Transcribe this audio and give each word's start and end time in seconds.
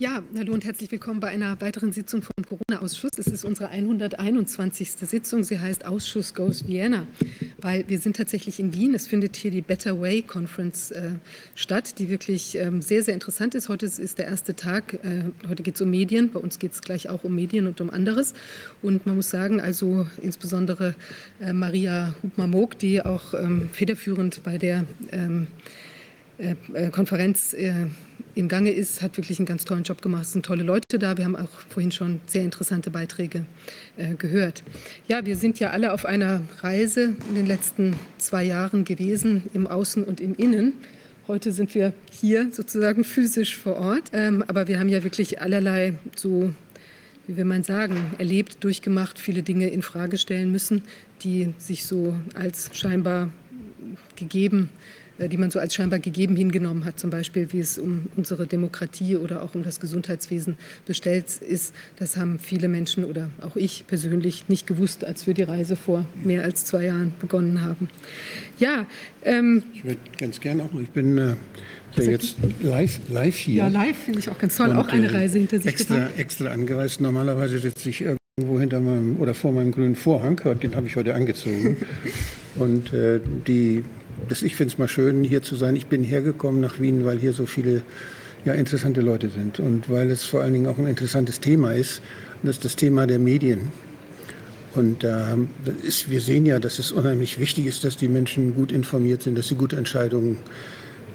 Ja, 0.00 0.22
hallo 0.34 0.54
und 0.54 0.64
herzlich 0.64 0.90
willkommen 0.90 1.20
bei 1.20 1.28
einer 1.28 1.60
weiteren 1.60 1.92
Sitzung 1.92 2.22
vom 2.22 2.32
Corona-Ausschuss. 2.48 3.10
Es 3.18 3.26
ist 3.26 3.44
unsere 3.44 3.68
121. 3.68 4.92
Sitzung. 4.92 5.44
Sie 5.44 5.58
heißt 5.58 5.84
Ausschuss 5.84 6.32
Goes 6.32 6.66
Vienna, 6.66 7.06
weil 7.58 7.84
wir 7.86 7.98
sind 7.98 8.16
tatsächlich 8.16 8.58
in 8.60 8.72
Wien. 8.72 8.94
Es 8.94 9.06
findet 9.06 9.36
hier 9.36 9.50
die 9.50 9.60
Better 9.60 10.00
Way 10.00 10.22
Conference 10.22 10.90
äh, 10.90 11.10
statt, 11.54 11.98
die 11.98 12.08
wirklich 12.08 12.56
ähm, 12.56 12.80
sehr, 12.80 13.02
sehr 13.02 13.12
interessant 13.12 13.54
ist. 13.54 13.68
Heute 13.68 13.84
ist 13.84 14.16
der 14.16 14.24
erste 14.24 14.56
Tag. 14.56 14.94
Äh, 15.04 15.24
heute 15.46 15.62
geht 15.62 15.74
es 15.74 15.82
um 15.82 15.90
Medien. 15.90 16.32
Bei 16.32 16.40
uns 16.40 16.58
geht 16.58 16.72
es 16.72 16.80
gleich 16.80 17.10
auch 17.10 17.22
um 17.24 17.34
Medien 17.34 17.66
und 17.66 17.82
um 17.82 17.90
anderes. 17.90 18.32
Und 18.80 19.04
man 19.04 19.16
muss 19.16 19.28
sagen, 19.28 19.60
also 19.60 20.06
insbesondere 20.22 20.94
äh, 21.42 21.52
Maria 21.52 22.14
Hubmar-Moog, 22.22 22.78
die 22.78 23.02
auch 23.02 23.34
ähm, 23.34 23.68
federführend 23.70 24.42
bei 24.44 24.56
der 24.56 24.86
ähm, 25.12 25.48
äh, 25.48 25.80
äh, 25.80 25.89
Konferenz 26.90 27.52
äh, 27.52 27.86
im 28.34 28.48
Gange 28.48 28.70
ist, 28.70 29.02
hat 29.02 29.16
wirklich 29.16 29.38
einen 29.38 29.46
ganz 29.46 29.64
tollen 29.64 29.82
Job 29.82 30.02
gemacht. 30.02 30.22
Es 30.22 30.32
sind 30.32 30.46
tolle 30.46 30.62
Leute 30.62 30.98
da. 30.98 31.16
Wir 31.16 31.24
haben 31.24 31.36
auch 31.36 31.50
vorhin 31.68 31.92
schon 31.92 32.20
sehr 32.26 32.42
interessante 32.42 32.90
Beiträge 32.90 33.44
äh, 33.96 34.14
gehört. 34.14 34.62
Ja, 35.08 35.24
wir 35.26 35.36
sind 35.36 35.58
ja 35.58 35.70
alle 35.70 35.92
auf 35.92 36.06
einer 36.06 36.42
Reise 36.60 37.14
in 37.28 37.34
den 37.34 37.46
letzten 37.46 37.96
zwei 38.18 38.44
Jahren 38.44 38.84
gewesen, 38.84 39.44
im 39.52 39.66
Außen 39.66 40.04
und 40.04 40.20
im 40.20 40.34
Innen. 40.34 40.74
Heute 41.28 41.52
sind 41.52 41.74
wir 41.74 41.92
hier 42.10 42.48
sozusagen 42.52 43.04
physisch 43.04 43.56
vor 43.56 43.76
Ort. 43.76 44.10
Ähm, 44.12 44.44
aber 44.46 44.68
wir 44.68 44.80
haben 44.80 44.88
ja 44.88 45.04
wirklich 45.04 45.40
allerlei 45.40 45.94
so, 46.16 46.54
wie 47.26 47.36
will 47.36 47.44
man 47.44 47.64
sagen, 47.64 48.14
erlebt, 48.18 48.64
durchgemacht, 48.64 49.18
viele 49.18 49.42
Dinge 49.42 49.68
in 49.68 49.82
Frage 49.82 50.18
stellen 50.18 50.50
müssen, 50.50 50.82
die 51.22 51.52
sich 51.58 51.84
so 51.84 52.16
als 52.34 52.70
scheinbar 52.72 53.30
gegeben 54.16 54.70
äh, 54.72 54.99
die 55.28 55.36
man 55.36 55.50
so 55.50 55.58
als 55.58 55.74
scheinbar 55.74 55.98
gegeben 55.98 56.36
hingenommen 56.36 56.84
hat, 56.84 56.98
zum 56.98 57.10
Beispiel 57.10 57.52
wie 57.52 57.60
es 57.60 57.78
um 57.78 58.06
unsere 58.16 58.46
Demokratie 58.46 59.16
oder 59.16 59.42
auch 59.42 59.54
um 59.54 59.62
das 59.62 59.80
Gesundheitswesen 59.80 60.56
bestellt 60.86 61.26
ist. 61.40 61.74
Das 61.96 62.16
haben 62.16 62.38
viele 62.38 62.68
Menschen 62.68 63.04
oder 63.04 63.30
auch 63.40 63.56
ich 63.56 63.86
persönlich 63.86 64.48
nicht 64.48 64.66
gewusst, 64.66 65.04
als 65.04 65.26
wir 65.26 65.34
die 65.34 65.42
Reise 65.42 65.76
vor 65.76 66.06
mehr 66.22 66.44
als 66.44 66.64
zwei 66.64 66.86
Jahren 66.86 67.12
begonnen 67.20 67.62
haben. 67.62 67.88
Ja, 68.58 68.86
ähm, 69.24 69.62
ich 69.74 69.84
würde 69.84 70.00
ganz 70.18 70.40
gerne 70.40 70.64
auch, 70.64 70.80
ich 70.80 70.90
bin 70.90 71.18
äh, 71.18 71.36
ja 71.96 72.02
jetzt 72.04 72.36
live, 72.62 73.00
live 73.08 73.36
hier. 73.36 73.64
Ja, 73.64 73.68
live 73.68 73.96
finde 73.96 74.20
ich 74.20 74.30
auch 74.30 74.38
ganz 74.38 74.56
toll, 74.56 74.70
Und, 74.70 74.76
auch 74.76 74.88
eine 74.88 75.08
äh, 75.08 75.16
Reise 75.16 75.38
hinter 75.38 75.58
sich 75.58 75.66
extra, 75.66 75.94
gebracht. 75.96 76.18
Extra 76.18 76.46
angereist. 76.48 77.00
Normalerweise 77.00 77.58
sitze 77.58 77.90
ich 77.90 78.02
irgendwo 78.02 78.60
hinter 78.60 78.80
meinem 78.80 79.20
oder 79.20 79.34
vor 79.34 79.52
meinem 79.52 79.72
grünen 79.72 79.96
Vorhang, 79.96 80.40
den 80.62 80.74
habe 80.76 80.86
ich 80.86 80.96
heute 80.96 81.14
angezogen. 81.14 81.76
Und 82.56 82.92
äh, 82.92 83.20
die 83.46 83.84
ich 84.28 84.56
finde 84.56 84.72
es 84.72 84.78
mal 84.78 84.88
schön, 84.88 85.24
hier 85.24 85.42
zu 85.42 85.56
sein. 85.56 85.76
Ich 85.76 85.86
bin 85.86 86.04
hergekommen 86.04 86.60
nach 86.60 86.80
Wien, 86.80 87.04
weil 87.04 87.18
hier 87.18 87.32
so 87.32 87.46
viele 87.46 87.82
ja, 88.44 88.54
interessante 88.54 89.00
Leute 89.00 89.28
sind 89.28 89.60
und 89.60 89.90
weil 89.90 90.10
es 90.10 90.24
vor 90.24 90.42
allen 90.42 90.52
Dingen 90.52 90.66
auch 90.66 90.78
ein 90.78 90.86
interessantes 90.86 91.40
Thema 91.40 91.72
ist. 91.72 92.00
Das 92.42 92.56
ist 92.56 92.64
das 92.64 92.76
Thema 92.76 93.06
der 93.06 93.18
Medien. 93.18 93.70
Und 94.74 95.02
äh, 95.02 95.36
ist, 95.82 96.10
wir 96.10 96.20
sehen 96.20 96.46
ja, 96.46 96.60
dass 96.60 96.78
es 96.78 96.92
unheimlich 96.92 97.38
wichtig 97.40 97.66
ist, 97.66 97.84
dass 97.84 97.96
die 97.96 98.08
Menschen 98.08 98.54
gut 98.54 98.70
informiert 98.70 99.22
sind, 99.22 99.36
dass 99.36 99.48
sie 99.48 99.56
gute 99.56 99.76
Entscheidungen 99.76 100.38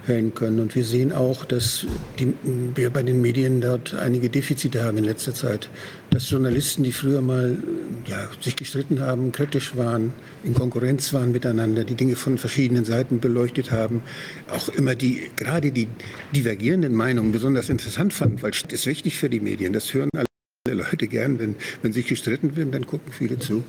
fällen 0.06 0.32
können. 0.34 0.60
Und 0.60 0.74
wir 0.74 0.84
sehen 0.84 1.12
auch, 1.12 1.44
dass 1.44 1.84
die, 2.18 2.32
wir 2.74 2.90
bei 2.90 3.02
den 3.02 3.20
Medien 3.20 3.60
dort 3.60 3.94
einige 3.94 4.30
Defizite 4.30 4.84
haben 4.84 4.98
in 4.98 5.04
letzter 5.04 5.34
Zeit. 5.34 5.68
Dass 6.10 6.30
Journalisten, 6.30 6.84
die 6.84 6.92
früher 6.92 7.20
mal 7.20 7.58
ja, 8.06 8.28
sich 8.40 8.54
gestritten 8.54 9.00
haben, 9.00 9.32
kritisch 9.32 9.76
waren, 9.76 10.12
in 10.44 10.54
Konkurrenz 10.54 11.12
waren 11.12 11.32
miteinander, 11.32 11.84
die 11.84 11.96
Dinge 11.96 12.14
von 12.14 12.38
verschiedenen 12.38 12.84
Seiten 12.84 13.18
beleuchtet 13.18 13.72
haben, 13.72 14.02
auch 14.48 14.68
immer 14.68 14.94
die, 14.94 15.30
gerade 15.36 15.72
die 15.72 15.88
divergierenden 16.34 16.94
Meinungen 16.94 17.32
besonders 17.32 17.68
interessant 17.68 18.12
fanden, 18.12 18.42
weil 18.42 18.52
das 18.52 18.72
ist 18.72 18.86
wichtig 18.86 19.18
für 19.18 19.28
die 19.28 19.40
Medien. 19.40 19.72
Das 19.72 19.92
hören 19.92 20.10
alle. 20.14 20.26
Leute 20.68 21.06
gern, 21.06 21.38
wenn, 21.38 21.54
wenn 21.82 21.92
sich 21.92 22.08
gestritten 22.08 22.56
wird, 22.56 22.74
dann 22.74 22.86
gucken 22.86 23.12
viele 23.12 23.38
zu. 23.38 23.62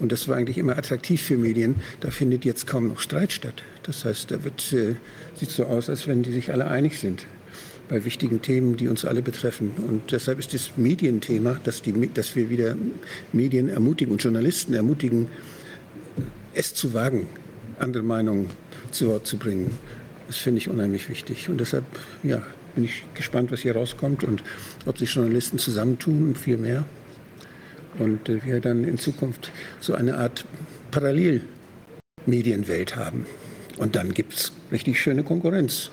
Und 0.00 0.10
das 0.10 0.26
war 0.26 0.36
eigentlich 0.36 0.58
immer 0.58 0.76
attraktiv 0.76 1.22
für 1.22 1.36
Medien. 1.36 1.76
Da 2.00 2.10
findet 2.10 2.44
jetzt 2.44 2.66
kaum 2.66 2.88
noch 2.88 2.98
Streit 2.98 3.32
statt. 3.32 3.62
Das 3.84 4.04
heißt, 4.04 4.32
da 4.32 4.42
wird 4.42 4.72
äh, 4.72 4.96
sieht 5.34 5.50
so 5.50 5.64
aus, 5.64 5.88
als 5.88 6.06
wenn 6.06 6.22
die 6.22 6.32
sich 6.32 6.52
alle 6.52 6.66
einig 6.66 6.98
sind 6.98 7.26
bei 7.88 8.04
wichtigen 8.04 8.40
Themen, 8.40 8.76
die 8.76 8.88
uns 8.88 9.04
alle 9.04 9.22
betreffen. 9.22 9.72
Und 9.76 10.12
deshalb 10.12 10.38
ist 10.38 10.54
das 10.54 10.70
Medienthema, 10.76 11.58
dass, 11.64 11.82
die, 11.82 11.92
dass 12.14 12.34
wir 12.34 12.48
wieder 12.48 12.76
Medien 13.32 13.68
ermutigen 13.68 14.12
und 14.12 14.22
Journalisten 14.22 14.74
ermutigen, 14.74 15.28
es 16.54 16.74
zu 16.74 16.94
wagen, 16.94 17.28
andere 17.78 18.02
Meinungen 18.02 18.50
zu 18.90 19.08
Wort 19.08 19.26
zu 19.26 19.36
bringen. 19.36 19.78
Das 20.26 20.38
finde 20.38 20.58
ich 20.58 20.68
unheimlich 20.68 21.08
wichtig. 21.08 21.48
Und 21.48 21.60
deshalb 21.60 21.84
ja, 22.22 22.42
bin 22.74 22.84
ich 22.84 23.04
gespannt, 23.14 23.52
was 23.52 23.60
hier 23.60 23.76
rauskommt 23.76 24.24
und 24.24 24.42
ob 24.86 24.98
sich 24.98 25.14
Journalisten 25.14 25.58
zusammentun 25.58 26.28
und 26.28 26.38
viel 26.38 26.56
mehr. 26.56 26.84
Und 27.98 28.28
äh, 28.28 28.44
wir 28.44 28.60
dann 28.60 28.84
in 28.84 28.98
Zukunft 28.98 29.50
so 29.80 29.94
eine 29.94 30.16
Art 30.16 30.44
Parallelmedienwelt 30.90 32.96
haben. 32.96 33.26
Und 33.76 33.96
dann 33.96 34.14
gibt 34.14 34.34
es 34.34 34.52
richtig 34.70 35.00
schöne 35.00 35.22
Konkurrenz, 35.22 35.90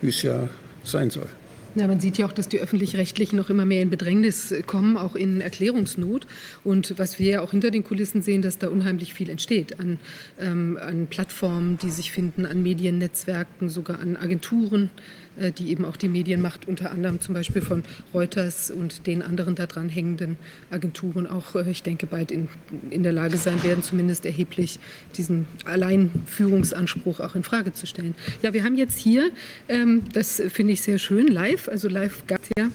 wie 0.00 0.08
es 0.08 0.22
ja 0.22 0.48
sein 0.84 1.10
soll. 1.10 1.28
Ja, 1.74 1.86
man 1.86 2.00
sieht 2.00 2.18
ja 2.18 2.26
auch, 2.26 2.32
dass 2.32 2.48
die 2.48 2.60
öffentlich-rechtlichen 2.60 3.36
noch 3.36 3.48
immer 3.48 3.64
mehr 3.64 3.80
in 3.80 3.88
Bedrängnis 3.88 4.54
kommen, 4.66 4.98
auch 4.98 5.14
in 5.14 5.40
Erklärungsnot. 5.40 6.26
Und 6.64 6.98
was 6.98 7.18
wir 7.18 7.30
ja 7.30 7.40
auch 7.40 7.52
hinter 7.52 7.70
den 7.70 7.82
Kulissen 7.82 8.20
sehen, 8.20 8.42
dass 8.42 8.58
da 8.58 8.68
unheimlich 8.68 9.14
viel 9.14 9.30
entsteht 9.30 9.80
an, 9.80 9.98
ähm, 10.38 10.78
an 10.80 11.06
Plattformen, 11.06 11.78
die 11.78 11.90
sich 11.90 12.12
finden, 12.12 12.44
an 12.44 12.62
Mediennetzwerken, 12.62 13.70
sogar 13.70 14.00
an 14.00 14.18
Agenturen, 14.18 14.90
äh, 14.90 15.21
die 15.58 15.70
eben 15.70 15.84
auch 15.84 15.96
die 15.96 16.08
Medienmacht 16.08 16.68
unter 16.68 16.90
anderem 16.90 17.20
zum 17.20 17.34
Beispiel 17.34 17.62
von 17.62 17.84
Reuters 18.12 18.70
und 18.70 19.06
den 19.06 19.22
anderen 19.22 19.54
daran 19.54 19.88
hängenden 19.88 20.36
Agenturen 20.70 21.26
auch, 21.26 21.54
äh, 21.54 21.70
ich 21.70 21.82
denke, 21.82 22.06
bald 22.06 22.30
in, 22.30 22.48
in 22.90 23.02
der 23.02 23.12
Lage 23.12 23.36
sein 23.36 23.62
werden, 23.62 23.82
zumindest 23.82 24.26
erheblich 24.26 24.78
diesen 25.16 25.46
Alleinführungsanspruch 25.64 27.20
auch 27.20 27.34
in 27.34 27.44
Frage 27.44 27.72
zu 27.72 27.86
stellen. 27.86 28.14
Ja, 28.42 28.52
wir 28.52 28.64
haben 28.64 28.76
jetzt 28.76 28.98
hier, 28.98 29.30
ähm, 29.68 30.02
das 30.12 30.42
finde 30.48 30.74
ich 30.74 30.82
sehr 30.82 30.98
schön, 30.98 31.28
live, 31.28 31.68
also 31.68 31.88
live 31.88 32.26
gab 32.26 32.42
es 32.42 32.50
ja 32.56 32.70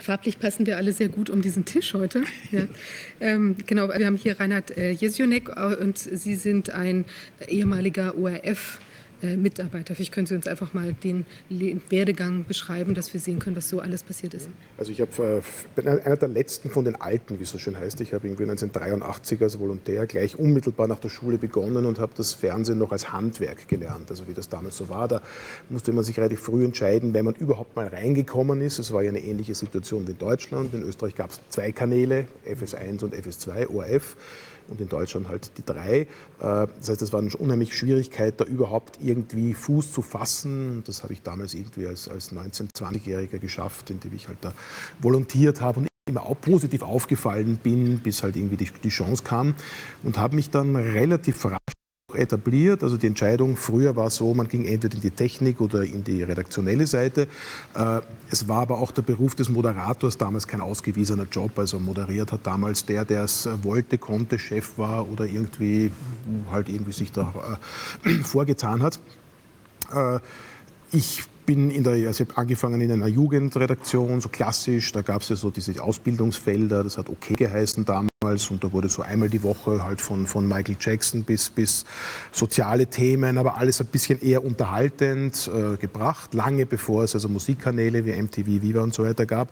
Farblich 0.00 0.38
passen 0.38 0.66
wir 0.66 0.78
alle 0.78 0.92
sehr 0.92 1.08
gut 1.08 1.28
um 1.28 1.42
diesen 1.42 1.64
Tisch 1.64 1.94
heute. 1.94 2.22
Ja. 2.50 2.66
ähm, 3.20 3.56
genau, 3.66 3.88
wir 3.88 4.06
haben 4.06 4.16
hier 4.16 4.40
Reinhard 4.40 4.76
äh, 4.76 4.92
Jesionek 4.92 5.50
äh, 5.50 5.76
und 5.76 5.98
Sie 5.98 6.36
sind 6.36 6.70
ein 6.70 7.04
ehemaliger 7.48 8.16
ORF 8.16 8.78
äh, 9.22 9.36
Mitarbeiter. 9.36 9.94
Vielleicht 9.94 10.12
können 10.12 10.26
Sie 10.26 10.34
uns 10.34 10.46
einfach 10.46 10.74
mal 10.74 10.94
den 10.94 11.26
Werdegang 11.88 12.44
beschreiben, 12.46 12.94
dass 12.94 13.12
wir 13.12 13.20
sehen 13.20 13.38
können, 13.38 13.56
was 13.56 13.68
so 13.68 13.80
alles 13.80 14.02
passiert 14.02 14.34
ist. 14.34 14.48
Also 14.78 14.92
ich 14.92 15.00
äh, 15.00 15.06
bin 15.74 15.88
einer 15.88 16.16
der 16.16 16.28
letzten 16.28 16.70
von 16.70 16.84
den 16.84 16.96
Alten, 16.96 17.38
wie 17.38 17.42
es 17.42 17.50
so 17.50 17.58
schön 17.58 17.78
heißt. 17.78 18.00
Ich 18.00 18.14
habe 18.14 18.26
irgendwie 18.26 18.44
1983 18.44 19.40
als 19.42 19.58
Volontär 19.58 20.06
gleich 20.06 20.38
unmittelbar 20.38 20.86
nach 20.88 20.98
der 20.98 21.08
Schule 21.08 21.38
begonnen 21.38 21.86
und 21.86 21.98
habe 21.98 22.12
das 22.16 22.34
Fernsehen 22.34 22.78
noch 22.78 22.92
als 22.92 23.12
Handwerk 23.12 23.68
gelernt. 23.68 24.10
Also 24.10 24.26
wie 24.26 24.34
das 24.34 24.48
damals 24.48 24.76
so 24.76 24.88
war. 24.88 25.08
Da 25.08 25.22
musste 25.68 25.92
man 25.92 26.04
sich 26.04 26.16
relativ 26.16 26.40
früh 26.40 26.64
entscheiden, 26.64 27.14
wenn 27.14 27.24
man 27.24 27.34
überhaupt 27.34 27.76
mal 27.76 27.88
reingekommen 27.88 28.60
ist. 28.60 28.78
Es 28.78 28.92
war 28.92 29.02
ja 29.02 29.10
eine 29.10 29.20
ähnliche 29.20 29.54
Situation 29.54 30.06
wie 30.06 30.12
in 30.12 30.18
Deutschland. 30.18 30.74
In 30.74 30.82
Österreich 30.82 31.14
gab 31.14 31.30
es 31.30 31.40
zwei 31.48 31.72
Kanäle, 31.72 32.26
FS1 32.46 33.04
und 33.04 33.14
FS2, 33.14 33.68
ORF 33.68 34.16
und 34.70 34.80
in 34.80 34.88
Deutschland 34.88 35.28
halt 35.28 35.50
die 35.58 35.64
drei. 35.64 36.00
Äh, 36.00 36.06
das 36.38 36.88
heißt, 36.88 37.02
es 37.02 37.12
war 37.12 37.20
eine 37.20 37.30
unheimliche 37.36 37.74
Schwierigkeit, 37.74 38.40
da 38.40 38.44
überhaupt 38.44 38.98
irgendwie 39.02 39.54
Fuß 39.54 39.92
zu 39.92 40.02
fassen. 40.02 40.82
Das 40.86 41.02
habe 41.02 41.12
ich 41.12 41.22
damals 41.22 41.54
irgendwie 41.54 41.86
als, 41.86 42.08
als 42.08 42.32
19-, 42.32 42.72
20-Jähriger 42.72 43.38
geschafft, 43.38 43.90
indem 43.90 44.14
ich 44.14 44.28
halt 44.28 44.38
da 44.40 44.54
volontiert 45.00 45.60
habe 45.60 45.80
und 45.80 45.88
immer 46.08 46.24
auch 46.24 46.40
positiv 46.40 46.82
aufgefallen 46.82 47.58
bin, 47.62 47.98
bis 48.00 48.22
halt 48.22 48.36
irgendwie 48.36 48.56
die, 48.56 48.70
die 48.82 48.88
Chance 48.88 49.22
kam 49.22 49.54
und 50.02 50.18
habe 50.18 50.36
mich 50.36 50.50
dann 50.50 50.74
relativ 50.76 51.44
rasch 51.44 51.58
etabliert. 52.14 52.82
Also 52.82 52.96
die 52.96 53.06
Entscheidung 53.06 53.56
früher 53.56 53.96
war 53.96 54.10
so, 54.10 54.34
man 54.34 54.48
ging 54.48 54.64
entweder 54.64 54.94
in 54.94 55.00
die 55.00 55.10
Technik 55.10 55.60
oder 55.60 55.82
in 55.82 56.04
die 56.04 56.22
redaktionelle 56.22 56.86
Seite. 56.86 57.28
Äh, 57.74 58.00
es 58.30 58.48
war 58.48 58.62
aber 58.62 58.78
auch 58.78 58.92
der 58.92 59.02
Beruf 59.02 59.34
des 59.34 59.48
Moderators 59.48 60.18
damals 60.18 60.46
kein 60.46 60.60
ausgewiesener 60.60 61.26
Job. 61.30 61.58
Also 61.58 61.78
moderiert 61.78 62.32
hat 62.32 62.46
damals 62.46 62.84
der, 62.84 63.04
der 63.04 63.24
es 63.24 63.48
wollte, 63.62 63.98
konnte, 63.98 64.38
Chef 64.38 64.76
war 64.76 65.08
oder 65.10 65.26
irgendwie 65.26 65.90
halt 66.50 66.68
irgendwie 66.68 66.92
sich 66.92 67.12
da 67.12 67.58
äh, 68.04 68.10
vorgetan 68.24 68.82
hat. 68.82 69.00
Äh, 69.92 70.18
ich 70.92 71.24
bin 71.50 71.68
in 71.72 71.82
der, 71.82 71.94
also 72.06 72.22
ich 72.22 72.28
habe 72.28 72.38
angefangen 72.38 72.80
in 72.80 72.92
einer 72.92 73.08
Jugendredaktion, 73.08 74.20
so 74.20 74.28
klassisch, 74.28 74.92
da 74.92 75.02
gab 75.02 75.22
es 75.22 75.30
ja 75.30 75.34
so 75.34 75.50
diese 75.50 75.82
Ausbildungsfelder, 75.82 76.84
das 76.84 76.96
hat 76.96 77.08
okay 77.08 77.34
geheißen 77.34 77.84
damals 77.84 78.48
und 78.52 78.62
da 78.62 78.72
wurde 78.72 78.88
so 78.88 79.02
einmal 79.02 79.28
die 79.28 79.42
Woche 79.42 79.82
halt 79.82 80.00
von, 80.00 80.28
von 80.28 80.46
Michael 80.46 80.76
Jackson 80.78 81.24
bis, 81.24 81.50
bis 81.50 81.84
soziale 82.30 82.86
Themen, 82.86 83.36
aber 83.36 83.56
alles 83.56 83.80
ein 83.80 83.88
bisschen 83.88 84.22
eher 84.22 84.44
unterhaltend 84.44 85.50
äh, 85.52 85.76
gebracht, 85.76 86.34
lange 86.34 86.66
bevor 86.66 87.02
es 87.02 87.16
also 87.16 87.28
Musikkanäle 87.28 88.04
wie 88.06 88.12
MTV, 88.12 88.46
Viva 88.62 88.82
und 88.82 88.94
so 88.94 89.02
weiter 89.02 89.26
gab. 89.26 89.48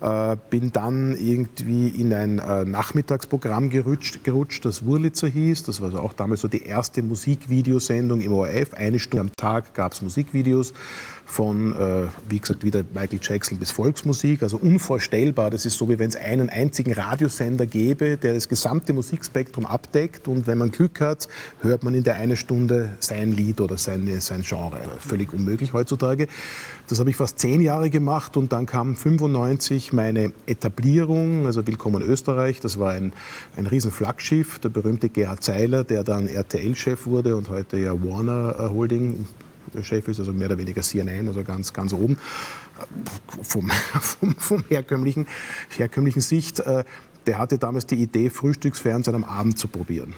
Äh, 0.00 0.36
bin 0.48 0.70
dann 0.70 1.16
irgendwie 1.16 1.88
in 1.88 2.12
ein 2.14 2.38
äh, 2.38 2.64
Nachmittagsprogramm 2.64 3.68
gerutscht, 3.68 4.22
gerutscht, 4.22 4.64
das 4.64 4.84
Wurlitzer 4.84 5.26
hieß. 5.26 5.64
Das 5.64 5.80
war 5.80 5.88
also 5.88 5.98
auch 5.98 6.12
damals 6.12 6.42
so 6.42 6.48
die 6.48 6.62
erste 6.62 7.02
Musikvideosendung 7.02 8.20
im 8.20 8.32
ORF. 8.32 8.74
Eine 8.74 9.00
Stunde 9.00 9.22
am 9.22 9.32
Tag 9.36 9.74
gab 9.74 9.94
es 9.94 10.02
Musikvideos 10.02 10.72
von, 11.28 11.76
äh, 11.76 12.06
wie 12.28 12.40
gesagt, 12.40 12.64
wieder 12.64 12.82
Michael 12.94 13.20
Jackson 13.22 13.58
bis 13.58 13.70
Volksmusik. 13.70 14.42
Also 14.42 14.56
unvorstellbar. 14.56 15.50
Das 15.50 15.66
ist 15.66 15.76
so, 15.76 15.88
wie 15.88 15.98
wenn 15.98 16.08
es 16.08 16.16
einen 16.16 16.48
einzigen 16.48 16.94
Radiosender 16.94 17.66
gäbe, 17.66 18.16
der 18.16 18.32
das 18.32 18.48
gesamte 18.48 18.94
Musikspektrum 18.94 19.66
abdeckt. 19.66 20.26
Und 20.26 20.46
wenn 20.46 20.56
man 20.56 20.70
Glück 20.70 21.00
hat, 21.02 21.28
hört 21.60 21.84
man 21.84 21.94
in 21.94 22.02
der 22.02 22.14
einen 22.14 22.36
Stunde 22.36 22.96
sein 23.00 23.32
Lied 23.32 23.60
oder 23.60 23.76
seine, 23.76 24.22
sein 24.22 24.42
Genre. 24.42 24.80
Völlig 25.00 25.32
unmöglich 25.34 25.74
heutzutage. 25.74 26.28
Das 26.88 26.98
habe 26.98 27.10
ich 27.10 27.16
fast 27.16 27.38
zehn 27.38 27.60
Jahre 27.60 27.90
gemacht 27.90 28.38
und 28.38 28.50
dann 28.50 28.64
kam 28.64 28.96
95 28.96 29.92
meine 29.92 30.32
Etablierung, 30.46 31.44
also 31.44 31.66
Willkommen 31.66 32.02
Österreich. 32.02 32.60
Das 32.60 32.78
war 32.78 32.92
ein, 32.92 33.12
ein 33.56 33.66
Riesenflaggschiff, 33.66 34.58
der 34.60 34.70
berühmte 34.70 35.10
Gerhard 35.10 35.44
Zeiler, 35.44 35.84
der 35.84 36.04
dann 36.04 36.26
RTL-Chef 36.26 37.04
wurde 37.04 37.36
und 37.36 37.50
heute 37.50 37.76
ja 37.76 37.92
Warner 37.92 38.70
Holding 38.72 39.26
Chef 39.82 40.08
ist, 40.08 40.18
also 40.20 40.32
mehr 40.32 40.48
oder 40.48 40.58
weniger 40.58 40.82
CNN, 40.82 41.28
also 41.28 41.42
ganz, 41.44 41.72
ganz 41.72 41.92
oben, 41.92 42.18
vom, 43.42 43.70
vom, 44.00 44.34
vom 44.36 44.64
herkömmlichen, 44.68 45.26
herkömmlichen 45.76 46.22
Sicht, 46.22 46.60
äh, 46.60 46.84
der 47.26 47.38
hatte 47.38 47.58
damals 47.58 47.86
die 47.86 47.96
Idee, 47.96 48.30
Frühstücksfernsehen 48.30 49.14
am 49.14 49.24
Abend 49.24 49.58
zu 49.58 49.68
probieren. 49.68 50.14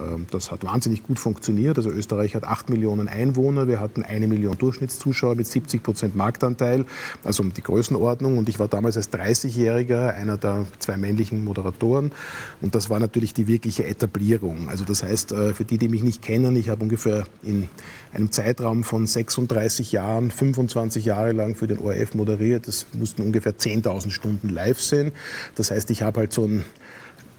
Ähm, 0.00 0.26
das 0.30 0.50
hat 0.50 0.64
wahnsinnig 0.64 1.02
gut 1.02 1.18
funktioniert. 1.18 1.76
Also 1.76 1.90
Österreich 1.90 2.34
hat 2.34 2.44
8 2.44 2.70
Millionen 2.70 3.08
Einwohner, 3.08 3.68
wir 3.68 3.80
hatten 3.80 4.02
eine 4.02 4.26
Million 4.26 4.56
Durchschnittszuschauer 4.58 5.34
mit 5.34 5.46
70 5.46 5.82
Prozent 5.82 6.16
Marktanteil, 6.16 6.84
also 7.24 7.42
um 7.42 7.52
die 7.52 7.62
Größenordnung. 7.62 8.38
Und 8.38 8.48
ich 8.48 8.58
war 8.58 8.68
damals 8.68 8.96
als 8.96 9.12
30-Jähriger 9.12 10.14
einer 10.14 10.36
der 10.36 10.66
zwei 10.78 10.96
männlichen 10.96 11.44
Moderatoren. 11.44 12.12
Und 12.60 12.74
das 12.74 12.90
war 12.90 13.00
natürlich 13.00 13.34
die 13.34 13.46
wirkliche 13.46 13.84
Etablierung. 13.84 14.68
Also 14.68 14.84
das 14.84 15.02
heißt, 15.02 15.32
äh, 15.32 15.54
für 15.54 15.64
die, 15.64 15.78
die 15.78 15.88
mich 15.88 16.02
nicht 16.02 16.22
kennen, 16.22 16.56
ich 16.56 16.68
habe 16.68 16.82
ungefähr 16.82 17.24
in 17.42 17.68
einem 18.12 18.30
Zeitraum 18.30 18.84
von 18.84 19.06
36 19.06 19.92
Jahren, 19.92 20.30
25 20.30 21.04
Jahre 21.04 21.32
lang 21.32 21.54
für 21.56 21.66
den 21.66 21.78
ORF 21.78 22.14
moderiert. 22.14 22.68
Das 22.68 22.86
mussten 22.92 23.22
ungefähr 23.22 23.56
10.000 23.56 24.10
Stunden 24.10 24.48
live 24.48 24.80
sein. 24.80 25.12
Das 25.54 25.70
heißt, 25.70 25.90
ich 25.90 26.02
habe 26.02 26.20
halt 26.20 26.32
so 26.32 26.44
ein 26.44 26.64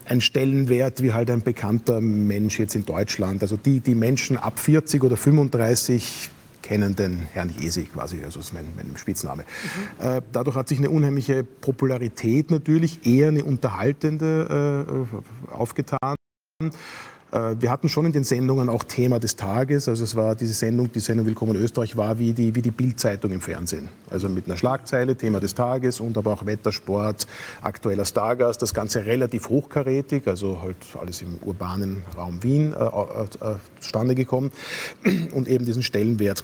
ein 0.06 0.22
Stellenwert 0.22 1.02
wie 1.02 1.14
halt 1.14 1.30
ein 1.30 1.42
bekannter 1.42 2.02
Mensch 2.02 2.60
jetzt 2.60 2.76
in 2.76 2.86
Deutschland. 2.86 3.42
Also 3.42 3.58
die, 3.58 3.80
die 3.80 3.96
Menschen 3.96 4.38
ab 4.38 4.60
40 4.60 5.04
oder 5.04 5.18
35 5.18 6.30
kennen 6.62 6.96
den 6.96 7.28
Herrn 7.34 7.54
Jesi 7.60 7.84
quasi, 7.84 8.24
also 8.24 8.40
ist 8.40 8.54
mein, 8.54 8.66
mein 8.76 8.98
Spitzname. 8.98 9.44
Mhm. 10.00 10.06
Äh, 10.06 10.22
dadurch 10.32 10.56
hat 10.56 10.70
sich 10.70 10.80
eine 10.80 10.90
unheimliche 10.90 11.44
Popularität 11.44 12.50
natürlich, 12.50 13.06
eher 13.06 13.28
eine 13.28 13.44
unterhaltende 13.44 15.06
äh, 15.52 15.54
aufgetan. 15.54 16.16
Äh, 17.34 17.56
wir 17.60 17.72
hatten 17.72 17.90
schon 17.90 18.06
in 18.06 18.12
den 18.12 18.24
Sendungen 18.24 18.70
auch 18.70 18.84
Thema 18.84 19.20
des 19.20 19.36
Tages. 19.36 19.90
Also 19.90 20.04
es 20.04 20.16
war 20.16 20.36
diese 20.36 20.54
Sendung, 20.54 20.92
die 20.92 21.00
Sendung 21.00 21.26
Willkommen 21.26 21.56
Österreich 21.56 21.98
war 21.98 22.20
wie 22.20 22.34
die, 22.34 22.54
wie 22.56 22.62
die 22.62 22.72
Bildzeitung 22.72 23.32
im 23.32 23.42
Fernsehen. 23.42 23.90
Also 24.10 24.30
mit 24.30 24.46
einer 24.46 24.56
Schlagzeile, 24.56 25.16
Thema 25.16 25.40
des 25.40 25.56
Tages 25.56 26.00
und 26.00 26.18
aber 26.18 26.34
auch 26.34 26.46
Wettersport, 26.46 27.26
aktueller 27.62 28.06
Stargast. 28.06 28.62
Das 28.62 28.74
Ganze 28.74 29.06
relativ 29.06 29.50
hochkarätig, 29.50 30.28
also 30.28 30.62
halt 30.62 30.78
alles 31.00 31.22
im 31.22 31.40
urbanen 31.44 32.04
Raum 32.16 32.44
Wien 32.44 32.74
äh, 32.74 32.86
äh, 32.86 33.56
zustande 33.80 34.14
gekommen 34.14 34.52
und 35.34 35.48
eben 35.48 35.66
diesen 35.66 35.82
Stellenwert. 35.82 36.44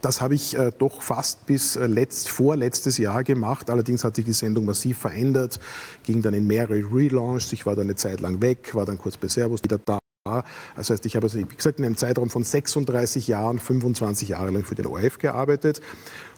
Das 0.00 0.20
habe 0.20 0.34
ich 0.34 0.56
äh, 0.56 0.72
doch 0.76 1.02
fast 1.02 1.46
bis 1.46 1.76
äh, 1.76 1.86
letzt, 1.86 2.28
vorletztes 2.28 2.98
Jahr 2.98 3.22
gemacht. 3.22 3.68
Allerdings 3.70 4.04
hat 4.04 4.16
sich 4.16 4.24
die 4.24 4.32
Sendung 4.32 4.64
massiv 4.64 4.98
verändert, 4.98 5.60
ging 6.04 6.22
dann 6.22 6.34
in 6.34 6.46
mehrere 6.46 6.82
Relaunches. 6.92 7.52
Ich 7.52 7.66
war 7.66 7.76
dann 7.76 7.86
eine 7.86 7.96
Zeit 7.96 8.20
lang 8.20 8.40
weg, 8.40 8.74
war 8.74 8.86
dann 8.86 8.98
kurz 8.98 9.16
bei 9.16 9.28
Servus 9.28 9.62
wieder 9.62 9.78
da. 9.78 9.98
Das 10.76 10.90
heißt, 10.90 11.06
ich 11.06 11.16
habe, 11.16 11.26
also, 11.26 11.38
wie 11.38 11.44
gesagt, 11.44 11.78
in 11.78 11.84
einem 11.84 11.96
Zeitraum 11.96 12.28
von 12.28 12.44
36 12.44 13.26
Jahren, 13.26 13.58
25 13.58 14.28
Jahre 14.28 14.50
lang 14.50 14.64
für 14.64 14.74
den 14.74 14.86
ORF 14.86 15.18
gearbeitet 15.18 15.80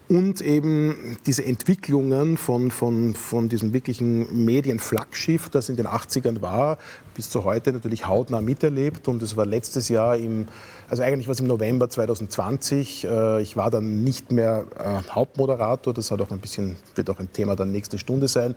und 0.09 0.41
eben 0.41 1.17
diese 1.26 1.44
Entwicklungen 1.44 2.37
von, 2.37 2.70
von, 2.70 3.14
von 3.14 3.49
diesem 3.49 3.73
wirklichen 3.73 4.44
Medienflaggschiff, 4.44 5.49
das 5.49 5.69
in 5.69 5.76
den 5.76 5.87
80ern 5.87 6.43
war, 6.43 6.79
bis 7.14 7.31
zu 7.31 7.44
heute 7.44 7.73
natürlich 7.73 8.06
hautnah 8.06 8.41
miterlebt. 8.41 9.09
Und 9.09 9.23
es 9.23 9.37
war 9.37 9.47
letztes 9.47 9.88
Jahr 9.88 10.17
im, 10.17 10.49
also 10.92 11.04
eigentlich 11.04 11.26
war 11.26 11.32
es 11.32 11.40
im 11.40 11.46
November 11.46 11.88
2020. 11.88 13.04
Äh, 13.04 13.40
ich 13.40 13.56
war 13.56 13.70
dann 13.70 14.04
nicht 14.04 14.30
mehr 14.30 14.66
äh, 14.78 15.10
Hauptmoderator. 15.10 15.94
Das 15.94 16.10
hat 16.10 16.20
auch 16.20 16.30
ein 16.30 16.38
bisschen, 16.38 16.76
wird 16.94 17.08
auch 17.08 17.18
ein 17.18 17.32
Thema 17.32 17.56
der 17.56 17.64
nächsten 17.64 17.98
Stunde 17.98 18.28
sein. 18.28 18.54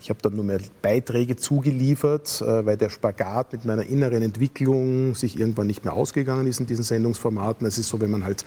Ich 0.00 0.08
habe 0.08 0.18
dann 0.22 0.34
nur 0.34 0.44
mehr 0.44 0.60
Beiträge 0.80 1.36
zugeliefert, 1.36 2.40
äh, 2.40 2.64
weil 2.64 2.78
der 2.78 2.88
Spagat 2.88 3.52
mit 3.52 3.66
meiner 3.66 3.84
inneren 3.84 4.22
Entwicklung 4.22 5.14
sich 5.14 5.38
irgendwann 5.38 5.66
nicht 5.66 5.84
mehr 5.84 5.92
ausgegangen 5.92 6.46
ist 6.46 6.58
in 6.58 6.64
diesen 6.64 6.84
Sendungsformaten. 6.84 7.66
Es 7.66 7.76
ist 7.76 7.90
so, 7.90 8.00
wenn 8.00 8.10
man 8.10 8.24
halt 8.24 8.46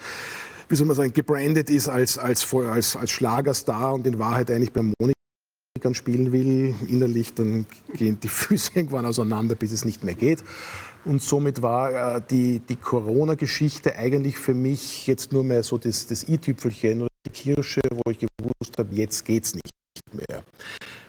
wie 0.68 0.74
soll 0.74 0.88
man 0.88 0.96
sagen, 0.96 1.12
gebrandet 1.12 1.70
ist 1.70 1.88
als, 1.88 2.18
als, 2.18 2.52
als, 2.52 2.96
als 2.96 3.10
Schlagerstar 3.10 3.94
und 3.94 4.06
in 4.06 4.18
Wahrheit 4.18 4.50
eigentlich 4.50 4.72
beim 4.72 4.92
Monikern 4.98 5.94
spielen 5.94 6.32
will, 6.32 6.74
innerlich, 6.88 7.34
dann 7.34 7.66
gehen 7.94 8.18
die 8.20 8.28
Füße 8.28 8.72
irgendwann 8.74 9.06
auseinander, 9.06 9.54
bis 9.54 9.70
es 9.70 9.84
nicht 9.84 10.02
mehr 10.02 10.14
geht. 10.14 10.42
Und 11.04 11.22
somit 11.22 11.62
war 11.62 12.16
äh, 12.16 12.22
die, 12.30 12.60
die 12.60 12.76
Corona-Geschichte 12.76 13.96
eigentlich 13.96 14.38
für 14.38 14.54
mich 14.54 15.06
jetzt 15.06 15.32
nur 15.32 15.44
mehr 15.44 15.62
so 15.62 15.78
das, 15.78 16.06
das 16.06 16.28
i-Tüpfelchen 16.28 17.02
oder 17.02 17.10
die 17.26 17.30
Kirsche, 17.30 17.80
wo 17.90 18.10
ich 18.10 18.18
gewusst 18.18 18.78
habe, 18.78 18.94
jetzt 18.94 19.24
geht's 19.24 19.54
nicht 19.54 19.70
mehr. 20.12 20.42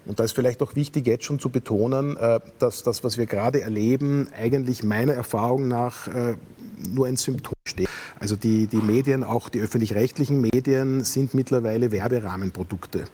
Und 0.06 0.20
da 0.20 0.24
ist 0.24 0.32
vielleicht 0.32 0.62
auch 0.62 0.76
wichtig, 0.76 1.06
jetzt 1.06 1.26
schon 1.26 1.40
zu 1.40 1.50
betonen, 1.50 2.18
äh, 2.18 2.40
dass 2.60 2.84
das, 2.84 3.04
was 3.04 3.18
wir 3.18 3.26
gerade 3.26 3.62
erleben, 3.62 4.30
eigentlich 4.38 4.84
meiner 4.84 5.14
Erfahrung 5.14 5.68
nach 5.68 6.08
äh, 6.08 6.36
nur 6.78 7.08
ein 7.08 7.18
Symptom 7.18 7.54
steht. 7.66 7.90
Also 8.20 8.36
die, 8.36 8.68
die 8.68 8.78
Medien, 8.78 9.24
auch 9.24 9.50
die 9.50 9.60
öffentlich-rechtlichen 9.60 10.42
Medien, 10.42 11.04
sind 11.04 11.34
mittlerweile 11.34 11.92
Werberahmenprodukte. 11.92 13.06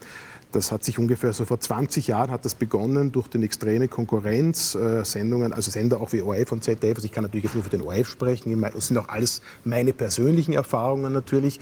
Das 0.55 0.71
hat 0.71 0.85
sich 0.85 0.97
ungefähr 0.97 1.33
so 1.33 1.43
vor 1.43 1.59
20 1.59 2.07
Jahren 2.07 2.31
hat 2.31 2.45
das 2.45 2.55
begonnen 2.55 3.11
durch 3.11 3.27
die 3.27 3.43
extreme 3.43 3.89
Konkurrenz. 3.89 4.73
Äh, 4.73 5.03
Sendungen, 5.03 5.51
also 5.51 5.69
Sender 5.69 5.99
auch 5.99 6.13
wie 6.13 6.21
ORF 6.21 6.53
und 6.53 6.63
ZDF, 6.63 6.95
also 6.95 7.05
ich 7.05 7.11
kann 7.11 7.25
natürlich 7.25 7.43
jetzt 7.43 7.55
nur 7.55 7.63
für 7.65 7.69
den 7.69 7.81
ORF 7.81 8.07
sprechen, 8.07 8.61
das 8.61 8.87
sind 8.87 8.97
auch 8.97 9.09
alles 9.09 9.41
meine 9.65 9.91
persönlichen 9.91 10.53
Erfahrungen 10.53 11.11
natürlich, 11.11 11.59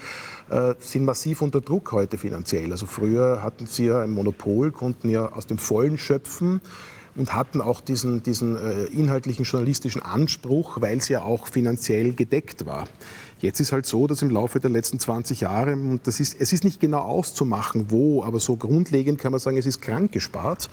äh, 0.52 0.76
sind 0.80 1.06
massiv 1.06 1.42
unter 1.42 1.60
Druck 1.60 1.92
heute 1.92 2.20
finanziell. 2.20 2.72
Also 2.72 2.86
früher 2.86 3.42
hatten 3.42 3.66
sie 3.66 3.88
ja 3.88 4.02
ein 4.02 4.12
Monopol, 4.12 4.72
konnten 4.72 5.10
ja 5.10 5.32
aus 5.32 5.48
dem 5.48 5.58
Vollen 5.58 5.98
schöpfen 5.98 6.62
und 7.16 7.34
hatten 7.34 7.62
auch 7.62 7.82
diesen, 7.82 8.24
diesen 8.24 8.56
äh, 8.56 8.86
inhaltlichen 8.86 9.46
journalistischen 9.46 10.02
Anspruch, 10.02 10.82
weil 10.82 10.98
es 10.98 11.10
ja 11.10 11.22
auch 11.22 11.48
finanziell 11.48 12.14
gedeckt 12.14 12.66
war. 12.66 12.88
Jetzt 13.40 13.60
ist 13.60 13.74
halt 13.74 13.86
so, 13.86 14.08
dass 14.08 14.22
im 14.22 14.30
Laufe 14.30 14.62
der 14.62 14.70
letzten 14.70 15.00
20 15.00 15.42
Jahre, 15.42 15.74
und 15.74 16.08
das 16.08 16.22
ist, 16.22 16.40
es 16.40 16.54
ist 16.54 16.64
nicht 16.64 16.80
genau 16.80 17.02
auszumachen, 17.02 17.88
wo, 17.90 18.24
aber 18.24 18.40
so 18.40 18.56
grundlegend 18.56 19.20
kann 19.20 19.34
man 19.34 19.42
sagen, 19.42 19.58
es 19.58 19.66
ist 19.66 19.82
krank 19.82 20.14
gespart. 20.14 20.70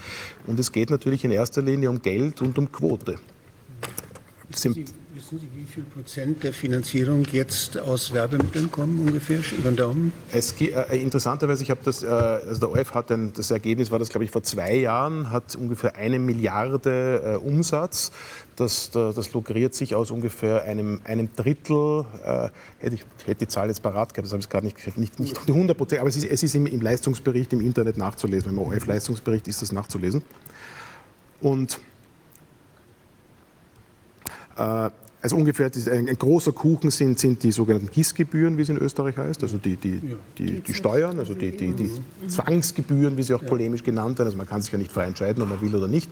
Und 0.46 0.60
es 0.60 0.70
geht 0.70 0.88
natürlich 0.88 1.24
in 1.24 1.32
erster 1.32 1.62
Linie 1.62 1.90
um 1.90 2.00
Geld 2.00 2.40
und 2.40 2.56
um 2.58 2.70
Quote. 2.70 3.18
Wissen 4.50 4.74
Sie, 4.74 5.48
wie 5.54 5.64
viel 5.64 5.84
Prozent 5.84 6.42
der 6.42 6.52
Finanzierung 6.52 7.24
jetzt 7.30 7.78
aus 7.78 8.12
Werbemitteln 8.12 8.68
kommen 8.70 8.98
ungefähr 8.98 9.38
über 9.56 9.70
den 9.70 9.76
Daumen? 9.76 10.12
Es, 10.32 10.60
äh, 10.60 11.00
interessanterweise, 11.00 11.62
ich 11.62 11.70
habe 11.70 11.80
das, 11.84 12.02
äh, 12.02 12.06
also 12.06 12.58
der 12.58 12.70
ORF 12.70 12.94
hat 12.94 13.12
ein, 13.12 13.32
das 13.32 13.52
Ergebnis 13.52 13.92
war 13.92 14.00
das, 14.00 14.08
glaube 14.08 14.24
ich, 14.24 14.30
vor 14.32 14.42
zwei 14.42 14.74
Jahren, 14.74 15.30
hat 15.30 15.54
ungefähr 15.54 15.94
eine 15.94 16.18
Milliarde 16.18 17.22
äh, 17.24 17.36
Umsatz. 17.36 18.10
Das, 18.56 18.90
das 18.90 19.32
lukriert 19.32 19.74
sich 19.74 19.94
aus 19.94 20.10
ungefähr 20.10 20.64
einem, 20.64 21.00
einem 21.04 21.34
Drittel, 21.34 22.04
äh, 22.24 22.48
hätte 22.78 22.96
ich 22.96 23.04
hätte 23.24 23.46
die 23.46 23.48
Zahl 23.48 23.68
jetzt 23.68 23.82
parat 23.82 24.12
gehabt, 24.12 24.26
das 24.26 24.32
habe 24.32 24.40
ich 24.42 24.48
gerade 24.48 24.66
nicht, 24.66 24.98
nicht, 24.98 25.20
nicht 25.20 25.48
100 25.48 25.76
Prozent, 25.76 26.00
aber 26.00 26.10
es 26.10 26.16
ist, 26.16 26.24
es 26.24 26.42
ist 26.42 26.54
im, 26.54 26.66
im, 26.66 26.80
Leistungsbericht 26.80 27.52
im 27.52 27.60
Internet 27.60 27.96
nachzulesen. 27.96 28.50
Im 28.50 28.58
ORF-Leistungsbericht 28.58 29.48
ist 29.48 29.62
das 29.62 29.70
nachzulesen. 29.72 30.22
Und 31.40 31.74
äh, 31.74 31.89
also 35.22 35.36
ungefähr 35.36 35.70
ein, 35.92 36.08
ein, 36.08 36.18
großer 36.18 36.52
Kuchen 36.52 36.90
sind, 36.90 37.18
sind 37.18 37.42
die 37.42 37.52
sogenannten 37.52 37.90
GIS-Gebühren, 37.90 38.56
wie 38.56 38.62
es 38.62 38.68
in 38.70 38.78
Österreich 38.78 39.16
heißt, 39.16 39.42
also 39.42 39.58
die, 39.58 39.76
die, 39.76 40.00
die, 40.38 40.60
die 40.60 40.74
Steuern, 40.74 41.18
also 41.18 41.34
die, 41.34 41.54
die, 41.54 41.72
die, 41.72 41.90
Zwangsgebühren, 42.26 43.16
wie 43.16 43.22
sie 43.22 43.34
auch 43.34 43.44
polemisch 43.44 43.82
genannt 43.82 44.18
werden. 44.18 44.28
Also 44.28 44.38
man 44.38 44.48
kann 44.48 44.62
sich 44.62 44.72
ja 44.72 44.78
nicht 44.78 44.92
frei 44.92 45.04
entscheiden, 45.04 45.42
ob 45.42 45.50
man 45.50 45.60
will 45.60 45.74
oder 45.74 45.88
nicht. 45.88 46.10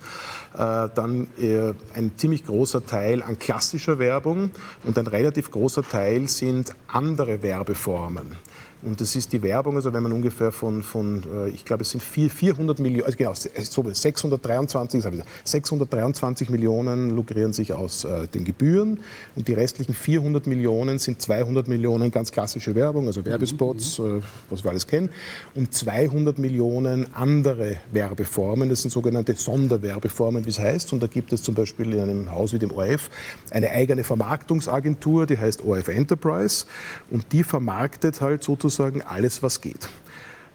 Äh, 0.54 0.88
dann 0.94 1.28
äh, 1.40 1.72
ein 1.94 2.12
ziemlich 2.16 2.44
großer 2.44 2.84
Teil 2.84 3.22
an 3.22 3.38
klassischer 3.38 3.98
Werbung 3.98 4.50
und 4.84 4.98
ein 4.98 5.06
relativ 5.06 5.50
großer 5.50 5.82
Teil 5.82 6.28
sind 6.28 6.74
andere 6.88 7.42
Werbeformen. 7.42 8.36
Und 8.80 9.00
das 9.00 9.16
ist 9.16 9.32
die 9.32 9.42
Werbung, 9.42 9.74
also 9.74 9.92
wenn 9.92 10.04
man 10.04 10.12
ungefähr 10.12 10.52
von, 10.52 10.84
von 10.84 11.24
äh, 11.34 11.48
ich 11.48 11.64
glaube, 11.64 11.82
es 11.82 11.90
sind 11.90 12.00
400 12.00 12.78
Millionen, 12.78 13.06
also 13.06 13.16
genau, 13.16 13.34
623, 13.34 15.02
623 15.42 16.48
Millionen 16.48 17.10
lukrieren 17.10 17.52
sich 17.52 17.72
aus 17.72 18.04
äh, 18.04 18.28
den 18.28 18.44
Gebühren 18.44 19.00
und 19.34 19.48
die 19.48 19.54
restlichen 19.54 19.94
400 19.94 20.46
Millionen 20.46 21.00
sind 21.00 21.20
200 21.20 21.66
Millionen 21.66 22.12
ganz 22.12 22.30
klassische 22.30 22.76
Werbung, 22.76 23.08
also 23.08 23.24
Werbespots, 23.24 23.98
mhm. 23.98 24.18
äh, 24.18 24.22
was 24.48 24.62
wir 24.62 24.70
alles 24.70 24.86
kennen, 24.86 25.10
und 25.56 25.74
200 25.74 26.38
Millionen 26.38 27.12
andere 27.14 27.78
Werbeformen, 27.90 28.68
das 28.68 28.82
sind 28.82 28.92
sogenannte 28.92 29.34
Sonderwerbeformen, 29.34 30.46
wie 30.46 30.50
es 30.50 30.60
heißt. 30.60 30.92
Und 30.92 31.02
da 31.02 31.08
gibt 31.08 31.32
es 31.32 31.42
zum 31.42 31.56
Beispiel 31.56 31.94
in 31.94 32.00
einem 32.00 32.30
Haus 32.30 32.52
wie 32.52 32.60
dem 32.60 32.70
ORF 32.70 33.10
eine 33.50 33.70
eigene 33.70 34.04
Vermarktungsagentur, 34.04 35.26
die 35.26 35.36
heißt 35.36 35.64
ORF 35.64 35.88
Enterprise 35.88 36.66
und 37.10 37.32
die 37.32 37.42
vermarktet 37.42 38.20
halt 38.20 38.44
sozusagen 38.44 38.67
sozusagen 38.68 39.02
alles, 39.02 39.42
was 39.42 39.60
geht. 39.60 39.88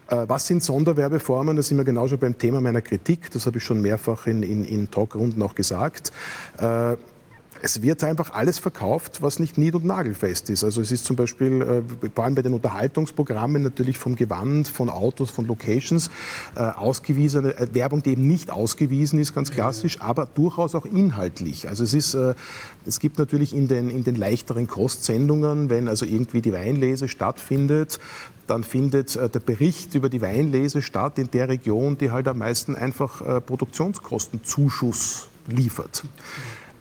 Äh, 0.08 0.26
was 0.28 0.48
sind 0.48 0.64
Sonderwerbeformen? 0.64 1.56
Da 1.56 1.64
sind 1.64 1.78
wir 1.78 1.84
genauso 1.84 2.18
beim 2.18 2.38
Thema 2.38 2.62
meiner 2.62 2.82
Kritik. 2.82 3.32
Das 3.32 3.46
habe 3.46 3.58
ich 3.58 3.64
schon 3.64 3.82
mehrfach 3.82 4.28
in, 4.28 4.44
in, 4.44 4.66
in 4.66 4.92
Talkrunden 4.92 5.42
auch 5.42 5.56
gesagt. 5.56 6.12
Es 7.66 7.82
wird 7.82 8.04
einfach 8.04 8.34
alles 8.34 8.60
verkauft, 8.60 9.22
was 9.22 9.40
nicht 9.40 9.58
nied- 9.58 9.74
und 9.74 9.86
nagelfest 9.86 10.50
ist. 10.50 10.66
Also 10.66 10.82
es 10.82 10.92
ist 10.92 11.06
zum 11.06 11.16
Beispiel, 11.16 11.62
äh, 11.62 12.10
vor 12.14 12.26
allem 12.26 12.36
bei 12.36 12.42
den 12.42 12.54
Unterhaltungsprogrammen, 12.54 13.64
natürlich 13.64 13.98
vom 13.98 14.18
Gewand, 14.18 14.68
von 14.68 14.90
Autos, 14.90 15.32
von 15.32 15.48
Locations, 15.48 16.12
äh, 16.56 16.60
ausgewiesene 16.60 17.58
äh, 17.58 17.68
Werbung, 17.74 18.04
die 18.04 18.12
eben 18.12 18.28
nicht 18.28 18.52
ausgewiesen 18.52 19.18
ist, 19.18 19.34
ganz 19.34 19.50
klassisch, 19.50 20.02
aber 20.02 20.26
durchaus 20.26 20.76
auch 20.76 20.86
inhaltlich. 20.86 21.70
Also 21.70 21.86
es 21.86 21.94
ist, 21.94 22.16
äh, 22.16 22.36
es 22.86 23.00
gibt 23.00 23.18
natürlich 23.18 23.56
in 23.56 23.70
den, 23.70 23.90
in 23.90 24.04
den 24.04 24.16
leichteren 24.16 24.68
Kostsendungen, 24.68 25.70
wenn 25.70 25.88
also 25.88 26.06
irgendwie 26.06 26.42
die 26.42 26.52
Weinlese 26.52 27.08
stattfindet, 27.08 27.98
dann 28.46 28.66
findet 28.66 29.16
äh, 29.16 29.30
der 29.30 29.40
Bericht 29.40 29.96
über 29.96 30.10
die 30.10 30.22
Weinlese 30.22 30.82
statt 30.82 31.18
in 31.18 31.32
der 31.32 31.48
Region, 31.48 31.98
die 31.98 32.12
halt 32.12 32.28
am 32.28 32.40
meisten 32.40 32.76
einfach 32.76 33.22
äh, 33.22 33.40
Produktionskostenzuschuss 33.40 35.30
liefert. 35.48 36.04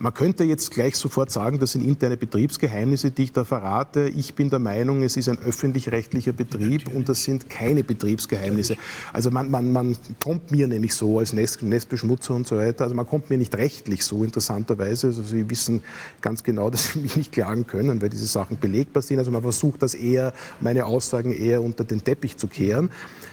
Man 0.03 0.13
könnte 0.13 0.43
jetzt 0.43 0.73
gleich 0.73 0.97
sofort 0.97 1.31
sagen, 1.31 1.61
das 1.61 1.71
sind 1.73 1.85
interne 1.85 2.17
Betriebsgeheimnisse, 2.17 3.13
die 3.13 3.23
ich 3.23 3.33
da 3.33 3.45
verrate. 3.45 4.09
Ich 4.09 4.35
bin 4.35 4.51
der 4.51 4.59
Meinung, 4.59 5.05
es 5.05 5.17
ist 5.17 5.29
ein 5.29 5.39
öffentlich-rechtlicher 5.39 6.33
Betrieb 6.33 6.93
und 6.93 7.09
das 7.09 7.23
sind 7.23 7.49
keine 7.49 7.85
Betriebsgeheimnisse. 7.85 8.75
Also 9.13 9.31
man, 9.31 9.49
man, 9.49 9.73
man 9.73 9.97
kommt 10.21 10.51
mir 10.51 10.67
nämlich 10.67 10.93
so 10.97 11.21
als 11.21 11.33
Nest, 11.33 11.63
Nestbeschmutzer 11.63 12.35
und 12.35 12.49
so 12.49 12.57
weiter, 12.57 12.83
also 12.83 12.97
man 12.97 13.07
kommt 13.07 13.31
mir 13.31 13.39
nicht 13.39 13.55
rechtlich 13.55 14.05
so 14.05 14.25
interessanterweise. 14.25 15.07
Also 15.07 15.23
Sie 15.23 15.49
wissen 15.49 15.85
ganz 16.21 16.43
genau, 16.43 16.69
dass 16.71 16.95
Sie 16.95 16.99
mich 16.99 17.17
nicht 17.17 17.31
klagen 17.31 17.69
können, 17.69 18.03
weil 18.03 18.09
diese 18.09 18.27
Sachen 18.27 18.59
belegbar 18.59 19.05
sind. 19.05 19.21
Also 19.21 19.31
man 19.31 19.43
versucht 19.43 19.85
das 19.85 19.95
eher, 19.95 20.35
meine 20.61 20.85
Aussagen 20.85 21.33
eher 21.33 21.63
unter 21.63 21.85
den 21.85 22.03
Teppich 22.03 22.37
zu 22.37 22.49
kehren. 22.49 22.91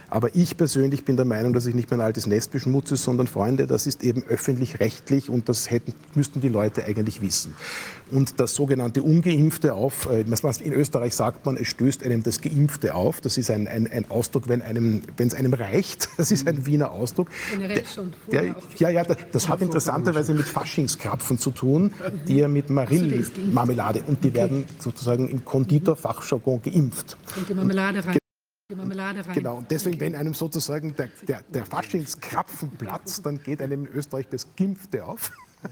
Aber 0.09 0.35
ich 0.35 0.57
persönlich 0.57 1.05
bin 1.05 1.15
der 1.15 1.25
Meinung, 1.25 1.53
dass 1.53 1.65
ich 1.65 1.75
nicht 1.75 1.91
mein 1.91 2.01
altes 2.01 2.27
Nest 2.27 2.51
beschmutze, 2.51 2.95
sondern 2.95 3.27
Freunde, 3.27 3.67
das 3.67 3.87
ist 3.87 4.03
eben 4.03 4.23
öffentlich-rechtlich 4.23 5.29
und 5.29 5.49
das 5.49 5.69
hätten, 5.69 5.93
müssten 6.15 6.41
die 6.41 6.49
Leute 6.49 6.85
eigentlich 6.85 7.21
wissen. 7.21 7.53
Und 8.11 8.39
das 8.39 8.55
sogenannte 8.55 9.03
Ungeimpfte 9.03 9.73
auf, 9.75 10.07
äh, 10.09 10.21
in 10.21 10.73
Österreich 10.73 11.15
sagt 11.15 11.45
man, 11.45 11.57
es 11.57 11.67
stößt 11.67 12.03
einem 12.03 12.23
das 12.23 12.41
Geimpfte 12.41 12.95
auf. 12.95 13.21
Das 13.21 13.37
ist 13.37 13.51
ein, 13.51 13.67
ein, 13.67 13.87
ein 13.91 14.09
Ausdruck, 14.09 14.47
wenn 14.47 14.61
einem, 14.61 15.03
wenn 15.17 15.27
es 15.27 15.33
einem 15.33 15.53
reicht. 15.53 16.09
Das 16.19 16.31
ist 16.31 16.47
ein 16.49 16.65
Wiener 16.65 16.91
Ausdruck. 16.91 17.29
Generell 17.49 17.85
schon 17.85 18.13
Der, 18.29 18.55
ja, 18.77 18.89
ja, 18.89 19.03
das 19.03 19.47
hat 19.47 19.61
interessanterweise 19.61 20.33
mit 20.33 20.45
Faschingskrapfen 20.45 21.37
zu 21.37 21.51
tun, 21.51 21.93
die 22.27 22.37
ja 22.37 22.49
mit 22.49 22.69
Marillmarmelade 22.69 24.03
und 24.05 24.21
die 24.23 24.33
werden 24.33 24.65
sozusagen 24.79 25.29
im 25.29 25.45
Konditorfachjargon 25.45 26.61
geimpft. 26.61 27.17
Und 27.37 27.47
die 27.47 27.53
Marmelade 27.53 28.05
rein. 28.05 28.18
Die 28.69 28.75
Marmelade 28.75 29.25
rein. 29.25 29.33
Genau, 29.33 29.57
und 29.57 29.71
deswegen, 29.71 29.99
wenn 29.99 30.15
einem 30.15 30.35
sozusagen 30.35 30.95
der, 30.95 31.09
der, 31.27 31.41
der 31.41 31.65
Faschingskrapfen 31.65 32.69
platzt, 32.69 33.25
dann 33.25 33.41
geht 33.41 33.63
einem 33.63 33.87
in 33.87 33.91
Österreich 33.93 34.27
das 34.29 34.55
Gimpfte 34.55 35.05
auf. 35.05 35.31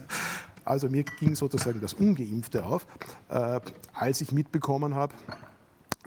Also 0.66 0.90
mir 0.90 1.06
ging 1.06 1.34
sozusagen 1.34 1.80
das 1.80 1.94
Ungeimpfte 1.94 2.66
auf, 2.66 2.86
äh, 3.30 3.62
als 3.94 4.20
ich 4.20 4.34
mitbekommen 4.34 4.96
habe, 4.96 5.16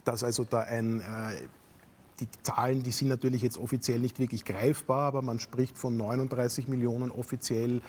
dass 0.04 0.22
also 0.22 0.44
da 0.44 0.60
ein, 0.60 1.00
äh, 1.00 1.46
die 2.20 2.28
Zahlen, 2.42 2.82
die 2.82 2.90
sind 2.90 3.08
natürlich 3.08 3.40
jetzt 3.40 3.56
offiziell 3.56 4.00
nicht 4.00 4.18
wirklich 4.18 4.44
greifbar, 4.44 5.04
aber 5.04 5.22
man 5.22 5.40
spricht 5.40 5.78
von 5.78 5.96
39 5.96 6.68
Millionen 6.68 7.10
offiziell 7.10 7.80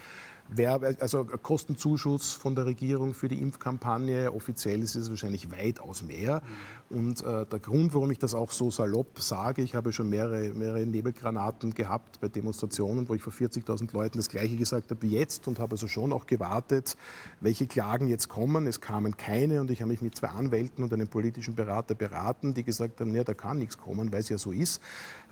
Werbe, 0.51 0.97
also 0.99 1.23
Kostenzuschuss 1.23 2.33
von 2.33 2.55
der 2.55 2.65
Regierung 2.65 3.13
für 3.13 3.29
die 3.29 3.41
Impfkampagne. 3.41 4.33
Offiziell 4.33 4.83
ist 4.83 4.95
es 4.95 5.09
wahrscheinlich 5.09 5.49
weitaus 5.51 6.03
mehr. 6.03 6.41
Und 6.89 7.23
äh, 7.23 7.45
der 7.45 7.59
Grund, 7.59 7.93
warum 7.93 8.11
ich 8.11 8.19
das 8.19 8.35
auch 8.35 8.51
so 8.51 8.69
salopp 8.69 9.21
sage, 9.21 9.61
ich 9.61 9.75
habe 9.75 9.93
schon 9.93 10.09
mehrere, 10.09 10.49
mehrere 10.49 10.85
Nebelgranaten 10.85 11.73
gehabt 11.73 12.19
bei 12.19 12.27
Demonstrationen, 12.27 13.07
wo 13.07 13.15
ich 13.15 13.21
vor 13.21 13.31
40.000 13.31 13.93
Leuten 13.93 14.17
das 14.17 14.27
Gleiche 14.27 14.57
gesagt 14.57 14.91
habe 14.91 15.01
wie 15.01 15.11
jetzt 15.11 15.47
und 15.47 15.59
habe 15.59 15.73
also 15.75 15.87
schon 15.87 16.11
auch 16.11 16.25
gewartet, 16.25 16.97
welche 17.41 17.67
Klagen 17.67 18.07
jetzt 18.07 18.29
kommen. 18.29 18.67
Es 18.67 18.79
kamen 18.79 19.17
keine 19.17 19.59
und 19.59 19.71
ich 19.71 19.81
habe 19.81 19.91
mich 19.91 20.01
mit 20.01 20.15
zwei 20.15 20.29
Anwälten 20.29 20.83
und 20.83 20.93
einem 20.93 21.07
politischen 21.07 21.55
Berater 21.55 21.95
beraten, 21.95 22.53
die 22.53 22.63
gesagt 22.63 23.01
haben, 23.01 23.13
ja, 23.13 23.23
da 23.23 23.33
kann 23.33 23.57
nichts 23.57 23.77
kommen, 23.77 24.11
weil 24.13 24.21
es 24.21 24.29
ja 24.29 24.37
so 24.37 24.51
ist. 24.51 24.81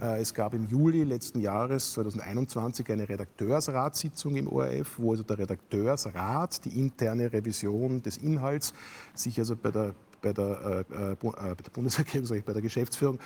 Äh, 0.01 0.19
es 0.19 0.33
gab 0.33 0.53
im 0.53 0.67
Juli 0.67 1.03
letzten 1.03 1.39
Jahres, 1.39 1.93
2021, 1.93 2.91
eine 2.91 3.07
Redakteursratssitzung 3.07 4.35
im 4.35 4.47
ORF, 4.47 4.97
wo 4.97 5.11
also 5.11 5.23
der 5.23 5.37
Redakteursrat 5.37 6.65
die 6.65 6.79
interne 6.79 7.31
Revision 7.31 8.01
des 8.01 8.17
Inhalts 8.17 8.73
sich 9.13 9.39
also 9.39 9.55
bei 9.55 9.71
der 9.71 9.93
bei 10.21 10.33
der, 10.33 10.85
äh, 10.91 10.93
äh, 10.93 11.11
äh 11.13 11.15
bei 11.15 11.63
der 11.63 11.71
Bundesregierung, 11.71 12.43
bei 12.43 12.51
der 12.51 12.61
Geschäftsführung, 12.61 13.19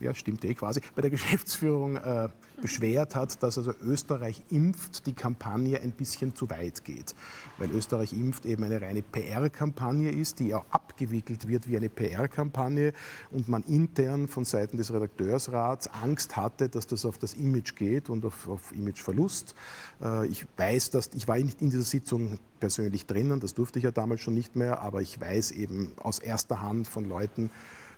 ja 0.00 0.14
stimmt 0.14 0.44
eh 0.44 0.54
quasi, 0.54 0.80
bei 0.94 1.02
der 1.02 1.10
Geschäftsführung 1.10 1.96
äh, 1.96 2.28
beschwert 2.60 3.14
hat, 3.14 3.42
dass 3.42 3.58
also 3.58 3.72
Österreich 3.82 4.42
impft 4.50 5.06
die 5.06 5.12
Kampagne 5.12 5.80
ein 5.80 5.92
bisschen 5.92 6.34
zu 6.34 6.48
weit 6.50 6.84
geht. 6.84 7.14
Weil 7.58 7.70
Österreich 7.70 8.12
impft 8.12 8.46
eben 8.46 8.64
eine 8.64 8.80
reine 8.80 9.02
PR-Kampagne 9.02 10.10
ist, 10.10 10.40
die 10.40 10.54
auch 10.54 10.64
abgewickelt 10.70 11.48
wird 11.48 11.68
wie 11.68 11.76
eine 11.76 11.88
PR-Kampagne 11.88 12.92
und 13.30 13.48
man 13.48 13.62
intern 13.64 14.28
von 14.28 14.44
Seiten 14.44 14.76
des 14.76 14.92
Redakteursrats 14.92 15.88
Angst 15.88 16.36
hatte, 16.36 16.68
dass 16.68 16.86
das 16.86 17.04
auf 17.04 17.18
das 17.18 17.34
Image 17.34 17.74
geht 17.74 18.08
und 18.08 18.24
auf, 18.24 18.48
auf 18.48 18.72
Imageverlust. 18.72 19.54
Äh, 20.02 20.26
ich 20.28 20.46
weiß, 20.56 20.90
dass 20.90 21.10
ich 21.14 21.28
war 21.28 21.36
nicht 21.36 21.60
in 21.60 21.70
dieser 21.70 21.82
Sitzung 21.82 22.38
persönlich 22.60 23.06
drinnen, 23.06 23.40
das 23.40 23.54
durfte 23.54 23.78
ich 23.78 23.84
ja 23.84 23.90
damals 23.90 24.22
schon 24.22 24.34
nicht 24.34 24.56
mehr, 24.56 24.80
aber 24.80 25.02
ich 25.02 25.20
weiß 25.20 25.50
eben 25.50 25.92
aus 25.96 26.18
erster 26.18 26.62
Hand 26.62 26.88
von 26.88 27.06
Leuten, 27.06 27.50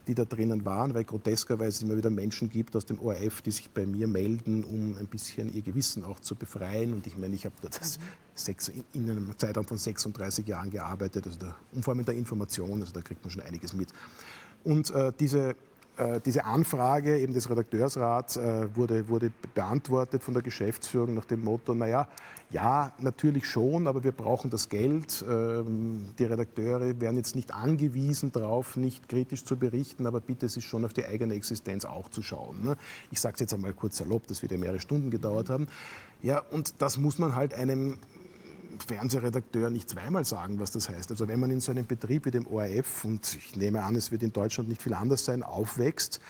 die 0.09 0.15
da 0.15 0.25
drinnen 0.25 0.65
waren, 0.65 0.95
weil 0.95 1.05
groteskerweise 1.05 1.69
es 1.69 1.83
immer 1.83 1.97
wieder 1.97 2.11
Menschen 2.11 2.49
gibt 2.49 2.75
aus 2.75 2.87
dem 2.87 2.99
ORF, 2.99 3.43
die 3.43 3.51
sich 3.51 3.71
bei 3.71 3.87
mir 3.87 4.09
melden, 4.09 4.65
um 4.65 4.97
ein 4.99 5.07
bisschen 5.07 5.55
ihr 5.55 5.63
Gewissen 5.63 6.03
auch 6.03 6.19
zu 6.21 6.35
befreien. 6.35 6.95
Und 6.95 7.07
ich 7.07 7.17
meine, 7.17 7.35
ich 7.35 7.45
habe 7.45 7.55
das 7.61 7.99
sechs, 8.35 8.73
in 8.95 9.11
einem 9.11 9.39
Zeitraum 9.39 9.67
von 9.67 9.77
36 9.77 10.47
Jahren 10.47 10.71
gearbeitet, 10.71 11.27
also 11.27 11.39
allem 11.93 12.01
in 12.01 12.07
der 12.07 12.15
Information, 12.15 12.81
also 12.81 12.93
da 12.93 13.03
kriegt 13.03 13.23
man 13.23 13.31
schon 13.31 13.43
einiges 13.43 13.75
mit. 13.75 13.91
Und 14.65 14.91
äh, 14.91 15.13
diese 15.21 15.55
diese 16.25 16.45
Anfrage 16.45 17.19
eben 17.19 17.33
des 17.35 17.51
Redakteursrats 17.51 18.37
äh, 18.37 18.69
wurde, 18.75 19.09
wurde 19.09 19.33
beantwortet 19.55 20.23
von 20.23 20.35
der 20.35 20.43
Geschäftsführung 20.43 21.15
nach 21.15 21.25
dem 21.25 21.43
Motto, 21.45 21.75
naja, 21.75 22.09
ja, 22.51 22.93
natürlich 22.99 23.45
schon, 23.47 23.87
aber 23.87 24.05
wir 24.05 24.13
brauchen 24.13 24.51
das 24.51 24.71
Geld. 24.71 25.23
Ähm, 25.29 26.15
die 26.19 26.25
Redakteure 26.25 26.99
werden 26.99 27.19
jetzt 27.19 27.37
nicht 27.37 27.53
angewiesen 27.53 28.33
darauf, 28.33 28.77
nicht 28.77 29.07
kritisch 29.09 29.45
zu 29.45 29.57
berichten, 29.57 30.07
aber 30.07 30.21
bitte 30.21 30.47
es 30.47 30.57
ist 30.57 30.65
schon 30.65 30.85
auf 30.87 30.95
die 30.95 31.05
eigene 31.05 31.35
Existenz 31.35 31.85
auch 31.85 32.09
zu 32.09 32.23
schauen. 32.23 32.65
Ne? 32.65 32.77
Ich 33.11 33.21
sage 33.21 33.35
es 33.35 33.41
jetzt 33.41 33.53
einmal 33.53 33.75
kurz 33.75 33.99
salopp, 33.99 34.27
das 34.29 34.41
wird 34.41 34.53
ja 34.53 34.59
mehrere 34.59 34.81
Stunden 34.81 35.11
gedauert 35.11 35.51
haben. 35.51 35.67
Ja, 36.23 36.41
und 36.51 36.81
das 36.81 36.97
muss 36.97 37.19
man 37.19 37.37
halt 37.37 37.53
einem 37.53 37.99
Fernsehredakteur 38.87 39.71
nicht 39.71 39.89
zweimal 39.91 40.25
sagen, 40.25 40.59
was 40.59 40.71
das 40.71 40.89
heißt. 40.89 41.11
Also 41.11 41.29
wenn 41.29 41.41
man 41.41 41.51
in 41.51 41.61
so 41.61 41.71
einem 41.71 41.87
Betrieb 41.87 42.27
wie 42.27 42.31
dem 42.31 42.47
ORF, 42.47 43.05
und 43.05 43.37
ich 43.37 43.57
nehme 43.57 43.83
an, 43.83 43.97
es 43.97 44.13
wird 44.13 44.23
in 44.23 44.33
Deutschland 44.33 44.69
nicht 44.69 44.83
viel 44.83 44.95
anders 44.95 45.25
sein, 45.25 45.43
aufwächst, 45.43 46.21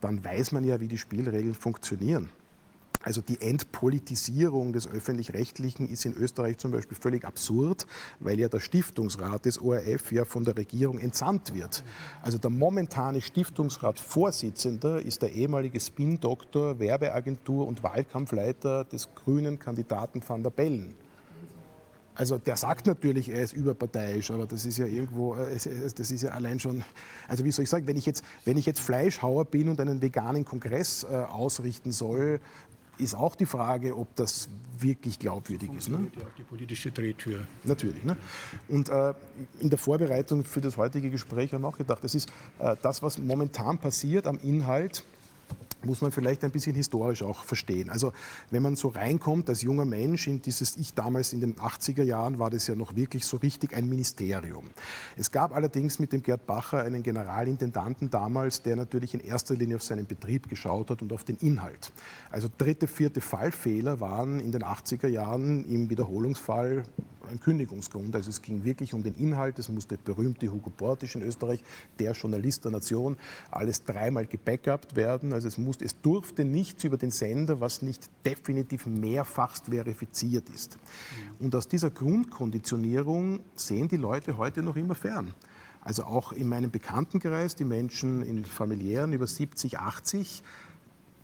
dann 0.00 0.24
weiß 0.24 0.52
man 0.52 0.64
ja, 0.64 0.80
wie 0.80 0.88
die 0.88 0.98
Spielregeln 0.98 1.54
funktionieren. 1.54 2.30
Also 3.04 3.20
die 3.20 3.38
Entpolitisierung 3.40 4.72
des 4.72 4.88
öffentlich-rechtlichen 4.88 5.88
ist 5.88 6.06
in 6.06 6.14
Österreich 6.14 6.56
zum 6.56 6.70
Beispiel 6.70 6.96
völlig 6.96 7.26
absurd, 7.26 7.86
weil 8.18 8.40
ja 8.40 8.48
der 8.48 8.60
Stiftungsrat 8.60 9.44
des 9.44 9.60
ORF 9.60 10.10
ja 10.10 10.24
von 10.24 10.44
der 10.44 10.56
Regierung 10.56 10.98
entsandt 10.98 11.54
wird. 11.54 11.84
Also 12.22 12.38
der 12.38 12.48
momentane 12.48 13.20
Stiftungsratvorsitzende 13.20 15.02
ist 15.02 15.20
der 15.20 15.32
ehemalige 15.32 15.80
Spin-Doktor, 15.80 16.78
Werbeagentur 16.78 17.66
und 17.66 17.82
Wahlkampfleiter 17.82 18.84
des 18.84 19.14
grünen 19.14 19.58
Kandidaten 19.58 20.22
van 20.26 20.42
der 20.42 20.50
Bellen. 20.50 20.94
Also 22.14 22.38
der 22.38 22.56
sagt 22.56 22.86
natürlich, 22.86 23.28
er 23.28 23.42
ist 23.42 23.52
überparteiisch, 23.52 24.30
aber 24.30 24.46
das 24.46 24.64
ist 24.64 24.78
ja 24.78 24.86
irgendwo, 24.86 25.34
äh, 25.34 25.58
das 25.96 26.10
ist 26.10 26.22
ja 26.22 26.30
allein 26.30 26.60
schon, 26.60 26.84
also 27.26 27.44
wie 27.44 27.50
soll 27.50 27.64
ich 27.64 27.70
sagen, 27.70 27.86
wenn 27.86 27.96
ich 27.96 28.06
jetzt, 28.06 28.24
wenn 28.44 28.56
ich 28.56 28.66
jetzt 28.66 28.80
Fleischhauer 28.80 29.44
bin 29.44 29.68
und 29.68 29.80
einen 29.80 30.00
veganen 30.00 30.44
Kongress 30.44 31.04
äh, 31.04 31.06
ausrichten 31.06 31.90
soll, 31.90 32.40
ist 32.98 33.16
auch 33.16 33.34
die 33.34 33.46
Frage, 33.46 33.96
ob 33.96 34.14
das 34.14 34.48
wirklich 34.78 35.18
glaubwürdig 35.18 35.70
ist. 35.76 35.88
Ne? 35.88 36.06
Ja 36.16 36.22
die 36.38 36.42
politische 36.42 36.92
Drehtür. 36.92 37.46
Natürlich. 37.64 38.04
Ne? 38.04 38.16
Und 38.68 38.88
äh, 38.88 39.14
in 39.60 39.70
der 39.70 39.78
Vorbereitung 39.78 40.44
für 40.44 40.60
das 40.60 40.76
heutige 40.76 41.10
Gespräch 41.10 41.52
haben 41.52 41.62
wir 41.62 41.68
auch 41.68 41.78
gedacht, 41.78 42.02
das 42.02 42.14
ist 42.14 42.28
äh, 42.58 42.76
das, 42.82 43.02
was 43.02 43.18
momentan 43.18 43.78
passiert 43.78 44.26
am 44.26 44.38
Inhalt 44.38 45.04
muss 45.86 46.00
man 46.00 46.12
vielleicht 46.12 46.44
ein 46.44 46.50
bisschen 46.50 46.74
historisch 46.74 47.22
auch 47.22 47.44
verstehen. 47.44 47.90
Also 47.90 48.12
wenn 48.50 48.62
man 48.62 48.76
so 48.76 48.88
reinkommt 48.88 49.48
als 49.48 49.62
junger 49.62 49.84
Mensch 49.84 50.26
in 50.26 50.42
dieses, 50.42 50.76
ich 50.76 50.94
damals 50.94 51.32
in 51.32 51.40
den 51.40 51.56
80er 51.56 52.02
Jahren 52.02 52.38
war 52.38 52.50
das 52.50 52.66
ja 52.66 52.74
noch 52.74 52.94
wirklich 52.96 53.24
so 53.24 53.36
richtig 53.38 53.76
ein 53.76 53.88
Ministerium. 53.88 54.70
Es 55.16 55.30
gab 55.30 55.54
allerdings 55.54 55.98
mit 55.98 56.12
dem 56.12 56.22
Gerd 56.22 56.46
Bacher 56.46 56.82
einen 56.82 57.02
Generalintendanten 57.02 58.10
damals, 58.10 58.62
der 58.62 58.76
natürlich 58.76 59.14
in 59.14 59.20
erster 59.20 59.54
Linie 59.54 59.76
auf 59.76 59.82
seinen 59.82 60.06
Betrieb 60.06 60.48
geschaut 60.48 60.90
hat 60.90 61.02
und 61.02 61.12
auf 61.12 61.24
den 61.24 61.36
Inhalt. 61.36 61.92
Also 62.30 62.48
dritte, 62.56 62.86
vierte 62.86 63.20
Fallfehler 63.20 64.00
waren 64.00 64.40
in 64.40 64.52
den 64.52 64.62
80er 64.62 65.08
Jahren 65.08 65.64
im 65.64 65.90
Wiederholungsfall 65.90 66.84
ein 67.28 67.40
Kündigungsgrund. 67.40 68.14
Also 68.14 68.30
es 68.30 68.42
ging 68.42 68.64
wirklich 68.64 68.94
um 68.94 69.02
den 69.02 69.14
Inhalt. 69.14 69.58
Es 69.58 69.68
musste 69.68 69.98
berühmte 69.98 70.50
Hugo 70.50 70.70
Portisch 70.70 71.14
in 71.14 71.22
Österreich, 71.22 71.60
der 71.98 72.12
Journalist 72.12 72.64
der 72.64 72.72
Nation, 72.72 73.16
alles 73.50 73.84
dreimal 73.84 74.26
gebackupt 74.26 74.96
werden. 74.96 75.32
Also 75.32 75.48
es, 75.48 75.58
musste, 75.58 75.84
es 75.84 76.00
durfte 76.00 76.44
nichts 76.44 76.84
über 76.84 76.96
den 76.96 77.10
Sender, 77.10 77.60
was 77.60 77.82
nicht 77.82 78.08
definitiv 78.24 78.86
mehrfachst 78.86 79.66
verifiziert 79.66 80.48
ist. 80.50 80.78
Und 81.38 81.54
aus 81.54 81.68
dieser 81.68 81.90
Grundkonditionierung 81.90 83.40
sehen 83.54 83.88
die 83.88 83.96
Leute 83.96 84.36
heute 84.36 84.62
noch 84.62 84.76
immer 84.76 84.94
fern. 84.94 85.34
Also 85.80 86.04
auch 86.04 86.32
in 86.32 86.48
meinem 86.48 86.70
Bekanntenkreis, 86.70 87.56
die 87.56 87.64
Menschen 87.64 88.22
in 88.22 88.44
familiären 88.44 89.12
über 89.12 89.26
70, 89.26 89.78
80, 89.78 90.42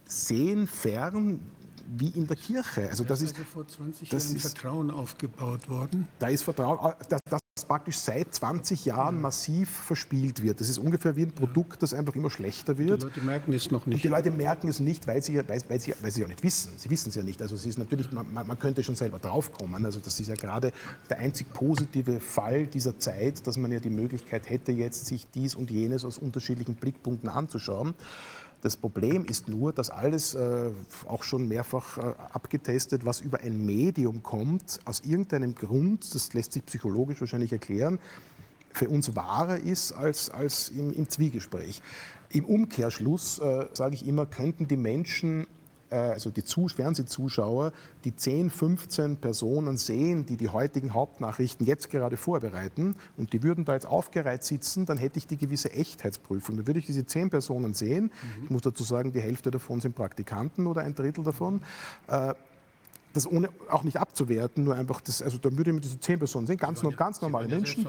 sehen 0.06 0.66
fern, 0.66 1.40
wie 1.96 2.08
in 2.08 2.26
der 2.26 2.36
Kirche. 2.36 2.88
Also 2.88 3.04
das 3.04 3.20
ist 3.22 3.36
also 3.36 3.44
vor 3.52 3.66
20 3.66 4.08
das 4.08 4.24
Jahren 4.24 4.36
ist- 4.36 4.42
Vertrauen 4.42 4.90
aufgebaut 4.90 5.68
worden. 5.68 6.06
da 6.18 6.28
ist 6.28 6.42
Vertrauen, 6.44 6.94
dass 7.08 7.20
das 7.28 7.40
praktisch 7.66 7.98
seit 7.98 8.34
20 8.34 8.84
Jahren 8.84 9.20
massiv 9.20 9.68
verspielt 9.70 10.42
wird. 10.42 10.60
Das 10.60 10.68
ist 10.68 10.78
ungefähr 10.78 11.16
wie 11.16 11.22
ein 11.22 11.32
Produkt, 11.32 11.82
das 11.82 11.92
einfach 11.92 12.14
immer 12.14 12.30
schlechter 12.30 12.74
Die 12.74 12.86
wird. 12.86 13.02
Leute 13.02 13.20
merken 13.22 13.52
es 13.52 13.70
noch 13.70 13.86
Und 13.86 13.92
nicht. 13.92 14.04
die 14.04 14.08
Leute 14.08 14.30
merken 14.30 14.68
es 14.68 14.80
nicht, 14.80 15.06
weil 15.06 15.22
sie, 15.22 15.34
ja- 15.34 15.48
weil, 15.48 15.60
weil 15.68 15.80
sie, 15.80 15.94
weil 16.00 16.10
sie 16.10 16.20
ja 16.22 16.28
nicht 16.28 16.42
wissen. 16.42 16.72
Sie 16.76 16.88
wissen 16.90 17.08
es 17.10 17.14
ja 17.16 17.22
nicht. 17.22 17.42
Also 17.42 17.54
es 17.56 17.66
ist 17.66 17.78
natürlich, 17.78 18.10
man, 18.12 18.32
man 18.32 18.58
könnte 18.58 18.82
schon 18.84 18.94
selber 18.96 19.18
draufkommen. 19.18 19.84
Also 19.84 20.00
das 20.00 20.18
ist 20.20 20.28
ja 20.28 20.34
gerade 20.36 20.72
der 21.08 21.18
einzig 21.18 21.52
positive 21.52 22.20
Fall 22.20 22.66
dieser 22.66 22.98
Zeit, 22.98 23.46
dass 23.46 23.56
man 23.56 23.72
ja 23.72 23.80
die 23.80 23.90
Möglichkeit 23.90 24.48
hätte, 24.48 24.72
jetzt 24.72 25.06
sich 25.06 25.26
dies 25.34 25.54
und 25.54 25.70
jenes 25.70 26.04
aus 26.04 26.18
unterschiedlichen 26.18 26.76
Blickpunkten 26.76 27.28
anzuschauen. 27.28 27.94
Das 28.62 28.76
Problem 28.76 29.24
ist 29.24 29.48
nur, 29.48 29.72
dass 29.72 29.88
alles 29.88 30.34
äh, 30.34 30.70
auch 31.06 31.22
schon 31.22 31.48
mehrfach 31.48 31.96
äh, 31.96 32.14
abgetestet, 32.32 33.06
was 33.06 33.20
über 33.20 33.40
ein 33.40 33.64
Medium 33.64 34.22
kommt, 34.22 34.80
aus 34.84 35.00
irgendeinem 35.00 35.54
Grund, 35.54 36.14
das 36.14 36.34
lässt 36.34 36.52
sich 36.52 36.66
psychologisch 36.66 37.20
wahrscheinlich 37.20 37.52
erklären, 37.52 37.98
für 38.72 38.88
uns 38.88 39.16
wahrer 39.16 39.58
ist 39.58 39.92
als, 39.92 40.30
als 40.30 40.68
im, 40.68 40.92
im 40.92 41.08
Zwiegespräch. 41.08 41.80
Im 42.28 42.44
Umkehrschluss 42.44 43.38
äh, 43.38 43.66
sage 43.72 43.94
ich 43.94 44.06
immer, 44.06 44.26
könnten 44.26 44.68
die 44.68 44.76
Menschen, 44.76 45.46
also 45.90 46.30
die 46.30 46.44
Zus 46.44 46.72
Fernsehzuschauer, 46.72 47.72
die 48.04 48.14
10, 48.14 48.50
15 48.50 49.16
Personen 49.16 49.76
sehen, 49.76 50.24
die 50.26 50.36
die 50.36 50.48
heutigen 50.48 50.94
Hauptnachrichten 50.94 51.66
jetzt 51.66 51.90
gerade 51.90 52.16
vorbereiten 52.16 52.96
und 53.16 53.32
die 53.32 53.42
würden 53.42 53.64
da 53.64 53.74
jetzt 53.74 53.86
aufgereiht 53.86 54.44
sitzen, 54.44 54.86
dann 54.86 54.98
hätte 54.98 55.18
ich 55.18 55.26
die 55.26 55.36
gewisse 55.36 55.72
Echtheitsprüfung. 55.72 56.56
Dann 56.56 56.66
würde 56.66 56.78
ich 56.78 56.86
diese 56.86 57.04
10 57.04 57.30
Personen 57.30 57.74
sehen. 57.74 58.12
Ich 58.44 58.50
muss 58.50 58.62
dazu 58.62 58.84
sagen, 58.84 59.12
die 59.12 59.20
Hälfte 59.20 59.50
davon 59.50 59.80
sind 59.80 59.94
Praktikanten 59.94 60.66
oder 60.66 60.82
ein 60.82 60.94
Drittel 60.94 61.24
davon. 61.24 61.62
Das 63.12 63.26
ohne 63.26 63.48
auch 63.68 63.82
nicht 63.82 63.96
abzuwerten, 63.96 64.64
nur 64.64 64.76
einfach 64.76 65.00
das, 65.00 65.20
also 65.20 65.38
da 65.38 65.50
würde 65.50 65.70
ich 65.70 65.74
mit 65.74 65.84
diese 65.84 65.98
zehn 65.98 66.18
Personen 66.18 66.46
sehen, 66.46 66.58
ganz, 66.58 66.82
nur, 66.82 66.92
ganz 66.92 67.20
normale 67.20 67.48
Menschen. 67.48 67.86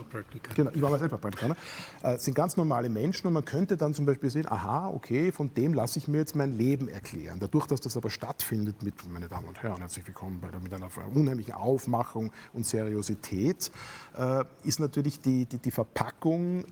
Genau, 0.55 0.71
ich 0.73 0.81
war 0.81 0.89
mal 0.89 0.99
selber 0.99 1.17
Praktikant. 1.17 1.57
Äh, 2.01 2.17
sind 2.17 2.33
ganz 2.33 2.57
normale 2.57 2.89
Menschen 2.89 3.27
und 3.27 3.33
man 3.33 3.45
könnte 3.45 3.77
dann 3.77 3.93
zum 3.93 4.05
Beispiel 4.05 4.29
sehen, 4.31 4.47
aha, 4.47 4.89
okay, 4.89 5.31
von 5.31 5.53
dem 5.53 5.73
lasse 5.73 5.99
ich 5.99 6.07
mir 6.07 6.17
jetzt 6.17 6.35
mein 6.35 6.57
Leben 6.57 6.87
erklären. 6.87 7.37
Dadurch, 7.39 7.67
dass 7.67 7.81
das 7.81 7.95
aber 7.97 8.09
stattfindet 8.09 8.81
mit, 8.81 8.95
meine 9.11 9.27
Damen 9.27 9.47
und 9.47 9.61
Herren, 9.61 9.77
herzlich 9.77 10.07
willkommen 10.07 10.39
bei 10.41 10.49
der, 10.49 10.59
mit 10.59 10.73
einer 10.73 10.89
unheimlichen 11.13 11.53
Aufmachung 11.53 12.31
und 12.53 12.65
Seriosität, 12.65 13.71
äh, 14.17 14.43
ist 14.63 14.79
natürlich 14.79 15.21
die, 15.21 15.45
die, 15.45 15.59
die 15.59 15.71
Verpackung 15.71 16.65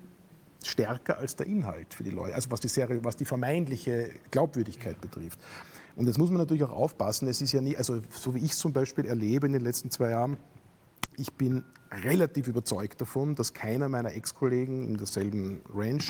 stärker 0.64 1.18
als 1.18 1.36
der 1.36 1.46
Inhalt 1.46 1.94
für 1.94 2.04
die 2.04 2.10
Leute, 2.10 2.34
also 2.34 2.50
was 2.50 2.60
die, 2.60 2.68
Serie, 2.68 3.02
was 3.02 3.16
die 3.16 3.24
vermeintliche 3.24 4.10
Glaubwürdigkeit 4.30 5.00
betrifft. 5.00 5.38
Und 6.00 6.06
jetzt 6.06 6.16
muss 6.16 6.30
man 6.30 6.38
natürlich 6.38 6.64
auch 6.64 6.72
aufpassen, 6.72 7.28
es 7.28 7.42
ist 7.42 7.52
ja 7.52 7.60
nie, 7.60 7.76
also 7.76 8.00
so 8.08 8.34
wie 8.34 8.38
ich 8.38 8.52
es 8.52 8.56
zum 8.56 8.72
Beispiel 8.72 9.04
erlebe 9.04 9.46
in 9.46 9.52
den 9.52 9.60
letzten 9.60 9.90
zwei 9.90 10.12
Jahren, 10.12 10.38
ich 11.18 11.30
bin 11.34 11.62
relativ 11.92 12.48
überzeugt 12.48 13.02
davon, 13.02 13.34
dass 13.34 13.52
keiner 13.52 13.90
meiner 13.90 14.14
Ex-Kollegen 14.14 14.88
in 14.88 14.96
derselben 14.96 15.60
Range 15.74 16.02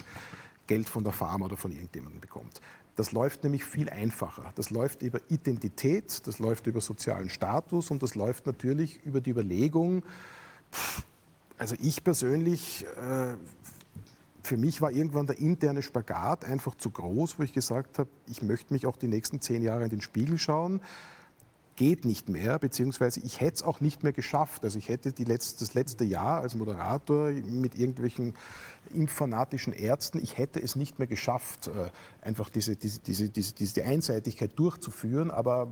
Geld 0.68 0.88
von 0.88 1.02
der 1.02 1.12
Pharma 1.12 1.46
oder 1.46 1.56
von 1.56 1.72
irgendjemandem 1.72 2.20
bekommt. 2.20 2.60
Das 2.94 3.10
läuft 3.10 3.42
nämlich 3.42 3.64
viel 3.64 3.90
einfacher. 3.90 4.52
Das 4.54 4.70
läuft 4.70 5.02
über 5.02 5.18
Identität, 5.28 6.24
das 6.24 6.38
läuft 6.38 6.68
über 6.68 6.80
sozialen 6.80 7.28
Status 7.28 7.90
und 7.90 8.00
das 8.04 8.14
läuft 8.14 8.46
natürlich 8.46 9.04
über 9.04 9.20
die 9.20 9.30
Überlegung, 9.30 10.04
also 11.58 11.74
ich 11.80 12.04
persönlich, 12.04 12.86
äh, 12.96 13.34
für 14.42 14.56
mich 14.56 14.80
war 14.80 14.90
irgendwann 14.90 15.26
der 15.26 15.38
interne 15.38 15.82
Spagat 15.82 16.44
einfach 16.44 16.74
zu 16.74 16.90
groß, 16.90 17.38
wo 17.38 17.42
ich 17.42 17.52
gesagt 17.52 17.98
habe, 17.98 18.10
ich 18.26 18.42
möchte 18.42 18.72
mich 18.72 18.86
auch 18.86 18.96
die 18.96 19.08
nächsten 19.08 19.40
zehn 19.40 19.62
Jahre 19.62 19.84
in 19.84 19.90
den 19.90 20.00
Spiegel 20.00 20.38
schauen. 20.38 20.80
Geht 21.76 22.04
nicht 22.04 22.28
mehr, 22.28 22.58
beziehungsweise 22.58 23.20
ich 23.20 23.40
hätte 23.40 23.56
es 23.56 23.62
auch 23.62 23.80
nicht 23.80 24.02
mehr 24.02 24.12
geschafft. 24.12 24.64
Also 24.64 24.78
ich 24.78 24.88
hätte 24.88 25.14
letzte, 25.22 25.60
das 25.60 25.74
letzte 25.74 26.04
Jahr 26.04 26.40
als 26.42 26.54
Moderator 26.54 27.30
mit 27.30 27.74
irgendwelchen 27.74 28.34
impffanatischen 28.92 29.72
Ärzten, 29.72 30.18
ich 30.22 30.36
hätte 30.36 30.60
es 30.60 30.76
nicht 30.76 30.98
mehr 30.98 31.08
geschafft, 31.08 31.68
äh, 31.68 31.90
einfach 32.26 32.50
diese, 32.50 32.76
diese, 32.76 33.00
diese, 33.00 33.28
diese, 33.30 33.54
diese 33.54 33.84
Einseitigkeit 33.84 34.50
durchzuführen. 34.56 35.30
Aber 35.30 35.68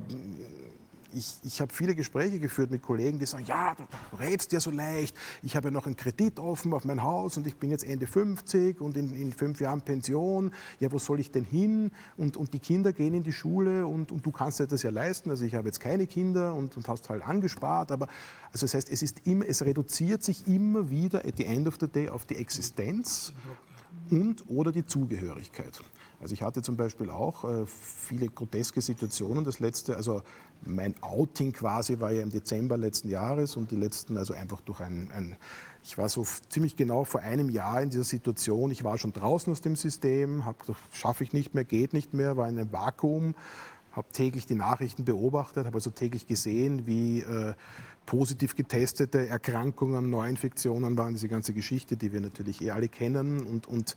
ich, 1.13 1.37
ich 1.43 1.61
habe 1.61 1.73
viele 1.73 1.95
Gespräche 1.95 2.39
geführt 2.39 2.71
mit 2.71 2.81
Kollegen, 2.81 3.19
die 3.19 3.25
sagen, 3.25 3.45
ja, 3.45 3.75
du 3.75 4.17
rätst 4.17 4.51
ja 4.51 4.59
so 4.59 4.71
leicht, 4.71 5.15
ich 5.41 5.55
habe 5.55 5.67
ja 5.67 5.71
noch 5.71 5.85
einen 5.85 5.95
Kredit 5.95 6.39
offen 6.39 6.73
auf 6.73 6.85
mein 6.85 7.03
Haus 7.03 7.37
und 7.37 7.47
ich 7.47 7.55
bin 7.55 7.71
jetzt 7.71 7.83
Ende 7.83 8.07
50 8.07 8.81
und 8.81 8.97
in, 8.97 9.13
in 9.13 9.33
fünf 9.33 9.59
Jahren 9.59 9.81
Pension, 9.81 10.53
ja, 10.79 10.91
wo 10.91 10.99
soll 10.99 11.19
ich 11.19 11.31
denn 11.31 11.43
hin? 11.43 11.91
Und, 12.17 12.37
und 12.37 12.53
die 12.53 12.59
Kinder 12.59 12.93
gehen 12.93 13.13
in 13.13 13.23
die 13.23 13.33
Schule 13.33 13.87
und, 13.87 14.11
und 14.11 14.25
du 14.25 14.31
kannst 14.31 14.59
dir 14.59 14.67
das 14.67 14.83
ja 14.83 14.89
leisten, 14.89 15.29
also 15.29 15.45
ich 15.45 15.55
habe 15.55 15.67
jetzt 15.67 15.79
keine 15.79 16.07
Kinder 16.07 16.53
und, 16.55 16.77
und 16.77 16.87
hast 16.87 17.09
halt 17.09 17.23
angespart, 17.23 17.91
aber 17.91 18.07
also 18.51 18.65
das 18.65 18.73
heißt, 18.73 18.89
es, 18.89 19.01
ist 19.01 19.25
immer, 19.25 19.45
es 19.47 19.63
reduziert 19.63 20.23
sich 20.23 20.47
immer 20.47 20.89
wieder 20.89 21.25
at 21.25 21.37
the 21.37 21.45
end 21.45 21.67
of 21.67 21.77
the 21.79 21.87
day 21.87 22.09
auf 22.09 22.25
die 22.25 22.35
Existenz 22.35 23.33
und 24.09 24.43
oder 24.47 24.71
die 24.71 24.85
Zugehörigkeit. 24.85 25.79
Also 26.21 26.33
ich 26.33 26.41
hatte 26.41 26.61
zum 26.61 26.75
Beispiel 26.75 27.09
auch 27.09 27.45
äh, 27.45 27.65
viele 27.65 28.27
groteske 28.27 28.81
Situationen. 28.81 29.45
Das 29.45 29.59
letzte, 29.59 29.95
also 29.95 30.21
mein 30.65 30.95
Outing 31.01 31.53
quasi 31.53 31.99
war 31.99 32.11
ja 32.11 32.21
im 32.21 32.29
Dezember 32.29 32.77
letzten 32.77 33.09
Jahres 33.09 33.55
und 33.55 33.71
die 33.71 33.75
letzten, 33.75 34.17
also 34.17 34.33
einfach 34.33 34.61
durch 34.61 34.79
ein, 34.81 35.09
ein 35.15 35.37
ich 35.83 35.97
war 35.97 36.09
so 36.09 36.25
ziemlich 36.49 36.75
genau 36.75 37.03
vor 37.03 37.21
einem 37.21 37.49
Jahr 37.49 37.81
in 37.81 37.89
dieser 37.89 38.03
Situation. 38.03 38.69
Ich 38.69 38.83
war 38.83 38.97
schon 38.97 39.13
draußen 39.13 39.51
aus 39.51 39.61
dem 39.61 39.75
System, 39.75 40.43
schaffe 40.91 41.23
ich 41.23 41.33
nicht 41.33 41.55
mehr, 41.55 41.63
geht 41.63 41.93
nicht 41.93 42.13
mehr, 42.13 42.37
war 42.37 42.47
in 42.49 42.59
einem 42.59 42.71
Vakuum, 42.71 43.33
habe 43.93 44.07
täglich 44.11 44.45
die 44.45 44.55
Nachrichten 44.55 45.05
beobachtet, 45.05 45.65
habe 45.65 45.75
also 45.75 45.89
täglich 45.89 46.27
gesehen, 46.27 46.85
wie 46.85 47.21
äh, 47.21 47.53
positiv 48.05 48.55
getestete 48.55 49.27
Erkrankungen, 49.27 50.09
Neuinfektionen 50.09 50.97
waren, 50.97 51.13
diese 51.13 51.27
ganze 51.27 51.53
Geschichte, 51.53 51.95
die 51.95 52.11
wir 52.11 52.21
natürlich 52.21 52.61
eh 52.61 52.71
alle 52.71 52.89
kennen 52.89 53.45
und, 53.45 53.67
und 53.67 53.95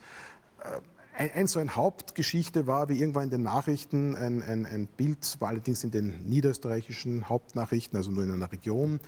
ein, 0.61 0.81
ein, 1.16 1.46
so 1.46 1.61
eine 1.61 1.77
Hauptgeschichte 1.77 2.66
war, 2.66 2.88
wie 2.88 2.98
irgendwann 2.98 3.25
in 3.25 3.31
den 3.31 3.42
Nachrichten 3.42 4.16
ein, 4.16 4.42
ein, 4.42 4.66
ein 4.66 4.87
Bild, 4.87 5.37
war 5.40 5.51
allerdings 5.51 5.85
in 5.85 5.90
den 5.90 6.25
niederösterreichischen 6.25 7.29
Hauptnachrichten, 7.29 7.96
also 7.96 8.11
nur 8.11 8.25
in 8.25 8.33
einer 8.33 8.51
Region, 8.51 9.01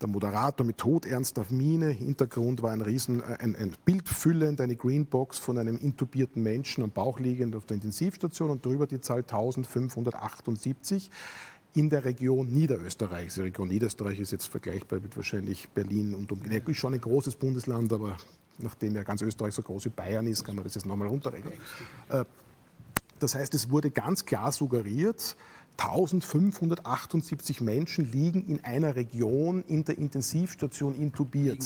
der 0.00 0.08
Moderator 0.08 0.66
mit 0.66 0.78
todernster 0.78 1.46
Miene, 1.50 1.88
Hintergrund 1.90 2.62
war 2.62 2.72
ein 2.72 2.80
riesen, 2.80 3.20
äh, 3.20 3.36
ein, 3.38 3.54
ein 3.56 3.74
Bild 3.84 4.08
füllend, 4.08 4.60
eine 4.60 4.76
Greenbox 4.76 5.38
von 5.38 5.56
einem 5.56 5.78
intubierten 5.78 6.42
Menschen 6.42 6.82
am 6.82 6.90
Bauch 6.90 7.20
liegend 7.20 7.54
auf 7.54 7.66
der 7.66 7.76
Intensivstation 7.76 8.50
und 8.50 8.66
darüber 8.66 8.86
die 8.86 9.00
Zahl 9.00 9.20
1578 9.20 11.10
in 11.74 11.90
der 11.90 12.04
Region 12.04 12.48
Niederösterreich. 12.48 13.34
Die 13.34 13.40
Region 13.40 13.68
Niederösterreich 13.68 14.20
ist 14.20 14.32
jetzt 14.32 14.46
vergleichbar 14.46 15.00
mit 15.00 15.16
wahrscheinlich 15.16 15.68
Berlin 15.70 16.14
und 16.14 16.30
um, 16.32 16.40
schon 16.74 16.94
ein 16.94 17.00
großes 17.00 17.36
Bundesland, 17.36 17.92
aber 17.92 18.16
nachdem 18.58 18.94
ja 18.94 19.02
ganz 19.02 19.22
Österreich 19.22 19.54
so 19.54 19.62
groß 19.62 19.84
wie 19.86 19.90
Bayern 19.90 20.26
ist, 20.26 20.44
kann 20.44 20.54
man 20.54 20.64
das 20.64 20.74
jetzt 20.74 20.86
nochmal 20.86 21.08
runterrechnen. 21.08 21.52
Äh, 22.08 22.24
Das 23.20 23.34
heißt, 23.34 23.54
es 23.54 23.70
wurde 23.70 23.90
ganz 23.90 24.24
klar 24.24 24.52
suggeriert, 24.52 25.36
1578 25.76 27.60
Menschen 27.60 28.10
liegen 28.12 28.46
in 28.46 28.62
einer 28.64 28.94
Region 28.96 29.64
in 29.64 29.84
der 29.84 29.98
Intensivstation 29.98 30.94
intubiert. 30.94 31.62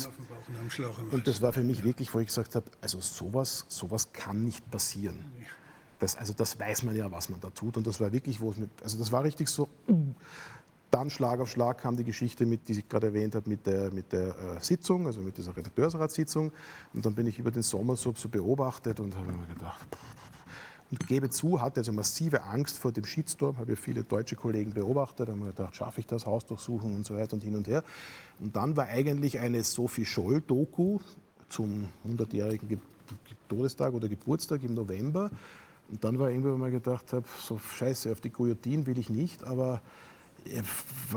Und 1.11 1.27
das 1.27 1.43
war 1.43 1.53
für 1.53 1.63
mich 1.63 1.85
wirklich, 1.85 2.13
wo 2.15 2.21
ich 2.21 2.29
gesagt 2.29 2.55
habe, 2.55 2.67
also 2.81 3.01
sowas, 3.01 3.67
sowas 3.69 4.13
kann 4.13 4.45
nicht 4.45 4.71
passieren. 4.71 5.19
Das, 5.99 6.17
also 6.17 6.33
das 6.33 6.59
weiß 6.59 6.85
man 6.85 6.97
ja, 6.97 7.11
was 7.11 7.29
man 7.29 7.41
da 7.41 7.51
tut. 7.51 7.77
Und 7.77 7.87
das 7.87 8.01
war 8.01 8.13
wirklich, 8.13 8.41
wo 8.41 8.51
es 8.53 8.57
mit, 8.57 8.71
also 8.83 8.97
das 8.99 9.11
war 9.13 9.25
richtig 9.25 9.49
so. 9.49 9.69
Dann 10.91 11.11
Schlag 11.11 11.41
auf 11.41 11.51
Schlag 11.51 11.79
kam 11.79 11.97
die 11.97 12.05
Geschichte, 12.05 12.47
mit, 12.47 12.69
die 12.69 12.73
ich 12.73 12.89
gerade 12.89 13.09
erwähnt 13.09 13.35
habe, 13.35 13.49
mit 13.49 13.67
der, 13.67 13.91
mit 13.91 14.13
der 14.13 14.29
äh, 14.29 14.61
Sitzung, 14.61 15.07
also 15.07 15.21
mit 15.21 15.37
dieser 15.37 15.57
Redakteursratssitzung. 15.57 16.53
Und 16.95 17.07
dann 17.07 17.15
bin 17.15 17.27
ich 17.27 17.39
über 17.39 17.51
den 17.51 17.63
Sommer 17.63 17.97
so, 17.97 18.15
so 18.17 18.29
beobachtet 18.29 18.99
und 19.01 19.15
habe 19.15 19.33
mir 19.33 19.47
gedacht, 19.47 19.87
und 20.91 21.07
gebe 21.07 21.29
zu, 21.29 21.61
hatte 21.61 21.81
also 21.81 21.93
massive 21.93 22.43
Angst 22.45 22.79
vor 22.79 22.93
dem 22.93 23.05
Shitstorm, 23.05 23.59
habe 23.59 23.73
ja 23.73 23.77
viele 23.77 24.05
deutsche 24.05 24.37
Kollegen 24.37 24.73
beobachtet, 24.73 25.29
haben 25.29 25.41
mir 25.41 25.53
gedacht, 25.53 25.77
schaffe 25.77 26.01
ich 26.01 26.07
das, 26.07 26.25
Haus 26.25 26.47
durchsuchen 26.47 26.95
und 26.95 27.07
so 27.07 27.15
weiter 27.15 27.35
und 27.35 27.45
hin 27.45 27.57
und 27.57 27.69
her. 27.69 27.85
Und 28.41 28.57
dann 28.57 28.77
war 28.77 28.87
eigentlich 28.87 29.39
eine 29.39 29.63
Sophie 29.65 30.07
Scholl-Doku 30.07 31.01
zum 31.51 31.89
100-jährigen 32.07 32.69
Ge 32.69 32.79
Ge 33.09 33.37
Todestag 33.49 33.95
oder 33.95 34.09
Geburtstag 34.09 34.63
im 34.63 34.75
November. 34.75 35.31
Und 35.91 36.05
dann 36.05 36.19
war 36.19 36.31
irgendwann 36.31 36.59
mal 36.59 36.71
gedacht 36.71 37.13
habe, 37.15 37.25
so 37.41 37.59
scheiße, 37.59 38.13
auf 38.13 38.21
die 38.21 38.31
Guillotine 38.31 38.87
will 38.87 38.99
ich 38.99 39.09
nicht, 39.09 39.45
aber 39.45 39.81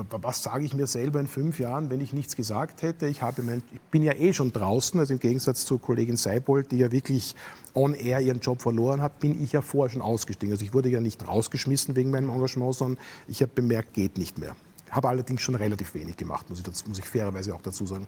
was 0.10 0.44
sage 0.44 0.66
ich 0.66 0.74
mir 0.74 0.88
selber 0.88 1.20
in 1.20 1.28
fünf 1.28 1.60
Jahren, 1.60 1.90
wenn 1.90 2.02
ich 2.02 2.14
nichts 2.14 2.36
gesagt 2.36 2.82
hätte? 2.82 3.08
Ich, 3.08 3.22
habe 3.22 3.44
mein, 3.44 3.64
ich 3.72 3.82
bin 3.82 4.04
ja 4.04 4.14
eh 4.14 4.34
schon 4.34 4.52
draußen, 4.52 5.00
also 5.00 5.14
im 5.14 5.20
Gegensatz 5.20 5.66
zur 5.66 5.82
Kollegin 5.82 6.18
Seibold, 6.18 6.72
die 6.72 6.78
ja 6.78 6.92
wirklich 6.92 7.36
on 7.74 7.94
air 7.94 8.20
ihren 8.20 8.40
Job 8.40 8.62
verloren 8.62 9.02
hat, 9.02 9.20
bin 9.20 9.42
ich 9.44 9.52
ja 9.52 9.62
vorher 9.62 9.92
schon 9.92 10.02
ausgestiegen. 10.02 10.54
Also 10.54 10.66
ich 10.66 10.74
wurde 10.74 10.90
ja 10.90 11.00
nicht 11.00 11.28
rausgeschmissen 11.28 11.96
wegen 11.96 12.12
meinem 12.12 12.30
Engagement, 12.30 12.76
sondern 12.76 13.04
ich 13.28 13.42
habe 13.42 13.52
bemerkt, 13.54 13.94
geht 13.94 14.18
nicht 14.18 14.38
mehr. 14.38 14.56
Habe 14.90 15.10
allerdings 15.10 15.42
schon 15.42 15.56
relativ 15.56 15.94
wenig 15.94 16.18
gemacht, 16.18 16.50
muss 16.50 16.60
ich, 16.60 16.88
muss 16.88 17.00
ich 17.00 17.06
fairerweise 17.06 17.56
auch 17.56 17.62
dazu 17.62 17.86
sagen. 17.86 18.08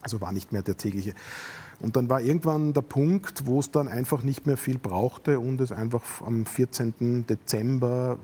Also 0.00 0.20
war 0.20 0.32
nicht 0.32 0.52
mehr 0.52 0.62
der 0.62 0.76
tägliche. 0.76 1.14
Und 1.80 1.96
dann 1.96 2.08
war 2.10 2.20
irgendwann 2.20 2.74
der 2.74 2.82
Punkt, 2.82 3.46
wo 3.46 3.58
es 3.58 3.70
dann 3.70 3.88
einfach 3.88 4.22
nicht 4.22 4.46
mehr 4.46 4.58
viel 4.58 4.78
brauchte 4.78 5.40
und 5.40 5.60
es 5.60 5.72
einfach 5.72 6.02
am 6.20 6.44
14. 6.44 7.26
Dezember 7.26 8.18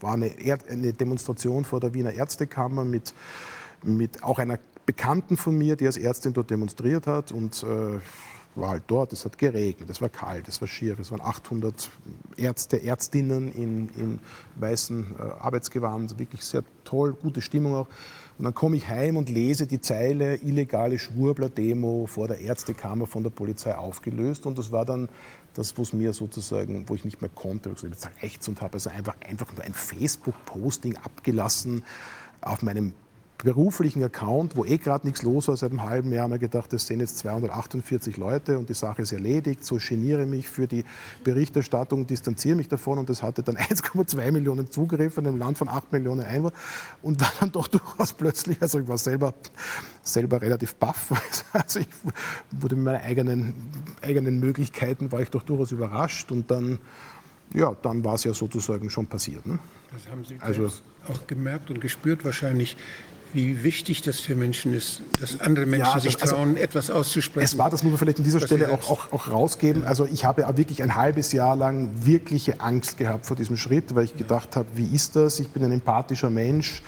war 0.00 0.14
eine, 0.14 0.34
eine 0.70 0.92
Demonstration 0.92 1.64
vor 1.64 1.80
der 1.80 1.92
Wiener 1.92 2.12
Ärztekammer 2.12 2.84
mit, 2.84 3.14
mit 3.82 4.22
auch 4.22 4.38
einer 4.38 4.58
Bekannten 4.86 5.36
von 5.36 5.56
mir, 5.56 5.76
die 5.76 5.86
als 5.86 5.96
Ärztin 5.96 6.32
dort 6.32 6.50
demonstriert 6.50 7.06
hat 7.06 7.32
und 7.32 7.62
äh, 7.62 8.00
war 8.54 8.68
halt 8.68 8.84
dort, 8.86 9.12
es 9.12 9.24
hat 9.24 9.36
geregnet, 9.38 9.90
es 9.90 10.00
war 10.00 10.08
kalt, 10.08 10.46
es 10.48 10.60
war 10.60 10.68
schier, 10.68 10.98
es 10.98 11.10
waren 11.10 11.20
800 11.20 11.90
Ärzte, 12.36 12.82
Ärztinnen 12.82 13.52
in, 13.52 13.88
in 13.96 14.20
weißen 14.56 15.16
äh, 15.18 15.22
Arbeitsgewand, 15.40 16.18
wirklich 16.18 16.44
sehr 16.44 16.62
toll, 16.84 17.14
gute 17.14 17.40
Stimmung 17.40 17.74
auch. 17.74 17.88
Und 18.36 18.44
dann 18.44 18.54
komme 18.54 18.76
ich 18.76 18.88
heim 18.88 19.16
und 19.16 19.28
lese 19.28 19.66
die 19.66 19.80
Zeile 19.80 20.36
illegale 20.36 20.98
Schwurbler-Demo 20.98 22.06
vor 22.06 22.26
der 22.26 22.40
Ärztekammer 22.40 23.06
von 23.06 23.22
der 23.22 23.30
Polizei 23.30 23.76
aufgelöst. 23.76 24.44
Und 24.46 24.58
das 24.58 24.72
war 24.72 24.84
dann 24.84 25.08
das, 25.54 25.78
was 25.78 25.92
mir 25.92 26.12
sozusagen, 26.12 26.88
wo 26.88 26.96
ich 26.96 27.04
nicht 27.04 27.20
mehr 27.20 27.30
konnte, 27.32 27.70
ich 27.70 27.82
jetzt 27.82 28.08
rechts 28.22 28.48
und 28.48 28.60
habe 28.60 28.74
also 28.74 28.90
einfach, 28.90 29.14
einfach 29.20 29.52
nur 29.54 29.64
ein 29.64 29.72
Facebook-Posting 29.74 30.96
abgelassen 30.96 31.84
auf 32.40 32.62
meinem 32.62 32.92
beruflichen 33.44 34.02
Account, 34.02 34.56
wo 34.56 34.64
eh 34.64 34.78
gerade 34.78 35.06
nichts 35.06 35.22
los 35.22 35.46
war 35.48 35.56
seit 35.56 35.70
einem 35.70 35.82
halben 35.82 36.12
Jahr, 36.12 36.24
haben 36.24 36.32
wir 36.32 36.38
gedacht, 36.38 36.72
das 36.72 36.86
sind 36.86 37.00
jetzt 37.00 37.18
248 37.18 38.16
Leute 38.16 38.58
und 38.58 38.68
die 38.68 38.74
Sache 38.74 39.02
ist 39.02 39.12
erledigt. 39.12 39.64
So 39.64 39.76
geniere 39.76 40.26
mich 40.26 40.48
für 40.48 40.66
die 40.66 40.84
Berichterstattung, 41.22 42.06
distanziere 42.06 42.56
mich 42.56 42.68
davon 42.68 42.98
und 42.98 43.08
das 43.08 43.22
hatte 43.22 43.42
dann 43.42 43.56
1,2 43.58 44.32
Millionen 44.32 44.70
Zugriffe 44.70 45.20
in 45.20 45.28
einem 45.28 45.38
Land 45.38 45.58
von 45.58 45.68
8 45.68 45.92
Millionen 45.92 46.22
Einwohnern 46.22 46.58
und 47.02 47.20
war 47.20 47.32
dann 47.38 47.52
doch 47.52 47.68
durchaus 47.68 48.14
plötzlich, 48.14 48.60
also 48.60 48.80
ich 48.80 48.88
war 48.88 48.98
selber, 48.98 49.34
selber 50.02 50.40
relativ 50.40 50.74
baff, 50.76 51.12
also 51.52 51.80
ich 51.80 51.88
wurde 52.50 52.74
mit 52.76 52.84
meinen 52.84 53.02
eigenen, 53.02 53.54
eigenen 54.02 54.40
Möglichkeiten, 54.40 55.12
war 55.12 55.20
ich 55.20 55.30
doch 55.30 55.42
durchaus 55.42 55.70
überrascht 55.70 56.32
und 56.32 56.50
dann, 56.50 56.78
ja, 57.52 57.76
dann 57.82 58.02
war 58.02 58.14
es 58.14 58.24
ja 58.24 58.32
sozusagen 58.32 58.88
schon 58.88 59.06
passiert. 59.06 59.46
Ne? 59.46 59.58
Das 59.92 60.10
haben 60.10 60.24
Sie 60.24 60.38
also, 60.40 60.68
auch 61.08 61.26
gemerkt 61.26 61.70
und 61.70 61.80
gespürt 61.80 62.24
wahrscheinlich, 62.24 62.76
wie 63.34 63.62
wichtig 63.64 64.02
das 64.02 64.20
für 64.20 64.34
Menschen 64.34 64.72
ist, 64.72 65.02
dass 65.20 65.40
andere 65.40 65.66
Menschen 65.66 65.92
ja, 65.94 66.00
sich 66.00 66.20
also, 66.22 66.36
trauen, 66.36 66.56
etwas 66.56 66.90
auszusprechen. 66.90 67.44
Es 67.44 67.58
war, 67.58 67.68
das 67.68 67.82
muss 67.82 67.90
man 67.90 67.98
vielleicht 67.98 68.18
an 68.18 68.24
dieser 68.24 68.40
Stelle 68.40 68.72
auch, 68.72 68.90
auch, 68.90 69.12
auch, 69.12 69.30
rausgeben. 69.30 69.84
Also 69.84 70.06
ich 70.06 70.24
habe 70.24 70.46
wirklich 70.56 70.82
ein 70.82 70.94
halbes 70.94 71.32
Jahr 71.32 71.56
lang 71.56 71.90
wirkliche 71.94 72.60
Angst 72.60 72.96
gehabt 72.96 73.26
vor 73.26 73.36
diesem 73.36 73.56
Schritt, 73.56 73.94
weil 73.94 74.04
ich 74.04 74.16
gedacht 74.16 74.56
habe, 74.56 74.68
wie 74.76 74.86
ist 74.94 75.16
das? 75.16 75.40
Ich 75.40 75.48
bin 75.48 75.64
ein 75.64 75.72
empathischer 75.72 76.30
Mensch 76.30 76.82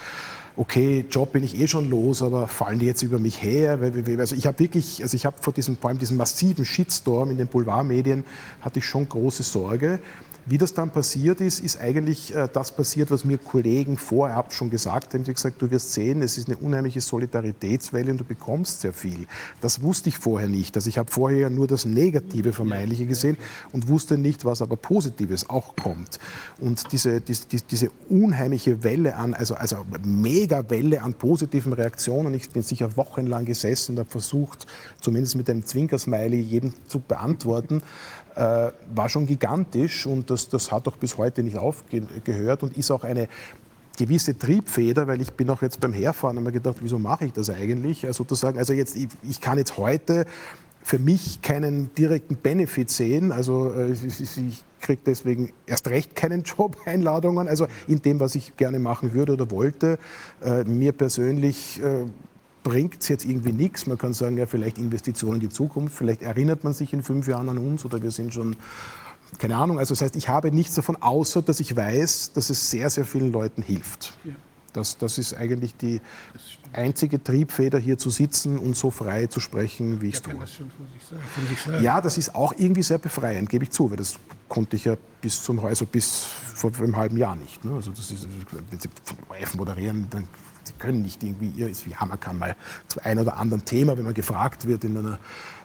okay, 0.56 1.04
Job 1.11 1.32
bin 1.32 1.44
ich 1.44 1.59
eh 1.59 1.68
schon 1.68 1.88
los, 1.88 2.22
aber 2.22 2.48
fallen 2.48 2.78
die 2.78 2.87
jetzt 2.87 3.02
über 3.02 3.18
mich 3.18 3.42
her? 3.42 3.78
Also 4.18 4.35
ich 4.35 4.46
habe 4.46 4.59
wirklich, 4.59 5.02
also 5.02 5.14
ich 5.14 5.26
habe 5.26 5.37
vor 5.40 5.52
diesem, 5.52 5.76
vor 5.76 5.90
allem 5.90 5.98
diesem 5.98 6.16
massiven 6.16 6.64
Shitstorm 6.64 7.30
in 7.30 7.38
den 7.38 7.46
Boulevardmedien, 7.46 8.24
hatte 8.62 8.78
ich 8.78 8.87
schon 8.87 9.09
große 9.09 9.42
Sorge. 9.42 10.00
Wie 10.48 10.59
das 10.59 10.74
dann 10.74 10.90
passiert 10.90 11.40
ist, 11.40 11.59
ist 11.59 11.80
eigentlich 11.80 12.32
äh, 12.32 12.48
das 12.52 12.70
passiert, 12.70 13.11
was 13.11 13.24
mir 13.24 13.37
Kollegen 13.37 13.98
vorab 13.98 14.52
schon 14.52 14.70
gesagt 14.70 15.12
haben. 15.12 15.24
Die 15.24 15.35
gesagt, 15.35 15.61
du 15.61 15.72
wirst 15.72 15.92
sehen, 15.92 16.22
es 16.22 16.38
ist 16.38 16.46
eine 16.46 16.56
unheimliche 16.56 17.00
Solidaritätswelle 17.00 18.12
und 18.12 18.18
du 18.18 18.24
bekommst 18.24 18.82
sehr 18.82 18.92
viel. 18.92 19.26
Das 19.61 19.82
wusste 19.82 20.09
ich 20.09 20.18
vorher 20.18 20.48
nicht. 20.48 20.76
Also 20.76 20.88
ich 20.88 20.98
habe 20.98 21.11
vorher 21.11 21.50
nur 21.50 21.66
das 21.66 21.85
Negative 21.85 22.52
Vermeintliche 22.52 23.06
gesehen 23.06 23.38
und 23.72 23.88
wusste 23.88 24.18
nicht, 24.18 24.44
was 24.44 24.62
aber 24.62 24.76
Positives 24.76 25.50
auch 25.50 25.74
kommt. 25.74 26.20
Und 26.61 26.92
diese, 26.92 27.20
diese, 27.20 27.46
diese 27.68 27.90
unheimliche 28.09 28.85
Welle 28.85 29.16
an, 29.16 29.35
also, 29.35 29.56
also 29.56 29.85
mega 30.04 30.70
Welle 30.70 31.02
an 31.02 31.14
positiven 31.14 31.72
Reaktionen. 31.72 32.35
Ich 32.35 32.50
bin 32.50 32.62
sicher 32.62 32.96
wochenlang 32.96 33.46
gesessen 33.46 33.92
und 33.92 33.98
habe 33.98 34.11
versucht, 34.11 34.68
zumindest 35.00 35.35
mit 35.35 35.50
einem 35.50 35.66
Zwinkersmiley 35.66 36.38
jedem 36.38 36.72
zu 36.87 37.00
beantworten 37.00 37.82
äh, 38.37 38.70
war 38.94 39.09
schon 39.09 39.27
gigantisch 39.27 40.07
und 40.07 40.31
das, 40.31 40.49
das 40.49 40.70
hat 40.70 40.87
auch 40.87 40.96
bis 40.96 41.18
heute 41.18 41.42
nicht 41.42 41.57
aufgehört 41.57 42.62
und 42.62 42.77
ist 42.77 42.90
auch 42.90 43.03
eine 43.03 43.29
gewisse 43.96 44.37
Triebfeder, 44.37 45.07
weil 45.07 45.20
ich 45.20 45.33
bin 45.33 45.49
auch 45.51 45.62
jetzt 45.62 45.81
beim 45.81 45.92
Herfahren 45.92 46.42
mir 46.42 46.53
gedacht, 46.53 46.77
wieso 46.81 46.99
mache 46.99 47.27
ich 47.27 47.33
das 47.33 47.51
eigentlich? 47.51 48.05
Also 48.05 48.25
sozusagen, 48.25 48.59
also 48.59 48.72
jetzt, 48.72 48.94
ich, 48.94 49.09
ich 49.22 49.40
kann 49.40 49.59
jetzt 49.59 49.79
heute 49.79 50.27
für 50.83 50.99
mich 50.99 51.42
keinen 51.42 51.92
direkten 51.94 52.37
Benefit 52.37 52.90
sehen. 52.90 53.33
Also 53.33 53.72
äh, 53.72 53.92
ich 53.92 54.64
kriege 54.81 55.01
deswegen 55.05 55.53
erst 55.66 55.88
recht 55.88 56.14
keinen 56.14 56.42
Job-Einladungen. 56.44 57.49
Also 57.49 57.66
in 57.88 58.03
dem, 58.03 58.20
was 58.20 58.35
ich 58.35 58.57
gerne 58.57 58.79
machen 58.79 59.14
würde 59.14 59.33
oder 59.33 59.51
wollte. 59.51 59.99
Äh, 60.44 60.64
mir 60.64 60.92
persönlich 60.92 61.83
äh, 61.83 62.05
bringt 62.66 63.00
es 63.00 63.09
jetzt 63.09 63.24
irgendwie 63.24 63.52
nichts. 63.52 63.87
Man 63.87 63.96
kann 63.96 64.12
sagen, 64.12 64.37
ja, 64.38 64.46
vielleicht 64.46 64.76
Investitionen 64.79 65.35
in 65.35 65.48
die 65.48 65.55
Zukunft, 65.55 65.96
vielleicht 65.96 66.22
erinnert 66.22 66.64
man 66.64 66.74
sich 66.74 66.92
in 66.92 67.05
fünf 67.05 67.29
Jahren 67.29 67.48
an 67.48 67.59
uns 67.59 67.85
oder 67.85 68.02
wir 68.02 68.11
sind 68.11 68.35
schon, 68.35 68.57
keine 69.38 69.57
Ahnung. 69.57 69.79
Also 69.79 69.94
das 69.94 70.02
heißt, 70.02 70.16
ich 70.16 70.29
habe 70.29 70.50
nichts 70.50 70.74
davon, 70.74 70.96
außer 71.00 71.42
dass 71.42 71.61
ich 71.61 71.76
weiß, 71.76 72.33
dass 72.33 72.50
es 72.50 72.68
sehr, 72.68 72.90
sehr 72.90 73.05
vielen 73.05 73.31
Leuten 73.31 73.62
hilft. 73.62 74.18
Ja. 74.24 74.33
Das, 74.72 74.98
das 74.98 75.16
ist 75.16 75.33
eigentlich 75.33 75.76
die 75.76 76.00
einzige 76.72 77.22
Triebfeder, 77.22 77.79
hier 77.79 77.98
zu 77.98 78.11
sitzen 78.11 78.59
und 78.59 78.76
so 78.76 78.90
frei 78.90 79.29
zu 79.29 79.38
sprechen, 79.38 80.02
wie 80.02 80.09
ich 80.09 80.16
es 80.16 80.22
tue. 80.22 80.35
Das 80.35 81.81
ja, 81.81 82.00
das 82.00 82.18
ist 82.18 82.35
auch 82.35 82.52
irgendwie 82.59 82.83
sehr 82.83 82.98
befreiend, 82.98 83.48
gebe 83.48 83.64
ich 83.64 83.70
zu, 83.70 83.88
weil 83.88 83.96
das 83.96 84.16
konnte 84.48 84.76
ich 84.76 84.85
ja 84.85 84.96
bis 85.20 85.42
zum 85.42 85.61
also 85.61 85.87
bis 85.87 86.24
vor 86.24 86.72
einem 86.76 86.96
halben 86.96 87.16
Jahr 87.16 87.37
nicht. 87.37 87.64
Ne? 87.64 87.74
Also 87.74 87.92
das 87.92 88.11
ist, 88.11 88.26
wenn 88.70 88.81
Sie 88.81 88.88
live 89.31 89.55
moderieren, 89.55 90.09
dann 90.11 90.29
Sie 90.66 90.74
können 90.79 91.02
nicht 91.02 91.22
irgendwie, 91.22 91.50
ihr 91.57 91.68
ist 91.68 91.87
wie 91.87 91.94
Hammerkammer 91.94 92.37
mal 92.37 92.57
zu 92.88 93.05
einem 93.05 93.22
oder 93.22 93.37
anderen 93.37 93.64
Thema, 93.64 93.96
wenn 93.96 94.05
man 94.05 94.14
gefragt 94.14 94.66
wird 94.66 94.85
in 94.85 94.96
einer, 94.96 95.18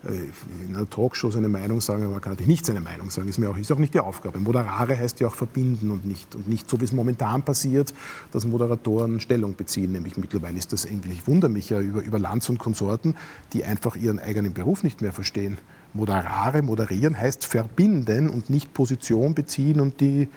äh, 0.04 0.66
in 0.68 0.76
einer 0.76 0.90
Talkshow 0.90 1.32
seine 1.32 1.50
Meinung 1.50 1.82
sagen, 1.82 2.04
aber 2.04 2.14
man 2.14 2.22
kann 2.22 2.34
natürlich 2.34 2.48
nicht 2.48 2.66
seine 2.66 2.82
Meinung 2.82 3.10
sagen, 3.10 3.28
ist 3.28 3.38
mir 3.38 3.50
auch, 3.50 3.58
ist 3.58 3.72
auch 3.72 3.78
nicht 3.78 3.94
die 3.94 4.00
Aufgabe. 4.00 4.40
Moderare 4.40 4.98
heißt 4.98 5.20
ja 5.20 5.28
auch 5.28 5.36
verbinden 5.36 5.92
und 5.92 6.06
nicht, 6.06 6.36
und 6.36 6.48
nicht 6.48 6.70
so, 6.70 6.80
wie 6.80 6.86
es 6.86 6.92
momentan 6.92 7.44
passiert, 7.44 7.94
dass 8.32 8.46
Moderatoren 8.46 9.20
Stellung 9.20 9.56
beziehen. 9.56 9.92
Nämlich 9.92 10.18
mittlerweile 10.18 10.58
ist 10.58 10.74
das 10.74 10.86
irgendwie, 10.86 11.12
ich 11.12 11.28
wundere 11.28 11.52
mich 11.52 11.70
ja 11.70 11.80
über, 11.80 12.02
über 12.02 12.20
Lanz 12.20 12.50
und 12.50 12.58
Konsorten, 12.58 13.16
die 13.54 13.64
einfach 13.64 13.96
ihren 13.96 14.20
eigenen 14.20 14.54
Beruf 14.54 14.84
nicht 14.84 15.02
mehr 15.02 15.14
verstehen. 15.14 15.58
Moderare, 15.94 16.62
moderieren 16.62 17.18
heißt 17.18 17.46
verbinden 17.46 18.30
und 18.30 18.50
nicht 18.50 18.74
Position 18.74 19.36
beziehen 19.36 19.82
und 19.82 20.00
die 20.00 20.30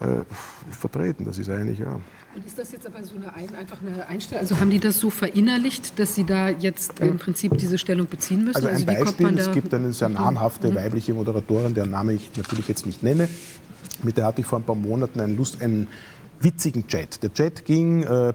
äh, 0.00 0.24
vertreten. 0.70 1.24
Das 1.24 1.38
ist 1.38 1.48
eigentlich, 1.48 1.78
ja. 1.78 2.00
Und 2.34 2.46
ist 2.46 2.58
das 2.58 2.72
jetzt 2.72 2.86
aber 2.86 3.04
so 3.04 3.14
eine 3.16 3.34
einfach 3.34 3.78
eine 3.82 4.06
Einstellung? 4.06 4.40
Also 4.40 4.58
haben 4.58 4.70
die 4.70 4.80
das 4.80 4.98
so 4.98 5.10
verinnerlicht, 5.10 5.98
dass 5.98 6.14
sie 6.14 6.24
da 6.24 6.48
jetzt 6.48 6.98
im 7.00 7.18
Prinzip 7.18 7.58
diese 7.58 7.76
Stellung 7.76 8.06
beziehen 8.06 8.44
müssen? 8.44 8.56
Also 8.56 8.68
ein 8.68 8.74
also 8.74 8.86
Beispiel, 8.86 9.38
es 9.38 9.52
gibt 9.52 9.74
eine 9.74 9.92
sehr 9.92 10.08
namhafte 10.08 10.70
mhm. 10.70 10.76
weibliche 10.76 11.12
Moderatorin, 11.12 11.74
deren 11.74 11.90
Name 11.90 12.14
ich 12.14 12.30
natürlich 12.36 12.68
jetzt 12.68 12.86
nicht 12.86 13.02
nenne. 13.02 13.28
Mit 14.02 14.16
der 14.16 14.26
hatte 14.26 14.40
ich 14.40 14.46
vor 14.46 14.58
ein 14.58 14.64
paar 14.64 14.76
Monaten 14.76 15.20
einen, 15.20 15.36
Lust, 15.36 15.60
einen 15.60 15.88
witzigen 16.40 16.86
Chat. 16.86 17.22
Der 17.22 17.32
Chat 17.34 17.64
ging, 17.64 18.02
äh, 18.04 18.32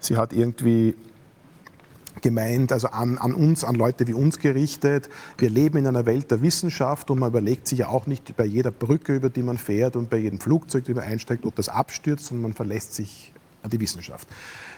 sie 0.00 0.16
hat 0.16 0.32
irgendwie 0.32 0.94
gemeint, 2.20 2.72
also 2.72 2.88
an, 2.88 3.18
an, 3.18 3.34
uns, 3.34 3.64
an 3.64 3.74
Leute 3.74 4.06
wie 4.06 4.14
uns 4.14 4.38
gerichtet. 4.38 5.08
Wir 5.36 5.50
leben 5.50 5.78
in 5.78 5.86
einer 5.86 6.06
Welt 6.06 6.30
der 6.30 6.42
Wissenschaft 6.42 7.10
und 7.10 7.18
man 7.18 7.30
überlegt 7.30 7.66
sich 7.66 7.80
ja 7.80 7.88
auch 7.88 8.06
nicht 8.06 8.36
bei 8.36 8.44
jeder 8.44 8.70
Brücke, 8.70 9.14
über 9.14 9.30
die 9.30 9.42
man 9.42 9.58
fährt 9.58 9.96
und 9.96 10.10
bei 10.10 10.18
jedem 10.18 10.40
Flugzeug, 10.40 10.84
das 10.84 10.94
man 10.94 11.04
einsteigt, 11.04 11.46
ob 11.46 11.54
das 11.54 11.68
abstürzt, 11.68 12.26
sondern 12.26 12.42
man 12.42 12.54
verlässt 12.54 12.94
sich 12.94 13.32
an 13.62 13.70
die 13.70 13.80
Wissenschaft. 13.80 14.28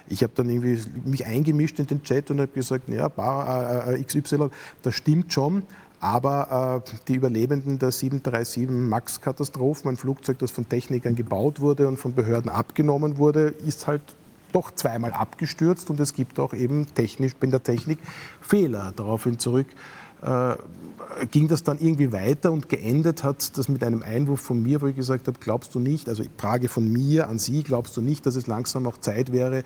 Ich 0.09 0.23
habe 0.23 0.33
dann 0.35 0.49
irgendwie 0.49 0.81
mich 1.05 1.27
eingemischt 1.27 1.79
in 1.79 1.87
den 1.87 2.03
Chat 2.03 2.31
und 2.31 2.41
habe 2.41 2.53
gesagt, 2.53 2.89
ja, 2.89 3.09
Bar, 3.09 3.89
äh, 3.89 4.03
XY, 4.03 4.49
das 4.83 4.95
stimmt 4.95 5.33
schon, 5.33 5.63
aber 6.01 6.83
äh, 6.87 6.91
die 7.07 7.15
Überlebenden 7.15 7.79
der 7.79 7.93
737 7.93 8.69
MAX-Katastrophen, 8.69 9.91
ein 9.91 9.97
Flugzeug, 9.97 10.39
das 10.39 10.51
von 10.51 10.69
Technikern 10.69 11.15
gebaut 11.15 11.61
wurde 11.61 11.87
und 11.87 11.99
von 11.99 12.15
Behörden 12.15 12.51
abgenommen 12.51 13.19
wurde, 13.19 13.55
ist 13.67 13.87
halt 13.87 14.03
doch 14.53 14.75
zweimal 14.75 15.13
abgestürzt 15.13 15.91
und 15.91 16.01
es 16.01 16.15
gibt 16.15 16.39
auch 16.39 16.55
eben 16.55 16.87
technisch 16.95 17.33
in 17.41 17.51
der 17.51 17.63
Technik 17.63 17.99
Fehler. 18.41 18.93
Daraufhin 18.95 19.39
zurück 19.39 19.67
äh, 20.23 20.57
ging 21.31 21.49
das 21.49 21.63
dann 21.63 21.79
irgendwie 21.79 22.13
weiter 22.13 22.53
und 22.53 22.69
geendet 22.69 23.25
hat 23.25 23.57
das 23.57 23.69
mit 23.69 23.83
einem 23.83 24.03
Einwurf 24.03 24.41
von 24.41 24.63
mir, 24.63 24.81
wo 24.81 24.87
ich 24.87 24.97
gesagt 24.97 25.27
habe, 25.29 25.39
glaubst 25.41 25.75
du 25.75 25.81
nicht, 25.81 26.09
also 26.09 26.23
Frage 26.37 26.69
von 26.69 26.91
mir 26.91 27.29
an 27.29 27.39
Sie, 27.39 27.63
glaubst 27.63 27.97
du 27.97 28.01
nicht, 28.01 28.27
dass 28.27 28.37
es 28.37 28.47
langsam 28.47 28.87
auch 28.87 28.99
Zeit 28.99 29.33
wäre, 29.33 29.65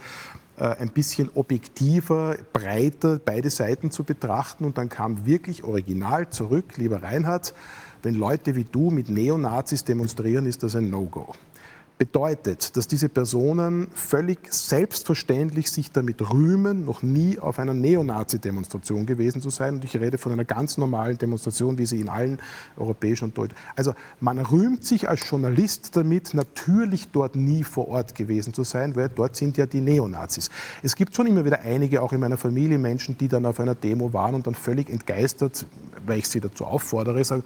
äh, 0.57 0.65
ein 0.65 0.91
bisschen 0.91 1.31
objektiver, 1.35 2.37
breiter 2.53 3.19
beide 3.25 3.51
Seiten 3.51 3.91
zu 3.91 4.05
betrachten 4.05 4.65
und 4.65 4.79
dann 4.79 4.89
kam 4.89 5.27
wirklich 5.27 5.65
original 5.65 6.31
zurück, 6.31 6.77
lieber 6.77 7.03
Reinhard, 7.03 7.55
wenn 8.05 8.15
Leute 8.15 8.55
wie 8.55 8.65
du 8.65 8.91
mit 8.91 9.09
Neonazis 9.09 9.83
demonstrieren, 9.83 10.47
ist 10.47 10.63
das 10.63 10.77
ein 10.77 10.91
No-Go. 10.91 11.35
Bedeutet, 11.97 12.77
dass 12.77 12.89
diese 12.89 13.09
Personen 13.09 13.89
völlig 13.95 14.53
selbstverständlich 14.53 15.71
sich 15.71 15.93
damit 15.93 16.21
rühmen, 16.29 16.85
noch 16.85 17.03
nie 17.03 17.39
auf 17.39 17.61
einer 17.61 17.73
Neonazi-Demonstration 17.73 19.07
gewesen 19.07 19.41
zu 19.41 19.51
sein. 19.51 19.75
Und 19.75 19.85
ich 19.85 19.95
rede 19.97 20.19
von 20.19 20.33
einer 20.33 20.45
ganz 20.45 20.77
normalen 20.77 21.19
Demonstration, 21.19 21.79
wie 21.79 21.87
sie 21.87 22.01
in 22.01 22.09
allen 22.09 22.41
europäischen 22.77 23.27
und 23.27 23.39
deutschen. 23.39 23.57
Also 23.77 23.95
man 24.21 24.41
rühmt 24.41 24.85
sich 24.85 25.09
als 25.09 25.29
Journalist 25.29 25.97
damit, 25.97 26.35
natürlich 26.35 27.09
dort 27.13 27.37
nie 27.37 27.63
vor 27.63 27.87
Ort 27.89 28.17
gewesen 28.17 28.53
zu 28.55 28.65
sein, 28.65 28.97
weil 28.97 29.09
dort 29.09 29.37
sind 29.37 29.57
ja 29.57 29.67
die 29.67 29.81
Neonazis. 29.81 30.51
Es 30.83 30.97
gibt 30.97 31.15
schon 31.15 31.29
immer 31.29 31.45
wieder 31.45 31.61
einige, 31.61 32.03
auch 32.03 32.13
in 32.13 32.19
meiner 32.19 32.39
Familie, 32.39 32.79
Menschen, 32.79 33.17
die 33.17 33.29
dann 33.29 33.47
auf 33.47 33.61
einer 33.61 33.77
Demo 33.77 34.13
waren 34.13 34.35
und 34.35 34.49
dann 34.49 34.57
völlig 34.57 34.91
entgeistert, 34.91 35.65
weil 36.05 36.19
ich 36.19 36.29
sie 36.29 36.41
dazu 36.41 36.65
auffordere, 36.65 37.23
sagen, 37.23 37.45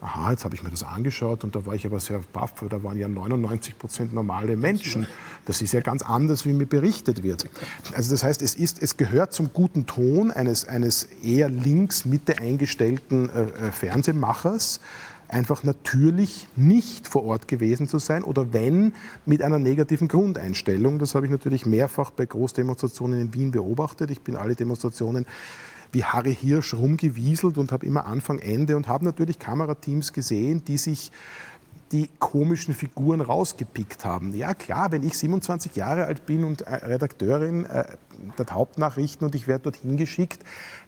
aha, 0.00 0.30
jetzt 0.30 0.44
habe 0.44 0.54
ich 0.54 0.62
mir 0.62 0.70
das 0.70 0.84
angeschaut 0.84 1.44
und 1.44 1.56
da 1.56 1.66
war 1.66 1.74
ich 1.74 1.84
aber 1.84 1.98
sehr 2.00 2.20
baff, 2.32 2.52
weil 2.60 2.68
da 2.68 2.82
waren 2.82 2.96
ja 2.96 3.08
99 3.08 3.78
Prozent 3.78 4.14
normale 4.14 4.56
Menschen. 4.56 5.06
Das 5.44 5.60
ist 5.60 5.72
ja 5.72 5.80
ganz 5.80 6.02
anders, 6.02 6.46
wie 6.46 6.52
mir 6.52 6.66
berichtet 6.66 7.22
wird. 7.22 7.48
Also 7.94 8.12
das 8.12 8.22
heißt, 8.22 8.42
es, 8.42 8.54
ist, 8.54 8.80
es 8.82 8.96
gehört 8.96 9.32
zum 9.32 9.52
guten 9.52 9.86
Ton 9.86 10.30
eines, 10.30 10.68
eines 10.68 11.04
eher 11.22 11.48
links 11.48 12.04
Mitte 12.04 12.38
eingestellten 12.38 13.28
äh, 13.30 13.42
äh, 13.42 13.72
Fernsehmachers, 13.72 14.80
einfach 15.28 15.62
natürlich 15.62 16.46
nicht 16.56 17.06
vor 17.06 17.24
Ort 17.24 17.48
gewesen 17.48 17.88
zu 17.88 17.98
sein 17.98 18.22
oder 18.22 18.52
wenn 18.52 18.94
mit 19.26 19.42
einer 19.42 19.58
negativen 19.58 20.08
Grundeinstellung. 20.08 20.98
Das 20.98 21.14
habe 21.14 21.26
ich 21.26 21.32
natürlich 21.32 21.66
mehrfach 21.66 22.10
bei 22.10 22.24
Großdemonstrationen 22.24 23.20
in 23.20 23.34
Wien 23.34 23.50
beobachtet. 23.50 24.10
Ich 24.10 24.22
bin 24.22 24.36
alle 24.36 24.54
Demonstrationen 24.54 25.26
wie 25.92 26.04
Harry 26.04 26.34
Hirsch 26.34 26.74
rumgewieselt 26.74 27.58
und 27.58 27.72
habe 27.72 27.86
immer 27.86 28.06
Anfang, 28.06 28.38
Ende 28.38 28.76
und 28.76 28.88
habe 28.88 29.04
natürlich 29.04 29.38
Kamerateams 29.38 30.12
gesehen, 30.12 30.64
die 30.64 30.78
sich 30.78 31.10
die 31.92 32.10
komischen 32.18 32.74
Figuren 32.74 33.20
rausgepickt 33.20 34.04
haben. 34.04 34.34
Ja 34.34 34.54
klar, 34.54 34.92
wenn 34.92 35.02
ich 35.02 35.16
27 35.16 35.74
Jahre 35.74 36.04
alt 36.04 36.26
bin 36.26 36.44
und 36.44 36.62
äh, 36.62 36.74
Redakteurin 36.74 37.64
der 38.38 38.46
Hauptnachrichten 38.46 39.26
und 39.26 39.34
ich 39.34 39.46
werde 39.46 39.64
dorthin 39.64 39.96
geschickt, 39.96 40.42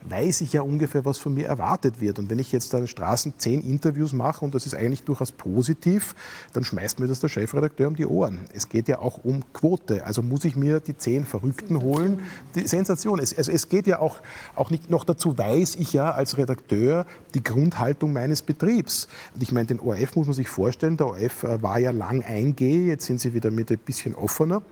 weiß 0.09 0.41
ich 0.41 0.53
ja 0.53 0.63
ungefähr, 0.63 1.05
was 1.05 1.19
von 1.19 1.35
mir 1.35 1.47
erwartet 1.47 2.01
wird. 2.01 2.19
Und 2.19 2.31
wenn 2.31 2.39
ich 2.39 2.53
jetzt 2.53 2.75
an 2.75 2.87
Straßen 2.87 3.35
zehn 3.39 3.61
Interviews 3.63 4.13
mache 4.13 4.45
und 4.45 4.55
das 4.55 4.67
ist 4.67 4.75
eigentlich 4.75 5.05
durchaus 5.05 5.33
positiv, 5.33 6.15
dann 6.53 6.65
schmeißt 6.65 7.01
mir 7.01 7.07
das 7.07 7.21
der 7.21 7.29
Chefredakteur 7.29 7.89
um 7.89 7.97
die 7.97 8.07
Ohren. 8.07 8.41
Es 8.55 8.69
geht 8.69 8.89
ja 8.89 8.99
auch 8.99 9.25
um 9.25 9.53
Quote. 9.53 10.05
Also 10.07 10.23
muss 10.23 10.45
ich 10.45 10.57
mir 10.57 10.81
die 10.81 10.97
zehn 10.97 11.25
Verrückten 11.25 11.81
holen. 11.83 12.23
Die 12.55 12.67
Sensation. 12.67 13.19
Es, 13.19 13.37
also 13.37 13.53
es 13.53 13.69
geht 13.69 13.87
ja 13.87 13.99
auch, 13.99 14.21
auch 14.55 14.71
nicht 14.71 14.91
noch 14.91 15.05
dazu, 15.05 15.37
weiß 15.37 15.77
ich 15.77 15.93
ja 15.93 16.13
als 16.13 16.39
Redakteur 16.39 17.07
die 17.35 17.43
Grundhaltung 17.43 18.13
meines 18.13 18.43
Betriebs. 18.43 19.09
Und 19.35 19.43
ich 19.43 19.53
meine, 19.53 19.67
den 19.67 19.81
ORF 19.81 20.17
muss 20.17 20.27
man 20.27 20.35
sich 20.35 20.49
vorstellen, 20.49 20.97
der 20.97 21.09
ORF 21.09 21.45
äh, 21.45 21.63
war 21.63 21.79
ja 21.79 21.91
lang 21.91 22.23
1G, 22.23 22.87
jetzt 22.87 23.07
sind 23.07 23.21
sie 23.21 23.35
wieder 23.35 23.51
mit 23.51 23.71
ein 23.71 23.79
bisschen 23.79 24.15
offener. 24.15 24.63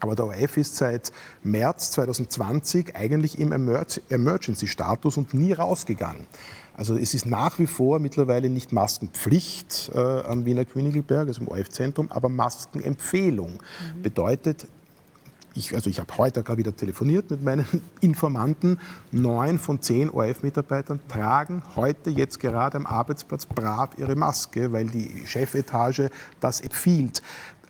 Aber 0.00 0.16
der 0.16 0.26
ORF 0.26 0.56
ist 0.56 0.76
seit 0.76 1.12
März 1.42 1.92
2020 1.92 2.96
eigentlich 2.96 3.38
im 3.38 3.52
Emergency-Status 3.52 5.18
und 5.18 5.34
nie 5.34 5.52
rausgegangen. 5.52 6.26
Also 6.74 6.96
es 6.96 7.12
ist 7.12 7.26
nach 7.26 7.58
wie 7.58 7.66
vor 7.66 7.98
mittlerweile 7.98 8.48
nicht 8.48 8.72
Maskenpflicht 8.72 9.90
äh, 9.94 9.98
am 9.98 10.46
Wiener 10.46 10.64
Königelberg, 10.64 11.28
also 11.28 11.42
im 11.42 11.48
ORF-Zentrum, 11.48 12.10
aber 12.10 12.30
Maskenempfehlung. 12.30 13.62
Mhm. 13.96 14.02
Bedeutet, 14.02 14.66
ich, 15.54 15.74
also 15.74 15.90
ich 15.90 16.00
habe 16.00 16.16
heute 16.16 16.42
gerade 16.42 16.56
wieder 16.56 16.74
telefoniert 16.74 17.30
mit 17.30 17.42
meinen 17.42 17.66
Informanten. 18.00 18.78
Neun 19.10 19.58
von 19.58 19.82
zehn 19.82 20.08
ORF-Mitarbeitern 20.08 21.00
tragen 21.08 21.62
heute 21.76 22.08
jetzt 22.08 22.40
gerade 22.40 22.78
am 22.78 22.86
Arbeitsplatz 22.86 23.44
brav 23.44 23.90
ihre 23.98 24.16
Maske, 24.16 24.72
weil 24.72 24.86
die 24.86 25.26
Chefetage 25.26 26.08
das 26.40 26.62
empfiehlt. 26.62 27.20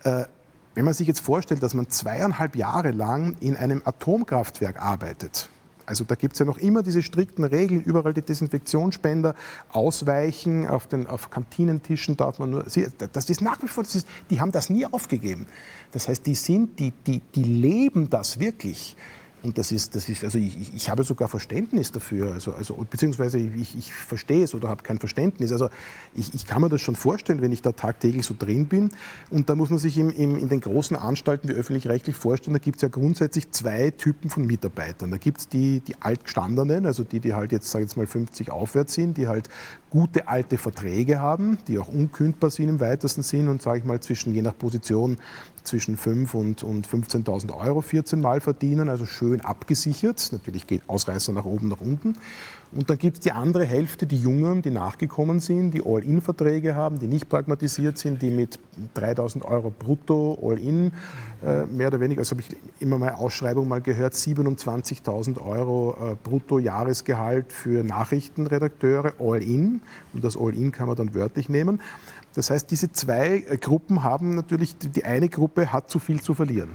Äh, 0.05 0.27
wenn 0.75 0.85
man 0.85 0.95
sich 0.95 1.07
jetzt 1.09 1.21
vorstellt, 1.21 1.63
dass 1.63 1.75
man 1.75 1.89
zweieinhalb 1.89 2.57
Jahre 2.57 2.91
lang 2.91 3.37
in 3.41 3.57
einem 3.57 3.83
Atomkraftwerk 3.85 4.81
arbeitet, 4.81 5.49
also 5.91 6.05
da 6.05 6.15
gibt 6.15 6.35
es 6.35 6.39
ja 6.39 6.47
noch 6.47 6.59
immer 6.59 6.85
diese 6.85 7.03
strikten 7.03 7.43
Regeln, 7.43 7.83
überall 7.83 8.15
die 8.15 8.23
Desinfektionsspender 8.23 9.35
ausweichen, 9.71 10.69
auf, 10.69 10.87
den, 10.87 11.09
auf 11.09 11.31
Kantinentischen 11.31 12.17
darf 12.17 12.39
man 12.39 12.51
nur, 12.51 12.63
das 12.63 13.29
ist 13.29 13.41
nach 13.41 13.61
wie 13.61 13.67
vor, 13.67 13.83
ist, 13.83 14.07
die 14.31 14.41
haben 14.41 14.53
das 14.53 14.71
nie 14.71 14.87
aufgegeben. 14.87 15.49
Das 15.91 16.07
heißt, 16.07 16.25
die 16.27 16.37
sind, 16.37 16.79
die, 16.79 16.93
die, 16.93 17.21
die 17.35 17.43
leben 17.43 18.09
das 18.09 18.39
wirklich. 18.39 18.95
Und 19.43 19.57
das 19.57 19.73
ist, 19.73 19.95
das 19.95 20.09
ist 20.09 20.23
also 20.23 20.39
ich, 20.39 20.75
ich 20.75 20.91
habe 20.91 21.03
sogar 21.03 21.29
Verständnis 21.29 21.91
dafür, 21.93 22.33
also, 22.33 22.53
also, 22.53 22.75
beziehungsweise 22.89 23.39
ich, 23.39 23.77
ich 23.77 23.93
verstehe 23.93 24.45
es 24.45 24.55
oder 24.55 24.69
habe 24.69 24.83
kein 24.83 24.99
Verständnis. 24.99 25.51
Also 25.53 25.71
ich, 26.15 26.35
ich 26.35 26.47
kann 26.47 26.61
mir 26.61 26.69
das 26.69 26.83
schon 26.83 26.97
vorstellen, 26.97 27.41
wenn 27.41 27.53
ich 27.53 27.63
da 27.63 27.73
tagtäglich 27.73 28.27
so 28.27 28.35
drin 28.39 28.67
bin. 28.67 28.91
Und 29.31 29.49
da 29.49 29.55
muss 29.55 29.71
man 29.71 29.79
sich 29.79 29.97
im, 29.97 30.11
im, 30.11 30.37
in 30.37 30.49
den 30.49 30.61
großen 30.61 30.97
Anstalten 30.97 31.49
wie 31.49 31.55
öffentlich-rechtlich 31.55 32.17
vorstellen, 32.17 32.55
da 32.55 32.59
gibt 32.59 32.77
es 32.77 32.83
ja 32.83 32.89
grundsätzlich 32.89 33.51
zwei 33.51 33.91
Typen 33.91 34.29
von 34.29 34.47
Mitarbeitern. 34.47 35.11
Da 35.11 35.17
gibt 35.17 35.41
es 35.41 35.49
die, 35.49 35.81
die 35.81 35.97
Altgestandenen, 36.01 36.85
also 36.85 37.05
die, 37.05 37.21
die 37.21 37.33
halt 37.33 37.53
jetzt, 37.53 37.71
sage 37.71 37.85
ich 37.85 37.91
jetzt 37.91 37.97
mal, 37.97 38.07
50 38.07 38.51
aufwärts 38.51 38.95
sind, 38.95 39.17
die 39.17 39.27
halt 39.27 39.49
gute 39.89 40.29
alte 40.29 40.59
Verträge 40.59 41.21
haben, 41.21 41.59
die 41.67 41.79
auch 41.79 41.89
unkündbar 41.89 42.51
sind 42.51 42.69
im 42.69 42.81
weitesten 42.81 43.23
Sinn 43.23 43.49
und, 43.49 43.63
sage 43.63 43.79
ich 43.79 43.85
mal, 43.85 44.01
zwischen, 44.01 44.35
je 44.35 44.43
nach 44.43 44.57
Position 44.57 45.19
zwischen 45.65 45.97
5 45.97 46.35
und, 46.35 46.63
und 46.63 46.87
15.000 46.87 47.57
Euro 47.57 47.81
14 47.81 48.21
Mal 48.21 48.41
verdienen, 48.41 48.89
also 48.89 49.07
schön 49.07 49.41
abgesichert. 49.41 50.31
Natürlich 50.33 50.67
geht 50.67 50.83
Ausreißer 50.87 51.33
nach 51.33 51.45
oben, 51.45 51.69
nach 51.69 51.81
unten. 51.81 52.17
Und 52.73 52.89
dann 52.89 52.99
gibt 52.99 53.17
es 53.17 53.21
die 53.21 53.33
andere 53.33 53.65
Hälfte, 53.65 54.07
die 54.07 54.17
Jungen, 54.17 54.63
die 54.63 54.71
nachgekommen 54.71 55.41
sind, 55.41 55.73
die 55.73 55.83
All-In-Verträge 55.85 56.77
haben, 56.77 57.01
die 57.01 57.09
nicht 57.09 57.29
pragmatisiert 57.29 57.99
sind, 57.99 58.23
die 58.23 58.31
mit 58.31 58.61
3.000 58.95 59.45
Euro 59.45 59.73
brutto 59.77 60.39
All-In 60.41 60.93
äh, 61.45 61.67
mehr 61.67 61.89
oder 61.89 61.99
weniger, 61.99 62.21
also 62.21 62.37
habe 62.37 62.43
ich 62.43 62.57
immer 62.79 62.99
mal 62.99 63.15
Ausschreibung 63.15 63.67
mal 63.67 63.81
gehört, 63.81 64.15
27.000 64.15 65.41
Euro 65.41 65.97
äh, 66.13 66.17
brutto 66.23 66.61
Jahresgehalt 66.61 67.53
für 67.53 67.83
Nachrichtenredakteure 67.83 69.15
All-In. 69.19 69.81
Und 70.13 70.23
das 70.25 70.37
All-In 70.37 70.71
kann 70.71 70.87
man 70.87 70.97
dann 70.97 71.13
wörtlich 71.13 71.49
nehmen. 71.49 71.81
Das 72.35 72.51
heißt, 72.51 72.71
diese 72.71 72.93
zwei 72.93 73.45
äh, 73.49 73.57
Gruppen 73.57 74.05
haben 74.05 74.35
natürlich, 74.35 74.77
die 74.77 75.05
eine 75.05 75.29
Gruppe 75.29 75.73
hat 75.73 75.91
zu 75.91 75.99
viel 75.99 76.21
zu 76.21 76.35
verlieren. 76.35 76.71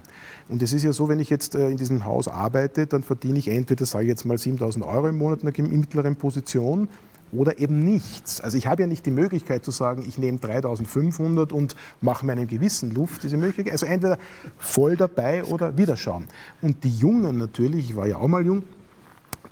Und 0.50 0.62
es 0.62 0.74
ist 0.74 0.84
ja 0.84 0.92
so, 0.92 1.08
wenn 1.08 1.20
ich 1.20 1.30
jetzt 1.30 1.56
äh, 1.56 1.70
in 1.70 1.78
diesem 1.78 2.06
Haus 2.06 2.28
arbeite, 2.28 2.88
dann 2.88 3.04
verdiene 3.04 3.40
ich 3.40 3.48
entweder, 3.48 3.86
sage 3.86 4.06
ich 4.06 4.10
jetzt 4.10 4.26
mal, 4.26 4.38
7000 4.38 4.86
Euro 4.86 5.08
im 5.08 5.18
Monat 5.18 5.44
in 5.44 5.48
einer 5.48 5.68
mittleren 5.70 6.18
Position 6.18 6.90
oder 7.32 7.60
eben 7.60 7.84
nichts. 7.84 8.42
Also 8.42 8.58
ich 8.58 8.68
habe 8.68 8.84
ja 8.84 8.88
nicht 8.88 9.06
die 9.06 9.12
Möglichkeit 9.12 9.64
zu 9.66 9.72
sagen, 9.72 10.04
ich 10.08 10.18
nehme 10.18 10.40
3500 10.40 11.52
und 11.52 11.76
mache 12.02 12.26
meinem 12.26 12.48
Gewissen 12.48 12.92
Luft. 12.92 13.24
Diese 13.24 13.38
Möglichkeit, 13.38 13.74
also 13.74 13.86
entweder 13.86 14.18
voll 14.58 14.96
dabei 14.96 15.44
oder 15.44 15.78
wieder 15.78 15.98
schauen. 15.98 16.26
Und 16.62 16.84
die 16.84 16.96
Jungen 16.96 17.38
natürlich, 17.38 17.92
ich 17.92 17.96
war 17.96 18.08
ja 18.08 18.18
auch 18.18 18.28
mal 18.28 18.46
jung, 18.46 18.64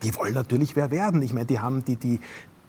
die 0.04 0.16
wollen 0.16 0.34
natürlich 0.34 0.76
wer 0.76 0.92
werden. 0.92 1.22
Ich 1.22 1.34
meine, 1.34 1.46
die 1.46 1.60
haben 1.60 1.84
die, 1.86 1.96
die, 1.96 2.20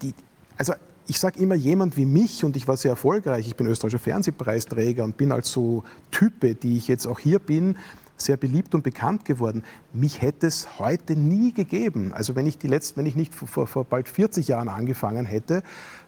die 0.01 0.15
also 0.57 0.75
ich 1.07 1.19
sage 1.19 1.39
immer, 1.41 1.55
jemand 1.55 1.97
wie 1.97 2.07
mich, 2.07 2.45
und 2.45 2.57
ich 2.57 2.67
war 2.67 2.77
sehr 2.77 2.93
erfolgreich, 2.93 3.47
ich 3.47 3.57
bin 3.57 3.67
österreichischer 3.67 4.03
Fernsehpreisträger 4.03 5.05
und 5.05 5.17
bin 5.17 5.33
als 5.33 5.51
so 5.51 5.85
Type, 6.11 6.55
die 6.55 6.77
ich 6.79 6.89
jetzt 6.89 7.07
auch 7.07 7.19
hier 7.19 7.39
bin, 7.39 7.77
sehr 8.17 8.37
beliebt 8.37 8.75
und 8.75 8.83
bekannt 8.83 9.25
geworden. 9.25 9.65
Mich 9.93 10.23
hätte 10.23 10.47
es 10.47 10.79
heute 10.79 11.17
nie 11.17 11.53
gegeben. 11.53 12.13
Also 12.15 12.37
wenn 12.37 12.47
ich, 12.47 12.59
die 12.59 12.69
letzten, 12.69 12.99
wenn 12.99 13.07
ich 13.07 13.17
nicht 13.17 13.35
vor, 13.35 13.67
vor 13.67 13.85
bald 13.85 14.09
40 14.09 14.49
Jahren 14.49 14.69
angefangen 14.69 15.27
hätte 15.27 15.63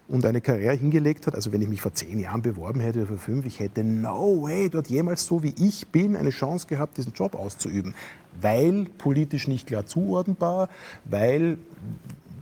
und 0.08 0.24
eine 0.24 0.40
Karriere 0.40 0.76
hingelegt 0.76 1.26
hat, 1.26 1.34
also 1.34 1.52
wenn 1.52 1.62
ich 1.62 1.68
mich 1.68 1.80
vor 1.80 1.92
zehn 1.92 2.20
Jahren 2.20 2.42
beworben 2.42 2.80
hätte 2.80 3.00
oder 3.00 3.08
vor 3.08 3.18
fünf, 3.18 3.44
ich 3.44 3.58
hätte 3.58 3.82
no 3.82 4.42
way 4.42 4.70
dort 4.70 4.88
jemals 4.88 5.26
so 5.26 5.42
wie 5.42 5.54
ich 5.58 5.88
bin 5.88 6.16
eine 6.16 6.30
Chance 6.30 6.68
gehabt, 6.68 6.96
diesen 6.96 7.12
Job 7.12 7.34
auszuüben. 7.34 7.94
Weil 8.40 8.86
politisch 8.98 9.48
nicht 9.48 9.66
klar 9.66 9.84
zuordnenbar, 9.84 10.68
weil 11.04 11.58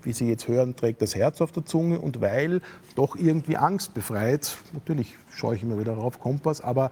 wie 0.05 0.13
Sie 0.13 0.29
jetzt 0.29 0.49
hören, 0.49 0.77
trägt 0.77 1.03
das 1.03 1.15
Herz 1.15 1.41
auf 1.41 1.53
der 1.53 1.65
Zunge 1.65 2.01
und 2.01 2.21
weil 2.21 2.61
doch 2.95 3.17
irgendwie 3.17 3.57
Angst 3.57 3.95
befreit, 3.95 4.57
natürlich 4.73 5.17
schaue 5.35 5.57
ich 5.57 5.63
immer 5.63 5.79
wieder 5.79 5.95
rauf, 5.95 6.21
Kompass, 6.21 6.61
aber 6.61 6.91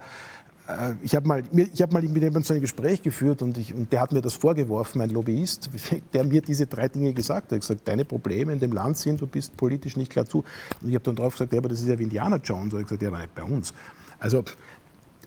äh, 0.67 0.93
ich 1.01 1.15
habe 1.15 1.27
mal, 1.27 1.43
hab 1.43 1.91
mal 1.91 2.01
mit 2.01 2.15
jemandem 2.15 2.43
so 2.43 2.53
ein 2.53 2.61
Gespräch 2.61 3.01
geführt 3.01 3.41
und, 3.41 3.57
ich, 3.57 3.73
und 3.73 3.91
der 3.91 4.01
hat 4.01 4.11
mir 4.11 4.21
das 4.21 4.33
vorgeworfen, 4.35 4.99
mein 4.99 5.09
Lobbyist, 5.09 5.69
der 6.13 6.23
mir 6.23 6.41
diese 6.41 6.67
drei 6.67 6.87
Dinge 6.87 7.13
gesagt 7.13 7.45
hat. 7.45 7.51
Er 7.51 7.55
hat 7.55 7.61
gesagt, 7.61 7.87
deine 7.87 8.05
Probleme 8.05 8.53
in 8.53 8.59
dem 8.59 8.71
Land 8.71 8.97
sind, 8.97 9.21
du 9.21 9.27
bist 9.27 9.55
politisch 9.57 9.97
nicht 9.97 10.11
klar 10.11 10.25
zu. 10.25 10.43
Und 10.81 10.89
ich 10.89 10.95
habe 10.95 11.03
dann 11.03 11.15
drauf 11.15 11.33
gesagt, 11.33 11.53
ja, 11.53 11.59
aber 11.59 11.69
das 11.69 11.81
ist 11.81 11.87
ja 11.87 11.97
wie 11.99 12.03
Indiana 12.03 12.37
Jones. 12.37 12.73
Und 12.73 12.81
ich 12.81 12.87
gesagt, 12.87 13.01
ja, 13.01 13.09
aber 13.09 13.19
nicht 13.19 13.35
bei 13.35 13.43
uns. 13.43 13.73
Also 14.19 14.43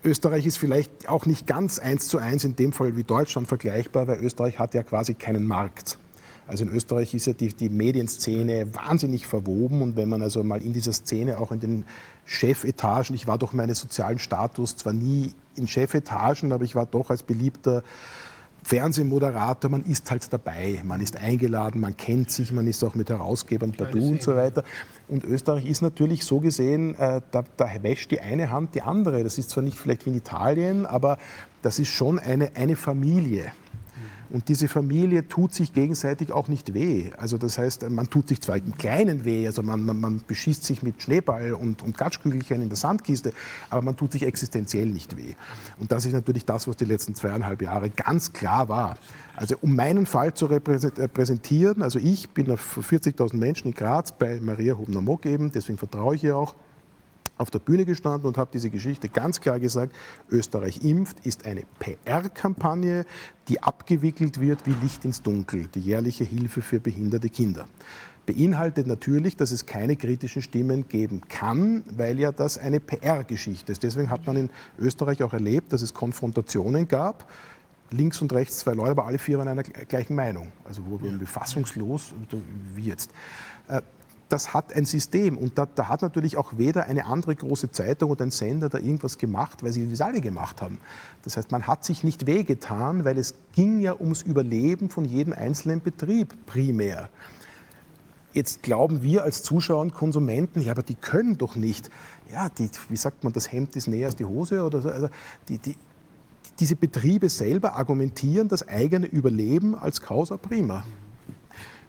Österreich 0.03 0.45
ist 0.45 0.57
vielleicht 0.57 1.09
auch 1.09 1.25
nicht 1.25 1.47
ganz 1.47 1.79
eins 1.79 2.07
zu 2.07 2.17
eins 2.17 2.43
in 2.43 2.55
dem 2.55 2.71
Fall 2.71 2.95
wie 2.95 3.03
Deutschland 3.03 3.47
vergleichbar, 3.47 4.07
weil 4.07 4.23
Österreich 4.23 4.57
hat 4.57 4.73
ja 4.73 4.83
quasi 4.83 5.13
keinen 5.13 5.45
Markt. 5.45 5.97
Also 6.47 6.63
in 6.63 6.71
Österreich 6.71 7.13
ist 7.13 7.27
ja 7.27 7.33
die, 7.33 7.49
die 7.49 7.69
Medienszene 7.69 8.73
wahnsinnig 8.73 9.27
verwoben 9.27 9.81
und 9.81 9.95
wenn 9.97 10.07
man 10.07 10.21
also 10.21 10.43
mal 10.43 10.61
in 10.61 10.73
dieser 10.73 10.93
Szene 10.93 11.39
auch 11.39 11.51
in 11.51 11.59
den 11.59 11.85
Chefetagen, 12.25 13.15
ich 13.15 13.27
war 13.27 13.37
doch 13.37 13.53
meinen 13.53 13.75
sozialen 13.75 14.19
Status 14.19 14.77
zwar 14.77 14.93
nie 14.93 15.33
in 15.55 15.67
Chefetagen, 15.67 16.51
aber 16.51 16.63
ich 16.63 16.75
war 16.75 16.85
doch 16.85 17.09
als 17.09 17.23
beliebter 17.23 17.83
Fernsehmoderator, 18.63 19.71
man 19.71 19.85
ist 19.85 20.11
halt 20.11 20.31
dabei, 20.31 20.81
man 20.83 20.99
ist 20.99 21.15
eingeladen, 21.15 21.79
man 21.79 21.95
kennt 21.95 22.31
sich, 22.31 22.51
man 22.51 22.67
ist 22.67 22.83
auch 22.83 22.95
mit 22.95 23.09
Herausgebern 23.09 23.71
Badu 23.71 24.09
und 24.09 24.21
so 24.21 24.35
weiter. 24.35 24.63
Und 25.07 25.23
Österreich 25.23 25.65
ist 25.65 25.81
natürlich 25.81 26.25
so 26.25 26.41
gesehen, 26.41 26.93
äh, 26.99 27.21
da, 27.31 27.45
da, 27.55 27.69
wäscht 27.81 28.11
die 28.11 28.19
eine 28.19 28.51
Hand 28.51 28.75
die 28.75 28.81
andere. 28.81 29.23
Das 29.23 29.37
ist 29.37 29.51
zwar 29.51 29.63
nicht 29.63 29.77
vielleicht 29.77 30.05
wie 30.05 30.09
in 30.09 30.17
Italien, 30.17 30.85
aber 30.85 31.17
das 31.61 31.79
ist 31.79 31.89
schon 31.89 32.19
eine, 32.19 32.55
eine 32.55 32.75
Familie. 32.75 33.53
Und 34.29 34.49
diese 34.49 34.67
Familie 34.67 35.27
tut 35.27 35.53
sich 35.53 35.73
gegenseitig 35.73 36.31
auch 36.31 36.47
nicht 36.47 36.73
weh. 36.73 37.11
Also 37.17 37.37
das 37.37 37.57
heißt, 37.57 37.89
man 37.89 38.09
tut 38.09 38.27
sich 38.27 38.41
zwar 38.41 38.57
im 38.57 38.77
Kleinen 38.77 39.23
weh, 39.23 39.47
also 39.47 39.63
man, 39.63 39.83
man, 39.83 39.99
man 39.99 40.21
beschießt 40.25 40.63
sich 40.63 40.83
mit 40.83 41.01
Schneeball 41.01 41.53
und, 41.53 41.81
und 41.81 41.97
Gatschkügelchen 41.97 42.61
in 42.61 42.69
der 42.69 42.77
Sandkiste, 42.77 43.33
aber 43.69 43.81
man 43.81 43.95
tut 43.95 44.11
sich 44.11 44.23
existenziell 44.23 44.87
nicht 44.87 45.15
weh. 45.17 45.35
Und 45.79 45.91
das 45.91 46.05
ist 46.05 46.13
natürlich 46.13 46.45
das, 46.45 46.67
was 46.67 46.75
die 46.75 46.85
letzten 46.85 47.15
zweieinhalb 47.15 47.61
Jahre 47.61 47.89
ganz 47.89 48.33
klar 48.33 48.67
war. 48.67 48.97
Also 49.35 49.55
um 49.61 49.75
meinen 49.75 50.07
Fall 50.07 50.33
zu 50.33 50.47
repräsentieren, 50.47 51.83
also 51.83 51.99
ich 51.99 52.29
bin 52.31 52.49
auf 52.51 52.77
40.000 52.77 53.35
Menschen 53.37 53.67
in 53.67 53.73
Graz 53.75 54.11
bei 54.11 54.39
Maria 54.41 54.77
Hubner-Mock 54.77 55.25
eben, 55.25 55.51
deswegen 55.51 55.77
vertraue 55.77 56.15
ich 56.15 56.23
ihr 56.23 56.35
auch, 56.35 56.55
auf 57.37 57.51
der 57.51 57.59
Bühne 57.59 57.85
gestanden 57.85 58.27
und 58.27 58.37
habe 58.37 58.49
diese 58.53 58.69
Geschichte 58.69 59.09
ganz 59.09 59.39
klar 59.41 59.59
gesagt, 59.59 59.95
Österreich 60.29 60.83
impft 60.83 61.25
ist 61.25 61.45
eine 61.45 61.63
PR-Kampagne, 61.79 63.05
die 63.47 63.61
abgewickelt 63.61 64.39
wird 64.39 64.65
wie 64.65 64.73
Licht 64.81 65.05
ins 65.05 65.21
Dunkel, 65.21 65.67
die 65.73 65.79
jährliche 65.79 66.23
Hilfe 66.23 66.61
für 66.61 66.79
behinderte 66.79 67.29
Kinder. 67.29 67.67
Beinhaltet 68.25 68.87
natürlich, 68.87 69.37
dass 69.37 69.51
es 69.51 69.65
keine 69.65 69.95
kritischen 69.95 70.41
Stimmen 70.41 70.89
geben 70.89 71.21
kann, 71.29 71.83
weil 71.95 72.19
ja 72.19 72.33
das 72.33 72.57
eine 72.57 72.81
PR-Geschichte 72.81 73.71
ist. 73.71 73.83
Deswegen 73.83 74.09
hat 74.09 74.27
man 74.27 74.35
in 74.35 74.49
Österreich 74.77 75.23
auch 75.23 75.31
erlebt, 75.31 75.71
dass 75.71 75.81
es 75.81 75.93
Konfrontationen 75.93 76.89
gab, 76.89 77.31
links 77.91 78.21
und 78.21 78.33
rechts 78.33 78.59
zwei 78.59 78.73
Leute, 78.73 78.91
aber 78.91 79.05
alle 79.05 79.17
vier 79.17 79.37
waren 79.37 79.47
einer 79.47 79.63
gleichen 79.63 80.15
Meinung. 80.15 80.51
Also 80.65 80.81
wo 80.85 81.01
wir 81.01 81.17
befassungslos, 81.17 82.13
wie 82.75 82.87
jetzt. 82.87 83.11
Das 84.29 84.53
hat 84.53 84.73
ein 84.73 84.85
System. 84.85 85.37
Und 85.37 85.57
da, 85.57 85.65
da, 85.65 85.87
hat 85.87 86.01
natürlich 86.01 86.37
auch 86.37 86.57
weder 86.57 86.85
eine 86.85 87.05
andere 87.05 87.35
große 87.35 87.71
Zeitung 87.71 88.11
oder 88.11 88.25
ein 88.25 88.31
Sender 88.31 88.69
da 88.69 88.77
irgendwas 88.77 89.17
gemacht, 89.17 89.63
weil 89.63 89.71
sie 89.71 89.89
das 89.89 90.01
alle 90.01 90.21
gemacht 90.21 90.61
haben. 90.61 90.79
Das 91.23 91.37
heißt, 91.37 91.51
man 91.51 91.67
hat 91.67 91.85
sich 91.85 92.03
nicht 92.03 92.25
wehgetan, 92.25 93.05
weil 93.05 93.17
es 93.17 93.35
ging 93.53 93.79
ja 93.79 93.95
ums 93.99 94.21
Überleben 94.21 94.89
von 94.89 95.05
jedem 95.05 95.33
einzelnen 95.33 95.81
Betrieb 95.81 96.45
primär. 96.45 97.09
Jetzt 98.33 98.61
glauben 98.61 99.01
wir 99.01 99.23
als 99.23 99.41
Zuschauer 99.43 99.81
und 99.81 99.93
Konsumenten, 99.93 100.61
ja, 100.61 100.71
aber 100.71 100.83
die 100.83 100.95
können 100.95 101.37
doch 101.37 101.55
nicht. 101.55 101.89
Ja, 102.31 102.49
die, 102.49 102.69
wie 102.89 102.97
sagt 102.97 103.23
man, 103.23 103.33
das 103.33 103.51
Hemd 103.51 103.75
ist 103.75 103.87
näher 103.87 104.07
als 104.07 104.15
die 104.15 104.25
Hose 104.25 104.63
oder 104.63 104.81
so. 104.81 104.89
Also 104.89 105.09
die, 105.47 105.57
die, 105.57 105.75
diese 106.59 106.75
Betriebe 106.75 107.29
selber 107.29 107.75
argumentieren 107.75 108.47
das 108.47 108.67
eigene 108.67 109.05
Überleben 109.05 109.75
als 109.75 110.01
Causa 110.01 110.37
prima. 110.37 110.85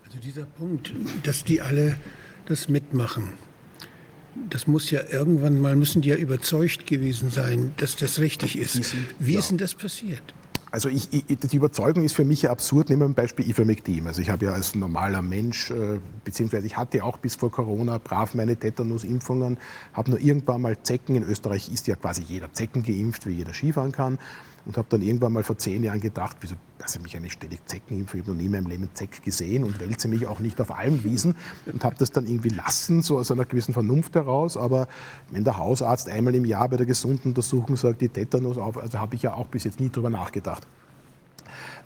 Also 0.07 0.19
dieser 0.21 0.45
Punkt, 0.45 0.95
dass 1.23 1.45
die 1.45 1.61
alle 1.61 1.97
das 2.51 2.69
mitmachen. 2.69 3.35
Das 4.51 4.67
muss 4.67 4.91
ja 4.91 5.01
irgendwann 5.11 5.61
mal, 5.61 5.75
müssen 5.75 6.03
die 6.03 6.11
ja 6.11 6.17
überzeugt 6.17 6.87
gewesen 6.87 7.31
sein, 7.31 7.73
dass 7.79 7.97
das 7.97 8.21
richtig 8.21 8.57
ist. 8.57 8.95
Wie 9.19 9.35
ist 9.35 9.51
denn 9.51 9.59
das 9.59 9.75
passiert? 9.75 10.23
Also 10.71 10.91
ich, 10.91 11.09
ich, 11.13 11.25
die 11.27 11.57
Überzeugung 11.57 12.05
ist 12.05 12.15
für 12.15 12.27
mich 12.27 12.43
ja 12.43 12.51
absurd. 12.51 12.91
Nehmen 12.91 13.01
wir 13.03 13.07
ein 13.07 13.15
Beispiel 13.15 13.49
Ivermectin. 13.49 14.07
Also 14.07 14.21
ich 14.21 14.29
habe 14.29 14.45
ja 14.45 14.53
als 14.53 14.75
normaler 14.75 15.23
Mensch, 15.23 15.71
äh, 15.71 15.99
beziehungsweise 16.25 16.67
ich 16.67 16.77
hatte 16.77 17.03
auch 17.05 17.17
bis 17.17 17.37
vor 17.37 17.51
Corona 17.51 17.99
brav 17.99 18.35
meine 18.35 18.55
Tetanus-Impfungen, 18.55 19.57
habe 19.95 20.11
nur 20.11 20.21
irgendwann 20.21 20.61
mal 20.61 20.81
Zecken. 20.83 21.17
In 21.17 21.23
Österreich 21.23 21.73
ist 21.73 21.87
ja 21.87 21.97
quasi 21.97 22.23
jeder 22.23 22.53
Zecken 22.53 22.83
geimpft, 22.83 23.27
wie 23.27 23.33
jeder 23.33 23.55
Skifahren 23.55 23.93
kann 23.93 24.19
und 24.67 24.77
habe 24.77 24.87
dann 24.91 25.03
irgendwann 25.03 25.33
mal 25.33 25.43
vor 25.43 25.57
zehn 25.57 25.83
Jahren 25.83 26.01
gedacht, 26.01 26.37
wieso 26.41 26.55
lasse 26.79 26.99
ich 26.99 27.05
mich 27.05 27.17
eine 27.17 27.31
ständig 27.31 27.67
Zecken? 27.67 28.03
Ich 28.03 28.09
habe 28.09 28.31
noch 28.31 28.37
nie 28.37 28.47
in 28.47 28.53
meinem 28.53 28.67
Leben 28.67 28.89
Zeck 28.95 29.23
gesehen 29.23 29.65
und 29.65 29.81
wälze 29.81 30.09
mich 30.09 30.27
auch 30.27 30.41
nicht 30.41 30.61
auf 30.61 30.71
Almwiesen 30.71 31.37
und 31.67 31.85
habe 31.85 31.97
das 31.99 32.11
dann 32.11 32.27
irgendwie 32.27 32.51
lassen, 32.51 33.03
so 33.03 33.19
aus 33.19 33.31
einer 33.31 33.45
gewissen 33.45 33.73
Vernunft 33.73 34.15
heraus. 34.15 34.57
Aber 34.57 34.89
wenn 35.31 35.45
der 35.45 35.57
Hausarzt 35.57 36.09
einmal 36.09 36.35
im 36.35 36.45
Jahr 36.45 36.69
bei 36.69 36.77
der 36.77 36.87
gesunden 36.87 37.31
Untersuchung 37.31 37.77
sagt, 37.77 38.01
die 38.01 38.09
Tetanus 38.09 38.59
auf, 38.59 38.77
also 38.77 38.99
habe 38.99 39.15
ich 39.15 39.23
ja 39.23 39.35
auch 39.35 39.47
bis 39.47 39.65
jetzt 39.65 39.81
nie 39.81 39.91
drüber 39.91 40.11
nachgedacht. 40.11 40.67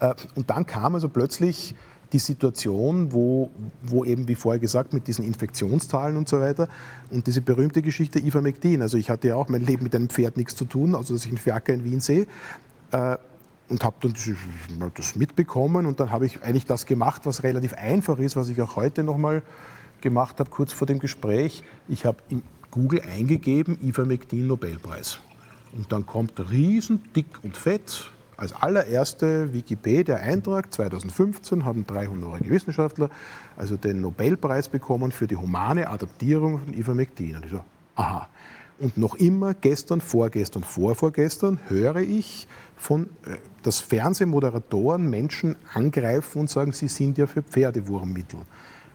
Äh, 0.00 0.14
und 0.34 0.50
dann 0.50 0.66
kam 0.66 0.94
also 0.94 1.08
plötzlich 1.08 1.74
die 2.12 2.18
Situation, 2.18 3.12
wo, 3.12 3.50
wo 3.82 4.04
eben, 4.04 4.28
wie 4.28 4.34
vorher 4.34 4.58
gesagt, 4.58 4.92
mit 4.92 5.06
diesen 5.06 5.24
Infektionszahlen 5.24 6.16
und 6.16 6.28
so 6.28 6.40
weiter 6.40 6.68
und 7.10 7.26
diese 7.26 7.40
berühmte 7.40 7.82
Geschichte 7.82 8.18
Ivermectin. 8.18 8.82
Also 8.82 8.98
ich 8.98 9.10
hatte 9.10 9.28
ja 9.28 9.36
auch 9.36 9.48
mein 9.48 9.64
Leben 9.64 9.84
mit 9.84 9.94
einem 9.94 10.08
Pferd 10.08 10.36
nichts 10.36 10.54
zu 10.54 10.64
tun, 10.64 10.94
also 10.94 11.14
dass 11.14 11.24
ich 11.24 11.30
einen 11.30 11.38
Ferker 11.38 11.72
in 11.72 11.84
Wien 11.84 12.00
sehe. 12.00 12.26
Äh, 12.90 13.16
und 13.68 13.84
habe 13.84 13.96
dann 14.00 14.14
das 14.94 15.16
mitbekommen 15.16 15.86
und 15.86 15.98
dann 15.98 16.10
habe 16.10 16.26
ich 16.26 16.42
eigentlich 16.42 16.66
das 16.66 16.84
gemacht, 16.84 17.22
was 17.24 17.42
relativ 17.42 17.72
einfach 17.72 18.18
ist, 18.18 18.36
was 18.36 18.50
ich 18.50 18.60
auch 18.60 18.76
heute 18.76 19.02
nochmal 19.02 19.42
gemacht 20.02 20.40
habe, 20.40 20.50
kurz 20.50 20.74
vor 20.74 20.86
dem 20.86 20.98
Gespräch. 20.98 21.62
Ich 21.88 22.04
habe 22.04 22.18
in 22.28 22.42
Google 22.70 23.00
eingegeben, 23.00 23.78
Ivermectin 23.82 24.46
Nobelpreis. 24.46 25.20
Und 25.72 25.90
dann 25.90 26.04
kommt 26.04 26.34
riesen 26.50 27.02
dick 27.16 27.26
und 27.42 27.56
fett, 27.56 28.10
als 28.36 28.52
allererste 28.54 29.52
Wikipedia-Eintrag 29.52 30.72
2015 30.72 31.64
haben 31.64 31.86
drei 31.86 32.06
honorige 32.06 32.50
Wissenschaftler 32.50 33.10
also 33.56 33.76
den 33.76 34.00
Nobelpreis 34.00 34.68
bekommen 34.68 35.12
für 35.12 35.26
die 35.26 35.36
humane 35.36 35.88
Adaptierung 35.88 36.60
von 36.60 36.74
Ivermectin. 36.74 37.36
Und 37.36 37.44
ich 37.44 37.50
so, 37.50 37.60
aha. 37.96 38.28
Und 38.78 38.98
noch 38.98 39.14
immer, 39.14 39.54
gestern, 39.54 40.00
vorgestern, 40.00 40.64
vorvorgestern, 40.64 41.60
höre 41.68 41.96
ich 41.96 42.48
von, 42.76 43.04
äh, 43.26 43.36
dass 43.62 43.78
Fernsehmoderatoren 43.78 45.08
Menschen 45.08 45.56
angreifen 45.72 46.40
und 46.40 46.50
sagen, 46.50 46.72
sie 46.72 46.88
sind 46.88 47.18
ja 47.18 47.26
für 47.26 47.42
Pferdewurmmittel. 47.42 48.40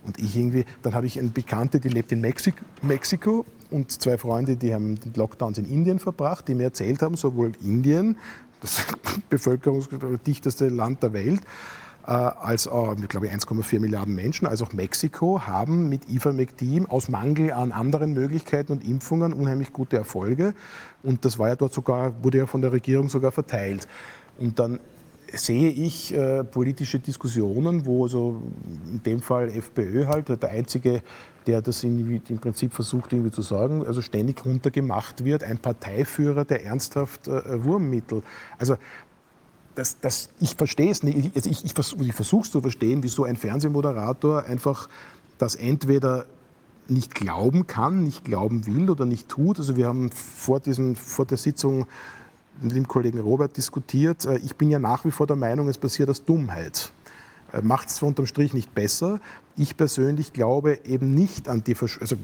Und 0.03 0.19
ich 0.19 0.35
irgendwie, 0.35 0.65
dann 0.81 0.93
habe 0.93 1.05
ich 1.05 1.19
eine 1.19 1.29
Bekannte, 1.29 1.79
die 1.79 1.89
lebt 1.89 2.11
in 2.11 2.21
Mexiko, 2.21 2.63
Mexiko 2.81 3.45
und 3.69 3.91
zwei 3.91 4.17
Freunde, 4.17 4.55
die 4.55 4.73
haben 4.73 4.95
die 4.95 5.11
Lockdowns 5.17 5.57
in 5.57 5.65
Indien 5.65 5.99
verbracht, 5.99 6.47
die 6.47 6.55
mir 6.55 6.63
erzählt 6.63 7.01
haben, 7.01 7.15
sowohl 7.15 7.53
Indien, 7.61 8.17
das 8.61 8.85
bevölkerungsdichteste 9.29 10.69
Land 10.69 11.03
der 11.03 11.13
Welt, 11.13 11.41
äh, 12.05 12.11
als 12.11 12.67
auch, 12.67 12.95
ich 12.97 13.07
glaube 13.09 13.27
1,4 13.27 13.79
Milliarden 13.79 14.15
Menschen, 14.15 14.47
als 14.47 14.61
auch 14.61 14.71
Mexiko, 14.73 15.41
haben 15.41 15.89
mit 15.89 16.09
Ivermectin 16.09 16.85
aus 16.85 17.09
Mangel 17.09 17.51
an 17.51 17.71
anderen 17.71 18.13
Möglichkeiten 18.13 18.71
und 18.71 18.87
Impfungen 18.87 19.33
unheimlich 19.33 19.73
gute 19.73 19.97
Erfolge. 19.97 20.53
Und 21.03 21.25
das 21.25 21.37
war 21.37 21.49
ja 21.49 21.55
dort 21.55 21.73
sogar, 21.73 22.23
wurde 22.23 22.39
ja 22.39 22.45
von 22.45 22.61
der 22.61 22.71
Regierung 22.71 23.09
sogar 23.09 23.31
verteilt. 23.31 23.87
Und 24.37 24.57
dann 24.59 24.79
sehe 25.33 25.69
ich 25.69 26.13
äh, 26.13 26.43
politische 26.43 26.99
Diskussionen, 26.99 27.85
wo 27.85 28.07
so 28.07 28.41
in 28.85 29.03
dem 29.03 29.21
Fall 29.21 29.49
FPÖ 29.49 30.07
halt 30.07 30.29
der 30.29 30.49
einzige, 30.49 31.01
der 31.47 31.61
das 31.61 31.83
im 31.83 32.21
Prinzip 32.41 32.73
versucht 32.73 33.13
irgendwie 33.13 33.31
zu 33.31 33.41
sagen, 33.41 33.85
also 33.85 34.01
ständig 34.01 34.45
runtergemacht 34.45 35.23
wird, 35.23 35.43
ein 35.43 35.57
Parteiführer, 35.57 36.45
der 36.45 36.65
ernsthaft 36.65 37.27
äh, 37.27 37.63
Wurmmittel. 37.63 38.21
Also 38.57 38.75
das, 39.75 39.99
das, 39.99 40.29
ich 40.39 40.55
verstehe 40.55 40.91
es 40.91 41.03
nicht. 41.03 41.35
Also 41.35 41.49
ich, 41.49 41.63
ich, 41.63 41.73
ich 41.75 42.13
versuche 42.13 42.41
es 42.43 42.51
zu 42.51 42.61
verstehen, 42.61 43.03
wieso 43.03 43.23
ein 43.23 43.37
Fernsehmoderator 43.37 44.43
einfach 44.43 44.89
das 45.37 45.55
entweder 45.55 46.25
nicht 46.89 47.15
glauben 47.15 47.67
kann, 47.67 48.03
nicht 48.03 48.25
glauben 48.25 48.65
will 48.65 48.89
oder 48.89 49.05
nicht 49.05 49.29
tut. 49.29 49.59
Also 49.59 49.75
wir 49.75 49.87
haben 49.87 50.11
vor, 50.11 50.59
diesen, 50.59 50.95
vor 50.95 51.25
der 51.25 51.37
Sitzung 51.37 51.85
mit 52.61 52.75
dem 52.75 52.87
Kollegen 52.87 53.19
Robert 53.19 53.55
diskutiert. 53.55 54.25
Äh, 54.25 54.37
ich 54.39 54.55
bin 54.55 54.69
ja 54.69 54.79
nach 54.79 55.05
wie 55.05 55.11
vor 55.11 55.27
der 55.27 55.35
Meinung, 55.35 55.67
es 55.67 55.77
passiert 55.77 56.09
aus 56.09 56.23
Dummheit. 56.25 56.91
Äh, 57.53 57.61
Macht 57.61 57.89
es 57.89 58.01
unterm 58.01 58.25
Strich 58.25 58.53
nicht 58.53 58.73
besser. 58.73 59.19
Ich 59.55 59.75
persönlich 59.75 60.33
glaube 60.33 60.79
eben 60.85 61.15
nicht 61.15 61.49
an 61.49 61.63
die, 61.63 61.75
Versch 61.75 61.99
also 61.99 62.15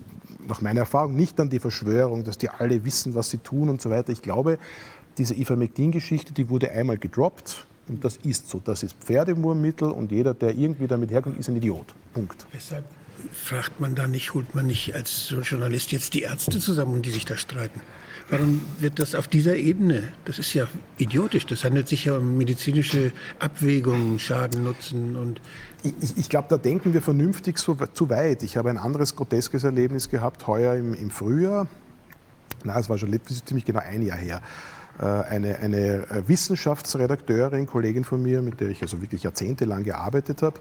nach 0.48 0.62
meiner 0.62 0.82
Erfahrung, 0.82 1.16
nicht 1.16 1.40
an 1.40 1.50
die 1.50 1.60
Verschwörung, 1.60 2.24
dass 2.24 2.38
die 2.38 2.50
alle 2.50 2.86
wissen, 2.86 3.16
was 3.16 3.30
sie 3.30 3.40
tun 3.40 3.70
und 3.70 3.82
so 3.82 3.90
weiter. 3.90 4.12
Ich 4.12 4.22
glaube, 4.22 4.60
diese 5.18 5.36
Ivermectin-Geschichte, 5.36 6.34
die 6.34 6.50
wurde 6.50 6.72
einmal 6.72 6.98
gedroppt 6.98 7.66
und 7.88 8.04
das 8.04 8.18
ist 8.18 8.50
so. 8.50 8.62
Das 8.64 8.84
ist 8.84 8.96
Pferdemurmittel 9.00 9.90
und 9.92 10.12
jeder, 10.12 10.34
der 10.34 10.56
irgendwie 10.56 10.88
damit 10.88 11.12
herkommt, 11.12 11.40
ist 11.40 11.50
ein 11.50 11.56
Idiot. 11.56 11.94
Punkt. 12.14 12.46
Weshalb 12.52 12.86
fragt 13.32 13.80
man 13.80 13.96
da 13.96 14.08
nicht, 14.08 14.34
holt 14.34 14.54
man 14.56 14.68
nicht 14.68 14.94
als 14.94 15.34
Journalist 15.44 15.92
jetzt 15.92 16.14
die 16.14 16.22
Ärzte 16.22 16.60
zusammen, 16.60 17.02
die 17.02 17.12
sich 17.12 17.26
da 17.26 17.38
streiten? 17.38 17.82
Warum 18.30 18.62
wird 18.80 19.00
das 19.00 19.16
auf 19.16 19.28
dieser 19.28 19.56
Ebene? 19.56 20.14
Das 20.26 20.40
ist 20.40 20.54
ja 20.54 20.68
idiotisch. 20.98 21.46
Das 21.46 21.64
handelt 21.64 21.88
sich 21.88 22.06
ja 22.06 22.18
um 22.18 22.38
medizinische 22.38 23.12
Abwägungen, 23.40 24.20
Schaden, 24.20 24.64
Nutzen 24.64 25.16
und. 25.16 25.42
Ich, 25.84 26.18
ich 26.18 26.30
glaube, 26.30 26.48
da 26.50 26.58
denken 26.58 26.94
wir 26.94 27.02
vernünftig 27.02 27.58
so, 27.58 27.76
zu 27.76 28.10
weit. 28.10 28.42
Ich 28.44 28.56
habe 28.56 28.70
ein 28.70 28.78
anderes 28.78 29.16
groteskes 29.18 29.66
Erlebnis 29.66 30.10
gehabt, 30.10 30.48
heuer 30.48 30.76
im, 30.76 30.94
im 30.94 31.12
Frühjahr. 31.12 31.68
Na, 32.64 32.80
es 32.80 32.90
war 32.90 32.98
schon 32.98 33.14
ziemlich 33.46 33.66
genau 33.66 33.82
ein 33.82 34.02
Jahr 34.02 34.18
her. 34.18 34.42
Äh, 35.00 35.06
eine, 35.06 35.60
eine 35.60 36.10
äh, 36.10 36.28
Wissenschaftsredakteurin, 36.28 37.66
Kollegin 37.66 38.04
von 38.04 38.22
mir, 38.22 38.42
mit 38.42 38.62
der 38.62 38.70
ich 38.70 38.82
also 38.82 39.02
wirklich 39.02 39.24
jahrzehntelang 39.24 39.84
gearbeitet 39.84 40.42
habe, 40.42 40.60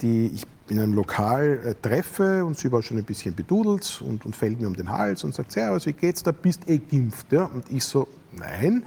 die 0.00 0.28
ich 0.28 0.44
in 0.68 0.80
einem 0.80 0.94
Lokal 0.94 1.60
äh, 1.64 1.74
treffe 1.74 2.44
und 2.44 2.58
sie 2.58 2.70
war 2.72 2.82
schon 2.82 2.98
ein 2.98 3.04
bisschen 3.04 3.34
bedudelt 3.34 4.02
und, 4.04 4.24
und 4.24 4.34
fällt 4.34 4.60
mir 4.60 4.66
um 4.66 4.74
den 4.74 4.90
Hals 4.90 5.24
und 5.24 5.34
sagt, 5.34 5.52
Servus, 5.52 5.86
wie 5.86 5.92
geht's 5.92 6.22
da, 6.22 6.32
bist 6.32 6.68
eh 6.68 6.78
geimpft? 6.78 7.32
Ja? 7.32 7.44
Und 7.44 7.70
ich 7.70 7.84
so, 7.84 8.08
nein. 8.32 8.84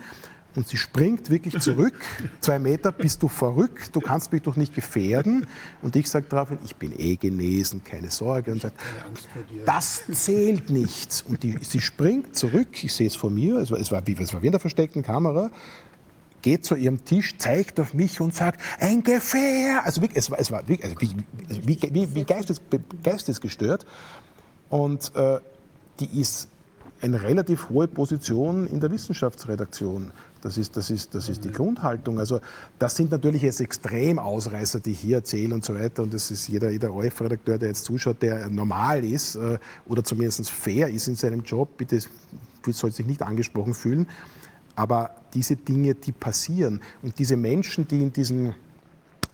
Und 0.55 0.67
sie 0.67 0.77
springt 0.77 1.29
wirklich 1.29 1.59
zurück, 1.59 1.93
zwei 2.41 2.59
Meter, 2.59 2.91
bist 2.91 3.21
du 3.21 3.27
verrückt, 3.27 3.95
du 3.95 4.01
kannst 4.01 4.31
mich 4.33 4.41
doch 4.41 4.55
nicht 4.55 4.73
gefährden. 4.73 5.47
Und 5.81 5.95
ich 5.95 6.09
sage 6.09 6.25
daraufhin, 6.27 6.57
ich 6.65 6.75
bin 6.75 6.91
eh 6.99 7.15
genesen, 7.15 7.83
keine 7.83 8.09
Sorge. 8.09 8.51
Und 8.51 8.63
sagt, 8.63 8.77
das 9.65 10.03
zählt 10.11 10.69
nichts. 10.69 11.21
Und 11.21 11.43
die, 11.43 11.59
sie 11.61 11.79
springt 11.79 12.35
zurück, 12.35 12.83
ich 12.83 12.93
sehe 12.93 13.07
es 13.07 13.15
vor 13.15 13.29
mir, 13.29 13.57
es 13.57 13.71
war, 13.71 13.79
es 13.79 13.91
war, 13.91 14.05
wie, 14.05 14.17
es 14.19 14.33
war 14.33 14.41
wie 14.41 14.47
in 14.47 14.51
der 14.51 14.59
versteckten 14.59 15.03
Kamera, 15.03 15.51
geht 16.41 16.65
zu 16.65 16.75
ihrem 16.75 17.03
Tisch, 17.05 17.37
zeigt 17.37 17.79
auf 17.79 17.93
mich 17.93 18.19
und 18.21 18.35
sagt, 18.35 18.59
ein 18.79 19.03
Gefähr. 19.03 19.83
Also 19.85 20.01
es 20.13 20.31
war, 20.31 20.39
es 20.39 20.51
war 20.51 20.59
also 20.59 20.95
wie, 20.99 21.15
wie, 21.47 21.79
wie, 21.91 22.15
wie 22.15 22.23
geistes, 22.23 22.61
geistesgestört. 23.03 23.85
Und 24.69 25.15
äh, 25.15 25.39
die 25.99 26.19
ist 26.19 26.49
eine 27.01 27.21
relativ 27.21 27.69
hohe 27.69 27.87
Position 27.87 28.67
in 28.67 28.79
der 28.79 28.91
Wissenschaftsredaktion. 28.91 30.11
Das 30.41 30.57
ist, 30.57 30.77
das, 30.77 30.89
ist, 30.89 31.13
das 31.15 31.27
ist 31.27 31.43
die 31.43 31.51
Grundhaltung. 31.51 32.19
Also 32.19 32.39
das 32.77 32.95
sind 32.95 33.11
natürlich 33.11 33.41
jetzt 33.41 33.59
Extremausreißer, 33.59 34.79
die 34.79 34.91
ich 34.91 34.99
hier 34.99 35.17
erzähle 35.17 35.53
und 35.53 35.65
so 35.65 35.75
weiter. 35.75 36.03
Und 36.03 36.13
das 36.13 36.31
ist 36.31 36.47
jeder, 36.47 36.69
jeder 36.69 36.93
ORF-Redakteur, 36.93 37.57
der 37.57 37.69
jetzt 37.69 37.83
zuschaut, 37.83 38.21
der 38.21 38.49
normal 38.49 39.03
ist 39.03 39.35
äh, 39.35 39.59
oder 39.85 40.03
zumindest 40.03 40.49
fair 40.49 40.87
ist 40.89 41.07
in 41.07 41.15
seinem 41.15 41.43
Job, 41.43 41.77
bitte 41.77 41.99
soll 42.71 42.91
sich 42.91 43.05
nicht 43.05 43.21
angesprochen 43.21 43.73
fühlen. 43.73 44.07
Aber 44.79 45.13
diese 45.33 45.57
Dinge, 45.57 45.93
die 45.93 46.13
passieren 46.13 46.79
und 47.01 47.19
diese 47.19 47.35
Menschen, 47.35 47.85
die 47.85 48.01
in 48.01 48.13
diesen 48.13 48.55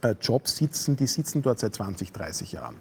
äh, 0.01 0.15
Jobs 0.19 0.57
sitzen, 0.57 0.95
die 0.95 1.05
sitzen 1.05 1.43
dort 1.43 1.59
seit 1.59 1.75
20, 1.75 2.11
30 2.11 2.53
Jahren. 2.53 2.77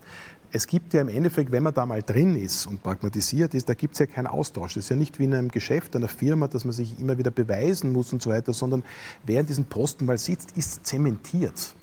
Es 0.50 0.66
gibt 0.66 0.94
ja 0.94 1.02
im 1.02 1.10
Endeffekt, 1.10 1.52
wenn 1.52 1.62
man 1.62 1.74
da 1.74 1.84
mal 1.84 2.02
drin 2.02 2.36
ist 2.36 2.66
und 2.66 2.82
pragmatisiert 2.82 3.52
ist, 3.52 3.68
da 3.68 3.74
gibt 3.74 3.92
es 3.92 3.98
ja 3.98 4.06
keinen 4.06 4.28
Austausch. 4.28 4.72
Das 4.72 4.84
ist 4.84 4.88
ja 4.88 4.96
nicht 4.96 5.18
wie 5.18 5.24
in 5.24 5.34
einem 5.34 5.50
Geschäft, 5.50 5.94
einer 5.94 6.08
Firma, 6.08 6.48
dass 6.48 6.64
man 6.64 6.72
sich 6.72 6.98
immer 6.98 7.18
wieder 7.18 7.30
beweisen 7.30 7.92
muss 7.92 8.14
und 8.14 8.22
so 8.22 8.30
weiter, 8.30 8.54
sondern 8.54 8.82
wer 9.24 9.40
in 9.40 9.46
diesem 9.46 9.66
Posten 9.66 10.06
mal 10.06 10.16
sitzt, 10.16 10.56
ist 10.56 10.86
zementiert. 10.86 11.74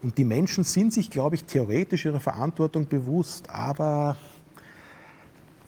Und 0.00 0.16
die 0.16 0.24
Menschen 0.24 0.62
sind 0.62 0.92
sich, 0.92 1.10
glaube 1.10 1.34
ich, 1.34 1.44
theoretisch 1.44 2.04
ihrer 2.04 2.20
Verantwortung 2.20 2.86
bewusst, 2.86 3.50
aber 3.50 4.16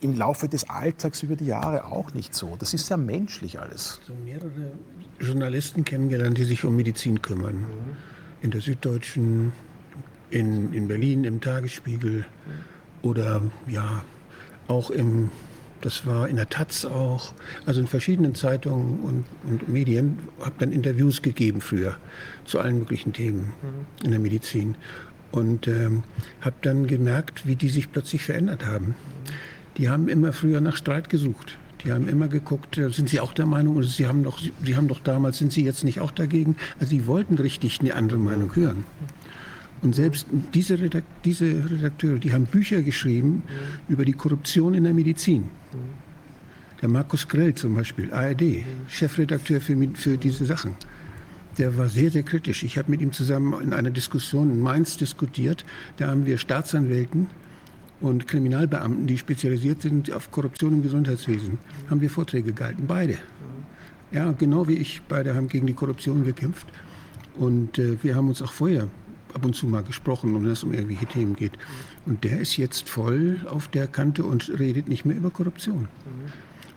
im 0.03 0.15
Laufe 0.15 0.47
des 0.47 0.69
Alltags 0.69 1.23
über 1.23 1.35
die 1.35 1.45
Jahre 1.45 1.85
auch 1.85 2.13
nicht 2.13 2.35
so. 2.35 2.55
Das 2.57 2.73
ist 2.73 2.87
sehr 2.87 2.97
menschlich 2.97 3.59
alles. 3.59 3.99
So 4.07 4.13
mehrere 4.23 4.71
Journalisten 5.19 5.85
kennengelernt, 5.85 6.37
die 6.37 6.43
sich 6.43 6.63
um 6.63 6.75
Medizin 6.75 7.21
kümmern. 7.21 7.65
In 8.41 8.51
der 8.51 8.61
Süddeutschen, 8.61 9.53
in, 10.29 10.73
in 10.73 10.87
Berlin 10.87 11.23
im 11.23 11.39
Tagesspiegel 11.39 12.25
oder 13.01 13.41
ja, 13.67 14.03
auch 14.67 14.89
im, 14.89 15.29
das 15.81 16.05
war 16.05 16.27
in 16.27 16.35
der 16.35 16.49
Taz 16.49 16.85
auch, 16.85 17.33
also 17.65 17.79
in 17.79 17.87
verschiedenen 17.87 18.35
Zeitungen 18.35 18.99
und, 18.99 19.25
und 19.43 19.69
Medien, 19.69 20.19
habe 20.39 20.55
dann 20.59 20.71
Interviews 20.71 21.21
gegeben 21.21 21.61
früher 21.61 21.97
zu 22.45 22.59
allen 22.59 22.79
möglichen 22.79 23.13
Themen 23.13 23.53
in 24.03 24.11
der 24.11 24.19
Medizin 24.19 24.75
und 25.31 25.67
ähm, 25.67 26.03
habe 26.41 26.55
dann 26.61 26.87
gemerkt, 26.87 27.45
wie 27.45 27.55
die 27.55 27.69
sich 27.69 27.91
plötzlich 27.91 28.23
verändert 28.23 28.65
haben. 28.65 28.95
Die 29.77 29.89
haben 29.89 30.07
immer 30.07 30.33
früher 30.33 30.61
nach 30.61 30.75
Streit 30.75 31.09
gesucht. 31.09 31.57
Die 31.83 31.91
haben 31.91 32.07
immer 32.07 32.27
geguckt, 32.27 32.77
äh, 32.77 32.89
sind 32.89 33.09
Sie 33.09 33.19
auch 33.19 33.33
der 33.33 33.45
Meinung, 33.45 33.75
oder 33.75 33.87
Sie 33.87 34.07
haben 34.07 34.23
doch, 34.23 34.39
Sie 34.39 34.75
haben 34.75 34.87
doch 34.87 34.99
damals, 34.99 35.37
sind 35.37 35.51
Sie 35.51 35.63
jetzt 35.63 35.83
nicht 35.83 35.99
auch 35.99 36.11
dagegen? 36.11 36.55
Also 36.79 36.91
Sie 36.91 37.07
wollten 37.07 37.35
richtig 37.35 37.81
eine 37.81 37.95
andere 37.95 38.19
Meinung 38.19 38.55
hören. 38.55 38.85
Und 39.81 39.93
selbst 39.93 40.27
diese, 40.53 40.79
Redakt 40.79 41.07
diese 41.25 41.45
Redakteure, 41.45 42.17
die 42.17 42.31
haben 42.31 42.45
Bücher 42.45 42.81
geschrieben 42.81 43.43
über 43.89 44.05
die 44.05 44.13
Korruption 44.13 44.73
in 44.73 44.85
der 44.85 44.93
Medizin. 44.93 45.49
Der 46.81 46.87
Markus 46.87 47.27
Grell 47.27 47.53
zum 47.53 47.75
Beispiel, 47.75 48.13
ARD, 48.13 48.63
Chefredakteur 48.87 49.59
für, 49.59 49.75
für 49.93 50.17
diese 50.17 50.45
Sachen. 50.45 50.75
Der 51.57 51.77
war 51.77 51.89
sehr, 51.89 52.11
sehr 52.11 52.23
kritisch. 52.23 52.63
Ich 52.63 52.77
habe 52.77 52.91
mit 52.91 53.01
ihm 53.01 53.11
zusammen 53.11 53.61
in 53.61 53.73
einer 53.73 53.91
Diskussion 53.91 54.49
in 54.51 54.61
Mainz 54.61 54.95
diskutiert. 54.95 55.65
Da 55.97 56.07
haben 56.07 56.25
wir 56.25 56.37
Staatsanwälten 56.37 57.27
und 58.03 58.27
Kriminalbeamten, 58.27 59.07
die 59.07 59.17
spezialisiert 59.17 59.81
sind 59.81 60.11
auf 60.11 60.29
Korruption 60.29 60.73
im 60.73 60.83
Gesundheitswesen, 60.83 61.57
haben 61.89 62.01
wir 62.01 62.09
Vorträge 62.09 62.51
gehalten, 62.51 62.83
beide. 62.85 63.17
Ja, 64.11 64.31
genau 64.33 64.67
wie 64.67 64.75
ich, 64.75 65.01
beide 65.07 65.33
haben 65.33 65.47
gegen 65.47 65.65
die 65.65 65.73
Korruption 65.73 66.25
gekämpft. 66.25 66.67
Und 67.35 67.79
äh, 67.79 67.97
wir 68.03 68.15
haben 68.15 68.27
uns 68.27 68.41
auch 68.41 68.51
vorher 68.51 68.89
ab 69.33 69.45
und 69.45 69.55
zu 69.55 69.67
mal 69.67 69.83
gesprochen, 69.83 70.35
wenn 70.35 70.51
es 70.51 70.63
um 70.63 70.73
irgendwelche 70.73 71.05
Themen 71.05 71.35
geht. 71.35 71.53
Und 72.05 72.25
der 72.25 72.41
ist 72.41 72.57
jetzt 72.57 72.89
voll 72.89 73.39
auf 73.49 73.69
der 73.69 73.87
Kante 73.87 74.25
und 74.25 74.51
redet 74.59 74.89
nicht 74.89 75.05
mehr 75.05 75.15
über 75.15 75.31
Korruption. 75.31 75.87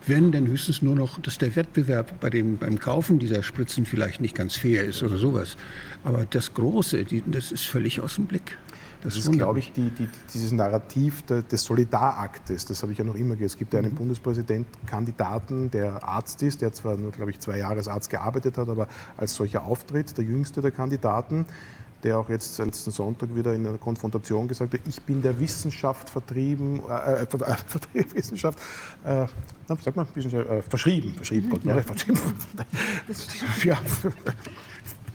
Wenn, 0.07 0.31
dann 0.31 0.47
höchstens 0.47 0.81
nur 0.81 0.95
noch, 0.95 1.19
dass 1.19 1.37
der 1.37 1.57
Wettbewerb 1.57 2.21
bei 2.21 2.29
dem, 2.29 2.57
beim 2.57 2.79
Kaufen 2.79 3.19
dieser 3.19 3.43
Spritzen 3.43 3.85
vielleicht 3.85 4.21
nicht 4.21 4.33
ganz 4.33 4.55
fair 4.55 4.85
ist 4.85 5.03
oder 5.03 5.17
sowas. 5.17 5.57
Aber 6.05 6.25
das 6.29 6.53
Große, 6.53 7.03
die, 7.03 7.21
das 7.27 7.51
ist 7.51 7.65
völlig 7.65 7.99
aus 7.99 8.15
dem 8.15 8.25
Blick. 8.27 8.57
Das, 9.03 9.13
das 9.13 9.25
ist, 9.25 9.31
glaube 9.31 9.59
ich, 9.59 9.71
die, 9.73 9.89
die, 9.89 10.09
dieses 10.33 10.51
Narrativ 10.51 11.23
des 11.23 11.63
Solidaraktes. 11.63 12.65
Das 12.65 12.81
habe 12.81 12.91
ich 12.91 12.97
ja 12.97 13.03
noch 13.03 13.15
immer 13.15 13.35
gesagt. 13.35 13.51
Es 13.51 13.57
gibt 13.57 13.75
einen 13.75 13.91
mhm. 13.91 13.95
Bundespräsidentkandidaten, 13.95 15.71
der 15.71 16.03
Arzt 16.03 16.41
ist, 16.43 16.61
der 16.61 16.73
zwar 16.73 16.97
nur, 16.97 17.11
glaube 17.11 17.31
ich, 17.31 17.39
zwei 17.39 17.59
Jahre 17.59 17.75
als 17.75 17.87
Arzt 17.87 18.09
gearbeitet 18.09 18.57
hat, 18.57 18.67
aber 18.67 18.87
als 19.15 19.35
solcher 19.35 19.63
auftritt, 19.63 20.17
der 20.17 20.25
jüngste 20.25 20.61
der 20.61 20.71
Kandidaten, 20.71 21.45
der 22.03 22.19
auch 22.19 22.29
jetzt 22.29 22.57
letzten 22.59 22.91
Sonntag 22.91 23.35
wieder 23.35 23.53
in 23.53 23.65
einer 23.65 23.77
Konfrontation 23.77 24.47
gesagt 24.47 24.73
hat, 24.73 24.81
ich 24.87 25.01
bin 25.01 25.21
der 25.21 25.39
Wissenschaft 25.39 26.09
vertrieben, 26.09 26.81
äh, 26.89 27.23
äh, 27.23 27.27
äh 27.93 28.05
Wissenschaft, 28.13 28.59
äh, 29.03 29.25
sag 29.67 29.95
mal, 29.95 30.07
Wissenschaft, 30.13 30.49
äh, 30.49 30.61
verschrieben, 30.61 31.13
verschrieben, 31.15 31.49
Gott, 31.49 31.63
ja. 31.63 31.81
verschrieben. 31.81 32.19
ja 33.63 33.79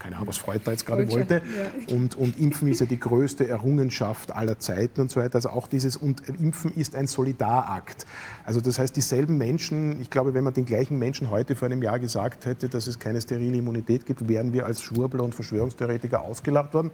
keine 0.02 0.16
Ahnung, 0.16 0.28
was 0.28 0.38
Freud 0.38 0.60
da 0.64 0.72
jetzt 0.72 0.84
gerade 0.84 1.08
wollte. 1.10 1.34
Ja. 1.34 1.94
Und, 1.94 2.16
und 2.16 2.38
Impfen 2.38 2.68
ist 2.68 2.80
ja 2.80 2.86
die 2.86 2.98
größte 2.98 3.46
Errungenschaft 3.46 4.32
aller 4.32 4.58
Zeiten 4.58 5.00
und 5.00 5.10
so 5.10 5.20
weiter. 5.20 5.36
Also 5.36 5.50
auch 5.50 5.68
dieses, 5.68 5.96
und 5.96 6.28
Impfen 6.28 6.74
ist 6.74 6.96
ein 6.96 7.06
Solidarakt. 7.06 8.06
Also 8.44 8.60
das 8.60 8.78
heißt, 8.78 8.96
dieselben 8.96 9.38
Menschen, 9.38 10.00
ich 10.00 10.10
glaube, 10.10 10.34
wenn 10.34 10.42
man 10.42 10.54
den 10.54 10.64
gleichen 10.64 10.98
Menschen 10.98 11.30
heute 11.30 11.54
vor 11.54 11.66
einem 11.66 11.82
Jahr 11.82 12.00
gesagt 12.00 12.46
hätte, 12.46 12.68
dass 12.68 12.88
es 12.88 12.98
keine 12.98 13.20
sterile 13.20 13.56
Immunität 13.56 14.04
gibt, 14.04 14.28
wären 14.28 14.52
wir 14.52 14.66
als 14.66 14.82
Schwurbler 14.82 15.22
und 15.22 15.34
Verschwörungstheoretiker 15.34 16.22
ausgelacht 16.22 16.74
worden. 16.74 16.90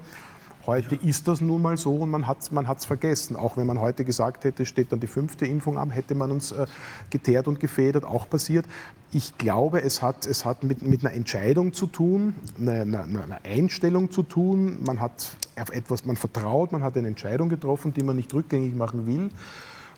Heute 0.69 0.97
ist 0.97 1.27
das 1.29 1.41
nun 1.41 1.63
mal 1.63 1.79
so 1.79 1.95
und 1.95 2.11
man 2.11 2.27
hat 2.27 2.43
es 2.43 2.53
man 2.53 2.67
vergessen. 2.67 3.37
Auch 3.37 3.57
wenn 3.57 3.67
man 3.67 3.81
heute 3.81 4.05
gesagt 4.05 4.45
hätte, 4.45 4.67
steht 4.67 4.93
dann 4.93 5.01
die 5.01 5.07
fünfte 5.07 5.47
Impfung 5.47 5.79
an, 5.79 5.89
hätte 5.89 6.15
man 6.15 6.31
uns 6.31 6.53
äh, 6.53 6.67
geteert 7.09 7.49
und 7.49 7.59
gefedert, 7.59 8.05
auch 8.05 8.29
passiert. 8.29 8.67
Ich 9.11 9.39
glaube, 9.39 9.81
es 9.81 10.03
hat, 10.03 10.27
es 10.27 10.45
hat 10.45 10.65
mit, 10.65 10.83
mit 10.83 11.07
einer 11.07 11.15
Entscheidung 11.15 11.73
zu 11.73 11.87
tun, 11.87 12.35
einer 12.61 12.83
eine, 12.83 13.03
eine 13.03 13.45
Einstellung 13.47 14.11
zu 14.11 14.23
tun. 14.23 14.77
Man 14.85 15.01
hat 15.01 15.31
auf 15.59 15.71
etwas, 15.71 16.05
man 16.05 16.17
vertraut, 16.17 16.71
man 16.71 16.83
hat 16.83 16.99
eine 16.99 17.09
Entscheidung 17.09 17.49
getroffen, 17.49 17.95
die 17.95 18.03
man 18.03 18.17
nicht 18.17 18.35
rückgängig 18.35 18.75
machen 18.75 19.07
will. 19.07 19.31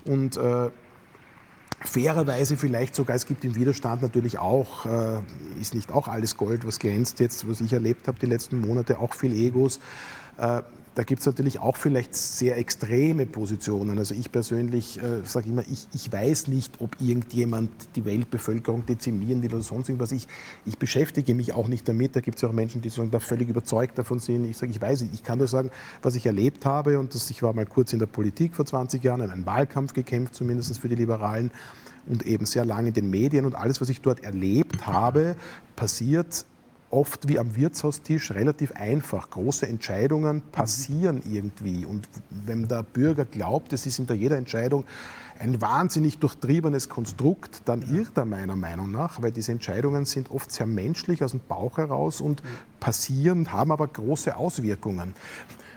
Und 0.04 0.36
äh, 0.36 0.70
fairerweise 1.80 2.56
vielleicht 2.56 2.94
sogar, 2.94 3.16
es 3.16 3.26
gibt 3.26 3.44
im 3.44 3.56
Widerstand 3.56 4.02
natürlich 4.02 4.38
auch, 4.38 4.86
äh, 4.86 5.18
ist 5.60 5.74
nicht 5.74 5.90
auch 5.90 6.06
alles 6.06 6.36
Gold, 6.36 6.64
was 6.64 6.78
glänzt 6.78 7.18
jetzt, 7.18 7.48
was 7.50 7.60
ich 7.60 7.72
erlebt 7.72 8.06
habe 8.06 8.20
die 8.20 8.26
letzten 8.26 8.60
Monate, 8.60 9.00
auch 9.00 9.14
viel 9.14 9.32
Egos. 9.32 9.80
Äh, 10.40 10.62
da 10.96 11.04
gibt 11.04 11.20
es 11.20 11.26
natürlich 11.26 11.60
auch 11.60 11.76
vielleicht 11.76 12.16
sehr 12.16 12.58
extreme 12.58 13.24
Positionen. 13.24 13.98
Also 13.98 14.14
ich 14.14 14.32
persönlich 14.32 15.00
äh, 15.00 15.24
sage 15.24 15.48
immer, 15.48 15.62
ich, 15.70 15.86
ich 15.94 16.10
weiß 16.10 16.48
nicht, 16.48 16.80
ob 16.80 16.96
irgendjemand 17.00 17.70
die 17.94 18.04
Weltbevölkerung 18.04 18.84
dezimieren 18.86 19.40
will 19.40 19.54
oder 19.54 19.62
sonst 19.62 19.88
irgendwas. 19.88 20.10
Ich, 20.10 20.26
ich 20.66 20.78
beschäftige 20.78 21.34
mich 21.34 21.52
auch 21.52 21.68
nicht 21.68 21.88
damit. 21.88 22.16
Da 22.16 22.20
gibt 22.20 22.36
es 22.36 22.42
ja 22.42 22.48
auch 22.48 22.52
Menschen, 22.52 22.82
die 22.82 22.88
sagen, 22.88 23.10
da 23.12 23.20
völlig 23.20 23.48
überzeugt 23.48 23.98
davon 23.98 24.18
sind. 24.18 24.46
Ich 24.46 24.58
sage, 24.58 24.72
ich 24.72 24.80
weiß 24.80 25.02
nicht. 25.02 25.14
Ich 25.14 25.22
kann 25.22 25.38
nur 25.38 25.46
sagen, 25.46 25.70
was 26.02 26.16
ich 26.16 26.26
erlebt 26.26 26.66
habe. 26.66 26.98
Und 26.98 27.14
das, 27.14 27.30
ich 27.30 27.42
war 27.42 27.52
mal 27.52 27.66
kurz 27.66 27.92
in 27.92 28.00
der 28.00 28.06
Politik 28.06 28.56
vor 28.56 28.66
20 28.66 29.02
Jahren, 29.04 29.20
in 29.20 29.30
einem 29.30 29.46
Wahlkampf 29.46 29.92
gekämpft, 29.92 30.34
zumindest 30.34 30.76
für 30.80 30.88
die 30.88 30.96
Liberalen 30.96 31.52
und 32.06 32.26
eben 32.26 32.46
sehr 32.46 32.64
lange 32.64 32.88
in 32.88 32.94
den 32.94 33.10
Medien. 33.10 33.46
Und 33.46 33.54
alles, 33.54 33.80
was 33.80 33.90
ich 33.90 34.00
dort 34.00 34.24
erlebt 34.24 34.86
habe, 34.86 35.36
passiert 35.76 36.44
oft 36.90 37.28
wie 37.28 37.38
am 37.38 37.56
Wirtshaustisch 37.56 38.32
relativ 38.32 38.72
einfach. 38.72 39.30
Große 39.30 39.66
Entscheidungen 39.66 40.42
passieren 40.52 41.22
irgendwie. 41.24 41.84
Und 41.84 42.08
wenn 42.30 42.68
der 42.68 42.82
Bürger 42.82 43.24
glaubt, 43.24 43.72
es 43.72 43.86
ist 43.86 43.96
hinter 43.96 44.14
jeder 44.14 44.36
Entscheidung 44.36 44.84
ein 45.38 45.60
wahnsinnig 45.60 46.18
durchtriebenes 46.18 46.88
Konstrukt, 46.88 47.62
dann 47.64 47.82
irrt 47.94 48.16
er 48.16 48.26
meiner 48.26 48.56
Meinung 48.56 48.90
nach, 48.90 49.22
weil 49.22 49.32
diese 49.32 49.52
Entscheidungen 49.52 50.04
sind 50.04 50.30
oft 50.30 50.52
sehr 50.52 50.66
menschlich 50.66 51.24
aus 51.24 51.30
dem 51.30 51.40
Bauch 51.40 51.78
heraus 51.78 52.20
und 52.20 52.42
passieren, 52.78 53.50
haben 53.50 53.72
aber 53.72 53.88
große 53.88 54.36
Auswirkungen. 54.36 55.14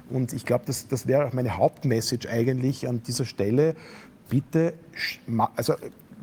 Und 0.10 0.34
ich 0.34 0.46
glaube, 0.46 0.66
das, 0.68 0.88
das 0.88 1.08
wäre 1.08 1.28
auch 1.28 1.34
meine 1.34 1.58
Hauptmessage 1.58 2.28
eigentlich 2.30 2.90
an 2.90 3.04
dieser 3.04 3.26
Stelle. 3.26 3.76
Bitte, 4.30 4.74
also 5.56 5.76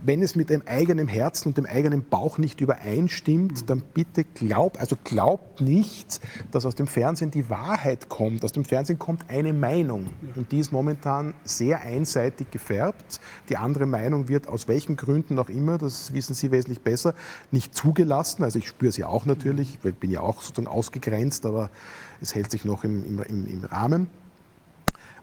wenn 0.04 0.22
es 0.22 0.36
mit 0.36 0.50
dem 0.50 0.62
eigenen 0.66 1.08
Herzen 1.08 1.48
und 1.48 1.56
dem 1.56 1.66
eigenen 1.66 2.04
Bauch 2.04 2.38
nicht 2.38 2.60
übereinstimmt, 2.60 3.68
dann 3.68 3.82
bitte 3.94 4.24
glaubt, 4.24 4.78
also 4.78 4.96
glaubt 5.02 5.60
nicht, 5.60 6.20
dass 6.50 6.66
aus 6.66 6.74
dem 6.74 6.86
Fernsehen 6.86 7.30
die 7.30 7.50
Wahrheit 7.50 8.08
kommt. 8.08 8.44
Aus 8.44 8.52
dem 8.52 8.64
Fernsehen 8.64 8.98
kommt 8.98 9.28
eine 9.28 9.52
Meinung 9.52 10.06
und 10.36 10.52
die 10.52 10.58
ist 10.58 10.72
momentan 10.72 11.34
sehr 11.44 11.80
einseitig 11.82 12.50
gefärbt. 12.50 13.20
Die 13.48 13.56
andere 13.56 13.86
Meinung 13.86 14.28
wird 14.28 14.48
aus 14.48 14.68
welchen 14.68 14.96
Gründen 14.96 15.38
auch 15.38 15.48
immer, 15.48 15.78
das 15.78 16.12
wissen 16.12 16.34
Sie 16.34 16.50
wesentlich 16.50 16.80
besser, 16.80 17.14
nicht 17.50 17.74
zugelassen. 17.74 18.42
Also 18.42 18.58
ich 18.58 18.68
spüre 18.68 18.90
es 18.90 18.96
ja 18.96 19.06
auch 19.06 19.26
natürlich, 19.26 19.78
ich 19.82 19.94
bin 19.94 20.10
ja 20.10 20.20
auch 20.20 20.42
sozusagen 20.42 20.68
ausgegrenzt, 20.68 21.46
aber 21.46 21.70
es 22.20 22.34
hält 22.34 22.50
sich 22.50 22.64
noch 22.64 22.84
im, 22.84 23.04
im, 23.04 23.46
im 23.46 23.64
Rahmen. 23.64 24.08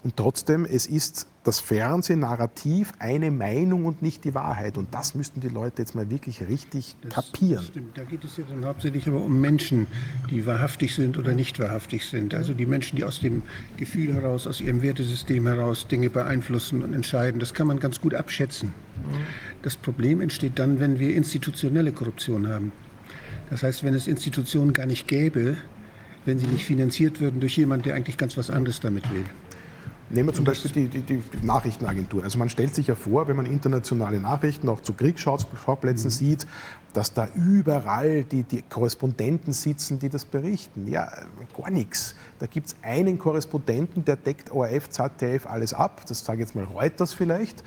Und 0.08 0.16
trotzdem, 0.16 0.64
es 0.64 0.86
ist 0.86 1.28
das 1.44 1.60
Fernsehnarrativ 1.60 2.94
eine 2.98 3.30
Meinung 3.30 3.84
und 3.84 4.02
nicht 4.02 4.24
die 4.24 4.34
Wahrheit. 4.34 4.78
Und 4.78 4.94
das 4.94 5.16
müssten 5.16 5.42
die 5.42 5.50
Leute 5.50 5.82
jetzt 5.82 5.96
mal 5.96 6.10
wirklich 6.10 6.48
richtig 6.48 6.96
Das- 7.02 7.14
kapieren. 7.14 7.66
stimmt. 7.66 7.98
Da 7.98 8.06
geht 8.06 8.24
es 8.24 8.38
ja 8.38 8.46
dann 8.48 8.64
hauptsächlich 8.64 9.06
aber 9.10 9.22
um 9.22 9.42
Menschen, 9.42 9.86
die 10.30 10.46
wahrhaftig 10.46 10.96
sind 10.96 11.18
oder 11.18 11.34
nicht 11.34 11.60
wahrhaftig 11.60 12.06
sind. 12.06 12.34
Also 12.34 12.54
die 12.54 12.66
Menschen, 12.66 12.96
die 12.96 13.04
aus 13.04 13.20
dem 13.20 13.42
Gefühl 13.76 14.14
heraus, 14.14 14.48
aus 14.48 14.62
ihrem 14.62 14.82
Wertesystem 14.82 15.46
heraus 15.46 15.90
Dinge 15.90 16.10
beeinflussen 16.10 16.84
und 16.84 16.94
entscheiden. 16.94 17.42
Das 17.42 17.54
kann 17.54 17.68
man 17.68 17.78
ganz 17.82 18.00
gut 18.00 18.14
abschätzen. 18.14 18.74
Das 19.62 19.76
Problem 19.76 20.22
entsteht 20.22 20.58
dann, 20.58 20.80
wenn 20.80 21.00
wir 21.00 21.14
institutionelle 21.18 21.92
Korruption 21.92 22.48
haben. 22.48 22.72
Das 23.50 23.62
heißt, 23.62 23.84
wenn 23.84 23.94
es 23.94 24.08
Institutionen 24.08 24.72
gar 24.72 24.86
nicht 24.86 25.06
gäbe, 25.10 25.58
wenn 26.24 26.40
sie 26.40 26.48
nicht 26.48 26.64
finanziert 26.64 27.20
würden 27.20 27.42
durch 27.42 27.58
jemanden, 27.58 27.84
der 27.84 27.96
eigentlich 27.96 28.16
ganz 28.16 28.38
was 28.38 28.50
anderes 28.50 28.80
damit 28.80 29.04
will. 29.12 29.26
Nehmen 30.10 30.30
wir 30.30 30.34
zum 30.34 30.46
Beispiel 30.46 30.72
die, 30.72 31.02
die, 31.02 31.02
die 31.02 31.46
Nachrichtenagenturen. 31.46 32.24
Also 32.24 32.40
man 32.40 32.50
stellt 32.50 32.74
sich 32.74 32.88
ja 32.88 32.96
vor, 32.96 33.28
wenn 33.28 33.36
man 33.36 33.46
internationale 33.46 34.20
Nachrichten 34.20 34.70
auch 34.70 34.82
zu 34.82 34.94
Kriegsschauplätzen 34.94 36.10
sieht, 36.10 36.48
dass 36.94 37.14
da 37.14 37.28
überall 37.36 38.24
die, 38.24 38.44
die 38.44 38.64
Korrespondenten 38.64 39.54
sitzen, 39.54 40.00
die 40.00 40.10
das 40.10 40.26
berichten. 40.26 40.88
Ja, 40.88 41.12
gar 41.56 41.70
nichts. 41.70 42.16
Da 42.40 42.46
gibt 42.46 42.68
es 42.68 42.76
einen 42.82 43.20
Korrespondenten, 43.20 44.06
der 44.06 44.16
deckt 44.16 44.52
ORF, 44.52 44.90
ZDF 44.90 45.46
alles 45.46 45.74
ab. 45.74 46.02
Das 46.08 46.24
sage 46.24 46.42
ich 46.42 46.48
jetzt 46.48 46.56
mal 46.56 46.64
Reuters 46.64 47.14
vielleicht. 47.14 47.64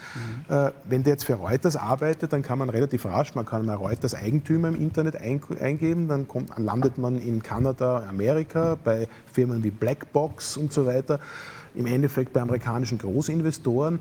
Äh, 0.49 0.71
wenn 0.85 1.05
der 1.05 1.13
jetzt 1.13 1.25
für 1.25 1.35
Reuters 1.35 1.77
arbeitet, 1.77 2.33
dann 2.33 2.43
kann 2.43 2.59
man 2.59 2.71
relativ 2.71 3.05
rasch, 3.05 3.35
man 3.35 3.47
kann 3.47 3.67
mal 3.67 3.77
Reuters 3.77 4.15
Eigentümer 4.15 4.69
im 4.69 4.77
Internet 4.77 5.17
ein, 5.17 5.41
eingeben, 5.61 6.09
dann, 6.09 6.27
kommt, 6.27 6.51
dann 6.51 6.65
landet 6.65 6.99
man 6.99 7.19
in 7.21 7.43
Kanada, 7.43 8.07
Amerika, 8.09 8.79
bei 8.83 9.07
Firmen 9.33 9.63
wie 9.63 9.71
Blackbox 9.71 10.57
und 10.57 10.73
so 10.73 10.87
weiter 10.87 11.21
im 11.75 11.87
Endeffekt 11.87 12.33
bei 12.33 12.41
amerikanischen 12.41 12.99
Großinvestoren. 12.99 14.01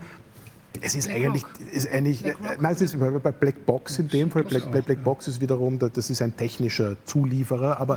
Es 0.82 0.95
ist 0.95 1.09
eigentlich, 1.09 1.43
ist 1.72 1.91
eigentlich 1.91 2.26
äh, 2.26 2.36
nein, 2.59 2.74
es 2.74 2.82
ist 2.82 2.99
bei 2.99 3.32
Black 3.32 3.65
Box 3.65 3.99
in 3.99 4.07
dem 4.07 4.32
Fall. 4.32 4.43
Black, 4.43 4.72
Black, 4.72 4.86
Black 4.86 5.03
Box 5.03 5.28
ist 5.28 5.41
wiederum, 5.41 5.80
das 5.80 6.09
ist 6.09 6.22
ein 6.22 6.36
technischer 6.38 6.95
Zulieferer, 7.05 7.80
aber, 7.80 7.95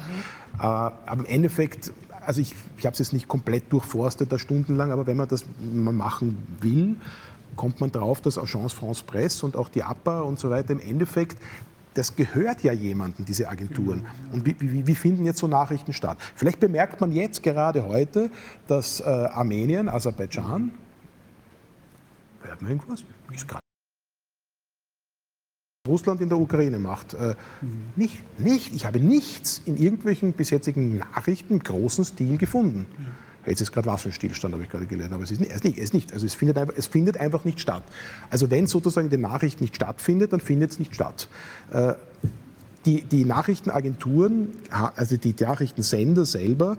äh, 0.58 0.62
aber 0.62 1.20
im 1.20 1.26
Endeffekt, 1.26 1.92
also 2.24 2.40
ich, 2.40 2.54
ich 2.78 2.86
habe 2.86 2.94
es 2.94 2.98
jetzt 2.98 3.12
nicht 3.12 3.28
komplett 3.28 3.70
durchforstet, 3.72 4.32
da 4.32 4.38
stundenlang, 4.38 4.90
aber 4.90 5.06
wenn 5.06 5.16
man 5.16 5.28
das 5.28 5.44
mal 5.60 5.92
machen 5.92 6.38
will, 6.60 6.96
kommt 7.56 7.80
man 7.80 7.92
drauf, 7.92 8.20
dass 8.20 8.38
Agence 8.38 8.72
France 8.72 9.04
Presse 9.04 9.44
und 9.44 9.56
auch 9.56 9.68
die 9.68 9.82
APA 9.82 10.20
und 10.20 10.38
so 10.38 10.50
weiter 10.50 10.70
im 10.70 10.80
Endeffekt 10.80 11.36
das 11.94 12.16
gehört 12.16 12.62
ja 12.62 12.72
jemandem, 12.72 13.24
diese 13.24 13.48
Agenturen. 13.48 14.06
Und 14.32 14.46
wie, 14.46 14.56
wie, 14.58 14.86
wie, 14.86 14.94
finden 14.94 15.24
jetzt 15.24 15.38
so 15.38 15.48
Nachrichten 15.48 15.92
statt? 15.92 16.18
Vielleicht 16.34 16.60
bemerkt 16.60 17.00
man 17.00 17.12
jetzt 17.12 17.42
gerade 17.42 17.86
heute, 17.86 18.30
dass 18.66 19.00
äh, 19.00 19.04
Armenien, 19.04 19.88
Aserbaidschan, 19.88 20.72
hört 22.42 22.62
man 22.62 22.70
irgendwas? 22.70 23.04
Ist 23.32 23.48
gerade 23.48 23.62
Russland 25.88 26.20
in 26.20 26.28
der 26.28 26.38
Ukraine 26.38 26.78
macht. 26.78 27.14
Äh, 27.14 27.34
nicht, 27.96 28.22
nicht, 28.38 28.72
ich 28.72 28.86
habe 28.86 29.00
nichts 29.00 29.60
in 29.64 29.76
irgendwelchen 29.76 30.32
bisherigen 30.32 30.98
Nachrichten 30.98 31.54
im 31.54 31.58
großen 31.60 32.04
Stil 32.04 32.38
gefunden. 32.38 32.86
Jetzt 33.46 33.60
ist 33.60 33.72
gerade 33.72 33.86
Waffenstillstand, 33.86 34.54
habe 34.54 34.62
ich 34.62 34.70
gerade 34.70 34.86
gelernt, 34.86 35.12
aber 35.12 35.24
es 35.24 35.30
ist 35.30 35.40
nicht. 35.40 35.50
Es 35.50 35.56
ist 35.56 35.64
nicht, 35.64 35.78
es, 35.78 35.84
ist 35.84 35.94
nicht. 35.94 36.12
Also 36.12 36.26
es, 36.26 36.34
findet 36.34 36.58
einfach, 36.58 36.74
es 36.76 36.86
findet 36.86 37.16
einfach 37.18 37.44
nicht 37.44 37.60
statt. 37.60 37.82
Also 38.30 38.50
wenn 38.50 38.66
sozusagen 38.66 39.10
die 39.10 39.16
Nachricht 39.16 39.60
nicht 39.60 39.76
stattfindet, 39.76 40.32
dann 40.32 40.40
findet 40.40 40.72
es 40.72 40.78
nicht 40.78 40.94
statt. 40.94 41.28
Äh, 41.72 41.94
die, 42.84 43.02
die 43.02 43.24
Nachrichtenagenturen, 43.24 44.48
also 44.96 45.16
die 45.16 45.34
Nachrichtensender 45.38 46.24
selber, 46.24 46.76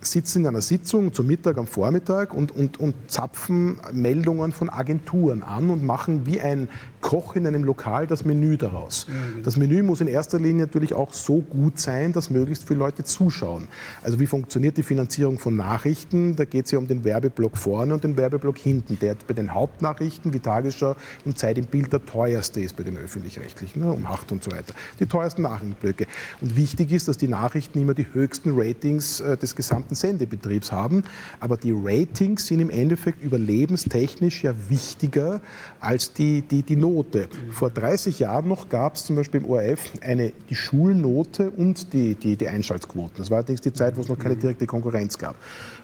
sitzen 0.00 0.40
in 0.40 0.46
einer 0.46 0.60
Sitzung 0.60 1.12
zum 1.12 1.26
Mittag 1.26 1.58
am 1.58 1.66
Vormittag 1.66 2.32
und, 2.32 2.52
und, 2.52 2.78
und 2.78 2.94
zapfen 3.08 3.80
Meldungen 3.92 4.52
von 4.52 4.70
Agenturen 4.70 5.42
an 5.42 5.70
und 5.70 5.84
machen 5.84 6.24
wie 6.24 6.40
ein 6.40 6.68
Koch 7.00 7.36
in 7.36 7.46
einem 7.46 7.64
Lokal 7.64 8.06
das 8.06 8.24
Menü 8.24 8.56
daraus. 8.56 9.06
Das 9.42 9.56
Menü 9.56 9.82
muss 9.82 10.00
in 10.00 10.08
erster 10.08 10.38
Linie 10.38 10.66
natürlich 10.66 10.94
auch 10.94 11.12
so 11.12 11.40
gut 11.40 11.78
sein, 11.78 12.12
dass 12.12 12.30
möglichst 12.30 12.66
viele 12.66 12.80
Leute 12.80 13.04
zuschauen. 13.04 13.68
Also 14.02 14.20
wie 14.20 14.26
funktioniert 14.26 14.76
die 14.76 14.82
Finanzierung 14.82 15.38
von 15.38 15.56
Nachrichten? 15.56 16.36
Da 16.36 16.44
geht 16.44 16.66
es 16.66 16.70
ja 16.70 16.78
um 16.78 16.88
den 16.88 17.04
Werbeblock 17.04 17.56
vorne 17.56 17.94
und 17.94 18.04
den 18.04 18.16
Werbeblock 18.16 18.58
hinten, 18.58 18.98
der 18.98 19.16
bei 19.26 19.34
den 19.34 19.54
Hauptnachrichten 19.54 20.32
wie 20.32 20.40
Tagesschau 20.40 20.96
und 21.24 21.38
Zeit 21.38 21.58
im 21.58 21.66
Bild 21.66 21.92
der 21.92 22.04
teuerste 22.04 22.60
ist 22.60 22.76
bei 22.76 22.82
den 22.82 22.96
öffentlich-rechtlichen, 22.96 23.82
ne, 23.82 23.92
um 23.92 24.06
acht 24.06 24.32
und 24.32 24.42
so 24.42 24.50
weiter. 24.50 24.74
Die 25.00 25.06
teuersten 25.06 25.42
Nachrichtenblöcke. 25.42 26.06
Und 26.40 26.56
wichtig 26.56 26.92
ist, 26.92 27.08
dass 27.08 27.18
die 27.18 27.28
Nachrichten 27.28 27.80
immer 27.80 27.94
die 27.94 28.06
höchsten 28.12 28.52
Ratings 28.54 29.20
äh, 29.20 29.36
des 29.36 29.54
gesamten 29.54 29.94
Sendebetriebs 29.94 30.72
haben. 30.72 31.04
Aber 31.40 31.56
die 31.56 31.72
Ratings 31.74 32.46
sind 32.46 32.60
im 32.60 32.70
Endeffekt 32.70 33.22
überlebenstechnisch 33.22 34.44
ja 34.44 34.54
wichtiger 34.68 35.40
als 35.80 36.12
die, 36.12 36.42
die, 36.42 36.62
die 36.62 36.76
Note. 36.88 37.28
Vor 37.50 37.70
30 37.70 38.18
Jahren 38.18 38.48
noch 38.48 38.68
gab 38.68 38.96
es 38.96 39.04
zum 39.04 39.16
Beispiel 39.16 39.42
im 39.42 39.48
ORF 39.48 39.92
eine, 40.00 40.32
die 40.48 40.54
Schulnote 40.54 41.50
und 41.50 41.92
die, 41.92 42.14
die, 42.14 42.36
die 42.36 42.48
Einschaltquoten. 42.48 43.18
Das 43.18 43.30
war 43.30 43.38
allerdings 43.38 43.60
die 43.60 43.72
Zeit, 43.72 43.96
wo 43.96 44.00
es 44.00 44.08
noch 44.08 44.18
keine 44.18 44.36
direkte 44.36 44.66
Konkurrenz 44.66 45.18
gab. 45.18 45.36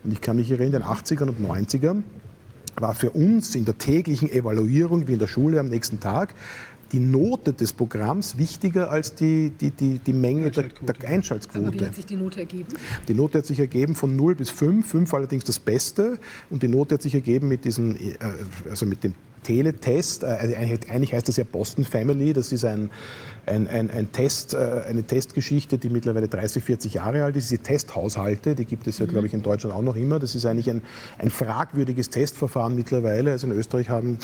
Und 0.02 0.12
ich 0.12 0.20
kann 0.20 0.36
mich 0.36 0.50
erinnern, 0.50 0.66
in 0.66 0.72
den 0.72 0.82
80ern 0.82 1.28
und 1.28 1.40
90ern 1.40 2.02
war 2.76 2.94
für 2.94 3.11
uns 3.11 3.55
in 3.55 3.64
der 3.64 3.78
täglichen 3.78 4.30
Evaluierung, 4.30 5.07
wie 5.07 5.12
in 5.12 5.18
der 5.18 5.28
Schule 5.28 5.61
am 5.61 5.68
nächsten 5.68 6.00
Tag, 6.00 6.34
die 6.95 7.01
Note 7.01 7.53
des 7.53 7.72
Programms 7.72 8.38
wichtiger 8.38 8.88
als 8.88 9.16
die, 9.16 9.51
die, 9.51 9.72
die, 9.72 9.99
die 9.99 10.12
Menge 10.12 10.53
der, 10.53 10.66
der 10.80 10.95
Aber 10.97 11.09
Einschaltquote. 11.09 11.72
wie 11.72 11.84
hat 11.84 11.97
sich 11.97 12.07
die 12.07 12.14
Note 12.14 12.38
ergeben? 12.38 12.68
Die 13.09 13.14
Note 13.14 13.38
hat 13.38 13.47
sich 13.47 13.59
ergeben 13.59 13.97
von 13.97 14.14
0 14.14 14.36
bis 14.36 14.51
5, 14.51 14.86
5 14.86 15.12
allerdings 15.12 15.42
das 15.42 15.59
Beste. 15.59 16.20
Und 16.51 16.62
die 16.62 16.68
Note 16.68 16.95
hat 16.95 17.03
sich 17.03 17.12
ergeben 17.12 17.49
mit 17.49 17.64
diesem, 17.64 17.97
äh, 17.97 18.16
also 18.70 18.86
mit 18.86 19.03
dem 19.03 19.14
Teletest. 19.42 20.22
Also 20.22 20.55
eigentlich, 20.55 20.88
eigentlich 20.88 21.12
heißt 21.12 21.26
das 21.26 21.36
ja 21.36 21.42
Boston 21.42 21.84
Family. 21.84 22.32
Das 22.32 22.53
ist 22.53 22.64
ein, 22.64 22.90
ein, 23.47 23.68
ein, 23.68 23.90
ein 23.90 24.12
Test, 24.12 24.55
äh, 24.55 24.82
eine 24.88 25.05
Testgeschichte, 25.05 25.78
die 25.78 25.88
mittlerweile 25.88 26.28
30, 26.28 26.64
40 26.64 26.95
Jahre 26.95 27.24
alt 27.24 27.36
ist. 27.36 27.51
Diese 27.51 27.62
Testhaushalte, 27.62 28.55
die 28.55 28.64
gibt 28.64 28.86
es 28.86 28.99
ja, 28.99 29.07
glaube 29.07 29.26
ich, 29.26 29.34
in 29.34 29.42
Deutschland 29.42 29.74
auch 29.74 29.82
noch 29.82 29.97
immer. 29.97 30.18
Das 30.18 30.34
ist 30.34 30.47
eigentlich 30.47 30.70
ein, 30.70 30.82
ein 31.18 31.30
fragwürdiges 31.30 32.11
Testverfahren 32.11 32.74
mittlerweile. 32.74 33.32
Also 33.32 33.47
in 33.47 33.53
Österreich 33.53 33.90
haben, 33.90 34.18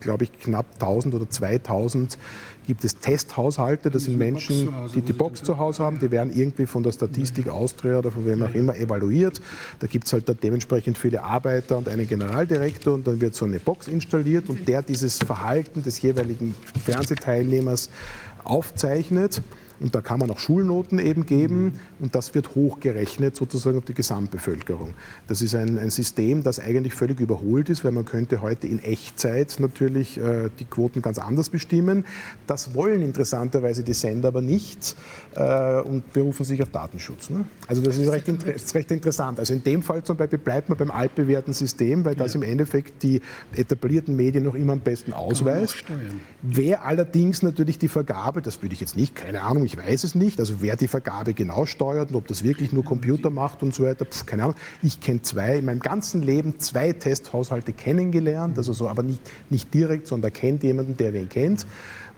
glaube 0.00 0.24
ich, 0.24 0.38
knapp 0.38 0.66
1000 0.74 1.14
oder 1.14 1.28
2000 1.28 2.18
gibt 2.66 2.84
es 2.84 2.96
Testhaushalte. 2.96 3.90
Das 3.90 4.04
sind 4.04 4.18
Menschen, 4.18 4.72
die 4.94 5.02
die 5.02 5.12
Box 5.12 5.42
zu 5.42 5.58
Hause 5.58 5.82
haben. 5.82 5.98
Die 5.98 6.10
werden 6.10 6.32
irgendwie 6.34 6.66
von 6.66 6.82
der 6.82 6.92
Statistik 6.92 7.48
Austria 7.48 7.98
oder 7.98 8.10
von 8.10 8.24
wem 8.24 8.42
auch 8.42 8.54
immer 8.54 8.76
evaluiert. 8.76 9.40
Da 9.80 9.86
gibt 9.86 10.06
es 10.06 10.12
halt 10.12 10.28
dann 10.28 10.38
dementsprechend 10.42 10.96
viele 10.96 11.22
Arbeiter 11.22 11.78
und 11.78 11.88
einen 11.88 12.06
Generaldirektor 12.06 12.94
und 12.94 13.06
dann 13.06 13.20
wird 13.20 13.34
so 13.34 13.44
eine 13.44 13.58
Box 13.58 13.88
installiert 13.88 14.48
und 14.48 14.68
der 14.68 14.82
dieses 14.82 15.18
Verhalten 15.18 15.82
des 15.82 16.00
jeweiligen 16.02 16.54
Fernsehteilnehmers 16.84 17.90
aufzeichnet. 18.44 19.42
Und 19.82 19.96
da 19.96 20.00
kann 20.00 20.20
man 20.20 20.30
auch 20.30 20.38
Schulnoten 20.38 21.00
eben 21.00 21.26
geben 21.26 21.80
und 21.98 22.14
das 22.14 22.36
wird 22.36 22.54
hochgerechnet 22.54 23.34
sozusagen 23.34 23.78
auf 23.78 23.84
die 23.84 23.94
Gesamtbevölkerung. 23.94 24.94
Das 25.26 25.42
ist 25.42 25.56
ein, 25.56 25.76
ein 25.76 25.90
System, 25.90 26.44
das 26.44 26.60
eigentlich 26.60 26.94
völlig 26.94 27.18
überholt 27.18 27.68
ist, 27.68 27.84
weil 27.84 27.90
man 27.90 28.04
könnte 28.04 28.42
heute 28.42 28.68
in 28.68 28.78
Echtzeit 28.78 29.56
natürlich 29.58 30.18
äh, 30.18 30.50
die 30.60 30.66
Quoten 30.66 31.02
ganz 31.02 31.18
anders 31.18 31.50
bestimmen. 31.50 32.04
Das 32.46 32.76
wollen 32.76 33.02
interessanterweise 33.02 33.82
die 33.82 33.94
Sender 33.94 34.28
aber 34.28 34.40
nicht 34.40 34.94
äh, 35.34 35.80
und 35.80 36.12
berufen 36.12 36.44
sich 36.44 36.62
auf 36.62 36.70
Datenschutz. 36.70 37.30
Ne? 37.30 37.44
Also 37.66 37.82
das 37.82 37.98
ist 37.98 38.10
recht, 38.10 38.28
inter- 38.28 38.54
ist 38.54 38.74
recht 38.74 38.90
interessant. 38.90 39.38
Also 39.38 39.54
in 39.54 39.62
dem 39.64 39.82
Fall 39.82 40.02
zum 40.02 40.16
Beispiel 40.16 40.38
bleibt 40.38 40.68
man 40.68 40.78
beim 40.78 40.90
altbewährten 40.90 41.52
System, 41.54 42.04
weil 42.04 42.14
das 42.14 42.34
im 42.34 42.42
Endeffekt 42.42 43.02
die 43.02 43.20
etablierten 43.54 44.16
Medien 44.16 44.44
noch 44.44 44.54
immer 44.54 44.74
am 44.74 44.80
besten 44.80 45.12
ausweist. 45.12 45.84
Wer 46.42 46.84
allerdings 46.84 47.42
natürlich 47.42 47.78
die 47.78 47.88
Vergabe, 47.88 48.42
das 48.42 48.62
würde 48.62 48.74
ich 48.74 48.80
jetzt 48.80 48.96
nicht, 48.96 49.14
keine 49.14 49.42
Ahnung, 49.42 49.64
ich 49.64 49.76
weiß 49.76 50.04
es 50.04 50.14
nicht, 50.14 50.40
also 50.40 50.56
wer 50.60 50.76
die 50.76 50.88
Vergabe 50.88 51.34
genau 51.34 51.66
steuert 51.66 52.10
und 52.10 52.16
ob 52.16 52.28
das 52.28 52.42
wirklich 52.42 52.72
nur 52.72 52.84
Computer 52.84 53.30
macht 53.30 53.62
und 53.62 53.74
so 53.74 53.84
weiter, 53.84 54.04
pf, 54.04 54.26
keine 54.26 54.44
Ahnung. 54.44 54.56
Ich 54.82 55.00
kenne 55.00 55.22
zwei, 55.22 55.58
in 55.58 55.64
meinem 55.64 55.80
ganzen 55.80 56.22
Leben 56.22 56.58
zwei 56.58 56.92
Testhaushalte 56.92 57.72
kennengelernt, 57.72 58.58
also 58.58 58.72
so, 58.72 58.88
aber 58.88 59.02
nicht, 59.02 59.20
nicht 59.50 59.72
direkt, 59.72 60.06
sondern 60.06 60.32
kennt 60.32 60.62
jemanden, 60.62 60.96
der 60.96 61.12
wen 61.12 61.28
kennt. 61.28 61.66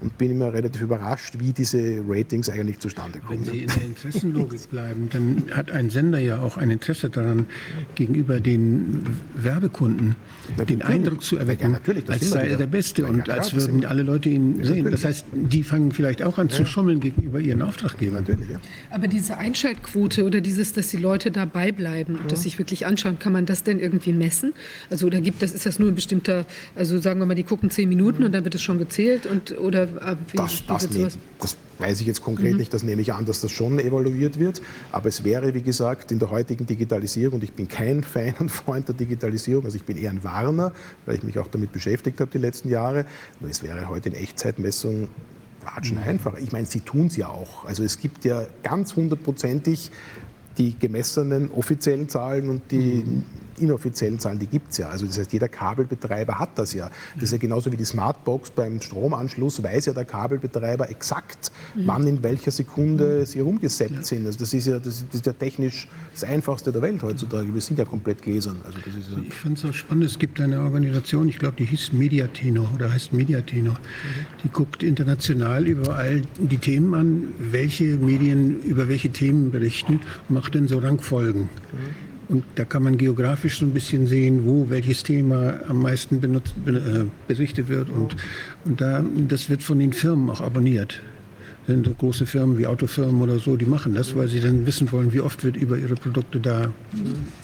Und 0.05 0.17
bin 0.19 0.31
immer 0.31 0.53
relativ 0.53 0.83
überrascht, 0.83 1.35
wie 1.39 1.53
diese 1.53 2.03
Ratings 2.07 2.49
eigentlich 2.51 2.79
zustande 2.79 3.19
kommen. 3.19 3.45
Wenn 3.47 3.53
Sie 3.53 3.59
in 3.61 3.69
der 3.69 3.83
Interessenlogik 3.85 4.71
bleiben, 4.71 5.09
dann 5.11 5.45
hat 5.51 5.71
ein 5.73 5.91
Sender 5.91 6.19
ja 6.19 6.41
auch 6.41 6.57
ein 6.59 6.71
Interesse 6.71 7.11
daran, 7.11 7.47
gegenüber 7.95 8.39
den 8.39 9.07
Werbekunden 9.35 10.15
den 10.69 10.83
Eindruck 10.83 11.23
zu 11.23 11.39
erwecken, 11.39 11.63
Ja, 11.63 11.69
natürlich, 11.71 12.05
das 12.05 12.15
als 12.17 12.21
sind 12.23 12.33
sei 12.33 12.49
er 12.49 12.57
der 12.59 12.67
Beste 12.67 13.03
Ja, 13.03 13.09
und 13.09 13.29
als 13.31 13.51
das 13.51 13.51
sind 13.51 13.61
würden 13.61 13.81
wir. 13.83 13.91
alle 13.91 14.03
Leute 14.03 14.29
ihn 14.29 14.57
sehen. 14.63 14.77
natürlich. 14.85 14.91
Das 14.91 15.05
heißt, 15.05 15.27
die 15.33 15.63
fangen 15.63 15.91
vielleicht 15.93 16.23
auch 16.23 16.37
an 16.39 16.51
zu 16.51 16.67
schummeln 16.67 17.01
gegenüber 17.01 17.41
ihren 17.41 17.63
Auftraggebern. 17.63 18.25
Natürlich, 18.29 18.51
ja. 18.51 18.61
Aber 18.91 19.09
diese 19.09 19.39
Einschaltquote 19.39 20.25
oder 20.25 20.43
dieses, 20.43 20.75
dass 20.75 20.89
die 20.89 20.99
Leute 20.99 21.31
dabei 21.31 21.73
bleiben 21.73 22.17
und 22.17 22.31
das 22.31 22.43
sich 22.43 22.59
wirklich 22.59 22.85
anschauen, 22.85 23.19
kann 23.19 23.33
man 23.33 23.47
das 23.47 23.63
denn 23.63 23.79
irgendwie 23.81 24.13
messen? 24.13 24.53
Also 24.91 25.07
oder 25.07 25.21
gibt 25.23 25.41
das, 25.43 25.53
ist 25.53 25.65
das 25.65 25.79
nur 25.79 25.89
ein 25.89 25.95
bestimmter, 25.95 26.45
also 26.75 26.99
sagen 27.01 27.21
wir 27.21 27.27
mal, 27.27 27.35
die 27.35 27.43
gucken 27.45 27.71
zehn 27.71 27.89
Minuten 27.89 28.23
und 28.23 28.33
dann 28.33 28.45
wird 28.45 28.55
es 28.55 28.63
schon 28.63 28.79
gezählt 28.79 29.25
und 29.27 29.59
oder 29.59 29.89
Das, 30.35 30.65
das, 30.67 30.91
ne, 30.91 31.09
das 31.39 31.57
weiß 31.79 32.01
ich 32.01 32.07
jetzt 32.07 32.23
konkret 32.23 32.57
nicht, 32.57 32.73
das 32.73 32.83
nehme 32.83 33.03
ich 33.03 33.13
an, 33.13 33.25
dass 33.27 33.41
das 33.41 33.51
schon 33.51 33.79
evaluiert 33.79 34.39
wird. 34.39 34.63
Aber 34.93 35.09
es 35.09 35.25
wäre, 35.25 35.55
wie 35.55 35.63
gesagt, 35.63 36.13
in 36.13 36.19
der 36.19 36.31
heutigen 36.31 36.67
Digitalisierung, 36.67 37.37
und 37.37 37.45
ich 37.45 37.53
bin 37.53 37.69
kein 37.69 38.03
Fan 38.05 38.35
und 38.39 38.51
Freund 38.51 38.89
der 38.89 38.95
Digitalisierung, 38.95 39.65
also 39.65 39.77
ich 39.77 39.85
bin 39.85 39.97
eher 39.97 40.11
ein 40.11 40.25
Warner, 40.25 40.73
weil 41.07 41.17
ich 41.17 41.23
mich 41.23 41.39
auch 41.39 41.49
damit 41.49 41.73
beschäftigt 41.73 42.21
habe 42.21 42.31
die 42.31 42.39
letzten 42.39 42.69
Jahre. 42.69 43.07
Nur 43.41 43.51
es 43.51 43.63
wäre 43.63 43.89
heute 43.89 44.11
in 44.11 44.15
Echtzeitmessung 44.15 45.09
watschen 45.65 45.99
einfacher. 45.99 46.39
Ich 46.39 46.53
meine, 46.53 46.67
sie 46.67 46.81
tun 46.81 47.07
es 47.07 47.17
ja 47.17 47.29
auch. 47.29 47.65
Also 47.65 47.85
es 47.85 47.99
gibt 47.99 48.25
ja 48.25 48.47
ganz 48.63 48.97
hundertprozentig 48.97 49.91
die 50.59 50.79
gemessenen 50.79 51.51
offiziellen 51.51 52.09
Zahlen 52.09 52.49
und 52.49 52.71
die 52.71 53.05
inoffiziellen 53.59 54.19
Zahlen, 54.19 54.39
die 54.39 54.47
gibt 54.47 54.73
es 54.73 54.79
ja. 54.79 54.89
Also 54.89 55.07
das 55.07 55.19
heißt, 55.19 55.33
jeder 55.33 55.49
Kabelbetreiber 55.49 56.39
hat 56.39 56.51
das 56.57 56.75
ja. 56.75 56.91
Das 57.15 57.25
ist 57.25 57.33
ja 57.33 57.39
genauso 57.39 57.71
wie 57.73 57.77
die 57.77 57.85
Smartbox 57.85 58.51
beim 58.51 58.81
Stromanschluss, 58.81 59.63
weiß 59.63 59.87
ja 59.87 59.93
der 59.93 60.05
Kabelbetreiber 60.05 60.91
exakt, 60.91 61.53
wann 61.75 62.07
in 62.07 62.23
welcher 62.23 62.51
Sekunde 62.51 63.27
sie 63.27 63.41
rumgesetzt 63.41 64.07
sind. 64.07 64.27
Also 64.27 64.39
das 64.39 64.55
ist 64.55 64.67
ja, 64.67 64.79
das 64.79 65.05
ist 65.13 65.27
ja 65.27 65.33
technisch 65.33 65.89
das 66.13 66.25
Einfachste 66.25 66.73
der 66.73 66.83
Welt 66.83 67.03
heutzutage. 67.03 67.53
Wir 67.53 67.61
sind 67.61 67.79
ja 67.79 67.85
komplett 67.85 68.23
gläsern. 68.23 68.61
Also 68.65 68.79
ja 68.79 69.23
Ich 69.23 69.35
fand 69.35 69.59
es 69.59 69.65
auch 69.65 69.75
spannend, 69.75 70.05
es 70.05 70.19
gibt 70.19 70.41
eine 70.41 70.61
Organisation, 70.61 71.29
ich 71.29 71.39
glaube, 71.39 71.57
die 71.57 71.65
hieß 71.65 71.93
Mediatenor 71.93 72.71
oder 72.75 72.93
heißt 72.93 73.13
Mediatenor. 73.13 73.79
Die 74.43 74.49
guckt 74.49 74.83
international 74.83 75.67
überall 75.67 76.23
die 76.39 76.59
Themen 76.59 76.95
an, 76.95 77.35
welche 77.39 77.97
Medien 77.97 78.61
über 78.63 78.89
welche 78.89 79.11
Themen 79.11 79.51
berichten 79.51 80.01
macht 80.29 80.55
dann 80.55 80.69
so 80.69 80.79
Rangfolgen. 80.79 81.49
Und 82.29 82.45
da 82.55 82.65
kann 82.65 82.83
man 82.83 82.97
geografisch 82.97 83.59
so 83.59 83.67
ein 83.67 83.73
bisschen 83.73 84.07
sehen, 84.07 84.47
wo 84.47 84.71
welches 84.71 85.03
Thema 85.03 85.61
am 85.69 85.83
meisten 85.83 86.21
benutzt, 86.21 86.55
be- 86.65 86.73
äh, 86.73 87.05
berichtet 87.29 87.69
wird. 87.69 87.91
Und, 87.91 88.17
und 88.65 88.81
da, 88.81 89.05
das 89.29 89.51
wird 89.51 89.63
von 89.63 89.79
den 89.79 89.93
Firmen 89.93 90.31
auch 90.31 90.41
abonniert. 90.41 91.03
Denn 91.67 91.83
so 91.83 91.93
große 91.95 92.27
Firmen 92.27 92.59
wie 92.59 92.67
Autofirmen 92.67 93.23
oder 93.23 93.39
so, 93.39 93.57
die 93.57 93.65
machen 93.65 93.95
das, 93.95 94.15
weil 94.15 94.29
sie 94.29 94.41
dann 94.41 94.67
wissen 94.67 94.93
wollen, 94.93 95.15
wie 95.15 95.21
oft 95.21 95.45
wird 95.45 95.57
über 95.57 95.79
ihre 95.79 95.95
Produkte 95.95 96.39
da. 96.39 96.71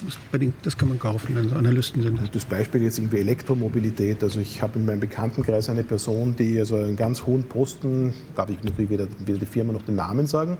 Das, 0.04 0.40
das 0.62 0.76
kann 0.76 0.90
man 0.90 0.98
kaufen, 0.98 1.34
wenn 1.34 1.48
so 1.48 1.56
Analysten 1.56 2.02
sind. 2.02 2.18
Das 2.34 2.44
Beispiel 2.44 2.82
jetzt 2.82 2.98
irgendwie 2.98 3.18
Elektromobilität. 3.20 4.22
Also 4.22 4.40
ich 4.40 4.60
habe 4.60 4.78
in 4.78 4.84
meinem 4.84 5.00
Bekanntenkreis 5.00 5.70
eine 5.70 5.84
Person, 5.84 6.36
die 6.38 6.58
also 6.58 6.76
einen 6.76 6.96
ganz 6.96 7.24
hohen 7.24 7.44
Posten, 7.44 8.12
darf 8.36 8.50
ich 8.50 8.62
natürlich 8.62 8.90
weder, 8.90 9.08
weder 9.24 9.38
die 9.38 9.46
Firma 9.46 9.72
noch 9.72 9.82
den 9.82 9.96
Namen 9.96 10.26
sagen, 10.26 10.58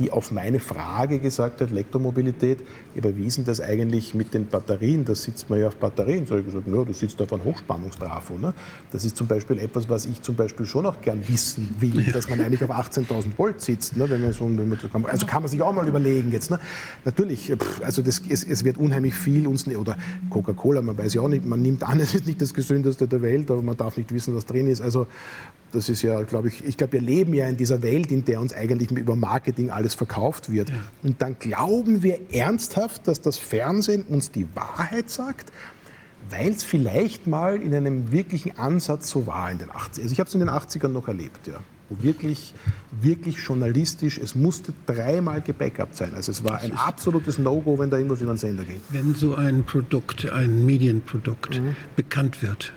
die 0.00 0.10
auf 0.10 0.32
meine 0.32 0.60
Frage 0.60 1.18
gesagt 1.18 1.60
hat, 1.60 1.70
Elektromobilität, 1.70 2.58
ich 2.94 3.02
habe 3.02 3.10
erwiesen, 3.10 3.44
dass 3.44 3.60
eigentlich 3.60 4.14
mit 4.14 4.32
den 4.32 4.46
Batterien, 4.46 5.04
da 5.04 5.14
sitzt 5.14 5.50
man 5.50 5.60
ja 5.60 5.68
auf 5.68 5.76
Batterien, 5.76 6.24
so 6.24 6.30
habe 6.30 6.40
ich 6.40 6.46
gesagt, 6.46 6.66
ja, 6.66 6.84
du 6.84 6.92
sitzt 6.94 7.20
auf 7.20 7.32
einem 7.32 7.44
Hochspannungstrafo. 7.44 8.38
Ne? 8.38 8.54
Das 8.92 9.04
ist 9.04 9.16
zum 9.16 9.26
Beispiel 9.26 9.58
etwas, 9.58 9.88
was 9.90 10.06
ich 10.06 10.22
zum 10.22 10.36
Beispiel 10.36 10.64
schon 10.64 10.86
auch 10.86 11.00
gern 11.02 11.22
wissen 11.28 11.76
will, 11.78 12.02
dass 12.12 12.30
man 12.30 12.40
eigentlich 12.40 12.64
auf 12.64 12.70
18.000 12.70 13.36
Volt 13.36 13.60
sitzt. 13.60 13.94
Ne? 13.96 14.08
Wenn 14.08 14.22
man 14.22 14.32
so, 14.32 14.46
wenn 14.46 14.68
man, 14.68 15.04
also 15.04 15.26
kann 15.26 15.42
man 15.42 15.50
sich 15.50 15.60
auch 15.60 15.74
mal 15.74 15.86
überlegen 15.86 16.32
jetzt. 16.32 16.50
Ne? 16.50 16.58
Natürlich, 17.04 17.52
pff, 17.52 17.82
also 17.84 18.00
das, 18.00 18.22
es, 18.26 18.42
es 18.42 18.64
wird 18.64 18.78
unheimlich 18.78 19.14
viel 19.14 19.46
uns, 19.46 19.68
oder 19.68 19.98
Coca-Cola, 20.30 20.80
man 20.80 20.96
weiß 20.96 21.12
ja 21.12 21.20
auch 21.20 21.28
nicht, 21.28 21.44
man 21.44 21.60
nimmt 21.60 21.82
an, 21.82 22.00
es 22.00 22.14
ist 22.14 22.26
nicht 22.26 22.40
das 22.40 22.54
gesündeste 22.54 23.06
der 23.06 23.20
Welt, 23.20 23.50
aber 23.50 23.60
man 23.60 23.76
darf 23.76 23.98
nicht 23.98 24.12
wissen, 24.12 24.34
was 24.34 24.46
drin 24.46 24.66
ist. 24.66 24.80
Also 24.80 25.06
das 25.72 25.88
ist 25.88 26.02
ja, 26.02 26.22
glaube 26.22 26.48
ich, 26.48 26.64
ich 26.64 26.76
glaube, 26.76 26.94
wir 26.94 27.00
leben 27.00 27.34
ja 27.34 27.46
in 27.46 27.56
dieser 27.56 27.82
Welt, 27.82 28.10
in 28.10 28.24
der 28.24 28.40
uns 28.40 28.52
eigentlich 28.52 28.90
über 28.90 29.16
Marketing 29.16 29.70
alles 29.70 29.94
verkauft 29.94 30.50
wird. 30.50 30.72
Und 31.02 31.22
dann 31.22 31.38
glauben 31.38 32.02
wir 32.02 32.32
ernsthaft, 32.32 33.06
dass 33.06 33.20
das 33.20 33.38
Fernsehen 33.38 34.02
uns 34.02 34.30
die 34.30 34.46
Wahrheit 34.54 35.10
sagt, 35.10 35.52
weil 36.28 36.50
es 36.50 36.64
vielleicht 36.64 37.26
mal 37.26 37.60
in 37.60 37.74
einem 37.74 38.12
wirklichen 38.12 38.58
Ansatz 38.58 39.10
so 39.10 39.26
war 39.26 39.50
in 39.50 39.58
den 39.58 39.70
80ern. 39.70 40.02
Also 40.02 40.12
ich 40.12 40.20
habe 40.20 40.28
es 40.28 40.34
in 40.34 40.40
den 40.40 40.50
80ern 40.50 40.88
noch 40.88 41.08
erlebt, 41.08 41.46
ja. 41.46 41.60
Wo 41.88 42.00
wirklich, 42.04 42.54
wirklich 43.00 43.38
journalistisch, 43.38 44.18
es 44.18 44.36
musste 44.36 44.72
dreimal 44.86 45.40
gebackupt 45.40 45.96
sein. 45.96 46.14
Also 46.14 46.30
es 46.30 46.44
war 46.44 46.60
ein 46.60 46.72
absolutes 46.72 47.36
No-Go, 47.38 47.80
wenn 47.80 47.90
da 47.90 47.96
irgendwas 47.96 48.20
über 48.20 48.32
den 48.32 48.38
Sender 48.38 48.62
ging. 48.62 48.80
Wenn 48.90 49.16
so 49.16 49.34
ein 49.34 49.64
Produkt, 49.64 50.30
ein 50.30 50.64
Medienprodukt 50.64 51.60
bekannt 51.96 52.42
wird, 52.42 52.72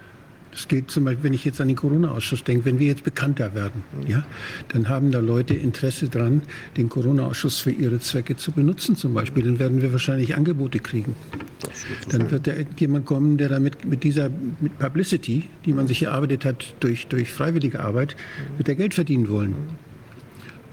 das 0.53 0.67
gilt 0.67 0.91
zum 0.91 1.05
Beispiel, 1.05 1.23
wenn 1.23 1.33
ich 1.33 1.45
jetzt 1.45 1.59
an 1.59 1.67
den 1.67 1.75
Corona-Ausschuss 1.75 2.43
denke, 2.43 2.65
wenn 2.65 2.79
wir 2.79 2.87
jetzt 2.87 3.03
bekannter 3.03 3.55
werden, 3.55 3.83
ja, 4.07 4.23
dann 4.69 4.87
haben 4.87 5.11
da 5.11 5.19
Leute 5.19 5.55
Interesse 5.55 6.09
dran, 6.09 6.43
den 6.77 6.89
Corona-Ausschuss 6.89 7.59
für 7.59 7.71
ihre 7.71 7.99
Zwecke 7.99 8.35
zu 8.35 8.51
benutzen 8.51 8.95
zum 8.95 9.13
Beispiel. 9.15 9.43
Dann 9.43 9.57
werden 9.57 9.81
wir 9.81 9.91
wahrscheinlich 9.91 10.35
Angebote 10.35 10.79
kriegen. 10.79 11.15
Dann 12.09 12.29
wird 12.29 12.45
da 12.45 12.53
jemand 12.77 13.05
kommen, 13.05 13.37
der 13.37 13.49
damit 13.49 13.83
mit 13.83 14.03
dieser 14.03 14.29
mit 14.59 14.77
Publicity, 14.77 15.49
die 15.65 15.73
man 15.73 15.87
sich 15.87 16.03
erarbeitet 16.03 16.45
hat 16.45 16.75
durch, 16.79 17.07
durch 17.07 17.31
freiwillige 17.31 17.79
Arbeit, 17.79 18.15
wird 18.57 18.69
er 18.69 18.75
Geld 18.75 18.93
verdienen 18.93 19.29
wollen. 19.29 19.55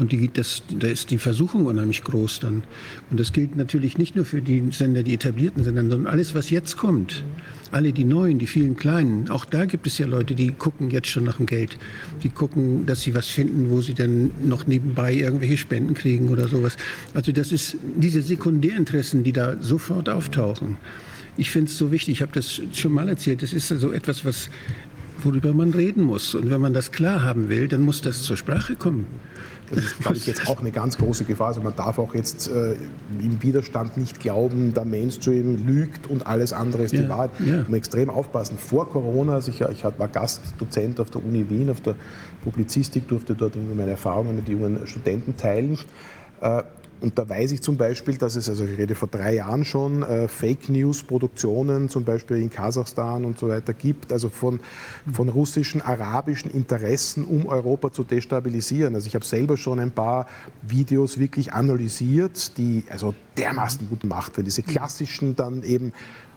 Und 0.00 0.12
die, 0.12 0.30
das, 0.32 0.62
da 0.70 0.88
ist 0.88 1.10
die 1.10 1.18
Versuchung 1.18 1.66
unheimlich 1.66 2.02
groß 2.02 2.40
dann. 2.40 2.62
Und 3.10 3.20
das 3.20 3.34
gilt 3.34 3.54
natürlich 3.54 3.98
nicht 3.98 4.16
nur 4.16 4.24
für 4.24 4.40
die 4.40 4.64
Sender, 4.72 5.02
die 5.02 5.12
etablierten 5.12 5.62
Sender, 5.62 5.82
sondern 5.82 6.06
alles, 6.06 6.34
was 6.34 6.48
jetzt 6.48 6.78
kommt. 6.78 7.22
Alle 7.70 7.92
die 7.92 8.04
neuen, 8.04 8.38
die 8.38 8.46
vielen 8.46 8.76
kleinen. 8.76 9.28
Auch 9.28 9.44
da 9.44 9.66
gibt 9.66 9.86
es 9.86 9.98
ja 9.98 10.06
Leute, 10.06 10.34
die 10.34 10.52
gucken 10.52 10.90
jetzt 10.90 11.08
schon 11.08 11.24
nach 11.24 11.36
dem 11.36 11.44
Geld. 11.44 11.78
Die 12.22 12.30
gucken, 12.30 12.86
dass 12.86 13.02
sie 13.02 13.14
was 13.14 13.28
finden, 13.28 13.70
wo 13.70 13.82
sie 13.82 13.92
dann 13.92 14.30
noch 14.42 14.66
nebenbei 14.66 15.12
irgendwelche 15.12 15.58
Spenden 15.58 15.92
kriegen 15.92 16.30
oder 16.30 16.48
sowas. 16.48 16.76
Also 17.12 17.30
das 17.30 17.52
ist 17.52 17.76
diese 17.94 18.22
Sekundärinteressen, 18.22 19.22
die 19.22 19.32
da 19.32 19.56
sofort 19.60 20.08
auftauchen. 20.08 20.78
Ich 21.36 21.50
finde 21.50 21.70
es 21.70 21.76
so 21.78 21.92
wichtig, 21.92 22.14
ich 22.14 22.22
habe 22.22 22.32
das 22.32 22.60
schon 22.72 22.92
mal 22.92 23.08
erzählt, 23.08 23.42
das 23.42 23.52
ist 23.52 23.68
so 23.68 23.92
etwas, 23.92 24.24
was, 24.24 24.50
worüber 25.22 25.52
man 25.52 25.72
reden 25.72 26.04
muss. 26.04 26.34
Und 26.34 26.50
wenn 26.50 26.60
man 26.60 26.72
das 26.72 26.90
klar 26.90 27.22
haben 27.22 27.50
will, 27.50 27.68
dann 27.68 27.82
muss 27.82 28.00
das 28.00 28.22
zur 28.22 28.38
Sprache 28.38 28.76
kommen. 28.76 29.06
Das 29.70 29.84
ist, 29.84 30.00
glaube 30.00 30.16
ich, 30.16 30.26
jetzt 30.26 30.48
auch 30.48 30.60
eine 30.60 30.70
ganz 30.72 30.98
große 30.98 31.24
Gefahr. 31.24 31.48
Also 31.48 31.60
man 31.60 31.74
darf 31.76 31.98
auch 31.98 32.14
jetzt 32.14 32.48
äh, 32.48 32.74
im 33.20 33.42
Widerstand 33.42 33.96
nicht 33.96 34.20
glauben, 34.20 34.74
der 34.74 34.84
Mainstream 34.84 35.64
lügt 35.66 36.08
und 36.08 36.26
alles 36.26 36.52
andere 36.52 36.82
ist 36.82 36.92
Ja, 36.92 37.02
die 37.02 37.08
Wahrheit. 37.08 37.30
ja. 37.38 37.56
Man 37.58 37.66
muss 37.68 37.76
extrem 37.76 38.10
aufpassen. 38.10 38.58
Vor 38.58 38.90
Corona, 38.90 39.34
also 39.34 39.50
ich, 39.50 39.60
ich 39.60 39.84
war 39.84 40.08
Gastdozent 40.08 41.00
auf 41.00 41.10
der 41.10 41.24
Uni 41.24 41.48
Wien, 41.48 41.70
auf 41.70 41.80
der 41.80 41.94
Publizistik, 42.42 43.08
durfte 43.08 43.34
dort 43.34 43.54
meine 43.56 43.92
Erfahrungen 43.92 44.36
mit 44.36 44.48
jungen 44.48 44.86
Studenten 44.86 45.36
teilen. 45.36 45.78
Äh, 46.40 46.62
und 47.00 47.18
da 47.18 47.28
weiß 47.28 47.52
ich 47.52 47.62
zum 47.62 47.76
Beispiel, 47.76 48.16
dass 48.16 48.36
es, 48.36 48.48
also 48.48 48.64
ich 48.64 48.78
rede 48.78 48.94
vor 48.94 49.08
drei 49.08 49.34
Jahren 49.36 49.64
schon, 49.64 50.02
äh, 50.02 50.28
Fake 50.28 50.68
News-Produktionen 50.68 51.88
zum 51.88 52.04
Beispiel 52.04 52.38
in 52.38 52.50
Kasachstan 52.50 53.24
und 53.24 53.38
so 53.38 53.48
weiter 53.48 53.72
gibt, 53.72 54.12
also 54.12 54.28
von, 54.28 54.60
von 55.12 55.28
russischen, 55.28 55.80
arabischen 55.80 56.50
Interessen, 56.50 57.24
um 57.24 57.46
Europa 57.46 57.92
zu 57.92 58.04
destabilisieren. 58.04 58.94
Also 58.94 59.06
ich 59.06 59.14
habe 59.14 59.24
selber 59.24 59.56
schon 59.56 59.78
ein 59.78 59.92
paar 59.92 60.26
Videos 60.62 61.18
wirklich 61.18 61.52
analysiert, 61.52 62.56
die 62.58 62.84
also 62.90 63.14
dermaßen 63.36 63.88
gut 63.88 64.00
gemacht 64.00 64.36
werden. 64.36 64.44
Diese 64.44 64.62
klassischen 64.62 65.36
dann 65.36 65.62
eben 65.62 65.92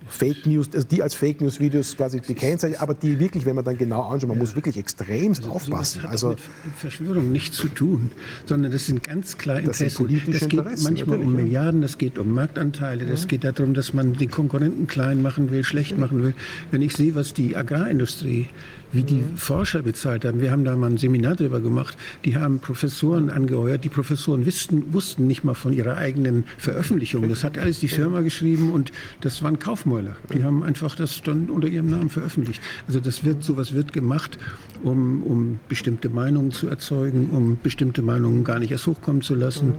Fake 0.08 0.45
News, 0.45 0.70
also 0.74 0.88
die 0.88 1.01
als 1.01 1.16
Fake 1.16 1.41
News 1.41 1.60
Videos 1.60 1.95
quasi 1.95 2.20
gekennzeichnet, 2.20 2.82
aber 2.82 2.93
die 2.93 3.20
wirklich, 3.20 3.45
wenn 3.45 3.56
man 3.56 3.66
dann 3.66 3.78
genau 3.78 4.01
anschaut, 4.04 4.30
man 4.30 4.38
muss 4.38 4.56
wirklich 4.56 4.78
extremst 4.78 5.47
aufpassen. 5.47 5.99
Das 6.01 6.04
hat 6.04 6.12
Also 6.12 6.30
mit 6.30 6.39
Verschwörung 6.76 7.32
nichts 7.32 7.58
zu 7.58 7.68
tun, 7.68 8.12
sondern 8.45 8.72
das 8.72 8.86
sind 8.86 9.04
ganz 9.04 9.38
klar 9.38 9.62
Das 9.62 9.80
Interessen. 9.82 9.97
politische 9.97 10.32
das 10.32 10.49
geht 10.49 10.60
Interessen, 10.60 10.84
manchmal 10.84 11.20
um 11.20 11.36
ja. 11.36 11.43
Milliarden, 11.43 11.82
das 11.82 11.97
geht 11.97 12.18
um 12.18 12.32
Marktanteile, 12.32 13.06
das 13.06 13.28
geht 13.28 13.43
darum, 13.43 13.74
dass 13.74 13.93
man 13.93 14.14
den 14.14 14.30
Konkurrenten 14.30 14.88
klein 14.88 15.22
machen 15.22 15.51
will, 15.51 15.64
schlecht 15.64 15.97
machen 15.97 16.24
will. 16.24 16.34
Wenn 16.72 16.82
ich 16.82 16.93
sehe, 16.95 17.16
was 17.16 17.34
die 17.34 17.56
Agrarindustrie, 17.56 18.49
wie 18.94 19.04
die 19.04 19.24
Forscher 19.36 19.82
bezahlt 19.82 20.24
haben, 20.24 20.39
wir 20.39 20.52
haben 20.52 20.64
da 20.64 20.76
mal 20.76 20.91
ein 20.91 20.98
Seminar 20.98 21.36
drüber 21.36 21.60
gemacht, 21.60 21.98
die 22.24 22.38
haben 22.38 22.60
Professoren 22.60 23.30
angeheuert, 23.30 23.84
die 23.84 23.89
Professoren 23.89 24.46
wussten, 24.46 24.94
wussten 24.94 25.28
nicht 25.28 25.44
mal 25.44 25.56
von 25.56 25.74
ihrer 25.74 25.98
eigenen 25.98 26.46
Veröffentlichung. 26.58 27.28
Das 27.28 27.44
hat 27.44 27.58
alles 27.58 27.80
die 27.80 27.88
Firma 27.88 28.22
geschrieben 28.22 28.72
und 28.72 28.91
das 29.22 29.41
waren 29.44 29.60
Kaufmäuler. 29.60 30.16
Die 30.34 30.44
haben 30.44 30.64
einfach 30.64 30.96
das 30.96 31.22
dann 31.24 31.50
unter 31.50 31.68
ihrem 31.68 31.89
Namen 31.89 32.10
veröffentlicht. 32.10 32.62
Also 32.88 33.00
das 33.00 33.24
wird, 33.24 33.44
sowas 33.44 33.74
wird 33.74 33.94
gemacht, 33.94 34.38
um, 34.84 35.24
um 35.24 35.60
bestimmte 35.68 36.10
Meinungen 36.10 36.52
zu 36.52 36.68
erzeugen, 36.68 37.30
um 37.32 37.58
bestimmte 37.62 38.02
Meinungen 38.02 38.44
gar 38.44 38.60
nicht 38.60 38.72
erst 38.72 38.86
hochkommen 38.88 39.22
zu 39.22 39.36
lassen. 39.36 39.74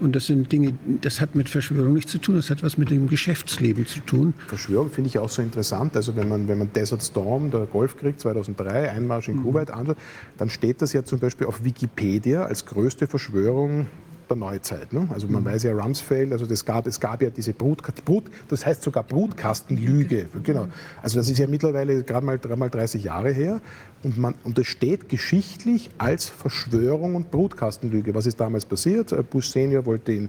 Und 0.00 0.16
das 0.16 0.26
sind 0.26 0.50
Dinge, 0.50 0.74
das 1.00 1.20
hat 1.20 1.34
mit 1.34 1.48
Verschwörung 1.48 1.92
nichts 1.92 2.10
zu 2.10 2.18
tun, 2.18 2.36
das 2.36 2.50
hat 2.50 2.62
was 2.62 2.78
mit 2.78 2.90
dem 2.90 3.08
Geschäftsleben 3.08 3.86
zu 3.86 4.00
tun. 4.00 4.34
Verschwörung 4.48 4.90
finde 4.90 5.08
ich 5.08 5.18
auch 5.18 5.28
so 5.28 5.42
interessant. 5.42 5.96
Also 5.96 6.16
wenn 6.16 6.28
man, 6.28 6.48
wenn 6.48 6.58
man 6.58 6.72
Desert 6.72 7.02
Storm, 7.02 7.50
der 7.50 7.66
Golfkrieg 7.66 8.20
2003, 8.34 8.90
Einmarsch 8.90 9.28
in 9.28 9.42
Kuwait 9.42 9.70
anschaut, 9.70 9.96
dann 10.38 10.50
steht 10.50 10.82
das 10.82 10.92
ja 10.92 11.04
zum 11.04 11.18
Beispiel 11.18 11.46
auf 11.46 11.64
Wikipedia 11.64 12.44
als 12.44 12.66
größte 12.66 13.06
Verschwörung 13.06 13.86
der 14.28 14.36
Neuzeit. 14.36 14.92
Ne? 14.92 15.08
Also 15.12 15.28
man 15.28 15.44
weiß 15.44 15.62
ja 15.64 15.74
Rumsfeld, 15.74 16.32
also 16.32 16.46
das 16.46 16.64
gab, 16.64 16.86
es 16.86 16.98
gab 16.98 17.22
ja 17.22 17.30
diese 17.30 17.52
Brut, 17.52 17.82
Brut 18.04 18.24
das 18.48 18.64
heißt 18.64 18.82
sogar 18.82 19.02
Brutkastenlüge. 19.02 20.26
Genau. 20.42 20.68
Also 21.02 21.18
das 21.18 21.28
ist 21.28 21.38
ja 21.38 21.46
mittlerweile 21.46 22.02
gerade 22.02 22.24
mal, 22.24 22.38
mal 22.56 22.70
30 22.70 23.04
Jahre 23.04 23.30
her. 23.30 23.60
Und, 24.02 24.18
man, 24.18 24.34
und 24.42 24.58
das 24.58 24.66
steht 24.66 25.08
geschichtlich 25.08 25.90
als 25.98 26.28
Verschwörung 26.28 27.14
und 27.14 27.30
Brutkastenlüge. 27.30 28.14
Was 28.14 28.26
ist 28.26 28.40
damals 28.40 28.64
passiert? 28.64 29.14
Bush 29.30 29.50
Senior 29.50 29.86
wollte 29.86 30.12
in 30.12 30.28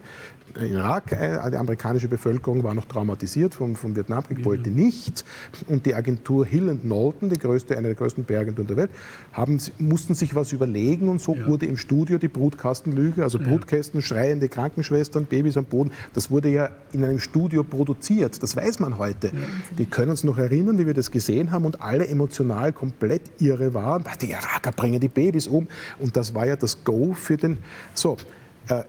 Irak, 0.60 1.12
äh, 1.12 1.50
die 1.50 1.58
amerikanische 1.58 2.08
Bevölkerung 2.08 2.64
war 2.64 2.74
noch 2.74 2.86
traumatisiert 2.86 3.56
vom, 3.56 3.76
vom 3.76 3.96
Vietnamkrieg, 3.96 4.46
wollte 4.46 4.70
nicht. 4.70 5.26
Und 5.68 5.86
die 5.86 5.96
Agentur 5.96 6.46
Hill 6.46 6.70
and 6.70 6.82
Knowlton, 6.82 7.30
die 7.30 7.40
größte, 7.40 7.78
eine 7.78 7.88
der 7.88 7.96
größten 7.96 8.26
PR-Agenturen 8.26 8.68
der 8.68 8.78
Welt, 8.78 8.92
haben, 9.32 9.60
mussten 9.80 10.16
sich 10.16 10.36
was 10.36 10.52
überlegen 10.52 11.10
und 11.10 11.22
so 11.22 11.36
ja. 11.36 11.48
wurde 11.48 11.66
im 11.66 11.78
Studio 11.78 12.18
die 12.18 12.28
Brutkastenlüge, 12.28 13.24
also 13.24 13.40
Brutkästen, 13.40 14.02
schreiende 14.02 14.50
Krankenschwestern, 14.50 15.26
Babys 15.26 15.58
am 15.58 15.66
Boden, 15.66 15.92
das 16.14 16.30
wurde 16.30 16.50
ja 16.50 16.70
in 16.92 17.04
einem 17.04 17.20
Studio 17.20 17.64
produziert. 17.64 18.42
Das 18.42 18.56
weiß 18.56 18.80
man 18.80 18.98
heute. 18.98 19.28
Ja. 19.28 19.34
Die 19.78 19.86
können 19.86 20.12
uns 20.12 20.24
noch 20.24 20.38
erinnern, 20.38 20.78
wie 20.78 20.86
wir 20.86 20.94
das 20.94 21.10
gesehen 21.10 21.52
haben 21.52 21.66
und 21.66 21.82
alle 21.82 22.08
emotional 22.08 22.74
komplett 22.74 23.22
irre 23.40 23.74
waren. 23.74 24.04
Die 24.22 24.32
Iraker 24.32 24.72
bringen 24.72 25.00
die 25.00 25.08
Babys 25.08 25.48
um. 25.48 25.68
Und 26.00 26.16
das 26.16 26.34
war 26.36 26.46
ja 26.46 26.56
das 26.56 26.84
Go 26.84 27.14
für 27.14 27.38
den. 27.38 27.58
So, 27.94 28.18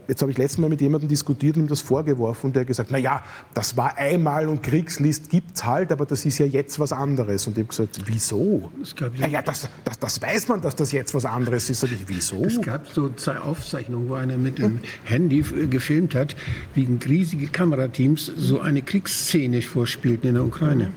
jetzt 0.08 0.22
habe 0.22 0.30
ich 0.30 0.38
letztes 0.38 0.58
Mal 0.58 0.68
mit 0.68 0.80
jemandem 0.80 1.08
diskutiert 1.08 1.56
und 1.56 1.64
ihm 1.64 1.68
das 1.68 1.80
vorgeworfen 1.80 2.46
und 2.46 2.56
der 2.56 2.60
hat 2.60 2.68
gesagt, 2.68 2.90
na 2.92 2.98
ja, 2.98 3.22
das 3.54 3.76
war 3.76 3.96
einmal 3.96 4.48
und 4.48 4.62
Kriegslist 4.62 5.30
gibt 5.30 5.56
es 5.56 5.64
halt, 5.64 5.90
aber 5.92 6.06
das 6.06 6.24
ist 6.24 6.38
ja 6.38 6.46
jetzt 6.46 6.78
was 6.78 6.92
anderes. 6.92 7.46
Und 7.46 7.58
ich 7.58 7.64
habe 7.64 7.68
gesagt, 7.68 8.00
wieso? 8.06 8.70
Es 8.82 8.94
gab 8.94 9.16
ja, 9.16 9.26
ja 9.26 9.42
das, 9.42 9.68
das, 9.84 9.98
das, 9.98 10.22
weiß 10.22 10.48
man, 10.48 10.60
dass 10.60 10.76
das 10.76 10.92
jetzt 10.92 11.14
was 11.14 11.24
anderes 11.24 11.70
ist. 11.70 11.82
Ich, 11.84 12.06
wieso? 12.06 12.44
Es 12.44 12.60
gab 12.60 12.88
so 12.88 13.08
zwei 13.10 13.38
Aufzeichnungen, 13.38 14.08
wo 14.08 14.14
einer 14.14 14.36
mit 14.36 14.58
dem 14.58 14.80
Handy 15.04 15.42
gefilmt 15.68 16.14
hat, 16.14 16.36
wie 16.74 16.88
riesige 17.06 17.48
Kamerateams 17.48 18.32
so 18.36 18.60
eine 18.60 18.82
Kriegsszene 18.82 19.62
vorspielten 19.62 20.28
in 20.28 20.34
der 20.36 20.44
Ukraine. 20.44 20.92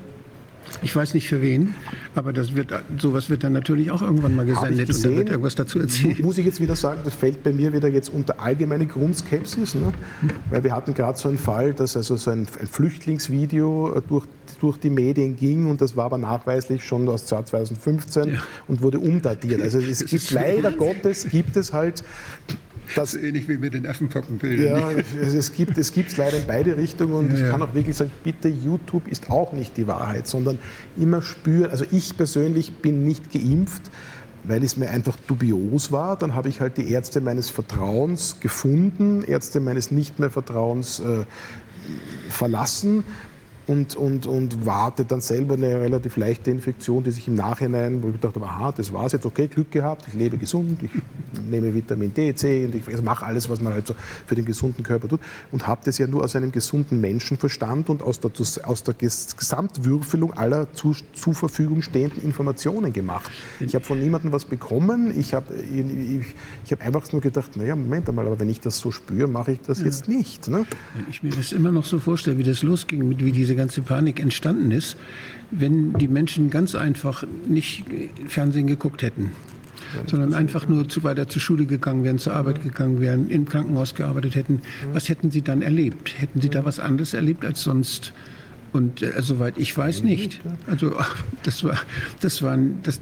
Ich 0.82 0.94
weiß 0.94 1.14
nicht 1.14 1.28
für 1.28 1.42
wen, 1.42 1.74
aber 2.14 2.32
das 2.32 2.54
wird, 2.54 2.72
sowas 2.98 3.30
wird 3.30 3.44
dann 3.44 3.52
natürlich 3.52 3.90
auch 3.90 4.02
irgendwann 4.02 4.36
mal 4.36 4.46
gesendet 4.46 4.88
und 4.88 5.04
dann 5.04 5.16
wird 5.16 5.30
irgendwas 5.30 5.54
dazu 5.54 5.80
erzählt. 5.80 6.20
Muss 6.20 6.38
ich 6.38 6.46
jetzt 6.46 6.60
wieder 6.60 6.76
sagen, 6.76 7.00
das 7.04 7.14
fällt 7.14 7.42
bei 7.42 7.52
mir 7.52 7.72
wieder 7.72 7.88
jetzt 7.88 8.10
unter 8.10 8.40
allgemeine 8.40 8.86
Grundskepsis, 8.86 9.74
ne? 9.74 9.92
weil 10.50 10.62
wir 10.64 10.74
hatten 10.74 10.94
gerade 10.94 11.18
so 11.18 11.28
einen 11.28 11.38
Fall, 11.38 11.74
dass 11.74 11.96
also 11.96 12.16
so 12.16 12.30
ein, 12.30 12.46
ein 12.60 12.66
Flüchtlingsvideo 12.66 13.94
äh, 13.96 14.02
durch, 14.08 14.26
durch 14.60 14.78
die 14.78 14.90
Medien 14.90 15.36
ging 15.36 15.68
und 15.68 15.80
das 15.80 15.96
war 15.96 16.06
aber 16.06 16.18
nachweislich 16.18 16.84
schon 16.84 17.08
aus 17.08 17.26
2015 17.26 18.34
ja. 18.34 18.42
und 18.68 18.82
wurde 18.82 19.00
umdatiert. 19.00 19.60
Also 19.62 19.78
es 19.78 20.04
gibt 20.04 20.30
leider 20.30 20.70
Gottes, 20.72 21.28
gibt 21.28 21.56
es 21.56 21.72
halt 21.72 22.04
das 22.94 23.14
ist 23.14 23.22
ähnlich 23.22 23.48
wie 23.48 23.58
mit 23.58 23.74
den 23.74 23.86
Affenpockenbildern. 23.86 24.96
Ja, 24.96 25.02
es 25.22 25.52
gibt 25.52 25.78
es 25.78 25.92
gibt's 25.92 26.16
leider 26.16 26.38
in 26.38 26.46
beide 26.46 26.76
Richtungen 26.76 27.14
und 27.14 27.32
ja, 27.32 27.44
ich 27.44 27.50
kann 27.50 27.62
auch 27.62 27.74
wirklich 27.74 27.96
sagen, 27.96 28.12
bitte, 28.24 28.48
YouTube 28.48 29.08
ist 29.08 29.30
auch 29.30 29.52
nicht 29.52 29.76
die 29.76 29.86
Wahrheit, 29.86 30.26
sondern 30.26 30.58
immer 30.96 31.22
spüren, 31.22 31.70
also 31.70 31.84
ich 31.90 32.16
persönlich 32.16 32.74
bin 32.76 33.04
nicht 33.04 33.32
geimpft, 33.32 33.82
weil 34.44 34.62
es 34.64 34.76
mir 34.76 34.90
einfach 34.90 35.16
dubios 35.26 35.92
war. 35.92 36.16
Dann 36.16 36.34
habe 36.34 36.48
ich 36.48 36.60
halt 36.60 36.76
die 36.76 36.90
Ärzte 36.90 37.20
meines 37.20 37.50
Vertrauens 37.50 38.40
gefunden, 38.40 39.22
Ärzte 39.22 39.60
meines 39.60 39.90
nicht 39.90 40.18
mehr 40.18 40.30
Vertrauens 40.30 41.00
äh, 41.00 41.24
verlassen 42.28 43.04
und, 43.68 43.96
und, 43.96 44.26
und 44.26 44.64
warte 44.64 45.04
dann 45.04 45.20
selber 45.20 45.54
eine 45.54 45.78
relativ 45.80 46.16
leichte 46.16 46.50
Infektion, 46.50 47.04
die 47.04 47.10
sich 47.10 47.28
im 47.28 47.34
Nachhinein, 47.34 48.02
wo 48.02 48.08
ich 48.08 48.14
gedacht 48.14 48.34
habe, 48.34 48.46
aha, 48.46 48.72
das 48.72 48.92
war 48.94 49.04
es 49.04 49.12
jetzt, 49.12 49.26
okay, 49.26 49.46
Glück 49.46 49.70
gehabt, 49.70 50.06
ich 50.08 50.14
lebe 50.14 50.38
gesund, 50.38 50.82
ich 50.82 50.90
nehme 51.48 51.74
Vitamin 51.74 52.12
D, 52.14 52.34
C 52.34 52.64
und 52.64 52.74
ich 52.74 52.88
also 52.88 53.02
mache 53.02 53.26
alles, 53.26 53.48
was 53.50 53.60
man 53.60 53.74
halt 53.74 53.86
so 53.86 53.94
für 54.26 54.34
den 54.34 54.46
gesunden 54.46 54.82
Körper 54.82 55.06
tut 55.08 55.20
und 55.52 55.66
habe 55.66 55.82
das 55.84 55.98
ja 55.98 56.06
nur 56.06 56.24
aus 56.24 56.34
einem 56.34 56.50
gesunden 56.50 56.98
Menschenverstand 57.02 57.90
und 57.90 58.02
aus 58.02 58.20
der, 58.20 58.30
aus 58.64 58.82
der 58.82 58.94
Gesamtwürfelung 58.94 60.32
aller 60.32 60.72
zu, 60.72 60.96
zur 61.12 61.34
Verfügung 61.34 61.82
stehenden 61.82 62.22
Informationen 62.22 62.94
gemacht. 62.94 63.30
Ich 63.60 63.74
habe 63.74 63.84
von 63.84 64.00
niemandem 64.00 64.32
was 64.32 64.46
bekommen, 64.46 65.12
ich 65.18 65.34
habe 65.34 65.54
ich, 65.54 66.34
ich 66.64 66.72
hab 66.72 66.84
einfach 66.84 67.12
nur 67.12 67.20
gedacht, 67.20 67.54
naja, 67.58 67.76
Moment 67.76 68.08
einmal, 68.08 68.26
aber 68.26 68.40
wenn 68.40 68.48
ich 68.48 68.60
das 68.60 68.78
so 68.78 68.90
spüre, 68.90 69.28
mache 69.28 69.52
ich 69.52 69.60
das 69.66 69.80
ja. 69.80 69.84
jetzt 69.84 70.08
nicht. 70.08 70.48
Ne? 70.48 70.64
Ich 71.10 71.22
mir 71.22 71.32
das 71.32 71.52
immer 71.52 71.70
noch 71.70 71.84
so 71.84 71.98
vorstelle, 71.98 72.38
wie 72.38 72.44
das 72.44 72.62
losging, 72.62 73.18
wie 73.18 73.32
diese 73.32 73.57
ganze 73.58 73.82
Panik 73.82 74.20
entstanden 74.20 74.70
ist, 74.70 74.96
wenn 75.50 75.92
die 75.94 76.08
Menschen 76.08 76.50
ganz 76.50 76.74
einfach 76.74 77.24
nicht 77.46 77.84
Fernsehen 78.28 78.66
geguckt 78.66 79.02
hätten, 79.02 79.32
sondern 80.06 80.34
einfach 80.34 80.68
nur 80.68 80.88
zu 80.88 81.02
weiter 81.02 81.28
zur 81.28 81.42
Schule 81.42 81.66
gegangen 81.66 82.04
wären, 82.04 82.18
zur 82.18 82.34
Arbeit 82.34 82.62
gegangen 82.62 83.00
wären, 83.00 83.28
im 83.28 83.46
Krankenhaus 83.46 83.94
gearbeitet 83.94 84.34
hätten. 84.34 84.62
Was 84.92 85.08
hätten 85.08 85.30
sie 85.30 85.42
dann 85.42 85.62
erlebt? 85.62 86.14
Hätten 86.18 86.40
sie 86.40 86.50
da 86.50 86.64
was 86.64 86.78
anderes 86.78 87.14
erlebt 87.14 87.44
als 87.44 87.62
sonst? 87.62 88.12
Und 88.72 89.02
äh, 89.02 89.12
soweit 89.22 89.56
ich 89.56 89.76
weiß 89.76 90.02
nicht. 90.02 90.40
Also 90.66 90.94
das 91.42 91.64
war, 91.64 91.78
das 92.20 92.42
waren, 92.42 92.80
das, 92.82 93.00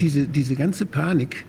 diese, 0.00 0.26
diese 0.26 0.54
ganze 0.54 0.86
Panik, 0.86 1.44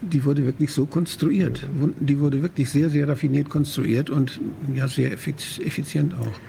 die 0.00 0.24
wurde 0.24 0.44
wirklich 0.46 0.72
so 0.72 0.86
konstruiert. 0.86 1.66
Die 2.00 2.18
wurde 2.18 2.42
wirklich 2.42 2.70
sehr, 2.70 2.88
sehr 2.88 3.08
raffiniert 3.08 3.48
konstruiert 3.48 4.10
und 4.10 4.40
ja 4.74 4.88
sehr 4.88 5.12
effizient 5.12 6.14
auch. 6.14 6.40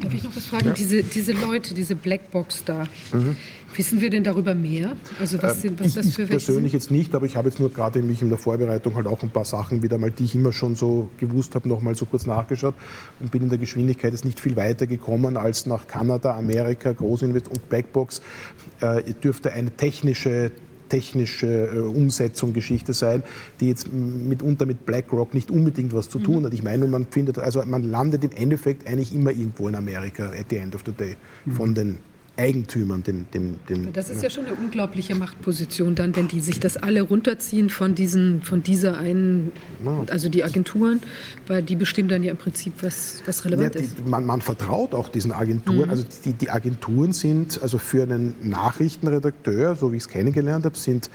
Darf 0.00 0.14
ich 0.14 0.22
noch 0.22 0.34
was 0.34 0.46
fragen? 0.46 0.68
Ja. 0.68 0.72
Diese, 0.72 1.02
diese 1.02 1.32
Leute, 1.32 1.74
diese 1.74 1.94
Blackbox 1.94 2.64
da, 2.64 2.84
mhm. 3.12 3.36
wissen 3.76 4.00
wir 4.00 4.10
denn 4.10 4.24
darüber 4.24 4.54
mehr? 4.54 4.96
Also 5.18 5.42
was, 5.42 5.60
sind, 5.60 5.78
was 5.78 5.88
ich, 5.88 5.94
das 5.94 6.14
für 6.14 6.22
ich 6.22 6.30
persönlich 6.30 6.72
jetzt 6.72 6.90
nicht, 6.90 7.14
aber 7.14 7.26
ich 7.26 7.36
habe 7.36 7.48
jetzt 7.48 7.60
nur 7.60 7.70
gerade 7.70 8.02
mich 8.02 8.22
in 8.22 8.28
der 8.28 8.38
Vorbereitung 8.38 8.94
halt 8.94 9.06
auch 9.06 9.22
ein 9.22 9.30
paar 9.30 9.44
Sachen 9.44 9.82
wieder 9.82 9.98
mal, 9.98 10.10
die 10.10 10.24
ich 10.24 10.34
immer 10.34 10.52
schon 10.52 10.74
so 10.74 11.10
gewusst 11.18 11.54
habe, 11.54 11.68
noch 11.68 11.82
mal 11.82 11.94
so 11.94 12.06
kurz 12.06 12.26
nachgeschaut 12.26 12.74
und 13.20 13.30
bin 13.30 13.42
in 13.42 13.50
der 13.50 13.58
Geschwindigkeit 13.58 14.12
jetzt 14.12 14.24
nicht 14.24 14.40
viel 14.40 14.56
weiter 14.56 14.86
gekommen 14.86 15.36
als 15.36 15.66
nach 15.66 15.86
Kanada, 15.86 16.36
Amerika, 16.36 16.92
Großinvest 16.92 17.48
und 17.48 17.68
Blackbox 17.68 18.22
äh, 18.80 19.12
dürfte 19.14 19.52
eine 19.52 19.70
technische 19.70 20.52
technische 20.90 21.46
äh, 21.46 21.78
Umsetzung, 21.78 22.52
Geschichte 22.52 22.92
sein, 22.92 23.22
die 23.60 23.68
jetzt 23.68 23.90
mitunter 23.90 24.66
mit 24.66 24.84
BlackRock 24.84 25.32
nicht 25.32 25.50
unbedingt 25.50 25.94
was 25.94 26.10
zu 26.10 26.18
tun 26.18 26.40
mhm. 26.40 26.46
hat. 26.46 26.54
Ich 26.54 26.62
meine, 26.62 26.86
man 26.86 27.06
findet, 27.06 27.38
also 27.38 27.64
man 27.64 27.84
landet 27.84 28.24
im 28.24 28.32
Endeffekt 28.32 28.86
eigentlich 28.86 29.14
immer 29.14 29.30
irgendwo 29.30 29.68
in 29.68 29.74
Amerika 29.74 30.26
at 30.26 30.46
the 30.50 30.56
end 30.56 30.74
of 30.74 30.82
the 30.84 30.92
day 30.92 31.16
mhm. 31.46 31.52
von 31.52 31.74
den 31.74 31.98
Eigentümern. 32.40 33.02
Den, 33.02 33.26
den, 33.32 33.60
den, 33.68 33.92
das 33.92 34.08
ist 34.08 34.22
ja 34.22 34.30
schon 34.30 34.46
eine 34.46 34.54
unglaubliche 34.54 35.14
Machtposition 35.14 35.94
dann, 35.94 36.16
wenn 36.16 36.26
die 36.26 36.40
sich 36.40 36.58
das 36.58 36.76
alle 36.76 37.02
runterziehen 37.02 37.68
von, 37.68 37.94
diesen, 37.94 38.42
von 38.42 38.62
dieser 38.62 38.98
einen, 38.98 39.52
also 40.08 40.28
die 40.28 40.42
Agenturen, 40.42 41.00
weil 41.46 41.62
die 41.62 41.76
bestimmen 41.76 42.08
dann 42.08 42.22
ja 42.22 42.30
im 42.30 42.38
Prinzip, 42.38 42.72
was, 42.80 43.22
was 43.26 43.44
relevant 43.44 43.74
ja, 43.74 43.80
die, 43.82 43.86
ist. 43.86 44.06
Man, 44.06 44.24
man, 44.24 44.40
vertraut 44.40 44.94
auch 44.94 45.08
diesen 45.08 45.32
Agenturen. 45.32 45.84
Mhm. 45.84 45.90
Also 45.90 46.04
die, 46.24 46.32
die 46.32 46.50
Agenturen 46.50 47.12
sind, 47.12 47.62
also 47.62 47.76
für 47.76 48.02
einen 48.02 48.34
Nachrichtenredakteur, 48.42 49.76
so 49.76 49.92
wie 49.92 49.96
ich 49.98 50.04
es 50.04 50.08
kennengelernt 50.08 50.64
habe, 50.64 50.76
sind 50.76 51.10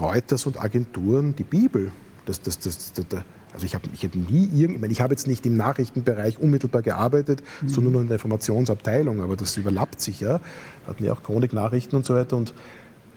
Reuters 0.00 0.46
und 0.46 0.60
Agenturen 0.60 1.36
die 1.36 1.44
Bibel. 1.44 1.92
Das, 2.26 2.40
das, 2.40 2.58
das, 2.58 2.92
das, 2.92 3.22
also 3.54 3.66
ich 3.66 3.74
habe 3.74 3.88
ich 3.94 4.04
hab 4.04 4.14
nie 4.14 4.50
irgend, 4.52 4.76
ich, 4.76 4.80
meine, 4.80 4.92
ich 4.92 5.00
habe 5.00 5.14
jetzt 5.14 5.26
nicht 5.28 5.46
im 5.46 5.56
Nachrichtenbereich 5.56 6.38
unmittelbar 6.38 6.82
gearbeitet, 6.82 7.42
mhm. 7.62 7.68
sondern 7.68 7.92
nur 7.92 8.02
in 8.02 8.08
der 8.08 8.16
Informationsabteilung, 8.16 9.22
aber 9.22 9.36
das 9.36 9.56
überlappt 9.56 10.00
sich 10.00 10.20
ja. 10.20 10.40
Hatten 10.86 11.04
ja 11.04 11.12
auch 11.12 11.22
Chroniknachrichten 11.22 11.96
und 11.96 12.04
so 12.04 12.14
weiter 12.14 12.36
und 12.36 12.52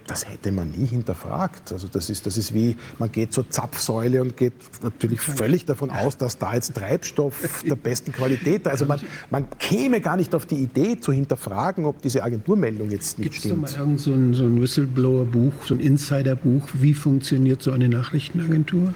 das 0.08 0.30
hätte 0.30 0.54
man 0.54 0.72
nie 0.72 0.86
hinterfragt. 0.86 1.74
Also 1.74 1.90
das 1.92 2.10
ist, 2.10 2.26
das 2.26 2.38
ist 2.38 2.54
wie, 2.54 2.78
man 2.98 3.12
geht 3.12 3.34
zur 3.34 3.50
Zapfsäule 3.50 4.22
und 4.22 4.38
geht 4.38 4.54
natürlich 4.82 5.20
völlig 5.20 5.66
davon 5.66 5.90
aus, 5.90 6.18
dass 6.18 6.38
da 6.38 6.54
jetzt 6.54 6.74
Treibstoff 6.76 7.64
der 7.68 7.76
besten 7.76 8.14
Qualität 8.14 8.66
da 8.66 8.70
ist. 8.70 8.82
Also 8.82 8.86
man, 8.86 9.02
man 9.30 9.48
käme 9.60 10.00
gar 10.00 10.16
nicht 10.16 10.34
auf 10.34 10.46
die 10.46 10.56
Idee 10.56 11.00
zu 11.00 11.12
hinterfragen, 11.12 11.84
ob 11.84 12.02
diese 12.02 12.24
Agenturmeldung 12.24 12.90
jetzt 12.90 13.20
nicht 13.20 13.32
Gibt's 13.32 13.40
stimmt. 13.40 13.56
Gibt 13.56 13.70
es 13.70 13.76
mal 13.76 13.82
irgend 13.82 14.00
so 14.00 14.14
ein, 14.14 14.34
so 14.34 14.44
ein 14.46 14.62
Whistleblower-Buch, 14.62 15.54
so 15.66 15.74
ein 15.74 15.82
Insider-Buch, 15.82 16.70
wie 16.74 16.94
funktioniert 16.94 17.62
so 17.62 17.72
eine 17.72 17.90
Nachrichtenagentur? 17.90 18.94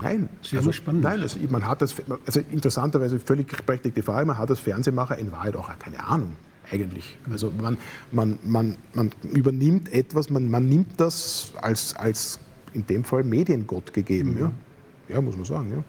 Nein, 0.00 0.28
sehr 0.42 0.58
also, 0.58 0.72
spannend. 0.72 1.04
Nein, 1.04 1.20
also 1.20 1.38
man 1.48 1.66
hat 1.66 1.82
das, 1.82 1.94
also 2.26 2.40
interessanterweise 2.50 3.18
völlig 3.18 3.48
berechtigte 3.64 4.02
Frage, 4.02 4.26
man 4.26 4.38
hat 4.38 4.50
als 4.50 4.60
Fernsehmacher 4.60 5.18
in 5.18 5.32
Wahrheit 5.32 5.56
auch 5.56 5.70
keine 5.78 6.04
Ahnung 6.04 6.36
eigentlich. 6.70 7.16
Also 7.30 7.50
man, 7.50 7.78
man, 8.10 8.38
man, 8.42 8.76
man 8.94 9.10
übernimmt 9.32 9.92
etwas, 9.92 10.30
man, 10.30 10.50
man 10.50 10.68
nimmt 10.68 11.00
das 11.00 11.52
als, 11.60 11.94
als 11.96 12.38
in 12.72 12.86
dem 12.86 13.04
Fall 13.04 13.24
Mediengott 13.24 13.92
gegeben. 13.92 14.34
Mhm. 14.34 14.38
Ja? 14.40 14.52
ja, 15.08 15.20
muss 15.20 15.36
man 15.36 15.44
sagen. 15.44 15.70
Ja. 15.70 15.84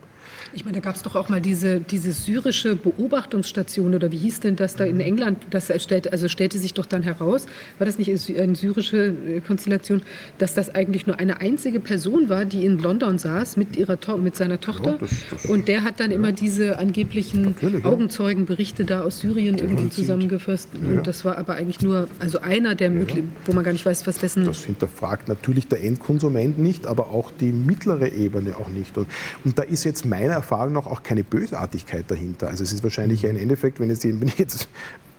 Ich 0.54 0.66
meine, 0.66 0.76
da 0.78 0.82
gab 0.82 0.95
es 0.95 1.02
doch 1.04 1.16
auch 1.16 1.30
mal 1.30 1.41
diese, 1.41 1.80
diese 1.80 2.12
syrische 2.12 2.76
Beobachtungsstation 2.76 3.93
oder 3.95 4.12
wie 4.12 4.18
hieß 4.18 4.39
denn 4.39 4.56
das 4.56 4.76
da 4.76 4.84
in 4.86 5.00
England? 5.00 5.39
Das 5.50 5.72
stellte, 5.84 6.12
also 6.12 6.28
stellte 6.30 6.58
sich 6.60 6.74
doch 6.74 6.86
dann 6.86 7.04
heraus, 7.04 7.45
war 7.78 7.86
das 7.86 7.98
nicht 7.98 8.10
eine 8.10 8.56
syrische 8.56 9.08
äh, 9.28 9.41
Konstellation, 9.41 10.02
dass 10.38 10.54
das 10.54 10.74
eigentlich 10.74 11.08
nur 11.08 11.20
eine 11.20 11.41
einzige 11.41 11.80
Person 11.80 12.30
war, 12.30 12.45
die 12.45 12.66
in 12.66 12.80
London 12.80 13.18
saß 13.18 13.58
mit, 13.58 13.76
ihrer 13.76 14.00
to 14.00 14.18
mit 14.18 14.36
seiner 14.36 14.60
Tochter. 14.60 14.91
Ja, 14.91 14.98
das- 15.00 15.10
das- 15.32 15.45
und 15.45 15.68
der 15.68 15.84
hat 15.84 16.00
dann 16.00 16.12
immer 16.12 16.32
diese 16.32 16.80
angeblichen 16.80 17.56
ja. 17.62 17.86
Augenzeugenberichte 17.86 18.86
da 18.86 19.02
aus 19.02 19.20
Syrien 19.20 19.58
irgendwie 19.58 19.89
zusammengefasst. 19.89 20.70
Und 20.82 21.06
das 21.08 21.26
war 21.26 21.38
aber 21.38 21.56
eigentlich 21.56 21.82
nur, 21.82 22.08
also 22.20 22.39
einer 22.39 22.76
der 22.76 22.89
möglich, 22.89 23.24
wo 23.45 23.54
man 23.54 23.64
gar 23.64 23.72
nicht 23.74 23.86
weiß, 23.86 24.08
was 24.08 24.18
dessen. 24.20 24.45
Das 24.45 24.64
hinterfragt 24.64 25.28
natürlich 25.28 25.68
der 25.68 25.84
Endkonsument 25.84 26.58
nicht, 26.58 26.88
aber 26.88 27.10
auch 27.12 27.32
die 27.39 27.52
mittlere 27.52 28.12
Ebene 28.12 28.56
auch 28.58 28.70
nicht. 28.70 28.98
Und, 28.98 29.08
und 29.43 29.58
da 29.58 29.64
ist 29.64 29.84
jetzt 29.84 30.06
meiner 30.06 30.37
Erfahrung 30.38 30.74
nach 30.74 30.86
auch 30.86 31.04
keine 31.04 31.24
Bösartigkeit 31.24 32.06
dahinter. 32.10 32.48
Also 32.48 32.64
es 32.64 32.72
ist 32.74 32.84
wahrscheinlich 32.84 33.24
im 33.24 33.38
Endeffekt, 33.38 33.80
wenn, 33.80 33.90
jetzt, 33.90 34.04
die- 34.04 34.20
wenn 34.20 34.28
ich 34.28 34.38
jetzt 34.40 34.68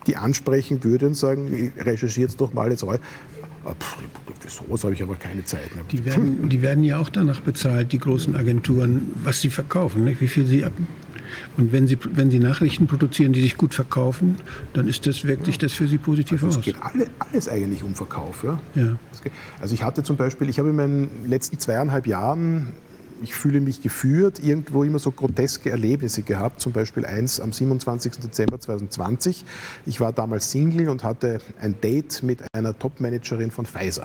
die 0.06 0.16
ansprechen 0.16 0.82
würde 0.84 1.06
und 1.08 1.14
sagen, 1.14 1.72
recherchiert 1.78 2.40
doch 2.40 2.52
mal 2.54 2.70
jetzt 2.70 2.82
eu. 2.84 2.96
Ah, 3.64 3.74
pff, 3.78 3.96
Für 4.40 4.48
sowas 4.50 4.84
habe 4.84 4.94
ich 4.94 5.02
aber 5.02 5.16
keine 5.16 5.44
Zeit 5.44 5.74
mehr. 5.74 5.84
Die 5.90 6.04
werden, 6.04 6.48
die 6.48 6.62
werden 6.62 6.84
ja 6.84 6.98
auch 6.98 7.10
danach 7.10 7.40
bezahlt, 7.40 7.92
die 7.92 7.98
großen 7.98 8.34
Agenturen, 8.36 9.10
was 9.24 9.40
sie 9.40 9.50
verkaufen, 9.50 10.04
nicht? 10.04 10.20
wie 10.20 10.28
viel 10.28 10.46
sie 10.46 10.64
ab. 10.64 10.72
Und 11.58 11.72
wenn 11.72 11.86
sie, 11.86 11.98
wenn 12.14 12.30
sie 12.30 12.38
Nachrichten 12.38 12.86
produzieren, 12.86 13.32
die 13.34 13.42
sich 13.42 13.58
gut 13.58 13.74
verkaufen, 13.74 14.36
dann 14.72 14.88
ist 14.88 15.06
das 15.06 15.24
wirklich 15.24 15.58
das 15.58 15.72
für 15.74 15.86
sie 15.86 15.98
positiv 15.98 16.42
Es 16.42 16.56
aus. 16.56 16.64
geht 16.64 16.76
alle, 16.80 17.08
alles 17.18 17.48
eigentlich 17.48 17.82
um 17.82 17.94
Verkauf. 17.94 18.44
Ja? 18.44 18.58
Ja. 18.74 18.96
Es 19.12 19.20
Also 19.60 19.74
ich 19.74 19.82
hatte 19.82 20.02
zum 20.02 20.16
Beispiel, 20.16 20.48
ich 20.48 20.58
habe 20.58 20.70
in 20.70 20.76
meinen 20.76 21.10
letzten 21.26 21.58
zweieinhalb 21.58 22.06
Jahren, 22.06 22.72
ich 23.22 23.34
fühle 23.34 23.60
mich 23.60 23.82
geführt, 23.82 24.38
irgendwo 24.42 24.84
immer 24.84 24.98
so 24.98 25.10
groteske 25.10 25.70
Erlebnisse 25.70 26.22
gehabt. 26.22 26.60
Zum 26.60 26.72
Beispiel 26.72 27.04
eins 27.06 27.40
am 27.40 27.52
27. 27.52 28.12
Dezember 28.18 28.60
2020. 28.60 29.44
Ich 29.86 30.00
war 30.00 30.12
damals 30.12 30.50
Single 30.50 30.88
und 30.88 31.04
hatte 31.04 31.38
ein 31.60 31.80
Date 31.80 32.22
mit 32.22 32.42
einer 32.52 32.78
Topmanagerin 32.78 33.50
von 33.50 33.66
Pfizer. 33.66 34.04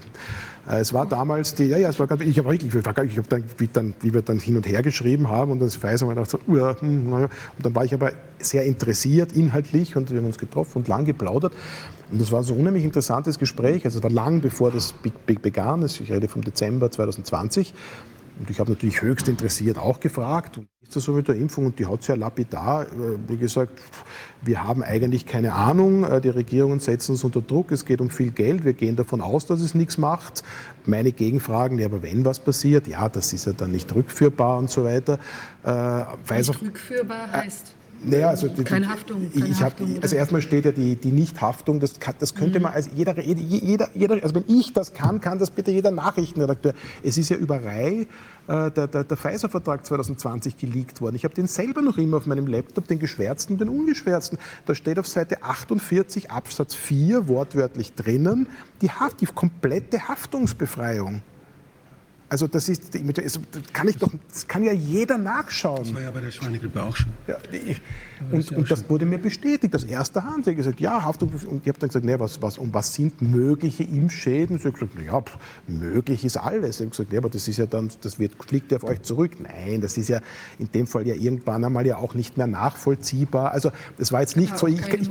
Äh, 0.69 0.79
Es 0.79 0.93
war 0.93 1.05
damals 1.05 1.55
die, 1.55 1.65
ja, 1.65 1.77
ja, 1.77 1.89
es 1.89 1.99
war 1.99 2.07
ganz, 2.07 2.21
ich 2.21 2.37
habe 2.39 2.49
wirklich, 2.49 2.73
ich 2.73 2.79
ich 2.79 3.17
habe 3.17 3.27
dann, 3.29 3.43
wie, 3.57 3.67
dann, 3.67 3.93
wie 4.01 4.13
wir 4.13 4.21
dann 4.21 4.39
hin 4.39 4.55
und 4.55 4.67
her 4.67 4.81
geschrieben 4.81 5.27
haben 5.29 5.51
und 5.51 5.59
das 5.59 5.75
Pfizer 5.75 6.07
war 6.07 6.15
gedacht 6.15 6.31
so, 6.31 6.39
ja. 6.47 6.71
und 6.81 7.29
dann 7.61 7.75
war 7.75 7.85
ich 7.85 7.93
aber 7.93 8.11
sehr 8.39 8.63
interessiert 8.65 9.33
inhaltlich 9.33 9.95
und 9.95 10.09
wir 10.11 10.17
haben 10.17 10.25
uns 10.25 10.37
getroffen 10.37 10.79
und 10.79 10.87
lang 10.87 11.05
geplaudert. 11.05 11.53
Und 12.11 12.21
das 12.21 12.31
war 12.31 12.43
so 12.43 12.53
ein 12.53 12.59
unheimlich 12.59 12.83
interessantes 12.83 13.39
Gespräch. 13.39 13.85
Also 13.85 14.03
war 14.03 14.09
lang 14.11 14.41
bevor 14.41 14.69
das 14.69 14.93
be- 14.93 15.11
be- 15.25 15.39
begann. 15.39 15.83
Ich 15.83 16.11
rede 16.11 16.27
vom 16.27 16.43
Dezember 16.43 16.91
2020. 16.91 17.73
Und 18.39 18.49
ich 18.49 18.59
habe 18.59 18.71
natürlich 18.71 19.01
höchst 19.01 19.27
interessiert 19.27 19.77
auch 19.77 19.99
gefragt, 19.99 20.57
und 20.57 20.67
ist 20.81 20.95
das 20.95 21.03
so 21.03 21.13
mit 21.13 21.27
der 21.27 21.35
Impfung? 21.35 21.67
Und 21.67 21.79
die 21.79 21.85
hat 21.85 22.03
sehr 22.03 22.17
lapidar, 22.17 22.83
äh, 22.83 23.17
wie 23.27 23.37
gesagt, 23.37 23.79
wir 24.41 24.63
haben 24.63 24.83
eigentlich 24.83 25.25
keine 25.25 25.53
Ahnung, 25.53 26.03
äh, 26.03 26.19
die 26.19 26.29
Regierungen 26.29 26.79
setzen 26.79 27.13
uns 27.13 27.23
unter 27.23 27.41
Druck, 27.41 27.71
es 27.71 27.85
geht 27.85 28.01
um 28.01 28.09
viel 28.09 28.31
Geld, 28.31 28.65
wir 28.65 28.73
gehen 28.73 28.95
davon 28.95 29.21
aus, 29.21 29.45
dass 29.45 29.61
es 29.61 29.73
nichts 29.75 29.97
macht. 29.97 30.43
Meine 30.85 31.11
Gegenfragen, 31.11 31.79
ja, 31.79 31.85
aber 31.85 32.01
wenn 32.01 32.25
was 32.25 32.39
passiert, 32.39 32.87
ja, 32.87 33.07
das 33.07 33.33
ist 33.33 33.45
ja 33.45 33.53
dann 33.53 33.71
nicht 33.71 33.93
rückführbar 33.93 34.57
und 34.57 34.69
so 34.69 34.83
weiter. 34.83 35.19
Äh, 35.63 36.05
Pfizer, 36.25 36.53
Nicht 36.53 36.61
rückführbar 36.61 37.31
heißt. 37.31 37.75
Naja, 38.03 38.29
also 38.29 38.47
die, 38.47 38.63
Keine 38.63 38.89
Haftung, 38.89 39.27
Ich, 39.33 39.39
keine 39.39 39.51
ich 39.51 39.61
hab, 39.61 39.71
Haftung, 39.71 39.99
also 40.01 40.15
erstmal 40.15 40.41
steht 40.41 40.65
ja 40.65 40.71
die, 40.71 40.95
die 40.95 41.11
Nichthaftung, 41.11 41.79
das, 41.79 41.99
kann, 41.99 42.15
das 42.19 42.35
könnte 42.35 42.59
Mhm. 42.59 42.63
man, 42.63 42.73
also 42.73 42.89
jeder, 42.95 43.19
jeder, 43.21 43.89
jeder, 43.93 44.23
also 44.23 44.35
wenn 44.35 44.45
ich 44.47 44.73
das 44.73 44.93
kann, 44.93 45.21
kann 45.21 45.39
das 45.39 45.51
bitte 45.51 45.71
jeder 45.71 45.91
Nachrichtenredakteur. 45.91 46.73
Es 47.03 47.17
ist 47.17 47.29
ja 47.29 47.37
Überrei 47.37 48.07
äh, 48.47 48.71
der, 48.71 48.87
der, 48.87 49.03
der 49.03 49.17
Pfizer-Vertrag 49.17 49.85
2020 49.85 50.57
geleakt 50.57 51.01
worden. 51.01 51.15
Ich 51.15 51.23
habe 51.23 51.33
den 51.33 51.47
selber 51.47 51.81
noch 51.81 51.97
immer 51.97 52.17
auf 52.17 52.25
meinem 52.25 52.47
Laptop, 52.47 52.87
den 52.87 52.99
geschwärzten 52.99 53.55
und 53.55 53.61
den 53.61 53.69
ungeschwärzten. 53.69 54.37
Da 54.65 54.75
steht 54.75 54.99
auf 54.99 55.07
Seite 55.07 55.43
48 55.43 56.29
Absatz 56.31 56.75
4 56.75 57.27
wortwörtlich 57.27 57.93
drinnen, 57.93 58.47
die, 58.81 58.91
Haft, 58.91 59.21
die 59.21 59.25
komplette 59.27 60.07
Haftungsbefreiung. 60.07 61.21
Also 62.33 62.47
das 62.47 62.67
ist, 62.67 62.95
das 62.95 63.39
kann 63.73 63.87
ich 63.87 63.97
doch, 63.97 64.09
das 64.31 64.47
kann 64.47 64.63
ja 64.63 64.73
jeder 64.73 65.19
nachschauen. 65.19 65.83
Das 65.83 65.93
war 65.93 66.01
ja 66.01 66.09
bei 66.09 66.19
der 66.19 66.31
Schweinegrippe 66.31 66.81
auch 66.81 66.95
schon. 66.95 67.11
Ja, 67.27 67.37
ich, 67.51 67.79
und, 68.31 68.51
und 68.51 68.71
das 68.71 68.89
wurde 68.89 69.05
mir 69.05 69.17
bestätigt, 69.17 69.75
aus 69.75 69.83
erster 69.83 70.23
Hand. 70.23 70.41
Ich 70.41 70.47
habe 70.47 70.55
gesagt, 70.55 70.79
ja, 70.79 71.03
Haftung. 71.03 71.29
Und 71.29 71.61
ich 71.63 71.69
habe 71.69 71.79
dann 71.79 71.89
gesagt, 71.89 72.05
nee, 72.05 72.17
was, 72.17 72.41
was, 72.41 72.57
und 72.57 72.73
was 72.73 72.93
sind 72.93 73.21
mögliche 73.21 73.83
Impfschäden? 73.83 74.57
Ich 74.57 74.65
habe 74.65 74.73
gesagt, 74.73 74.91
ja, 75.05 75.21
pff, 75.21 75.37
möglich 75.67 76.25
ist 76.25 76.37
alles. 76.37 76.77
Ich 76.77 76.81
habe 76.81 76.91
gesagt, 76.91 77.11
nee, 77.11 77.17
aber 77.17 77.29
das 77.29 77.47
ist 77.47 77.57
ja 77.57 77.65
dann, 77.65 77.89
das 78.01 78.19
wird, 78.19 78.33
fliegt 78.43 78.71
ja 78.71 78.77
auf 78.77 78.83
euch 78.83 79.01
zurück. 79.01 79.31
Nein, 79.39 79.81
das 79.81 79.97
ist 79.97 80.09
ja 80.09 80.19
in 80.59 80.71
dem 80.71 80.87
Fall 80.87 81.07
ja 81.07 81.15
irgendwann 81.15 81.63
einmal 81.65 81.85
ja 81.85 81.97
auch 81.97 82.13
nicht 82.13 82.37
mehr 82.37 82.47
nachvollziehbar. 82.47 83.51
Also 83.51 83.71
das 83.97 84.11
war 84.11 84.21
jetzt 84.21 84.37
nicht 84.37 84.51
Ja, 84.51 84.57
so, 84.57 84.67
ich, 84.67 84.79
ich, 84.87 85.01
ich, 85.01 85.09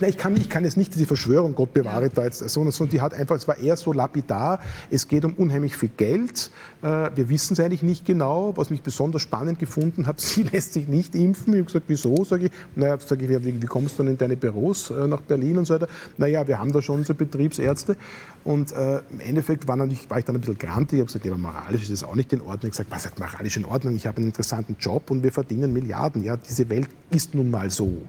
nein, 0.00 0.10
ich, 0.10 0.18
kann, 0.18 0.36
ich 0.36 0.48
kann 0.48 0.64
jetzt 0.64 0.76
nicht 0.76 0.94
diese 0.94 1.06
Verschwörung, 1.06 1.54
Gott 1.54 1.72
bewahre 1.74 2.10
da 2.10 2.24
jetzt, 2.24 2.38
sondern, 2.48 2.72
sondern 2.72 2.92
die 2.92 3.00
hat 3.00 3.14
einfach, 3.14 3.36
es 3.36 3.48
war 3.48 3.58
eher 3.58 3.76
so 3.76 3.92
lapidar, 3.92 4.60
es 4.90 5.08
geht 5.08 5.24
um 5.24 5.34
unheimlich 5.34 5.76
viel 5.76 5.90
Geld. 5.96 6.50
Äh, 6.82 7.10
Wir 7.16 7.28
wissen 7.28 7.54
es 7.54 7.60
eigentlich 7.60 7.82
nicht 7.82 8.04
genau. 8.04 8.52
Was 8.56 8.70
mich 8.70 8.82
besonders 8.82 9.22
spannend 9.22 9.58
gefunden 9.58 10.06
hat, 10.06 10.20
sie 10.24 10.42
lässt 10.42 10.74
sich 10.74 10.88
nicht 10.88 11.14
impfen. 11.14 11.54
Ich 11.54 11.58
habe 11.58 11.66
gesagt, 11.66 11.84
wieso? 11.88 12.03
Sage 12.24 12.46
ich, 12.46 12.52
naja, 12.74 12.98
sag 12.98 13.22
ich, 13.22 13.28
wie, 13.28 13.62
wie 13.62 13.66
kommst 13.66 13.98
du 13.98 14.02
denn 14.02 14.12
in 14.12 14.18
deine 14.18 14.36
Büros 14.36 14.90
äh, 14.90 15.06
nach 15.06 15.20
Berlin 15.20 15.58
und 15.58 15.66
so 15.66 15.74
weiter? 15.74 15.88
Naja, 16.16 16.46
wir 16.46 16.58
haben 16.58 16.72
da 16.72 16.82
schon 16.82 16.98
unsere 16.98 17.14
Betriebsärzte. 17.14 17.96
Und 18.44 18.72
äh, 18.72 19.00
im 19.10 19.20
Endeffekt 19.20 19.66
war, 19.66 19.76
natürlich, 19.76 20.08
war 20.10 20.18
ich 20.18 20.24
dann 20.24 20.36
ein 20.36 20.40
bisschen 20.40 20.58
grantig. 20.58 20.98
Ich 20.98 21.00
habe 21.00 21.06
gesagt, 21.06 21.24
ja, 21.24 21.36
moralisch 21.36 21.82
ist 21.82 21.92
das 21.92 22.04
auch 22.04 22.14
nicht 22.14 22.32
in 22.32 22.40
Ordnung. 22.40 22.70
Ich 22.70 22.78
habe 22.78 22.88
gesagt, 22.88 22.90
was 22.90 23.06
ist 23.06 23.18
moralisch 23.18 23.56
in 23.56 23.64
Ordnung? 23.64 23.96
Ich 23.96 24.06
habe 24.06 24.18
einen 24.18 24.26
interessanten 24.26 24.76
Job 24.78 25.10
und 25.10 25.22
wir 25.22 25.32
verdienen 25.32 25.72
Milliarden. 25.72 26.22
Ja, 26.22 26.36
diese 26.36 26.68
Welt 26.68 26.88
ist 27.10 27.34
nun 27.34 27.50
mal 27.50 27.70
so. 27.70 28.02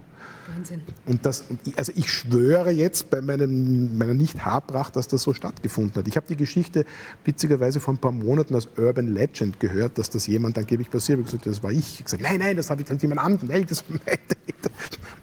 Wahnsinn. 0.47 0.81
Und 1.05 1.25
das, 1.25 1.45
also 1.75 1.91
ich 1.95 2.11
schwöre 2.11 2.71
jetzt 2.71 3.09
bei 3.09 3.21
meinem, 3.21 3.97
meiner 3.97 4.13
Nicht-Haarpracht, 4.13 4.95
dass 4.95 5.07
das 5.07 5.23
so 5.23 5.33
stattgefunden 5.33 5.95
hat. 5.95 6.07
Ich 6.07 6.15
habe 6.15 6.27
die 6.27 6.35
Geschichte 6.35 6.85
witzigerweise 7.23 7.79
vor 7.79 7.93
ein 7.93 7.97
paar 7.97 8.11
Monaten 8.11 8.55
als 8.55 8.67
Urban 8.77 9.13
Legend 9.13 9.59
gehört, 9.59 9.97
dass 9.97 10.09
das 10.09 10.27
jemand 10.27 10.57
angeblich 10.57 10.89
passiert. 10.89 11.19
Ich 11.19 11.25
habe 11.25 11.37
gesagt, 11.37 11.47
das 11.47 11.63
war 11.63 11.71
ich. 11.71 11.79
Ich 11.79 11.93
habe 11.95 12.03
gesagt, 12.05 12.23
nein, 12.23 12.39
nein, 12.39 12.57
das 12.57 12.69
habe 12.69 12.81
ich 12.81 12.87
dann 12.87 12.97
jemand 12.99 13.21
anderem. 13.21 13.47
Nein, 13.49 13.65
das. 13.67 13.83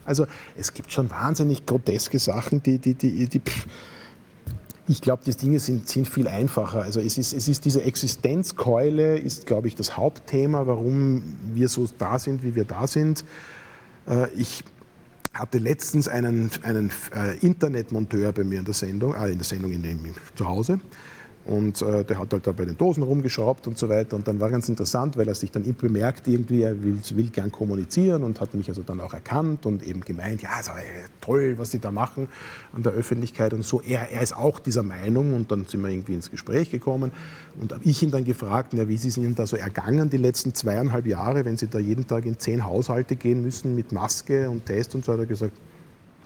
Also 0.05 0.27
es 0.57 0.75
gibt 0.75 0.91
schon 0.93 1.11
wahnsinnig 1.11 1.65
groteske 1.65 2.19
Sachen, 2.19 2.63
die, 2.63 2.79
die, 2.79 2.95
die, 2.95 3.29
die 3.29 3.39
pff, 3.41 3.67
ich 4.89 5.01
glaube, 5.01 5.23
die 5.25 5.35
Dinge 5.35 5.61
sind, 5.61 5.89
sind 5.89 6.09
viel 6.09 6.27
einfacher. 6.27 6.83
Also 6.83 7.01
es 7.01 7.17
ist, 7.17 7.33
es 7.33 7.49
ist 7.49 7.65
diese 7.65 7.83
Existenzkeule, 7.83 9.19
ist, 9.19 9.47
glaube 9.47 9.69
ich, 9.69 9.77
das 9.77 9.97
Hauptthema, 9.97 10.67
warum 10.67 11.23
wir 11.55 11.69
so 11.69 11.89
da 11.99 12.19
sind, 12.19 12.43
wie 12.43 12.55
wir 12.55 12.65
da 12.65 12.87
sind. 12.87 13.25
Äh, 14.09 14.29
Ich 14.37 14.65
hatte 15.35 15.59
letztens 15.59 16.09
einen, 16.09 16.51
einen 16.63 16.91
äh, 17.15 17.39
Internetmonteur 17.39 18.33
bei 18.33 18.45
mir 18.45 18.59
in 18.59 18.65
der 18.65 18.75
Sendung, 18.75 19.15
äh, 19.15 19.29
in 19.29 19.39
der 19.39 19.45
Sendung 19.45 19.73
in 19.73 19.83
dem, 19.83 20.15
zu 20.35 20.47
Hause. 20.47 20.81
Und 21.45 21.83
äh, 21.83 22.05
der 22.05 22.21
hat 22.21 22.33
halt 22.33 22.47
da 22.47 22.53
bei 22.53 22.65
den 22.65 22.77
Dosen 22.77 23.03
rumgeschraubt 23.03 23.67
und 23.67 23.77
so 23.77 23.89
weiter. 23.89 24.15
Und 24.15 24.29
dann 24.29 24.39
war 24.39 24.49
ganz 24.51 24.69
interessant, 24.69 25.17
weil 25.17 25.27
er 25.27 25.35
sich 25.35 25.51
dann 25.51 25.65
bemerkt, 25.75 26.29
irgendwie, 26.29 26.63
er 26.63 26.81
will, 26.81 27.01
will 27.15 27.31
gern 27.31 27.51
kommunizieren 27.51 28.23
und 28.23 28.41
hat 28.41 28.55
mich 28.55 28.69
also 28.69 28.83
dann 28.83 29.01
auch 29.01 29.13
erkannt 29.13 29.67
und 29.67 29.83
eben 29.83 30.03
gemeint, 30.03 30.43
ja, 30.43 30.63
so, 30.63 30.71
äh, 30.71 31.09
toll, 31.21 31.55
was 31.59 31.73
Sie 31.73 31.81
da 31.81 31.91
machen 31.91 32.29
an 32.73 32.85
der 32.85 32.93
Öffentlichkeit 32.93 33.55
und 33.55 33.65
so. 33.65 33.81
Er, 33.81 34.13
er 34.13 34.23
ist 34.23 34.37
auch 34.37 34.61
dieser 34.61 34.85
Meinung 34.85 35.35
und 35.35 35.51
dann 35.51 35.67
sind 35.67 35.83
wir 35.83 35.91
irgendwie 35.91 36.15
ins 36.15 36.31
Gespräch 36.31 36.71
gekommen. 36.71 37.11
Und 37.61 37.73
habe 37.73 37.85
ich 37.85 38.03
ihn 38.03 38.13
dann 38.13 38.25
gefragt, 38.25 38.73
ja, 38.73 38.89
wie 38.89 38.95
ist 38.95 39.05
es 39.05 39.17
Ihnen 39.17 39.35
da 39.35 39.47
so 39.47 39.57
ergangen 39.57 40.11
die 40.11 40.19
letzten 40.19 40.55
zweieinhalb 40.55 41.07
Jahre, 41.07 41.45
wenn 41.45 41.57
Sie 41.57 41.67
da 41.67 41.81
jeden 41.81 42.07
Tag 42.07 42.25
in 42.25 42.39
zehn 42.39 42.65
Haushalte 42.65 43.17
gehen 43.17 43.43
müssen 43.43 43.75
mit 43.75 43.91
Maske 43.91 44.49
und 44.49 44.67
Test 44.67 44.95
und 44.95 45.05
so, 45.05 45.13
hat 45.13 45.19
er 45.19 45.27
gesagt, 45.27 45.53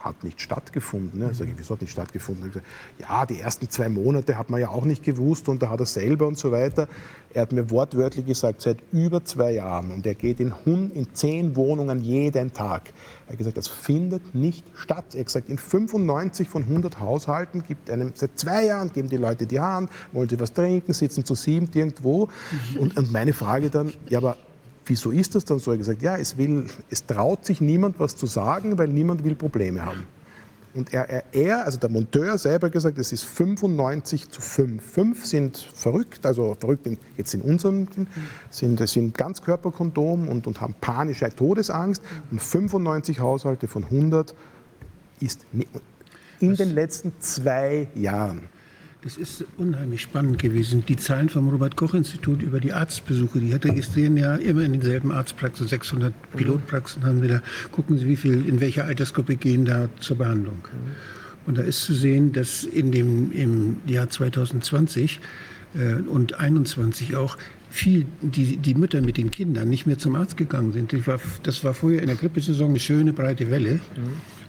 hat 0.07 0.25
nicht 0.25 0.41
stattgefunden. 0.41 1.21
Ne? 1.21 1.35
Sag 1.35 1.49
ich, 1.49 1.55
wieso 1.57 1.75
hat 1.75 1.81
nicht 1.81 1.91
stattgefunden? 1.91 2.49
Gesagt, 2.49 2.67
ja, 2.99 3.27
die 3.27 3.41
ersten 3.41 3.69
zwei 3.69 3.89
Monate 3.89 4.39
hat 4.39 4.51
man 4.51 4.61
ja 4.61 4.69
auch 4.69 4.85
nicht 4.85 5.03
gewusst 5.03 5.49
und 5.49 5.63
da 5.63 5.71
hat 5.71 5.81
er 5.81 5.87
selber 5.87 6.27
und 6.27 6.39
so 6.39 6.53
weiter. 6.53 6.89
Er 7.35 7.43
hat 7.43 7.53
mir 7.53 7.71
wortwörtlich 7.71 8.25
gesagt, 8.25 8.63
seit 8.63 8.79
über 8.93 9.25
zwei 9.25 9.53
Jahren 9.53 9.91
und 9.91 10.07
er 10.07 10.15
geht 10.15 10.41
in, 10.41 10.55
in 10.65 11.09
zehn 11.13 11.55
Wohnungen 11.55 12.03
jeden 12.03 12.53
Tag. 12.53 12.93
Er 13.27 13.33
hat 13.33 13.39
gesagt, 13.39 13.59
das 13.59 13.69
findet 13.69 14.35
nicht 14.35 14.65
statt. 14.75 15.07
Er 15.13 15.21
hat 15.21 15.27
gesagt, 15.27 15.49
in 15.49 15.59
95 15.59 16.49
von 16.49 16.63
100 16.63 16.99
Haushalten 17.01 17.65
gibt 17.65 17.91
einem, 17.91 18.13
seit 18.15 18.39
zwei 18.39 18.67
Jahren 18.67 18.93
geben 18.93 19.09
die 19.09 19.17
Leute 19.17 19.47
die 19.47 19.61
Hand, 19.61 19.91
wollen 20.13 20.29
sie 20.29 20.41
was 20.41 20.53
trinken, 20.53 20.93
sitzen 20.93 21.25
zu 21.25 21.35
sieben 21.35 21.69
irgendwo. 21.75 22.29
Und, 22.79 22.97
und 22.97 23.13
meine 23.13 23.33
Frage 23.33 23.69
dann, 23.69 23.93
ja, 24.09 24.19
aber 24.19 24.37
Wieso 24.87 25.11
ist 25.11 25.35
das 25.35 25.45
dann 25.45 25.59
so? 25.59 25.71
Er 25.71 25.75
hat 25.75 25.79
gesagt, 25.81 26.03
ja, 26.03 26.17
es, 26.17 26.37
will, 26.39 26.67
es 26.91 27.05
traut 27.05 27.45
sich 27.45 27.61
niemand 27.61 27.99
was 27.99 28.17
zu 28.17 28.27
sagen, 28.27 28.79
weil 28.79 28.89
niemand 28.89 29.25
will 29.25 29.35
Probleme 29.35 29.85
haben. 29.85 30.05
Und 30.75 30.93
er, 30.93 31.09
er, 31.09 31.25
er, 31.33 31.65
also 31.65 31.79
der 31.79 31.89
Monteur 31.89 32.37
selber 32.37 32.69
gesagt, 32.69 32.99
es 32.99 33.11
ist 33.11 33.25
95 33.25 34.29
zu 34.29 34.43
5. 34.43 34.83
Fünf 34.85 35.25
sind 35.25 35.57
verrückt, 35.57 36.27
also 36.27 36.55
verrückt 36.61 36.87
in, 36.87 36.99
jetzt 37.17 37.33
in 37.33 37.41
unserem, 37.41 37.89
sind, 38.51 38.87
sind 38.87 39.17
Ganzkörperkondom 39.17 40.29
und, 40.29 40.47
und 40.47 40.61
haben 40.61 40.75
panische 40.81 41.31
Todesangst. 41.35 42.03
Und 42.31 42.43
95 42.43 43.21
Haushalte 43.21 43.69
von 43.69 43.85
100 43.85 44.35
ist 45.19 45.47
ni- 45.53 45.67
in 46.41 46.55
den 46.55 46.75
letzten 46.75 47.15
zwei 47.21 47.89
Jahren. 47.95 48.43
Das 49.07 49.17
ist 49.17 49.45
unheimlich 49.57 50.03
spannend 50.03 50.41
gewesen. 50.41 50.85
Die 50.85 50.97
Zahlen 50.97 51.29
vom 51.29 51.49
Robert-Koch-Institut 51.49 52.43
über 52.43 52.59
die 52.59 52.73
Arztbesuche, 52.73 53.39
die 53.39 53.53
registrieren 53.53 54.17
ja 54.17 54.35
immer 54.35 54.63
in 54.63 54.73
denselben 54.73 55.13
Arztpraxen. 55.13 55.69
600 55.69 56.13
Pilotpraxen 56.33 57.05
haben 57.05 57.23
wir 57.23 57.29
da. 57.29 57.43
Gucken 57.71 57.99
Sie, 57.99 58.09
wie 58.09 58.17
viel, 58.17 58.49
in 58.49 58.61
welcher 58.61 58.85
Altersgruppe 58.85 59.37
gehen 59.37 59.65
da 59.65 59.89
zur 60.01 60.19
Behandlung. 60.19 60.59
Und 61.47 61.57
da 61.57 61.63
ist 61.63 61.85
zu 61.85 61.95
sehen, 61.95 62.33
dass 62.33 62.65
in 62.65 62.91
dem, 62.91 63.31
im 63.31 63.77
Jahr 63.87 64.11
2020 64.11 65.21
äh, 65.77 66.03
und 66.09 66.33
2021 66.33 67.15
auch 67.15 67.39
viel 67.71 68.07
die, 68.23 68.57
die 68.57 68.75
Mütter 68.75 69.03
mit 69.03 69.19
den 69.19 69.31
Kindern 69.31 69.69
nicht 69.69 69.87
mehr 69.87 69.99
zum 69.99 70.17
Arzt 70.17 70.37
gegangen 70.37 70.73
sind. 70.73 70.93
Das 70.93 71.07
war, 71.07 71.21
das 71.45 71.63
war 71.63 71.75
vorher 71.75 72.01
in 72.01 72.09
der 72.09 72.17
Grippesaison 72.17 72.71
eine 72.71 72.81
schöne 72.81 73.13
breite 73.13 73.53
Welle. 73.53 73.79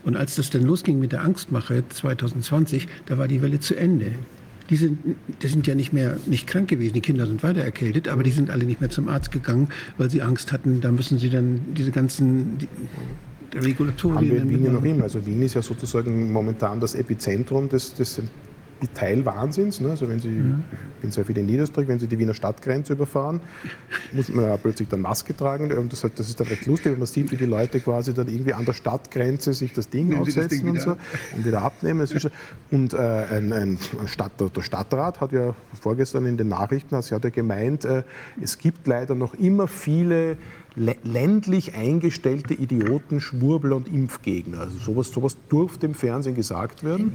Und 0.03 0.15
als 0.17 0.35
das 0.35 0.49
dann 0.49 0.63
losging 0.63 0.99
mit 0.99 1.11
der 1.11 1.21
Angstmache 1.21 1.83
2020, 1.87 2.87
da 3.05 3.19
war 3.19 3.27
die 3.27 3.43
Welle 3.43 3.59
zu 3.59 3.75
Ende. 3.75 4.13
Die 4.69 4.75
sind, 4.75 4.99
die 5.41 5.47
sind 5.47 5.65
ja 5.65 5.75
nicht 5.75 5.93
mehr 5.93 6.17
nicht 6.25 6.47
krank 6.47 6.67
gewesen, 6.69 6.93
die 6.93 7.01
Kinder 7.01 7.25
sind 7.25 7.41
weiter 7.43 7.61
erkältet, 7.61 8.07
aber 8.07 8.23
die 8.23 8.31
sind 8.31 8.49
alle 8.49 8.65
nicht 8.65 8.81
mehr 8.81 8.89
zum 8.89 9.07
Arzt 9.07 9.31
gegangen, 9.31 9.69
weil 9.97 10.09
sie 10.09 10.21
Angst 10.21 10.51
hatten, 10.51 10.81
da 10.81 10.91
müssen 10.91 11.19
sie 11.19 11.29
dann 11.29 11.61
diese 11.73 11.91
ganzen 11.91 12.57
die, 12.57 12.67
Regulatorien. 13.57 14.17
Haben 14.17 14.31
wir 14.31 14.41
in 14.41 14.49
Wien 14.49 14.65
ja 14.65 14.71
noch 14.71 14.83
immer. 14.83 15.03
Also 15.03 15.25
Wien 15.25 15.41
ist 15.41 15.53
ja 15.53 15.61
sozusagen 15.61 16.31
momentan 16.31 16.79
das 16.79 16.95
Epizentrum 16.95 17.69
des, 17.69 17.93
des 17.93 18.21
Teilwahnsinns. 18.93 19.81
Ne? 19.81 19.89
Also 19.91 20.07
wenn 20.07 20.19
Sie, 20.19 20.29
Mhm. 20.29 20.63
ich 20.95 21.01
bin 21.01 21.11
sehr 21.11 21.25
viel 21.25 21.37
in 21.37 21.47
Niederösterreich, 21.47 21.87
wenn 21.87 21.99
Sie 21.99 22.07
die 22.07 22.19
Wiener 22.19 22.33
Stadtgrenze 22.35 22.93
überfahren, 22.93 23.41
muss 24.11 24.29
man 24.29 24.45
ja 24.45 24.57
plötzlich 24.57 24.87
dann 24.89 25.01
Maske 25.01 25.35
tragen. 25.35 25.71
Und 25.71 25.91
das, 25.91 26.01
das 26.01 26.27
ist 26.29 26.39
dann 26.39 26.47
recht 26.47 26.65
lustig, 26.67 26.91
wenn 26.91 26.99
man 26.99 27.07
sieht, 27.07 27.31
wie 27.31 27.37
die 27.37 27.45
Leute 27.45 27.79
quasi 27.79 28.13
dann 28.13 28.27
irgendwie 28.27 28.53
an 28.53 28.65
der 28.65 28.73
Stadtgrenze 28.73 29.53
sich 29.53 29.73
das 29.73 29.89
Ding 29.89 30.09
Nehmen 30.09 30.25
Sie 30.25 30.33
das 30.33 30.45
aufsetzen 30.45 30.59
Ding 30.59 30.69
und 30.69 30.75
wieder 30.75 30.83
so 30.83 30.91
ab. 30.91 30.99
und 31.35 31.45
wieder 31.45 31.61
abnehmen. 31.63 32.07
Und 32.71 32.93
äh, 32.93 32.97
ein, 32.97 33.53
ein 33.53 33.79
Stadt, 34.05 34.31
der 34.39 34.61
Stadtrat 34.61 35.21
hat 35.21 35.31
ja 35.31 35.55
vorgestern 35.81 36.25
in 36.25 36.37
den 36.37 36.49
Nachrichten 36.49 36.93
also 36.95 37.15
hat 37.15 37.23
ja 37.23 37.29
gemeint, 37.29 37.85
äh, 37.85 38.03
es 38.41 38.57
gibt 38.57 38.85
leider 38.87 39.15
noch 39.15 39.33
immer 39.33 39.67
viele 39.67 40.37
ländlich 40.77 41.73
eingestellte 41.73 42.53
Idioten, 42.53 43.19
Schwurbler 43.19 43.75
und 43.75 43.87
Impfgegner. 43.87 44.59
Also 44.59 44.77
sowas, 44.77 45.09
sowas 45.09 45.35
durfte 45.49 45.87
im 45.87 45.95
Fernsehen 45.95 46.35
gesagt 46.35 46.83
werden. 46.83 47.13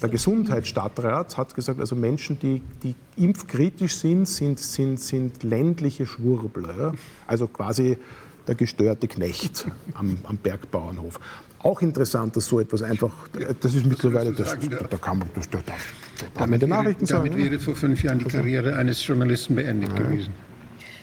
Der 0.00 0.08
Gesundheitsstadtrat 0.08 1.36
hat 1.36 1.54
gesagt, 1.54 1.80
also 1.80 1.94
Menschen, 1.94 2.38
die, 2.38 2.62
die 2.82 2.94
impfkritisch 3.16 3.96
sind, 3.96 4.26
sind, 4.26 4.58
sind, 4.58 4.98
sind 5.00 5.42
ländliche 5.42 6.06
Schwurbler. 6.06 6.78
Ja? 6.78 6.92
Also 7.26 7.46
quasi 7.46 7.98
der 8.46 8.54
gestörte 8.54 9.06
Knecht 9.06 9.66
am, 9.92 10.16
am 10.22 10.38
Bergbauernhof. 10.38 11.20
Auch 11.58 11.82
interessant, 11.82 12.36
dass 12.36 12.46
so 12.46 12.58
etwas 12.60 12.82
einfach, 12.82 13.12
das 13.60 13.74
ist 13.74 13.84
mittlerweile, 13.84 14.32
das, 14.32 14.56
da 14.88 14.96
kann 14.96 15.18
man, 15.18 15.28
das, 15.34 15.50
da, 15.50 15.58
da, 15.58 15.74
da 16.20 16.40
kann 16.40 16.50
man 16.50 16.60
Nachrichten 16.60 17.04
damit 17.04 17.32
sagen. 17.32 17.38
ja. 17.38 17.50
wäre 17.50 17.60
vor 17.60 17.74
fünf 17.74 18.02
Jahren 18.02 18.20
die 18.20 18.24
Karriere 18.24 18.76
eines 18.76 19.06
Journalisten 19.06 19.56
beendet 19.56 19.94
gewesen. 19.94 20.32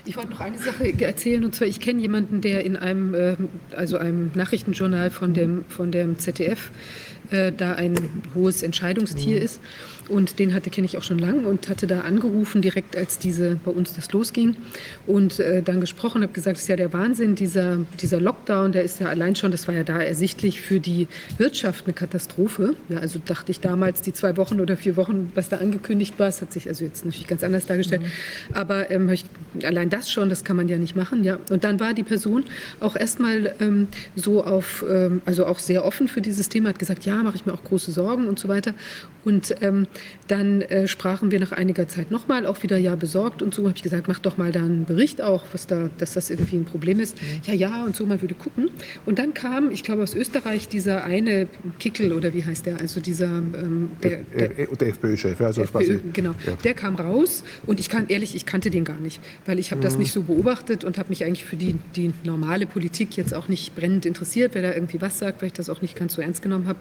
Ich 0.07 0.17
wollte 0.17 0.29
noch 0.31 0.39
eine 0.39 0.59
Sache 0.59 0.93
erzählen, 1.01 1.43
und 1.43 1.55
zwar, 1.55 1.67
ich 1.67 1.79
kenne 1.79 1.99
jemanden, 1.99 2.41
der 2.41 2.63
in 2.63 2.77
einem, 2.77 3.13
äh, 3.15 3.35
also 3.75 3.97
einem 3.97 4.31
Nachrichtenjournal 4.35 5.09
von 5.09 5.33
dem, 5.33 5.65
von 5.67 5.91
dem 5.91 6.19
ZDF 6.19 6.71
äh, 7.31 7.51
da 7.51 7.73
ein 7.73 8.23
hohes 8.35 8.61
Entscheidungstier 8.61 9.41
ist. 9.41 9.59
Und 10.07 10.39
den 10.39 10.53
hatte 10.53 10.69
kenne 10.69 10.85
ich 10.85 10.97
auch 10.97 11.03
schon 11.03 11.19
lange 11.19 11.47
und 11.47 11.69
hatte 11.69 11.87
da 11.87 12.01
angerufen, 12.01 12.61
direkt 12.61 12.95
als 12.95 13.17
diese 13.17 13.55
bei 13.63 13.71
uns 13.71 13.93
das 13.93 14.11
losging. 14.11 14.55
Und 15.07 15.39
äh, 15.39 15.63
dann 15.63 15.81
gesprochen, 15.81 16.21
habe 16.21 16.33
gesagt, 16.33 16.57
das 16.57 16.63
ist 16.63 16.69
ja 16.69 16.75
der 16.75 16.93
Wahnsinn, 16.93 17.35
dieser, 17.35 17.79
dieser 17.99 18.19
Lockdown, 18.19 18.71
der 18.71 18.83
ist 18.83 18.99
ja 18.99 19.07
allein 19.07 19.35
schon, 19.35 19.51
das 19.51 19.67
war 19.67 19.75
ja 19.75 19.83
da 19.83 19.99
ersichtlich 19.99 20.61
für 20.61 20.79
die 20.79 21.07
Wirtschaft 21.37 21.85
eine 21.85 21.93
Katastrophe. 21.93 22.75
Ja, 22.89 22.99
also 22.99 23.19
dachte 23.23 23.51
ich 23.51 23.59
damals, 23.59 24.01
die 24.01 24.13
zwei 24.13 24.37
Wochen 24.37 24.59
oder 24.59 24.77
vier 24.77 24.95
Wochen, 24.95 25.31
was 25.33 25.49
da 25.49 25.57
angekündigt 25.57 26.19
war, 26.19 26.27
es 26.27 26.41
hat 26.41 26.53
sich 26.53 26.67
also 26.67 26.85
jetzt 26.85 27.05
natürlich 27.05 27.27
ganz 27.27 27.43
anders 27.43 27.65
dargestellt. 27.65 28.01
Aber 28.53 28.91
ähm, 28.91 29.09
ich, 29.09 29.25
allein 29.63 29.89
das 29.89 30.11
schon, 30.11 30.29
das 30.29 30.43
kann 30.43 30.55
man 30.55 30.67
ja 30.67 30.77
nicht 30.77 30.95
machen. 30.95 31.23
Ja. 31.23 31.39
Und 31.49 31.63
dann 31.63 31.79
war 31.79 31.93
die 31.93 32.03
Person 32.03 32.45
auch 32.79 32.95
erstmal 32.95 33.55
ähm, 33.59 33.87
so 34.15 34.43
auf, 34.43 34.85
ähm, 34.89 35.21
also 35.25 35.45
auch 35.45 35.59
sehr 35.59 35.85
offen 35.85 36.07
für 36.07 36.21
dieses 36.21 36.49
Thema, 36.49 36.69
hat 36.69 36.79
gesagt, 36.79 37.05
ja, 37.05 37.15
mache 37.23 37.35
ich 37.35 37.45
mir 37.45 37.53
auch 37.53 37.63
große 37.63 37.91
Sorgen 37.91 38.27
und 38.27 38.39
so 38.39 38.47
weiter. 38.47 38.73
Und 39.23 39.55
ähm, 39.61 39.87
dann 40.27 40.61
äh, 40.63 40.87
sprachen 40.87 41.31
wir 41.31 41.39
nach 41.39 41.51
einiger 41.51 41.87
Zeit 41.87 42.09
nochmal, 42.11 42.45
auch 42.45 42.63
wieder 42.63 42.77
ja 42.77 42.95
besorgt 42.95 43.41
und 43.41 43.53
so, 43.53 43.63
habe 43.67 43.73
ich 43.75 43.83
gesagt, 43.83 44.07
mach 44.07 44.19
doch 44.19 44.37
mal 44.37 44.51
da 44.51 44.61
einen 44.61 44.85
Bericht 44.85 45.21
auch, 45.21 45.43
was 45.51 45.67
da, 45.67 45.89
dass 45.97 46.13
das 46.13 46.29
irgendwie 46.29 46.57
ein 46.57 46.65
Problem 46.65 46.99
ist. 46.99 47.17
Ja, 47.45 47.53
ja, 47.53 47.83
und 47.85 47.95
so, 47.95 48.05
man 48.05 48.21
würde 48.21 48.33
gucken. 48.33 48.69
Und 49.05 49.19
dann 49.19 49.33
kam, 49.33 49.69
ich 49.71 49.83
glaube 49.83 50.03
aus 50.03 50.15
Österreich, 50.15 50.67
dieser 50.67 51.03
eine 51.03 51.47
Kickel 51.79 52.11
oder 52.13 52.33
wie 52.33 52.43
heißt 52.43 52.65
der, 52.65 52.79
also 52.81 52.99
dieser, 52.99 53.27
ähm, 53.27 53.91
der, 54.01 54.23
der, 54.37 54.59
Äh, 54.59 54.67
Der 54.75 54.87
FPÖ-Chef, 54.89 55.39
also 55.41 55.61
FPÖ, 55.61 55.77
quasi. 55.79 55.99
genau. 56.13 56.33
Ja. 56.45 56.53
Der 56.63 56.73
kam 56.73 56.95
raus 56.95 57.43
und 57.65 57.79
ich 57.79 57.89
kann 57.89 58.07
ehrlich, 58.07 58.35
ich 58.35 58.45
kannte 58.45 58.69
den 58.69 58.83
gar 58.83 58.99
nicht, 58.99 59.21
weil 59.45 59.59
ich 59.59 59.71
habe 59.71 59.79
Mhm. 59.79 59.83
das 59.83 59.97
nicht 59.97 60.11
so 60.11 60.23
beobachtet 60.23 60.83
und 60.83 60.97
habe 60.97 61.09
mich 61.09 61.23
eigentlich 61.23 61.45
für 61.45 61.55
die, 61.55 61.75
die 61.95 62.13
normale 62.23 62.65
Politik 62.65 63.15
jetzt 63.17 63.33
auch 63.33 63.47
nicht 63.47 63.75
brennend 63.75 64.05
interessiert, 64.05 64.55
wer 64.55 64.61
da 64.63 64.73
irgendwie 64.73 64.99
was 65.01 65.19
sagt, 65.19 65.41
weil 65.41 65.47
ich 65.47 65.53
das 65.53 65.69
auch 65.69 65.81
nicht 65.81 65.95
ganz 65.95 66.15
so 66.15 66.21
ernst 66.21 66.41
genommen 66.41 66.67
habe. 66.67 66.79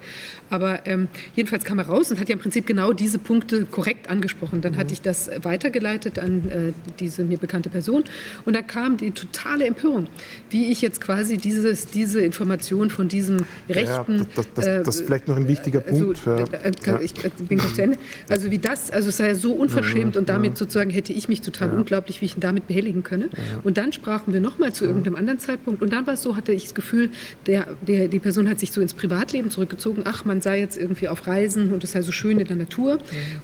Aber 0.51 0.87
ähm, 0.87 1.09
jedenfalls 1.37 1.65
kam 1.65 1.79
er 1.79 1.87
raus 1.87 2.11
und 2.11 2.19
hat 2.21 2.29
ja 2.29 2.35
im 2.35 2.41
Prinzip 2.41 2.67
genau 2.67 2.93
diese 3.05 3.18
Punkte 3.18 3.66
korrekt 3.66 4.09
angesprochen. 4.09 4.62
Dann 4.62 4.72
Mhm. 4.72 4.78
hatte 4.78 4.92
ich 4.94 5.02
das 5.02 5.30
weitergeleitet 5.42 6.18
an 6.18 6.32
äh, 6.48 6.72
diese 6.98 7.22
mir 7.22 7.36
bekannte 7.36 7.68
Person 7.68 8.02
und 8.46 8.57
da 8.57 8.62
kam 8.62 8.96
die 8.96 9.11
totale 9.11 9.66
Empörung, 9.66 10.07
wie 10.48 10.72
ich 10.72 10.80
jetzt 10.80 11.02
quasi 11.02 11.36
dieses, 11.36 11.86
diese 11.86 12.22
Information 12.22 12.88
von 12.88 13.09
diesem 13.09 13.36
rechten... 13.68 14.18
Ja, 14.20 14.26
das, 14.34 14.46
das, 14.55 14.64
das 14.84 14.94
ist 14.96 15.00
äh, 15.02 15.05
vielleicht 15.05 15.28
noch 15.28 15.36
ein 15.36 15.46
wichtiger 15.48 15.82
also, 15.86 16.05
Punkt. 16.07 16.20
ja. 16.24 16.38
äh, 16.38 16.68
äh, 16.68 16.72
kann, 16.82 16.94
Ja. 16.94 17.00
Ich 17.02 17.12
äh, 17.22 17.30
bin 17.46 17.59
gleich 17.59 17.74
zu 17.74 17.82
Ende. 17.82 17.98
Also 18.30 18.50
wie 18.50 18.59
das, 18.59 18.90
also 18.90 19.11
es 19.11 19.18
sei 19.18 19.28
ja 19.28 19.34
so 19.34 19.52
unverschämt 19.52 20.16
und 20.16 20.28
damit 20.30 20.57
sozusagen 20.57 20.88
hätte 20.90 21.12
ich 21.12 21.28
mich 21.28 21.42
total 21.42 21.70
unglaublich, 21.72 22.22
wie 22.22 22.24
ich 22.26 22.36
ihn 22.36 22.40
damit 22.40 22.66
behelligen 22.66 23.02
könne. 23.02 23.28
Und 23.64 23.76
dann 23.76 23.92
sprachen 23.92 24.32
wir 24.32 24.40
nochmal 24.40 24.72
zu 24.72 24.86
irgendeinem 24.86 25.16
anderen 25.16 25.38
Zeitpunkt 25.40 25.82
und 25.82 25.92
dann 25.92 26.07
war 26.07 26.14
es 26.14 26.22
so, 26.22 26.36
hatte 26.36 26.52
ich 26.52 26.64
das 26.64 26.74
Gefühl, 26.74 27.11
der, 27.46 27.66
der, 27.86 28.09
die 28.09 28.18
Person 28.20 28.48
hat 28.48 28.59
sich 28.61 28.72
so 28.72 28.80
ins 28.80 28.94
Privatleben 28.94 29.50
zurückgezogen. 29.50 30.02
Ach, 30.07 30.24
man 30.24 30.40
sei 30.40 30.61
jetzt 30.61 30.78
irgendwie 30.78 31.09
auf 31.09 31.26
Reisen 31.26 31.72
und 31.74 31.84
es 31.84 31.92
sei 31.92 32.00
so 32.00 32.12
schön 32.12 32.38
in 32.40 32.46
der 32.46 32.57
Natur. 32.57 32.93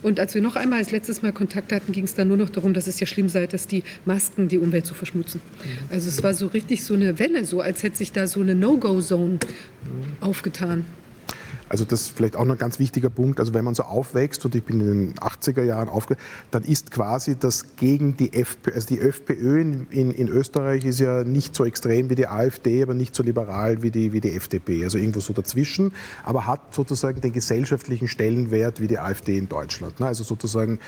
Und 0.02 0.20
als 0.20 0.34
wir 0.34 0.42
noch 0.42 0.56
einmal 0.56 0.78
als 0.80 0.90
letztes 0.90 1.22
Mal 1.22 1.32
Kontakt 1.32 1.72
hatten, 1.72 1.92
ging 1.92 2.04
es 2.04 2.14
dann 2.14 2.28
nur 2.28 2.36
noch 2.36 2.50
darum, 2.50 2.74
dass 2.74 2.86
es 2.86 3.00
ja 3.00 3.06
schlimm 3.06 3.28
sei, 3.28 3.46
dass 3.46 3.66
die 3.66 3.82
Masken 4.04 4.48
die 4.48 4.58
Umwelt 4.58 4.86
so 4.86 4.94
verschmutzen. 4.94 5.40
Also 5.90 6.08
es 6.08 6.22
war 6.22 6.34
so 6.34 6.48
richtig 6.48 6.84
so 6.84 6.94
eine 6.94 7.18
Welle, 7.18 7.44
so 7.44 7.60
als 7.60 7.82
hätte 7.82 7.96
sich 7.96 8.12
da 8.12 8.26
so 8.26 8.40
eine 8.40 8.54
No-Go-Zone 8.54 9.38
aufgetan. 10.20 10.84
Also 11.70 11.84
das 11.84 12.02
ist 12.02 12.16
vielleicht 12.16 12.34
auch 12.34 12.44
noch 12.44 12.56
ein 12.56 12.58
ganz 12.58 12.80
wichtiger 12.80 13.10
Punkt. 13.10 13.38
Also 13.38 13.54
wenn 13.54 13.64
man 13.64 13.76
so 13.76 13.84
aufwächst 13.84 14.44
und 14.44 14.56
ich 14.56 14.64
bin 14.64 14.80
in 14.80 14.86
den 14.86 15.14
80er 15.14 15.62
Jahren 15.62 15.88
aufgewachsen, 15.88 16.26
dann 16.50 16.64
ist 16.64 16.90
quasi 16.90 17.36
das 17.38 17.76
gegen 17.76 18.16
die 18.16 18.32
FPÖ, 18.32 18.72
also 18.74 18.88
die 18.88 18.98
FPÖ 18.98 19.60
in, 19.60 19.86
in, 19.90 20.10
in 20.10 20.28
Österreich 20.28 20.84
ist 20.84 20.98
ja 20.98 21.22
nicht 21.22 21.54
so 21.54 21.64
extrem 21.64 22.10
wie 22.10 22.16
die 22.16 22.26
AfD, 22.26 22.82
aber 22.82 22.94
nicht 22.94 23.14
so 23.14 23.22
liberal 23.22 23.82
wie 23.82 23.92
die, 23.92 24.12
wie 24.12 24.20
die 24.20 24.32
FDP. 24.32 24.82
Also 24.82 24.98
irgendwo 24.98 25.20
so 25.20 25.32
dazwischen, 25.32 25.92
aber 26.24 26.48
hat 26.48 26.74
sozusagen 26.74 27.20
den 27.20 27.32
gesellschaftlichen 27.32 28.08
Stellenwert 28.08 28.80
wie 28.80 28.88
die 28.88 28.98
AfD 28.98 29.38
in 29.38 29.48
Deutschland. 29.48 30.00
ne? 30.00 30.06
Also 30.06 30.24
sozusagen 30.24 30.80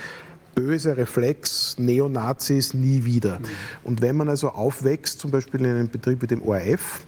böse 0.56 0.96
Reflex, 0.96 1.76
Neonazis 1.78 2.74
nie 2.74 3.04
wieder. 3.04 3.38
Und 3.84 4.02
wenn 4.02 4.16
man 4.16 4.28
also 4.28 4.50
aufwächst, 4.50 5.20
zum 5.20 5.30
Beispiel 5.30 5.60
in 5.60 5.66
einem 5.66 5.88
Betrieb 5.88 6.22
wie 6.22 6.26
dem 6.26 6.42
ORF, 6.42 7.00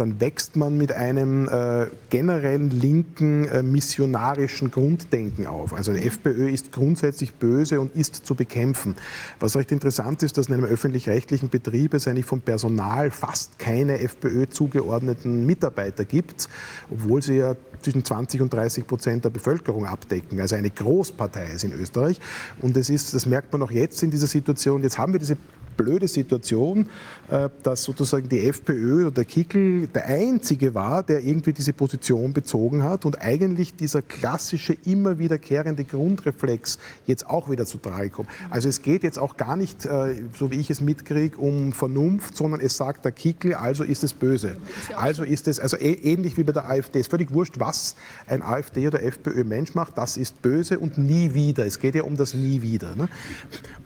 dann 0.00 0.20
wächst 0.20 0.56
man 0.56 0.76
mit 0.76 0.92
einem 0.92 1.48
äh, 1.48 1.86
generellen 2.08 2.70
linken 2.70 3.46
äh, 3.46 3.62
missionarischen 3.62 4.70
Grunddenken 4.70 5.46
auf. 5.46 5.74
Also 5.74 5.90
eine 5.90 6.02
FPÖ 6.02 6.48
ist 6.48 6.72
grundsätzlich 6.72 7.34
böse 7.34 7.80
und 7.80 7.94
ist 7.94 8.26
zu 8.26 8.34
bekämpfen. 8.34 8.96
Was 9.38 9.56
recht 9.56 9.72
interessant 9.72 10.22
ist, 10.22 10.38
dass 10.38 10.48
in 10.48 10.54
einem 10.54 10.64
öffentlich-rechtlichen 10.64 11.50
Betrieb 11.50 11.94
es 11.94 12.08
eigentlich 12.08 12.24
vom 12.24 12.40
Personal 12.40 13.10
fast 13.10 13.58
keine 13.58 14.00
FPÖ 14.00 14.48
zugeordneten 14.48 15.44
Mitarbeiter 15.44 16.04
gibt, 16.04 16.48
obwohl 16.90 17.22
sie 17.22 17.36
ja 17.36 17.56
zwischen 17.82 18.04
20 18.04 18.40
und 18.40 18.52
30 18.52 18.86
Prozent 18.86 19.24
der 19.24 19.30
Bevölkerung 19.30 19.86
abdecken. 19.86 20.40
Also 20.40 20.56
eine 20.56 20.70
Großpartei 20.70 21.52
ist 21.54 21.64
in 21.64 21.72
Österreich. 21.72 22.18
Und 22.60 22.76
das, 22.76 22.90
ist, 22.90 23.14
das 23.14 23.26
merkt 23.26 23.52
man 23.52 23.62
auch 23.62 23.70
jetzt 23.70 24.02
in 24.02 24.10
dieser 24.10 24.26
Situation. 24.26 24.82
Jetzt 24.82 24.98
haben 24.98 25.12
wir 25.12 25.20
diese 25.20 25.36
blöde 25.76 26.08
Situation, 26.08 26.88
äh, 27.30 27.48
dass 27.62 27.84
sozusagen 27.84 28.28
die 28.28 28.40
FPÖ 28.46 29.02
oder 29.02 29.10
der 29.10 29.24
Kickel 29.24 29.86
der 29.88 30.06
einzige 30.06 30.74
war, 30.74 31.02
der 31.02 31.24
irgendwie 31.24 31.52
diese 31.52 31.72
Position 31.72 32.32
bezogen 32.32 32.82
hat 32.82 33.04
und 33.04 33.20
eigentlich 33.20 33.74
dieser 33.74 34.02
klassische, 34.02 34.76
immer 34.84 35.18
wiederkehrende 35.18 35.84
Grundreflex 35.84 36.78
jetzt 37.06 37.26
auch 37.26 37.50
wieder 37.50 37.66
zu 37.66 37.78
Trage 37.78 38.10
kommt. 38.10 38.28
Also 38.50 38.68
es 38.68 38.82
geht 38.82 39.02
jetzt 39.02 39.18
auch 39.18 39.36
gar 39.36 39.56
nicht, 39.56 39.86
äh, 39.86 40.22
so 40.38 40.50
wie 40.50 40.60
ich 40.60 40.70
es 40.70 40.80
mitkriege, 40.80 41.36
um 41.36 41.72
Vernunft, 41.72 42.36
sondern 42.36 42.60
es 42.60 42.76
sagt 42.76 43.04
der 43.04 43.12
Kickel, 43.12 43.54
also 43.54 43.84
ist 43.84 44.02
es 44.04 44.12
böse. 44.12 44.56
Also 44.96 45.22
ist 45.22 45.48
es, 45.48 45.60
also 45.60 45.76
ä- 45.76 46.02
ähnlich 46.02 46.36
wie 46.36 46.42
bei 46.44 46.52
der 46.52 46.68
AfD, 46.68 46.98
es 46.98 47.06
ist 47.06 47.10
völlig 47.10 47.32
wurscht, 47.32 47.58
was 47.58 47.96
ein 48.26 48.42
AfD 48.42 48.86
oder 48.86 49.02
FPÖ-Mensch 49.02 49.74
macht, 49.74 49.96
das 49.98 50.16
ist 50.16 50.40
böse 50.42 50.78
und 50.78 50.98
nie 50.98 51.34
wieder. 51.34 51.64
Es 51.66 51.78
geht 51.78 51.94
ja 51.94 52.02
um 52.02 52.16
das 52.16 52.34
nie 52.34 52.62
wieder. 52.62 52.94
Ne? 52.96 53.08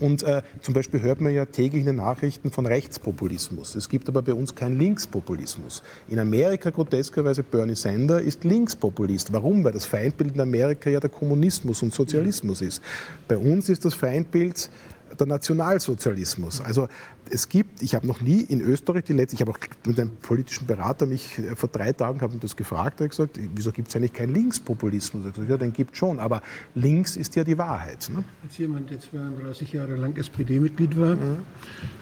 Und 0.01 0.22
äh, 0.22 0.43
zum 0.61 0.74
Beispiel 0.74 1.01
hört 1.03 1.20
man 1.20 1.32
ja 1.35 1.45
täglich 1.47 1.74
täglich 1.75 1.81
in 1.81 1.87
den 1.87 1.97
Nachrichten 1.97 2.51
von 2.51 2.66
Rechtspopulismus. 2.66 3.75
Es 3.75 3.89
gibt 3.89 4.09
aber 4.09 4.22
bei 4.22 4.33
uns 4.33 4.55
keinen 4.55 4.79
Linkspopulismus. 4.79 5.83
In 6.09 6.18
Amerika 6.18 6.70
groteskerweise 6.70 7.43
Bernie 7.43 7.75
Sanders 7.75 8.22
ist 8.22 8.45
Linkspopulist. 8.45 9.33
Warum? 9.33 9.64
Weil 9.64 9.72
das 9.72 9.87
Feindbild 9.87 10.35
in 10.35 10.41
Amerika 10.41 10.91
ja 10.91 11.01
der 11.01 11.11
Kommunismus 11.11 11.83
und 11.83 11.93
Sozialismus 11.93 12.62
ist. 12.62 12.83
Bei 13.27 13.37
uns 13.37 13.68
ist 13.68 13.85
das 13.85 13.95
Feindbild 13.95 14.70
der 15.15 15.27
Nationalsozialismus. 15.27 16.61
Also 16.61 16.89
es 17.31 17.49
gibt, 17.49 17.83
ich 17.83 17.95
habe 17.95 18.07
noch 18.07 18.21
nie 18.21 18.41
in 18.41 18.61
Österreich 18.61 19.05
die 19.05 19.12
letzte, 19.12 19.37
ich 19.37 19.41
habe 19.41 19.53
auch 19.53 19.59
mit 19.87 19.99
einem 19.99 20.17
politischen 20.17 20.67
Berater 20.67 21.07
mich 21.07 21.39
äh, 21.39 21.57
vor 21.57 21.69
drei 21.69 21.93
Tagen 21.93 22.21
haben 22.21 22.39
das 22.41 22.57
gefragt, 22.57 23.01
er 23.01 23.05
hat 23.05 23.11
gesagt, 23.11 23.39
wieso 23.55 23.73
gibt 23.73 23.89
es 23.89 23.97
eigentlich 23.97 24.12
keinen 24.12 24.35
Linkspopulismus? 24.35 25.27
Ich 25.27 25.33
gesagt, 25.33 25.51
ja, 25.51 25.57
den 25.57 25.73
gibt 25.73 25.93
es 25.93 25.99
schon, 25.99 26.19
aber 26.19 26.43
links 26.75 27.17
ist 27.17 27.35
ja 27.37 27.45
die 27.45 27.57
Wahrheit. 27.57 28.11
Ne? 28.12 28.25
Als 28.43 28.59
jemand, 28.59 28.91
der 28.91 29.01
32 29.01 29.73
Jahre 29.73 29.97
lang 29.97 30.17
SPD-Mitglied 30.17 30.99
war 30.99 31.17
mhm. 31.17 31.39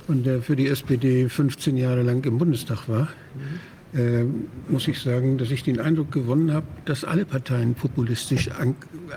und 0.09 0.25
der 0.25 0.43
für 0.43 0.57
die 0.57 0.69
SPD 0.69 1.29
15 1.29 1.77
Jahre 1.77 2.03
lang 2.03 2.25
im 2.25 2.39
Bundestag 2.39 2.89
war, 2.89 3.09
mhm 3.35 3.72
äh, 3.95 4.25
muss 4.69 4.89
ich 4.89 5.01
sagen, 5.01 5.37
dass 5.37 5.51
ich 5.51 5.65
den 5.65 5.79
Eindruck 5.79 6.13
gewonnen 6.13 6.53
habe, 6.53 6.67
dass 6.87 7.05
alle 7.05 7.27
Parteien 7.27 7.75
populistisch 7.75 8.49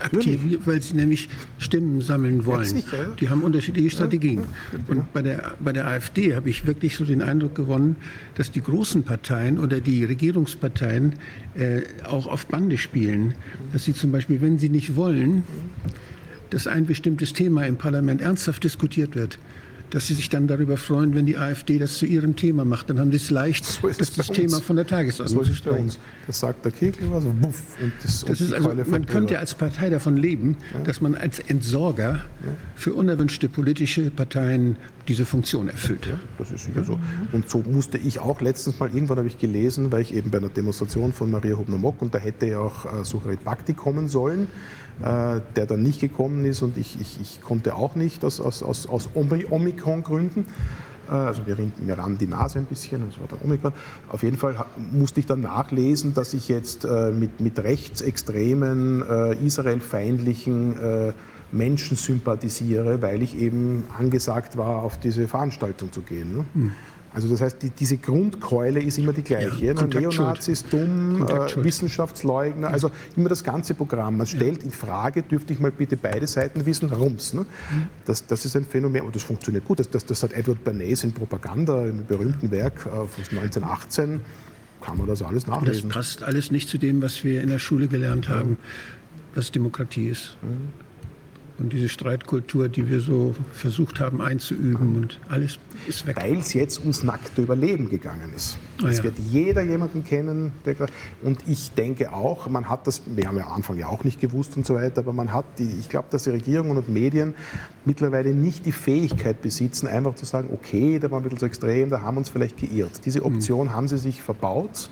aktiv, 0.02 0.40
weil 0.66 0.82
sie 0.82 0.94
nämlich 0.94 1.30
Stimmen 1.58 2.02
sammeln 2.02 2.44
wollen. 2.44 2.82
Die 3.18 3.28
haben 3.30 3.42
unterschiedliche 3.42 3.90
Strategien. 3.90 4.44
Und 4.88 5.12
bei 5.14 5.22
der, 5.22 5.54
bei 5.60 5.72
der 5.72 5.86
AfD 5.86 6.34
habe 6.34 6.50
ich 6.50 6.66
wirklich 6.66 6.96
so 6.96 7.06
den 7.06 7.22
Eindruck 7.22 7.54
gewonnen, 7.54 7.96
dass 8.34 8.50
die 8.50 8.60
großen 8.60 9.02
Parteien 9.02 9.58
oder 9.58 9.80
die 9.80 10.04
Regierungsparteien 10.04 11.14
äh, 11.54 11.82
auch 12.04 12.26
auf 12.26 12.46
Bande 12.46 12.76
spielen. 12.76 13.34
Dass 13.72 13.84
sie 13.84 13.94
zum 13.94 14.12
Beispiel, 14.12 14.42
wenn 14.42 14.58
sie 14.58 14.68
nicht 14.68 14.94
wollen, 14.94 15.44
dass 16.50 16.66
ein 16.66 16.84
bestimmtes 16.84 17.32
Thema 17.32 17.66
im 17.66 17.76
Parlament 17.76 18.20
ernsthaft 18.20 18.62
diskutiert 18.62 19.14
wird, 19.14 19.38
dass 19.90 20.06
sie 20.06 20.14
sich 20.14 20.28
dann 20.28 20.46
darüber 20.46 20.76
freuen, 20.76 21.14
wenn 21.14 21.26
die 21.26 21.36
AfD 21.36 21.78
das 21.78 21.98
zu 21.98 22.06
ihrem 22.06 22.36
Thema 22.36 22.64
macht. 22.64 22.90
Dann 22.90 22.98
haben 22.98 23.10
sie 23.10 23.18
es 23.18 23.30
leicht, 23.30 23.64
so 23.64 23.88
das, 23.88 24.12
das 24.12 24.26
Thema 24.28 24.60
von 24.60 24.76
der 24.76 24.86
Tagesordnung 24.86 25.44
so 25.44 25.50
zu 25.50 25.56
stellen. 25.56 25.92
Das 26.26 26.40
sagt 26.40 26.64
der 26.64 26.72
Kegel 26.72 27.10
was, 27.10 27.24
buff, 27.24 27.62
und 27.80 27.92
das, 28.02 28.24
das 28.24 28.40
ist 28.40 28.52
also, 28.52 28.74
Man 28.90 29.06
könnte 29.06 29.38
als 29.38 29.54
Partei 29.54 29.90
davon 29.90 30.16
leben, 30.16 30.56
ja. 30.74 30.80
dass 30.80 31.00
man 31.00 31.14
als 31.14 31.38
Entsorger 31.38 32.24
ja. 32.44 32.52
für 32.74 32.94
unerwünschte 32.94 33.48
politische 33.48 34.10
Parteien 34.10 34.76
diese 35.06 35.24
Funktion 35.24 35.68
erfüllt. 35.68 36.06
Ja, 36.06 36.18
das 36.38 36.50
ist 36.50 36.64
sicher 36.64 36.84
so. 36.84 36.98
Und 37.32 37.48
so 37.48 37.58
musste 37.58 37.96
ich 37.98 38.18
auch 38.18 38.40
letztens 38.40 38.78
mal, 38.80 38.88
irgendwann 38.92 39.18
habe 39.18 39.28
ich 39.28 39.38
gelesen, 39.38 39.92
weil 39.92 40.02
ich 40.02 40.12
eben 40.12 40.30
bei 40.30 40.38
einer 40.38 40.48
Demonstration 40.48 41.12
von 41.12 41.30
Maria 41.30 41.56
Hubner-Mock, 41.56 42.02
und 42.02 42.14
da 42.14 42.18
hätte 42.18 42.46
ja 42.46 42.58
auch 42.58 42.84
äh, 42.86 43.04
Sucharit 43.04 43.44
Bhakti 43.44 43.74
kommen 43.74 44.08
sollen, 44.08 44.48
äh, 45.02 45.40
der 45.56 45.66
dann 45.66 45.82
nicht 45.82 46.00
gekommen 46.00 46.44
ist 46.44 46.62
und 46.62 46.78
ich, 46.78 46.98
ich, 47.00 47.20
ich 47.20 47.42
konnte 47.42 47.74
auch 47.74 47.94
nicht 47.94 48.24
aus, 48.24 48.40
aus, 48.40 48.62
aus, 48.62 49.08
Omikron-Gründen. 49.14 50.46
Äh, 51.08 51.12
also 51.12 51.42
mir, 51.46 51.56
mir 51.78 51.98
rann 51.98 52.18
die 52.18 52.26
Nase 52.26 52.58
ein 52.60 52.64
bisschen, 52.64 53.02
das 53.06 53.20
war 53.20 53.28
dann 53.28 53.40
Omikron. 53.44 53.72
Auf 54.08 54.22
jeden 54.22 54.38
Fall 54.38 54.64
musste 54.76 55.20
ich 55.20 55.26
dann 55.26 55.42
nachlesen, 55.42 56.14
dass 56.14 56.34
ich 56.34 56.48
jetzt 56.48 56.84
äh, 56.84 57.10
mit, 57.10 57.40
mit 57.40 57.58
rechtsextremen, 57.58 59.04
äh, 59.08 59.34
israelfeindlichen 59.44 60.80
äh, 60.80 61.12
Menschen 61.52 61.96
sympathisiere, 61.96 63.00
weil 63.02 63.22
ich 63.22 63.36
eben 63.38 63.84
angesagt 63.96 64.56
war, 64.56 64.82
auf 64.82 64.98
diese 64.98 65.28
Veranstaltung 65.28 65.92
zu 65.92 66.02
gehen. 66.02 66.38
Ne? 66.38 66.44
Mhm. 66.54 66.72
Also 67.16 67.28
das 67.28 67.40
heißt, 67.40 67.62
die, 67.62 67.70
diese 67.70 67.96
Grundkeule 67.96 68.78
ist 68.78 68.98
immer 68.98 69.14
die 69.14 69.22
gleiche. 69.22 69.64
Ja, 69.64 69.72
Neonazis, 69.72 70.66
dumm, 70.66 71.26
äh, 71.26 71.64
Wissenschaftsleugner, 71.64 72.68
also 72.68 72.90
immer 73.16 73.30
das 73.30 73.42
ganze 73.42 73.72
Programm. 73.72 74.18
Man 74.18 74.26
stellt 74.26 74.62
in 74.62 74.70
Frage, 74.70 75.22
dürfte 75.22 75.54
ich 75.54 75.58
mal 75.58 75.70
bitte 75.70 75.96
beide 75.96 76.26
Seiten 76.26 76.66
wissen, 76.66 76.90
rums. 76.92 77.32
Ne? 77.32 77.46
Das, 78.04 78.26
das 78.26 78.44
ist 78.44 78.54
ein 78.54 78.66
Phänomen 78.66 79.00
und 79.00 79.16
das 79.16 79.22
funktioniert 79.22 79.64
gut. 79.64 79.78
Das, 79.78 79.88
das, 79.88 80.04
das 80.04 80.22
hat 80.22 80.34
Edward 80.34 80.62
Bernays 80.62 81.04
in 81.04 81.12
Propaganda, 81.14 81.86
im 81.86 82.04
berühmten 82.04 82.50
Werk 82.50 82.84
äh, 82.84 82.90
von 82.90 83.38
1918, 83.38 84.20
kann 84.82 84.98
man 84.98 85.06
das 85.06 85.22
alles 85.22 85.46
nachlesen. 85.46 85.88
Das 85.88 85.96
passt 85.96 86.22
alles 86.22 86.50
nicht 86.50 86.68
zu 86.68 86.76
dem, 86.76 87.00
was 87.00 87.24
wir 87.24 87.40
in 87.40 87.48
der 87.48 87.58
Schule 87.58 87.88
gelernt 87.88 88.28
haben, 88.28 88.58
was 89.34 89.50
Demokratie 89.50 90.08
ist. 90.10 90.36
Mhm 90.42 90.85
und 91.58 91.72
diese 91.72 91.88
Streitkultur, 91.88 92.68
die 92.68 92.88
wir 92.88 93.00
so 93.00 93.34
versucht 93.52 94.00
haben 94.00 94.20
einzuüben 94.20 94.96
und 94.96 95.20
alles 95.28 95.58
ist 95.86 96.06
weg. 96.06 96.16
Weil 96.16 96.38
es 96.38 96.52
jetzt 96.54 96.80
ums 96.80 97.02
nackte 97.02 97.42
Überleben 97.42 97.88
gegangen 97.88 98.32
ist. 98.34 98.58
Ah, 98.82 98.88
es 98.88 98.98
ja. 98.98 99.04
wird 99.04 99.18
jeder 99.18 99.62
jemanden 99.62 100.04
kennen, 100.04 100.52
der, 100.64 100.76
und 101.22 101.40
ich 101.46 101.72
denke 101.72 102.12
auch, 102.12 102.48
man 102.48 102.68
hat 102.68 102.86
das, 102.86 103.02
wir 103.06 103.26
haben 103.26 103.38
ja 103.38 103.46
am 103.46 103.52
Anfang 103.52 103.78
ja 103.78 103.88
auch 103.88 104.04
nicht 104.04 104.20
gewusst 104.20 104.56
und 104.56 104.66
so 104.66 104.74
weiter, 104.74 105.00
aber 105.00 105.12
man 105.12 105.32
hat 105.32 105.46
die, 105.58 105.70
ich 105.78 105.88
glaube, 105.88 106.08
dass 106.10 106.24
die 106.24 106.30
Regierungen 106.30 106.76
und 106.76 106.88
Medien 106.88 107.34
mittlerweile 107.84 108.34
nicht 108.34 108.66
die 108.66 108.72
Fähigkeit 108.72 109.40
besitzen, 109.42 109.86
einfach 109.86 110.14
zu 110.14 110.26
sagen, 110.26 110.50
okay, 110.52 110.98
da 110.98 111.10
war 111.10 111.20
ein 111.20 111.22
bisschen 111.22 111.38
zu 111.38 111.46
extrem, 111.46 111.90
da 111.90 112.02
haben 112.02 112.16
wir 112.16 112.20
uns 112.20 112.28
vielleicht 112.28 112.56
geirrt. 112.58 113.00
Diese. 113.04 113.26
Option 113.26 113.66
mhm. 113.66 113.72
haben 113.72 113.88
sie 113.88 113.98
sich 113.98 114.22
verbaut 114.22 114.88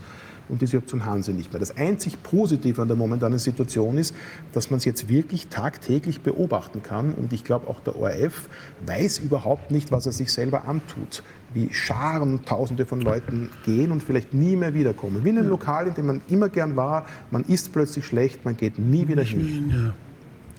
und 0.49 0.62
diese 0.62 0.78
Option 0.78 1.05
haben 1.05 1.22
sie 1.22 1.32
nicht 1.32 1.53
mehr. 1.53 1.61
Das 1.61 1.76
einzig 1.76 2.22
Positive 2.22 2.80
an 2.80 2.88
der 2.88 2.97
momentanen 2.97 3.38
Situation 3.38 3.99
ist, 3.99 4.14
dass 4.53 4.70
man 4.70 4.78
es 4.78 4.84
jetzt 4.84 5.09
wirklich 5.09 5.49
tagtäglich 5.49 6.20
beobachten 6.20 6.82
kann 6.82 7.14
und 7.14 7.32
ich 7.32 7.45
glaube 7.45 7.68
auch 7.68 7.80
der 7.80 7.97
ORF 7.97 8.49
weiß 8.86 9.18
überhaupt 9.18 9.70
nicht, 9.70 9.90
was 9.92 10.07
er 10.07 10.12
sich 10.12 10.32
selber 10.32 10.66
antut 10.66 11.22
wie 11.55 11.72
Scharen, 11.72 12.45
Tausende 12.45 12.84
von 12.84 13.01
Leuten 13.01 13.49
gehen 13.64 13.92
und 13.92 14.03
vielleicht 14.03 14.34
nie 14.34 14.57
mehr 14.57 14.74
wiederkommen. 14.74 15.24
Wie 15.24 15.30
in 15.30 15.38
einem 15.38 15.49
Lokal, 15.49 15.86
in 15.86 15.95
dem 15.95 16.07
man 16.07 16.20
immer 16.28 16.49
gern 16.49 16.76
war, 16.76 17.07
man 17.30 17.45
isst 17.45 17.72
plötzlich 17.72 18.05
schlecht, 18.05 18.45
man 18.45 18.57
geht 18.57 18.78
nie 18.78 19.07
wieder 19.09 19.22
hin. 19.22 19.95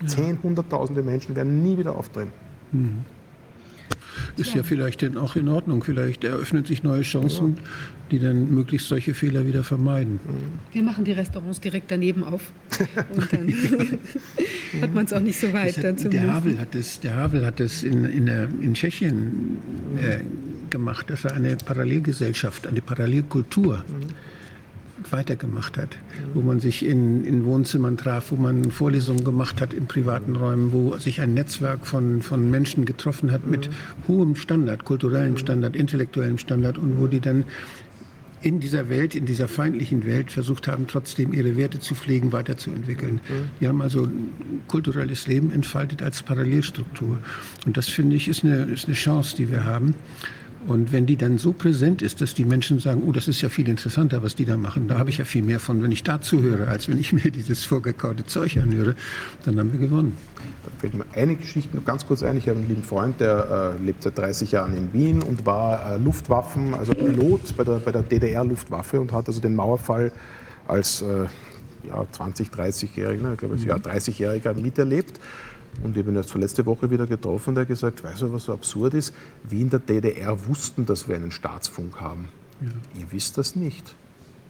Ja. 0.02 0.08
Zehn, 0.08 0.40
hunderttausende 0.42 1.04
Menschen 1.04 1.36
werden 1.36 1.64
nie 1.64 1.78
wieder 1.78 1.96
auftreten. 1.96 2.32
Mhm. 2.72 3.06
Ist 4.38 4.56
ja 4.56 4.64
vielleicht 4.64 5.02
dann 5.02 5.18
auch 5.18 5.36
in 5.36 5.48
Ordnung. 5.48 5.84
Vielleicht 5.84 6.24
eröffnen 6.24 6.66
sich 6.66 6.84
neue 6.84 7.02
Chancen, 7.02 7.58
die 8.12 8.20
dann 8.20 8.54
möglichst 8.54 8.88
solche 8.88 9.14
Fehler 9.14 9.46
wieder 9.48 9.64
vermeiden. 9.64 10.20
Wir 10.72 10.84
machen 10.84 11.06
die 11.06 11.14
Restaurants 11.14 11.60
direkt 11.60 11.92
daneben 11.92 12.24
auf. 12.24 12.52
Und 13.16 13.34
dann 13.34 14.82
hat 14.82 14.94
man 14.94 15.06
es 15.06 15.14
auch 15.14 15.20
nicht 15.20 15.40
so 15.40 15.52
weit. 15.54 15.78
Hat, 15.78 16.14
der, 16.14 16.34
Havel 16.34 16.60
hat 16.60 16.76
das, 16.76 17.00
der 17.00 17.16
Havel 17.16 17.46
hat 17.46 17.60
das 17.60 17.84
in, 17.84 18.06
in, 18.06 18.28
in 18.28 18.74
Tschechien 18.74 19.58
äh, 19.98 20.20
gemacht, 20.70 21.10
dass 21.10 21.26
er 21.26 21.34
eine 21.34 21.56
Parallelgesellschaft, 21.56 22.68
eine 22.68 22.82
Parallelkultur 22.82 23.84
weitergemacht 25.12 25.78
hat, 25.78 25.98
wo 26.34 26.42
man 26.42 26.60
sich 26.60 26.86
in, 26.86 27.24
in 27.26 27.46
Wohnzimmern 27.46 27.98
traf, 27.98 28.32
wo 28.32 28.36
man 28.36 28.72
Vorlesungen 28.72 29.24
gemacht 29.24 29.62
hat 29.62 29.74
in 29.74 29.88
privaten 29.88 30.36
Räumen, 30.36 30.72
wo 30.72 30.98
sich 30.98 31.22
ein 31.22 31.34
Netzwerk 31.34 31.86
von, 31.86 32.22
von 32.22 32.50
Menschen 32.50 32.86
getroffen 32.86 33.32
hat 33.32 33.48
mit 33.48 33.70
hohem 34.08 34.36
Standard, 34.36 34.86
kulturellem 34.86 35.38
Standard, 35.38 35.76
intellektuellem 35.76 36.38
Standard 36.38 36.78
und 36.78 37.00
wo 37.00 37.08
die 37.08 37.20
dann 37.20 37.46
in 38.46 38.60
dieser 38.60 38.90
Welt, 38.90 39.16
in 39.16 39.26
dieser 39.26 39.48
feindlichen 39.48 40.06
Welt 40.06 40.32
versucht 40.32 40.68
haben, 40.68 40.86
trotzdem 40.86 41.34
ihre 41.34 41.58
Werte 41.58 41.80
zu 41.80 41.96
pflegen, 41.96 42.32
weiterzuentwickeln. 42.32 43.20
Die 43.60 43.68
haben 43.68 43.82
also 43.82 44.08
kulturelles 44.68 45.26
Leben 45.26 45.52
entfaltet 45.52 46.04
als 46.04 46.22
Parallelstruktur. 46.22 47.18
Und 47.66 47.76
das, 47.76 47.90
finde 47.90 48.16
ich, 48.16 48.28
ist 48.28 48.44
eine, 48.44 48.66
ist 48.66 48.86
eine 48.86 48.94
Chance, 48.94 49.36
die 49.36 49.50
wir 49.50 49.64
haben. 49.64 49.96
Und 50.68 50.92
wenn 50.92 51.06
die 51.06 51.16
dann 51.16 51.38
so 51.38 51.54
präsent 51.54 52.02
ist, 52.02 52.22
dass 52.22 52.34
die 52.34 52.44
Menschen 52.44 52.80
sagen, 52.80 53.04
oh, 53.06 53.12
das 53.12 53.28
ist 53.28 53.42
ja 53.42 53.50
viel 53.50 53.70
interessanter, 53.70 54.24
was 54.24 54.36
die 54.36 54.46
da 54.46 54.58
machen, 54.58 54.88
da 54.88 54.98
habe 54.98 55.12
ich 55.12 55.20
ja 55.20 55.26
viel 55.26 55.44
mehr 55.44 55.60
von, 55.60 55.84
wenn 55.84 55.92
ich 55.92 56.02
dazu 56.02 56.42
höre, 56.42 56.68
als 56.68 56.90
wenn 56.90 57.00
ich 57.00 57.14
mir 57.14 57.30
dieses 57.32 57.64
vorgekaute 57.66 58.26
Zeug 58.26 58.58
anhöre, 58.58 58.96
dann 59.46 59.60
haben 59.60 59.72
wir 59.72 59.80
gewonnen. 59.80 60.18
Da 60.64 60.72
fällt 60.80 60.96
mir 60.96 61.06
eine 61.14 61.36
Geschichte 61.36 61.76
noch 61.76 61.86
ganz 61.86 62.08
kurz 62.08 62.24
ein. 62.24 62.38
Ich 62.38 62.50
habe 62.50 62.58
einen 62.58 62.68
lieben 62.68 62.84
Freund, 62.84 63.20
der 63.20 63.76
äh, 63.80 63.84
lebt 63.84 64.02
seit 64.02 64.18
30 64.18 64.52
Jahren 64.52 64.76
in 64.76 64.92
Wien 64.92 65.22
und 65.22 65.46
war 65.46 65.94
äh, 65.94 65.98
Luftwaffen, 65.98 66.74
also 66.74 66.94
Pilot 66.94 67.56
bei 67.56 67.64
der, 67.64 67.76
bei 67.76 67.92
der 67.92 68.02
DDR-Luftwaffe 68.02 69.00
und 69.00 69.12
hat 69.12 69.28
also 69.28 69.40
den 69.40 69.56
Mauerfall 69.56 70.12
als 70.68 71.04
äh, 71.04 71.26
ja, 71.88 72.06
20, 72.12 72.50
30-Jähriger, 72.50 73.34
ich 73.34 73.38
glaube, 73.38 73.56
ja, 73.58 73.76
30-Jähriger 73.76 74.56
miterlebt. 74.56 75.20
Und 75.84 75.96
ich 75.96 76.04
habe 76.04 76.12
ihn 76.12 76.16
erst 76.16 76.34
letzte 76.36 76.66
Woche 76.66 76.90
wieder 76.90 77.08
getroffen, 77.08 77.56
der 77.56 77.62
hat 77.62 77.68
gesagt, 77.68 78.04
weißt 78.04 78.24
du, 78.24 78.34
was 78.34 78.46
so 78.46 78.54
absurd 78.54 78.94
ist? 78.94 79.14
Wie 79.44 79.62
in 79.62 79.70
der 79.70 79.80
DDR 79.80 80.48
wussten, 80.48 80.86
dass 80.86 81.08
wir 81.08 81.16
einen 81.16 81.32
Staatsfunk 81.32 82.00
haben. 82.00 82.30
Ja. 82.62 82.68
Ihr 83.00 83.12
wisst 83.12 83.38
das 83.38 83.56
nicht. 83.56 83.96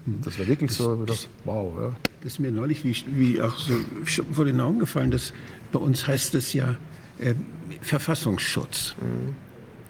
Hm. 0.05 0.21
Das 0.23 0.37
war 0.37 0.47
wirklich 0.47 0.69
das, 0.69 0.77
so, 0.77 1.03
das, 1.05 1.27
wow. 1.43 1.73
Ja. 1.79 1.95
Das 2.21 2.33
ist 2.33 2.39
mir 2.39 2.51
neulich 2.51 2.83
wie, 2.83 2.95
wie 3.07 3.41
auch 3.41 3.57
so 3.57 3.73
vor 4.31 4.45
den 4.45 4.59
Augen 4.61 4.79
gefallen, 4.79 5.11
dass 5.11 5.33
bei 5.71 5.79
uns 5.79 6.07
heißt 6.07 6.35
es 6.35 6.53
ja 6.53 6.75
äh, 7.19 7.33
Verfassungsschutz. 7.81 8.95
Mhm. 9.01 9.35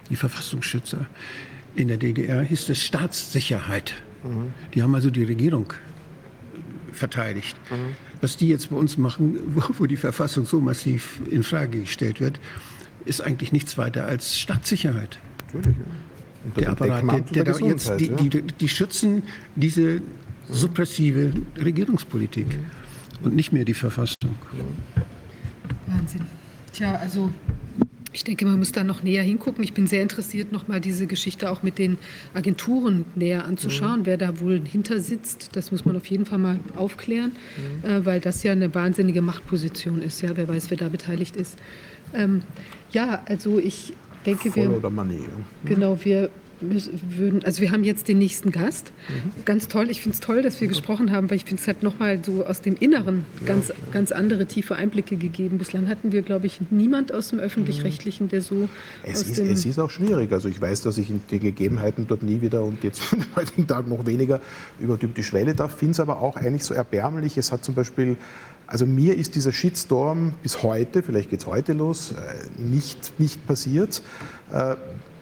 Die 0.10 0.16
Verfassungsschützer. 0.16 1.08
In 1.76 1.88
der 1.88 1.98
DDR 1.98 2.44
hieß 2.44 2.70
es 2.70 2.84
Staatssicherheit. 2.84 3.96
Mhm. 4.24 4.54
Die 4.74 4.84
haben 4.84 4.96
also 4.96 5.10
die 5.10 5.24
Regierung 5.24 5.74
verteidigt. 6.92 7.58
Mhm 7.70 8.05
was 8.22 8.38
die 8.38 8.48
jetzt 8.48 8.70
bei 8.70 8.76
uns 8.76 8.98
machen, 8.98 9.38
wo, 9.48 9.62
wo 9.78 9.86
die 9.86 9.98
Verfassung 9.98 10.46
so 10.46 10.60
massiv 10.60 11.20
in 11.30 11.44
Frage 11.44 11.82
gestellt 11.82 12.20
wird, 12.20 12.40
ist 13.06 13.22
eigentlich 13.22 13.52
nichts 13.52 13.78
weiter 13.78 14.06
als 14.06 14.38
Staatssicherheit. 14.40 15.20
Natürlich. 15.54 15.78
Ja. 15.78 15.84
Der 16.62 16.70
Apparat, 16.70 17.36
der, 17.36 17.44
der, 17.44 17.54
der 17.56 17.68
jetzt, 17.68 17.92
die, 18.00 18.10
die, 18.10 18.42
die, 18.44 18.70
schützen 18.70 19.24
diese 19.56 20.02
suppressive 20.48 21.34
Regierungspolitik 21.58 22.46
und 23.24 23.36
nicht 23.36 23.52
mehr 23.52 23.66
die 23.66 23.74
Verfassung. 23.74 24.36
Wahnsinn. 25.88 26.22
Tja, 26.72 26.96
also 26.98 27.32
Ich 28.16 28.24
denke, 28.24 28.46
man 28.46 28.58
muss 28.58 28.72
da 28.72 28.86
noch 28.86 29.04
näher 29.04 29.24
hingucken. 29.24 29.62
Ich 29.62 29.74
bin 29.74 29.88
sehr 29.88 30.02
interessiert, 30.02 30.54
nochmal 30.54 30.80
diese 30.80 31.06
Geschichte 31.06 31.52
auch 31.52 31.64
mit 31.64 31.78
den 31.78 31.98
Agenturen 32.34 33.04
näher 33.16 33.44
anzuschauen, 33.44 34.02
mhm. 34.02 34.06
wer 34.06 34.18
da 34.18 34.40
wohl 34.40 34.62
hinter 34.66 35.02
sitzt. 35.02 35.50
Das 35.58 35.70
muss 35.74 35.84
man 35.84 35.98
auf 35.98 36.06
jeden 36.06 36.26
Fall 36.26 36.40
mal 36.40 36.60
aufklären, 36.78 37.34
mhm. 37.84 37.90
äh, 37.90 38.06
weil 38.06 38.22
das 38.22 38.42
ja 38.44 38.54
eine 38.54 38.74
wahnsinnige 38.74 39.22
Machtposition 39.22 40.02
ist. 40.02 40.22
Ja, 40.22 40.30
wer 40.36 40.48
weiß, 40.48 40.70
wer 40.70 40.78
da 40.78 40.88
beteiligt 40.88 41.36
ist. 41.36 41.58
Ähm, 42.14 42.44
ja, 42.92 43.22
also 43.26 43.60
ich 43.60 43.94
denke, 44.26 44.50
Voll 44.50 44.64
wir. 44.64 44.78
Oder 44.78 44.90
Money. 44.90 45.20
Genau, 45.66 46.00
wir 46.02 46.30
würden, 46.62 47.44
also 47.44 47.62
wir 47.62 47.72
haben 47.72 47.84
jetzt 47.84 48.08
den 48.08 48.18
nächsten 48.18 48.52
Gast. 48.52 48.92
Mhm. 49.10 49.46
Ganz 49.46 49.68
toll. 49.68 49.90
Ich 49.90 50.02
finde 50.02 50.16
es 50.16 50.20
toll, 50.20 50.42
dass 50.42 50.60
wir 50.62 50.68
gesprochen 50.68 51.12
haben, 51.12 51.30
weil 51.30 51.38
ich 51.38 51.46
finde, 51.46 51.62
es 51.62 51.68
hat 51.68 51.84
nochmal 51.84 52.20
so 52.24 52.46
aus 52.46 52.62
dem 52.62 52.76
Inneren 52.76 53.26
ganz, 53.46 53.70
ja. 53.70 53.76
ganz 53.92 54.12
andere 54.12 54.46
tiefe 54.46 54.76
Einblicke 54.76 55.18
gegeben. 55.18 55.58
Bislang 55.58 55.88
hatten 55.88 56.12
wir, 56.12 56.22
glaube 56.22 56.48
ich, 56.48 56.60
niemand 56.70 57.14
aus 57.14 57.30
dem 57.30 57.40
Öffentlich-Rechtlichen, 57.40 58.30
der 58.30 58.42
so. 58.42 58.70
Es 59.04 59.24
ist, 59.24 59.38
es 59.40 59.66
ist 59.66 59.80
auch 59.80 59.90
schwierig. 59.90 60.32
Also 60.32 60.50
ich 60.50 60.60
weiß, 60.60 60.82
dass 60.82 60.98
ich 60.98 61.10
in 61.10 61.22
den 61.32 61.40
Gegebenheiten 61.40 62.08
dort 62.08 62.24
nie 62.24 62.42
wieder 62.42 62.64
und 62.64 62.84
jetzt 62.84 63.02
an 63.14 63.26
heutigen 63.36 63.68
Tag 63.68 63.88
noch 63.88 64.06
weniger 64.06 64.42
über 64.80 64.98
die 64.98 65.24
Schwelle 65.24 65.56
darf. 65.56 65.78
Finde 65.78 65.92
es 65.92 66.00
aber 66.00 66.22
auch 66.22 66.36
eigentlich 66.36 66.64
so 66.64 66.74
erbärmlich. 66.74 67.38
Es 67.38 67.52
hat 67.52 67.64
zum 67.64 67.76
Beispiel 67.76 68.18
also 68.68 68.86
mir 68.86 69.16
ist 69.16 69.36
dieser 69.36 69.52
Shitstorm 69.52 70.34
bis 70.42 70.64
heute, 70.64 71.04
vielleicht 71.04 71.30
geht 71.30 71.42
es 71.42 71.46
heute 71.46 71.74
los, 71.74 72.14
äh, 72.14 72.16
nicht, 72.60 73.20
nicht 73.20 73.46
passiert. 73.46 74.02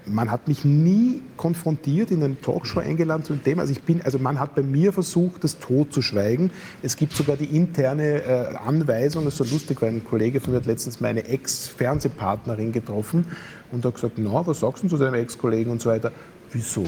Man 0.05 0.29
hat 0.31 0.47
mich 0.47 0.65
nie 0.65 1.21
konfrontiert, 1.37 2.11
in 2.11 2.23
eine 2.23 2.39
Talkshow 2.39 2.79
eingeladen 2.79 3.23
zu 3.23 3.33
dem 3.33 3.43
Thema. 3.43 3.61
Also, 3.61 3.73
ich 3.73 3.81
bin, 3.81 4.01
also 4.01 4.19
man 4.19 4.39
hat 4.39 4.55
bei 4.55 4.61
mir 4.61 4.93
versucht, 4.93 5.43
das 5.43 5.59
tot 5.59 5.93
zu 5.93 6.01
schweigen. 6.01 6.51
Es 6.81 6.95
gibt 6.97 7.13
sogar 7.13 7.37
die 7.37 7.55
interne 7.55 8.23
äh, 8.23 8.55
Anweisung, 8.55 9.25
das 9.25 9.39
ist 9.39 9.49
so 9.49 9.55
lustig, 9.55 9.81
weil 9.81 9.89
ein 9.89 10.03
Kollege 10.03 10.41
von 10.41 10.53
mir 10.53 10.59
hat 10.59 10.65
letztens 10.65 10.99
meine 10.99 11.25
Ex-Fernsehpartnerin 11.25 12.71
getroffen 12.71 13.25
und 13.71 13.85
hat 13.85 13.95
gesagt, 13.95 14.17
na, 14.17 14.45
was 14.45 14.59
sagst 14.59 14.83
du 14.83 14.87
zu 14.87 14.97
deinem 14.97 15.15
Ex-Kollegen 15.15 15.71
und 15.71 15.81
so 15.81 15.89
weiter. 15.89 16.11
Wieso? 16.51 16.83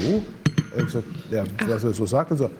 Er 0.74 0.78
hat 0.78 0.86
gesagt, 0.86 1.06
ja, 1.30 1.44
was 1.66 1.84
er 1.84 1.94
so 1.94 2.06
sagt 2.06 2.30
und 2.30 2.38
so. 2.38 2.50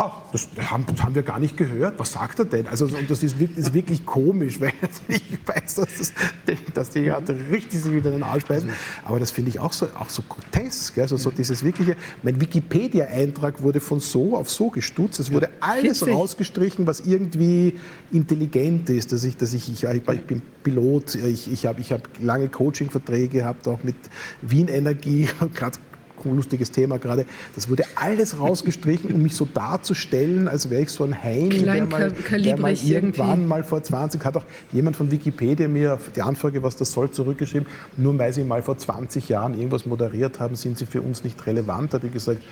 Ah, 0.00 0.12
das 0.30 0.48
haben, 0.70 0.86
haben, 1.02 1.14
wir 1.16 1.24
gar 1.24 1.40
nicht 1.40 1.56
gehört. 1.56 1.98
Was 1.98 2.12
sagt 2.12 2.38
er 2.38 2.44
denn? 2.44 2.68
Also, 2.68 2.84
und 2.84 3.10
das 3.10 3.24
ist, 3.24 3.34
ist 3.40 3.74
wirklich 3.74 4.06
komisch, 4.06 4.60
weil 4.60 4.72
ich 5.08 5.24
weiß, 5.44 5.74
dass, 5.74 6.12
das, 6.46 6.56
dass 6.72 6.90
die 6.90 7.00
ja 7.00 7.16
richtig 7.50 7.80
sich 7.80 7.92
wieder 7.92 8.12
den 8.12 8.22
Arsch 8.22 8.44
beißen. 8.44 8.70
Aber 9.04 9.18
das 9.18 9.32
finde 9.32 9.50
ich 9.50 9.58
auch 9.58 9.72
so, 9.72 9.88
auch 9.98 10.08
so 10.08 10.22
grotesk. 10.22 10.98
Also, 10.98 11.16
so 11.16 11.32
dieses 11.32 11.64
wirkliche, 11.64 11.96
mein 12.22 12.40
Wikipedia-Eintrag 12.40 13.60
wurde 13.60 13.80
von 13.80 13.98
so 13.98 14.36
auf 14.36 14.48
so 14.48 14.70
gestutzt. 14.70 15.18
Es 15.18 15.32
wurde 15.32 15.50
alles 15.58 16.06
rausgestrichen, 16.06 16.86
was 16.86 17.00
irgendwie 17.00 17.80
intelligent 18.12 18.88
ist. 18.90 19.10
Dass 19.10 19.24
ich, 19.24 19.36
dass 19.36 19.52
ich, 19.52 19.68
ich, 19.68 19.82
ich 19.82 20.02
bin 20.04 20.42
Pilot, 20.62 21.16
ich, 21.16 21.50
ich 21.50 21.66
habe 21.66 21.80
ich 21.80 21.90
hab 21.90 22.02
lange 22.20 22.48
Coaching-Verträge 22.48 23.38
gehabt, 23.38 23.66
auch 23.66 23.82
mit 23.82 23.96
Wien 24.42 24.68
Energie, 24.68 25.28
gerade 25.54 25.76
lustiges 26.24 26.70
Thema 26.70 26.98
gerade. 26.98 27.26
Das 27.54 27.68
wurde 27.68 27.84
alles 27.94 28.38
rausgestrichen, 28.38 29.12
um 29.12 29.22
mich 29.22 29.34
so 29.34 29.46
darzustellen, 29.46 30.48
als 30.48 30.70
wäre 30.70 30.82
ich 30.82 30.90
so 30.90 31.04
ein 31.04 31.22
Heini, 31.22 31.62
der 31.62 31.84
mal, 31.84 32.12
der 32.12 32.58
mal 32.58 32.72
irgendwann 32.74 33.28
irgendwie. 33.28 33.46
mal 33.46 33.64
vor 33.64 33.82
20, 33.82 34.24
hat 34.24 34.36
auch 34.36 34.44
jemand 34.72 34.96
von 34.96 35.10
Wikipedia 35.10 35.68
mir 35.68 35.98
die 36.14 36.22
Anfrage, 36.22 36.62
was 36.62 36.76
das 36.76 36.92
soll, 36.92 37.10
zurückgeschrieben. 37.10 37.66
Nur 37.96 38.18
weil 38.18 38.32
Sie 38.32 38.44
mal 38.44 38.62
vor 38.62 38.78
20 38.78 39.28
Jahren 39.28 39.54
irgendwas 39.54 39.86
moderiert 39.86 40.40
haben, 40.40 40.56
sind 40.56 40.78
Sie 40.78 40.86
für 40.86 41.02
uns 41.02 41.24
nicht 41.24 41.46
relevant. 41.46 41.92
Da 41.92 41.98
habe 41.98 42.06
ich 42.08 42.12
gesagt, 42.12 42.42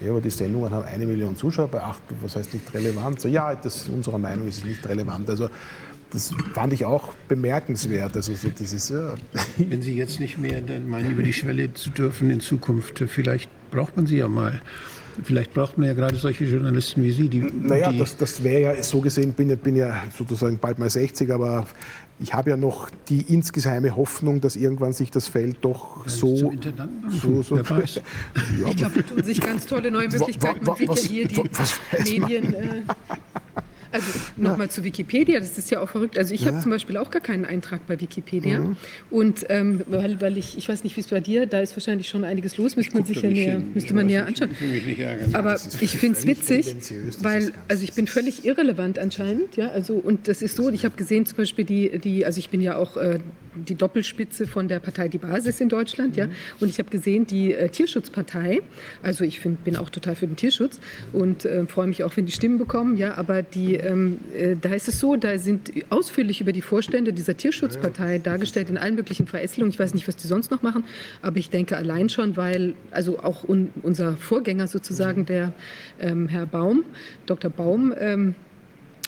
ja, 0.00 0.10
aber 0.10 0.20
die 0.20 0.30
Sendungen 0.30 0.70
haben 0.70 0.84
eine 0.84 1.06
Million 1.06 1.36
Zuschauer 1.36 1.68
bei 1.68 1.82
acht, 1.82 2.00
was 2.20 2.36
heißt 2.36 2.52
nicht 2.52 2.72
relevant? 2.74 3.20
So, 3.20 3.28
ja, 3.28 3.54
das, 3.54 3.88
unserer 3.88 4.18
Meinung 4.18 4.46
ist 4.46 4.58
es 4.58 4.64
nicht 4.64 4.86
relevant. 4.86 5.30
Also 5.30 5.48
das 6.10 6.32
fand 6.54 6.72
ich 6.72 6.84
auch 6.84 7.12
bemerkenswert. 7.28 8.16
Also 8.16 8.34
so 8.34 8.48
dieses, 8.48 8.88
ja. 8.88 9.14
Wenn 9.56 9.82
Sie 9.82 9.94
jetzt 9.94 10.20
nicht 10.20 10.38
mehr 10.38 10.62
meinen, 10.86 11.10
über 11.10 11.22
die 11.22 11.32
Schwelle 11.32 11.72
zu 11.74 11.90
dürfen 11.90 12.30
in 12.30 12.40
Zukunft, 12.40 13.02
vielleicht 13.08 13.50
braucht 13.70 13.96
man 13.96 14.06
sie 14.06 14.18
ja 14.18 14.28
mal. 14.28 14.60
Vielleicht 15.22 15.54
braucht 15.54 15.78
man 15.78 15.86
ja 15.86 15.94
gerade 15.94 16.16
solche 16.16 16.44
Journalisten 16.44 17.02
wie 17.02 17.10
Sie. 17.10 17.28
Die, 17.28 17.40
naja, 17.40 17.90
die 17.90 17.98
das, 17.98 18.16
das 18.16 18.42
wäre 18.44 18.60
ja 18.60 18.82
so 18.82 19.00
gesehen, 19.00 19.32
bin, 19.32 19.56
bin 19.58 19.76
ja 19.76 20.04
sozusagen 20.16 20.58
bald 20.58 20.78
mal 20.78 20.90
60, 20.90 21.32
aber 21.32 21.66
ich 22.18 22.34
habe 22.34 22.50
ja 22.50 22.56
noch 22.56 22.90
die 23.08 23.22
insgeheime 23.22 23.96
Hoffnung, 23.96 24.40
dass 24.40 24.56
irgendwann 24.56 24.92
sich 24.92 25.10
das 25.10 25.28
Feld 25.28 25.58
doch 25.62 26.06
so. 26.06 26.36
so, 26.36 27.42
so, 27.42 27.42
so 27.42 27.56
ja, 27.56 27.62
ich 28.68 28.76
glaube, 28.76 29.02
da 29.02 29.02
tun 29.02 29.24
sich 29.24 29.40
ganz 29.40 29.66
tolle 29.66 29.90
neue 29.90 30.08
Möglichkeiten. 30.10 30.64
Man 30.64 30.76
sieht 30.76 30.88
ja 30.88 30.94
hier 30.94 31.28
die 31.28 32.20
Medien. 32.20 32.54
Äh, 32.54 32.82
also 33.92 34.06
nochmal 34.36 34.70
zu 34.70 34.84
Wikipedia, 34.84 35.40
das 35.40 35.58
ist 35.58 35.70
ja 35.70 35.80
auch 35.80 35.88
verrückt. 35.88 36.18
Also 36.18 36.34
ich 36.34 36.42
ja. 36.42 36.48
habe 36.48 36.60
zum 36.60 36.70
Beispiel 36.70 36.96
auch 36.96 37.10
gar 37.10 37.22
keinen 37.22 37.44
Eintrag 37.44 37.86
bei 37.86 38.00
Wikipedia. 38.00 38.60
Mhm. 38.60 38.76
Und 39.10 39.46
ähm, 39.48 39.82
weil, 39.86 40.20
weil 40.20 40.38
ich, 40.38 40.58
ich 40.58 40.68
weiß 40.68 40.84
nicht, 40.84 40.96
wie 40.96 41.00
es 41.00 41.08
bei 41.08 41.20
dir, 41.20 41.46
da 41.46 41.60
ist 41.60 41.76
wahrscheinlich 41.76 42.08
schon 42.08 42.24
einiges 42.24 42.56
los, 42.56 42.76
müsste 42.76 42.94
man 42.94 43.04
sich 43.04 43.22
ja 43.22 43.30
näher, 43.30 43.62
müsste 43.74 43.94
man 43.94 44.06
näher 44.06 44.26
anschauen. 44.26 44.50
Aber 45.32 45.58
ich 45.80 45.96
finde 45.96 46.18
es 46.18 46.26
witzig, 46.26 46.74
weil, 47.20 47.52
also 47.68 47.84
ich 47.84 47.92
bin 47.92 48.06
völlig 48.06 48.44
irrelevant 48.44 48.98
anscheinend, 48.98 49.56
ja, 49.56 49.70
also 49.70 49.94
und 49.94 50.28
das 50.28 50.42
ist 50.42 50.56
so, 50.56 50.70
ich 50.70 50.84
habe 50.84 50.96
gesehen 50.96 51.26
zum 51.26 51.36
Beispiel 51.36 51.64
die, 51.64 51.98
die, 51.98 52.24
also 52.26 52.38
ich 52.38 52.50
bin 52.50 52.60
ja 52.60 52.76
auch 52.76 52.96
äh, 52.96 53.18
die 53.56 53.74
Doppelspitze 53.74 54.46
von 54.46 54.68
der 54.68 54.80
Partei 54.80 55.08
Die 55.08 55.18
Basis 55.18 55.60
in 55.60 55.68
Deutschland, 55.68 56.12
mhm. 56.12 56.18
ja, 56.18 56.28
und 56.60 56.68
ich 56.68 56.78
habe 56.78 56.90
gesehen, 56.90 57.26
die 57.26 57.54
äh, 57.54 57.68
Tierschutzpartei, 57.68 58.60
also 59.02 59.24
ich 59.24 59.40
find, 59.40 59.64
bin 59.64 59.76
auch 59.76 59.90
total 59.90 60.16
für 60.16 60.26
den 60.26 60.36
Tierschutz 60.36 60.80
und 61.12 61.44
äh, 61.44 61.66
freue 61.66 61.86
mich 61.86 62.04
auch, 62.04 62.16
wenn 62.16 62.26
die 62.26 62.32
Stimmen 62.32 62.58
bekommen, 62.58 62.96
ja, 62.96 63.16
aber 63.16 63.42
die 63.42 63.74
ähm, 63.74 64.18
äh, 64.34 64.56
da 64.60 64.74
ist 64.74 64.88
es 64.88 65.00
so, 65.00 65.16
da 65.16 65.38
sind 65.38 65.72
ausführlich 65.90 66.40
über 66.40 66.52
die 66.52 66.62
Vorstände 66.62 67.12
dieser 67.12 67.36
Tierschutzpartei 67.36 68.18
dargestellt 68.18 68.70
in 68.70 68.78
allen 68.78 68.94
möglichen 68.94 69.26
Verästelungen. 69.26 69.72
Ich 69.72 69.78
weiß 69.78 69.94
nicht, 69.94 70.08
was 70.08 70.16
die 70.16 70.26
sonst 70.26 70.50
noch 70.50 70.62
machen, 70.62 70.84
aber 71.22 71.38
ich 71.38 71.50
denke 71.50 71.76
allein 71.76 72.08
schon, 72.08 72.36
weil 72.36 72.74
also 72.90 73.18
auch 73.20 73.48
un, 73.48 73.70
unser 73.82 74.16
Vorgänger 74.16 74.66
sozusagen, 74.66 75.26
der 75.26 75.52
ähm, 76.00 76.28
Herr 76.28 76.46
Baum, 76.46 76.84
Dr. 77.26 77.50
Baum, 77.50 77.94
ähm, 77.98 78.34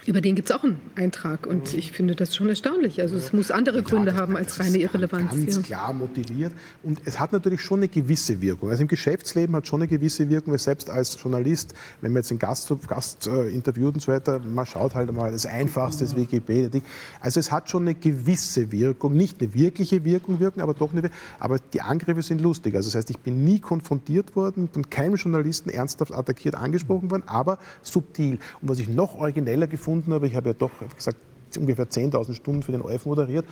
über 0.08 0.22
den 0.22 0.36
gibt 0.36 0.48
es 0.48 0.56
auch 0.56 0.64
einen 0.64 0.80
Eintrag 0.94 1.46
und 1.46 1.70
mhm. 1.70 1.78
ich 1.78 1.92
finde 1.92 2.14
das 2.14 2.34
schon 2.34 2.48
erstaunlich. 2.48 3.02
Also 3.02 3.16
es 3.16 3.34
muss 3.34 3.50
andere 3.50 3.82
Gründe 3.82 4.14
haben 4.14 4.38
als 4.38 4.58
reine 4.58 4.78
Irrelevanz. 4.78 5.32
Ganz 5.32 5.56
ja. 5.56 5.62
klar 5.62 5.92
motiviert 5.92 6.52
und 6.82 7.02
es 7.04 7.20
hat 7.20 7.34
natürlich 7.34 7.60
schon 7.60 7.80
eine 7.80 7.88
gewisse 7.88 8.40
Wirkung. 8.40 8.70
Also 8.70 8.80
im 8.82 8.88
Geschäftsleben 8.88 9.54
hat 9.54 9.66
schon 9.66 9.82
eine 9.82 9.88
gewisse 9.88 10.30
Wirkung, 10.30 10.56
selbst 10.56 10.88
als 10.88 11.22
Journalist, 11.22 11.74
wenn 12.00 12.12
man 12.12 12.22
jetzt 12.22 12.30
einen 12.30 12.38
Gast, 12.38 12.72
Gast 12.88 13.26
äh, 13.26 13.50
interviewt 13.50 13.96
und 13.96 14.00
so 14.00 14.10
weiter, 14.10 14.40
man 14.40 14.64
schaut 14.64 14.94
halt 14.94 15.12
mal 15.12 15.30
das 15.30 15.44
Einfachste, 15.44 16.04
das 16.04 16.16
Wikipedia. 16.16 16.80
Also 17.20 17.38
es 17.38 17.52
hat 17.52 17.68
schon 17.68 17.82
eine 17.82 17.94
gewisse 17.94 18.72
Wirkung, 18.72 19.12
nicht 19.12 19.42
eine 19.42 19.52
wirkliche 19.52 20.02
Wirkung 20.04 20.40
wirken, 20.40 20.62
aber 20.62 20.72
doch 20.72 20.94
eine, 20.94 21.10
aber 21.38 21.58
die 21.74 21.82
Angriffe 21.82 22.22
sind 22.22 22.40
lustig. 22.40 22.74
Also 22.74 22.88
das 22.88 22.94
heißt, 22.94 23.10
ich 23.10 23.18
bin 23.18 23.44
nie 23.44 23.60
konfrontiert 23.60 24.34
worden, 24.34 24.70
von 24.72 24.88
keinem 24.88 25.16
Journalisten 25.16 25.68
ernsthaft 25.68 26.14
attackiert, 26.14 26.54
angesprochen 26.54 27.10
worden, 27.10 27.24
aber 27.26 27.58
subtil. 27.82 28.38
Und 28.62 28.70
was 28.70 28.78
ich 28.78 28.88
noch 28.88 29.14
origineller 29.14 29.66
gefunden 29.66 29.97
gefunden 29.98 30.14
habe, 30.14 30.26
ich 30.26 30.34
habe 30.34 30.50
ja 30.50 30.54
doch 30.54 30.70
gesagt, 30.94 31.18
ungefähr 31.56 31.88
10.000 31.88 32.34
Stunden 32.34 32.62
für 32.62 32.72
den 32.72 32.82
ORF 32.82 33.06
moderiert, 33.06 33.46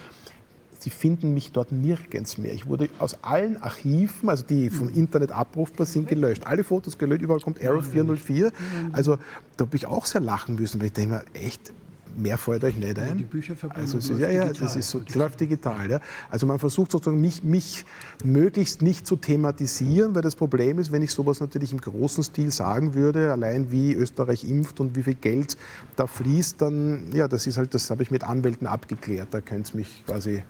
Sie 0.79 0.91
finden 0.91 1.33
mich 1.35 1.53
dort 1.53 1.73
nirgends 1.73 2.37
mehr. 2.37 2.53
Ich 2.53 2.67
wurde 2.67 2.91
aus 2.99 3.17
allen 3.23 3.61
Archiven, 3.63 4.29
also 4.29 4.45
die 4.45 4.69
vom 4.71 4.91
Internet 4.91 5.33
abrufbar 5.33 5.87
sind, 5.87 6.07
gelöscht. 6.07 6.47
Alle 6.47 6.65
Fotos 6.65 6.99
gelöscht, 6.99 7.23
überall 7.23 7.41
kommt 7.41 7.65
Arrow 7.65 7.85
404. 7.85 8.53
Also 8.93 9.17
da 9.57 9.65
habe 9.65 9.75
ich 9.77 9.87
auch 9.87 10.05
sehr 10.05 10.21
lachen 10.21 10.55
müssen, 10.55 10.79
weil 10.79 10.89
ich 10.89 10.93
denke 10.93 11.25
echt, 11.33 11.73
mehr 12.17 12.39
fällt 12.39 12.65
euch 12.65 12.77
nicht 12.77 12.99
ein. 12.99 13.19
Die 13.19 13.25
Bücherverbindung 13.25 13.95
also 13.95 14.13
ist, 14.13 14.21
ja, 14.21 14.31
ja, 14.31 14.53
das 14.53 14.77
ist 14.77 14.91
so, 14.91 15.01
das 15.01 15.15
läuft 15.15 15.41
digital. 15.41 15.91
Ja. 15.91 16.01
Also 16.31 16.47
man 16.47 16.59
versucht 16.59 16.93
sozusagen 16.93 17.21
mich, 17.21 17.43
mich 17.43 17.85
möglichst 18.25 18.83
nicht 18.83 19.07
zu 19.07 19.17
thematisieren, 19.17 20.15
weil 20.15 20.23
das 20.23 20.37
Problem 20.37 20.79
ist, 20.79 20.93
wenn 20.93 21.03
ich 21.03 21.13
sowas 21.13 21.41
natürlich 21.41 21.73
im 21.73 21.81
großen 21.81 22.25
Stil 22.25 22.51
sagen 22.51 22.95
würde, 22.95 23.33
allein 23.33 23.71
wie 23.71 23.95
Österreich 23.95 24.45
impft 24.45 24.81
und 24.81 24.97
wie 24.97 25.03
viel 25.03 25.15
Geld 25.15 25.57
da 25.97 26.07
fließt, 26.07 26.61
dann, 26.61 27.13
ja, 27.13 27.29
das 27.29 27.47
ist 27.47 27.59
halt, 27.59 27.75
das 27.75 27.91
habe 27.91 28.03
ich 28.03 28.11
mit 28.11 28.25
Anwälten 28.25 28.67
abgeklärt. 28.67 29.29
Da 29.31 29.41
könnt 29.41 29.73
ihr 29.73 29.77
mich 29.77 30.05
quasi 30.07 30.43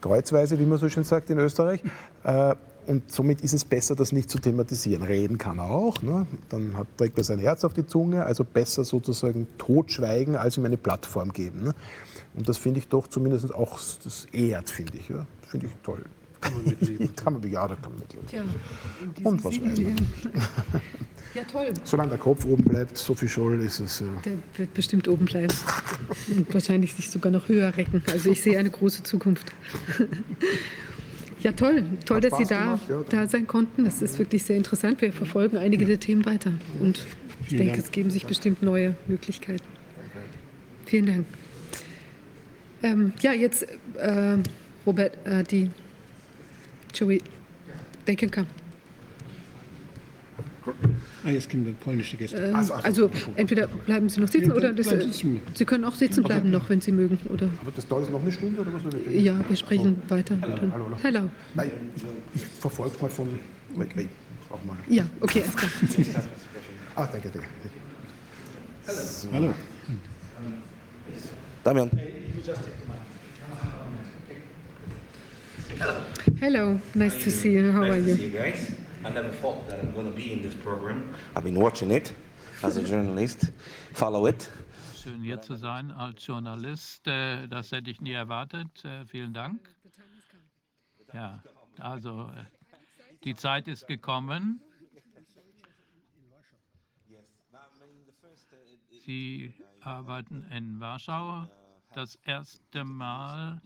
kreuzweise, 0.00 0.58
wie 0.58 0.66
man 0.66 0.78
so 0.78 0.88
schön 0.88 1.04
sagt 1.04 1.30
in 1.30 1.38
Österreich. 1.38 1.82
Äh, 2.24 2.54
und 2.86 3.10
somit 3.10 3.40
ist 3.40 3.52
es 3.52 3.64
besser, 3.64 3.94
das 3.96 4.12
nicht 4.12 4.30
zu 4.30 4.38
thematisieren. 4.38 5.02
Reden 5.02 5.38
kann 5.38 5.58
er 5.58 5.70
auch, 5.70 6.00
ne? 6.02 6.26
dann 6.48 6.76
hat, 6.76 6.86
trägt 6.96 7.18
er 7.18 7.24
sein 7.24 7.38
Herz 7.38 7.64
auf 7.64 7.74
die 7.74 7.86
Zunge, 7.86 8.24
also 8.24 8.44
besser 8.44 8.84
sozusagen 8.84 9.46
totschweigen, 9.58 10.36
als 10.36 10.56
ihm 10.56 10.64
eine 10.64 10.76
Plattform 10.76 11.32
geben. 11.32 11.64
Ne? 11.64 11.74
Und 12.34 12.48
das 12.48 12.58
finde 12.58 12.80
ich 12.80 12.88
doch 12.88 13.08
zumindest 13.08 13.54
auch, 13.54 13.80
das 14.04 14.26
ehrt, 14.32 14.70
finde 14.70 14.98
ich. 14.98 15.08
Ja? 15.08 15.26
Finde 15.48 15.66
ich 15.66 15.72
toll. 15.82 16.04
Kann 16.40 16.54
man 16.54 16.64
mitleben. 16.64 17.16
kann 17.16 17.32
man, 17.32 17.50
ja, 17.50 17.66
da 17.66 17.74
kann 17.74 17.92
man 17.92 18.00
mitleben. 18.00 18.28
Ja, 18.30 18.42
Und 19.28 19.44
was 19.44 19.60
weiß 19.60 19.80
man. 19.80 19.96
Ja, 21.34 21.44
toll. 21.44 21.70
Solange 21.84 22.08
der 22.08 22.18
Kopf 22.18 22.46
oben 22.46 22.64
bleibt, 22.64 22.96
so 22.96 23.14
viel 23.14 23.28
Scholl 23.28 23.60
ist 23.60 23.78
es. 23.80 24.00
Ja. 24.00 24.06
Der 24.24 24.38
wird 24.56 24.72
bestimmt 24.72 25.06
oben 25.06 25.26
bleiben. 25.26 25.52
Und 26.34 26.54
wahrscheinlich 26.54 26.94
sich 26.94 27.10
sogar 27.10 27.30
noch 27.30 27.46
höher 27.48 27.76
recken. 27.76 28.02
Also 28.10 28.30
ich 28.30 28.42
sehe 28.42 28.58
eine 28.58 28.70
große 28.70 29.02
Zukunft. 29.02 29.52
Ja, 31.40 31.52
toll. 31.52 31.84
Toll, 32.04 32.20
dass 32.20 32.38
Sie 32.38 32.44
da, 32.44 32.80
ja. 32.88 33.04
da 33.08 33.28
sein 33.28 33.46
konnten. 33.46 33.84
Das 33.84 34.02
ist 34.02 34.18
wirklich 34.18 34.42
sehr 34.42 34.56
interessant. 34.56 35.00
Wir 35.00 35.12
verfolgen 35.12 35.58
einige 35.58 35.84
der 35.84 36.00
Themen 36.00 36.24
weiter. 36.24 36.52
Und 36.80 36.98
ich 37.42 37.48
Vielen 37.48 37.58
denke, 37.58 37.72
Dank. 37.74 37.84
es 37.84 37.90
geben 37.92 38.10
sich 38.10 38.26
bestimmt 38.26 38.62
neue 38.62 38.96
Möglichkeiten. 39.06 39.64
Vielen 40.86 41.06
Dank. 41.06 41.26
Ähm, 42.82 43.12
ja, 43.20 43.32
jetzt, 43.32 43.66
äh, 43.94 44.38
Robert, 44.86 45.26
äh, 45.26 45.44
die 45.44 45.70
we? 47.00 47.20
They 48.06 48.16
can 48.16 48.30
come. 48.30 48.46
Ah, 51.26 51.30
jetzt 51.30 51.50
kommen 51.50 51.74
polnische 51.80 52.16
Gäste. 52.16 52.36
Ähm, 52.36 52.54
Also, 52.54 52.74
also, 52.74 52.86
also 53.08 53.10
entweder 53.34 53.66
bleiben 53.66 54.08
Sie 54.08 54.20
noch 54.20 54.28
sitzen 54.28 54.52
oder 54.52 54.72
das, 54.72 54.86
Bleiben 54.86 55.00
äh, 55.00 55.12
sitzen. 55.12 55.40
Sie 55.54 55.64
können 55.64 55.84
auch 55.84 55.94
sitzen 55.96 56.22
bleiben 56.22 56.52
noch, 56.52 56.68
wenn 56.70 56.80
Sie 56.80 56.92
mögen. 56.92 57.18
Oder 57.28 57.48
Aber 57.60 57.72
das 57.74 57.88
dauert 57.88 58.12
noch 58.12 58.22
eine 58.22 58.30
Stunde 58.30 58.60
oder 58.60 58.72
was? 58.72 58.82
Ja, 59.10 59.34
wir 59.48 59.56
sprechen 59.56 60.00
weiter. 60.06 60.38
hallo, 60.40 60.56
hallo. 60.72 60.86
Hello. 61.02 61.30
Nein, 61.54 61.70
ich 62.32 62.46
verfolge 62.46 62.96
mal 63.00 63.10
von. 63.10 63.40
Auch 64.50 64.64
mal. 64.64 64.76
Ja, 64.86 65.04
okay, 65.20 65.42
alles 65.42 65.56
klar. 65.56 65.70
Ah, 66.94 67.08
danke, 67.10 67.28
danke. 67.28 67.48
Hallo. 69.32 69.52
Damian. 71.64 71.90
Hello, 76.40 76.80
nice 76.94 77.24
to 77.24 77.30
see 77.32 77.50
you. 77.50 77.72
How 77.72 77.82
are 77.82 77.96
Nice 77.98 78.06
to 78.06 78.16
see 78.16 78.22
you? 78.26 78.28
you 78.28 78.38
guys. 78.38 78.85
I 79.06 79.10
never 79.10 79.30
thought 79.40 79.68
that 79.68 79.78
I'm 79.78 79.92
going 79.92 80.06
to 80.10 80.16
be 80.16 80.32
in 80.32 80.42
this 80.42 80.54
program. 80.54 81.14
I've 81.36 81.44
been 81.44 81.60
watching 81.60 81.92
it 81.92 82.12
as 82.64 82.76
a 82.76 82.82
journalist, 82.82 83.52
follow 83.92 84.26
it. 84.26 84.50
Schön 84.96 85.22
hier 85.22 85.40
zu 85.40 85.54
sein 85.56 85.92
als 85.92 86.26
Journalist. 86.26 87.06
Äh, 87.06 87.46
Das 87.46 87.70
hätte 87.70 87.88
ich 87.90 88.00
nie 88.00 88.12
erwartet. 88.14 88.84
Äh, 88.84 89.04
Vielen 89.06 89.32
Dank. 89.32 89.60
Ja, 91.14 91.40
also 91.78 92.28
äh, 92.36 92.44
die 93.22 93.36
Zeit 93.36 93.68
ist 93.68 93.86
gekommen. 93.86 94.60
Sie 99.04 99.54
arbeiten 99.82 100.44
in 100.50 100.80
Warschau. 100.80 101.46
Das 101.94 102.16
erste 102.24 102.82
Mal, 102.84 103.62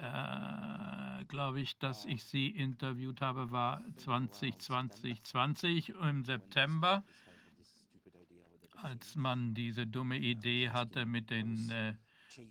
äh, 0.00 1.24
glaube 1.26 1.60
ich, 1.60 1.78
dass 1.78 2.04
ich 2.04 2.24
Sie 2.24 2.48
interviewt 2.48 3.20
habe, 3.20 3.50
war 3.50 3.82
2020, 3.98 5.22
20 5.22 5.90
im 5.90 6.24
September 6.24 7.04
als 8.82 9.14
man 9.14 9.54
diese 9.54 9.86
dumme 9.86 10.18
Idee 10.18 10.70
hatte 10.70 11.06
mit 11.06 11.30
den 11.30 11.70
äh, 11.70 11.94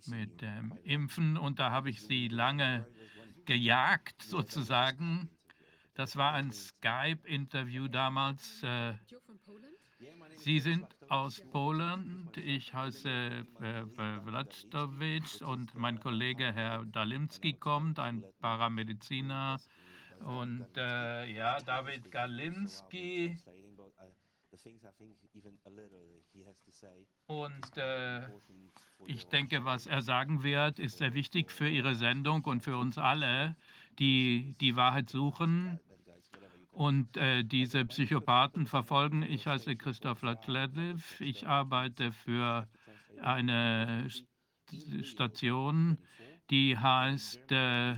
mit 0.06 0.40
dem 0.40 0.72
Impfen 0.84 1.36
und 1.36 1.58
da 1.58 1.70
habe 1.70 1.90
ich 1.90 2.02
sie 2.02 2.28
lange 2.28 2.86
gejagt 3.46 4.22
sozusagen. 4.22 5.30
Das 5.94 6.16
war 6.16 6.34
ein 6.34 6.52
Skype-Interview 6.52 7.88
damals. 7.88 8.62
Äh, 8.62 8.94
Sie 10.36 10.60
sind 10.60 10.86
aus 11.10 11.40
Polen. 11.50 12.30
Ich 12.36 12.72
heiße 12.72 13.08
äh, 13.08 13.84
Wladowicz 14.24 15.40
und 15.40 15.74
mein 15.74 15.98
Kollege 15.98 16.52
Herr 16.52 16.84
Dalimski 16.84 17.54
kommt, 17.54 17.98
ein 17.98 18.24
Paramediziner. 18.40 19.58
Und 20.20 20.68
äh, 20.76 21.26
ja, 21.32 21.58
David 21.60 22.10
Galinski. 22.10 23.36
Und 27.26 27.76
äh, 27.76 28.28
ich 29.06 29.26
denke, 29.26 29.64
was 29.64 29.86
er 29.86 30.02
sagen 30.02 30.42
wird, 30.42 30.78
ist 30.78 30.98
sehr 30.98 31.14
wichtig 31.14 31.50
für 31.50 31.68
Ihre 31.68 31.96
Sendung 31.96 32.44
und 32.44 32.62
für 32.62 32.76
uns 32.76 32.98
alle, 32.98 33.56
die 33.98 34.54
die 34.60 34.76
Wahrheit 34.76 35.10
suchen 35.10 35.80
und 36.80 37.18
äh, 37.18 37.44
diese 37.44 37.84
Psychopathen 37.84 38.66
verfolgen. 38.66 39.22
Ich 39.22 39.46
heiße 39.46 39.76
Christoph 39.76 40.22
Latlev. 40.22 41.20
Ich 41.20 41.46
arbeite 41.46 42.10
für 42.10 42.66
eine 43.20 44.06
St- 44.08 45.04
Station, 45.04 45.98
die 46.48 46.78
heißt 46.78 47.52
äh, 47.52 47.96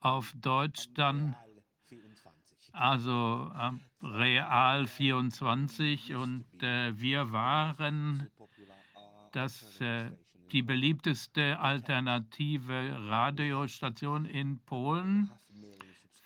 auf 0.00 0.32
Deutsch 0.40 0.88
dann 0.94 1.36
also 2.72 3.52
ähm, 3.60 3.82
Real 4.00 4.86
24 4.86 6.14
und 6.14 6.46
äh, 6.62 6.98
wir 6.98 7.30
waren 7.30 8.30
das, 9.32 9.78
äh, 9.82 10.10
die 10.50 10.62
beliebteste 10.62 11.58
alternative 11.60 12.96
Radiostation 13.10 14.24
in 14.24 14.60
Polen. 14.64 15.30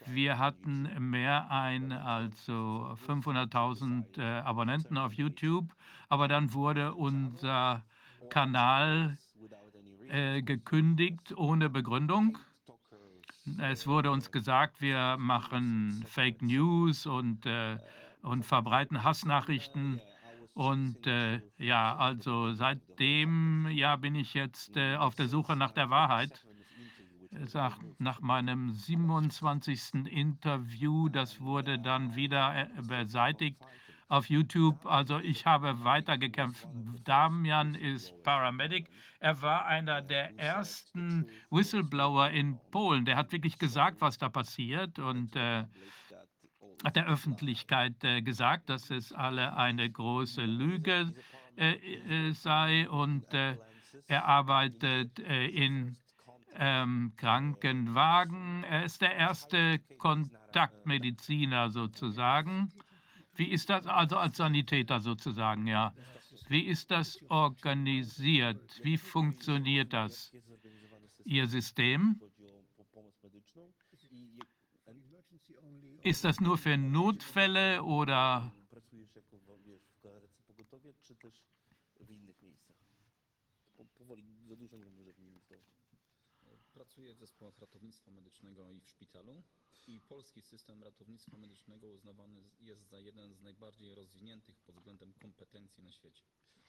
Wir 0.08 0.38
hatten 0.38 0.88
mehr 1.10 1.50
ein 1.50 1.92
also 1.92 2.96
500.000 3.06 4.18
äh, 4.18 4.22
Abonnenten 4.40 4.98
auf 4.98 5.12
YouTube, 5.12 5.74
aber 6.08 6.28
dann 6.28 6.52
wurde 6.52 6.94
unser 6.94 7.84
Kanal 8.30 9.18
äh, 10.08 10.42
gekündigt 10.42 11.36
ohne 11.36 11.68
Begründung. 11.68 12.38
Es 13.58 13.86
wurde 13.86 14.10
uns 14.10 14.30
gesagt, 14.30 14.80
wir 14.80 15.16
machen 15.18 16.04
Fake 16.08 16.42
News 16.42 17.06
und, 17.06 17.46
äh, 17.46 17.78
und 18.22 18.44
verbreiten 18.44 19.02
Hassnachrichten. 19.02 20.00
Und 20.54 21.06
äh, 21.06 21.42
ja, 21.58 21.96
also 21.96 22.54
seitdem 22.54 23.68
bin 24.00 24.14
ich 24.14 24.34
jetzt 24.34 24.76
äh, 24.76 24.96
auf 24.96 25.14
der 25.14 25.28
Suche 25.28 25.54
nach 25.54 25.72
der 25.72 25.90
Wahrheit. 25.90 26.45
Sag, 27.44 27.78
nach 27.98 28.20
meinem 28.20 28.72
27. 28.72 30.06
Interview, 30.06 31.08
das 31.08 31.40
wurde 31.40 31.78
dann 31.78 32.16
wieder 32.16 32.54
äh, 32.54 32.68
beseitigt 32.82 33.62
auf 34.08 34.28
YouTube. 34.28 34.86
Also 34.86 35.18
ich 35.18 35.46
habe 35.46 35.84
weitergekämpft. 35.84 36.66
Damian 37.04 37.74
ist 37.74 38.14
Paramedic. 38.22 38.88
Er 39.20 39.42
war 39.42 39.66
einer 39.66 40.02
der 40.02 40.38
ersten 40.38 41.26
Whistleblower 41.50 42.30
in 42.30 42.58
Polen. 42.70 43.04
Der 43.04 43.16
hat 43.16 43.32
wirklich 43.32 43.58
gesagt, 43.58 44.00
was 44.00 44.18
da 44.18 44.28
passiert 44.28 44.98
und 44.98 45.36
äh, 45.36 45.64
hat 46.84 46.96
der 46.96 47.06
Öffentlichkeit 47.06 48.02
äh, 48.04 48.22
gesagt, 48.22 48.70
dass 48.70 48.90
es 48.90 49.12
alle 49.12 49.56
eine 49.56 49.90
große 49.90 50.42
Lüge 50.42 51.12
äh, 51.56 51.72
äh, 51.72 52.32
sei 52.32 52.88
und 52.88 53.32
äh, 53.32 53.56
er 54.08 54.26
arbeitet 54.26 55.18
in 55.18 55.96
ähm, 56.58 57.12
Krankenwagen. 57.16 58.64
Er 58.64 58.84
ist 58.84 59.00
der 59.00 59.14
erste 59.16 59.78
Kontaktmediziner 59.98 61.70
sozusagen. 61.70 62.72
Wie 63.34 63.48
ist 63.50 63.68
das 63.70 63.86
also 63.86 64.16
als 64.16 64.36
Sanitäter 64.38 65.00
sozusagen, 65.00 65.66
ja? 65.66 65.92
Wie 66.48 66.62
ist 66.62 66.90
das 66.90 67.18
organisiert? 67.28 68.80
Wie 68.82 68.96
funktioniert 68.98 69.92
das? 69.92 70.32
Ihr 71.24 71.46
System? 71.48 72.20
Ist 76.02 76.24
das 76.24 76.40
nur 76.40 76.56
für 76.56 76.76
Notfälle 76.76 77.82
oder 77.82 78.52
Pracujesz 78.70 79.14
jako 79.16 79.38
w- 79.38 79.62
wiesz, 79.66 79.82
w 79.82 80.00
karetce 80.00 80.42
pogotowie, 80.42 80.92
czy 81.02 81.16
też 81.16 81.34
w 82.00 82.10
innych 82.10 82.42
miejscach? 82.42 82.76
Po- 83.76 83.84
Powoli, 83.84 84.24
za 84.48 84.56
dużo 84.56 84.76
nie 84.76 84.84
może 84.92 85.12
wymienić 85.12 85.44
to. 85.46 85.54
Pracuję 86.74 87.14
w 87.14 87.18
zespołach 87.18 87.58
ratownictwa 87.58 88.10
medycznego 88.10 88.72
i 88.72 88.80
w 88.80 88.86
szpitalu. 89.16 89.42
I 89.86 90.00
polski 90.00 90.42
system 90.42 90.82
ratownictwa 90.82 91.36
medycznego 91.36 91.88
uznawany 91.88 92.40
jest 92.60 92.88
za 92.88 92.98
jeden 93.00 93.34
z 93.34 93.40
najbardziej 93.40 93.94
rozwiniętych 93.94 94.60
pod 94.60 94.74
względem 94.76 95.12
kompetencji 95.12 95.84
na 95.84 95.92
świecie. 95.92 96.22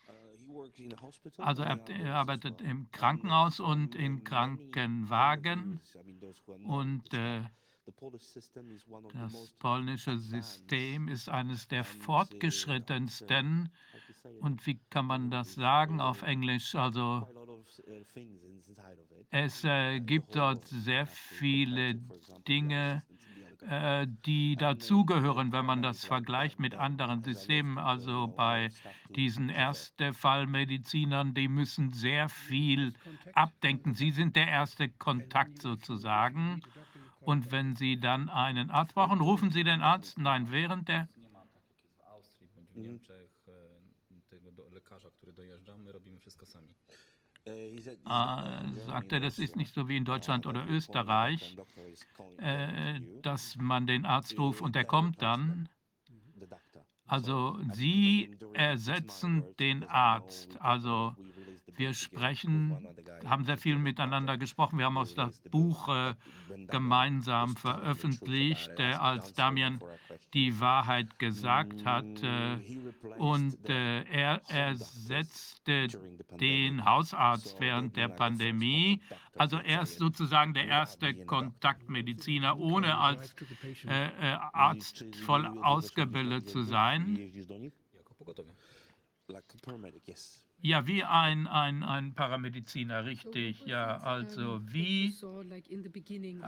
Uh, 0.10 0.40
he 0.40 0.46
works 0.54 0.80
in 0.80 0.94
a 0.94 0.98
hospital. 0.98 1.46
also 1.48 1.64
er, 1.64 1.72
and 1.72 1.90
er 1.90 1.96
others 1.96 2.08
arbeitet 2.16 2.54
as 2.56 2.62
well. 2.62 2.72
im 2.72 2.88
Krankenhaus 2.92 3.60
And 3.60 3.70
und 3.70 3.96
in 3.96 4.02
in 4.02 4.12
many 4.12 4.24
Krankenwagen 4.24 5.64
countries, 5.64 5.96
I 5.96 6.04
mean, 6.08 6.20
those 6.20 6.42
who 6.46 6.54
are 6.54 6.60
not 6.60 6.72
und 6.72 7.14
äh, 7.14 7.44
das 9.14 9.52
polnische 9.60 10.18
System 10.18 11.08
ist 11.08 11.30
eines 11.30 11.68
der 11.68 11.82
uh, 11.82 11.86
fortgeschrittensten. 12.02 13.70
it, 13.94 14.42
Und 14.42 14.66
wie 14.66 14.80
kann 14.90 15.06
man 15.06 15.32
das 15.32 15.54
sagen 15.54 16.02
auf 16.02 16.22
Englisch? 16.22 16.76
Also 16.76 17.28
uh, 17.28 17.48
es 19.32 19.64
äh, 19.64 20.00
gibt 20.00 20.36
dort 20.36 20.68
sehr 20.68 21.06
viele 21.06 21.96
Dinge, 22.48 23.04
äh, 23.62 24.08
die 24.26 24.56
dazugehören, 24.56 25.52
wenn 25.52 25.66
man 25.66 25.82
das 25.82 26.06
vergleicht 26.06 26.60
mit 26.60 26.76
anderen 26.76 27.24
Systemen. 27.24 27.78
Also 27.78 28.28
bei 28.28 28.70
diesen 29.16 29.50
Erste-Fallmedizinern, 29.50 31.34
die 31.34 31.48
müssen 31.48 31.92
sehr 31.94 32.30
viel 32.30 32.94
abdenken. 33.34 33.94
Sie 33.94 34.12
sind 34.12 34.36
der 34.36 34.48
erste 34.48 34.90
Kontakt 34.90 35.62
sozusagen. 35.62 36.62
Und 37.28 37.52
wenn 37.52 37.76
Sie 37.76 38.00
dann 38.00 38.30
einen 38.30 38.72
Arzt 38.72 38.94
brauchen, 38.96 39.20
rufen 39.20 39.52
Sie 39.52 39.66
den 39.66 39.82
Arzt? 39.82 40.18
Nein, 40.18 40.50
während 40.50 40.88
der 40.88 41.10
äh, 47.44 47.82
sagt 48.86 49.12
er, 49.12 49.20
das 49.20 49.40
ist 49.40 49.58
nicht 49.58 49.74
so 49.74 49.90
wie 49.90 49.98
in 49.98 50.06
Deutschland 50.06 50.46
oder 50.46 50.66
Österreich, 50.70 51.58
äh, 52.38 53.02
dass 53.24 53.58
man 53.58 53.88
den 53.88 54.06
Arzt 54.06 54.40
ruft 54.40 54.62
und 54.62 54.78
der 54.78 54.86
kommt 54.86 55.22
dann. 55.22 55.68
Also 57.08 57.60
Sie 57.74 58.38
ersetzen 58.54 59.44
den 59.60 59.84
Arzt. 59.84 60.62
Also 60.62 61.14
Wir 61.78 61.94
sprechen, 61.94 62.76
haben 63.26 63.46
sehr 63.46 63.58
viel 63.58 63.78
miteinander 63.78 64.38
gesprochen. 64.38 64.80
Wir 64.80 64.86
haben 64.86 64.98
auch 64.98 65.08
das 65.16 65.40
Buch 65.52 65.88
äh, 65.90 66.16
gemeinsam 66.68 67.56
veröffentlicht, 67.56 68.72
äh, 68.80 68.94
als 68.94 69.34
Damian 69.34 69.80
die 70.34 70.60
Wahrheit 70.60 71.20
gesagt 71.20 71.86
hat. 71.86 72.06
Äh, 72.24 72.58
und 73.18 73.70
äh, 73.70 74.04
er 74.06 74.42
ersetzte 74.50 75.88
den 76.40 76.84
Hausarzt 76.84 77.60
während 77.60 77.96
der 77.96 78.08
Pandemie. 78.08 79.02
Also 79.38 79.58
er 79.58 79.84
ist 79.84 80.00
sozusagen 80.00 80.56
der 80.56 80.66
erste 80.66 81.14
Kontaktmediziner, 81.14 82.58
ohne 82.58 82.98
als 82.98 83.36
äh, 83.86 84.08
äh, 84.08 84.38
Arzt 84.52 85.06
voll 85.26 85.46
ausgebildet 85.46 86.50
zu 86.50 86.64
sein. 86.64 87.32
Ja, 90.62 90.88
wie 90.88 91.04
ein, 91.04 91.46
ein, 91.48 91.84
ein 91.84 92.14
Paramediziner, 92.16 93.06
richtig. 93.06 93.64
Ja, 93.66 93.98
also 94.02 94.60
wie, 94.74 95.14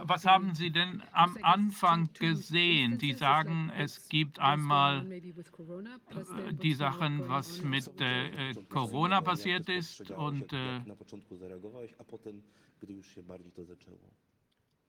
was 0.01 0.25
haben 0.25 0.55
Sie 0.55 0.71
denn 0.71 1.03
am 1.11 1.37
Anfang 1.43 2.09
gesehen? 2.13 2.97
Die 2.97 3.13
sagen, 3.13 3.71
es 3.77 4.09
gibt 4.09 4.39
einmal 4.39 5.05
äh, 5.11 5.21
die 6.53 6.73
Sachen, 6.73 7.29
was 7.29 7.61
mit 7.61 8.01
äh, 8.01 8.49
äh, 8.49 8.55
Corona 8.67 9.21
passiert 9.21 9.69
ist 9.69 10.09
und 10.11 10.53
äh, 10.53 10.81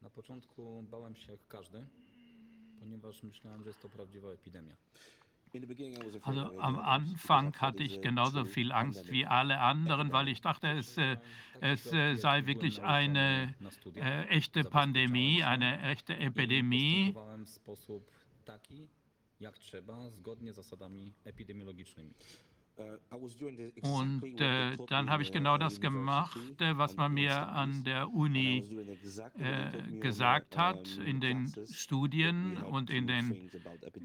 Na 0.02 0.10
początku 0.10 0.82
bałem 0.90 1.14
się 1.14 1.32
jak 1.32 1.40
każdy, 1.48 1.86
ponieważ 2.78 3.22
myślałem, 3.22 3.62
że 3.62 3.68
jest 3.68 3.82
to 3.82 3.88
prawdziwa 3.88 4.32
epidemia. 4.32 4.74
Also 6.22 6.58
am 6.58 6.74
because 6.74 6.86
Anfang 6.86 7.48
I 7.48 7.50
thought 7.50 7.60
hatte 7.60 7.82
ich 7.82 7.98
a 7.98 8.00
genauso 8.00 8.44
viel 8.44 8.72
Angst 8.72 9.00
pandemic. 9.00 9.20
wie 9.20 9.26
alle 9.26 9.60
anderen, 9.60 10.12
weil 10.12 10.28
ich 10.28 10.40
dachte, 10.40 10.68
es, 10.68 10.96
äh, 10.96 11.16
es 11.60 11.92
äh, 11.92 12.16
sei 12.16 12.46
wirklich 12.46 12.82
eine 12.82 13.54
äh, 13.96 14.26
echte 14.28 14.64
Pandemie, 14.64 15.42
eine 15.42 15.80
echte 15.82 16.16
Epidemie. 16.16 17.14
jak 19.40 19.58
trzeba, 19.58 20.10
zgodnie 20.10 20.52
z 20.52 20.56
zasadami 20.56 21.14
epidemiologicznymi. 21.24 22.14
Uh, 22.80 23.26
exactly 23.26 23.72
Und 23.82 24.40
äh, 24.40 24.76
dann 24.88 25.10
habe 25.10 25.22
ich 25.22 25.28
in, 25.28 25.34
genau 25.34 25.54
uh, 25.54 25.58
das 25.58 25.80
gemacht, 25.80 26.38
äh, 26.60 26.76
was 26.76 26.96
man 26.96 27.14
mir 27.14 27.48
an 27.48 27.84
der 27.84 28.10
Uni 28.10 28.64
äh, 29.38 30.00
gesagt 30.00 30.56
hat, 30.56 30.86
in 31.04 31.20
den. 31.20 31.52
Studien 31.72 32.58
und 32.58 32.90
in 32.90 33.06
den 33.06 33.50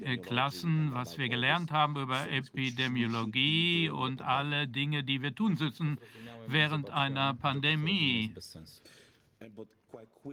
äh, 0.00 0.16
Klassen, 0.16 0.92
was 0.92 1.18
wir 1.18 1.28
gelernt 1.28 1.70
haben 1.70 1.96
über 1.96 2.30
Epidemiologie 2.30 3.90
und 3.90 4.22
alle 4.22 4.66
Dinge, 4.68 5.04
die 5.04 5.22
wir 5.22 5.34
tun 5.34 5.56
müssen 5.58 5.98
während 6.46 6.90
einer 6.90 7.34
Pandemie. 7.34 8.34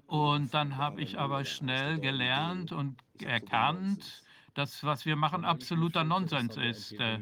Und 0.07 0.53
dann 0.53 0.78
habe 0.78 1.02
ich 1.02 1.20
aber 1.20 1.45
schnell 1.45 1.99
gelernt 1.99 2.72
und 2.72 2.95
erkannt, 3.22 4.22
dass 4.53 4.84
was 4.84 5.05
wir 5.05 5.15
machen 5.15 5.45
absoluter 5.45 6.03
Nonsens 6.03 6.57
ist. 6.57 6.93
Äh, 6.93 7.19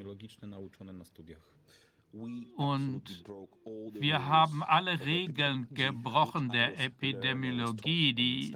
Und 2.55 3.03
Wir 3.93 4.25
haben 4.25 4.63
alle 4.63 4.99
Regeln 5.05 5.67
gebrochen 5.71 6.49
der 6.49 6.77
Epidemiologie, 6.77 8.13
die, 8.13 8.55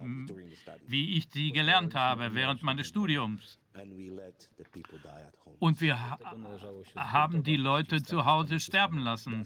wie 0.88 1.18
ich 1.18 1.30
sie 1.32 1.52
gelernt 1.52 1.96
habe 1.96 2.34
während 2.34 2.64
meines 2.64 2.88
Studiums. 2.88 3.60
Und 5.60 5.82
wir 5.82 6.00
ha 6.00 6.18
haben 6.96 7.44
die 7.44 7.58
Leute 7.58 8.04
zu 8.04 8.26
Hause 8.26 8.60
sterben 8.60 9.00
lassen. 9.00 9.46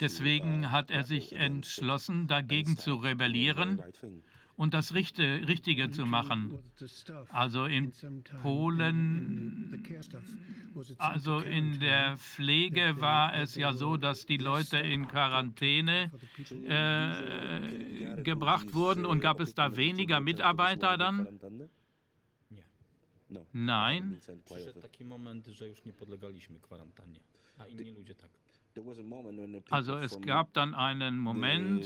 Deswegen 0.00 0.64
uh, 0.64 0.70
hat 0.70 0.90
er 0.90 1.04
sich 1.04 1.32
entschlossen, 1.32 2.26
dagegen 2.26 2.76
zu 2.78 2.94
rebellieren. 2.94 3.82
Und 4.56 4.74
das 4.74 4.94
Richte, 4.94 5.46
Richtige 5.48 5.90
zu 5.90 6.06
machen. 6.06 6.58
Also 7.28 7.66
in 7.66 7.92
Polen, 8.42 9.84
also 10.98 11.40
in 11.40 11.80
der 11.80 12.16
Pflege 12.18 13.00
war 13.00 13.34
es 13.34 13.56
ja 13.56 13.72
so, 13.72 13.96
dass 13.96 14.26
die 14.26 14.36
Leute 14.36 14.78
in 14.78 15.08
Quarantäne 15.08 16.10
äh, 16.68 18.22
gebracht 18.22 18.74
wurden 18.74 19.04
und 19.06 19.20
gab 19.20 19.40
es 19.40 19.54
da 19.54 19.76
weniger 19.76 20.20
Mitarbeiter 20.20 20.96
dann? 20.96 21.26
Nein. 23.52 24.20
Przyszedł 24.44 24.80
taki 24.80 25.04
moment, 25.04 25.46
że 25.46 25.68
już 25.68 25.84
nie 25.84 25.92
podlegaliśmy 25.92 26.60
kwarantannie, 26.60 27.20
a 27.58 27.66
inni 27.66 27.90
ludzie 27.90 28.14
tak. 28.14 28.43
Also 29.70 29.96
es 29.98 30.20
gab 30.20 30.52
dann 30.54 30.74
einen 30.74 31.18
Moment, 31.18 31.84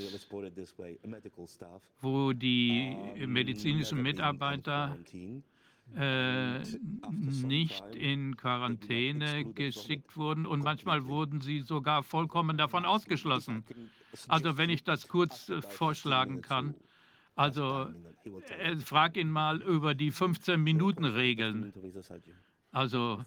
staff, 1.47 1.83
wo 2.01 2.33
die 2.33 2.97
medizinischen 3.27 4.03
Mitarbeiter 4.03 4.97
äh, 5.97 6.59
nicht 6.61 7.85
in 7.95 8.37
Quarantäne 8.37 9.45
geschickt 9.45 10.17
wurden 10.17 10.47
und 10.47 10.63
manchmal 10.63 11.07
wurden 11.07 11.41
sie 11.41 11.61
sogar 11.61 12.03
vollkommen 12.03 12.57
davon 12.59 12.85
ausgeschlossen. 12.85 13.65
Also 14.27 14.57
wenn 14.57 14.71
ich 14.71 14.85
das 14.85 15.09
kurz 15.09 15.49
äh, 15.49 15.63
vorschlagen 15.63 16.43
kann, 16.43 16.75
also 17.37 17.87
äh, 18.59 18.77
frag 18.77 19.17
ihn 19.17 19.31
mal 19.31 19.63
über 19.63 19.95
die 19.95 20.13
15-Minuten-Regeln. 20.13 21.73
Also 22.73 23.25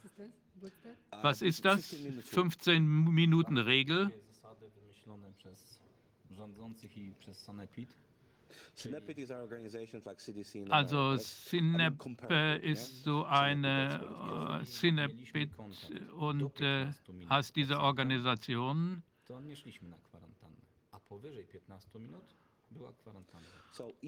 was 1.21 1.41
ist 1.41 1.65
das? 1.65 1.95
15-Minuten-Regel? 2.33 4.05
Takie 4.05 4.21
zasady 4.21 4.69
wymyślone 4.69 5.33
przez 5.33 5.79
rządzących 6.31 6.97
i 6.97 7.13
przez 7.19 7.39
Sanepid. 7.39 8.01
SNAPIT 8.75 9.19
is 9.19 9.31
our 9.31 9.41
organizations 9.41 10.05
like 10.05 10.21
CDC 10.21 10.59
in 10.59 10.71
Also. 10.71 11.17
Synep 11.17 11.93
ist 12.63 13.03
so 13.03 13.25
eine 13.25 14.61
äh, 14.61 14.65
Synepit 14.65 15.49
und 16.15 16.61
äh, 16.61 16.91
heißt 17.29 17.55
diese 17.55 17.79
Organisation. 17.79 19.03
15 19.27 19.45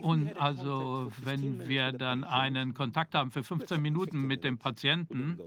Und 0.01 0.37
also, 0.37 1.09
contact 1.11 1.13
for 1.13 1.21
15 1.23 1.25
wenn 1.25 1.41
minutes 1.41 1.69
wir 1.69 1.85
with 1.85 1.91
the 1.91 1.97
dann 1.97 2.21
patient, 2.21 2.41
einen 2.41 2.73
Kontakt 2.73 3.15
haben 3.15 3.31
für 3.31 3.43
15 3.43 3.81
Minuten 3.87 4.21
mit 4.21 4.43
dem 4.43 4.57
Patienten. 4.57 5.39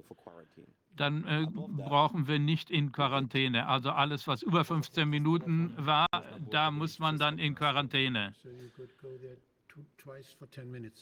Dann 0.97 1.25
äh, 1.25 1.47
brauchen 1.51 2.27
wir 2.27 2.39
nicht 2.39 2.71
in 2.71 2.93
Quarantäne. 2.93 3.69
Also 3.69 3.91
alles, 3.91 4.27
was 4.27 4.43
über 4.43 4.65
15 4.65 5.09
Minuten 5.09 5.75
war, 5.77 6.09
da 6.51 6.71
muss 6.71 6.99
man 6.99 7.19
dann 7.19 7.39
in 7.39 7.55
Quarantäne. 7.55 8.33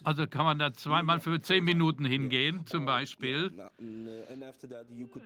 Also 0.03 0.27
kann 0.27 0.45
man 0.45 0.59
da 0.59 0.73
zweimal 0.73 1.21
für 1.21 1.41
10 1.41 1.63
Minuten 1.63 2.05
hingehen, 2.05 2.67
zum 2.67 2.87
Beispiel. 2.87 3.53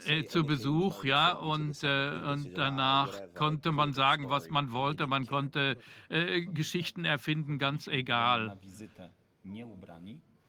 Äh, 0.04 0.24
zu 0.26 0.44
Besuch, 0.44 1.04
ja, 1.04 1.32
und, 1.32 1.82
äh, 1.82 2.10
und 2.32 2.56
danach 2.56 3.10
konnte 3.34 3.72
man 3.72 3.92
sagen, 3.92 4.28
was 4.28 4.50
man 4.50 4.72
wollte, 4.72 5.06
man 5.06 5.26
konnte 5.26 5.78
äh, 6.08 6.42
Geschichten 6.42 7.04
erfinden, 7.04 7.58
ganz 7.58 7.86
egal. 7.86 8.58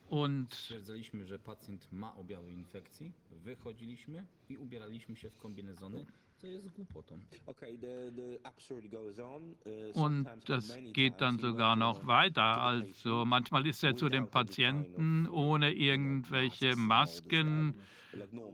Und 0.09 0.53
Stwierdzaliśmy, 0.53 1.25
że 1.25 1.39
pacjent 1.39 1.91
ma 1.91 2.15
objawy 2.15 2.51
infekcji, 2.51 3.13
wychodziliśmy 3.31 4.25
i 4.49 4.57
ubieraliśmy 4.57 5.15
się 5.15 5.29
w 5.29 5.37
kombinezony, 5.37 6.05
co 6.37 6.47
jest 6.47 6.69
głupotą. 6.69 7.19
Okay, 7.45 7.77
the, 7.77 8.11
the 8.11 8.47
absurd 8.47 8.87
goes 8.87 9.19
on. 9.19 9.43
Uh, 9.43 9.97
Und 9.97 10.27
sometimes 10.27 10.45
das 10.45 10.77
geht 10.93 11.21
dann 11.21 11.39
sogar 11.39 11.77
noch 11.77 11.99
uh, 11.99 12.07
weiter. 12.07 12.55
to 12.55 12.59
the 12.59 12.87
Also 13.11 13.25
manchmal 13.25 13.67
ist 13.67 13.83
er 13.83 13.95
zu 13.95 14.09
dem 14.09 14.23
without 14.25 14.35
any 14.35 14.45
kind 14.47 14.49
Patienten 14.49 15.27
of, 15.27 15.33
ohne 15.33 15.73
irgendwelche 15.73 16.75
Masken 16.75 17.73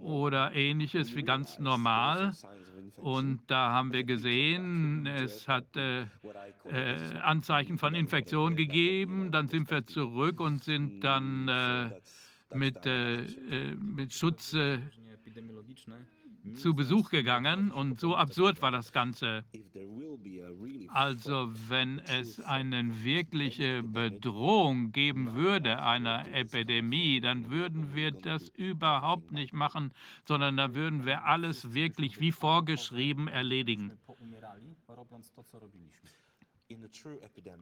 oder 0.02 0.54
ähnliches 0.54 1.16
wie 1.16 1.24
ganz 1.24 1.60
normal. 1.60 2.34
Und 2.96 3.42
da 3.48 3.72
haben 3.72 3.94
wir 3.94 4.04
gesehen, 4.04 5.06
es 5.06 5.48
hat 5.48 5.76
äh, 5.76 6.02
äh, 6.02 6.96
Anzeichen 7.22 7.78
von 7.78 7.94
Infektion 7.94 8.56
gegeben. 8.56 9.32
Dann 9.32 9.48
sind 9.48 9.70
wir 9.70 9.86
zurück 9.86 10.40
und 10.40 10.64
sind 10.64 11.02
dann 11.02 11.48
äh, 11.48 11.90
mit, 12.56 12.86
äh, 12.86 13.24
äh, 13.24 13.76
mit 13.76 14.14
Schutz 14.14 14.56
zu 16.54 16.76
Besuch 16.76 17.10
gegangen 17.10 17.72
und 17.72 18.00
so 18.00 18.16
absurd 18.16 18.62
war 18.62 18.72
das 18.72 18.92
Ganze. 18.92 19.44
Also 20.90 21.52
wenn 21.70 22.00
es 22.00 22.40
eine 22.40 23.04
wirkliche 23.04 23.84
Bedrohung 23.84 24.92
geben 24.92 25.34
würde, 25.34 25.82
einer 25.82 26.32
Epidemie, 26.34 27.20
dann 27.20 27.50
würden 27.50 27.96
wir 27.96 28.12
das 28.12 28.50
überhaupt 28.50 29.32
nicht 29.32 29.54
machen, 29.54 29.92
sondern 30.26 30.58
da 30.58 30.74
würden 30.74 31.06
wir 31.06 31.26
alles 31.26 31.74
wirklich 31.74 32.20
wie 32.20 32.32
vorgeschrieben 32.32 33.28
erledigen. 33.28 33.92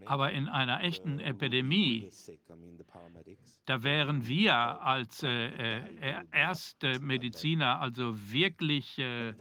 Aber 0.05 0.31
in 0.31 0.47
einer 0.47 0.81
echten 0.83 1.19
Epidemie, 1.19 2.09
da 3.65 3.83
wären 3.83 4.27
wir 4.27 4.55
als 4.55 5.23
äh, 5.23 5.47
äh, 5.47 6.23
erste 6.31 6.99
Mediziner, 6.99 7.81
also 7.81 8.15
wirklich 8.31 8.97
äh, 8.99 9.33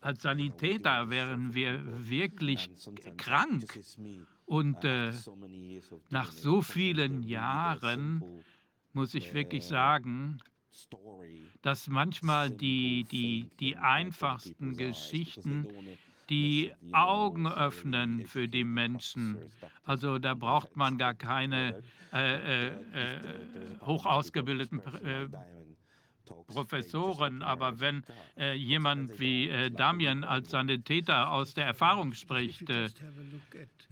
als 0.00 0.22
Sanitäter, 0.22 1.10
wären 1.10 1.54
wir 1.54 2.08
wirklich 2.08 2.70
krank. 3.16 3.78
Und 4.46 4.84
äh, 4.84 5.12
nach 6.10 6.30
so 6.30 6.62
vielen 6.62 7.22
Jahren 7.22 8.22
muss 8.92 9.14
ich 9.14 9.34
wirklich 9.34 9.64
sagen, 9.64 10.38
dass 11.62 11.88
manchmal 11.88 12.50
die, 12.50 13.04
die, 13.04 13.48
die 13.58 13.76
einfachsten 13.76 14.76
Geschichten 14.76 15.66
die 16.30 16.72
Augen 16.92 17.46
öffnen 17.46 18.26
für 18.26 18.48
die 18.48 18.64
Menschen. 18.64 19.38
Also 19.84 20.18
da 20.18 20.34
braucht 20.34 20.76
man 20.76 20.98
gar 20.98 21.14
keine 21.14 21.82
äh, 22.12 22.66
äh, 22.66 22.66
äh, 22.68 22.72
hoch 23.82 24.06
ausgebildeten 24.06 24.80
äh, 25.04 25.26
Professoren, 26.46 27.42
aber 27.42 27.80
wenn 27.80 28.04
äh, 28.38 28.54
jemand 28.54 29.18
wie 29.18 29.48
äh, 29.48 29.70
Damian 29.70 30.24
als 30.24 30.50
Sanitäter 30.50 31.30
aus 31.30 31.54
der 31.54 31.66
Erfahrung 31.66 32.14
spricht, 32.14 32.70
äh, 32.70 32.88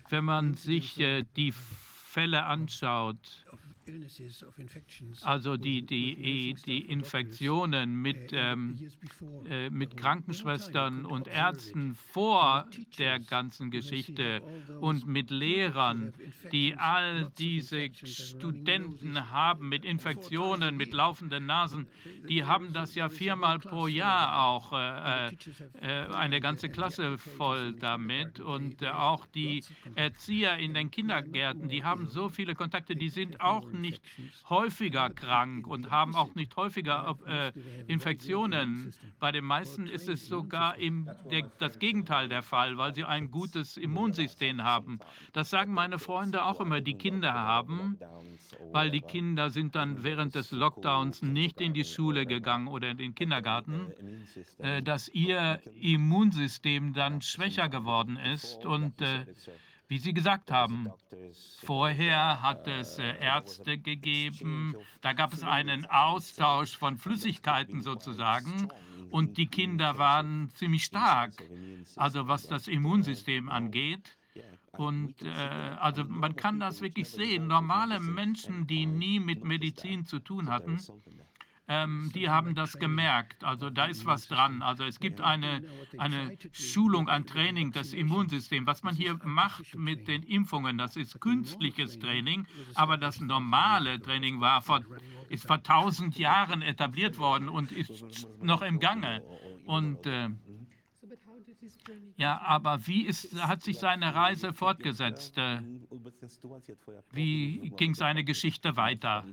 wenn 0.09 0.25
man 0.25 0.55
sich 0.55 0.99
äh, 0.99 1.25
die 1.37 1.53
Fälle 1.53 2.45
anschaut, 2.45 3.45
also 5.23 5.57
die, 5.57 5.83
die, 5.83 6.55
die 6.67 6.81
Infektionen 6.87 8.01
mit, 8.01 8.31
ähm, 8.33 8.79
äh, 9.49 9.71
mit 9.71 9.97
Krankenschwestern 9.97 11.05
und 11.05 11.29
Ärzten 11.29 11.95
vor 11.95 12.67
der 12.99 13.19
ganzen 13.19 13.71
Geschichte 13.71 14.43
und 14.81 15.07
mit 15.07 15.31
Lehrern, 15.31 16.13
die 16.53 16.75
all 16.77 17.31
diese 17.39 17.91
Studenten 18.05 19.31
haben 19.31 19.69
mit 19.69 19.85
Infektionen, 19.85 20.77
mit 20.77 20.93
laufenden 20.93 21.47
Nasen, 21.47 21.87
die 22.29 22.45
haben 22.45 22.73
das 22.73 22.95
ja 22.95 23.09
viermal 23.09 23.59
pro 23.59 23.87
Jahr 23.87 24.47
auch 24.47 24.73
äh, 24.73 25.29
äh, 25.81 26.07
eine 26.15 26.41
ganze 26.41 26.69
Klasse 26.69 27.19
voll 27.19 27.73
damit. 27.75 28.41
und 28.41 28.83
äh, 28.83 28.89
auch 28.89 29.27
die 29.27 29.65
Erzieher 29.95 30.57
in 30.59 30.75
den 30.75 30.91
Kindergärten, 30.91 31.69
die 31.69 31.85
haben 31.85 32.07
so 32.07 32.29
viele 32.29 32.55
Kontakte, 32.55 32.95
die 32.95 33.09
sind 33.09 33.41
auch 33.41 33.71
nicht 33.73 33.82
häufiger 34.49 35.11
krank 35.11 35.67
und 35.67 35.91
haben 35.91 36.15
auch 36.15 36.35
nicht 36.35 36.57
häufiger 36.57 37.17
äh, 37.27 37.53
Infektionen. 37.87 38.95
Bei 39.19 39.33
den 39.33 39.45
meisten 39.45 39.87
ist 39.87 40.09
es 40.09 40.27
sogar 40.27 40.77
im, 40.79 41.11
der, 41.31 41.43
das 41.59 41.79
Gegenteil 41.79 42.29
der 42.29 42.43
Fall, 42.43 42.79
weil 42.79 42.95
sie 42.95 43.05
ein 43.05 43.31
gutes 43.31 43.77
Immunsystem 43.77 44.63
haben. 44.63 44.99
Das 45.33 45.51
sagen 45.51 45.73
meine 45.73 45.99
Freunde 45.99 46.45
auch 46.45 46.61
immer, 46.61 46.81
die 46.81 46.95
Kinder 46.95 47.33
haben, 47.33 47.99
weil 48.73 48.91
die 48.91 49.01
Kinder 49.01 49.51
sind 49.51 49.75
dann 49.75 50.03
während 50.03 50.35
des 50.35 50.51
Lockdowns 50.51 51.23
nicht 51.23 51.61
in 51.61 51.75
die 51.75 51.85
Schule 51.85 52.27
gegangen 52.27 52.69
oder 52.69 52.91
in 52.91 52.99
den 52.99 53.15
Kindergarten, 53.15 53.93
äh, 54.59 54.83
dass 54.83 55.09
ihr 55.09 55.61
Immunsystem 55.75 56.93
dann 56.93 57.23
schwächer 57.23 57.69
geworden 57.69 58.17
ist 58.17 58.65
und 58.65 59.01
äh, 59.01 59.27
wie 59.89 59.99
Sie 59.99 60.15
gesagt 60.15 60.51
haben, 60.51 60.91
vorher 61.65 62.41
hat 62.43 62.67
es 62.67 62.99
äh, 62.99 63.19
Ärzte 63.21 63.79
gegeben, 63.79 64.75
da 65.01 65.13
gab 65.13 65.33
es 65.33 65.43
einen 65.43 65.87
Austausch 65.87 66.77
von 66.77 66.97
Flüssigkeiten 66.97 67.83
sozusagen 67.83 68.69
und 69.11 69.37
die 69.37 69.47
Kinder 69.47 69.99
waren 69.99 70.51
ziemlich 70.55 70.85
stark, 70.85 71.43
also 71.97 72.29
was 72.29 72.49
das 72.49 72.69
Immunsystem 72.69 73.49
angeht. 73.51 74.17
Und 74.73 75.21
äh, 75.21 75.29
also 75.29 76.05
man 76.05 76.35
kann 76.35 76.59
das 76.59 76.81
wirklich 76.81 77.11
sehen. 77.11 77.47
Normale 77.47 78.01
Menschen, 78.01 78.67
die 78.67 78.87
nie 78.87 79.21
mit 79.21 79.45
Medizin 79.45 80.07
zu 80.07 80.19
tun 80.19 80.49
hatten, 80.49 80.81
ähm, 81.69 82.11
die 82.15 82.29
haben 82.29 82.55
das 82.55 82.79
gemerkt. 82.79 83.45
Also 83.45 83.71
da 83.71 83.87
ist 83.87 84.05
was 84.05 84.27
dran. 84.29 84.63
Also 84.63 84.85
es 84.85 84.99
gibt 84.99 85.21
eine, 85.21 85.63
eine 85.97 86.37
Schulung, 86.53 87.09
ein 87.09 87.25
Training 87.27 87.73
des 87.73 87.93
Immunsystems. 87.93 88.67
Was 88.67 88.83
man 88.83 88.95
hier 88.95 89.19
macht 89.25 89.75
mit 89.77 90.09
den 90.09 90.23
Impfungen, 90.25 90.77
das 90.79 90.97
ist 90.97 91.21
künstliches 91.21 91.99
Training, 91.99 92.47
aber 92.75 92.97
das 92.97 93.21
normale 93.21 94.01
Training 94.01 94.41
war 94.41 94.63
vor, 94.63 94.81
ist 95.29 95.47
vor 95.47 95.63
tausend 95.63 96.19
Jahren 96.19 96.63
etabliert 96.63 97.19
worden 97.19 97.49
und 97.49 97.71
ist 97.71 98.29
noch 98.41 98.63
im 98.63 98.81
Gange. 98.81 99.23
Und 99.65 100.07
äh, 100.07 100.31
ja, 102.17 102.41
aber 102.41 102.87
wie 102.87 103.03
ist, 103.03 103.35
hat 103.41 103.63
sich 103.63 103.79
seine 103.79 104.15
Reise 104.15 104.53
fortgesetzt? 104.53 105.39
Äh, 105.39 105.61
Wie 107.13 107.71
ging 107.77 107.95
seine 107.95 108.25
Geschichte 108.25 108.77
weiter? 108.77 109.25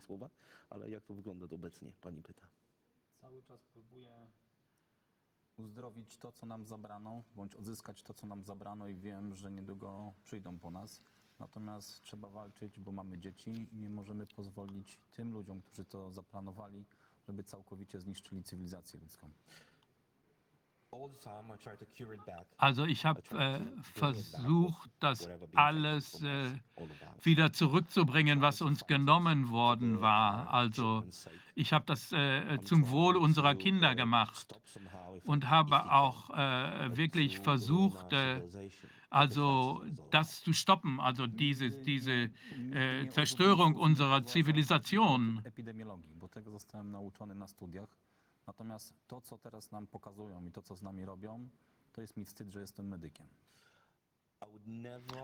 Ale 0.70 0.90
jak 0.90 1.04
to 1.04 1.14
wygląda 1.14 1.46
obecnie, 1.56 1.92
pani 2.02 2.22
pyta. 2.22 2.48
Cały 3.22 3.44
czas 3.44 3.66
próbuję 3.74 4.28
uzdrowić 5.58 6.18
to, 6.18 6.32
co 6.32 6.46
nam 6.46 6.66
zabrano, 6.66 7.24
bądź 7.36 7.56
odzyskać 7.56 8.04
to, 8.04 8.14
co 8.14 8.28
nam 8.28 8.44
zabrano 8.44 8.88
i 8.88 8.96
wiem, 8.96 9.36
że 9.36 9.52
niedługo 9.52 10.14
przyjdą 10.24 10.60
po 10.60 10.72
nas. 10.72 11.02
Natomiast 11.40 12.02
trzeba 12.02 12.30
walczyć, 12.30 12.80
bo 12.80 12.92
mamy 12.92 13.18
dzieci 13.18 13.68
i 13.72 13.78
nie 13.78 13.90
możemy 13.90 14.28
pozwolić 14.28 15.00
tym 15.12 15.32
ludziom, 15.32 15.62
którzy 15.62 15.86
to 15.86 16.12
zaplanowali, 16.12 16.86
żeby 17.28 17.44
całkowicie 17.44 18.00
zniszczyli 18.00 18.44
cywilizację 18.44 19.00
ludzką. 19.00 19.30
Also 22.58 22.86
ich 22.86 23.06
habe 23.06 23.22
äh, 23.38 23.60
versucht, 23.84 24.90
das 25.00 25.30
alles 25.54 26.22
äh, 26.22 26.50
wieder 27.22 27.54
zurückzubringen, 27.54 28.42
was 28.42 28.62
uns 28.62 28.88
genommen 28.88 29.50
worden 29.50 30.02
war. 30.02 30.52
Also 30.52 31.04
ich 31.56 31.74
habe 31.74 31.86
das 31.86 32.12
äh, 32.12 32.58
zum 32.64 32.90
Wohl 32.90 33.18
unserer 33.18 33.56
Kinder 33.56 33.96
gemacht 33.96 34.60
und 35.24 35.50
habe 35.50 35.92
auch 35.92 36.32
äh, 36.32 36.98
wirklich 36.98 37.40
versucht, 37.40 38.12
äh, 38.14 38.42
also 39.12 39.84
das 40.12 40.42
zu 40.42 40.54
stoppen, 40.54 41.00
also 41.00 41.28
diese, 41.28 41.70
diese 41.70 42.32
äh, 42.74 43.08
Zerstörung 43.10 43.76
unserer 43.76 44.26
Zivilisation. 44.26 45.44
Natomiast 48.50 48.94
to, 49.08 49.22
co 49.22 49.38
teraz 49.38 49.72
nam 49.72 49.88
pokazują 49.88 50.46
i 50.46 50.52
to, 50.52 50.62
co 50.62 50.76
z 50.76 50.82
nami 50.82 51.06
robią, 51.06 51.50
to 51.92 52.02
jest 52.02 52.18
mi 52.18 52.26
wstyd, 52.26 52.52
że 52.52 52.60
jestem 52.62 52.88
medykiem. 52.88 53.28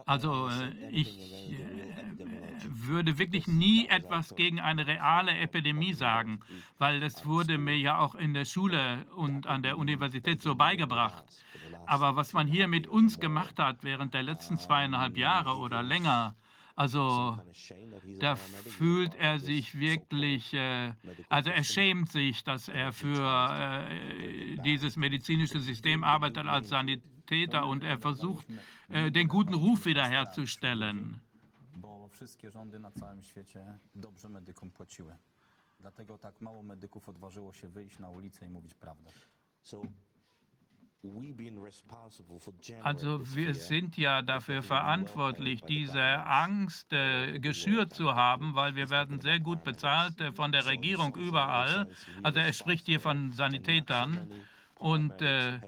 Also 0.05 0.49
äh, 0.49 0.89
ich 0.91 1.09
äh, 1.09 2.87
würde 2.87 3.17
wirklich 3.17 3.47
nie 3.47 3.87
etwas 3.89 4.35
gegen 4.35 4.59
eine 4.59 4.85
reale 4.85 5.31
Epidemie 5.39 5.93
sagen, 5.93 6.39
weil 6.77 6.99
das 6.99 7.25
wurde 7.25 7.57
mir 7.57 7.77
ja 7.77 7.99
auch 7.99 8.15
in 8.15 8.33
der 8.33 8.45
Schule 8.45 9.05
und 9.15 9.47
an 9.47 9.63
der 9.63 9.77
Universität 9.77 10.41
so 10.41 10.55
beigebracht. 10.55 11.23
Aber 11.85 12.15
was 12.15 12.33
man 12.33 12.47
hier 12.47 12.67
mit 12.67 12.87
uns 12.87 13.19
gemacht 13.19 13.57
hat 13.57 13.83
während 13.83 14.13
der 14.13 14.23
letzten 14.23 14.57
zweieinhalb 14.57 15.17
Jahre 15.17 15.55
oder 15.57 15.81
länger, 15.81 16.35
also 16.75 17.39
da 18.19 18.35
fühlt 18.35 19.15
er 19.15 19.39
sich 19.39 19.79
wirklich, 19.79 20.53
äh, 20.53 20.93
also 21.29 21.49
er 21.49 21.63
schämt 21.63 22.11
sich, 22.11 22.43
dass 22.43 22.67
er 22.67 22.91
für 22.91 23.23
äh, 23.23 24.57
dieses 24.57 24.97
medizinische 24.97 25.59
System 25.59 26.03
arbeitet 26.03 26.47
als 26.47 26.69
Sanitäter 26.69 27.65
und 27.65 27.83
er 27.83 27.97
versucht, 27.97 28.45
äh, 28.89 29.09
den 29.11 29.27
guten 29.27 29.53
Ruf 29.53 29.85
wiederherzustellen. 29.85 31.21
Wszystkie 32.09 32.51
rządy 32.51 32.79
na 32.79 32.91
całym 32.91 33.23
świecie 33.23 33.79
dobrze 33.95 34.29
medykom 34.29 34.71
płaciły. 34.71 35.15
Dlatego 35.79 36.17
tak 36.17 36.41
mało 36.41 36.63
medyków 36.63 37.09
odważyło 37.09 37.53
się 37.53 37.67
wyjść 37.67 37.99
na 37.99 38.09
ulicę 38.09 38.45
i 38.45 38.49
mówić 38.49 38.73
prawdę. 38.73 39.11
So 39.63 39.81
we 39.81 39.87
being 39.87 39.93
responsible 39.93 40.53
for 40.61 40.83
generating 40.83 40.93
Also 42.81 43.35
wir 43.35 43.55
sind 43.55 43.97
ja 43.97 44.21
dafür 44.21 44.63
verantwortlich, 44.63 45.61
diese 45.61 46.01
Angst 46.01 46.91
äh, 46.93 47.39
geschürt 47.39 47.93
zu 47.93 48.15
haben, 48.15 48.55
weil 48.55 48.75
wir 48.75 48.89
werden 48.89 49.19
sehr 49.19 49.39
gut 49.39 49.63
bezahlt 49.63 50.19
äh, 50.21 50.31
von 50.31 50.51
der 50.51 50.65
Regierung 50.65 51.15
überall. 51.15 51.87
Also 52.23 52.39
er 52.39 52.53
spricht 52.53 52.85
hier 52.85 52.99
von 52.99 53.31
Sanitätern 53.31 54.29
und, 54.79 55.21
äh, 55.21 55.59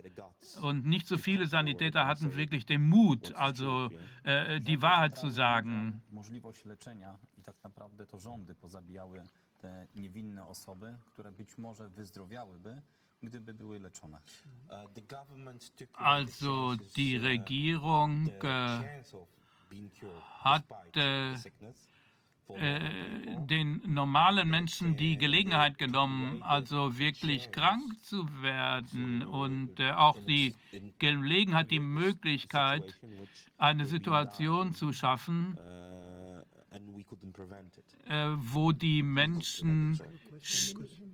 und 0.62 0.86
nicht 0.86 1.08
so 1.08 1.18
viele 1.18 1.48
Sanitäter 1.48 2.06
hatten 2.06 2.36
wirklich 2.36 2.66
den 2.66 2.88
Mut, 2.88 3.34
also 3.36 3.90
äh, 4.24 4.60
die 4.62 4.82
Wahrheit 4.82 5.18
zu 5.18 5.30
sagen. 5.30 6.02
Uh, 13.24 13.28
took 15.76 15.88
Also 15.94 16.76
die 16.96 17.18
uh, 17.18 17.24
Regierung 17.24 18.28
äh, 18.44 18.80
hat, 20.44 20.64
äh, 20.96 21.34
äh, 22.50 22.80
den 23.50 23.82
normalen 23.86 24.50
Menschen 24.50 24.96
die 24.96 25.18
Gelegenheit 25.18 25.78
genommen, 25.78 26.42
also 26.44 26.98
wirklich 26.98 27.52
krank 27.52 28.02
zu 28.04 28.26
werden 28.42 29.24
und 29.24 29.80
äh, 29.80 29.92
auch 29.92 30.18
die 30.26 30.56
Gelegenheit, 31.00 31.72
die 31.72 31.80
Möglichkeit, 31.80 32.84
eine 33.58 33.86
Situation 33.86 34.76
zu 34.76 34.94
schaffen, 34.94 35.58
äh, 38.06 38.36
wo 38.38 38.72
die 38.72 39.04
Menschen 39.04 40.00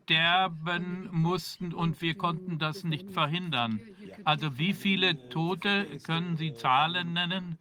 sterben 0.03 1.09
mussten 1.11 1.73
und 1.73 2.01
wir 2.01 2.15
konnten 2.15 2.59
das 2.59 2.83
nicht 2.83 3.11
verhindern. 3.11 3.79
Also 4.23 4.57
wie 4.57 4.73
viele 4.73 5.29
Tote 5.29 5.85
können 6.03 6.37
Sie 6.37 6.53
Zahlen 6.53 7.13
nennen? 7.13 7.57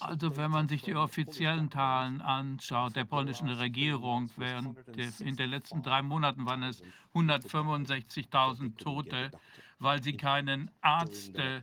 Also 0.00 0.36
wenn 0.38 0.50
man 0.50 0.66
sich 0.66 0.82
die 0.82 0.94
offiziellen 0.94 1.70
Zahlen 1.70 2.22
anschaut 2.22 2.96
der 2.96 3.04
polnischen 3.04 3.50
Regierung, 3.50 4.30
während 4.36 4.78
in 5.20 5.36
den 5.36 5.50
letzten 5.50 5.82
drei 5.82 6.00
Monaten 6.00 6.46
waren 6.46 6.62
es 6.62 6.82
165.000 7.14 8.76
Tote, 8.78 9.30
weil 9.78 10.02
sie 10.02 10.16
keinen 10.16 10.70
Arzt 10.80 11.36
äh, 11.36 11.60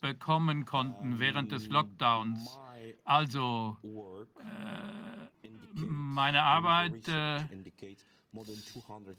bekommen 0.00 0.64
konnten 0.64 1.18
während 1.18 1.50
des 1.50 1.68
Lockdowns. 1.68 2.58
Also 3.04 3.76
äh, 3.82 5.48
meine 5.74 6.42
Arbeit 6.42 7.08
äh, 7.08 7.40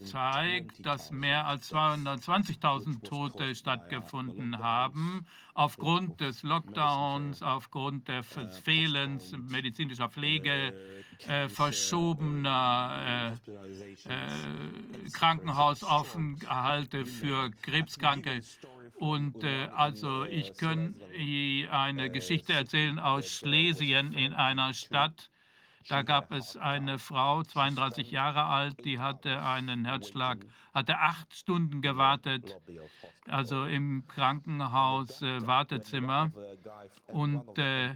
zeigt, 0.03 0.85
dass 0.85 1.11
mehr 1.11 1.45
als 1.45 1.71
220.000 1.71 3.03
Tote 3.03 3.55
stattgefunden 3.55 4.59
haben 4.59 5.25
aufgrund 5.53 6.19
des 6.19 6.41
Lockdowns, 6.43 7.41
aufgrund 7.43 8.07
des 8.07 8.25
Fehlens 8.63 9.31
medizinischer 9.37 10.09
Pflege, 10.09 10.73
äh, 11.27 11.47
verschobener 11.47 13.37
äh, 13.47 13.51
äh, 14.09 15.09
Krankenhausaufenthalte 15.13 17.05
für 17.05 17.51
Krebskranke. 17.61 18.41
Und 18.95 19.43
äh, 19.43 19.69
also 19.75 20.23
ich 20.25 20.55
kann 20.55 20.95
eine 21.69 22.09
Geschichte 22.09 22.53
erzählen 22.53 22.99
aus 22.99 23.29
Schlesien 23.29 24.13
in 24.13 24.33
einer 24.33 24.73
Stadt, 24.73 25.29
da 25.89 26.01
gab 26.01 26.31
es 26.31 26.57
eine 26.57 26.99
Frau, 26.99 27.43
32 27.43 28.11
Jahre 28.11 28.45
alt, 28.45 28.83
die 28.85 28.99
hatte 28.99 29.41
einen 29.41 29.85
Herzschlag, 29.85 30.39
hatte 30.73 30.97
acht 30.97 31.33
Stunden 31.35 31.81
gewartet, 31.81 32.57
also 33.27 33.65
im 33.65 34.07
Krankenhaus 34.07 35.21
äh, 35.21 35.45
Wartezimmer. 35.45 36.31
Und, 37.07 37.57
äh, 37.57 37.95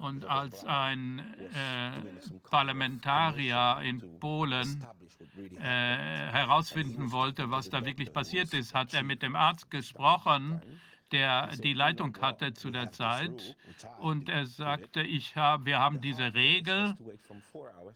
und 0.00 0.24
als 0.24 0.64
ein 0.64 1.18
äh, 1.18 2.38
Parlamentarier 2.50 3.78
in 3.82 4.18
Polen 4.18 4.86
äh, 5.58 5.62
herausfinden 5.62 7.12
wollte, 7.12 7.50
was 7.50 7.70
da 7.70 7.84
wirklich 7.84 8.12
passiert 8.12 8.52
ist, 8.54 8.74
hat 8.74 8.92
er 8.94 9.02
mit 9.02 9.22
dem 9.22 9.36
Arzt 9.36 9.70
gesprochen 9.70 10.60
der 11.12 11.48
die 11.56 11.74
Leitung 11.74 12.16
hatte 12.20 12.52
zu 12.54 12.70
der 12.70 12.90
Zeit. 12.90 13.56
Und 13.98 14.28
er 14.28 14.46
sagte, 14.46 15.02
ich 15.02 15.36
hab, 15.36 15.64
wir 15.66 15.78
haben 15.78 16.00
diese 16.00 16.34
Regel, 16.34 16.96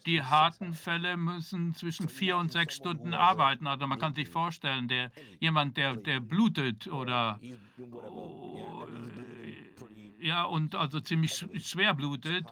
die 0.05 0.21
harten 0.21 0.73
Fälle 0.73 1.17
müssen 1.17 1.73
zwischen 1.73 2.07
vier 2.07 2.37
und 2.37 2.51
sechs 2.51 2.75
Stunden 2.75 3.13
arbeiten. 3.13 3.67
Also 3.67 3.87
man 3.87 3.99
kann 3.99 4.13
sich 4.13 4.29
vorstellen, 4.29 4.87
der, 4.87 5.11
jemand, 5.39 5.77
der, 5.77 5.95
der 5.95 6.19
blutet 6.19 6.87
oder 6.87 7.39
oh, 7.91 8.85
ja, 10.19 10.43
und 10.43 10.75
also 10.75 10.99
ziemlich 10.99 11.45
schwer 11.63 11.93
blutet. 11.93 12.45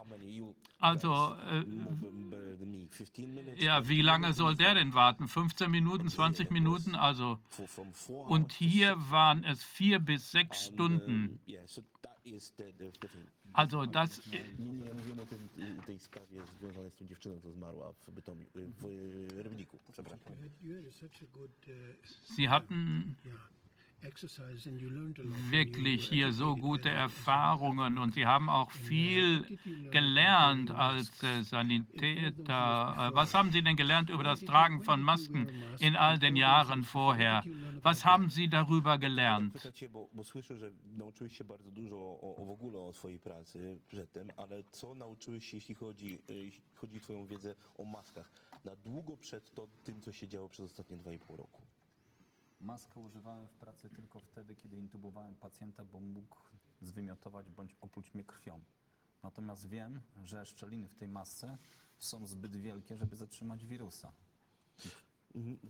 Also 0.86 1.36
äh, 1.50 1.64
ja, 3.56 3.88
wie 3.88 4.02
lange 4.02 4.32
soll 4.32 4.54
der 4.54 4.74
denn 4.74 4.94
warten? 4.94 5.26
15 5.26 5.68
Minuten, 5.68 6.08
20 6.08 6.52
Minuten? 6.52 6.94
Also, 6.94 7.40
und 8.06 8.52
hier 8.52 8.94
waren 9.10 9.42
es 9.42 9.64
vier 9.64 9.98
bis 9.98 10.30
sechs 10.30 10.66
Stunden. 10.66 11.40
Also 13.52 13.86
das. 13.86 14.20
Sie 22.36 22.48
hatten 22.48 23.16
wirklich 25.50 26.08
hier 26.08 26.32
so 26.32 26.56
gute 26.56 26.88
Erfahrungen 26.88 27.98
und 27.98 28.14
Sie 28.14 28.26
haben 28.26 28.48
auch 28.48 28.70
viel 28.70 29.58
gelernt 29.90 30.70
als 30.70 31.10
äh, 31.22 31.42
Sanitäter. 31.42 33.10
Äh, 33.12 33.14
was 33.14 33.34
haben 33.34 33.50
Sie 33.50 33.62
denn 33.62 33.76
gelernt 33.76 34.10
über 34.10 34.22
das 34.22 34.40
Tragen 34.40 34.82
von 34.82 35.02
Masken 35.02 35.48
in 35.78 35.96
all 35.96 36.18
den 36.18 36.36
Jahren 36.36 36.84
vorher? 36.84 37.42
Was 37.82 38.04
haben 38.04 38.30
Sie 38.30 38.48
darüber 38.48 38.98
gelernt? 38.98 39.54
na 48.66 48.76
długo 48.76 49.16
przed 49.16 49.54
to, 49.54 49.68
tym, 49.84 50.00
co 50.00 50.12
się 50.12 50.28
działo 50.28 50.48
przez 50.48 50.66
ostatnie 50.66 50.98
2,5 50.98 51.36
roku. 51.36 51.62
Maskę 52.60 53.00
używałem 53.00 53.48
w 53.48 53.54
pracy 53.54 53.90
tylko 53.90 54.20
wtedy, 54.20 54.56
kiedy 54.56 54.76
intubowałem 54.76 55.36
pacjenta, 55.36 55.84
bo 55.84 56.00
mógł 56.00 56.36
zwymiotować 56.80 57.50
bądź 57.50 57.76
opluć 57.80 58.14
mnie 58.14 58.24
krwią. 58.24 58.60
Natomiast 59.22 59.68
wiem, 59.68 60.00
że 60.24 60.46
szczeliny 60.46 60.88
w 60.88 60.94
tej 60.94 61.08
masce 61.08 61.58
są 61.98 62.26
zbyt 62.26 62.56
wielkie, 62.56 62.96
żeby 62.96 63.16
zatrzymać 63.16 63.66
wirusa. 63.66 64.12
Powiedz. 65.36 65.60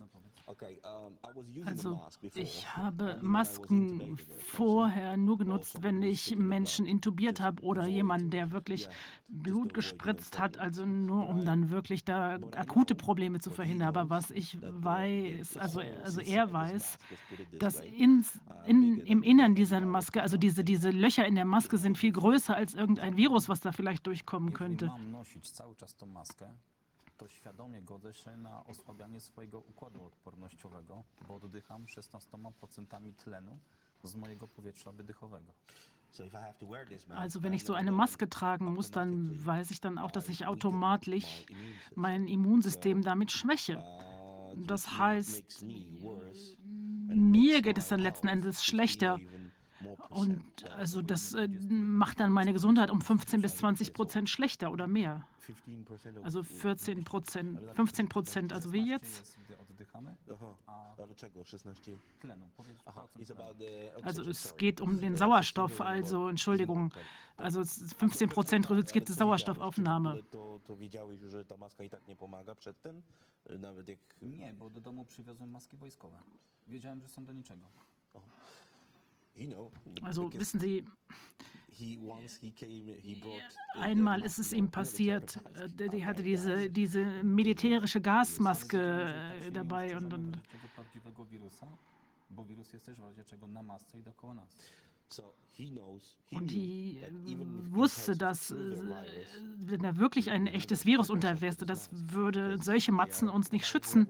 Also 1.67 2.01
ich 2.35 2.77
habe 2.77 3.19
Masken 3.21 4.17
vorher 4.39 5.17
nur 5.17 5.39
genutzt, 5.39 5.83
wenn 5.83 6.03
ich 6.03 6.37
Menschen 6.37 6.87
intubiert 6.87 7.41
habe 7.41 7.63
oder 7.63 7.87
jemanden, 7.87 8.31
der 8.31 8.53
wirklich 8.53 8.89
Blut 9.27 9.75
gespritzt 9.75 10.39
hat, 10.39 10.59
also 10.59 10.87
nur 10.87 11.29
um 11.29 11.45
dann 11.45 11.71
wirklich 11.71 12.05
da 12.05 12.39
akute 12.55 12.95
Probleme 12.95 13.41
zu 13.41 13.51
verhindern. 13.51 13.89
Aber 13.89 14.09
was 14.09 14.31
ich 14.31 14.57
weiß, 14.63 15.57
also, 15.57 15.81
also 16.05 16.21
er 16.21 16.53
weiß, 16.53 16.99
dass 17.59 17.81
ins, 17.81 18.39
in, 18.67 19.01
im 19.01 19.25
Innern 19.25 19.57
dieser 19.57 19.81
Maske, 19.81 20.23
also 20.23 20.37
diese, 20.37 20.63
diese 20.63 20.91
Löcher 20.91 21.27
in 21.27 21.35
der 21.35 21.45
Maske 21.45 21.77
sind 21.77 21.99
viel 21.99 22.13
größer 22.13 22.55
als 22.55 22.75
irgendein 22.75 23.17
Virus, 23.17 23.49
was 23.49 23.61
da 23.61 23.73
vielleicht 23.73 24.07
durchkommen 24.07 24.53
könnte. 24.53 24.93
To 27.17 27.29
świadomie 27.29 27.83
godzę 27.83 28.15
się 28.15 28.37
na 28.37 28.65
osłabianie 28.65 29.21
swojego 29.21 29.61
układu 29.61 30.05
odpornościowego, 30.05 31.05
bo 31.29 31.35
oddycham 31.35 31.85
16% 31.85 33.15
tlenu 33.15 33.59
z 34.03 34.17
mojego 34.17 34.49
powietrza 34.49 34.93
wydechowego. 34.93 35.53
Also 37.11 37.43
wenn 37.43 37.53
ich 37.53 37.65
so 37.65 37.75
eine 37.75 37.93
Maske 37.93 38.29
tragen 38.29 38.73
muss, 38.73 38.91
dann 38.91 39.45
weiß 39.45 39.71
ich 39.71 39.81
dann 39.81 39.99
auch, 39.99 40.11
dass 40.11 40.29
ich 40.29 40.47
automatisch 40.47 41.45
mein 41.95 42.27
Immunsystem 42.27 43.03
damit 43.03 43.31
schwäche. 43.33 43.83
Das 44.57 44.99
heißt, 44.99 45.65
mir 47.09 47.61
geht 47.63 47.77
es 47.77 47.89
dann 47.89 48.01
letzten 48.01 48.29
Endes 48.29 48.65
schlechter. 48.65 49.19
Und 50.09 50.43
also 50.71 51.03
das 51.03 51.35
äh, 51.35 51.49
macht 51.69 52.21
dann 52.21 52.33
meine 52.33 52.55
Gesundheit 52.55 52.91
um 52.91 53.03
15 53.03 53.43
bis 53.43 53.57
20 53.57 53.93
Prozent 53.93 54.31
schlechter 54.31 54.73
oder 54.73 54.87
mehr. 54.87 55.27
Also 56.25 56.45
14 56.45 57.05
Prozent, 57.05 57.61
15 57.77 58.09
Prozent, 58.09 58.53
also 58.53 58.71
wie 58.71 58.81
jetzt. 58.81 59.19
Jest, 59.19 59.39
gdy 59.45 59.59
oddychamy, 59.59 60.15
a 60.67 60.95
Ale 61.03 61.15
czego? 61.15 61.45
16? 61.45 61.99
tlenu. 62.21 62.51
Powiedz 62.57 62.79
Aha, 62.87 63.01
procent 63.01 63.21
it's 63.23 63.35
tlenu. 63.35 63.43
about 63.43 63.59
the 63.59 64.05
Also 64.07 64.23
es 64.31 64.55
geht 64.57 64.81
um 64.81 64.99
den 65.01 65.17
Sauerstoff, 65.17 65.81
also 65.81 66.31
Entschuldigung. 66.31 66.93
Also 67.37 67.61
es 67.61 67.79
ist 67.79 67.95
15 67.99 68.29
Prozent 68.29 68.71
reduzierte 68.71 69.15
Sauerstoffaufnahme. 69.15 70.23
To, 70.31 70.61
to 70.65 70.77
wiedziałeś, 70.77 71.21
że 71.21 71.45
ta 71.45 71.57
maska 71.57 71.85
i 71.85 71.91
tak 71.91 72.09
nie 72.09 72.17
pomaga 72.17 72.55
przedtem? 72.55 73.03
Nawet 73.59 73.89
jak... 73.89 73.99
Nie, 74.23 74.53
bo 74.53 74.71
do 74.71 74.81
domu 74.81 75.05
przywiozłem 75.05 75.51
maski 75.51 75.77
wojskowe. 75.77 76.19
Wiedziałem, 76.69 77.01
że 77.01 77.09
są 77.09 77.25
do 77.25 77.33
niczego. 77.33 77.67
You 79.37 79.51
know, 79.53 79.73
Also 80.03 80.29
wissen 80.29 80.61
Sie, 80.61 80.83
einmal 83.75 84.23
ist 84.23 84.39
es 84.39 84.53
ihm 84.53 84.71
passiert, 84.71 85.39
äh, 85.79 85.89
die 85.89 86.05
hatte 86.05 86.23
diese, 86.23 86.71
diese 86.71 87.05
militärische 87.23 88.01
Gasmaske 88.01 89.15
äh, 89.47 89.53
dabei 89.53 89.97
und, 89.97 90.13
und 90.13 90.39
Und 96.33 96.51
die 96.51 96.99
äh, 96.99 97.37
wusste, 97.71 98.17
dass 98.17 98.53
wenn 98.53 99.83
da 99.83 99.97
wirklich 99.97 100.31
ein 100.31 100.47
echtes 100.47 100.85
Virus 100.85 101.11
unter 101.11 101.41
wäre, 101.41 101.55
das 101.65 101.89
würde 101.93 102.59
solche 102.61 102.93
Matzen 102.93 103.29
uns 103.29 103.53
nicht 103.53 103.67
schützen, 103.67 104.09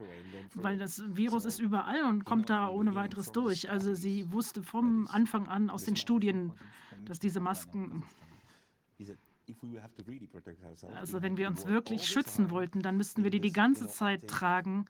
weil 0.54 0.78
das 0.78 1.02
Virus 1.14 1.44
ist 1.44 1.60
überall 1.60 2.04
und 2.04 2.24
kommt 2.24 2.48
da 2.48 2.68
ohne 2.68 2.94
weiteres 2.94 3.30
durch. 3.32 3.70
Also 3.70 3.94
sie 3.94 4.32
wusste 4.32 4.62
vom 4.62 5.06
Anfang 5.08 5.48
an 5.48 5.70
aus 5.70 5.84
den 5.84 5.96
Studien, 5.96 6.52
dass 7.06 7.18
diese 7.18 7.40
Masken, 7.40 8.04
Also 10.96 11.22
wenn 11.22 11.36
wir 11.36 11.48
uns 11.48 11.66
wirklich 11.66 12.08
schützen 12.08 12.50
wollten, 12.50 12.82
dann 12.82 12.96
müssten 12.96 13.22
wir 13.22 13.30
die 13.30 13.40
die 13.40 13.52
ganze 13.52 13.86
Zeit 13.88 14.26
tragen. 14.26 14.86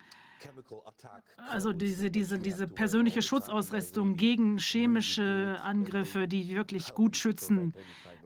Also 1.49 1.73
diese, 1.73 2.11
diese, 2.11 2.39
diese 2.39 2.67
persönliche 2.67 3.23
Schutzausrüstung 3.23 4.17
gegen 4.17 4.59
chemische 4.59 5.59
Angriffe, 5.63 6.29
die 6.29 6.49
wirklich 6.55 6.95
gut 6.95 7.17
schützen 7.17 7.75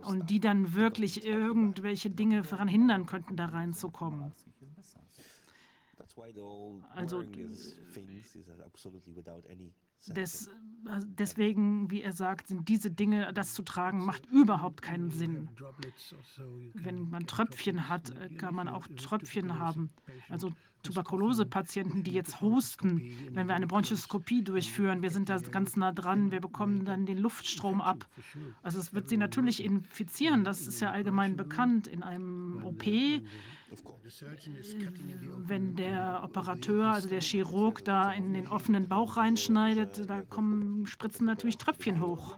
und 0.03 0.31
die 0.31 0.41
dann 0.41 0.75
wirklich 0.75 1.25
irgendwelche 1.25 2.11
Dinge 2.11 2.43
daran 2.43 2.69
hindern 2.69 3.07
könnten, 3.07 3.37
da 3.37 3.47
reinzukommen. 3.47 4.33
Also 6.95 7.25
des, 10.07 10.51
also 10.87 11.07
deswegen, 11.19 11.91
wie 11.91 12.03
er 12.03 12.13
sagt, 12.13 12.49
sind 12.49 12.69
diese 12.69 12.91
Dinge, 12.91 13.33
das 13.33 13.55
zu 13.55 13.63
tragen, 13.63 14.05
macht 14.05 14.27
überhaupt 14.27 14.83
keinen 14.83 15.11
Sinn. 15.11 15.49
Wenn 16.75 17.11
man 17.11 17.27
Tröpfchen 17.27 17.89
hat, 17.89 18.11
äh, 18.11 18.29
kann 18.35 18.55
man 18.55 18.69
auch 18.69 18.87
Tröpfchen 18.97 19.59
haben. 19.59 19.91
Also 20.29 20.53
Tuberkulosepatienten, 20.83 22.03
die 22.03 22.13
jetzt 22.13 22.41
husten, 22.41 23.03
wenn 23.33 23.47
wir 23.49 23.55
eine 23.55 23.67
Bronchoskopie 23.67 24.43
durchführen, 24.43 25.03
wir 25.03 25.11
sind 25.11 25.29
da 25.29 25.39
ganz 25.39 25.77
nah 25.77 25.93
dran, 25.93 26.31
wir 26.31 26.41
bekommen 26.41 26.85
dann 26.85 27.05
den 27.05 27.19
Luftstrom 27.19 27.81
ab. 27.81 28.07
Also 28.63 28.79
es 28.79 28.95
wird 28.95 29.09
sie 29.09 29.19
natürlich 29.19 29.63
infizieren, 29.63 30.43
das 30.43 30.67
ist 30.67 30.81
ja 30.81 30.91
allgemein 30.91 31.37
bekannt 31.37 31.87
in 31.87 32.03
einem 32.03 32.63
OP 32.65 32.85
wenn 35.47 35.77
der 35.77 36.21
Operateur, 36.25 36.87
also 36.93 37.09
der 37.09 37.21
Chirurg, 37.21 37.85
da 37.85 38.13
in 38.13 38.33
den 38.33 38.49
offenen 38.49 38.89
Bauch 38.89 39.17
reinschneidet, 39.17 40.09
da 40.09 40.23
kommen, 40.23 40.87
spritzen 40.87 41.27
natürlich 41.27 41.59
Tröpfchen 41.59 42.01
hoch. 42.01 42.37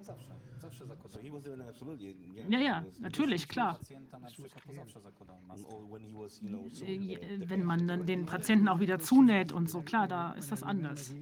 Ja, 2.49 2.59
ja, 2.59 2.85
natürlich, 2.99 3.49
klar. 3.49 3.79
Wenn 7.49 7.65
man 7.65 7.89
dann 7.89 8.07
den 8.07 8.27
Patienten 8.27 8.69
auch 8.69 8.81
wieder 8.81 8.99
zunäht 8.99 9.53
und 9.53 9.71
so, 9.71 9.83
klar, 9.83 10.09
da 10.09 10.33
ist 10.33 10.53
das 10.53 10.63
anders. 10.63 11.15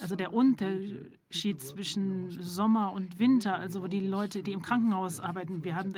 Also 0.00 0.16
der 0.16 0.32
Unterschied 0.32 1.62
zwischen 1.62 2.30
Sommer 2.42 2.92
und 2.92 3.18
Winter, 3.18 3.56
also 3.56 3.86
die 3.88 4.00
Leute, 4.00 4.42
die 4.42 4.52
im 4.52 4.62
Krankenhaus 4.62 5.20
arbeiten, 5.20 5.64
wir 5.64 5.76
haben 5.76 5.94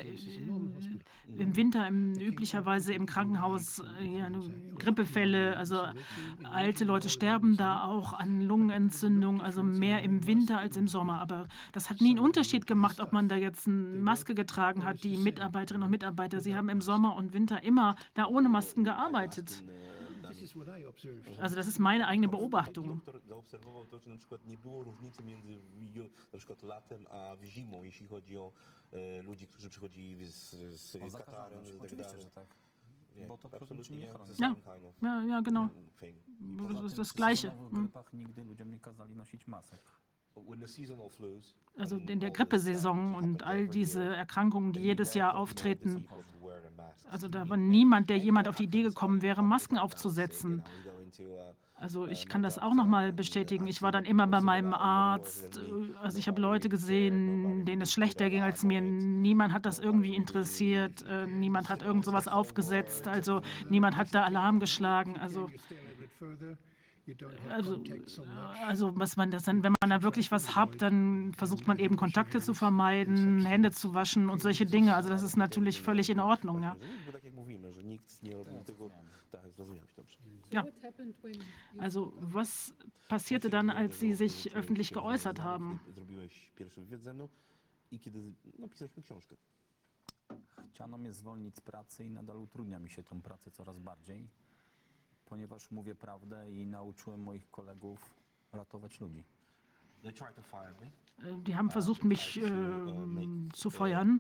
im 1.38 1.56
Winter 1.56 1.86
im, 1.86 2.14
üblicherweise 2.14 2.92
im 2.94 3.06
Krankenhaus 3.06 3.80
äh, 4.00 4.18
ja, 4.18 4.30
Grippefälle, 4.78 5.56
also 5.56 5.82
alte 6.42 6.84
Leute 6.84 7.08
sterben 7.08 7.56
da 7.56 7.84
auch 7.84 8.12
an 8.12 8.42
Lungenentzündung, 8.42 9.40
also 9.40 9.62
mehr 9.62 10.02
im 10.02 10.26
Winter 10.26 10.58
als 10.58 10.76
im 10.76 10.88
Sommer. 10.88 11.20
Aber 11.20 11.48
das 11.72 11.90
hat 11.90 12.00
nie 12.00 12.10
einen 12.10 12.18
Unterschied 12.18 12.66
gemacht, 12.66 12.91
ob 13.00 13.12
man 13.12 13.28
da 13.28 13.36
jetzt 13.36 13.66
eine 13.66 13.98
Maske 13.98 14.34
getragen 14.34 14.84
hat. 14.84 15.02
Die 15.04 15.16
Mitarbeiterinnen 15.16 15.84
und 15.84 15.90
Mitarbeiter, 15.90 16.40
sie 16.40 16.54
haben 16.54 16.68
im 16.68 16.80
Sommer 16.80 17.16
und 17.16 17.32
Winter 17.32 17.62
immer 17.62 17.96
da 18.14 18.26
ohne 18.26 18.48
Masken 18.48 18.84
gearbeitet. 18.84 19.62
Also 21.38 21.56
das 21.56 21.66
ist 21.66 21.78
meine 21.78 22.06
eigene 22.06 22.28
Beobachtung. 22.28 23.02
Ja, 35.00 35.22
ja, 35.22 35.40
genau. 35.40 35.70
Das 36.72 36.84
ist 36.84 36.98
das 36.98 37.14
Gleiche. 37.14 37.52
Also 41.78 41.96
in 41.96 42.20
der 42.20 42.30
Grippesaison 42.30 43.14
und 43.14 43.42
all 43.42 43.68
diese 43.68 44.02
Erkrankungen, 44.02 44.72
die 44.72 44.80
jedes 44.80 45.14
Jahr 45.14 45.36
auftreten. 45.36 46.06
Also 47.10 47.28
da 47.28 47.48
war 47.48 47.56
niemand, 47.56 48.10
der 48.10 48.18
jemand 48.18 48.48
auf 48.48 48.56
die 48.56 48.64
Idee 48.64 48.82
gekommen 48.82 49.22
wäre, 49.22 49.42
Masken 49.42 49.78
aufzusetzen. 49.78 50.62
Also 51.82 52.06
ich 52.06 52.28
kann 52.28 52.44
das 52.44 52.60
auch 52.60 52.74
noch 52.74 52.86
mal 52.86 53.12
bestätigen. 53.12 53.66
Ich 53.66 53.82
war 53.82 53.90
dann 53.90 54.04
immer 54.04 54.28
bei 54.28 54.40
meinem 54.40 54.72
Arzt. 54.72 55.60
Also 56.00 56.16
ich 56.16 56.28
habe 56.28 56.40
Leute 56.40 56.68
gesehen, 56.68 57.64
denen 57.64 57.82
es 57.82 57.92
schlechter 57.92 58.30
ging 58.30 58.42
als 58.42 58.62
mir. 58.62 58.80
Niemand 58.80 59.52
hat 59.52 59.66
das 59.66 59.80
irgendwie 59.80 60.14
interessiert. 60.14 61.02
Äh, 61.08 61.26
niemand 61.26 61.68
hat 61.68 61.82
irgend 61.82 62.04
sowas 62.04 62.28
aufgesetzt. 62.28 63.08
Also 63.08 63.42
niemand 63.68 63.96
hat 63.96 64.14
da 64.14 64.22
Alarm 64.22 64.60
geschlagen. 64.60 65.16
Also 65.18 65.50
also, 67.50 67.82
also 68.64 68.96
was 68.96 69.16
man 69.16 69.30
das 69.30 69.44
dann, 69.44 69.62
wenn 69.62 69.74
man 69.80 69.90
da 69.90 70.02
wirklich 70.02 70.30
was 70.30 70.54
hat, 70.54 70.80
dann 70.80 71.32
versucht 71.34 71.66
man 71.66 71.78
eben 71.78 71.96
Kontakte 71.96 72.40
zu 72.40 72.54
vermeiden, 72.54 73.44
Hände 73.44 73.72
zu 73.72 73.94
waschen 73.94 74.30
und 74.30 74.40
solche 74.40 74.66
Dinge. 74.66 74.94
Also 74.94 75.08
das 75.08 75.22
ist 75.22 75.36
natürlich 75.36 75.82
völlig 75.82 76.10
in 76.10 76.20
Ordnung, 76.20 76.62
ja. 76.62 76.76
Ja. 80.50 80.64
Also 81.78 82.12
was 82.20 82.74
passierte 83.08 83.50
dann, 83.50 83.70
als 83.70 83.98
Sie 83.98 84.14
sich 84.14 84.54
öffentlich 84.54 84.92
geäußert 84.92 85.40
haben? 85.40 85.80
Chciano 90.82 90.98
mnie 90.98 91.12
zwolnić 91.12 91.56
z 91.56 91.60
pracy 91.60 92.04
i 92.04 92.10
nadal 92.10 92.36
utrudnia 92.36 92.78
mi 92.78 92.90
się 92.90 93.02
tą 93.02 93.22
pracę 93.22 93.50
coraz 93.50 93.78
bardziej, 93.78 94.28
ponieważ 95.24 95.70
mówię 95.70 95.94
prawdę 95.94 96.52
i 96.52 96.66
nauczyłem 96.66 97.22
moich 97.22 97.50
kolegów 97.50 98.14
ratować 98.52 99.00
ludzi. 99.00 99.24
Die 101.46 101.54
haben 101.54 101.70
versucht, 101.70 102.02
mich 102.02 102.36
äh, 102.36 103.52
zu 103.54 103.70
feuern 103.70 104.18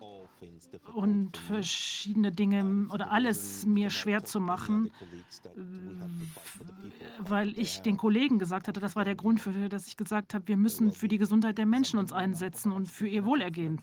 und 0.94 1.36
verschiedene 1.36 2.30
Dinge 2.30 2.86
oder 2.90 3.10
alles 3.10 3.66
mir 3.66 3.90
schwer 3.90 4.24
zu 4.24 4.40
machen, 4.40 4.92
weil 7.18 7.58
ich 7.58 7.80
den 7.80 7.96
Kollegen 7.96 8.38
gesagt 8.38 8.68
hatte, 8.68 8.78
das 8.78 8.94
war 8.94 9.04
der 9.04 9.16
Grund, 9.16 9.40
für, 9.40 9.68
dass 9.68 9.88
ich 9.88 9.96
gesagt 9.96 10.34
habe, 10.34 10.46
wir 10.46 10.56
müssen 10.56 10.92
für 10.92 11.08
die 11.08 11.18
Gesundheit 11.18 11.58
der 11.58 11.66
Menschen 11.66 11.98
uns 11.98 12.12
einsetzen 12.12 12.70
und 12.70 12.88
für 12.88 13.08
ihr 13.08 13.24
Wohlergehen 13.24 13.80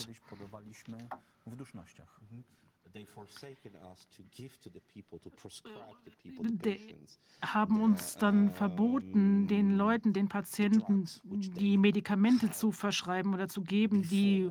haben 7.41 7.82
uns 7.82 8.18
dann 8.18 8.52
verboten, 8.53 9.48
den 9.48 9.78
Leuten, 9.78 10.14
den 10.14 10.28
Patienten, 10.28 11.06
die 11.24 11.78
Medikamente 11.78 12.52
zu 12.52 12.72
verschreiben 12.72 13.34
oder 13.34 13.48
zu 13.48 13.61
geben, 13.61 14.03
die 14.03 14.49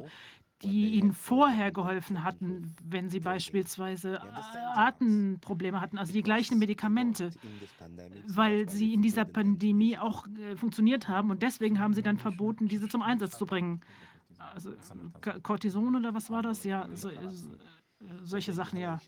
die 0.63 0.95
ihnen 0.95 1.13
vorher 1.13 1.71
geholfen 1.71 2.25
hatten, 2.25 2.75
wenn 2.83 3.09
sie 3.09 3.21
beispielsweise 3.21 4.21
Atemprobleme 4.75 5.81
hatten, 5.81 5.99
also 5.99 6.13
die 6.13 6.23
gleichen 6.23 6.59
Medikamente, 6.59 7.31
weil 8.27 8.69
sie 8.69 8.93
in 8.95 9.03
dieser 9.03 9.25
Pandemie 9.25 9.99
auch 9.99 10.27
äh, 10.27 10.57
funktioniert 10.57 11.09
haben 11.09 11.31
und 11.31 11.43
deswegen 11.43 11.79
haben 11.79 11.95
sie 11.95 12.03
dann 12.03 12.19
verboten, 12.19 12.67
diese 12.67 12.89
zum 12.89 13.03
Einsatz 13.03 13.39
zu 13.39 13.47
bringen. 13.47 13.83
Also 14.55 14.73
Cortison 15.43 15.95
oder 15.95 16.15
was 16.15 16.31
war 16.31 16.43
das? 16.43 16.65
Ja, 16.65 16.89
so, 16.95 17.11
solche 18.25 18.53
Sachen, 18.53 18.79
ja. 18.79 19.01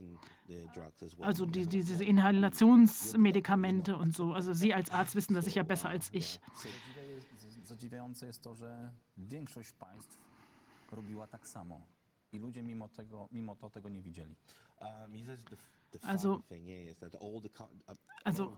Also 1.21 1.47
die, 1.47 1.67
die, 1.67 1.85
diese 1.85 2.05
Inhalationsmedikamente 2.05 3.97
und 3.97 4.15
so. 4.17 4.33
Also 4.35 4.53
Sie 4.53 4.75
als 4.75 4.91
Arzt 4.91 5.15
wissen 5.15 5.35
das 5.35 5.45
sicher 5.45 5.65
besser 5.65 5.89
als 5.89 6.13
ich. 6.13 6.41
Zadziwiające 7.65 8.27
jest 8.27 8.43
to, 8.43 8.55
że 8.55 8.91
większość 9.17 9.73
państw 9.73 10.19
robiła 10.93 11.27
tak 11.27 11.47
samo. 11.47 11.81
I 12.33 12.39
ludzie 12.39 12.63
mimo, 12.63 12.89
tego, 12.89 13.29
mimo 13.33 13.57
to 13.57 13.71
tego 13.71 13.89
nie 13.89 14.03
widzieli. 14.03 14.37
Also, 16.03 16.43
also 18.25 18.57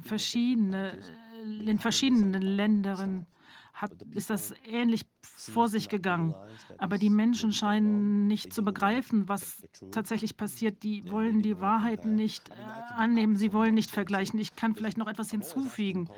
verschiedene, 0.00 0.98
in 1.44 1.78
verschiedenen 1.78 2.40
Ländern 2.40 3.26
hat, 3.72 3.92
ist 4.14 4.30
das 4.30 4.54
ähnlich 4.64 5.06
vor 5.22 5.68
sich 5.68 5.88
gegangen. 5.88 6.34
Aber 6.78 6.98
die 6.98 7.10
Menschen 7.10 7.52
scheinen 7.52 8.26
nicht 8.26 8.52
zu 8.52 8.62
begreifen, 8.62 9.28
was 9.28 9.66
tatsächlich 9.90 10.36
passiert. 10.36 10.82
Die 10.82 11.10
wollen 11.10 11.42
die 11.42 11.60
Wahrheit 11.60 12.04
nicht 12.04 12.50
äh, 12.50 12.54
annehmen, 12.94 13.36
sie 13.36 13.52
wollen 13.52 13.74
nicht 13.74 13.90
vergleichen. 13.90 14.38
Ich 14.38 14.54
kann 14.56 14.74
vielleicht 14.74 14.98
noch 14.98 15.08
etwas 15.08 15.30
hinzufügen. 15.30 16.08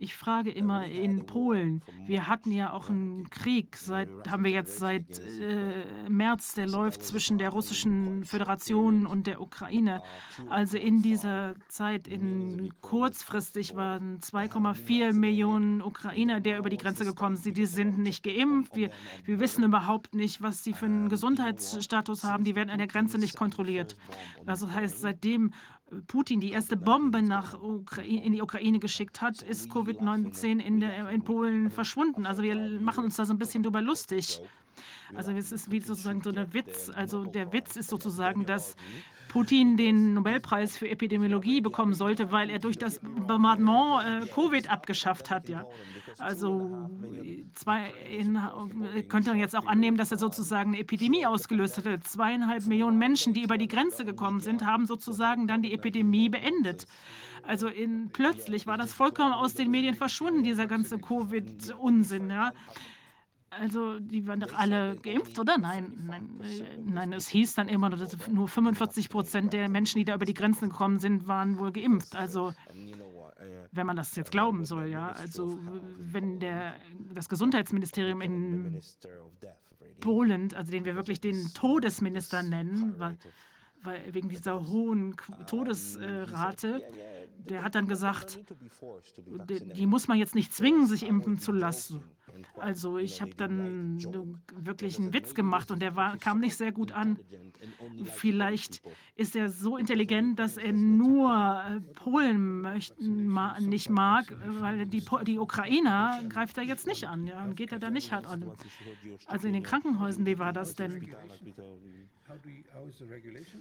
Ich 0.00 0.14
frage 0.14 0.52
immer 0.52 0.86
in 0.86 1.26
Polen, 1.26 1.82
wir 2.06 2.28
hatten 2.28 2.52
ja 2.52 2.72
auch 2.72 2.88
einen 2.88 3.28
Krieg, 3.30 3.76
seit, 3.76 4.08
haben 4.30 4.44
wir 4.44 4.52
jetzt 4.52 4.78
seit 4.78 5.18
äh, 5.18 6.08
März, 6.08 6.54
der 6.54 6.68
läuft 6.68 7.02
zwischen 7.02 7.36
der 7.36 7.50
Russischen 7.50 8.24
Föderation 8.24 9.06
und 9.06 9.26
der 9.26 9.40
Ukraine. 9.40 10.00
Also 10.50 10.78
in 10.78 11.02
dieser 11.02 11.54
Zeit, 11.68 12.06
in 12.06 12.72
kurzfristig 12.80 13.74
waren 13.74 14.20
2,4 14.20 15.12
Millionen 15.12 15.82
Ukrainer, 15.82 16.40
die 16.40 16.52
über 16.52 16.70
die 16.70 16.76
Grenze 16.76 17.04
gekommen 17.04 17.36
sind. 17.36 17.56
Die 17.56 17.66
sind 17.66 17.98
nicht 17.98 18.22
geimpft. 18.22 18.76
Wir, 18.76 18.90
wir 19.24 19.40
wissen 19.40 19.64
überhaupt 19.64 20.14
nicht, 20.14 20.40
was 20.40 20.62
sie 20.62 20.74
für 20.74 20.86
einen 20.86 21.08
Gesundheitsstatus 21.08 22.22
haben. 22.22 22.44
Die 22.44 22.54
werden 22.54 22.70
an 22.70 22.78
der 22.78 22.86
Grenze 22.86 23.18
nicht 23.18 23.36
kontrolliert. 23.36 23.96
Also 24.46 24.66
das 24.66 24.74
heißt, 24.76 25.00
seitdem 25.00 25.52
Putin 26.06 26.40
die 26.40 26.52
erste 26.52 26.76
Bombe 26.76 27.22
nach 27.22 27.60
Ukraine, 27.60 28.24
in 28.24 28.32
die 28.32 28.42
Ukraine 28.42 28.78
geschickt 28.78 29.20
hat, 29.20 29.42
ist 29.42 29.70
Covid-19 29.70 30.60
in, 30.60 30.82
in 30.82 31.22
Polen 31.22 31.70
verschwunden. 31.70 32.26
Also 32.26 32.42
wir 32.42 32.56
machen 32.80 33.04
uns 33.04 33.16
da 33.16 33.24
so 33.24 33.32
ein 33.32 33.38
bisschen 33.38 33.62
drüber 33.62 33.80
lustig. 33.80 34.40
Also 35.14 35.32
es 35.32 35.52
ist 35.52 35.70
wie 35.70 35.80
sozusagen 35.80 36.22
so 36.22 36.30
ein 36.30 36.52
Witz. 36.52 36.90
Also 36.94 37.24
der 37.24 37.52
Witz 37.52 37.76
ist 37.76 37.88
sozusagen, 37.88 38.44
dass 38.44 38.76
Putin 39.28 39.76
den 39.76 40.14
Nobelpreis 40.14 40.76
für 40.76 40.88
Epidemiologie 40.88 41.60
bekommen 41.60 41.94
sollte, 41.94 42.32
weil 42.32 42.50
er 42.50 42.58
durch 42.58 42.78
das 42.78 43.00
Bombardement 43.00 44.24
äh, 44.24 44.26
Covid 44.26 44.70
abgeschafft 44.70 45.30
hat. 45.30 45.48
Ja. 45.48 45.64
Also 46.18 46.90
zwei, 47.54 47.92
in, 48.10 48.38
könnte 49.08 49.30
man 49.30 49.38
jetzt 49.38 49.54
auch 49.54 49.66
annehmen, 49.66 49.96
dass 49.96 50.10
er 50.10 50.18
sozusagen 50.18 50.70
eine 50.70 50.80
Epidemie 50.80 51.26
ausgelöst 51.26 51.78
hatte. 51.78 52.00
Zweieinhalb 52.00 52.66
Millionen 52.66 52.98
Menschen, 52.98 53.34
die 53.34 53.42
über 53.42 53.58
die 53.58 53.68
Grenze 53.68 54.04
gekommen 54.04 54.40
sind, 54.40 54.64
haben 54.64 54.86
sozusagen 54.86 55.46
dann 55.46 55.62
die 55.62 55.72
Epidemie 55.72 56.28
beendet. 56.28 56.86
Also 57.44 57.68
in, 57.68 58.10
plötzlich 58.12 58.66
war 58.66 58.76
das 58.76 58.92
vollkommen 58.92 59.32
aus 59.32 59.54
den 59.54 59.70
Medien 59.70 59.94
verschwunden, 59.94 60.42
dieser 60.42 60.66
ganze 60.66 60.98
Covid-Unsinn. 60.98 62.30
Ja. 62.30 62.52
Also, 63.50 63.98
die 63.98 64.26
waren 64.26 64.40
doch 64.40 64.52
alle 64.52 64.96
geimpft, 64.96 65.38
oder? 65.38 65.56
Nein, 65.58 65.92
nein, 66.06 66.40
äh, 66.42 66.78
nein, 66.84 67.12
es 67.12 67.28
hieß 67.28 67.54
dann 67.54 67.68
immer, 67.68 67.88
dass 67.90 68.16
nur 68.28 68.46
45 68.46 69.08
Prozent 69.08 69.52
der 69.52 69.68
Menschen, 69.68 69.98
die 69.98 70.04
da 70.04 70.14
über 70.14 70.26
die 70.26 70.34
Grenzen 70.34 70.68
gekommen 70.68 70.98
sind, 70.98 71.26
waren 71.26 71.58
wohl 71.58 71.72
geimpft. 71.72 72.14
Also, 72.14 72.52
wenn 73.72 73.86
man 73.86 73.96
das 73.96 74.14
jetzt 74.16 74.30
glauben 74.30 74.64
soll, 74.64 74.88
ja. 74.88 75.12
Also, 75.12 75.58
wenn 75.98 76.40
der, 76.40 76.74
das 77.14 77.28
Gesundheitsministerium 77.28 78.20
in 78.20 78.80
Polen, 80.00 80.54
also 80.54 80.70
den 80.70 80.84
wir 80.84 80.94
wirklich 80.96 81.20
den 81.20 81.52
Todesminister 81.54 82.42
nennen, 82.42 82.94
weil, 83.82 84.02
wegen 84.12 84.28
dieser 84.28 84.66
hohen 84.68 85.16
Todesrate, 85.46 86.82
der 87.48 87.62
hat 87.62 87.74
dann 87.74 87.86
gesagt, 87.86 88.40
die, 89.76 89.86
muss 89.86 90.08
man 90.08 90.18
jetzt 90.18 90.34
nicht 90.34 90.52
zwingen, 90.52 90.86
sich 90.86 91.06
impfen 91.06 91.38
zu 91.38 91.52
lassen. 91.52 92.02
Also 92.56 92.98
ich 92.98 93.20
habe 93.20 93.34
dann 93.34 93.98
wirklich 94.54 94.98
einen 94.98 95.12
Witz 95.12 95.34
gemacht 95.34 95.70
und 95.70 95.80
der 95.80 95.96
war, 95.96 96.18
kam 96.18 96.40
nicht 96.40 96.56
sehr 96.56 96.72
gut 96.72 96.92
an. 96.92 97.18
Vielleicht 98.04 98.82
ist 99.16 99.34
er 99.36 99.50
so 99.50 99.76
intelligent, 99.76 100.38
dass 100.38 100.56
er 100.56 100.72
nur 100.72 101.32
äh, 101.32 101.80
Polen 101.94 102.60
möchten, 102.60 103.32
nicht 103.60 103.90
mag, 103.90 104.26
weil 104.60 104.86
die, 104.86 105.04
die 105.26 105.38
Ukrainer 105.38 106.22
greift 106.28 106.58
er 106.58 106.64
jetzt 106.64 106.86
nicht 106.86 107.08
an. 107.08 107.26
Ja, 107.26 107.44
und 107.44 107.56
geht 107.56 107.72
er 107.72 107.78
da 107.78 107.90
nicht 107.90 108.12
hart 108.12 108.26
an. 108.26 108.50
Also 109.26 109.46
in 109.46 109.54
den 109.54 109.62
Krankenhäusern, 109.62 110.26
wie 110.26 110.38
war 110.38 110.52
das 110.52 110.74
denn? 110.74 111.14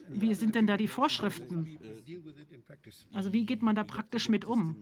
Wie 0.09 0.33
sind 0.33 0.55
denn 0.55 0.67
da 0.67 0.77
die 0.77 0.87
Vorschriften? 0.87 1.77
Also 3.13 3.33
wie 3.33 3.45
geht 3.45 3.61
man 3.61 3.75
da 3.75 3.83
praktisch 3.83 4.29
mit 4.29 4.45
um? 4.45 4.75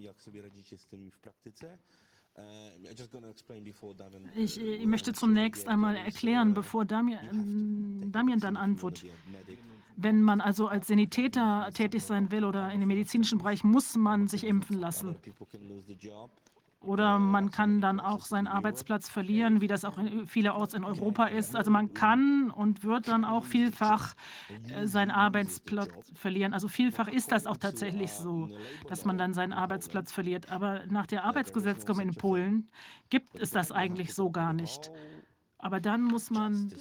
Ich, 4.36 4.60
ich, 4.60 4.86
möchte 4.86 5.14
zunächst 5.14 5.68
einmal 5.68 5.96
erklären, 5.96 6.54
bevor 6.54 6.84
Damian, 6.84 8.12
Damian 8.12 8.40
dann 8.40 8.58
antwortet. 8.58 9.10
Wenn 9.96 10.22
man 10.22 10.42
also 10.42 10.68
als 10.68 10.88
Sanitäter 10.88 11.70
tätig 11.74 12.04
sein 12.04 12.32
will 12.32 12.44
oder 12.44 12.72
in 12.72 12.82
dem 12.82 12.88
medizinischen 12.88 13.38
Bereich, 13.38 13.64
muss 13.64 13.96
man 13.96 14.28
sich 14.28 14.44
impfen 14.44 14.80
lassen. 14.80 15.16
Oder 16.86 17.20
man 17.20 17.52
kann 17.52 17.82
dann 17.82 18.00
auch 18.00 18.26
seinen 18.26 18.48
Arbeitsplatz 18.48 19.10
verlieren, 19.10 19.62
wie 19.62 19.68
das 19.68 19.86
auch 19.86 19.98
vielerorts 20.28 20.74
in 20.74 20.84
Europa 20.84 21.26
ist. 21.26 21.56
Also 21.56 21.72
man 21.72 21.94
kann 21.94 22.52
und 22.52 22.84
wird 22.84 23.08
dann 23.08 23.26
auch 23.26 23.44
vielfach 23.44 24.14
äh, 24.70 24.86
seinen 24.86 25.12
Arbeitsplatz 25.12 25.90
verlieren. 26.14 26.54
Also 26.54 26.68
vielfach 26.68 27.08
ist 27.08 27.32
das 27.32 27.48
auch 27.48 27.58
tatsächlich 27.58 28.12
so, 28.12 28.50
dass 28.88 29.06
man 29.06 29.18
dann 29.18 29.34
seinen 29.34 29.54
Arbeitsplatz 29.54 30.12
verliert. 30.12 30.52
Aber 30.52 30.86
nach 30.88 31.08
der 31.08 31.24
Arbeitsgesetzgebung 31.24 32.02
in 32.02 32.16
Polen 32.16 32.70
gibt 33.10 33.36
es 33.40 33.52
das 33.52 33.72
eigentlich 33.72 34.14
so 34.14 34.30
gar 34.30 34.54
nicht. 34.54 34.92
Aber 35.58 35.80
dann 35.80 36.04
muss 36.04 36.30
man 36.30 36.74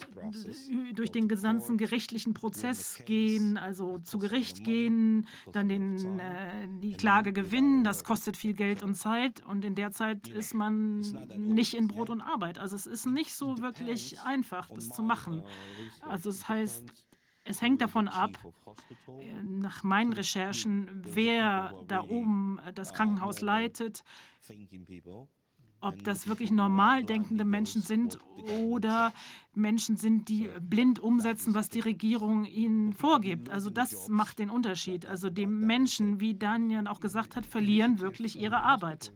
durch 0.95 1.11
den 1.13 1.29
gesamten 1.29 1.79
gerichtlichen 1.79 2.35
Prozess 2.35 3.03
gehen, 3.07 3.57
also 3.57 3.99
zu 4.01 4.19
Gericht 4.19 4.65
gehen, 4.65 5.29
dann 5.53 5.69
den, 5.69 6.19
äh, 6.19 6.69
die 6.83 6.95
Klage 6.95 7.33
gewinnen. 7.33 7.85
Das 7.85 8.05
kostet 8.05 8.37
viel 8.37 8.53
Geld 8.53 8.83
und 8.83 8.97
Zeit 8.97 9.45
und 9.47 9.65
in 9.65 9.75
der 9.75 9.93
Zeit 9.93 10.29
ist 10.29 10.55
man 10.55 11.01
nicht 11.37 11.75
in 11.75 11.89
Brot 11.89 12.11
und 12.11 12.21
Arbeit. 12.21 12.59
Also 12.59 12.77
es 12.77 12.87
ist 12.87 13.07
nicht 13.07 13.35
so 13.35 13.59
wirklich 13.59 14.21
einfach, 14.21 14.69
das 14.69 14.89
zu 14.91 15.03
machen. 15.03 15.43
Also 16.03 16.31
es 16.31 16.41
das 16.41 16.49
heißt, 16.49 16.85
es 17.45 17.63
hängt 17.63 17.81
davon 17.81 18.09
ab, 18.09 18.39
nach 19.43 19.83
meinen 19.83 20.13
Recherchen, 20.13 20.89
wer 21.05 21.75
da 21.87 22.03
oben 22.03 22.59
das 22.75 22.93
Krankenhaus 22.93 23.41
leitet 23.41 24.03
ob 25.85 26.03
das 26.03 26.27
wirklich 26.27 26.51
normal 26.51 27.05
denkende 27.05 27.45
Menschen 27.45 27.83
sind 27.83 28.19
oder 28.63 29.13
Menschen 29.55 29.97
sind, 29.97 30.29
die 30.29 30.49
blind 30.61 30.99
umsetzen, 30.99 31.55
was 31.55 31.69
die 31.69 31.81
Regierung 31.81 32.45
ihnen 32.47 32.93
vorgibt. 32.93 33.51
Also 33.51 33.71
das 33.71 34.09
macht 34.09 34.39
den 34.39 34.51
Unterschied. 34.51 35.07
Also 35.07 35.31
die 35.31 35.47
Menschen, 35.47 36.21
wie 36.21 36.35
Daniel 36.35 36.87
auch 36.89 37.01
gesagt 37.01 37.37
hat, 37.37 37.47
verlieren 37.47 38.01
wirklich 38.01 38.39
ihre 38.39 38.63
Arbeit. 38.63 39.13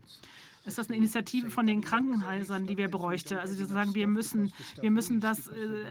Ist 0.65 0.77
das 0.77 0.87
eine 0.87 0.97
Initiative 0.97 1.49
von 1.49 1.65
den 1.65 1.81
Krankenhäusern, 1.81 2.67
die 2.67 2.77
wir 2.77 2.89
bräuchten? 2.89 3.37
Also 3.37 3.55
die 3.55 3.63
sagen, 3.63 3.95
wir 3.95 4.07
müssen, 4.07 4.51
wir 4.81 4.91
müssen 4.91 5.19
das 5.19 5.47
äh, 5.47 5.85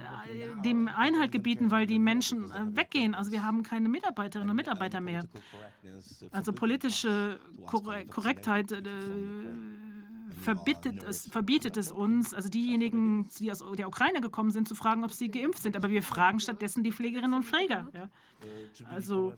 dem 0.63 0.89
Einhalt 0.89 1.33
gebieten, 1.33 1.71
weil 1.71 1.87
die 1.87 1.99
Menschen 1.99 2.53
äh, 2.53 2.77
weggehen. 2.77 3.15
Also 3.15 3.33
wir 3.33 3.43
haben 3.43 3.63
keine 3.63 3.89
Mitarbeiterinnen 3.89 4.51
und 4.51 4.57
Mitarbeiter 4.57 5.01
mehr. 5.01 5.25
Also 6.31 6.53
politische 6.53 7.41
Korrektheit 7.67 8.71
äh, 8.71 8.83
verbietet 10.39 11.02
es, 11.02 11.27
verbietet 11.28 11.77
es 11.77 11.93
uns, 11.93 12.35
also 12.35 12.48
diejenigen, 12.48 13.28
die 13.39 13.51
aus 13.52 13.62
der 13.77 13.89
Ukraine 13.89 14.20
gekommen 14.20 14.51
sind, 14.51 14.69
zu 14.69 14.74
fragen, 14.74 15.05
ob 15.05 15.12
sie 15.12 15.28
geimpft 15.28 15.62
sind. 15.62 15.77
Aber 15.77 15.90
wir 15.90 16.02
fragen 16.02 16.40
stattdessen 16.40 16.82
die 16.82 16.93
Pflegerinnen 16.93 17.35
und 17.35 17.44
Pfleger. 17.44 17.89
Ja. 17.93 18.09
Also 18.90 19.35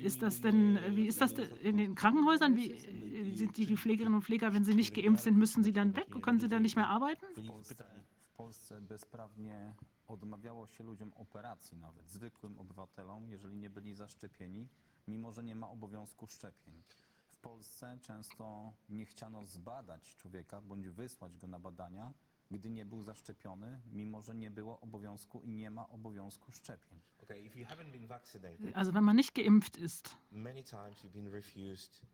ist 0.00 0.22
das 0.22 0.40
denn, 0.40 0.78
wie 0.90 1.06
ist 1.06 1.20
das 1.20 1.32
in 1.32 1.76
den 1.76 1.94
Krankenhäusern? 1.94 2.56
Wie 2.56 3.34
sind 3.34 3.56
die, 3.56 3.76
Pflegerinnen 3.76 4.14
und 4.14 4.24
Pfleger, 4.24 4.52
wenn 4.54 4.64
sie 4.64 4.74
nicht 4.74 4.94
geimpft 4.94 5.24
sind, 5.24 5.36
müssen 5.36 5.62
sie 5.62 5.72
dann 5.72 5.94
weg? 5.94 6.06
Können 6.22 6.40
sie 6.40 6.48
dann 6.48 6.62
nicht 6.62 6.76
mehr 6.76 6.88
arbeiten? 6.88 7.26
odmawiało 10.12 10.66
się 10.66 10.84
ludziom 10.84 11.12
operacji 11.14 11.78
nawet, 11.78 12.10
zwykłym 12.10 12.58
obywatelom, 12.58 13.30
jeżeli 13.30 13.56
nie 13.56 13.70
byli 13.70 13.94
zaszczepieni, 13.94 14.68
mimo 15.08 15.32
że 15.32 15.44
nie 15.44 15.54
ma 15.54 15.70
obowiązku 15.70 16.26
szczepień. 16.26 16.82
Polsce 17.42 17.98
często 18.02 18.72
nie 18.88 19.06
chciano 19.06 19.46
zbadać 19.46 20.16
człowieka 20.16 20.60
bądź 20.60 20.88
wysłać 20.88 21.36
go 21.36 21.46
na 21.46 21.58
badania, 21.58 22.12
gdy 22.50 22.70
nie 22.70 22.84
był 22.84 23.02
zaszczepiony, 23.02 23.80
mimo 23.92 24.22
że 24.22 24.34
nie 24.34 24.50
było 24.50 24.80
obowiązku 24.80 25.40
i 25.40 25.50
nie 25.50 25.70
ma 25.70 25.88
obowiązku 25.88 26.52
szczepień. 26.52 27.00
Also 28.74 28.92
wenn 28.92 29.04
man 29.04 29.16
nicht 29.16 29.34
geimpft 29.34 29.76
ist, 29.78 30.16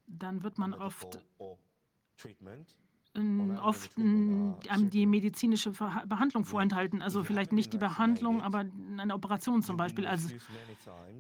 dann 0.07 0.43
wird 0.43 0.59
man 0.59 0.75
oft 0.75 1.19
oft 3.63 3.97
einem 3.97 4.91
die 4.91 5.07
medizinische 5.07 5.73
Behandlung 6.07 6.45
vorenthalten. 6.45 7.03
Also 7.03 7.25
vielleicht 7.25 7.53
nicht 7.53 7.73
die 7.73 7.79
Behandlung, 7.79 8.43
aber 8.43 8.65
eine 8.97 9.15
Operation 9.15 9.63
zum 9.63 9.77
Beispiel. 9.77 10.07
Also, 10.07 10.29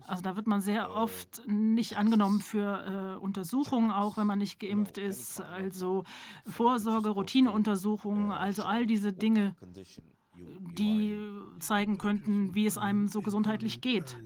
also 0.06 0.22
da 0.22 0.36
wird 0.36 0.46
man 0.46 0.60
sehr 0.60 0.90
oft 0.90 1.42
nicht 1.46 1.96
angenommen 1.96 2.40
für 2.40 3.16
äh, 3.16 3.22
Untersuchungen, 3.22 3.90
auch 3.90 4.16
wenn 4.16 4.26
man 4.26 4.38
nicht 4.38 4.60
geimpft 4.60 4.98
ist. 4.98 5.40
Also 5.40 6.04
Vorsorge, 6.46 7.10
Routineuntersuchungen, 7.10 8.32
also 8.32 8.62
all 8.64 8.86
diese 8.86 9.12
Dinge, 9.12 9.54
die 10.34 11.18
zeigen 11.58 11.98
könnten, 11.98 12.54
wie 12.54 12.66
es 12.66 12.78
einem 12.78 13.08
so 13.08 13.22
gesundheitlich 13.22 13.80
geht. 13.80 14.16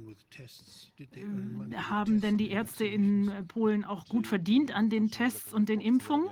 Äh, 0.99 1.77
haben 1.77 2.21
denn 2.21 2.37
die 2.37 2.51
Ärzte 2.51 2.85
in 2.85 3.31
Polen 3.49 3.85
auch 3.85 4.07
gut 4.07 4.27
verdient 4.27 4.75
an 4.75 4.91
den 4.91 5.11
Tests 5.11 5.53
und 5.53 5.69
den 5.69 5.81
Impfungen? 5.81 6.29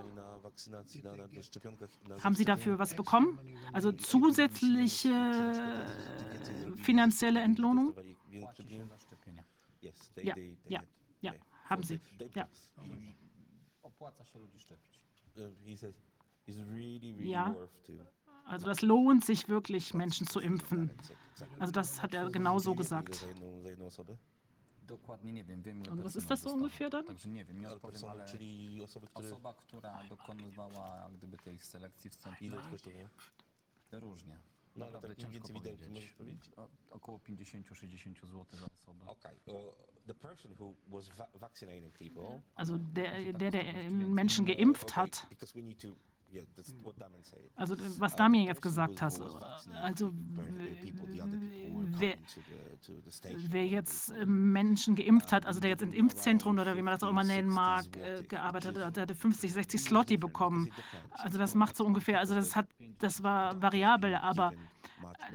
Haben 2.22 2.34
Sie 2.34 2.44
dafür 2.44 2.78
was 2.78 2.94
bekommen? 2.94 3.38
Also 3.72 3.92
zusätzliche 3.92 5.12
finanzielle 6.78 7.40
Entlohnung? 7.40 7.94
Ja, 10.22 10.34
ja, 10.68 10.82
ja, 11.20 11.34
haben 11.64 11.82
Sie. 11.82 12.00
Ja. 12.34 12.48
Ja, 17.18 17.56
also 18.44 18.66
das 18.66 18.82
lohnt 18.82 19.24
sich 19.24 19.48
wirklich, 19.48 19.94
Menschen 19.94 20.26
zu 20.26 20.40
impfen. 20.40 20.90
Also 21.58 21.72
das 21.72 22.02
hat 22.02 22.14
er 22.14 22.30
genau 22.30 22.58
so 22.58 22.74
gesagt. 22.74 23.26
Dokładnie 24.90 25.32
nie 25.32 25.44
wiem, 25.44 25.62
wiem 25.62 25.82
ile 25.82 25.92
Und 25.92 26.02
was 26.02 26.16
ist 26.16 26.28
das 26.28 26.42
so 26.42 26.50
ungefähr 26.50 26.90
dann? 26.90 27.06
Także 27.06 27.28
nie 27.28 27.44
wiem, 27.44 27.60
nie 27.60 27.70
odpowiem, 27.70 28.02
ale 28.04 28.26
osoba, 29.14 29.54
która 29.54 30.04
dokonywała 30.08 31.10
gdyby 31.12 31.36
tej 31.36 31.58
selekcji 31.58 32.10
wstępnej, 32.10 32.50
różnie. 33.92 34.38
No, 34.76 34.84
ale 34.84 34.92
Naprawdę 34.92 35.16
tak 35.16 35.28
mniej 35.28 35.40
ciężko 35.40 35.48
więcej 35.48 35.54
widełki 35.54 35.78
powiedzieć. 35.78 35.94
możesz 35.94 36.12
powiedzieć? 36.12 36.52
O, 36.56 36.68
około 36.90 37.18
50-60 37.18 38.26
zł 38.26 38.44
za 38.52 38.66
osobę. 38.66 39.06
Okay. 39.06 39.36
Uh, 39.46 39.74
the 40.06 40.14
person 40.14 40.54
who 40.60 40.74
was 40.88 41.08
va 41.08 41.26
vaccinating 41.34 41.98
people. 41.98 42.40
Also 42.54 42.78
der, 42.78 43.32
der, 43.32 43.52
der 43.52 43.90
Menschen 43.90 44.44
geimpft 44.44 44.90
hat, 44.90 45.26
Because 45.30 45.54
we 45.54 45.62
need 45.62 45.80
to 45.80 45.88
Also 47.56 47.76
was 47.98 48.16
Damien 48.16 48.46
jetzt 48.46 48.62
gesagt 48.62 49.02
hat, 49.02 49.20
also 49.82 50.12
wer, 51.98 52.14
wer 53.48 53.66
jetzt 53.66 54.12
Menschen 54.26 54.94
geimpft 54.94 55.32
hat, 55.32 55.46
also 55.46 55.60
der 55.60 55.70
jetzt 55.70 55.82
in 55.82 55.92
Impfzentren 55.92 56.58
oder 56.58 56.76
wie 56.76 56.82
man 56.82 56.94
das 56.94 57.02
auch 57.02 57.10
immer 57.10 57.24
nennen 57.24 57.48
mag, 57.48 57.84
äh, 57.96 58.22
gearbeitet 58.22 58.78
hat, 58.78 58.96
der 58.96 59.02
hatte 59.02 59.14
50, 59.14 59.52
60 59.52 59.80
Slotti 59.80 60.16
bekommen. 60.16 60.72
Also 61.10 61.38
das 61.38 61.54
macht 61.54 61.76
so 61.76 61.84
ungefähr, 61.84 62.18
also 62.18 62.34
das 62.34 62.54
hat, 62.56 62.66
das 62.98 63.22
war 63.22 63.60
variabel, 63.60 64.14
aber 64.14 64.52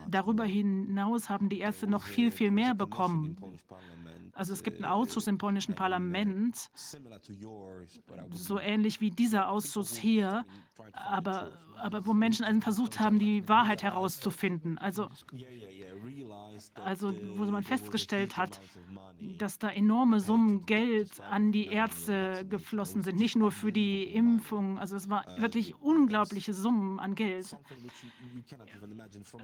darüber 0.07 0.45
hinaus 0.45 1.29
haben 1.29 1.49
die 1.49 1.59
Ärzte 1.59 1.87
noch 1.87 2.03
viel, 2.03 2.31
viel 2.31 2.51
mehr 2.51 2.73
bekommen. 2.75 3.37
Also 4.33 4.51
es 4.51 4.63
gibt 4.63 4.77
einen 4.77 4.85
Ausschuss 4.91 5.27
im 5.27 5.37
polnischen 5.37 5.75
Parlament, 5.75 6.69
so 8.31 8.59
ähnlich 8.59 8.99
wie 8.99 9.09
dieser 9.09 9.49
Ausschuss 9.49 9.95
hier, 9.95 10.45
aber, 10.93 11.51
aber 11.77 12.05
wo 12.05 12.13
Menschen 12.13 12.45
also 12.45 12.61
versucht 12.61 12.99
haben, 12.99 13.19
die 13.19 13.47
Wahrheit 13.47 13.83
herauszufinden. 13.83 14.77
Also, 14.77 15.09
also 16.83 17.13
wo 17.35 17.45
man 17.45 17.63
festgestellt 17.63 18.37
hat, 18.37 18.59
dass 19.37 19.59
da 19.59 19.69
enorme 19.69 20.19
Summen 20.19 20.65
Geld 20.65 21.21
an 21.21 21.51
die 21.51 21.67
Ärzte 21.67 22.45
geflossen 22.49 23.03
sind, 23.03 23.17
nicht 23.17 23.35
nur 23.35 23.51
für 23.51 23.71
die 23.71 24.03
Impfung. 24.03 24.79
Also 24.79 24.95
es 24.95 25.09
war 25.09 25.25
wirklich 25.37 25.75
unglaubliche 25.81 26.53
Summen 26.53 26.99
an 26.99 27.15
Geld. 27.15 27.55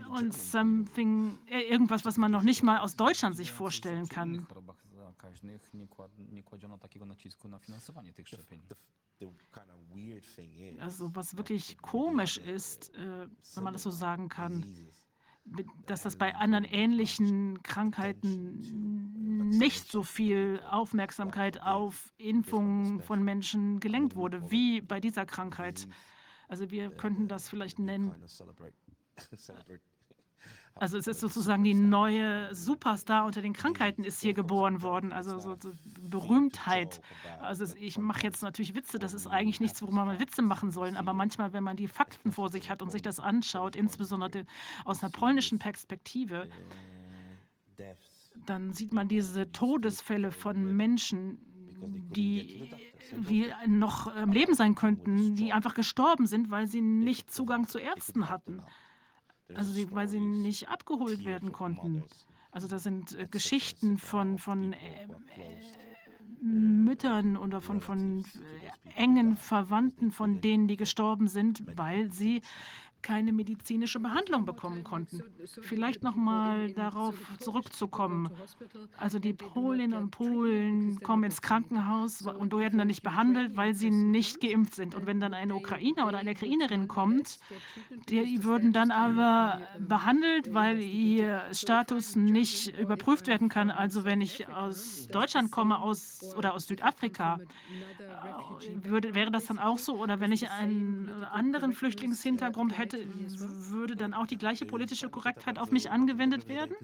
Und 0.09 0.33
something, 0.33 1.37
äh, 1.47 1.61
irgendwas, 1.61 2.05
was 2.05 2.17
man 2.17 2.31
noch 2.31 2.43
nicht 2.43 2.63
mal 2.63 2.79
aus 2.79 2.95
Deutschland 2.95 3.35
sich 3.35 3.51
vorstellen 3.51 4.07
kann. 4.07 4.47
Also 10.81 11.15
was 11.15 11.37
wirklich 11.37 11.77
komisch 11.77 12.37
ist, 12.37 12.93
äh, 12.95 13.27
wenn 13.55 13.63
man 13.63 13.73
das 13.73 13.83
so 13.83 13.91
sagen 13.91 14.29
kann, 14.29 14.75
dass 15.85 16.03
das 16.03 16.15
bei 16.15 16.35
anderen 16.35 16.65
ähnlichen 16.65 17.61
Krankheiten 17.63 19.49
nicht 19.49 19.91
so 19.91 20.03
viel 20.03 20.61
Aufmerksamkeit 20.69 21.61
auf 21.61 22.13
Impfungen 22.17 23.01
von 23.01 23.23
Menschen 23.23 23.79
gelenkt 23.79 24.15
wurde, 24.15 24.49
wie 24.49 24.81
bei 24.81 24.99
dieser 24.99 25.25
Krankheit. 25.25 25.87
Also 26.47 26.69
wir 26.71 26.91
könnten 26.91 27.27
das 27.27 27.49
vielleicht 27.49 27.79
nennen 27.79 28.13
also 30.75 30.97
es 30.97 31.07
ist 31.07 31.19
sozusagen 31.19 31.63
die 31.63 31.73
neue 31.73 32.53
Superstar 32.55 33.25
unter 33.25 33.41
den 33.41 33.53
Krankheiten 33.53 34.03
ist 34.03 34.21
hier 34.21 34.33
geboren 34.33 34.81
worden, 34.81 35.11
also 35.11 35.39
so, 35.39 35.55
so 35.61 35.71
Berühmtheit. 35.99 37.01
Also 37.39 37.65
ich 37.75 37.97
mache 37.97 38.23
jetzt 38.23 38.41
natürlich 38.41 38.75
Witze, 38.75 38.99
das 38.99 39.13
ist 39.13 39.27
eigentlich 39.27 39.59
nichts, 39.59 39.81
worüber 39.81 40.05
man 40.05 40.19
Witze 40.19 40.41
machen 40.41 40.71
sollen, 40.71 40.97
aber 40.97 41.13
manchmal, 41.13 41.53
wenn 41.53 41.63
man 41.63 41.77
die 41.77 41.87
Fakten 41.87 42.31
vor 42.31 42.49
sich 42.49 42.69
hat 42.69 42.81
und 42.81 42.91
sich 42.91 43.01
das 43.01 43.19
anschaut, 43.19 43.75
insbesondere 43.75 44.45
aus 44.85 45.03
einer 45.03 45.11
polnischen 45.11 45.59
Perspektive, 45.59 46.49
dann 48.45 48.73
sieht 48.73 48.93
man 48.93 49.07
diese 49.07 49.51
Todesfälle 49.51 50.31
von 50.31 50.75
Menschen, 50.75 51.37
die 51.83 52.71
die 53.13 53.51
noch 53.67 54.07
am 54.15 54.31
Leben 54.31 54.53
sein 54.53 54.75
könnten, 54.75 55.35
die 55.35 55.51
einfach 55.51 55.73
gestorben 55.73 56.27
sind, 56.27 56.49
weil 56.49 56.67
sie 56.67 56.81
nicht 56.81 57.31
Zugang 57.31 57.67
zu 57.67 57.77
Ärzten 57.79 58.29
hatten. 58.29 58.61
Also 59.55 59.71
sie, 59.71 59.91
weil 59.91 60.07
sie 60.07 60.19
nicht 60.19 60.69
abgeholt 60.69 61.25
werden 61.25 61.51
konnten. 61.51 62.03
Also 62.51 62.67
das 62.67 62.83
sind 62.83 63.17
äh, 63.17 63.27
Geschichten 63.29 63.97
von, 63.97 64.37
von 64.37 64.73
äh, 64.73 65.03
äh, 65.03 66.43
Müttern 66.43 67.37
oder 67.37 67.61
von, 67.61 67.81
von 67.81 68.25
engen 68.95 69.37
Verwandten 69.37 70.11
von 70.11 70.41
denen, 70.41 70.67
die 70.67 70.75
gestorben 70.75 71.27
sind, 71.27 71.63
weil 71.77 72.11
sie 72.11 72.41
keine 73.01 73.33
medizinische 73.33 73.99
Behandlung 73.99 74.45
bekommen 74.45 74.83
konnten. 74.83 75.23
Vielleicht 75.61 76.03
noch 76.03 76.15
mal 76.15 76.71
darauf 76.73 77.15
zurückzukommen. 77.39 78.29
Also 78.97 79.19
die 79.19 79.33
Polinnen 79.33 79.93
und 79.93 80.11
Polen 80.11 80.99
kommen 81.01 81.23
ins 81.25 81.41
Krankenhaus 81.41 82.21
und 82.21 82.53
werden 82.53 82.77
dann 82.77 82.87
nicht 82.87 83.03
behandelt, 83.03 83.55
weil 83.55 83.73
sie 83.73 83.91
nicht 83.91 84.41
geimpft 84.41 84.75
sind. 84.75 84.95
Und 84.95 85.05
wenn 85.05 85.19
dann 85.19 85.33
eine 85.33 85.55
Ukrainer 85.55 86.07
oder 86.07 86.19
eine 86.19 86.31
Ukrainerin 86.31 86.87
kommt, 86.87 87.39
die 88.09 88.43
würden 88.43 88.73
dann 88.73 88.91
aber 88.91 89.61
behandelt, 89.79 90.53
weil 90.53 90.79
ihr 90.79 91.43
Status 91.51 92.15
nicht 92.15 92.77
überprüft 92.79 93.27
werden 93.27 93.49
kann. 93.49 93.71
Also 93.71 94.05
wenn 94.05 94.21
ich 94.21 94.47
aus 94.49 95.07
Deutschland 95.07 95.51
komme 95.51 95.79
aus, 95.79 96.19
oder 96.35 96.53
aus 96.53 96.67
Südafrika, 96.67 97.39
würde, 98.83 99.15
wäre 99.15 99.31
das 99.31 99.45
dann 99.45 99.59
auch 99.59 99.77
so? 99.77 99.97
Oder 99.97 100.19
wenn 100.19 100.31
ich 100.31 100.49
einen 100.49 101.09
anderen 101.31 101.73
Flüchtlingshintergrund 101.73 102.77
hätte, 102.77 102.90
würde 102.93 103.95
dann 103.95 104.13
auch 104.13 104.27
die 104.27 104.37
gleiche 104.37 104.65
politische 104.65 105.09
Korrektheit 105.09 105.57
auf 105.57 105.71
mich 105.71 105.89
angewendet 105.91 106.47
werden? 106.47 106.75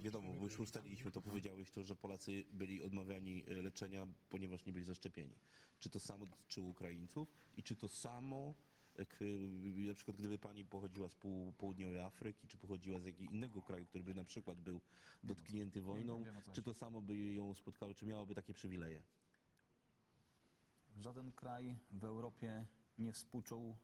Wiadomo, 0.00 0.32
bo 0.34 0.44
już 0.44 0.58
ustaliliśmy 0.58 1.10
to, 1.10 1.20
powiedziałeś 1.22 1.70
to, 1.70 1.84
że 1.84 1.94
Polacy 1.94 2.44
byli 2.52 2.82
odmawiani 2.82 3.42
leczenia, 3.46 4.06
ponieważ 4.30 4.66
nie 4.66 4.72
byli 4.72 4.84
zaszczepieni. 4.84 5.34
Czy 5.80 5.90
to 5.90 6.00
samo 6.00 6.26
dotyczyło 6.26 6.68
Ukraińców 6.68 7.28
i 7.56 7.62
czy 7.62 7.76
to 7.76 7.88
samo, 7.88 8.54
jak, 8.98 9.18
na 9.88 9.94
przykład 9.94 10.16
gdyby 10.16 10.38
pani 10.38 10.64
pochodziła 10.64 11.08
z 11.08 11.14
pół, 11.14 11.52
południowej 11.52 12.00
Afryki, 12.00 12.48
czy 12.48 12.58
pochodziła 12.58 13.00
z 13.00 13.04
jakiegoś 13.04 13.34
innego 13.34 13.62
kraju, 13.62 13.86
który 13.86 14.04
by 14.04 14.14
na 14.14 14.24
przykład 14.24 14.60
był 14.60 14.80
dotknięty 15.24 15.80
wojną, 15.80 16.24
czy 16.52 16.62
to 16.62 16.74
samo 16.74 17.00
by 17.00 17.16
ją 17.16 17.54
spotkało, 17.54 17.94
czy 17.94 18.06
miałoby 18.06 18.34
takie 18.34 18.52
przywileje? 18.52 19.02
Żaden 20.96 21.32
kraj 21.32 21.76
w 21.90 22.04
Europie 22.04 22.66
nie 22.98 23.12
współczuł 23.12 23.76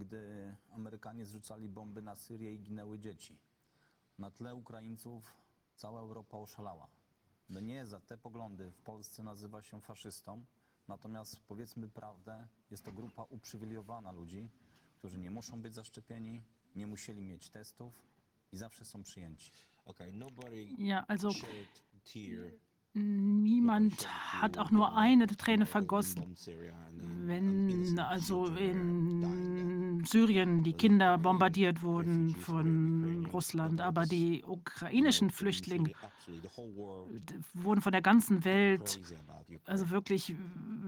gdy 0.00 0.56
Amerykanie 0.70 1.24
zrzucali 1.24 1.68
bomby 1.68 2.02
na 2.02 2.16
Syrię 2.16 2.54
i 2.54 2.58
ginęły 2.58 2.98
dzieci. 2.98 3.38
Na 4.18 4.30
tle 4.30 4.54
Ukraińców 4.54 5.34
cała 5.74 6.00
Europa 6.00 6.38
oszalała. 6.38 6.88
Mnie 7.48 7.86
za 7.86 8.00
te 8.00 8.18
poglądy 8.18 8.70
w 8.70 8.82
Polsce 8.82 9.22
nazywa 9.22 9.62
się 9.62 9.80
faszystą, 9.80 10.44
natomiast 10.88 11.36
powiedzmy 11.48 11.88
prawdę, 11.88 12.48
jest 12.70 12.84
to 12.84 12.92
grupa 12.92 13.22
uprzywilejowana 13.22 14.12
ludzi, 14.12 14.48
którzy 14.98 15.18
nie 15.18 15.30
muszą 15.30 15.62
być 15.62 15.74
zaszczepieni, 15.74 16.42
nie 16.76 16.86
musieli 16.86 17.24
mieć 17.24 17.50
testów 17.50 17.92
i 18.52 18.56
zawsze 18.56 18.84
są 18.84 19.02
przyjęci. 19.02 19.52
Okay, 19.84 20.12
nobody 20.12 20.68
Ja, 20.78 21.04
also 21.08 21.32
shed 21.32 21.82
tear 22.12 22.52
niemand 22.94 24.04
hat 24.04 24.58
auch 24.58 24.70
nur 24.70 24.96
eine 24.96 25.26
Träne 25.26 25.66
vergossen, 25.66 26.36
wenn 27.26 27.98
also 27.98 28.46
in 28.56 29.69
Syrien 30.04 30.62
die 30.62 30.72
Kinder 30.72 31.18
bombardiert 31.18 31.82
wurden 31.82 32.34
von 32.36 33.26
Russland. 33.32 33.80
Aber 33.80 34.06
die 34.06 34.44
ukrainischen 34.46 35.30
Flüchtlinge 35.30 35.92
wurden 37.54 37.80
von 37.80 37.92
der 37.92 38.02
ganzen 38.02 38.44
Welt 38.44 39.00
also 39.66 39.90
wirklich 39.90 40.34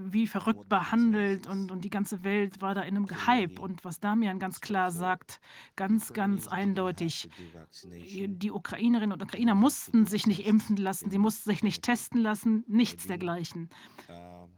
wie 0.09 0.27
verrückt 0.27 0.69
behandelt 0.69 1.47
und, 1.47 1.71
und 1.71 1.83
die 1.83 1.89
ganze 1.89 2.23
Welt 2.23 2.61
war 2.61 2.75
da 2.75 2.81
in 2.81 2.95
einem 2.95 3.27
Hype. 3.27 3.59
Und 3.59 3.83
was 3.83 3.99
Damian 3.99 4.39
ganz 4.39 4.61
klar 4.61 4.91
sagt, 4.91 5.39
ganz, 5.75 6.13
ganz 6.13 6.47
eindeutig, 6.47 7.29
die 7.83 8.51
Ukrainerinnen 8.51 9.13
und 9.13 9.23
Ukrainer 9.23 9.55
mussten 9.55 10.05
sich 10.05 10.27
nicht 10.27 10.45
impfen 10.45 10.77
lassen, 10.77 11.09
sie 11.09 11.17
mussten 11.17 11.49
sich 11.49 11.63
nicht 11.63 11.83
testen 11.83 12.21
lassen, 12.21 12.63
nichts 12.67 13.07
dergleichen. 13.07 13.69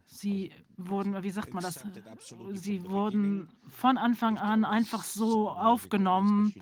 Sie 0.06 0.52
wurden, 0.78 1.24
wie 1.24 1.32
sagt 1.32 1.54
man 1.54 1.64
das, 1.64 1.84
sie 2.54 2.84
wurden 2.90 3.50
von 3.70 3.98
Anfang 3.98 4.38
an 4.38 4.66
einfach 4.66 5.04
so 5.04 5.50
aufgenommen, 5.50 6.54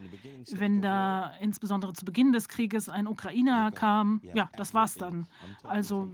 wenn 0.51 0.81
da 0.81 1.35
insbesondere 1.39 1.93
zu 1.93 2.05
Beginn 2.05 2.31
des 2.31 2.47
Krieges 2.47 2.89
ein 2.89 3.07
Ukrainer 3.07 3.71
kam, 3.71 4.21
ja, 4.33 4.49
das 4.57 4.73
war's 4.73 4.95
dann. 4.95 5.27
Also, 5.63 6.11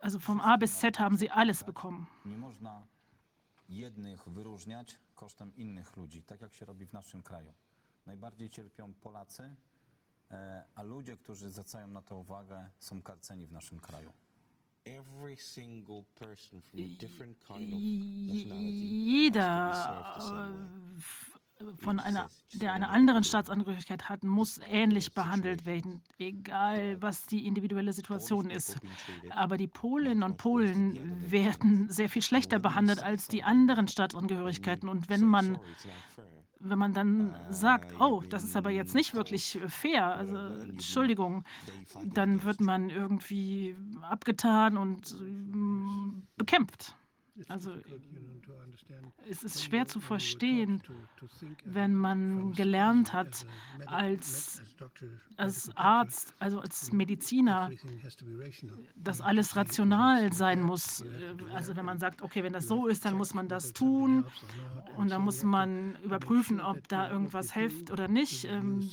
also 0.00 0.18
vom 0.18 0.40
A 0.40 0.56
bis 0.56 0.80
Z 0.80 0.98
haben 0.98 1.16
sie 1.16 1.30
alles 1.30 1.64
bekommen. 1.64 2.06
Jednych 3.68 4.28
wyróżniać 4.28 4.98
kosztem 5.14 5.56
innych 5.56 5.96
ludzi, 5.96 6.22
tak 6.22 6.40
jak 6.40 6.54
się 6.54 6.66
robi 6.66 6.86
w 6.86 6.92
naszym 6.92 7.22
kraju. 7.22 7.52
Najbardziej 8.06 8.50
cierpią 8.50 8.94
Polacy, 8.94 9.54
e, 10.30 10.64
a 10.74 10.82
ludzie, 10.82 11.16
którzy 11.16 11.50
zwracają 11.50 11.88
na 11.88 12.02
to 12.02 12.16
uwagę, 12.16 12.70
są 12.78 13.02
karceni 13.02 13.46
w 13.46 13.52
naszym 13.52 13.80
kraju. 13.80 14.12
Jeder 19.22 20.16
äh, 21.60 21.64
von 21.78 21.98
einer, 21.98 22.28
der 22.52 22.72
eine 22.72 22.88
andere 22.88 23.24
Staatsangehörigkeit 23.24 24.08
hat, 24.08 24.22
muss 24.22 24.60
ähnlich 24.68 25.12
behandelt 25.12 25.66
werden, 25.66 26.02
egal 26.18 27.02
was 27.02 27.26
die 27.26 27.46
individuelle 27.46 27.92
Situation 27.92 28.50
ist. 28.50 28.76
Aber 29.30 29.56
die 29.56 29.66
Polinnen 29.66 30.22
und 30.22 30.36
Polen 30.36 31.30
werden 31.30 31.90
sehr 31.90 32.08
viel 32.08 32.22
schlechter 32.22 32.58
behandelt 32.58 33.02
als 33.02 33.26
die 33.28 33.42
anderen 33.42 33.88
Staatsangehörigkeiten. 33.88 34.88
Und 34.88 35.08
wenn 35.08 35.24
man 35.24 35.58
wenn 36.60 36.78
man 36.78 36.92
dann 36.92 37.34
sagt, 37.50 37.94
oh, 38.00 38.22
das 38.28 38.44
ist 38.44 38.56
aber 38.56 38.70
jetzt 38.70 38.94
nicht 38.94 39.14
wirklich 39.14 39.58
fair, 39.68 40.16
also 40.16 40.36
Entschuldigung, 40.62 41.44
dann 42.04 42.42
wird 42.42 42.60
man 42.60 42.90
irgendwie 42.90 43.76
abgetan 44.02 44.76
und 44.76 45.14
ähm, 45.20 46.26
bekämpft. 46.36 46.96
Also 47.46 47.72
es 49.28 49.42
ist 49.42 49.62
schwer 49.62 49.86
zu 49.86 50.00
verstehen, 50.00 50.82
wenn 51.64 51.94
man 51.94 52.52
gelernt 52.52 53.12
hat, 53.12 53.46
als, 53.86 54.62
als 55.36 55.70
Arzt, 55.76 56.34
also 56.38 56.60
als 56.60 56.92
Mediziner, 56.92 57.70
dass 58.96 59.20
alles 59.20 59.54
rational 59.56 60.32
sein 60.32 60.62
muss. 60.62 61.04
Also 61.54 61.76
wenn 61.76 61.84
man 61.84 61.98
sagt, 61.98 62.22
okay, 62.22 62.42
wenn 62.42 62.52
das 62.52 62.66
so 62.66 62.86
ist, 62.88 63.04
dann 63.04 63.14
muss 63.14 63.34
man 63.34 63.48
das 63.48 63.72
tun 63.72 64.24
und 64.96 65.10
dann 65.10 65.22
muss 65.22 65.44
man 65.44 65.96
überprüfen, 66.02 66.60
ob 66.60 66.88
da 66.88 67.10
irgendwas 67.10 67.52
hilft 67.52 67.90
oder 67.90 68.08
nicht. 68.08 68.44
Ähm, 68.44 68.88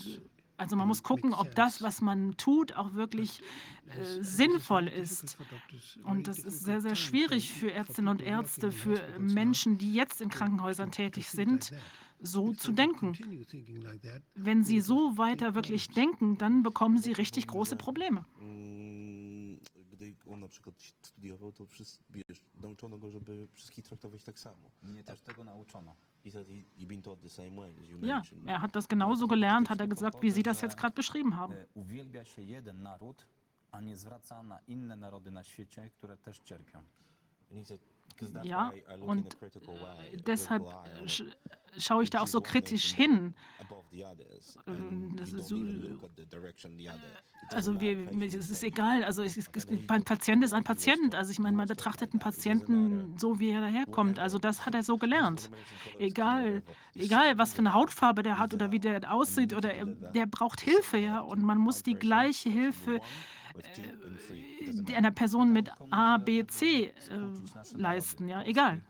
also 0.57 0.75
man 0.75 0.87
muss 0.87 1.03
gucken, 1.03 1.33
ob 1.33 1.53
das, 1.55 1.81
was 1.81 2.01
man 2.01 2.37
tut, 2.37 2.75
auch 2.77 2.93
wirklich 2.93 3.41
äh, 3.87 4.23
sinnvoll 4.23 4.87
ist. 4.87 5.37
Und 6.03 6.27
das 6.27 6.39
ist 6.39 6.63
sehr, 6.63 6.81
sehr 6.81 6.95
schwierig 6.95 7.53
für 7.53 7.71
Ärztinnen 7.71 8.09
und 8.09 8.21
Ärzte, 8.21 8.71
für 8.71 9.01
Menschen, 9.19 9.77
die 9.77 9.93
jetzt 9.93 10.21
in 10.21 10.29
Krankenhäusern 10.29 10.91
tätig 10.91 11.29
sind, 11.29 11.71
so 12.19 12.53
zu 12.53 12.71
denken. 12.71 13.13
Wenn 14.35 14.63
sie 14.63 14.81
so 14.81 15.17
weiter 15.17 15.55
wirklich 15.55 15.89
denken, 15.89 16.37
dann 16.37 16.63
bekommen 16.63 16.97
sie 16.97 17.11
richtig 17.11 17.47
große 17.47 17.75
Probleme. 17.75 18.25
Mm, 18.39 19.59
Gdy 19.91 20.15
on 20.25 20.39
na 20.39 20.47
przykład 20.47 20.75
studiował, 21.01 21.51
to 21.51 21.65
wszyscy, 21.65 21.99
wiesz, 22.09 22.41
nauczono 22.61 22.97
go, 22.97 23.11
żeby 23.11 23.47
wszystkich 23.53 23.85
traktować 23.85 24.23
tak 24.23 24.39
samo. 24.39 24.71
Mnie 24.83 25.03
też 25.03 25.21
tego 25.21 25.43
nauczono. 25.43 25.95
He 26.23 26.31
said 26.31 26.47
he, 26.47 26.63
he 26.79 26.85
been 26.85 27.01
taught 27.01 27.21
the 27.21 27.29
same 27.29 27.55
way 27.55 27.71
as 27.81 27.89
you 27.89 28.05
Ja, 28.05 28.21
er 28.45 28.61
hat 28.61 28.75
das 28.75 28.87
genauso 28.87 29.27
gelernt, 29.27 29.69
hat 29.69 29.79
er 29.79 29.87
gesagt, 29.87 30.21
wie 30.21 30.31
Sie 30.31 30.43
das 30.43 30.61
jetzt 30.61 30.77
gerade 30.77 30.95
beschrieben 30.95 31.35
haben. 31.35 31.53
A 33.75 33.81
nie 33.81 33.95
zwraca 33.97 34.43
na 34.43 34.59
inne 34.67 34.95
narody 34.95 35.31
na 35.31 35.43
świecie, 35.43 35.89
które 35.89 36.17
też 36.17 36.39
cierpią. 36.39 36.79
And 36.79 37.59
he 37.59 37.65
said, 37.65 37.81
"'Cause 38.19 38.31
that's 38.33 38.45
Ja, 38.45 38.71
und 39.01 39.35
äh, 39.41 40.17
deshalb 40.25 40.63
schaue 41.77 42.03
ich 42.03 42.09
da 42.09 42.21
auch 42.21 42.27
so 42.27 42.41
kritisch 42.41 42.93
hin. 42.93 43.33
Ähm, 44.67 45.15
so- 45.35 45.55
Also 47.51 47.79
wir, 47.79 48.11
es 48.23 48.33
ist 48.33 48.49
is 48.49 48.63
egal, 48.63 49.03
also 49.03 49.21
es 49.23 49.37
ist, 49.37 49.55
es, 49.55 49.67
ein 49.89 50.03
Patient 50.03 50.43
ist 50.43 50.53
ein 50.53 50.63
Patient. 50.63 51.13
Also 51.13 51.31
ich 51.31 51.37
meine, 51.39 51.55
man 51.57 51.67
betrachtet 51.67 52.11
einen 52.13 52.19
Patienten 52.19 53.17
so, 53.19 53.39
wie 53.39 53.49
er 53.51 53.61
daherkommt. 53.61 54.17
Also 54.19 54.39
das 54.39 54.65
hat 54.65 54.73
er 54.73 54.83
so 54.83 54.97
gelernt. 54.97 55.51
Egal, 55.99 56.63
egal 56.95 57.37
was 57.37 57.53
für 57.53 57.59
eine 57.59 57.73
Hautfarbe 57.73 58.23
der 58.23 58.39
hat 58.39 58.53
oder 58.53 58.71
wie 58.71 58.79
der 58.79 59.11
aussieht 59.13 59.53
oder 59.53 59.73
er, 59.73 59.85
der 59.85 60.25
braucht 60.25 60.61
Hilfe, 60.61 60.97
ja. 60.97 61.19
Und 61.19 61.43
man 61.43 61.57
muss 61.59 61.83
die 61.83 61.93
gleiche 61.95 62.49
Hilfe 62.49 62.95
äh, 62.95 63.44
einer 64.95 65.11
Person 65.11 65.53
mit 65.53 65.71
A, 65.91 66.17
B, 66.17 66.45
C 66.45 66.85
äh, 66.85 66.93
leisten, 67.75 68.27
ja, 68.27 68.43
egal. 68.43 68.81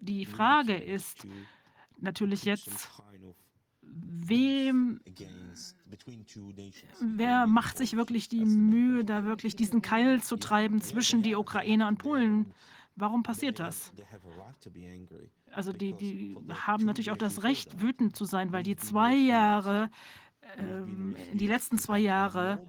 Die 0.00 0.26
Frage 0.26 0.74
ist 0.74 1.26
natürlich 1.98 2.44
jetzt, 2.44 2.88
wem 3.82 5.00
against 5.06 5.76
between 5.88 6.26
two 6.26 6.52
nations. 6.52 6.92
Wer 7.00 7.46
macht 7.46 7.78
sich 7.78 7.96
wirklich 7.96 8.28
die 8.28 8.44
Mühe, 8.44 9.04
da 9.04 9.24
wirklich 9.24 9.56
diesen 9.56 9.82
Keil 9.82 10.22
zu 10.22 10.36
treiben 10.36 10.80
zwischen 10.80 11.22
die 11.22 11.34
Ukraine 11.34 11.86
und 11.88 11.98
Polen? 11.98 12.52
Warum 12.96 13.22
passiert 13.22 13.60
das? 13.60 13.92
Also 15.52 15.72
die, 15.72 15.92
die 15.92 16.36
haben 16.50 16.84
natürlich 16.84 17.10
auch 17.10 17.16
das 17.16 17.42
Recht, 17.42 17.80
wütend 17.80 18.16
zu 18.16 18.24
sein, 18.24 18.52
weil 18.52 18.62
die 18.62 18.76
zwei 18.76 19.14
Jahre, 19.14 19.90
ähm, 20.58 21.16
die 21.32 21.46
letzten 21.46 21.78
zwei 21.78 21.98
Jahre 21.98 22.66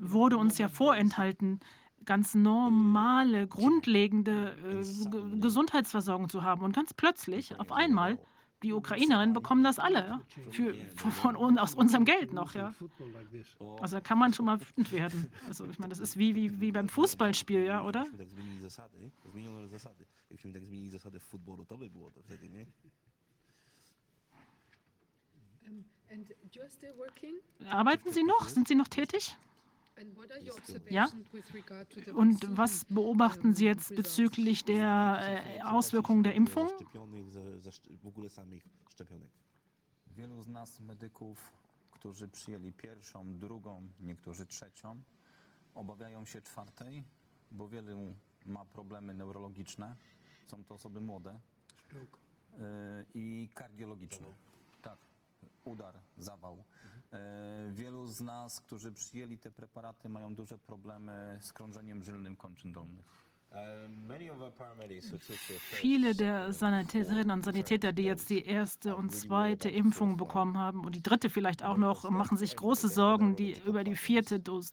wurde 0.00 0.36
uns 0.38 0.58
ja 0.58 0.68
vorenthalten, 0.68 1.60
ganz 2.04 2.34
normale, 2.34 3.46
grundlegende 3.46 4.56
äh, 4.64 5.10
Ge- 5.10 5.40
Gesundheitsversorgung 5.40 6.28
zu 6.28 6.42
haben. 6.42 6.62
Und 6.62 6.74
ganz 6.76 6.94
plötzlich, 6.94 7.58
auf 7.58 7.72
einmal, 7.72 8.18
die 8.62 8.72
Ukrainerinnen 8.72 9.34
bekommen 9.34 9.62
das 9.62 9.78
alle? 9.78 10.20
Für, 10.50 10.74
von, 10.96 11.12
von 11.12 11.58
aus 11.58 11.74
unserem 11.74 12.04
Geld 12.06 12.32
noch, 12.32 12.54
ja. 12.54 12.74
Also 13.80 13.96
da 13.96 14.00
kann 14.00 14.18
man 14.18 14.32
schon 14.32 14.46
mal 14.46 14.58
wütend 14.60 14.90
werden. 14.92 15.30
Also 15.46 15.66
ich 15.66 15.78
meine, 15.78 15.90
das 15.90 15.98
ist 15.98 16.16
wie, 16.16 16.34
wie, 16.34 16.60
wie 16.60 16.72
beim 16.72 16.88
Fußballspiel, 16.88 17.64
ja, 17.64 17.82
oder? 17.84 18.06
Gdybyśmy 18.06 18.18
tak 18.18 18.28
zmienili 18.28 18.60
zasady, 18.60 19.10
zmieniono 19.32 19.68
zasady. 19.68 20.04
Gdybyśmy 20.26 20.52
tak 20.52 20.64
zmienili 20.64 20.90
zasady 20.90 21.20
w 21.20 21.24
futbolu, 21.24 21.64
to 21.64 21.76
by 21.78 21.90
było 21.90 22.10
to 22.10 22.22
wtedy, 22.22 22.48
nie? 22.48 22.66
Um, 24.30 24.44
And 25.66 25.74
you're 25.76 25.84
still 25.84 25.84
working? 25.84 25.84
Arbeiten 27.70 28.12
Sie 28.12 28.22
noch? 28.22 28.48
Sind 28.48 28.68
Sie 28.68 28.74
noch 28.74 28.88
tätig? 28.88 29.36
Ja. 30.90 31.08
Und 32.14 32.56
was 32.56 32.84
beobachten 32.86 33.54
Sie 33.54 33.64
jetzt 33.64 33.94
bezüglich 33.94 34.64
der 34.64 35.20
äh, 35.22 35.60
Auswirkungen 35.62 36.22
der 36.24 36.34
Impfung? 36.34 36.68
Wielu 40.16 40.42
z 40.42 40.48
nas 40.48 40.80
medyków, 40.80 41.38
którzy 41.90 42.28
przyjęli 42.28 42.72
pierwszą, 42.72 43.38
drugą, 43.38 43.88
niektórzy 44.00 44.46
trzecią, 44.46 45.02
obawiają 45.74 46.24
się 46.24 46.42
czwartej, 46.42 47.04
bo 47.50 47.68
wielu 47.68 48.14
ma 48.46 48.64
problemy 48.64 49.14
neurologiczne. 49.14 49.96
Są 50.46 50.64
to 50.64 50.74
osoby 50.74 51.00
młode 51.00 51.38
i 53.14 53.48
kardiologiczne. 53.54 54.26
Udar, 55.64 56.00
zawał. 56.18 56.64
Yy, 57.12 57.18
Wielu 57.72 58.06
z 58.06 58.20
nas, 58.20 58.60
którzy 58.60 58.92
przyjęli 58.92 59.38
te 59.38 59.50
preparaty, 59.50 60.08
mają 60.08 60.34
duże 60.34 60.58
problemy 60.58 61.38
z 61.42 61.52
krążeniem 61.52 62.02
żylnym 62.02 62.36
kończyn 62.36 62.72
dolnych. 62.72 63.23
Viele 65.70 66.14
der 66.14 66.52
Sanitäterinnen 66.52 67.30
und 67.30 67.44
Sanitäter, 67.44 67.92
die 67.92 68.02
jetzt 68.02 68.30
die 68.30 68.44
erste 68.44 68.96
und 68.96 69.10
zweite 69.10 69.68
Impfung 69.68 70.16
bekommen 70.16 70.58
haben 70.58 70.84
und 70.84 70.94
die 70.94 71.02
dritte 71.02 71.30
vielleicht 71.30 71.64
auch 71.64 71.76
noch, 71.76 72.08
machen 72.10 72.36
sich 72.36 72.56
große 72.56 72.88
Sorgen 72.88 73.36
die, 73.36 73.56
über 73.64 73.84
die 73.84 73.96
vierte 73.96 74.40
Dosis. 74.40 74.72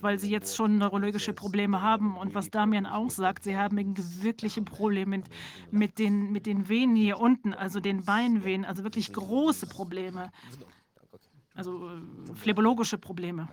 Weil 0.00 0.18
sie 0.18 0.30
jetzt 0.30 0.56
schon 0.56 0.78
neurologische 0.78 1.32
Probleme 1.32 1.82
haben. 1.82 2.16
Und 2.16 2.34
was 2.34 2.50
Damian 2.50 2.86
auch 2.86 3.10
sagt, 3.10 3.44
sie 3.44 3.56
haben 3.56 3.94
wirkliche 4.22 4.62
Probleme 4.62 5.18
mit, 5.18 5.26
mit, 5.70 5.98
den, 5.98 6.32
mit 6.32 6.46
den 6.46 6.68
Venen 6.68 6.96
hier 6.96 7.18
unten, 7.18 7.54
also 7.54 7.80
den 7.80 8.04
Beinvenen, 8.04 8.64
also 8.64 8.84
wirklich 8.84 9.12
große 9.12 9.66
Probleme. 9.66 10.30
Also 11.54 11.88
äh, 11.88 12.34
phlebologische 12.34 12.98
Probleme. 12.98 13.48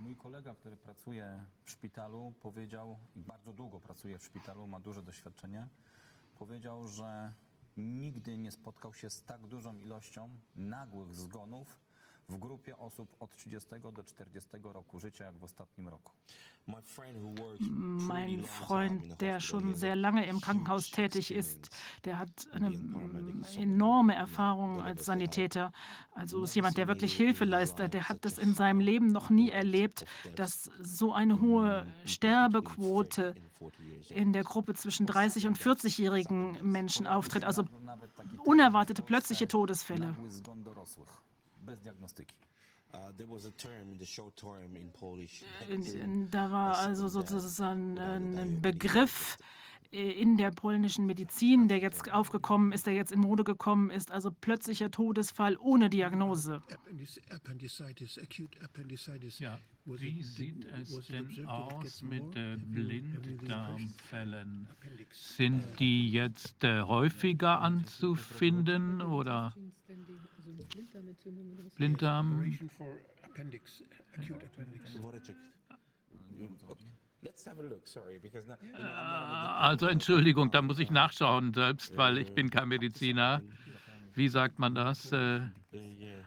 Mój 0.00 0.16
kolega, 0.16 0.54
który 0.54 0.76
pracuje 0.76 1.44
w 1.64 1.70
szpitalu, 1.70 2.32
powiedział, 2.40 2.98
i 3.16 3.22
bardzo 3.22 3.52
długo 3.52 3.80
pracuje 3.80 4.18
w 4.18 4.24
szpitalu, 4.24 4.66
ma 4.66 4.80
duże 4.80 5.02
doświadczenie, 5.02 5.68
powiedział, 6.38 6.86
że 6.86 7.32
nigdy 7.76 8.38
nie 8.38 8.52
spotkał 8.52 8.94
się 8.94 9.10
z 9.10 9.22
tak 9.22 9.46
dużą 9.46 9.78
ilością 9.78 10.28
nagłych 10.56 11.14
zgonów 11.14 11.78
w 12.28 12.36
grupie 12.36 12.78
osób 12.78 13.16
od 13.20 13.36
30 13.36 13.70
do 13.92 14.04
40 14.04 14.50
roku 14.62 15.00
życia, 15.00 15.24
jak 15.24 15.38
w 15.38 15.44
ostatnim 15.44 15.88
roku. 15.88 16.12
Mein 17.58 18.42
Freund, 18.44 19.20
der 19.20 19.40
schon 19.40 19.74
sehr 19.74 19.96
lange 19.96 20.26
im 20.26 20.40
Krankenhaus 20.40 20.90
tätig 20.90 21.30
ist, 21.30 21.68
der 22.04 22.18
hat 22.18 22.30
eine 22.52 22.72
enorme 23.56 24.14
Erfahrung 24.14 24.80
als. 24.82 25.04
Sanitäter. 25.04 25.72
Also 26.14 26.42
ist 26.44 26.54
jemand, 26.54 26.76
der 26.78 26.88
wirklich 26.88 27.14
Hilfe 27.14 27.44
leistet. 27.44 27.92
Der 27.94 28.08
hat 28.08 28.24
das 28.24 28.38
in 28.38 28.54
seinem 28.54 28.80
Leben 28.80 29.08
noch 29.08 29.30
nie 29.30 29.50
erlebt, 29.50 30.06
dass 30.36 30.70
so 30.80 31.12
eine 31.12 31.34
in 31.34 31.40
hohe 31.40 31.86
Sterbequote 32.06 33.34
between 33.58 34.02
30 34.02 34.06
and 34.06 34.08
40 34.08 34.08
years 34.08 34.24
in 34.24 34.32
der 34.32 34.44
Gruppe 34.44 34.74
zwischen 34.74 35.06
30 35.06 35.46
und 35.46 35.58
40-jährigen 35.58 36.58
Menschen 36.62 37.06
auftritt. 37.06 37.44
Also 37.44 37.64
unerwartete, 38.44 39.02
plötzliche 39.02 39.48
Todesfälle. 39.48 40.14
Uh, 42.94 43.10
there 43.16 43.28
was 43.28 43.44
a 43.44 43.50
term 43.50 43.90
in 43.90 43.98
the 43.98 44.06
short 44.06 44.36
term 44.36 44.76
in 44.76 44.92
Polish. 44.92 45.42
Und 45.68 46.30
Da 46.30 46.52
war 46.52 46.78
also 46.78 47.08
sozusagen 47.08 47.98
ein 47.98 48.62
Begriff 48.62 49.36
äh, 49.94 50.10
in 50.10 50.36
der 50.36 50.50
polnischen 50.50 51.06
Medizin, 51.06 51.68
der 51.68 51.78
jetzt 51.78 52.12
aufgekommen 52.12 52.72
ist, 52.72 52.86
der 52.86 52.94
jetzt 52.94 53.12
in 53.12 53.20
Mode 53.20 53.44
gekommen 53.44 53.90
ist, 53.90 54.10
also 54.10 54.32
plötzlicher 54.32 54.90
Todesfall 54.90 55.56
ohne 55.58 55.88
Diagnose. 55.88 56.60
Ja, 56.68 56.76
wie 59.86 60.22
sieht 60.22 60.64
es 60.64 61.06
denn 61.06 61.46
aus 61.46 62.02
mit 62.02 62.36
äh? 62.36 62.56
Blinddarmfällen? 62.56 64.68
Sind 65.12 65.78
die 65.78 66.10
jetzt 66.10 66.64
äh, 66.64 66.82
häufiger 66.82 67.60
anzufinden 67.60 69.00
oder 69.00 69.54
Blinddarm? 71.76 72.32
Operation 72.36 72.70
for 72.78 73.00
appendix, 73.24 73.82
acute 74.16 74.42
appendix. 74.42 74.94
Woreczek. 74.96 75.36
Let's 77.22 77.44
have 77.46 77.58
a 77.58 77.62
look, 77.62 77.86
sorry, 77.88 78.18
because 78.20 78.46
now, 78.46 78.56
you 78.62 78.72
know, 78.72 78.78
Äh, 78.78 78.82
I'm 78.82 78.86
not 78.86 79.46
a 79.46 79.60
Also 79.60 79.86
Entschuldigung, 79.86 80.50
da 80.50 80.60
muss 80.62 80.78
ich 80.78 80.90
nachschauen 80.90 81.54
selbst, 81.54 81.96
weil 81.96 82.18
ich 82.18 82.34
bin 82.34 82.50
kein 82.50 82.68
Mediziner. 82.68 83.42
Wie 84.14 84.28
sagt 84.28 84.58
man 84.58 84.74
das 84.74 85.10
äh, 85.12 85.40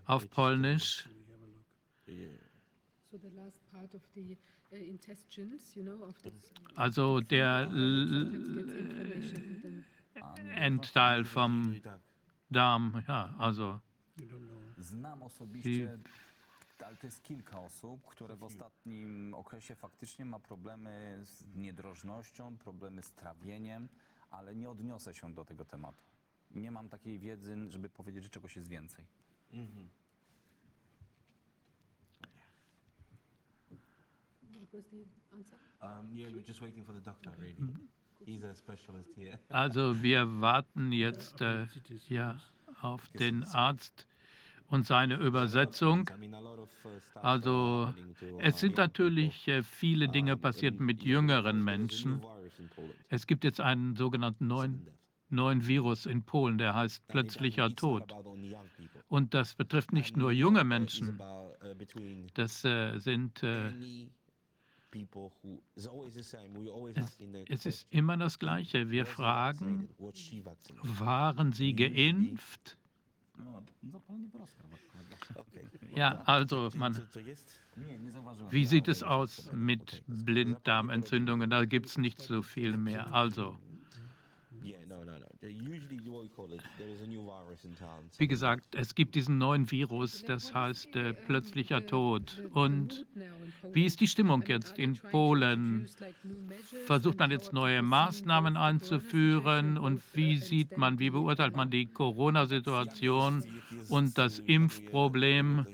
auf 0.06 0.30
Polnisch? 0.30 1.08
yeah. 2.08 2.28
So 3.12 3.18
the 3.18 3.30
last 3.36 3.60
part 3.72 3.94
of 3.94 4.02
the 4.16 4.38
Also 6.76 7.22
der 7.22 7.70
Endteil 10.56 11.24
vom 11.26 11.80
Darm, 12.50 13.04
ja, 13.08 13.34
also 13.38 13.80
Znam 14.78 15.24
osobiście, 15.24 15.98
ale 16.86 16.98
to 16.98 17.08
jest 17.08 17.24
kilka 17.24 17.60
osób, 17.60 18.06
które 18.06 18.36
w 18.36 18.44
ostatnim 18.44 19.34
okresie 19.34 19.76
faktycznie 19.76 20.26
ma 20.26 20.40
problemy 20.40 21.20
z 21.24 21.56
niedrożnością, 21.56 22.58
problemy 22.58 23.02
z 23.04 23.12
trawieniem, 23.12 23.90
ale 24.32 24.56
nie 24.56 24.70
odniosę 24.70 25.14
się 25.14 25.34
do 25.34 25.46
tego 25.46 25.66
tematu. 25.66 26.04
Nie 26.52 26.72
mam 26.72 26.90
takiej 26.90 27.20
wiedzy, 27.20 27.58
żeby 27.70 27.90
powiedzieć, 27.90 28.24
że 28.24 28.30
czegoś 28.30 28.56
jest 28.56 28.68
więcej. 28.68 29.06
Mhm. 29.52 29.90
Um, 35.82 36.18
yeah, 36.18 36.30
we're 36.30 36.48
just 36.48 36.60
waiting 36.60 36.86
for 36.86 36.96
the 36.96 37.02
doctor, 37.02 37.34
really. 37.40 37.56
He's 38.26 38.44
a 38.44 38.54
specialist 38.56 39.16
here. 39.16 39.38
Also 39.50 39.94
wir 39.94 40.26
warten 40.26 40.92
jetzt 40.92 41.42
äh, 41.42 41.68
ja, 42.10 42.40
auf 42.82 43.08
den 43.10 43.44
Arzt 43.46 44.08
und 44.68 44.86
seine 44.86 45.16
Übersetzung. 45.16 46.10
Also 47.16 47.94
es 48.40 48.60
sind 48.60 48.78
natürlich 48.78 49.48
äh, 49.48 49.64
viele 49.64 50.10
Dinge 50.10 50.38
passiert 50.38 50.80
mit 50.80 51.04
jüngeren 51.04 51.64
Menschen. 51.64 52.22
Es 53.10 53.28
gibt 53.28 53.44
jetzt 53.44 53.62
einen 53.62 53.96
sogenannten 53.96 54.48
neuen, 54.48 54.88
neuen 55.30 55.66
Virus 55.68 56.06
in 56.06 56.24
Polen, 56.24 56.58
der 56.58 56.76
heißt 56.76 57.08
plötzlicher 57.08 57.74
Tod. 57.76 58.14
Und 59.08 59.34
das 59.34 59.56
betrifft 59.56 59.94
nicht 59.94 60.18
nur 60.18 60.32
junge 60.32 60.64
Menschen, 60.64 61.22
between 61.78 62.28
das 62.34 62.64
äh, 62.66 63.00
sind, 63.00 63.42
es, 67.50 67.66
ist 67.66 67.88
immer 67.90 68.18
das 68.18 68.40
Gleiche. 68.40 68.90
Wir 68.90 69.06
fragen, 69.06 69.90
waren 70.84 71.52
Sie 71.54 71.74
geimpft? 71.74 72.78
Ja, 75.96 76.22
also 76.26 76.70
man, 76.76 77.08
wie 78.50 78.66
sieht 78.66 78.88
es 78.88 79.04
aus 79.04 79.52
mit 79.54 80.04
Blinddarmentzündungen? 80.08 81.50
Da 81.50 81.66
gibt 81.66 81.88
es 81.88 81.98
nicht 81.98 82.22
so 82.22 82.42
viel 82.42 82.78
mehr. 82.78 83.14
Also, 83.14 83.58
wie 88.18 88.28
gesagt, 88.28 88.76
es 88.76 88.96
gibt 88.96 89.16
diesen 89.16 89.38
neuen 89.38 89.70
Virus, 89.72 90.24
das 90.24 90.54
heißt 90.54 90.96
äh, 90.96 91.14
plötzlicher 91.14 91.86
Tod. 91.86 92.42
Und 92.54 93.06
wie 93.74 93.86
ist 93.86 94.00
die 94.00 94.08
Stimmung 94.08 94.44
jetzt 94.48 94.78
in 94.78 94.98
Polen? 94.98 95.88
Versucht 96.86 97.20
man 97.20 97.32
jetzt 97.32 97.54
neue 97.54 97.82
Maßnahmen 97.82 98.58
einzuführen? 98.58 99.78
Und 99.78 100.04
wie 100.14 100.38
sieht 100.38 100.78
man, 100.78 101.00
wie 101.00 101.10
beurteilt 101.10 101.56
man 101.56 101.70
die 101.70 101.86
Corona-Situation 101.86 103.44
und 103.90 104.18
das 104.18 104.40
Impfproblem? 104.40 105.66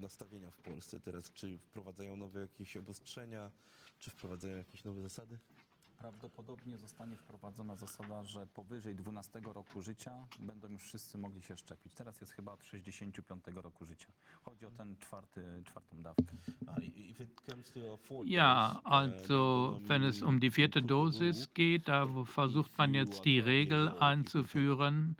Nastawienia 0.00 0.50
w 0.50 0.56
Polsce 0.62 1.00
teraz, 1.00 1.32
czy 1.32 1.58
wprowadzają 1.58 2.16
nowe 2.16 2.40
jakieś 2.40 2.76
obostrzenia, 2.76 3.50
czy 3.98 4.10
wprowadzają 4.10 4.56
jakieś 4.56 4.84
nowe 4.84 5.02
zasady? 5.02 5.38
Prawdopodobnie 5.98 6.78
zostanie 6.78 7.16
wprowadzona 7.16 7.76
zasada, 7.76 8.24
że 8.24 8.46
powyżej 8.46 8.94
12 8.94 9.40
roku 9.40 9.82
życia 9.82 10.26
będą 10.38 10.68
już 10.68 10.82
wszyscy 10.82 11.18
mogli 11.18 11.42
się 11.42 11.56
szczepić. 11.56 11.92
Teraz 11.94 12.20
jest 12.20 12.32
chyba 12.32 12.52
od 12.52 12.64
65 12.64 13.44
roku 13.54 13.86
życia. 13.86 14.08
Chodzi 14.42 14.66
o 14.66 14.70
ten 14.70 14.96
czwarty, 14.96 15.62
czwartą 15.64 16.02
dawkę. 16.02 16.36
Ja, 18.24 18.80
also 18.84 19.78
wenn 19.88 20.04
es 20.04 20.22
um 20.22 20.40
die 20.40 20.50
vierte 20.50 20.82
Dosis 20.82 21.48
geht, 21.54 21.88
da 21.88 22.06
versucht 22.24 22.78
man 22.78 22.94
jetzt 22.94 23.24
die 23.24 23.40
Regel 23.40 23.88
einzuführen. 24.00 25.16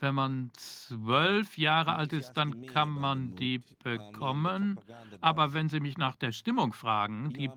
Wenn 0.00 0.14
man 0.14 0.50
zwölf 0.54 1.58
Jahre 1.58 1.94
alt 1.94 2.14
ist, 2.14 2.32
dann 2.32 2.66
kann 2.66 2.88
man 2.88 3.36
die 3.36 3.62
bekommen. 3.84 4.80
Aber 5.20 5.52
wenn 5.52 5.68
Sie 5.68 5.80
mich 5.80 5.98
nach 5.98 6.16
der 6.16 6.32
Stimmung 6.32 6.72
fragen, 6.72 7.32
die 7.34 7.50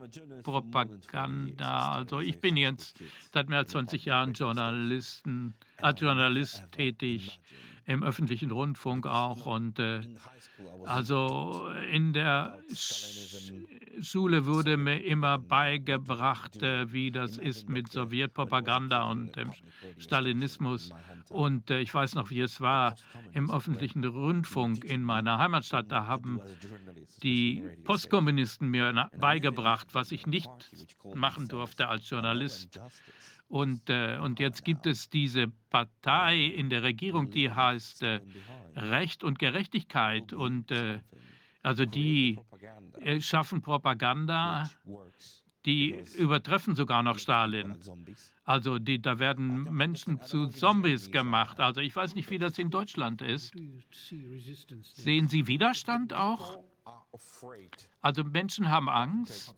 Propaganda, 0.43 1.93
also 1.93 2.19
ich 2.19 2.39
bin 2.39 2.57
jetzt 2.57 2.99
seit 3.31 3.47
mehr 3.47 3.59
als 3.59 3.71
20 3.71 4.05
Jahren 4.05 4.33
Journalisten, 4.33 5.55
als 5.77 6.01
Journalist 6.01 6.63
tätig, 6.71 7.39
im 7.85 8.03
öffentlichen 8.03 8.51
Rundfunk 8.51 9.05
auch. 9.07 9.45
Und 9.45 9.79
äh, 9.79 10.01
also 10.85 11.67
in 11.91 12.13
der 12.13 12.57
Sch 12.73 13.51
Schule 14.01 14.45
wurde 14.45 14.75
mir 14.75 15.03
immer 15.03 15.37
beigebracht, 15.37 16.61
äh, 16.61 16.91
wie 16.91 17.11
das 17.11 17.37
ist 17.37 17.69
mit 17.69 17.91
Sowjetpropaganda 17.91 19.03
und 19.03 19.35
dem 19.35 19.51
Stalinismus. 19.97 20.91
Und 21.33 21.71
äh, 21.71 21.79
ich 21.79 21.93
weiß 21.93 22.13
noch, 22.13 22.29
wie 22.29 22.41
es 22.41 22.61
war 22.61 22.95
im 23.33 23.49
öffentlichen 23.49 24.03
Rundfunk 24.05 24.83
in 24.83 25.03
meiner 25.03 25.39
Heimatstadt. 25.39 25.91
Da 25.91 26.05
haben 26.05 26.39
die 27.23 27.63
Postkommunisten 27.83 28.69
mir 28.69 29.09
beigebracht, 29.19 29.87
was 29.93 30.11
ich 30.11 30.27
nicht 30.27 30.49
machen 31.15 31.47
durfte 31.47 31.87
als 31.87 32.07
Journalist. 32.09 32.79
Und, 33.47 33.89
äh, 33.89 34.17
und 34.19 34.39
jetzt 34.39 34.63
gibt 34.63 34.85
es 34.85 35.09
diese 35.09 35.47
Partei 35.69 36.37
in 36.45 36.69
der 36.69 36.83
Regierung, 36.83 37.29
die 37.29 37.51
heißt 37.51 38.03
äh, 38.03 38.19
Recht 38.75 39.23
und 39.23 39.39
Gerechtigkeit. 39.39 40.33
Und 40.33 40.71
äh, 40.71 40.99
also 41.63 41.85
die 41.85 42.39
äh, 43.01 43.21
schaffen 43.21 43.61
Propaganda, 43.61 44.69
die 45.65 46.03
übertreffen 46.17 46.75
sogar 46.75 47.03
noch 47.03 47.19
Stalin. 47.19 47.77
Also 48.45 48.79
die, 48.79 49.01
da 49.01 49.19
werden 49.19 49.63
Menschen 49.73 50.21
zu 50.21 50.47
Zombies 50.47 51.11
gemacht. 51.11 51.59
Also 51.59 51.79
ich 51.79 51.95
weiß 51.95 52.15
nicht, 52.15 52.29
wie 52.29 52.39
das 52.39 52.57
in 52.57 52.69
Deutschland 52.69 53.21
ist. 53.21 53.53
Sehen 54.81 55.27
Sie 55.29 55.47
Widerstand 55.47 56.13
auch? 56.13 56.59
Also 58.01 58.23
Menschen 58.23 58.69
haben 58.69 58.89
Angst? 58.89 59.55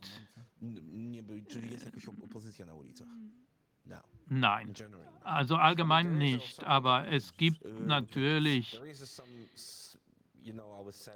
Nein. 4.28 4.74
Also 5.22 5.56
allgemein 5.56 6.18
nicht, 6.18 6.64
aber 6.64 7.08
es 7.08 7.34
gibt 7.34 7.64
natürlich, 7.80 8.80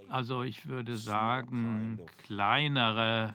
also 0.10 0.44
ich 0.44 0.68
würde 0.68 0.98
sagen, 0.98 2.00
kleinere 2.24 3.34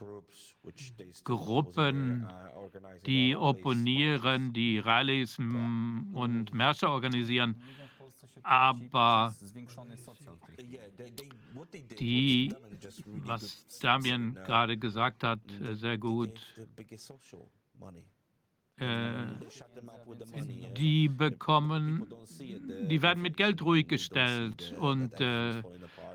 Gruppen, 1.24 2.24
uh, 2.24 2.68
die 3.06 3.36
opponieren, 3.36 4.52
die 4.52 4.78
Rallyes 4.78 5.38
und 5.38 6.52
Märsche 6.52 6.88
organisieren, 6.88 7.62
Aber 8.42 9.34
die, 11.98 12.54
was 13.06 13.78
Damian 13.80 14.30
uh, 14.30 14.34
gerade 14.44 14.76
gesagt 14.76 15.22
hat, 15.22 15.40
sehr 15.74 15.98
gut, 15.98 16.40
die 20.76 21.08
People 21.08 21.30
bekommen, 21.30 22.06
die 22.90 23.02
werden 23.02 23.22
mit 23.22 23.36
Geld 23.36 23.62
ruhig 23.62 23.86
gestellt 23.86 24.74
und, 24.78 25.20
äh, 25.20 25.62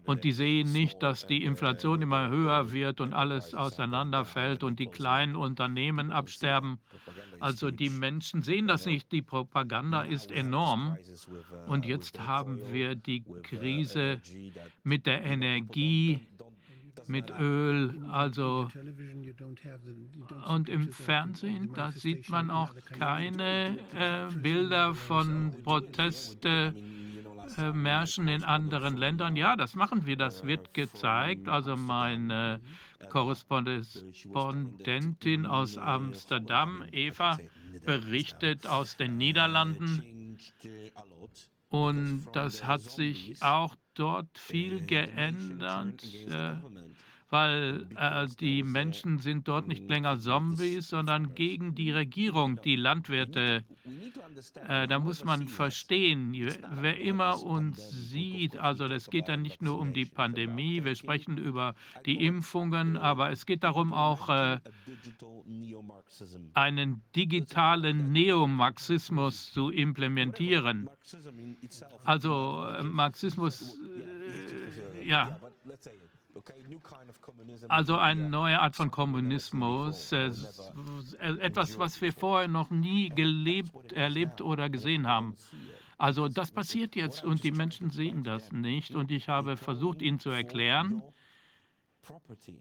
und 0.06 0.24
die 0.24 0.32
sehen 0.34 0.72
nicht, 0.72 1.02
dass 1.02 1.26
die 1.26 1.44
Inflation 1.44 2.02
immer 2.02 2.30
höher 2.30 2.72
wird 2.72 3.00
und 3.00 3.14
alles 3.14 3.54
auseinanderfällt 3.54 4.64
und 4.64 4.80
die 4.80 4.88
kleinen 4.88 5.36
Unternehmen 5.36 6.12
absterben. 6.12 6.80
Also 7.40 7.72
die 7.72 7.90
Menschen 7.90 8.44
sehen 8.44 8.68
das 8.68 8.86
nicht, 8.86 9.12
die 9.12 9.22
Propaganda 9.22 10.02
ist 10.02 10.32
enorm. 10.32 10.98
Und 11.68 11.86
jetzt 11.86 12.20
haben 12.20 12.60
wir 12.72 12.96
die 12.96 13.24
Krise 13.44 14.22
mit 14.84 15.06
der 15.06 15.24
Energie, 15.24 16.28
mit 17.10 17.32
Öl, 17.40 17.96
also 18.12 18.70
und 20.48 20.70
im 20.70 20.92
Fernsehen, 20.92 21.74
da 21.74 21.92
sieht 21.92 22.30
man 22.30 22.52
auch 22.52 22.72
keine 22.98 23.80
äh, 23.96 24.28
Bilder 24.36 24.94
von 24.94 25.52
Protestmärschen 25.64 26.76
äh, 27.58 27.72
Märschen 27.72 28.28
in 28.28 28.44
anderen 28.44 28.96
Ländern. 28.96 29.36
Ja, 29.36 29.56
das 29.56 29.74
machen 29.74 30.06
wir, 30.06 30.18
das 30.18 30.46
wird 30.46 30.76
gezeigt. 30.76 31.50
Also 31.50 31.76
meine 31.76 32.62
Korrespondentin 33.10 35.48
aus 35.48 35.80
Amsterdam, 35.80 36.84
Eva, 36.92 37.40
berichtet 37.86 38.68
aus 38.68 38.98
den 38.98 39.18
Niederlanden. 39.18 40.38
Und 41.70 42.28
das 42.34 42.66
hat 42.66 42.82
sich 42.82 43.42
auch 43.42 43.76
dort 44.00 44.38
viel 44.40 44.82
geändert, 44.86 46.26
äh, 46.28 46.58
weil 47.30 47.88
äh, 47.96 48.28
die 48.40 48.64
Menschen 48.64 49.20
sind 49.20 49.48
dort 49.48 49.68
nicht 49.68 49.88
länger 49.90 50.20
Zombies, 50.20 50.90
sondern 50.90 51.36
gegen 51.36 51.76
die 51.76 51.92
Regierung, 51.92 52.60
die 52.62 52.76
Landwirte. 52.76 53.64
Äh, 54.68 54.88
da 54.88 55.00
muss 55.00 55.24
man 55.24 55.48
verstehen, 55.48 56.34
wer 56.34 57.00
immer 57.00 57.42
uns 57.42 57.90
sieht, 57.90 58.58
also 58.58 58.86
es 58.86 59.10
geht 59.10 59.30
dann 59.30 59.42
nicht 59.42 59.62
nur 59.62 59.80
um 59.80 59.94
die 59.94 60.06
Pandemie, 60.06 60.84
wir 60.84 60.96
sprechen 60.96 61.38
über 61.38 61.76
die 62.06 62.26
Impfungen, 62.26 62.98
aber 62.98 63.32
es 63.32 63.46
geht 63.46 63.64
darum 63.64 63.94
auch 63.94 64.30
äh, 64.30 64.60
einen 66.54 67.02
digitalen 67.16 68.12
Neomarxismus 68.12 69.52
zu 69.52 69.70
implementieren. 69.70 70.90
Also 72.04 72.66
äh, 72.66 72.84
Marxismus, 72.84 73.78
äh, 75.00 75.08
ja, 75.08 75.40
also 77.68 77.98
eine 77.98 78.30
neue 78.30 78.60
Art 78.60 78.76
von 78.76 78.92
Kommunismus, 78.92 80.12
äh, 80.12 80.32
etwas, 81.20 81.78
was 81.80 82.02
wir 82.02 82.14
vorher 82.14 82.48
noch 82.48 82.70
nie 82.70 83.10
gelebt, 83.10 83.92
erlebt 83.94 84.42
oder 84.42 84.70
gesehen 84.70 85.08
haben. 85.08 85.36
Also 85.98 86.30
das 86.30 86.52
passiert 86.52 86.96
jetzt 86.96 87.24
und 87.24 87.44
die 87.44 87.52
Menschen 87.52 87.90
sehen 87.90 88.24
das 88.24 88.52
nicht. 88.52 88.96
Und 88.96 89.12
ich 89.12 89.28
habe 89.28 89.58
versucht, 89.58 90.02
ihnen 90.02 90.20
zu 90.20 90.30
erklären, 90.30 91.04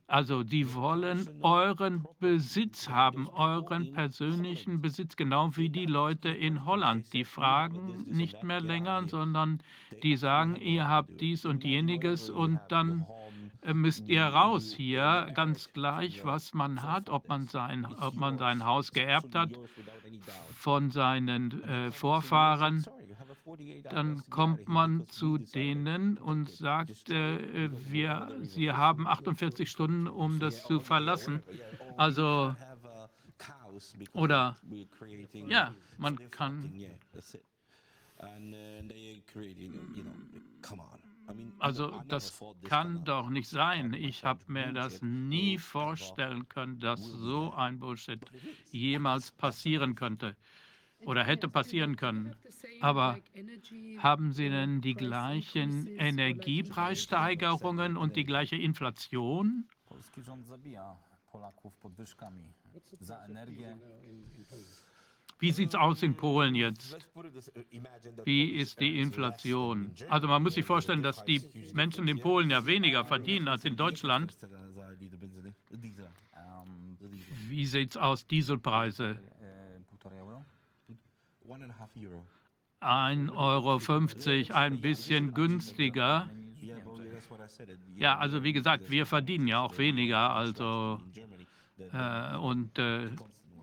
also 0.06 0.42
die 0.42 0.74
wollen 0.74 1.28
euren 1.42 2.06
Besitz 2.18 2.88
haben, 2.88 3.28
euren 3.28 3.92
persönlichen 3.92 4.82
Besitz, 4.82 5.16
genau 5.16 5.56
wie 5.56 5.70
die 5.70 5.86
Leute 5.86 6.28
in 6.28 6.64
Holland. 6.64 7.12
Die 7.12 7.24
fragen 7.24 8.04
nicht 8.06 8.42
mehr 8.42 8.60
länger, 8.60 9.08
sondern 9.08 9.62
die 10.02 10.16
sagen, 10.16 10.56
ihr 10.56 10.88
habt 10.88 11.20
dies 11.20 11.46
und 11.46 11.64
jeniges 11.64 12.28
und 12.28 12.60
dann 12.68 13.06
müsst 13.74 14.08
ihr 14.08 14.24
raus 14.24 14.72
hier, 14.76 15.30
ganz 15.34 15.72
gleich, 15.72 16.24
was 16.24 16.54
man 16.54 16.82
hat, 16.82 17.10
ob 17.10 17.28
man 17.28 17.46
sein, 17.48 17.86
ob 18.00 18.14
man 18.14 18.38
sein 18.38 18.64
Haus 18.64 18.92
geerbt 18.92 19.34
hat 19.34 19.50
von 20.56 20.90
seinen 20.90 21.62
äh, 21.64 21.92
Vorfahren. 21.92 22.84
Dann 23.90 24.22
kommt 24.28 24.68
man 24.68 25.08
zu 25.08 25.38
denen 25.38 26.18
und 26.18 26.50
sagt, 26.50 27.08
äh, 27.08 27.70
wir, 27.90 28.30
sie 28.42 28.72
haben 28.72 29.06
48 29.06 29.70
Stunden, 29.70 30.06
um 30.06 30.38
das 30.38 30.64
zu 30.64 30.80
verlassen. 30.80 31.42
Also, 31.96 32.54
oder, 34.12 34.56
ja, 35.48 35.74
man 35.96 36.30
kann. 36.30 36.72
Also 41.58 42.02
das 42.08 42.40
kann 42.64 43.04
doch 43.04 43.28
nicht 43.28 43.48
sein. 43.48 43.92
Ich 43.94 44.24
habe 44.24 44.40
mir 44.46 44.72
das 44.72 45.02
nie 45.02 45.58
vorstellen 45.58 46.48
können, 46.48 46.78
dass 46.78 47.02
so 47.02 47.52
ein 47.52 47.78
Bullshit 47.78 48.20
jemals 48.70 49.32
passieren 49.32 49.94
könnte 49.94 50.36
oder 51.04 51.24
hätte 51.24 51.48
passieren 51.48 51.96
können. 51.96 52.34
Aber 52.80 53.18
haben 53.98 54.32
Sie 54.32 54.48
denn 54.48 54.80
die 54.80 54.94
gleichen 54.94 55.86
Energiepreissteigerungen 55.86 57.96
und 57.96 58.16
die 58.16 58.24
gleiche 58.24 58.56
Inflation? 58.56 59.68
Wie 65.40 65.52
sieht 65.52 65.68
es 65.70 65.74
aus 65.74 66.02
in 66.02 66.14
Polen 66.16 66.54
jetzt? 66.54 66.96
Wie 68.24 68.50
ist 68.50 68.80
die 68.80 69.00
Inflation? 69.00 69.92
Also 70.08 70.26
man 70.26 70.42
muss 70.42 70.54
sich 70.54 70.64
vorstellen, 70.64 71.02
dass 71.02 71.24
die 71.24 71.42
Menschen 71.72 72.08
in 72.08 72.20
Polen 72.20 72.50
ja 72.50 72.66
weniger 72.66 73.04
verdienen 73.04 73.48
als 73.48 73.64
in 73.64 73.76
Deutschland. 73.76 74.36
Wie 77.48 77.66
sieht 77.66 77.90
es 77.90 77.96
aus, 77.96 78.26
Dieselpreise? 78.26 79.18
1,50 82.80 83.30
Euro, 83.34 84.54
ein 84.54 84.80
bisschen 84.80 85.34
günstiger. 85.34 86.28
Ja, 87.96 88.18
also 88.18 88.44
wie 88.44 88.52
gesagt, 88.52 88.90
wir 88.90 89.06
verdienen 89.06 89.48
ja 89.48 89.60
auch 89.60 89.78
weniger, 89.78 90.30
also 90.30 91.00
äh, 91.92 92.36
und 92.36 92.78
äh, 92.78 93.08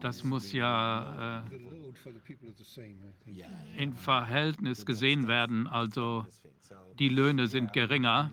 das 0.06 0.24
muss 0.24 0.54
ja 0.54 1.40
äh, 1.40 1.42
in 3.76 3.96
Verhältnis 3.96 4.86
gesehen 4.86 5.28
werden. 5.28 5.66
Also 5.66 6.28
die 7.00 7.10
Löhne 7.10 7.48
sind 7.48 7.74
geringer. 7.74 8.32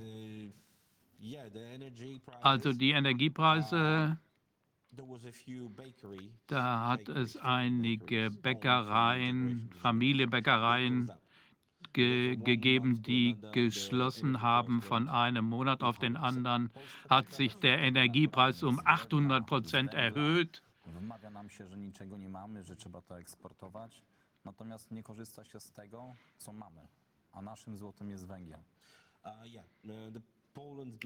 Also 2.43 2.75
die 2.75 2.91
Energiepreise, 2.91 4.19
da 6.47 6.89
hat 6.89 7.09
es 7.09 7.39
einige 7.39 8.31
Bäckereien, 8.31 9.71
Familienbäckereien 9.81 11.11
ge 11.95 12.37
gegeben, 12.37 13.03
die 13.03 13.39
geschlossen 13.53 14.43
haben 14.43 14.83
von 14.83 15.09
einem 15.09 15.47
Monat 15.47 15.83
auf 15.83 15.99
den 15.99 16.19
anderen, 16.19 16.71
hat 17.09 17.33
sich 17.33 17.55
der 17.55 17.79
Energiepreis 17.79 18.63
um 18.63 18.79
800 18.85 19.47
Prozent 19.47 19.95
erhöht. 19.95 20.63
Wymawia 20.87 21.31
nam 21.31 21.51
się, 21.51 21.69
że 21.69 21.77
niczego 21.79 22.19
nie 22.19 22.29
mamy, 22.29 22.63
że 22.63 22.77
trzeba 22.77 23.03
to 23.03 23.19
eksportować, 23.19 24.03
natomiast 24.45 24.91
nie 24.91 25.03
korzysta 25.03 25.45
się 25.45 25.61
z 25.61 25.73
tego, 25.73 26.17
co 26.39 26.53
mamy, 26.53 26.89
a 27.33 27.43
naszym 27.43 27.79
złotem 27.79 28.11
jest 28.11 28.27
węgiel. 28.27 28.61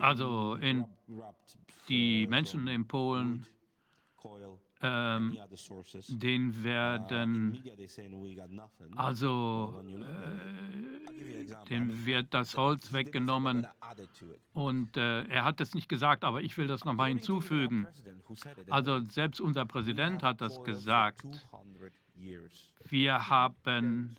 Also 0.01 0.57
in 0.57 0.85
die 1.89 2.29
Menschen 2.29 2.69
in 2.69 2.85
Polen, 2.85 3.45
ähm, 4.83 5.37
den 6.09 6.63
werden, 6.63 7.63
also 8.95 9.83
äh, 9.85 11.69
dem 11.71 12.05
wird 12.05 12.35
das 12.35 12.57
Holz 12.57 12.93
weggenommen 12.93 13.67
und 14.53 14.97
äh, 14.97 15.25
er 15.25 15.45
hat 15.45 15.61
es 15.61 15.75
nicht 15.75 15.89
gesagt, 15.89 16.25
aber 16.25 16.43
ich 16.43 16.59
will 16.59 16.67
das 16.67 16.85
nochmal 16.85 17.09
hinzufügen. 17.09 17.87
Also 18.69 19.01
selbst 19.09 19.41
unser 19.41 19.65
Präsident 19.65 20.23
hat 20.23 20.41
das 20.41 20.63
gesagt. 20.63 21.25
Wir 22.89 23.29
haben 23.29 24.17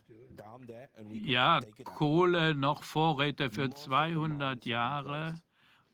ja 1.10 1.60
Kohle 1.84 2.54
noch 2.54 2.82
Vorräte 2.82 3.50
für 3.50 3.70
200 3.70 4.66
Jahre. 4.66 5.40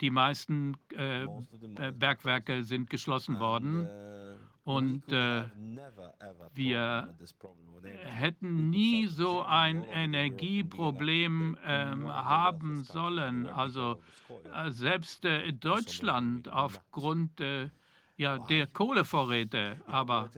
Die 0.01 0.11
meisten 0.11 0.77
äh, 0.97 1.27
Bergwerke 1.93 2.65
sind 2.65 2.91
geschlossen 2.91 3.39
worden. 3.39 3.89
Und 4.65 5.07
äh, 5.13 5.45
wir 6.55 7.15
hätten 8.05 8.71
nie 8.71 9.07
so 9.07 9.43
ein 9.43 9.85
Energieproblem 9.85 11.59
äh, 11.63 11.69
haben 11.69 12.83
sollen. 12.85 13.47
Also 13.47 14.01
äh, 14.55 14.71
selbst 14.71 15.27
äh, 15.27 15.53
Deutschland 15.53 16.49
aufgrund 16.49 17.41
äh, 17.41 17.69
ja, 18.17 18.39
der 18.39 18.67
Kohlevorräte. 18.67 19.81
Aber 19.87 20.31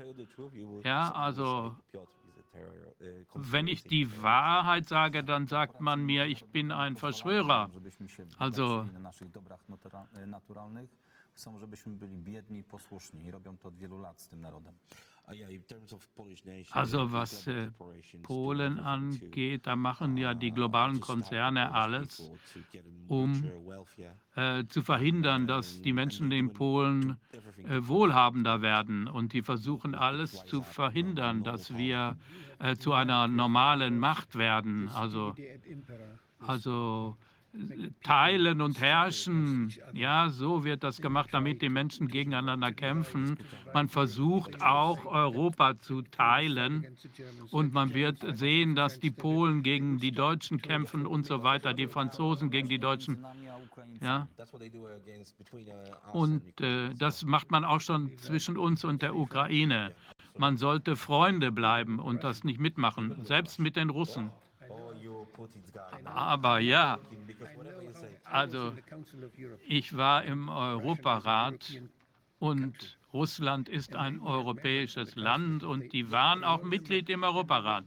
ja, 0.83 1.13
also 1.13 1.77
wenn 3.35 3.69
ich 3.69 3.85
die 3.85 4.23
Wahrheit 4.23 4.89
sage, 4.89 5.23
dann 5.23 5.47
sagt 5.47 5.81
man 5.81 6.05
mir, 6.05 6.27
ich 6.27 6.45
bin 6.47 6.73
ein 6.73 6.97
Verschwörer. 6.97 7.71
Also 8.39 8.87
chcą, 11.37 11.59
żebyśmy 11.59 11.93
byli 11.93 12.19
biedni 12.19 12.59
i 12.59 12.65
posłuszni 12.65 13.25
i 13.25 13.31
robią 13.31 13.57
to 13.59 13.69
od 13.69 13.77
wielu 13.77 13.99
lat 13.99 14.21
z 14.21 14.29
tym 14.29 14.41
narodem. 14.41 14.75
Also 16.71 17.13
was 17.13 17.49
äh, 17.49 17.71
Polen 18.23 18.79
angeht, 18.79 19.67
da 19.67 19.75
machen 19.75 20.17
ja 20.17 20.35
die 20.35 20.53
globalen 20.53 21.01
Konzerne 21.01 21.73
alles, 21.73 22.31
um 23.09 23.43
äh, 24.37 24.65
zu 24.69 24.83
verhindern, 24.83 25.49
dass 25.49 25.83
die 25.83 25.93
Menschen 25.93 26.31
in 26.31 26.53
Polen 26.53 27.17
äh, 27.33 27.81
wohlhabender 27.89 28.63
werden. 28.63 29.09
Und 29.09 29.33
die 29.33 29.43
versuchen 29.43 29.97
alles 29.97 30.45
zu 30.45 30.63
verhindern, 30.63 31.43
dass 31.43 31.77
wir 31.77 32.17
äh, 32.61 32.77
zu 32.77 32.93
einer 32.93 33.27
normalen 33.27 33.99
Macht 33.99 34.37
werden. 34.37 34.89
Also, 34.91 35.35
also 36.39 37.17
teilen 38.03 38.61
und 38.61 38.81
herrschen. 38.81 39.73
Ja, 39.93 40.29
so 40.31 40.65
wird 40.65 40.83
das 40.83 41.01
gemacht, 41.01 41.31
damit 41.33 41.63
die 41.63 41.69
Menschen 41.69 42.09
gegeneinander 42.09 42.73
kämpfen. 42.73 43.39
Man 43.73 43.89
versucht 43.89 44.63
auch 44.63 45.05
Europa 45.07 45.79
zu 45.79 46.03
teilen 46.03 46.87
und 47.51 47.73
man 47.73 47.95
wird 47.95 48.19
sehen, 48.37 48.75
dass 48.75 48.99
die 48.99 49.11
Polen 49.11 49.63
gegen 49.63 49.99
die 49.99 50.13
Deutschen 50.13 50.61
kämpfen 50.61 51.07
und 51.07 51.27
so 51.27 51.43
weiter, 51.43 51.75
die 51.75 51.87
Franzosen 51.87 52.51
gegen 52.51 52.69
die 52.69 52.79
Deutschen. 52.79 53.25
Ja. 54.01 54.29
Und 56.13 56.61
äh, 56.61 56.95
das 56.95 57.25
macht 57.25 57.51
man 57.51 57.65
auch 57.65 57.81
schon 57.81 58.17
zwischen 58.19 58.57
uns 58.57 58.85
und 58.85 59.03
der 59.03 59.15
Ukraine. 59.15 59.95
Man 60.39 60.57
sollte 60.59 60.97
Freunde 60.97 61.51
bleiben 61.51 61.99
und 61.99 62.23
das 62.23 62.45
nicht 62.45 62.61
mitmachen, 62.61 63.25
selbst 63.25 63.59
mit 63.59 63.77
den 63.77 63.91
Russen. 63.91 64.31
Aber 66.05 66.61
ja, 66.61 66.99
Also 68.25 68.73
ich 69.67 69.97
war 69.97 70.25
im 70.25 70.49
Europarat 70.49 71.81
und 72.39 72.99
Russland 73.13 73.69
ist 73.69 73.97
ein 73.97 74.21
europäisches 74.21 75.17
Land 75.17 75.65
und 75.65 75.93
die 75.95 76.11
waren 76.11 76.45
auch 76.45 76.63
Mitglied 76.63 77.09
im 77.09 77.23
Europarat. 77.23 77.85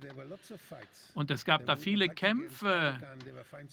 Und 1.13 1.29
es 1.29 1.45
gab 1.45 1.65
da 1.67 1.75
viele 1.75 2.09
Kämpfe 2.09 2.99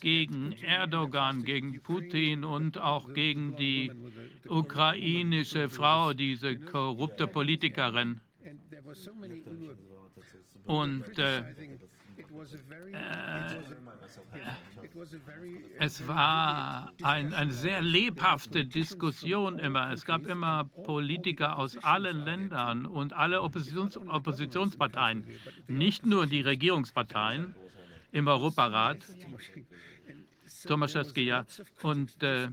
gegen 0.01 0.53
Erdogan, 0.53 1.45
gegen 1.45 1.81
Putin 1.81 2.45
und 2.45 2.79
auch 2.79 3.13
gegen 3.15 3.57
die 3.57 3.91
ukrainische 4.49 5.71
Frau, 5.71 6.13
diese 6.13 6.59
korrupte 6.59 7.27
Politikerin. 7.27 8.21
Und 10.67 11.19
äh, 11.19 11.39
äh, 11.39 11.45
es 15.79 16.07
war 16.09 16.93
ein, 17.03 17.35
eine 17.35 17.53
sehr 17.53 17.83
lebhafte 17.83 18.65
Diskussion 18.65 19.59
immer. 19.59 19.93
Es 19.93 20.05
gab 20.05 20.27
immer 20.27 20.65
Politiker 20.85 21.59
aus 21.59 21.77
allen 21.79 22.25
Ländern 22.25 22.87
und 22.87 23.13
alle 23.13 23.43
Oppositions 23.43 23.97
Oppositionsparteien, 23.97 25.25
nicht 25.69 26.07
nur 26.07 26.27
die 26.27 26.41
Regierungsparteien 26.41 27.55
im 28.13 28.29
Europarat. 28.29 28.99
Tomaszewski, 30.67 31.23
ja. 31.23 31.45
Und 31.83 32.23
äh, 32.23 32.49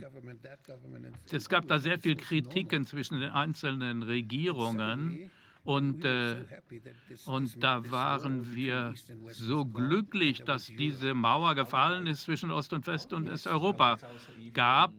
es 1.31 1.49
gab 1.49 1.67
da 1.67 1.79
sehr 1.79 1.99
viel 1.99 2.15
Kritiken 2.15 2.85
zwischen 2.85 3.19
den 3.19 3.31
einzelnen 3.31 4.03
Regierungen. 4.03 5.31
Und, 5.63 6.03
äh, 6.03 6.43
und 7.25 7.63
da 7.63 7.89
waren 7.89 8.53
wir 8.53 8.93
so 9.31 9.65
glücklich, 9.65 10.43
dass 10.43 10.65
diese 10.65 11.13
Mauer 11.13 11.55
gefallen 11.55 12.05
ist 12.05 12.23
zwischen 12.23 12.51
Ost 12.51 12.73
und 12.73 12.85
West 12.85 13.13
und 13.13 13.29
es 13.29 13.47
Europa 13.47 13.97
gab. 14.51 14.91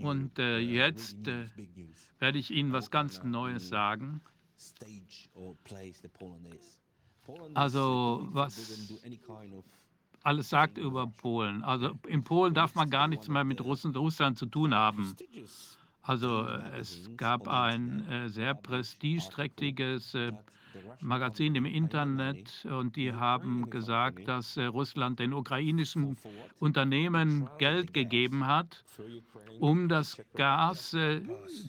Und 0.00 0.38
äh, 0.38 0.58
jetzt 0.58 1.28
äh, 1.28 1.48
werde 2.18 2.38
ich 2.38 2.50
Ihnen 2.50 2.72
was 2.72 2.90
ganz 2.90 3.22
Neues 3.22 3.68
sagen. 3.68 4.20
Also 7.54 8.28
was 8.32 8.92
alles 10.24 10.48
sagt 10.48 10.78
über 10.78 11.06
Polen. 11.06 11.62
Also 11.62 11.92
in 12.06 12.24
Polen 12.24 12.54
darf 12.54 12.74
man 12.74 12.90
gar 12.90 13.06
nichts 13.06 13.28
mehr 13.28 13.44
mit 13.44 13.60
Russen, 13.60 13.94
Russland 13.94 14.36
zu 14.36 14.46
tun 14.46 14.74
haben. 14.74 15.14
Also 16.08 16.48
es 16.80 17.10
gab 17.18 17.48
ein 17.48 18.08
äh, 18.08 18.30
sehr 18.30 18.54
prestigeträchtiges 18.54 20.14
äh, 20.14 20.32
Magazin 21.02 21.54
im 21.54 21.66
Internet 21.66 22.64
und 22.64 22.96
die 22.96 23.12
haben 23.12 23.68
gesagt, 23.68 24.26
dass 24.26 24.56
äh, 24.56 24.64
Russland 24.64 25.18
den 25.18 25.34
ukrainischen 25.34 26.16
Unternehmen 26.60 27.50
Geld 27.58 27.92
gegeben 27.92 28.46
hat, 28.46 28.84
um 29.60 29.90
das 29.90 30.18
Gas 30.34 30.94
äh, 30.94 31.20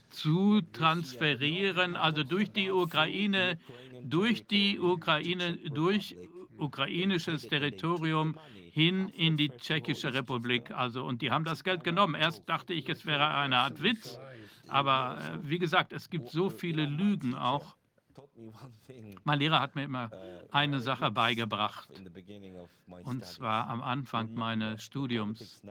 zu 0.09 0.61
transferieren, 0.71 1.97
also 1.97 2.23
durch 2.23 2.49
die 2.53 2.71
Ukraine, 2.71 3.59
durch 4.03 4.47
die 4.47 4.79
Ukraine, 4.79 5.57
durch 5.69 6.15
ukrainisches 6.57 7.45
Territorium 7.45 8.35
hin 8.71 9.09
in 9.09 9.37
die 9.37 9.49
Tschechische 9.49 10.13
Republik. 10.13 10.71
Also, 10.71 11.03
und 11.05 11.21
die 11.21 11.31
haben 11.31 11.45
das 11.45 11.63
Geld 11.63 11.83
genommen. 11.83 12.15
Erst 12.15 12.47
dachte 12.47 12.73
ich, 12.73 12.87
es 12.89 13.05
wäre 13.05 13.27
eine 13.33 13.57
Art 13.57 13.81
Witz, 13.81 14.19
aber 14.67 15.19
äh, 15.19 15.49
wie 15.49 15.59
gesagt, 15.59 15.93
es 15.93 16.09
gibt 16.09 16.29
so 16.29 16.49
viele 16.49 16.85
Lügen 16.85 17.35
auch. 17.35 17.75
Mein 19.23 19.39
Lehrer 19.39 19.59
hat 19.59 19.75
mir 19.75 19.83
immer 19.83 20.09
eine 20.51 20.79
Sache 20.79 21.11
beigebracht, 21.11 21.89
und 23.03 23.25
zwar 23.25 23.67
am 23.67 23.81
Anfang 23.81 24.33
meines 24.33 24.83
Studiums. 24.83 25.61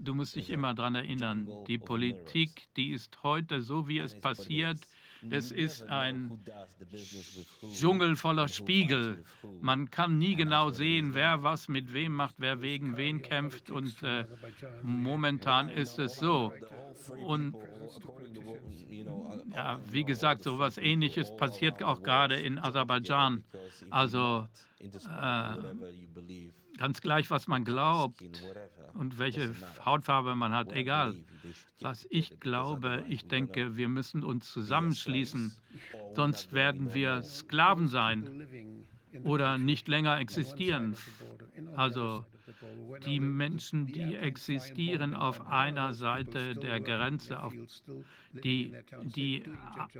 Du 0.00 0.14
musst 0.14 0.36
dich 0.36 0.50
immer 0.50 0.74
daran 0.74 0.94
erinnern, 0.94 1.48
die 1.66 1.78
Politik, 1.78 2.68
die 2.76 2.90
ist 2.90 3.22
heute 3.22 3.62
so, 3.62 3.88
wie 3.88 3.98
es 3.98 4.18
passiert, 4.18 4.86
es 5.30 5.50
ist 5.50 5.82
ein 5.88 6.38
Dschungel 7.72 8.16
voller 8.16 8.48
Spiegel. 8.48 9.24
Man 9.60 9.90
kann 9.90 10.18
nie 10.18 10.34
genau 10.34 10.70
sehen, 10.70 11.14
wer 11.14 11.42
was 11.42 11.68
mit 11.68 11.92
wem 11.92 12.14
macht, 12.14 12.34
wer 12.38 12.60
wegen 12.60 12.96
wen 12.96 13.22
kämpft. 13.22 13.70
Und 13.70 14.02
äh, 14.02 14.24
momentan 14.82 15.68
ist 15.68 15.98
es 15.98 16.16
so. 16.16 16.52
Und 17.24 17.56
ja, 19.54 19.78
wie 19.90 20.04
gesagt, 20.04 20.44
so 20.44 20.54
etwas 20.54 20.78
Ähnliches 20.78 21.34
passiert 21.36 21.82
auch 21.82 22.02
gerade 22.02 22.36
in 22.36 22.58
Aserbaidschan. 22.58 23.44
Also 23.90 24.48
äh, 24.80 25.54
ganz 26.78 27.00
gleich, 27.00 27.30
was 27.30 27.46
man 27.46 27.64
glaubt 27.64 28.22
und 28.94 29.18
welche 29.18 29.54
Hautfarbe 29.84 30.34
man 30.34 30.52
hat, 30.52 30.72
egal. 30.72 31.14
Was 31.80 32.06
ich 32.10 32.38
glaube, 32.40 33.04
ich 33.08 33.26
denke, 33.26 33.76
wir 33.76 33.88
müssen 33.88 34.22
uns 34.24 34.50
zusammenschließen, 34.52 35.56
sonst 36.14 36.52
werden 36.52 36.94
wir 36.94 37.22
Sklaven 37.22 37.88
sein 37.88 38.86
oder 39.24 39.58
nicht 39.58 39.88
länger 39.88 40.18
existieren. 40.18 40.96
Also 41.76 42.24
die 43.06 43.20
Menschen, 43.20 43.86
die 43.86 44.14
existieren 44.16 45.14
auf 45.14 45.46
einer 45.46 45.94
Seite 45.94 46.54
der 46.54 46.80
Grenze, 46.80 47.42
auf 47.42 47.52
die, 48.32 48.74
die 49.02 49.44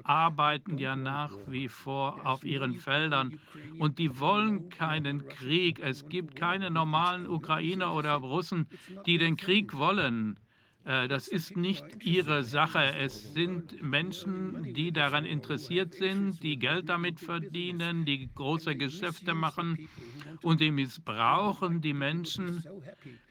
arbeiten 0.05 0.79
ja 0.79 0.97
nach 0.97 1.33
wie 1.47 1.69
vor 1.69 2.27
auf 2.27 2.45
ihren 2.45 2.75
Feldern 2.75 3.39
und 3.79 3.99
die 3.99 4.19
wollen 4.19 4.69
keinen 4.71 5.29
Krieg. 5.29 5.81
Es 5.81 6.09
gibt 6.09 6.37
keine 6.37 6.71
normalen 6.71 7.29
Ukrainer 7.29 7.95
oder 7.95 8.15
Russen, 8.15 8.67
die 9.07 9.19
den 9.19 9.37
Krieg 9.37 9.77
wollen. 9.77 10.37
Äh, 10.85 11.09
das 11.09 11.29
ist 11.29 11.57
nicht 11.57 11.85
ihre 12.05 12.43
Sache. 12.43 12.95
Es 12.99 13.33
sind 13.33 13.83
Menschen, 13.83 14.75
die 14.75 14.93
daran 14.93 15.25
interessiert 15.25 15.95
sind, 15.95 16.43
die 16.43 16.59
Geld 16.59 16.89
damit 16.89 17.21
verdienen, 17.21 18.05
die 18.05 18.29
große 18.35 18.75
Geschäfte 18.77 19.35
machen 19.35 19.89
und 20.43 20.61
die 20.61 20.71
missbrauchen 20.71 21.81
die 21.81 21.95
Menschen. 21.95 22.65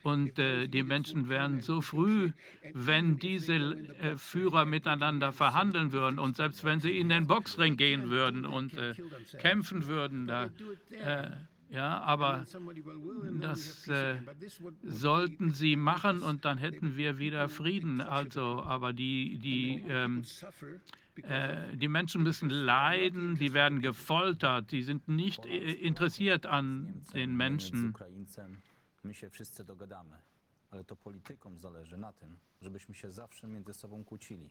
Und 0.04 0.40
äh, 0.40 0.68
die 0.68 0.84
Menschen 0.84 1.30
wären 1.30 1.62
so 1.62 1.82
früh, 1.82 2.32
wenn 2.74 3.20
diese 3.20 3.54
äh, 3.54 4.18
Führer 4.18 4.66
miteinander 4.66 5.34
verhandeln 5.34 5.92
würden 5.92 6.20
und 6.20 6.38
selbst 6.38 6.64
wenn 6.64 6.80
sie 6.80 6.98
in 6.98 7.10
den 7.10 7.28
Boxring 7.28 7.76
gehen 7.78 8.10
würden 8.10 8.46
und 8.46 8.74
kämpfen 9.40 9.88
würden, 9.88 10.28
da 10.28 10.50
ja, 11.72 12.02
aber 12.02 12.46
das 13.40 13.88
äh, 13.88 14.20
sollten 14.84 15.54
sie 15.54 15.78
machen 15.78 16.22
und 16.22 16.44
dann 16.44 16.58
hätten 16.58 16.98
wir 16.98 17.18
wieder 17.18 17.48
Frieden. 17.48 18.02
Also, 18.02 18.62
aber 18.64 18.92
die, 18.92 19.38
die, 19.38 19.82
ähm, 19.88 20.26
äh, 21.24 21.78
die 21.78 21.88
Menschen 21.88 22.24
müssen 22.24 22.50
leiden, 22.50 23.38
die 23.38 23.54
werden 23.54 23.82
gefoltert, 23.82 24.70
die 24.74 24.84
sind 24.84 25.08
nicht 25.08 25.46
äh, 25.46 25.72
interessiert 25.72 26.46
an 26.46 27.06
den 27.14 27.38
Menschen. 27.38 27.96
Ale 30.72 30.84
to 30.84 30.96
politykom 30.96 31.60
zależy 31.60 31.98
na 31.98 32.14
tym, 32.14 32.38
żebyśmy 32.62 32.96
się 32.96 33.12
zawsze 33.12 33.48
między 33.48 33.74
sobą 33.74 34.04
kłócili. 34.04 34.50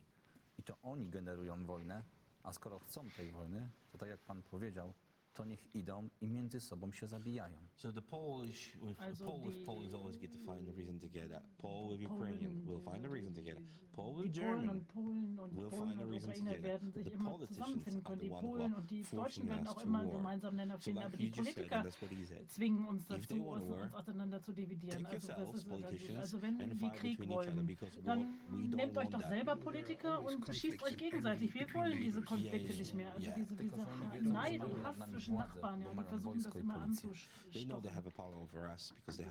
I 0.58 0.62
to 0.62 0.76
oni 0.82 1.08
generują 1.08 1.64
wojnę, 1.64 2.02
a 2.42 2.52
skoro 2.52 2.78
chcą 2.78 3.10
tej 3.10 3.30
wojny, 3.32 3.70
to 3.92 3.98
tak 3.98 4.08
jak 4.08 4.20
pan 4.20 4.42
powiedział, 4.42 4.94
to 5.34 5.44
niech 5.44 5.74
idą 5.74 6.08
i 6.20 6.28
między 6.28 6.60
sobą 6.60 6.92
się 6.92 7.06
zabijają. 7.06 7.58
So 7.76 7.92
the 7.92 8.02
Polish, 8.02 8.76
with, 8.82 9.00
also 9.00 9.24
Pole 9.24 9.46
with 9.46 9.64
Polish 9.64 9.94
always 9.94 10.18
get 10.18 10.32
to 10.32 10.38
find 10.38 10.68
a 10.68 10.72
reason 10.72 11.00
to 11.00 11.08
get 11.08 11.32
at. 11.32 11.42
Pole 11.58 11.88
with 11.88 12.00
Ukrainian 12.00 12.66
will 12.66 12.80
find 12.80 13.04
a 13.06 13.08
reason 13.08 13.34
to 13.34 13.42
get 13.42 13.56
at. 13.56 13.62
Pole 13.96 14.14
with 14.14 14.32
German 14.32 14.84
will 15.52 15.70
find 15.70 16.00
a 16.00 16.06
reason 16.06 16.30
to 16.34 16.40
get 16.40 16.64
at. 16.64 16.80
The 16.94 17.10
politicians 17.24 18.02
are 18.06 18.16
the 18.16 18.28
one 18.28 18.44
who 18.44 18.62
are 18.62 19.04
forcing 19.04 19.50
us 19.50 19.74
to 19.74 19.88
war. 19.88 20.78
So 20.80 20.90
like 20.92 21.18
you 21.18 21.30
just 21.30 21.54
said, 21.54 21.68
and 21.72 21.84
that's 21.84 22.02
what 22.02 22.10
he 22.10 22.24
said. 22.26 22.44
zwingen 22.48 22.86
uns 22.86 23.06
dazu, 23.06 23.34
uns, 23.34 23.70
uns 23.70 23.94
auseinander 23.94 24.42
zu 24.42 24.52
dividieren. 24.52 25.06
Also, 25.06 25.28
das 25.28 25.54
ist, 25.54 26.16
also 26.16 26.42
wenn 26.42 26.58
die 26.58 26.90
Krieg 26.90 27.28
wollen, 27.28 27.76
dann 28.04 28.38
nehmt 28.50 28.96
euch 28.96 29.08
doch 29.08 29.26
selber 29.28 29.56
Politiker 29.56 30.22
und 30.22 30.44
beschießt 30.46 30.82
euch 30.82 30.96
gegenseitig. 30.96 31.54
Wir 31.54 31.66
wollen 31.74 31.98
diese 31.98 32.22
Konflikte 32.22 32.74
nicht 32.74 32.94
mehr. 32.94 33.12
Also 33.14 33.30
diese, 33.36 33.54
diese 33.56 33.86
Neid 34.22 34.64
und 34.64 34.84
Hass 34.84 34.98
zwischen 35.10 35.29
Nachbarn, 35.30 35.80
ja, 35.80 35.92
die 35.92 36.04
versuchen 36.04 36.42
das 36.42 36.54
immer 36.54 36.80
anzustoßen. 36.82 37.28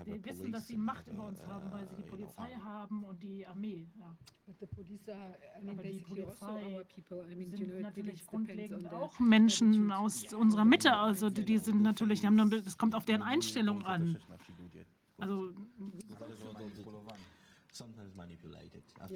Wir 0.05 0.25
wissen, 0.25 0.51
dass 0.51 0.67
sie 0.67 0.77
Macht 0.77 1.07
über 1.07 1.27
uns 1.27 1.45
haben, 1.45 1.71
weil 1.71 1.87
sie 1.87 1.95
die 1.95 2.03
Polizei 2.03 2.51
haben 2.63 3.03
und 3.03 3.21
die 3.21 3.45
Armee. 3.45 3.87
Ja. 3.99 4.17
Aber 5.61 5.83
die 5.83 6.01
Polizei 6.01 6.33
sind 7.51 7.81
natürlich 7.81 8.25
grundlegend 8.25 8.91
auch 8.93 9.19
Menschen 9.19 9.91
aus 9.91 10.33
unserer 10.33 10.65
Mitte. 10.65 10.95
Also 10.95 11.29
die, 11.29 11.45
die 11.45 11.57
sind 11.57 11.81
natürlich, 11.81 12.21
das 12.21 12.77
kommt 12.77 12.95
auf 12.95 13.05
deren 13.05 13.21
Einstellung 13.21 13.85
an. 13.85 14.17
Also 15.17 15.53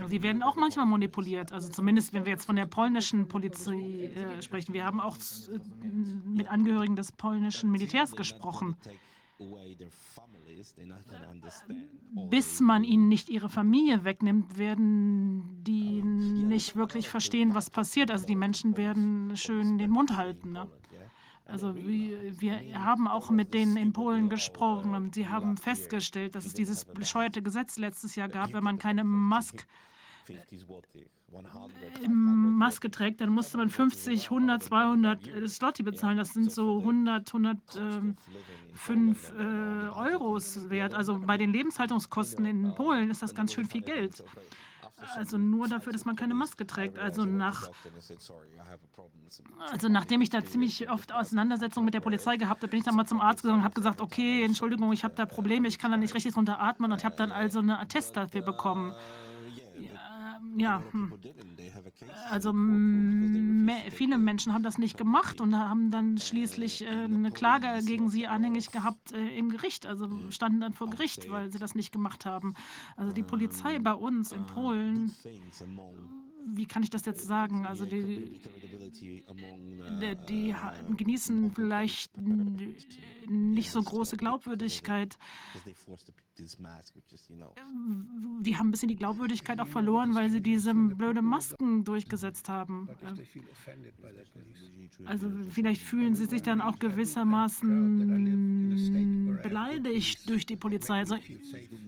Sie 0.07 0.23
werden 0.23 0.44
auch 0.44 0.56
manchmal 0.56 0.85
manipuliert. 0.85 1.52
Also 1.52 1.69
zumindest, 1.69 2.14
wenn 2.14 2.26
wir 2.26 2.31
jetzt 2.31 2.45
von 2.45 2.56
der 2.56 2.65
polnischen 2.65 3.27
Polizei 3.27 4.06
äh, 4.15 4.41
sprechen. 4.41 4.73
Wir 4.73 4.85
haben 4.85 4.99
auch 4.99 5.18
äh, 5.18 5.88
mit 5.88 6.48
Angehörigen 6.48 6.95
des 6.95 7.11
polnischen 7.11 7.72
Militärs 7.72 8.11
gesprochen. 8.11 8.77
bis 12.30 12.60
man 12.60 12.84
ihnen 12.84 13.07
nicht 13.07 13.30
ihre 13.30 13.49
Familie 13.49 14.03
wegnimmt, 14.03 14.57
werden 14.57 15.64
die 15.64 16.02
nicht 16.02 16.76
wirklich 16.76 17.10
verstehen, 17.10 17.53
was 17.53 17.69
passiert. 17.69 18.11
Also 18.11 18.26
die 18.26 18.35
Menschen 18.35 18.77
werden 18.77 19.35
schön 19.35 19.77
den 19.77 19.90
Mund 19.90 20.15
halten. 20.15 20.53
Ne? 20.53 20.68
Also 21.45 21.76
wir, 21.76 22.40
wir 22.40 22.84
haben 22.84 23.07
auch 23.07 23.30
mit 23.30 23.53
denen 23.53 23.76
in 23.78 23.91
Polen 23.94 24.30
gesprochen 24.30 24.95
und 24.95 25.15
sie 25.15 25.28
haben 25.28 25.57
festgestellt, 25.57 26.36
dass 26.36 26.45
es 26.45 26.53
dieses 26.53 26.86
bescheuerte 26.86 27.41
Gesetz 27.41 27.78
letztes 27.78 28.15
Jahr 28.15 28.30
gab, 28.30 28.53
wenn 28.53 28.64
man 28.64 28.80
keine 28.80 29.03
Maske 29.03 29.65
Maske 32.07 32.91
trägt, 32.91 33.22
dann 33.22 33.30
musste 33.30 33.57
man 33.57 33.70
50, 33.70 34.26
100, 34.26 34.64
200 34.64 35.49
Slotty 35.49 35.84
bezahlen. 35.84 36.18
Das 36.18 36.34
sind 36.34 36.52
so 36.52 36.80
100, 36.80 37.34
105 37.34 38.18
äh, 39.32 39.44
Euros 39.95 40.70
wert. 40.70 40.94
Also 40.94 41.20
bei 41.20 41.38
den 41.38 41.52
Lebenshaltungskosten 41.52 42.45
in 42.45 42.76
Polen 42.76 43.10
ist 43.10 43.22
das 43.24 43.34
ganz 43.34 43.53
schön 43.53 43.68
viel 43.68 43.82
Geld. 43.82 44.24
Also 45.16 45.38
nur 45.38 45.68
dafür, 45.68 45.94
dass 45.94 46.06
man 46.06 46.16
keine 46.16 46.34
Maske 46.34 46.66
trägt. 46.66 46.98
Also 46.98 47.26
nach, 47.26 47.70
also 49.72 49.90
nachdem 49.90 50.22
ich 50.22 50.30
da 50.30 50.44
ziemlich 50.44 50.90
oft 50.90 51.14
Auseinandersetzungen 51.14 51.86
mit 51.86 51.94
der 51.94 52.02
Polizei 52.02 52.38
gehabt 52.38 52.62
habe, 52.62 52.70
bin 52.70 52.80
ich 52.80 52.86
dann 52.86 52.96
mal 52.96 53.06
zum 53.06 53.22
Arzt 53.22 53.42
gegangen 53.42 53.60
und 53.60 53.66
habe 53.66 53.76
gesagt, 53.76 54.02
okay, 54.02 54.44
Entschuldigung, 54.44 54.92
ich 54.94 55.04
habe 55.04 55.16
da 55.16 55.26
Probleme, 55.26 55.68
ich 55.68 55.80
kann 55.80 55.92
da 55.92 55.98
nicht 55.98 56.14
richtig 56.14 56.34
drunter 56.34 56.60
atmen 56.60 56.92
und 56.92 57.04
habe 57.04 57.16
dann 57.16 57.32
also 57.32 57.60
eine 57.60 57.80
Attest 57.80 58.16
dafür 58.18 58.42
bekommen 58.42 58.94
ja, 60.56 60.84
hm. 60.92 61.14
also 62.30 62.52
viele 63.92 64.18
Menschen 64.18 64.54
haben 64.54 64.64
das 64.64 64.78
nicht 64.78 64.98
gemacht 64.98 65.42
und 65.42 65.56
haben 65.58 65.92
dann 65.92 66.18
schließlich 66.18 66.84
äh, 66.84 66.88
eine 66.88 67.32
Klage 67.32 67.84
gegen 67.86 68.10
sie 68.10 68.28
anhängig 68.28 68.72
gehabt 68.72 69.12
äh, 69.12 69.38
im 69.38 69.50
Gericht, 69.50 69.86
also 69.86 70.10
standen 70.30 70.62
dann 70.62 70.74
vor 70.74 70.90
Gericht, 70.90 71.30
weil 71.30 71.52
sie 71.52 71.60
das 71.60 71.76
nicht 71.76 71.92
gemacht 71.92 72.26
haben. 72.26 72.54
Also 72.96 73.14
die 73.14 73.24
Polizei 73.24 73.80
bei 73.80 73.94
uns 73.94 74.32
in 74.32 74.46
Polen 74.46 75.16
wie 76.46 76.66
kann 76.66 76.84
ich 76.84 76.90
das 76.90 77.06
jetzt 77.06 77.26
sagen? 77.26 77.66
Also 77.66 77.86
die, 77.86 78.40
die, 79.00 79.24
die 80.28 80.56
genießen 80.96 81.52
vielleicht 81.52 82.12
nicht 83.28 83.72
so 83.72 83.82
große 83.82 84.18
Glaubwürdigkeit. 84.18 85.18
Die 88.41 88.57
haben 88.57 88.68
ein 88.68 88.72
bisschen 88.72 88.89
die 88.89 88.95
Glaubwürdigkeit 88.95 89.60
auch 89.60 89.68
verloren, 89.68 90.15
weil 90.15 90.30
sie 90.30 90.41
diese 90.41 90.73
blöde 90.73 91.22
Masken 91.22 91.84
durchgesetzt 91.84 92.49
haben. 92.49 92.89
Also 95.05 95.30
vielleicht 95.51 95.81
fühlen 95.81 96.15
sie 96.15 96.26
sich 96.26 96.41
dann 96.41 96.61
auch 96.61 96.80
gewissermaßen 96.80 99.39
beleidigt 99.43 100.30
durch 100.30 100.45
die 100.45 100.55
Polizei. 100.55 100.99
Also 100.99 101.18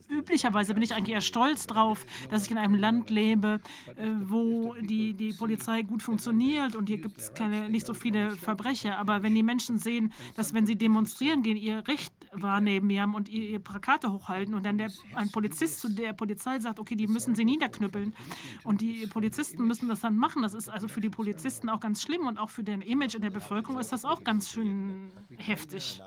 üblicherweise 0.10 0.74
bin 0.74 0.84
ich 0.84 0.94
eigentlich 0.94 1.16
eher 1.16 1.22
stolz 1.22 1.68
drauf, 1.68 2.06
dass 2.30 2.46
ich 2.46 2.52
in 2.52 2.58
einem 2.58 2.76
Land 2.76 3.10
lebe, 3.10 3.62
äh, 3.96 4.10
wo 4.24 4.76
die, 4.76 5.14
die 5.14 5.34
Polizei 5.34 5.84
gut 5.84 6.04
funktioniert 6.04 6.76
und 6.76 6.88
hier 6.88 6.98
gibt 6.98 7.20
es 7.20 7.34
keine, 7.34 7.70
nicht 7.70 7.86
so 7.86 7.94
viele 7.94 8.36
Verbrecher. 8.38 8.98
Aber 8.98 9.24
wenn 9.24 9.36
die 9.36 9.44
Menschen 9.44 9.80
sehen, 9.80 10.14
dass 10.36 10.54
wenn 10.54 10.66
sie 10.66 10.76
demonstrieren 10.76 11.44
gehen, 11.44 11.58
ihr 11.58 11.88
Recht 11.88 12.14
wahrnehmen 12.42 12.90
haben 13.00 13.16
und 13.16 13.30
ihre 13.30 13.60
Plakate 13.60 14.12
hochhalten 14.12 14.54
und 14.54 14.64
dann 14.64 14.78
der, 14.78 14.92
ein 15.16 15.32
Polizist 15.32 15.80
zu 15.80 15.90
der 15.90 16.14
Polizei 16.14 16.60
sagt, 16.60 16.80
okay, 16.80 16.96
die 16.96 17.08
müssen 17.08 17.36
sie 17.36 17.46
niederknüppeln 17.46 18.16
und 18.64 18.82
die 18.82 19.08
Polizisten 19.08 19.66
müssen 19.68 19.90
das 19.90 20.02
dann 20.02 20.18
machen. 20.18 20.42
Das 20.42 20.54
ist 20.54 20.70
also 20.70 20.88
für 20.88 21.02
die 21.02 21.10
Polizisten 21.10 21.70
auch 21.70 21.80
ganz 21.80 22.02
schlimm 22.02 22.28
und 22.28 22.38
auch 22.38 22.50
für 22.50 22.64
den 22.64 22.82
Image 22.82 23.16
in 23.16 23.22
der 23.22 23.30
Bevölkerung 23.30 23.80
ist 23.80 23.92
das 23.92 24.06
auch 24.06 24.24
ganz 24.24 24.52
schön 24.52 25.12
heftig. 25.38 26.02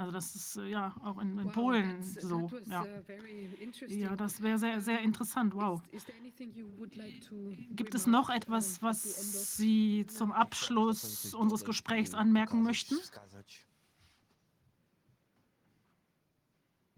Also 0.00 0.12
das 0.12 0.34
ist 0.34 0.56
äh, 0.56 0.70
ja 0.70 0.94
auch 1.04 1.20
in, 1.20 1.38
in 1.38 1.52
Polen 1.52 2.02
so. 2.02 2.50
Ja. 2.64 2.84
Uh, 2.84 3.84
ja, 3.86 4.16
das 4.16 4.40
wäre 4.40 4.58
sehr, 4.58 4.80
sehr 4.80 5.00
interessant. 5.00 5.54
Wow. 5.54 5.82
Gibt 7.72 7.94
es 7.94 8.06
noch 8.06 8.30
etwas, 8.30 8.80
was 8.80 9.56
Sie 9.58 10.06
zum 10.06 10.32
Abschluss 10.32 11.34
unseres 11.34 11.66
Gesprächs 11.66 12.14
anmerken 12.14 12.62
möchten? 12.62 12.96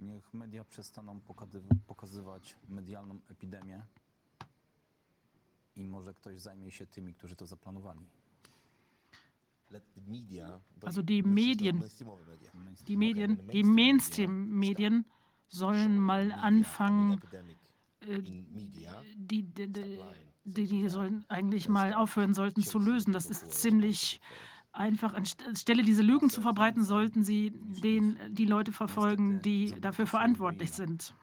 Niech 0.02 0.34
media 0.34 0.64
przestaną 0.64 1.20
pokazywać 1.86 2.56
medialną 2.68 3.18
epidemię 3.30 3.82
i 5.76 5.88
może 5.88 6.14
ktoś 6.14 6.40
zajmie 6.40 6.70
się 6.70 6.86
tymi, 6.86 7.14
którzy 7.14 7.36
to 7.36 7.46
zaplanowali. 7.46 8.06
Also 10.82 11.02
die 11.02 11.22
Medien, 11.22 11.82
die 12.86 12.96
Medien, 12.96 13.36
die 13.52 13.64
Mainstream-Medien 13.64 15.04
sollen 15.48 15.98
mal 15.98 16.32
anfangen, 16.32 17.20
äh, 18.00 18.22
die, 18.22 18.44
die, 19.16 19.98
die, 20.44 20.66
die 20.66 20.88
sollen 20.88 21.24
eigentlich 21.28 21.68
mal 21.68 21.94
aufhören 21.94 22.34
sollten 22.34 22.62
zu 22.62 22.78
lösen. 22.78 23.12
Das 23.12 23.30
ist 23.30 23.50
ziemlich 23.50 24.20
einfach. 24.72 25.14
Anstelle 25.14 25.82
diese 25.82 26.02
Lügen 26.02 26.30
zu 26.30 26.40
verbreiten, 26.40 26.84
sollten 26.84 27.24
sie 27.24 27.50
den, 27.50 28.18
die 28.30 28.46
Leute 28.46 28.72
verfolgen, 28.72 29.40
die 29.42 29.74
dafür 29.80 30.06
verantwortlich 30.06 30.72
sind. 30.72 31.14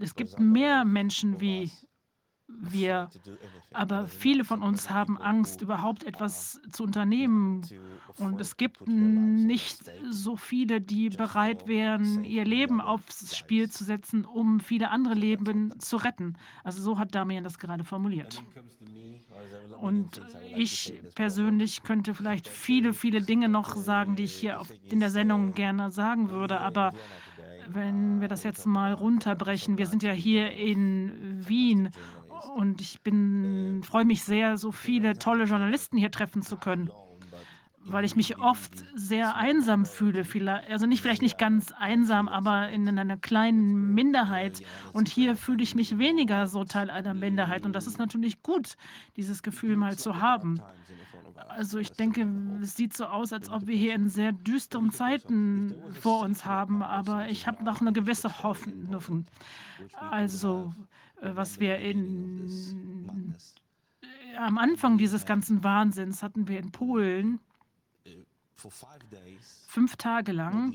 Es 0.00 0.14
gibt 0.14 0.38
mehr 0.38 0.84
Menschen 0.84 1.40
wie 1.40 1.70
wir, 2.60 3.10
aber 3.72 4.06
viele 4.06 4.44
von 4.44 4.62
uns 4.62 4.90
haben 4.90 5.18
Angst, 5.18 5.62
überhaupt 5.62 6.04
etwas 6.04 6.60
zu 6.70 6.84
unternehmen. 6.84 7.62
Und 8.18 8.40
es 8.40 8.56
gibt 8.56 8.86
nicht 8.86 9.78
so 10.10 10.36
viele, 10.36 10.80
die 10.80 11.10
bereit 11.10 11.66
wären, 11.66 12.24
ihr 12.24 12.44
Leben 12.44 12.80
aufs 12.80 13.36
Spiel 13.36 13.70
zu 13.70 13.84
setzen, 13.84 14.24
um 14.24 14.60
viele 14.60 14.90
andere 14.90 15.14
Leben 15.14 15.78
zu 15.78 15.96
retten. 15.96 16.36
Also 16.64 16.82
so 16.82 16.98
hat 16.98 17.14
Damian 17.14 17.44
das 17.44 17.58
gerade 17.58 17.84
formuliert. 17.84 18.42
Und 19.80 20.22
ich 20.54 20.94
persönlich 21.14 21.82
könnte 21.82 22.14
vielleicht 22.14 22.46
viele, 22.46 22.94
viele 22.94 23.22
Dinge 23.22 23.48
noch 23.48 23.74
sagen, 23.76 24.14
die 24.14 24.24
ich 24.24 24.34
hier 24.34 24.60
in 24.88 25.00
der 25.00 25.10
Sendung 25.10 25.54
gerne 25.54 25.90
sagen 25.90 26.30
würde, 26.30 26.60
aber 26.60 26.92
wenn 27.68 28.20
wir 28.20 28.28
das 28.28 28.42
jetzt 28.42 28.66
mal 28.66 28.92
runterbrechen, 28.92 29.78
wir 29.78 29.86
sind 29.86 30.02
ja 30.02 30.12
hier 30.12 30.52
in 30.52 31.46
Wien 31.48 31.90
und 32.54 32.80
ich 32.80 33.00
bin, 33.02 33.82
freue 33.84 34.04
mich 34.04 34.22
sehr, 34.24 34.56
so 34.58 34.72
viele 34.72 35.18
tolle 35.18 35.44
Journalisten 35.44 35.96
hier 35.96 36.10
treffen 36.10 36.42
zu 36.42 36.56
können, 36.56 36.90
weil 37.84 38.04
ich 38.04 38.14
mich 38.14 38.38
oft 38.38 38.72
sehr 38.94 39.36
einsam 39.36 39.86
fühle. 39.86 40.24
Also 40.68 40.86
nicht 40.86 41.02
vielleicht 41.02 41.22
nicht 41.22 41.38
ganz 41.38 41.72
einsam, 41.72 42.28
aber 42.28 42.68
in 42.68 42.88
einer 42.88 43.16
kleinen 43.16 43.94
Minderheit. 43.94 44.62
Und 44.92 45.08
hier 45.08 45.36
fühle 45.36 45.62
ich 45.62 45.74
mich 45.74 45.98
weniger 45.98 46.46
so 46.46 46.64
Teil 46.64 46.90
einer 46.90 47.14
Minderheit. 47.14 47.64
Und 47.66 47.72
das 47.72 47.86
ist 47.86 47.98
natürlich 47.98 48.42
gut, 48.42 48.76
dieses 49.16 49.42
Gefühl 49.42 49.76
mal 49.76 49.96
zu 49.96 50.20
haben. 50.20 50.60
Also 51.48 51.78
ich 51.78 51.92
denke, 51.92 52.26
es 52.62 52.76
sieht 52.76 52.96
so 52.96 53.06
aus, 53.06 53.32
als 53.32 53.50
ob 53.50 53.66
wir 53.66 53.76
hier 53.76 53.94
in 53.94 54.08
sehr 54.08 54.32
düsteren 54.32 54.90
Zeiten 54.90 55.74
vor 56.00 56.22
uns 56.22 56.44
haben, 56.44 56.82
aber 56.82 57.28
ich 57.28 57.46
habe 57.46 57.62
noch 57.64 57.80
eine 57.80 57.92
gewisse 57.92 58.42
Hoffnung. 58.42 59.26
Also 60.10 60.72
was 61.22 61.60
wir 61.60 61.78
in, 61.78 63.34
am 64.36 64.58
Anfang 64.58 64.98
dieses 64.98 65.24
ganzen 65.24 65.62
Wahnsinns 65.62 66.22
hatten 66.22 66.48
wir 66.48 66.58
in 66.58 66.72
Polen 66.72 67.40
fünf 69.66 69.96
Tage 69.96 70.32
lang 70.32 70.74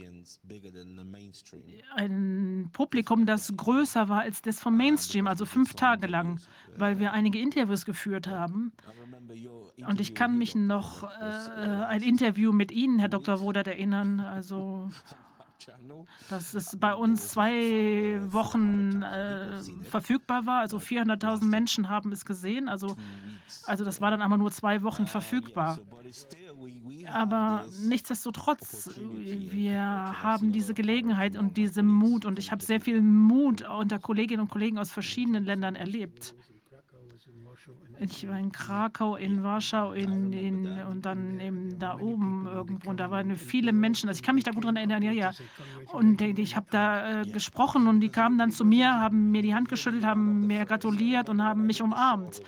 ein 1.96 2.70
Publikum, 2.74 3.26
das 3.26 3.54
größer 3.56 4.10
war 4.10 4.22
als 4.22 4.42
das 4.42 4.60
vom 4.60 4.76
Mainstream, 4.76 5.28
also 5.28 5.46
fünf 5.46 5.74
Tage 5.74 6.08
lang, 6.08 6.40
weil 6.76 7.00
wir 7.00 7.14
einige 7.14 7.40
Interviews 7.40 7.86
geführt 7.86 8.28
haben. 8.28 8.74
Und 9.88 10.02
ich 10.02 10.16
kann 10.16 10.38
mich 10.38 10.56
noch 10.56 11.04
äh, 11.04 11.86
ein 11.88 12.02
Interview 12.02 12.52
mit 12.52 12.72
Ihnen, 12.72 13.00
Herr 13.00 13.10
Dr. 13.10 13.40
Wodert, 13.40 13.68
erinnern. 13.68 14.20
Also 14.20 14.90
dass 16.30 16.54
es 16.54 16.78
bei 16.80 16.94
uns 16.94 17.30
zwei 17.30 18.20
Wochen 18.32 19.02
äh, 19.04 19.62
verfügbar 19.84 20.46
war. 20.46 20.60
Also 20.60 20.78
400.000 20.78 21.46
Menschen 21.46 21.90
haben 21.90 22.12
es 22.12 22.26
gesehen. 22.26 22.70
Also, 22.70 22.96
also 23.66 23.84
das 23.84 24.02
war 24.02 24.12
dann 24.12 24.22
aber 24.22 24.38
nur 24.38 24.52
zwei 24.52 24.84
Wochen 24.84 25.08
verfügbar. 25.08 25.80
Aber 27.12 27.66
nichtsdestotrotz, 27.82 28.90
wir 28.98 29.82
haben 29.82 30.52
diese 30.52 30.74
Gelegenheit 30.74 31.38
und 31.38 31.58
diesen 31.58 31.88
Mut 31.88 32.26
und 32.26 32.40
ich 32.40 32.52
habe 32.52 32.64
sehr 32.64 32.82
viel 32.82 33.02
Mut 33.02 33.62
unter 33.62 34.00
Kolleginnen 34.00 34.42
und 34.42 34.50
Kollegen 34.50 34.78
aus 34.78 34.92
verschiedenen 34.92 35.46
Ländern 35.46 35.76
erlebt. 35.76 36.36
Ich 38.00 38.28
war 38.28 38.38
in 38.38 38.52
Krakau, 38.52 39.16
in 39.16 39.44
Warschau 39.44 39.94
in, 39.94 40.32
in, 40.34 40.68
und 40.84 41.06
dann 41.06 41.40
eben 41.40 41.80
da 41.80 41.98
oben 42.00 42.48
irgendwo. 42.48 42.90
Und 42.90 43.00
da 43.00 43.10
waren 43.10 43.36
viele 43.36 43.74
Menschen. 43.74 44.08
Also 44.08 44.20
ich 44.20 44.24
kann 44.24 44.36
mich 44.36 44.44
da 44.44 44.52
gut 44.52 44.66
dran 44.66 44.76
erinnern. 44.76 45.02
Ja, 45.02 45.12
ja. 45.12 45.32
Und 45.92 46.22
ich 46.22 46.56
habe 46.56 46.68
da 46.70 47.22
äh, 47.22 47.26
gesprochen 47.26 47.88
und 47.88 48.00
die 48.02 48.10
kamen 48.10 48.38
dann 48.38 48.52
zu 48.52 48.66
mir, 48.66 48.94
haben 48.94 49.32
mir 49.32 49.42
die 49.42 49.56
Hand 49.56 49.70
geschüttelt, 49.70 50.06
haben 50.06 50.48
mir 50.48 50.66
gratuliert 50.66 51.30
und 51.30 51.44
haben 51.44 51.66
mich 51.66 51.82
umarmt. 51.82 52.42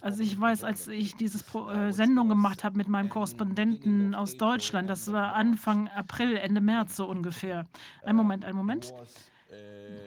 Also 0.00 0.22
ich 0.22 0.38
weiß, 0.38 0.64
als 0.64 0.88
ich 0.88 1.16
diese 1.16 1.38
äh, 1.70 1.92
Sendung 1.92 2.28
gemacht 2.28 2.64
habe 2.64 2.76
mit 2.76 2.88
meinem 2.88 3.08
Korrespondenten 3.08 4.14
aus 4.14 4.36
Deutschland, 4.36 4.90
das 4.90 5.10
war 5.12 5.34
Anfang 5.34 5.88
April, 5.88 6.36
Ende 6.36 6.60
März 6.60 6.96
so 6.96 7.06
ungefähr. 7.06 7.66
Ein 8.04 8.16
Moment, 8.16 8.44
ein 8.44 8.56
Moment. 8.56 8.92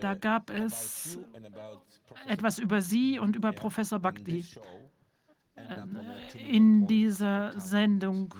Da 0.01 0.13
gab 0.13 0.49
es 0.49 1.17
etwas 2.27 2.59
über 2.59 2.81
Sie 2.81 3.19
und 3.19 3.35
über 3.35 3.51
Professor 3.51 3.99
Bhakti. 3.99 4.45
In 6.47 6.87
dieser 6.87 7.59
Sendung 7.59 8.33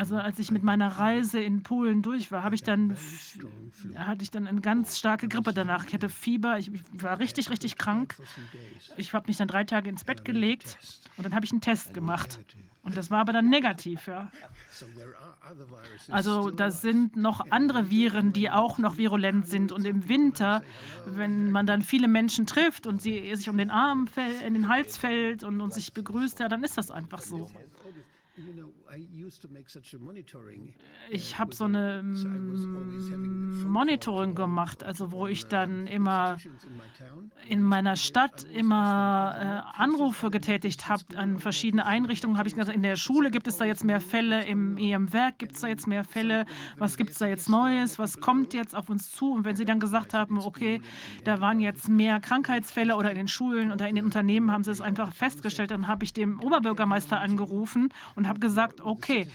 Also 0.00 0.16
als 0.16 0.38
ich 0.38 0.50
mit 0.50 0.62
meiner 0.62 0.88
Reise 0.88 1.42
in 1.42 1.62
Polen 1.62 2.00
durch 2.00 2.32
war, 2.32 2.50
ich 2.54 2.62
dann 2.62 2.96
hatte 3.96 4.22
ich 4.22 4.30
dann 4.30 4.46
eine 4.46 4.62
ganz 4.62 4.98
starke 4.98 5.28
Grippe 5.28 5.52
danach. 5.52 5.84
Ich 5.84 5.92
hatte 5.92 6.08
Fieber, 6.08 6.58
ich 6.58 6.70
war 6.94 7.18
richtig, 7.18 7.50
richtig 7.50 7.76
krank. 7.76 8.16
Ich 8.96 9.12
habe 9.12 9.26
mich 9.26 9.36
dann 9.36 9.46
drei 9.46 9.64
Tage 9.64 9.90
ins 9.90 10.04
Bett 10.04 10.24
gelegt 10.24 10.78
und 11.18 11.24
dann 11.24 11.34
habe 11.34 11.44
ich 11.44 11.52
einen 11.52 11.60
Test 11.60 11.92
gemacht. 11.92 12.40
Und 12.82 12.96
das 12.96 13.10
war 13.10 13.20
aber 13.20 13.34
dann 13.34 13.50
negativ, 13.50 14.06
ja. 14.06 14.32
Also 16.08 16.50
da 16.50 16.70
sind 16.70 17.16
noch 17.16 17.50
andere 17.50 17.90
Viren, 17.90 18.32
die 18.32 18.50
auch 18.50 18.78
noch 18.78 18.96
virulent 18.96 19.48
sind. 19.48 19.70
Und 19.70 19.84
im 19.84 20.08
Winter, 20.08 20.62
wenn 21.04 21.50
man 21.50 21.66
dann 21.66 21.82
viele 21.82 22.08
Menschen 22.08 22.46
trifft 22.46 22.86
und 22.86 23.02
sie 23.02 23.34
sich 23.36 23.50
um 23.50 23.58
den 23.58 23.70
Arm, 23.70 24.08
in 24.46 24.54
den 24.54 24.70
Hals 24.70 24.96
fällt 24.96 25.44
und, 25.44 25.60
und 25.60 25.74
sich 25.74 25.92
begrüßt, 25.92 26.40
ja, 26.40 26.48
dann 26.48 26.64
ist 26.64 26.78
das 26.78 26.90
einfach 26.90 27.20
so. 27.20 27.50
Ich 31.10 31.38
habe 31.38 31.54
so 31.54 31.64
eine 31.64 32.02
mm, 32.02 33.62
Monitoring 33.68 34.34
gemacht, 34.34 34.82
also 34.82 35.12
wo 35.12 35.28
ich 35.28 35.46
dann 35.46 35.86
immer 35.86 36.38
in 37.46 37.62
meiner 37.62 37.94
Stadt 37.94 38.42
immer 38.52 39.36
äh, 39.76 39.80
Anrufe 39.80 40.30
getätigt 40.30 40.88
habe 40.88 41.04
an 41.16 41.38
verschiedene 41.38 41.86
Einrichtungen. 41.86 42.36
Habe 42.36 42.48
ich 42.48 42.56
gesagt, 42.56 42.74
in 42.74 42.82
der 42.82 42.96
Schule 42.96 43.30
gibt 43.30 43.46
es 43.46 43.58
da 43.58 43.64
jetzt 43.64 43.84
mehr 43.84 44.00
Fälle, 44.00 44.44
im 44.44 44.76
EM-Werk 44.76 45.38
gibt 45.38 45.54
es 45.54 45.60
da 45.60 45.68
jetzt 45.68 45.86
mehr 45.86 46.04
Fälle, 46.04 46.44
was 46.76 46.96
gibt 46.96 47.10
es 47.10 47.18
da 47.18 47.26
jetzt 47.26 47.48
Neues, 47.48 47.98
was 47.98 48.20
kommt 48.20 48.54
jetzt 48.54 48.74
auf 48.74 48.90
uns 48.90 49.12
zu? 49.12 49.32
Und 49.32 49.44
wenn 49.44 49.54
sie 49.54 49.64
dann 49.64 49.78
gesagt 49.78 50.14
haben, 50.14 50.38
okay, 50.38 50.82
da 51.22 51.40
waren 51.40 51.60
jetzt 51.60 51.88
mehr 51.88 52.18
Krankheitsfälle 52.18 52.96
oder 52.96 53.10
in 53.10 53.16
den 53.16 53.28
Schulen 53.28 53.70
oder 53.70 53.88
in 53.88 53.94
den 53.94 54.04
Unternehmen, 54.04 54.50
haben 54.50 54.64
sie 54.64 54.72
es 54.72 54.80
einfach 54.80 55.12
festgestellt, 55.12 55.70
dann 55.70 55.86
habe 55.86 56.04
ich 56.04 56.12
dem 56.12 56.40
Oberbürgermeister 56.40 57.20
angerufen 57.20 57.90
und 58.16 58.26
habe 58.26 58.40
gesagt, 58.40 58.79
okay, 58.82 59.26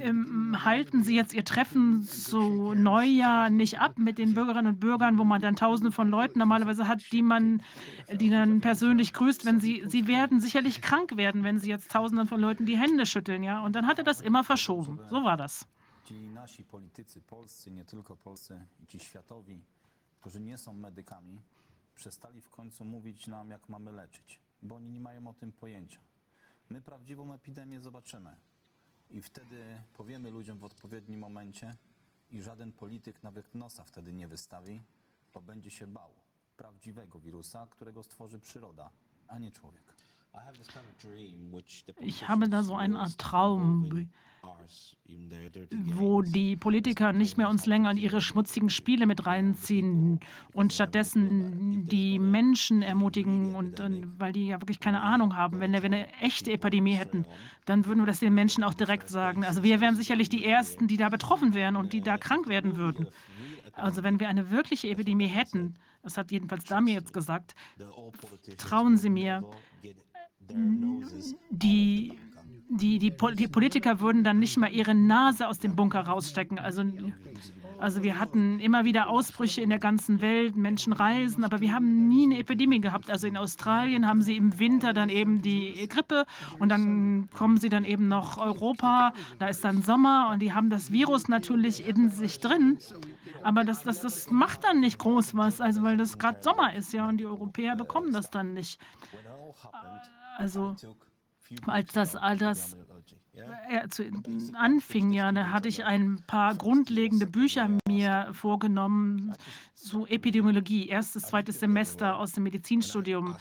ähm, 0.00 0.64
halten 0.64 1.02
Sie 1.02 1.14
jetzt 1.14 1.34
Ihr 1.34 1.44
Treffen 1.44 2.02
zu 2.04 2.74
Neujahr 2.74 3.50
nicht 3.50 3.80
ab 3.80 3.98
mit 3.98 4.18
den 4.18 4.34
Bürgerinnen 4.34 4.74
und 4.74 4.80
Bürgern, 4.80 5.18
wo 5.18 5.24
man 5.24 5.40
dann 5.40 5.56
Tausende 5.56 5.92
von 5.92 6.08
Leuten 6.08 6.38
normalerweise 6.38 6.88
hat, 6.88 7.00
die 7.12 7.22
man, 7.22 7.62
die 8.12 8.30
dann 8.30 8.60
persönlich 8.60 9.12
grüßt, 9.12 9.44
wenn 9.44 9.60
sie, 9.60 9.84
sie 9.86 10.06
werden 10.06 10.40
sicherlich 10.40 10.82
krank 10.82 11.16
werden, 11.16 11.44
wenn 11.44 11.58
sie 11.58 11.70
jetzt 11.70 11.90
Tausenden 11.90 12.28
von 12.28 12.40
Leuten 12.40 12.66
die 12.66 12.76
Hände 12.76 13.06
schütteln, 13.06 13.42
ja. 13.42 13.64
Und 13.64 13.74
dann 13.74 13.86
hat 13.86 13.98
er 13.98 14.04
das 14.04 14.20
immer 14.20 14.44
verschoben. 14.44 14.98
So 15.10 15.24
war 15.24 15.36
das. 15.36 15.66
Ci 16.06 16.28
nasi 16.28 16.62
politycy 16.62 17.20
polscy, 17.20 17.70
nie 17.70 17.84
tylko 17.84 18.16
polscy, 18.16 18.60
ci 18.86 19.00
światowi, 19.00 19.64
którzy 20.20 20.40
nie 20.40 20.58
są 20.58 20.72
medykami, 20.72 21.40
przestali 21.94 22.42
w 22.42 22.50
końcu 22.50 22.84
mówić 22.84 23.26
nam, 23.26 23.50
jak 23.50 23.68
mamy 23.68 23.92
leczyć, 23.92 24.40
bo 24.62 24.76
oni 24.76 24.90
nie 24.90 25.00
mają 25.00 25.26
o 25.26 25.34
tym 25.34 25.52
pojęcia. 25.52 26.05
My 26.70 26.80
prawdziwą 26.80 27.32
epidemię 27.32 27.80
zobaczymy. 27.80 28.36
I 29.10 29.22
wtedy 29.22 29.82
powiemy 29.94 30.30
ludziom 30.30 30.58
w 30.58 30.64
odpowiednim 30.64 31.20
momencie 31.20 31.76
i 32.30 32.42
żaden 32.42 32.72
polityk 32.72 33.22
nawet 33.22 33.54
nosa 33.54 33.84
wtedy 33.84 34.12
nie 34.12 34.28
wystawi, 34.28 34.82
bo 35.34 35.40
będzie 35.40 35.70
się 35.70 35.86
bał 35.86 36.10
prawdziwego 36.56 37.18
wirusa, 37.18 37.66
którego 37.70 38.02
stworzy 38.02 38.38
przyroda, 38.38 38.90
a 39.28 39.38
nie 39.38 39.52
człowiek. 39.52 39.95
Ich 42.00 42.28
habe 42.28 42.48
da 42.48 42.62
so 42.62 42.74
eine 42.74 42.98
Art 42.98 43.18
Traum, 43.18 44.08
wo 45.70 46.22
die 46.22 46.56
Politiker 46.56 47.12
nicht 47.12 47.38
mehr 47.38 47.48
uns 47.48 47.66
länger 47.66 47.90
in 47.90 47.96
ihre 47.96 48.20
schmutzigen 48.20 48.70
Spiele 48.70 49.06
mit 49.06 49.26
reinziehen 49.26 50.20
und 50.52 50.72
stattdessen 50.72 51.86
die 51.86 52.18
Menschen 52.18 52.82
ermutigen 52.82 53.54
und, 53.54 53.80
und 53.80 54.18
weil 54.18 54.32
die 54.32 54.48
ja 54.48 54.60
wirklich 54.60 54.80
keine 54.80 55.02
Ahnung 55.02 55.36
haben. 55.36 55.60
Wenn 55.60 55.72
wir 55.72 55.84
eine 55.84 56.12
echte 56.20 56.52
Epidemie 56.52 56.94
hätten, 56.94 57.24
dann 57.64 57.86
würden 57.86 58.00
wir 58.00 58.06
das 58.06 58.20
den 58.20 58.34
Menschen 58.34 58.64
auch 58.64 58.74
direkt 58.74 59.08
sagen. 59.08 59.44
Also 59.44 59.62
wir 59.62 59.80
wären 59.80 59.96
sicherlich 59.96 60.28
die 60.28 60.44
Ersten, 60.44 60.88
die 60.88 60.96
da 60.96 61.08
betroffen 61.08 61.54
wären 61.54 61.76
und 61.76 61.92
die 61.92 62.00
da 62.00 62.18
krank 62.18 62.48
werden 62.48 62.76
würden. 62.76 63.08
Also 63.72 64.02
wenn 64.02 64.20
wir 64.20 64.28
eine 64.28 64.50
wirkliche 64.50 64.88
Epidemie 64.88 65.26
hätten, 65.26 65.76
das 66.02 66.16
hat 66.16 66.30
jedenfalls 66.30 66.64
Damir 66.64 66.94
jetzt 66.94 67.12
gesagt, 67.12 67.54
trauen 68.58 68.96
Sie 68.96 69.10
mir, 69.10 69.44
die 71.50 72.12
die, 72.68 72.98
die, 72.98 73.10
die, 73.34 73.48
Politiker 73.48 74.00
würden 74.00 74.24
dann 74.24 74.38
nicht 74.38 74.56
mal 74.56 74.72
ihre 74.72 74.94
Nase 74.94 75.46
aus 75.46 75.58
dem 75.58 75.76
Bunker 75.76 76.00
rausstecken. 76.00 76.58
Also, 76.58 76.82
also 77.78 78.02
wir 78.02 78.18
hatten 78.18 78.58
immer 78.58 78.84
wieder 78.84 79.08
Ausbrüche 79.08 79.60
in 79.60 79.70
der 79.70 79.78
ganzen 79.78 80.20
Welt, 80.20 80.56
Menschen 80.56 80.92
reisen, 80.92 81.44
aber 81.44 81.60
wir 81.60 81.72
haben 81.72 82.08
nie 82.08 82.24
eine 82.24 82.38
Epidemie 82.38 82.80
gehabt. 82.80 83.10
Also 83.10 83.26
in 83.26 83.36
Australien 83.36 84.08
haben 84.08 84.22
sie 84.22 84.36
im 84.36 84.58
Winter 84.58 84.92
dann 84.92 85.10
eben 85.10 85.42
die 85.42 85.86
Grippe 85.88 86.24
und 86.58 86.70
dann 86.70 87.28
kommen 87.30 87.58
sie 87.58 87.68
dann 87.68 87.84
eben 87.84 88.08
noch 88.08 88.38
Europa, 88.38 89.12
da 89.38 89.48
ist 89.48 89.64
dann 89.64 89.82
Sommer 89.82 90.30
und 90.32 90.40
die 90.40 90.52
haben 90.52 90.70
das 90.70 90.90
Virus 90.90 91.28
natürlich 91.28 91.86
in 91.86 92.10
sich 92.10 92.40
drin. 92.40 92.78
Aber 93.42 93.62
das, 93.62 93.84
das, 93.84 94.00
das 94.00 94.30
macht 94.30 94.64
dann 94.64 94.80
nicht 94.80 94.98
groß 94.98 95.36
was, 95.36 95.60
also 95.60 95.82
weil 95.82 95.96
das 95.96 96.18
gerade 96.18 96.42
Sommer 96.42 96.74
ist, 96.74 96.92
ja, 96.92 97.08
und 97.08 97.18
die 97.18 97.26
Europäer 97.26 97.76
bekommen 97.76 98.12
das 98.12 98.30
dann 98.30 98.54
nicht. 98.54 98.80
Also 100.36 100.76
als 101.66 101.92
das, 101.92 102.16
all 102.16 102.36
das 102.36 102.76
äh, 103.68 103.88
zu, 103.88 104.04
anfing, 104.54 105.12
ja, 105.12 105.30
da 105.32 105.50
hatte 105.50 105.68
ich 105.68 105.84
ein 105.84 106.22
paar 106.26 106.54
grundlegende 106.54 107.26
Bücher 107.26 107.68
mir 107.88 108.28
vorgenommen 108.32 109.34
zu 109.74 110.06
Epidemiologie, 110.06 110.88
erstes, 110.88 111.24
zweites 111.24 111.60
Semester 111.60 112.18
aus 112.18 112.32
dem 112.32 112.44
Medizinstudium. 112.44 113.36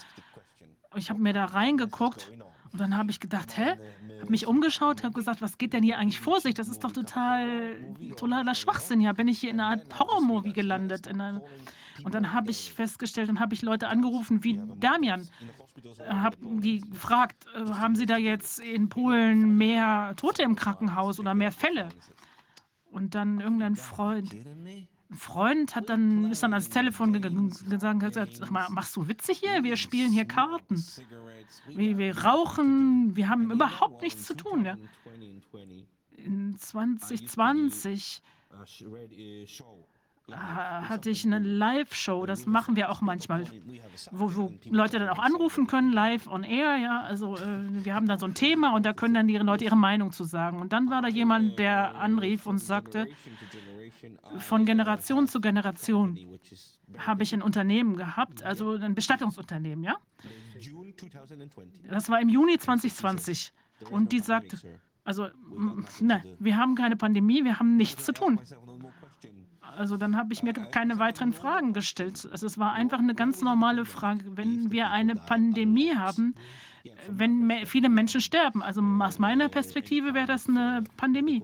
Ich 0.95 1.09
habe 1.09 1.21
mir 1.21 1.33
da 1.33 1.45
reingeguckt 1.45 2.31
und 2.71 2.79
dann 2.79 2.97
habe 2.97 3.11
ich 3.11 3.19
gedacht, 3.19 3.57
hä? 3.57 3.75
Habe 4.19 4.31
mich 4.31 4.47
umgeschaut, 4.47 5.03
habe 5.03 5.13
gesagt, 5.13 5.41
was 5.41 5.57
geht 5.57 5.73
denn 5.73 5.83
hier 5.83 5.97
eigentlich 5.97 6.19
vor 6.19 6.41
sich? 6.41 6.53
Das 6.53 6.67
ist 6.67 6.83
doch 6.83 6.91
total 6.91 7.75
totaler 8.17 8.55
Schwachsinn. 8.55 9.01
Ja, 9.01 9.13
bin 9.13 9.27
ich 9.27 9.39
hier 9.39 9.51
in 9.51 9.59
einer 9.59 9.81
Art 9.81 9.99
Horror-Movie 9.99 10.53
gelandet. 10.53 11.07
Einer, 11.07 11.41
und 12.03 12.13
dann 12.13 12.33
habe 12.33 12.51
ich 12.51 12.73
festgestellt, 12.73 13.29
dann 13.29 13.39
habe 13.39 13.53
ich 13.53 13.61
Leute 13.61 13.87
angerufen 13.87 14.43
wie 14.43 14.59
Damian, 14.77 15.29
habe 16.07 16.37
die 16.41 16.81
gefragt, 16.81 17.45
äh, 17.55 17.65
haben 17.71 17.95
Sie 17.95 18.05
da 18.05 18.17
jetzt 18.17 18.59
in 18.59 18.89
Polen 18.89 19.57
mehr 19.57 20.13
Tote 20.15 20.43
im 20.43 20.55
Krankenhaus 20.55 21.19
oder 21.19 21.33
mehr 21.33 21.51
Fälle? 21.51 21.89
Und 22.91 23.15
dann 23.15 23.41
irgendein 23.41 23.75
Freund, 23.75 24.33
ein 24.33 24.87
Freund 25.17 25.75
hat 25.75 25.89
dann, 25.89 26.31
ist 26.31 26.43
dann 26.43 26.53
ans 26.53 26.69
Telefon 26.69 27.13
gegangen 27.13 27.37
und 27.37 27.99
gesagt, 27.99 28.39
machst 28.49 28.95
du 28.95 29.07
Witze 29.07 29.33
hier? 29.33 29.63
Wir 29.63 29.77
spielen 29.77 30.11
hier 30.11 30.25
Karten. 30.25 30.83
Wir, 31.67 31.97
wir 31.97 32.17
rauchen, 32.23 33.15
wir 33.15 33.29
haben 33.29 33.51
überhaupt 33.51 34.01
nichts 34.01 34.25
zu 34.25 34.33
tun. 34.33 34.65
Ja. 34.65 34.77
In 36.17 36.57
2020 36.57 38.21
hatte 40.31 41.11
ich 41.11 41.23
eine 41.23 41.39
Live-Show, 41.39 42.25
das 42.25 42.45
machen 42.47 42.75
wir 42.75 42.89
auch 42.89 43.01
manchmal, 43.01 43.45
wo, 44.11 44.35
wo, 44.35 44.53
Leute 44.69 44.97
dann 44.97 45.09
auch 45.09 45.19
anrufen 45.19 45.67
können, 45.67 45.91
live 45.93 46.27
on 46.27 46.43
air, 46.43 46.77
ja, 46.77 47.01
also 47.01 47.37
äh, 47.37 47.85
wir 47.85 47.93
haben 47.93 48.07
dann 48.07 48.17
so 48.17 48.25
ein 48.25 48.33
Thema 48.33 48.73
und 48.73 48.85
da 48.85 48.93
können 48.93 49.13
dann 49.13 49.27
die 49.27 49.37
Leute 49.37 49.65
ihre 49.65 49.75
Meinung 49.75 50.11
zu 50.11 50.23
sagen. 50.23 50.59
Und 50.59 50.73
dann 50.73 50.89
war 50.89 51.03
da 51.03 51.09
jemand, 51.09 51.59
der 51.59 51.95
anrief 51.95 52.47
und 52.47 52.57
sagte, 52.57 53.07
von 54.39 54.65
Generation 54.65 55.27
zu 55.27 55.39
Generation 55.41 56.17
habe 56.97 57.23
ich 57.23 57.33
ein 57.33 57.43
Unternehmen 57.43 57.95
gehabt, 57.95 58.41
also 58.43 58.71
ein 58.71 58.95
Bestattungsunternehmen, 58.95 59.83
ja. 59.83 59.95
Das 61.89 62.09
war 62.09 62.19
im 62.19 62.29
Juni 62.29 62.57
2020 62.57 63.51
und 63.91 64.11
die 64.11 64.19
sagte, 64.19 64.57
also, 65.03 65.27
ne, 65.99 66.23
wir 66.39 66.57
haben 66.57 66.73
keine 66.73 66.95
Pandemie, 66.95 67.43
wir 67.43 67.59
haben 67.59 67.77
nichts 67.77 68.05
zu 68.05 68.11
tun. 68.11 68.39
Also 69.77 69.97
dann 69.97 70.15
habe 70.15 70.33
ich 70.33 70.43
mir 70.43 70.53
keine 70.53 70.99
weiteren 70.99 71.33
Fragen 71.33 71.73
gestellt. 71.73 72.27
Also 72.31 72.47
es 72.47 72.57
war 72.57 72.73
einfach 72.73 72.99
eine 72.99 73.15
ganz 73.15 73.41
normale 73.41 73.85
Frage. 73.85 74.23
Wenn 74.37 74.71
wir 74.71 74.89
eine 74.89 75.15
Pandemie 75.15 75.95
haben, 75.95 76.35
wenn 77.09 77.51
viele 77.65 77.89
Menschen 77.89 78.21
sterben. 78.21 78.61
Also 78.61 78.81
aus 78.81 79.19
meiner 79.19 79.49
Perspektive 79.49 80.13
wäre 80.13 80.27
das 80.27 80.47
eine 80.47 80.83
Pandemie. 80.97 81.43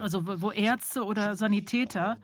Also 0.00 0.26
wo 0.26 0.40
wo 0.40 0.50
Ärzte 0.50 1.04
oder 1.04 1.36
Sanitäter 1.36 2.16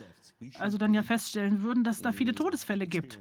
also 0.59 0.79
dann 0.79 0.95
ja 0.95 1.03
feststellen 1.03 1.63
würden, 1.63 1.85
dass 1.85 1.97
es 1.97 2.03
da 2.03 2.13
viele 2.13 2.35
Todesfälle 2.35 2.87
gibt. 2.87 3.19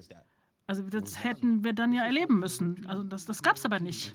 Also 0.69 0.83
das 0.83 1.23
hätten 1.23 1.64
wir 1.64 1.73
dann 1.73 1.93
ja 1.93 2.03
erleben 2.03 2.38
müssen. 2.38 2.85
Also 2.88 3.01
das, 3.01 3.25
das 3.25 3.41
gab 3.41 3.56
es 3.56 3.65
aber 3.65 3.80
nicht. 3.80 4.14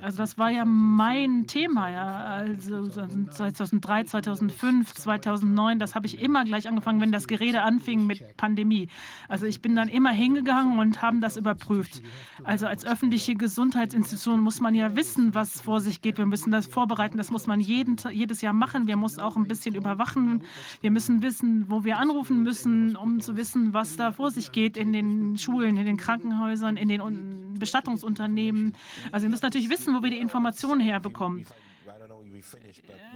Also 0.00 0.18
das 0.18 0.38
war 0.38 0.50
ja 0.50 0.64
mein 0.64 1.48
Thema, 1.48 1.90
ja. 1.90 2.24
Also 2.24 2.86
2003, 2.86 4.04
2005, 4.04 4.94
2009, 4.94 5.80
das 5.80 5.96
habe 5.96 6.06
ich 6.06 6.20
immer 6.20 6.44
gleich 6.44 6.68
angefangen, 6.68 7.00
wenn 7.00 7.10
das 7.10 7.26
Gerede 7.26 7.62
anfing 7.62 8.06
mit 8.06 8.36
Pandemie. 8.36 8.90
Also 9.28 9.46
ich 9.46 9.60
bin 9.60 9.74
dann 9.74 9.88
immer 9.88 10.10
hingegangen 10.10 10.78
und 10.78 11.02
haben 11.02 11.20
das 11.20 11.36
überprüft. 11.36 12.00
Also 12.44 12.68
als 12.68 12.86
öffentliche 12.86 13.34
Gesundheitsinstitution 13.34 14.38
muss 14.38 14.60
man 14.60 14.76
ja 14.76 14.94
wissen, 14.94 15.34
was 15.34 15.60
vor 15.60 15.80
sich 15.80 16.00
geht. 16.00 16.18
Wir 16.18 16.26
müssen 16.26 16.52
das 16.52 16.68
vorbereiten. 16.68 17.18
Das 17.18 17.32
muss 17.32 17.48
man 17.48 17.58
jeden, 17.58 17.96
jedes 18.12 18.40
Jahr 18.40 18.52
machen. 18.52 18.86
Wir 18.86 18.96
müssen 18.96 19.18
auch 19.20 19.36
ein 19.36 19.48
bisschen 19.48 19.74
überwachen. 19.74 20.44
Wir 20.80 20.92
müssen 20.92 21.22
wissen, 21.22 21.68
wo 21.68 21.82
wir 21.82 21.98
anrufen 21.98 22.44
müssen, 22.44 22.94
um 22.94 23.18
zu 23.18 23.36
wissen, 23.36 23.74
was 23.74 23.96
da 23.96 24.12
vor 24.12 24.30
sich 24.30 24.52
geht 24.52 24.76
in 24.76 24.92
den 24.92 25.07
Schulen, 25.38 25.76
in 25.76 25.86
den 25.86 25.96
Krankenhäusern, 25.96 26.76
in 26.76 26.88
den 26.88 27.00
Un- 27.00 27.56
Bestattungsunternehmen. 27.58 28.74
Also 29.12 29.24
wir 29.24 29.30
müssen 29.30 29.44
natürlich 29.44 29.68
wissen, 29.70 29.94
wo 29.96 30.02
wir 30.02 30.10
die 30.10 30.18
Informationen 30.18 30.80
herbekommen. 30.80 31.44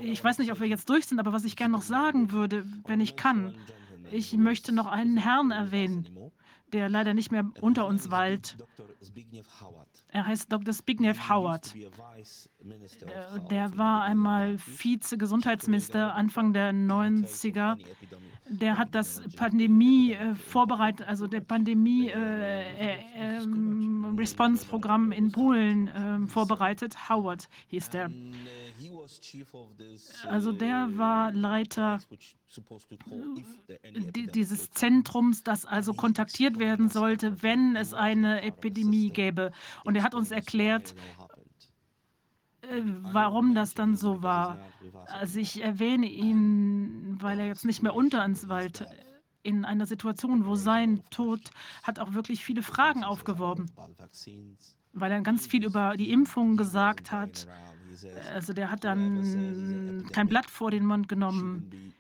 Ich 0.01 0.23
weiß 0.25 0.39
nicht, 0.39 0.51
ob 0.53 0.61
wir 0.61 0.67
jetzt 0.67 0.89
durch 0.89 1.07
sind, 1.07 1.19
aber 1.21 1.33
was 1.33 1.45
ich 1.45 1.55
gerne 1.57 1.73
noch 1.73 1.83
sagen 1.83 2.33
würde, 2.33 2.65
wenn 2.87 3.01
ich 3.01 3.15
kann, 3.17 3.55
ich 4.11 4.33
möchte 4.37 4.73
noch 4.73 4.87
einen 4.87 5.17
Herrn 5.17 5.51
erwähnen, 5.53 6.09
der 6.73 6.89
leider 6.89 7.15
nicht 7.15 7.31
mehr 7.31 7.49
unter 7.61 7.87
uns 7.87 8.11
weilt. 8.11 8.57
Er 10.09 10.27
heißt 10.27 10.53
Dr. 10.53 10.73
Zbigniew 10.75 11.15
Howard. 11.29 11.75
Äh, 11.75 13.41
Der 13.51 13.77
war 13.79 14.03
einmal 14.03 14.59
Vize-Gesundheitsminister 14.59 16.15
Anfang 16.15 16.53
der 16.53 16.73
90er. 16.73 17.79
Der 18.61 18.77
hat 18.77 18.95
das 18.95 19.23
Pandemie 19.37 20.13
äh, 20.13 20.35
vorbereitet, 20.35 21.07
also 21.09 21.27
der 21.27 21.41
Pandemie 21.41 22.09
äh, 22.09 22.95
äh, 22.95 22.99
ähm, 23.15 24.15
Response-Programm 24.19 25.11
in 25.13 25.33
Polen 25.33 25.91
ähm, 25.95 26.29
vorbereitet. 26.29 27.09
Howard 27.09 27.49
hieß 27.69 27.91
der. 27.91 28.11
Also 30.29 30.53
der 30.53 30.89
war 30.99 31.33
Leiter 31.33 31.99
di- 34.15 34.27
dieses 34.27 34.71
Zentrums, 34.71 35.43
das 35.43 35.65
also 35.65 35.95
kontaktiert 35.95 36.59
werden 36.59 36.89
sollte, 36.91 37.43
wenn 37.43 37.77
es 37.77 37.95
eine 37.95 38.43
Epidemie 38.43 39.11
gäbe. 39.11 39.53
Und 39.85 39.97
er 39.97 40.03
hat 40.03 40.15
uns 40.15 40.31
erklärt, 40.31 40.93
äh, 40.93 41.22
warum 43.03 43.55
das 43.55 43.75
dann 43.75 43.97
so 43.97 44.23
war. 44.23 44.59
Also 45.07 45.39
ich 45.41 45.63
erwähne 45.63 46.07
ihn, 46.07 47.19
weil 47.21 47.39
er 47.41 47.47
jetzt 47.47 47.65
nicht 47.65 47.83
mehr 47.83 47.95
unter 47.95 48.25
uns 48.25 48.49
weilt, 48.49 48.87
in 49.43 49.65
einer 49.65 49.87
Situation, 49.87 50.47
wo 50.47 50.55
sein 50.55 51.03
Tod 51.11 51.51
hat 51.83 51.99
auch 51.99 52.15
wirklich 52.15 52.45
viele 52.45 52.63
Fragen 52.63 53.03
aufgeworfen, 53.05 53.71
weil 54.93 55.13
er 55.13 55.21
ganz 55.23 55.47
viel 55.47 55.65
über 55.65 55.97
die 55.97 56.11
Impfung 56.13 56.57
gesagt 56.57 57.11
hat. 57.11 57.49
Also 58.33 58.53
der 58.53 58.71
hat 58.71 58.85
dann 58.85 60.07
kein 60.13 60.29
Blatt 60.29 60.49
vor 60.49 60.71
den 60.71 60.87
Mund 60.87 61.09
genommen. 61.09 61.93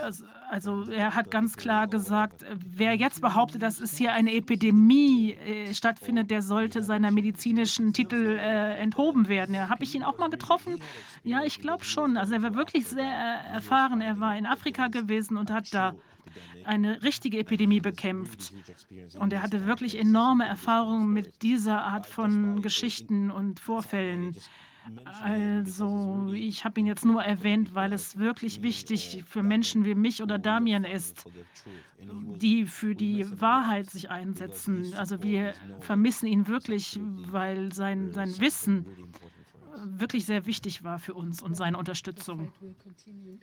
Also, 0.00 0.24
also 0.48 0.90
er 0.90 1.14
hat 1.14 1.30
ganz 1.30 1.56
klar 1.56 1.86
gesagt, 1.86 2.42
äh, 2.42 2.56
wer 2.66 2.94
jetzt 2.94 3.20
behauptet, 3.20 3.62
dass 3.62 3.80
es 3.80 3.96
hier 3.96 4.12
eine 4.12 4.34
Epidemie 4.34 5.32
äh, 5.32 5.74
stattfindet, 5.74 6.30
der 6.30 6.42
sollte 6.42 6.82
seiner 6.82 7.10
medizinischen 7.10 7.92
Titel 7.92 8.38
äh, 8.40 8.76
enthoben 8.76 9.28
werden. 9.28 9.54
Ja, 9.54 9.68
Habe 9.68 9.84
ich 9.84 9.94
ihn 9.94 10.02
auch 10.02 10.18
mal 10.18 10.30
getroffen? 10.30 10.80
Ja, 11.24 11.42
ich 11.44 11.60
glaube 11.60 11.84
schon. 11.84 12.16
Also 12.16 12.34
er 12.34 12.42
war 12.42 12.54
wirklich 12.54 12.86
sehr 12.86 13.04
äh, 13.04 13.54
erfahren. 13.54 14.00
Er 14.00 14.20
war 14.20 14.36
in 14.36 14.46
Afrika 14.46 14.88
gewesen 14.88 15.36
und 15.36 15.50
hat 15.50 15.72
da 15.72 15.94
eine 16.64 17.02
richtige 17.02 17.38
Epidemie 17.38 17.80
bekämpft. 17.80 18.52
Und 19.18 19.32
er 19.32 19.42
hatte 19.42 19.66
wirklich 19.66 19.98
enorme 19.98 20.46
Erfahrungen 20.46 21.12
mit 21.12 21.42
dieser 21.42 21.82
Art 21.82 22.06
von 22.06 22.62
Geschichten 22.62 23.30
und 23.30 23.60
Vorfällen. 23.60 24.36
Also, 25.22 26.32
ich 26.32 26.64
habe 26.64 26.80
ihn 26.80 26.86
jetzt 26.86 27.04
nur 27.04 27.22
erwähnt, 27.22 27.74
weil 27.74 27.92
es 27.92 28.18
wirklich 28.18 28.62
wichtig 28.62 29.24
für 29.26 29.42
Menschen 29.42 29.84
wie 29.84 29.94
mich 29.94 30.22
oder 30.22 30.38
Damian 30.38 30.84
ist, 30.84 31.24
die 31.98 32.66
für 32.66 32.94
die 32.94 33.26
Wahrheit 33.40 33.90
sich 33.90 34.10
einsetzen. 34.10 34.94
Also 34.94 35.22
wir 35.22 35.54
vermissen 35.80 36.26
ihn 36.26 36.46
wirklich, 36.46 36.98
weil 37.02 37.72
sein, 37.72 38.12
sein 38.12 38.38
Wissen 38.40 38.86
wirklich 39.84 40.26
sehr 40.26 40.46
wichtig 40.46 40.84
war 40.84 40.98
für 40.98 41.14
uns 41.14 41.42
und 41.42 41.54
seine 41.54 41.76
Unterstützung. 41.76 42.52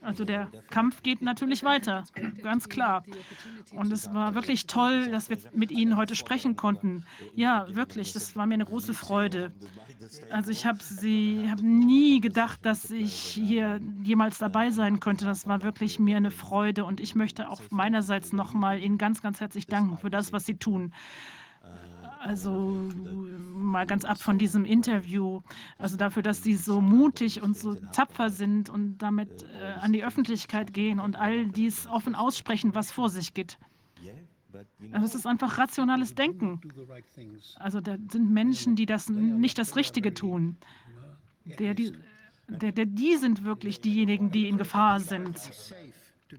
Also 0.01 0.25
der 0.25 0.49
Kampf 0.69 1.03
geht 1.03 1.21
natürlich 1.21 1.63
weiter, 1.63 2.03
ganz 2.41 2.69
klar. 2.69 3.03
Und 3.71 3.91
es 3.91 4.13
war 4.13 4.35
wirklich 4.35 4.67
toll, 4.67 5.09
dass 5.11 5.29
wir 5.29 5.37
mit 5.53 5.71
Ihnen 5.71 5.97
heute 5.97 6.15
sprechen 6.15 6.55
konnten. 6.55 7.05
Ja, 7.33 7.67
wirklich, 7.69 8.13
das 8.13 8.35
war 8.35 8.45
mir 8.45 8.55
eine 8.55 8.65
große 8.65 8.93
Freude. 8.93 9.51
Also 10.29 10.51
ich 10.51 10.65
habe 10.65 10.79
sie, 10.81 11.49
habe 11.49 11.65
nie 11.65 12.19
gedacht, 12.21 12.59
dass 12.63 12.91
ich 12.91 13.13
hier 13.13 13.79
jemals 14.03 14.37
dabei 14.37 14.71
sein 14.71 14.99
könnte. 14.99 15.25
Das 15.25 15.47
war 15.47 15.63
wirklich 15.63 15.99
mir 15.99 16.17
eine 16.17 16.31
Freude 16.31 16.85
und 16.85 16.99
ich 16.99 17.15
möchte 17.15 17.49
auch 17.49 17.61
meinerseits 17.69 18.33
nochmal 18.33 18.79
Ihnen 18.79 18.97
ganz, 18.97 19.21
ganz 19.21 19.39
herzlich 19.39 19.67
danken 19.67 19.97
für 19.97 20.09
das, 20.09 20.31
was 20.33 20.45
Sie 20.45 20.55
tun. 20.55 20.93
Also 22.19 22.89
mal 23.53 23.85
ganz 23.85 24.05
ab 24.05 24.19
von 24.19 24.37
diesem 24.37 24.65
Interview, 24.65 25.41
also 25.77 25.97
dafür, 25.97 26.23
dass 26.23 26.43
Sie 26.43 26.55
so 26.55 26.81
mutig 26.81 27.41
und 27.41 27.57
so 27.57 27.75
tapfer 27.75 28.29
sind 28.29 28.69
und 28.69 28.97
damit 28.99 29.43
äh, 29.43 29.79
an 29.79 29.93
die 29.93 30.03
Öffentlichkeit 30.03 30.73
gehen 30.73 30.99
und 30.99 31.15
all 31.15 31.47
dies 31.47 31.87
offen 31.87 32.15
aussprechen, 32.15 32.75
was 32.75 32.91
vor 32.91 33.09
sich 33.09 33.33
geht. 33.33 33.57
Also 34.91 35.05
es 35.05 35.15
ist 35.15 35.27
einfach 35.27 35.57
rationales 35.57 36.15
Denken. 36.15 36.61
Also 37.55 37.81
da 37.81 37.97
sind 38.11 38.31
Menschen, 38.31 38.75
die 38.75 38.85
das 38.85 39.09
nicht 39.09 39.57
das 39.57 39.75
Richtige 39.75 40.13
tun. 40.13 40.57
Der, 41.59 41.73
die, 41.73 41.93
der, 42.47 42.71
der, 42.71 42.85
die 42.85 43.17
sind 43.17 43.43
wirklich 43.43 43.81
diejenigen, 43.81 44.31
die 44.31 44.47
in 44.47 44.57
Gefahr 44.57 44.99
sind. 44.99 45.37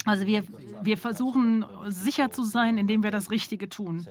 Also 0.04 0.26
wir, 0.26 0.44
wir 0.82 0.98
versuchen 0.98 1.64
sicher 1.86 2.30
zu 2.30 2.44
sein, 2.44 2.78
indem 2.78 3.02
wir 3.02 3.10
das 3.10 3.30
Richtige 3.30 3.68
tun. 3.68 4.06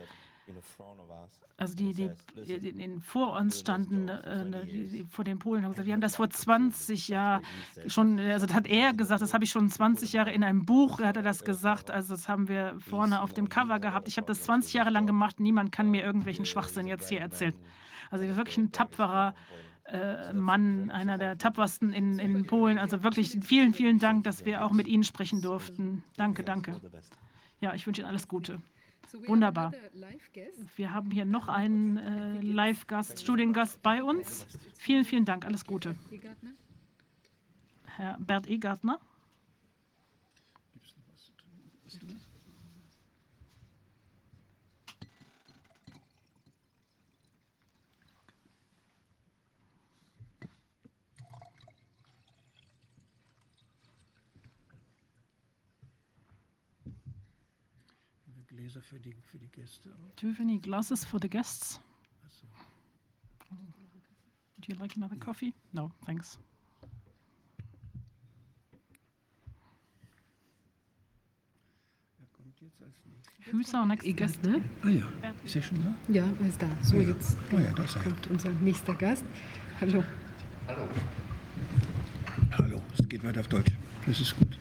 Also 1.60 1.74
die, 1.74 1.92
die, 1.92 2.12
die 2.36 2.70
in 2.70 3.02
vor 3.02 3.36
uns 3.36 3.60
standen, 3.60 4.10
äh, 4.10 4.66
die, 4.68 4.88
die 4.90 5.04
vor 5.10 5.26
den 5.26 5.40
Polen 5.40 5.64
haben 5.64 5.72
gesagt, 5.72 5.88
wir 5.88 5.94
haben 5.94 6.02
das 6.02 6.16
vor 6.16 6.30
20 6.30 7.08
Jahren 7.08 7.44
schon, 7.88 8.20
also 8.20 8.46
das 8.46 8.56
hat 8.56 8.68
er 8.68 8.94
gesagt, 8.94 9.24
das 9.24 9.34
habe 9.34 9.44
ich 9.44 9.50
schon 9.50 9.68
20 9.68 10.14
Jahre 10.14 10.32
in 10.32 10.44
einem 10.44 10.66
Buch, 10.66 11.00
hat 11.00 11.18
er 11.18 11.24
das 11.24 11.44
gesagt, 11.44 11.90
also 11.90 12.14
das 12.14 12.30
haben 12.30 12.48
wir 12.48 12.76
vorne 12.80 13.22
auf 13.24 13.34
dem 13.34 13.50
Cover 13.50 13.80
gehabt. 13.80 14.08
Ich 14.08 14.18
habe 14.18 14.28
das 14.28 14.44
20 14.44 14.74
Jahre 14.74 14.92
lang 14.92 15.08
gemacht, 15.08 15.40
niemand 15.40 15.72
kann 15.72 15.90
mir 15.90 16.04
irgendwelchen 16.04 16.46
Schwachsinn 16.46 16.86
jetzt 16.86 17.10
hier 17.10 17.22
erzählen. 17.22 17.56
Also 18.12 18.24
wirklich 18.36 18.58
ein 18.58 18.72
tapferer 18.72 19.34
äh, 19.86 20.34
Mann, 20.34 20.92
einer 20.92 21.18
der 21.18 21.40
tapfersten 21.40 21.92
in, 21.92 22.20
in 22.20 22.46
Polen. 22.46 22.78
Also 22.78 23.02
wirklich 23.02 23.36
vielen, 23.42 23.74
vielen 23.74 23.98
Dank, 23.98 24.26
dass 24.26 24.46
wir 24.46 24.64
auch 24.64 24.72
mit 24.72 24.88
Ihnen 24.88 25.04
sprechen 25.04 25.42
durften. 25.42 26.04
Danke, 26.18 26.44
danke. 26.44 26.80
Ja, 27.62 27.74
ich 27.74 27.88
wünsche 27.88 28.02
Ihnen 28.02 28.10
alles 28.10 28.28
Gute. 28.28 28.62
Wunderbar. 29.26 29.74
Wir 30.76 30.94
haben 30.94 31.12
hier 31.12 31.26
noch 31.26 31.48
einen 31.48 31.98
äh, 31.98 32.42
Live-Gast, 32.42 33.20
Studiengast 33.22 33.82
bei 33.82 34.04
uns. 34.04 34.46
Vielen, 34.78 35.06
vielen 35.06 35.26
Dank. 35.26 35.46
Alles 35.46 35.66
Gute. 35.66 35.96
Herr 37.86 38.18
Bert 38.20 38.48
Egartner. 38.48 39.00
Gläser 39.00 39.17
für 58.90 59.00
die, 59.00 59.14
für 59.26 59.38
die 59.38 59.50
Gäste. 59.50 59.90
Do 60.16 60.28
you 60.28 60.34
have 60.34 60.42
any 60.42 60.58
glasses 60.60 61.04
for 61.04 61.20
the 61.22 61.28
guests? 61.30 61.80
Would 64.58 64.68
you 64.68 64.76
like 64.80 64.96
another 64.96 65.18
coffee? 65.18 65.54
No, 65.74 65.92
thanks. 66.06 66.38
Who's 73.52 73.74
our 73.74 73.86
next 73.86 74.06
Gast, 74.18 74.44
ne? 74.44 74.62
Ah 74.84 74.90
ja, 74.90 75.06
ist 75.46 75.56
er 75.56 75.62
schon 75.62 75.82
da? 75.82 76.14
Ja, 76.14 76.26
er 76.42 76.48
ist 76.50 76.62
da. 76.62 76.68
So, 76.82 76.98
jetzt 76.98 77.38
Oh 77.54 77.58
ja, 77.58 77.72
da 77.72 77.84
ist 77.84 77.96
er. 77.96 78.04
kommt 78.04 78.28
unser 78.28 78.50
nächster 78.50 78.94
Gast. 78.94 79.24
Hallo. 79.80 80.04
Hallo, 82.58 82.82
es 82.98 83.08
geht 83.08 83.24
weiter 83.24 83.40
auf 83.40 83.48
Deutsch. 83.48 83.72
Das 84.06 84.20
ist 84.20 84.36
gut. 84.38 84.60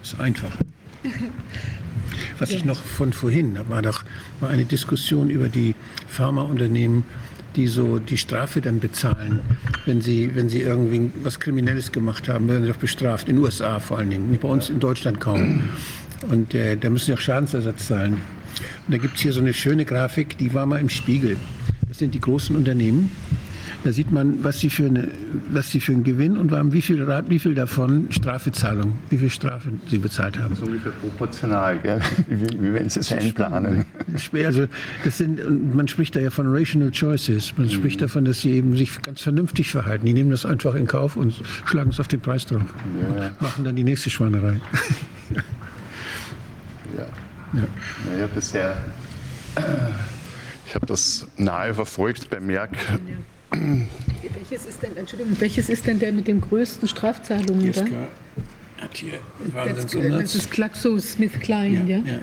Das 0.00 0.12
ist 0.12 0.20
einfach. 0.20 0.54
Was 2.38 2.50
ich 2.50 2.64
noch 2.64 2.80
von 2.82 3.12
vorhin, 3.12 3.54
da 3.54 3.68
war 3.68 3.82
doch 3.82 4.04
war 4.40 4.50
eine 4.50 4.64
Diskussion 4.64 5.30
über 5.30 5.48
die 5.48 5.74
Pharmaunternehmen, 6.08 7.04
die 7.56 7.66
so 7.66 7.98
die 7.98 8.18
Strafe 8.18 8.60
dann 8.60 8.80
bezahlen, 8.80 9.40
wenn 9.86 10.00
sie, 10.00 10.34
wenn 10.34 10.48
sie 10.48 10.60
irgendwie 10.60 11.10
was 11.22 11.40
Kriminelles 11.40 11.90
gemacht 11.90 12.28
haben, 12.28 12.48
werden 12.48 12.64
sie 12.64 12.70
doch 12.70 12.78
bestraft. 12.78 13.28
In 13.28 13.36
den 13.36 13.44
USA 13.44 13.80
vor 13.80 13.98
allen 13.98 14.10
Dingen, 14.10 14.38
bei 14.40 14.48
uns 14.48 14.68
in 14.68 14.78
Deutschland 14.78 15.20
kaum. 15.20 15.70
Und 16.30 16.54
äh, 16.54 16.76
da 16.76 16.90
müssen 16.90 17.06
sie 17.06 17.14
auch 17.14 17.20
Schadensersatz 17.20 17.88
zahlen. 17.88 18.14
Und 18.14 18.94
da 18.94 18.98
gibt 18.98 19.16
es 19.16 19.22
hier 19.22 19.32
so 19.32 19.40
eine 19.40 19.54
schöne 19.54 19.84
Grafik, 19.84 20.38
die 20.38 20.52
war 20.54 20.66
mal 20.66 20.80
im 20.80 20.88
Spiegel. 20.88 21.36
Das 21.88 21.98
sind 21.98 22.14
die 22.14 22.20
großen 22.20 22.54
Unternehmen. 22.56 23.10
Da 23.86 23.92
sieht 23.92 24.10
man, 24.10 24.42
was 24.42 24.58
sie 24.58 24.68
für, 24.68 24.86
eine, 24.86 25.06
was 25.48 25.70
sie 25.70 25.78
für 25.78 25.92
einen 25.92 26.02
Gewinn 26.02 26.36
und 26.36 26.50
haben, 26.50 26.72
wie 26.72 26.82
viel, 26.82 27.06
wie 27.28 27.38
viel 27.38 27.54
davon 27.54 28.08
Strafezahlung, 28.10 28.98
wie 29.10 29.18
viel 29.18 29.30
Strafe 29.30 29.70
sie 29.88 29.98
bezahlt 29.98 30.36
haben. 30.40 30.56
So 30.56 30.66
ungefähr 30.66 30.90
proportional, 30.90 31.78
gell? 31.78 32.00
Wie, 32.26 32.48
wie 32.60 32.74
wenn 32.74 32.90
Sie 32.90 32.98
es 32.98 33.12
einplanen. 33.12 33.84
Also 34.34 34.66
das 35.04 35.18
sind, 35.18 35.72
man 35.72 35.86
spricht 35.86 36.16
da 36.16 36.20
ja 36.20 36.30
von 36.30 36.52
rational 36.52 36.90
choices. 36.90 37.56
Man 37.56 37.70
spricht 37.70 38.02
davon, 38.02 38.24
dass 38.24 38.40
sie 38.40 38.54
eben 38.54 38.76
sich 38.76 39.00
ganz 39.02 39.20
vernünftig 39.20 39.70
verhalten. 39.70 40.04
Die 40.04 40.14
nehmen 40.14 40.32
das 40.32 40.44
einfach 40.44 40.74
in 40.74 40.88
Kauf 40.88 41.14
und 41.16 41.40
schlagen 41.66 41.90
es 41.90 42.00
auf 42.00 42.08
den 42.08 42.20
Preis 42.20 42.44
drauf. 42.44 42.62
Ja. 43.16 43.30
Machen 43.38 43.62
dann 43.62 43.76
die 43.76 43.84
nächste 43.84 44.10
Schweinerei. 44.10 44.60
Ja. 46.96 47.06
Naja, 47.52 48.26
bisher. 48.34 48.76
Ich 50.66 50.74
habe 50.74 50.86
das 50.86 51.28
nahe 51.36 51.72
verfolgt 51.72 52.28
bei 52.30 52.40
Merck. 52.40 52.76
Welches 53.50 54.66
ist 54.66 54.82
denn, 54.82 54.96
Entschuldigung, 54.96 55.36
welches 55.38 55.68
ist 55.68 55.86
denn 55.86 55.98
der 55.98 56.12
mit 56.12 56.26
den 56.26 56.40
größten 56.40 56.88
Strafzahlungen 56.88 57.72
da? 57.72 57.84
hat 58.82 58.96
hier 58.96 59.18
Das, 59.74 59.86
das 59.86 60.34
ist 60.34 60.50
GlaxoSmithKline, 60.50 61.90
ja? 61.90 61.98
ja, 61.98 62.12
ja. 62.12 62.20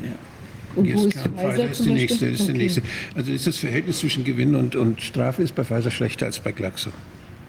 Und 0.76 0.94
wo 0.94 1.06
ist 1.06 1.20
Pfizer 1.20 1.70
ist 1.70 1.86
die 1.86 1.92
nächste, 1.92 2.26
ist 2.28 2.48
die 2.48 2.54
nächste. 2.54 2.82
Also 3.16 3.32
ist 3.32 3.46
das 3.46 3.58
Verhältnis 3.58 4.00
zwischen 4.00 4.24
Gewinn 4.24 4.56
und, 4.56 4.76
und 4.76 5.02
Strafe 5.02 5.44
ist 5.44 5.54
bei 5.56 5.64
Pfizer 5.64 5.92
schlechter 5.92 6.26
als 6.26 6.40
bei 6.40 6.52
Glaxo. 6.52 6.90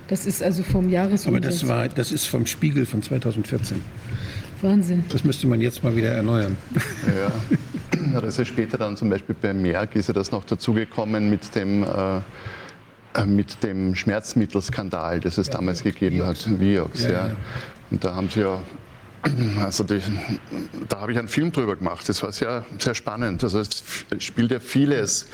Das 0.08 0.26
ist 0.26 0.42
also 0.42 0.62
vom 0.62 0.84
Aber 0.84 0.92
Jahresumsatz. 0.92 1.42
das 1.42 1.68
war, 1.68 1.88
das 1.88 2.12
ist 2.12 2.26
vom 2.26 2.44
Spiegel 2.44 2.84
von 2.84 3.02
2014. 3.02 3.80
Wahnsinn. 4.60 5.04
Das 5.08 5.24
müsste 5.24 5.46
man 5.46 5.60
jetzt 5.60 5.82
mal 5.82 5.96
wieder 5.96 6.10
erneuern. 6.10 6.56
Ja. 7.06 7.32
Ja, 8.12 8.20
das 8.20 8.38
ist 8.38 8.48
später 8.48 8.76
dann 8.76 8.96
zum 8.96 9.08
Beispiel 9.08 9.34
bei 9.40 9.54
Merck 9.54 9.96
ist 9.96 10.08
ja 10.08 10.14
das 10.14 10.30
noch 10.30 10.44
dazugekommen 10.44 11.30
mit 11.30 11.54
dem, 11.54 11.82
äh, 11.84 12.20
mit 13.26 13.62
dem 13.62 13.94
Schmerzmittelskandal, 13.94 15.20
das 15.20 15.38
es 15.38 15.48
damals 15.50 15.82
gegeben 15.82 16.24
hat, 16.26 16.60
Vioxx. 16.60 17.02
Ja, 17.04 17.10
Ja, 17.10 17.26
ja. 17.28 17.36
Und 17.90 18.04
da 18.04 18.14
haben 18.14 18.28
sie 18.28 18.40
ja, 18.40 18.60
also 19.62 19.84
die, 19.84 20.00
da 20.88 21.00
habe 21.00 21.12
ich 21.12 21.18
einen 21.18 21.28
Film 21.28 21.52
drüber 21.52 21.76
gemacht. 21.76 22.08
Das 22.08 22.22
war 22.22 22.32
sehr, 22.32 22.64
sehr 22.78 22.94
spannend. 22.94 23.42
Also 23.44 23.60
es 23.60 23.82
spielt 24.18 24.50
ja 24.50 24.60
vieles 24.60 25.28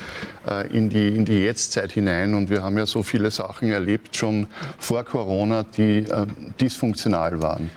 äh, 0.48 0.68
in, 0.68 0.90
die, 0.90 1.08
in 1.08 1.24
die 1.24 1.40
Jetztzeit 1.44 1.92
hinein 1.92 2.34
und 2.34 2.50
wir 2.50 2.62
haben 2.62 2.76
ja 2.78 2.86
so 2.86 3.02
viele 3.02 3.30
Sachen 3.30 3.70
erlebt 3.72 4.16
schon 4.16 4.46
vor 4.78 5.02
Corona, 5.04 5.62
die 5.64 5.98
äh, 6.00 6.26
dysfunktional 6.60 7.40
waren. 7.40 7.70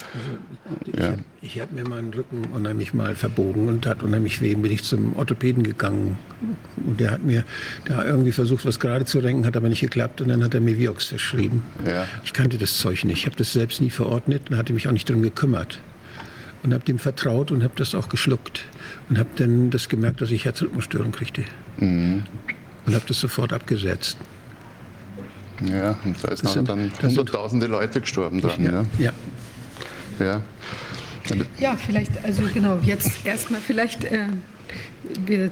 Ja. 0.98 1.08
hab- 1.12 1.20
ich 1.46 1.60
habe 1.60 1.76
mir 1.76 1.84
meinen 1.88 2.14
Rücken 2.14 2.46
unheimlich 2.54 2.94
mal 2.94 3.16
verbogen 3.16 3.68
und 3.68 3.86
hat 3.86 4.02
unheimlich 4.02 4.40
weh. 4.42 4.56
Bin 4.56 4.72
ich 4.72 4.84
zum 4.84 5.14
Orthopäden 5.18 5.62
gegangen. 5.64 6.18
Und 6.78 7.00
der 7.02 7.12
hat 7.12 7.22
mir 7.24 7.44
da 7.86 8.06
irgendwie 8.06 8.32
versucht, 8.32 8.66
was 8.66 8.80
gerade 8.80 9.04
zu 9.04 9.20
renken, 9.20 9.46
hat 9.46 9.58
aber 9.58 9.68
nicht 9.68 9.82
geklappt. 9.82 10.22
Und 10.22 10.30
dann 10.30 10.42
hat 10.44 10.54
er 10.54 10.62
mir 10.62 10.78
Vioxx 10.80 11.08
verschrieben. 11.08 11.64
Ja. 11.86 12.08
Ich 12.24 12.32
kannte 12.32 12.58
das 12.58 12.78
Zeug 12.78 13.04
nicht. 13.04 13.18
Ich 13.20 13.26
habe 13.26 13.36
das 13.36 13.52
selbst 13.52 13.82
nie 13.82 13.90
verordnet 13.90 14.50
und 14.50 14.58
hatte 14.58 14.72
mich 14.72 14.88
auch 14.88 14.94
nicht 14.94 15.10
darum 15.10 15.22
gekümmert. 15.22 15.80
Und 16.64 16.74
habe 16.74 16.86
dem 16.86 16.98
vertraut 16.98 17.52
und 17.52 17.62
habe 17.62 17.74
das 17.76 17.94
auch 17.94 18.08
geschluckt. 18.08 18.64
Und 19.10 19.18
habe 19.20 19.30
dann 19.36 19.70
das 19.70 19.90
gemerkt, 19.90 20.22
dass 20.22 20.32
ich 20.32 20.46
Herzrhythmusstörung 20.46 21.12
kriegte. 21.12 21.44
Mhm. 21.78 22.24
Und 22.86 22.96
habe 22.96 23.04
das 23.06 23.20
sofort 23.20 23.52
abgesetzt. 23.52 24.18
Ja, 25.62 25.98
und 26.06 26.16
da 26.24 26.30
ist 26.30 26.44
Das 26.46 26.54
sind- 26.54 26.70
dann 26.70 26.90
hunderttausende 27.02 27.68
Leute 27.68 28.00
gestorben 28.00 28.40
dran. 28.42 28.64
Ja. 28.64 28.72
ja. 28.72 28.86
Ja. 29.00 29.14
Ja, 30.20 30.42
vielleicht, 31.78 32.24
also 32.24 32.44
genau, 32.54 32.80
jetzt 32.84 33.26
erstmal 33.26 33.62
vielleicht, 33.62 34.04
äh, 34.06 34.28
wir, 35.26 35.52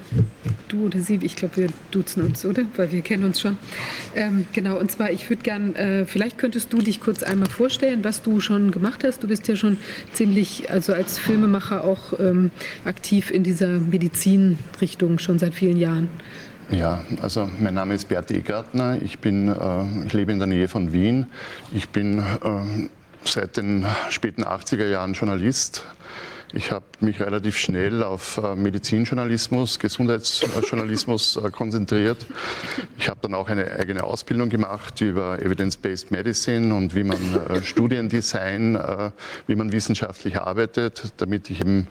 du 0.67 0.85
oder 0.85 0.99
sie, 0.99 1.19
ich 1.21 1.35
glaube, 1.35 1.57
wir 1.57 1.67
duzen 1.91 2.23
uns, 2.23 2.45
oder? 2.45 2.63
Weil 2.75 2.91
wir 2.91 3.01
kennen 3.01 3.23
uns 3.25 3.41
schon. 3.41 3.57
Ähm, 4.15 4.45
genau, 4.53 4.79
und 4.79 4.91
zwar, 4.91 5.11
ich 5.11 5.29
würde 5.29 5.43
gern, 5.43 5.75
äh, 5.75 6.05
vielleicht 6.05 6.37
könntest 6.37 6.71
du 6.73 6.79
dich 6.79 7.01
kurz 7.01 7.23
einmal 7.23 7.49
vorstellen, 7.49 8.03
was 8.03 8.21
du 8.21 8.39
schon 8.39 8.71
gemacht 8.71 9.03
hast. 9.03 9.23
Du 9.23 9.27
bist 9.27 9.47
ja 9.47 9.55
schon 9.55 9.77
ziemlich, 10.13 10.71
also 10.71 10.93
als 10.93 11.19
Filmemacher 11.19 11.83
auch 11.83 12.19
ähm, 12.19 12.51
aktiv 12.85 13.31
in 13.31 13.43
dieser 13.43 13.79
Medizinrichtung 13.79 15.19
schon 15.19 15.39
seit 15.39 15.53
vielen 15.53 15.77
Jahren. 15.77 16.09
Ja, 16.71 17.03
also 17.21 17.49
mein 17.59 17.73
Name 17.73 17.95
ist 17.95 18.07
Bert 18.07 18.31
Egartner. 18.31 18.97
Ich, 19.01 19.17
äh, 19.25 20.05
ich 20.05 20.13
lebe 20.13 20.31
in 20.31 20.39
der 20.39 20.47
Nähe 20.47 20.69
von 20.69 20.93
Wien. 20.93 21.27
Ich 21.73 21.89
bin 21.89 22.19
äh, 22.19 22.87
seit 23.23 23.57
den 23.57 23.85
späten 24.09 24.43
80er 24.43 24.87
Jahren 24.87 25.13
Journalist. 25.13 25.83
Ich 26.53 26.69
habe 26.69 26.83
mich 26.99 27.21
relativ 27.21 27.57
schnell 27.57 28.03
auf 28.03 28.37
äh, 28.37 28.55
Medizinjournalismus, 28.55 29.79
Gesundheitsjournalismus 29.79 31.37
äh, 31.37 31.49
konzentriert. 31.49 32.25
Ich 32.97 33.07
habe 33.07 33.19
dann 33.21 33.35
auch 33.35 33.47
eine 33.47 33.71
eigene 33.71 34.03
Ausbildung 34.03 34.49
gemacht 34.49 34.99
über 34.99 35.41
Evidence-Based 35.41 36.11
Medicine 36.11 36.75
und 36.75 36.93
wie 36.93 37.05
man 37.05 37.17
äh, 37.49 37.63
Studiendesign, 37.63 38.77
wie 39.47 39.55
man 39.55 39.71
wissenschaftlich 39.71 40.41
arbeitet, 40.41 41.13
damit 41.17 41.49
ich 41.49 41.61
eben 41.61 41.87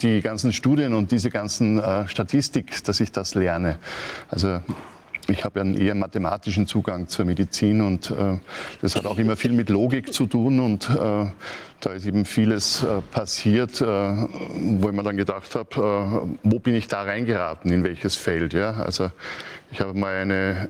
die 0.00 0.22
ganzen 0.22 0.52
Studien 0.52 0.94
und 0.94 1.10
diese 1.10 1.30
ganzen 1.30 1.82
Statistik, 2.06 2.82
dass 2.84 3.00
ich 3.00 3.10
das 3.10 3.34
lerne. 3.34 3.78
Also 4.30 4.60
ich 5.28 5.44
habe 5.44 5.60
einen 5.60 5.76
eher 5.76 5.94
mathematischen 5.94 6.66
Zugang 6.66 7.08
zur 7.08 7.24
Medizin 7.24 7.80
und 7.80 8.10
äh, 8.10 8.38
das 8.82 8.96
hat 8.96 9.06
auch 9.06 9.18
immer 9.18 9.36
viel 9.36 9.52
mit 9.52 9.70
Logik 9.70 10.12
zu 10.12 10.26
tun 10.26 10.60
und 10.60 10.88
äh, 10.90 11.26
da 11.80 11.90
ist 11.92 12.06
eben 12.06 12.24
vieles 12.24 12.82
äh, 12.82 13.00
passiert, 13.10 13.80
äh, 13.80 13.84
wo 13.84 14.88
ich 14.88 14.94
mir 14.94 15.02
dann 15.02 15.16
gedacht 15.16 15.54
habe, 15.54 15.70
äh, 15.76 16.28
wo 16.42 16.58
bin 16.58 16.74
ich 16.74 16.88
da 16.88 17.02
reingeraten, 17.02 17.72
in 17.72 17.84
welches 17.84 18.16
Feld. 18.16 18.52
Ja? 18.52 18.72
Also 18.72 19.10
ich 19.70 19.80
habe 19.80 19.94
mal 19.94 20.14
eine 20.14 20.68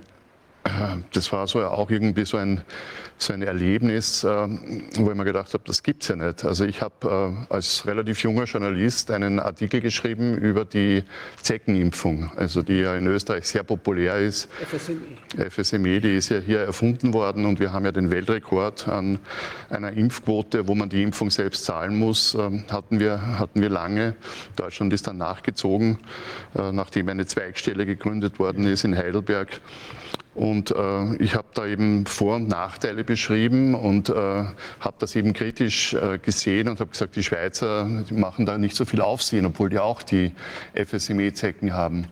das 1.13 1.31
war 1.31 1.47
so 1.47 1.65
auch 1.65 1.91
irgendwie 1.91 2.25
so 2.25 2.39
ein, 2.39 2.63
so 3.19 3.33
ein 3.33 3.43
Erlebnis, 3.43 4.25
äh, 4.25 4.29
wo 4.29 5.11
ich 5.11 5.17
mir 5.17 5.25
gedacht 5.25 5.55
habe, 5.55 5.65
das 5.67 5.83
gibt's 5.83 6.09
ja 6.09 6.17
nicht. 6.17 6.45
Also 6.45 6.65
ich 6.65 6.83
habe 6.83 7.37
äh, 7.49 7.53
als 7.53 7.87
relativ 7.87 8.23
junger 8.23 8.45
Journalist 8.45 9.11
einen 9.11 9.41
Artikel 9.41 9.81
geschrieben 9.81 10.37
über 10.37 10.65
die 10.65 11.05
Zeckenimpfung, 11.43 12.31
also 12.37 12.63
die 12.63 12.81
ja 12.81 12.97
in 12.97 13.07
Österreich 13.07 13.47
sehr 13.47 13.63
populär 13.63 14.19
ist. 14.19 14.49
FSME, 15.51 16.01
die 16.01 16.17
ist 16.17 16.29
ja 16.29 16.39
hier 16.39 16.61
erfunden 16.61 17.13
worden 17.13 17.47
und 17.47 17.61
wir 17.61 17.73
haben 17.73 17.85
ja 17.85 17.93
den 17.93 18.11
Weltrekord 18.11 18.89
an 18.89 19.19
einer 19.71 19.93
Impfquote, 19.93 20.69
wo 20.69 20.75
man 20.75 20.89
die 20.89 21.03
Impfung 21.03 21.31
selbst 21.31 21.65
zahlen 21.65 21.97
muss, 21.97 22.35
ähm, 22.35 22.65
hatten 22.71 23.01
wir, 23.01 23.39
hatten 23.39 23.61
wir 23.61 23.71
lange. 23.71 24.17
Deutschland 24.57 24.93
ist 24.93 25.07
dann 25.07 25.19
nachgezogen, 25.19 25.99
äh, 26.55 26.73
nachdem 26.73 27.09
eine 27.09 27.27
Zweigstelle 27.27 27.87
gegründet 27.87 28.39
worden 28.39 28.67
ist 28.67 28.85
in 28.85 28.97
Heidelberg. 28.97 29.61
Und 30.35 30.73
äh, 30.73 31.15
ich 31.17 31.35
habe 31.35 31.47
da 31.55 31.65
eben 31.67 32.07
Vor- 32.07 32.37
und 32.37 32.49
Nachteile 32.49 33.05
beschrieben 33.05 33.75
und 33.75 34.09
äh, 34.09 34.15
habe 34.15 34.97
das 34.99 35.15
eben 35.15 35.33
kritisch 35.33 35.95
äh, 35.95 36.19
gesehen 36.19 36.69
und 36.69 36.81
habe 36.81 36.91
gesagt, 36.91 37.15
die 37.15 37.23
Schweizer 37.23 37.89
die 38.11 38.15
machen 38.15 38.45
da 38.45 38.59
nicht 38.59 38.75
so 38.75 38.85
viel 38.85 39.01
Aufsehen, 39.01 39.47
obwohl 39.47 39.71
die 39.71 39.79
auch 39.79 40.03
die 40.03 40.33
FSME-Zecken 40.75 41.73
haben. 41.73 42.07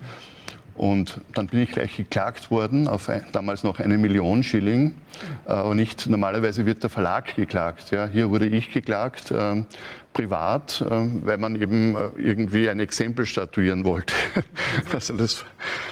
Und 0.74 1.20
dann 1.34 1.48
bin 1.48 1.60
ich 1.60 1.72
gleich 1.72 1.96
geklagt 1.96 2.50
worden 2.50 2.88
auf 2.88 3.08
ein, 3.08 3.26
damals 3.32 3.62
noch 3.62 3.78
eine 3.78 3.98
Million 3.98 4.42
Schilling. 4.42 4.94
Äh, 5.46 5.52
Aber 5.52 5.74
nicht, 5.74 6.06
normalerweise 6.06 6.64
wird 6.64 6.82
der 6.82 6.90
Verlag 6.90 7.34
geklagt. 7.34 7.90
Ja. 7.90 8.06
Hier 8.06 8.30
wurde 8.30 8.46
ich 8.46 8.72
geklagt, 8.72 9.30
äh, 9.30 9.64
privat, 10.12 10.80
äh, 10.80 10.86
weil 11.24 11.38
man 11.38 11.60
eben 11.60 11.96
äh, 11.96 12.10
irgendwie 12.16 12.68
ein 12.68 12.80
Exempel 12.80 13.26
statuieren 13.26 13.84
wollte. 13.84 14.14
also 14.92 15.16
das, 15.16 15.44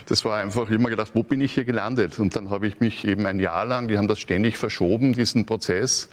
das 0.07 0.25
war 0.25 0.39
einfach, 0.39 0.69
mir 0.69 0.91
gedacht, 0.91 1.11
wo 1.15 1.23
bin 1.23 1.41
ich 1.41 1.53
hier 1.53 1.65
gelandet? 1.65 2.19
Und 2.19 2.37
dann 2.37 2.51
habe 2.51 2.67
ich 2.67 2.81
mich 2.81 3.05
eben 3.07 3.27
ein 3.27 3.41
Jahr 3.41 3.65
lang, 3.65 3.89
die 3.89 3.99
haben 3.99 4.09
das 4.09 4.21
ständig 4.21 4.57
verschoben, 4.57 5.13
diesen 5.13 5.47
Prozess. 5.47 6.09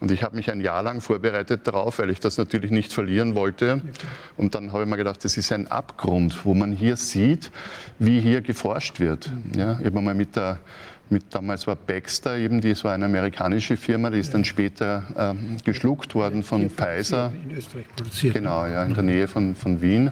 Und 0.00 0.10
ich 0.10 0.24
habe 0.24 0.34
mich 0.34 0.50
ein 0.50 0.60
Jahr 0.60 0.82
lang 0.82 1.00
vorbereitet 1.00 1.64
darauf, 1.64 2.00
weil 2.00 2.10
ich 2.10 2.18
das 2.18 2.36
natürlich 2.36 2.72
nicht 2.72 2.92
verlieren 2.92 3.36
wollte. 3.36 3.80
Und 4.36 4.56
dann 4.56 4.72
habe 4.72 4.82
ich 4.82 4.88
mir 4.88 4.96
gedacht, 4.96 5.24
das 5.24 5.36
ist 5.36 5.52
ein 5.52 5.68
Abgrund, 5.68 6.44
wo 6.44 6.54
man 6.54 6.72
hier 6.72 6.96
sieht, 6.96 7.52
wie 8.00 8.20
hier 8.20 8.40
geforscht 8.40 8.98
wird. 8.98 9.30
Ja, 9.56 9.78
ich 9.78 9.86
habe 9.86 10.00
mal 10.00 10.14
mit 10.14 10.34
der 10.34 10.58
mit, 11.12 11.34
damals 11.34 11.66
war 11.66 11.76
Baxter 11.76 12.36
eben, 12.38 12.60
das 12.60 12.82
war 12.82 12.94
eine 12.94 13.04
amerikanische 13.04 13.76
Firma, 13.76 14.10
die 14.10 14.18
ist 14.18 14.34
dann 14.34 14.44
später 14.44 15.04
ähm, 15.16 15.58
geschluckt 15.64 16.14
worden 16.14 16.42
von 16.42 16.70
Pfizer. 16.70 17.32
In 17.44 17.56
Österreich 17.56 17.86
produziert. 17.94 18.34
Genau, 18.34 18.66
ja, 18.66 18.84
in 18.84 18.94
der 18.94 19.02
Nähe 19.04 19.28
von, 19.28 19.54
von 19.54 19.80
Wien. 19.80 20.10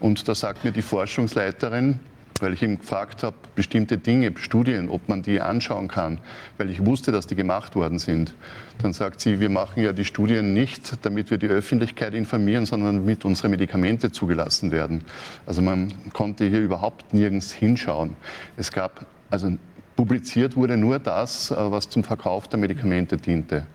Und 0.00 0.26
da 0.26 0.34
sagt 0.34 0.64
mir 0.64 0.72
die 0.72 0.82
Forschungsleiterin, 0.82 2.00
weil 2.40 2.54
ich 2.54 2.62
ihn 2.62 2.78
gefragt 2.78 3.22
habe, 3.22 3.36
bestimmte 3.54 3.98
Dinge, 3.98 4.32
Studien, 4.36 4.88
ob 4.88 5.08
man 5.08 5.22
die 5.22 5.40
anschauen 5.40 5.88
kann, 5.88 6.18
weil 6.58 6.70
ich 6.70 6.84
wusste, 6.84 7.12
dass 7.12 7.26
die 7.26 7.36
gemacht 7.36 7.76
worden 7.76 7.98
sind. 7.98 8.34
Dann 8.82 8.92
sagt 8.92 9.20
sie, 9.20 9.38
wir 9.38 9.48
machen 9.48 9.82
ja 9.82 9.92
die 9.92 10.04
Studien 10.04 10.52
nicht, 10.52 11.04
damit 11.04 11.30
wir 11.30 11.38
die 11.38 11.46
Öffentlichkeit 11.46 12.14
informieren, 12.14 12.66
sondern 12.66 12.96
damit 12.96 13.24
unsere 13.24 13.48
Medikamente 13.48 14.10
zugelassen 14.10 14.72
werden. 14.72 15.04
Also 15.46 15.62
man 15.62 15.92
konnte 16.12 16.48
hier 16.48 16.60
überhaupt 16.60 17.14
nirgends 17.14 17.52
hinschauen. 17.52 18.16
Es 18.56 18.72
gab, 18.72 19.06
also 19.30 19.56
publiziert 19.96 20.56
wurde 20.56 20.76
nur 20.76 20.98
das, 20.98 21.50
äh, 21.50 21.56
was 21.56 21.88
zum 21.88 22.04
Verkauf 22.04 22.48
der 22.48 22.58
Medikamente 22.58 23.16
diente 23.16 23.66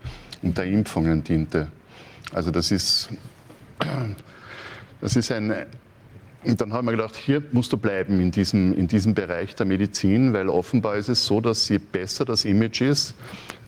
und 0.42 0.58
der 0.58 0.66
Impfungen 0.66 1.24
diente. 1.24 1.68
Also 2.34 2.52
das 2.52 2.72
ist, 2.72 3.10
das 5.00 5.16
ist 5.16 5.32
ein, 5.32 5.54
und 6.44 6.62
dann 6.62 6.72
haben 6.72 6.86
wir 6.86 6.92
gedacht, 6.92 7.16
hier 7.16 7.44
musst 7.52 7.74
du 7.74 7.78
bleiben 7.78 8.20
in 8.22 8.32
diesem, 8.32 8.74
in 8.74 8.88
diesem 8.88 9.14
Bereich 9.14 9.56
der 9.56 9.66
Medizin, 9.66 10.34
weil 10.34 10.50
offenbar 10.50 10.96
ist 10.96 11.10
es 11.10 11.26
so, 11.26 11.42
dass 11.42 11.68
je 11.68 11.78
besser 11.78 12.26
das 12.26 12.46
Image 12.46 12.82
ist, 12.82 13.16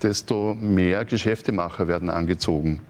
desto 0.02 0.56
mehr 0.56 1.04
Geschäftemacher 1.06 1.88
werden 1.88 2.10
angezogen. 2.10 2.82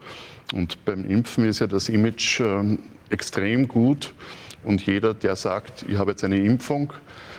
Und 0.54 0.84
beim 0.86 1.06
Impfen 1.06 1.46
ist 1.46 1.60
ja 1.60 1.68
das 1.68 1.90
Image 1.90 2.40
äh, 2.40 2.78
extrem 3.10 3.68
gut. 3.68 4.14
Und 4.64 4.86
jeder, 4.86 5.14
der 5.14 5.36
sagt, 5.36 5.86
ich 5.88 5.98
habe 5.98 6.12
jetzt 6.12 6.24
eine 6.24 6.38
Impfung, 6.38 6.92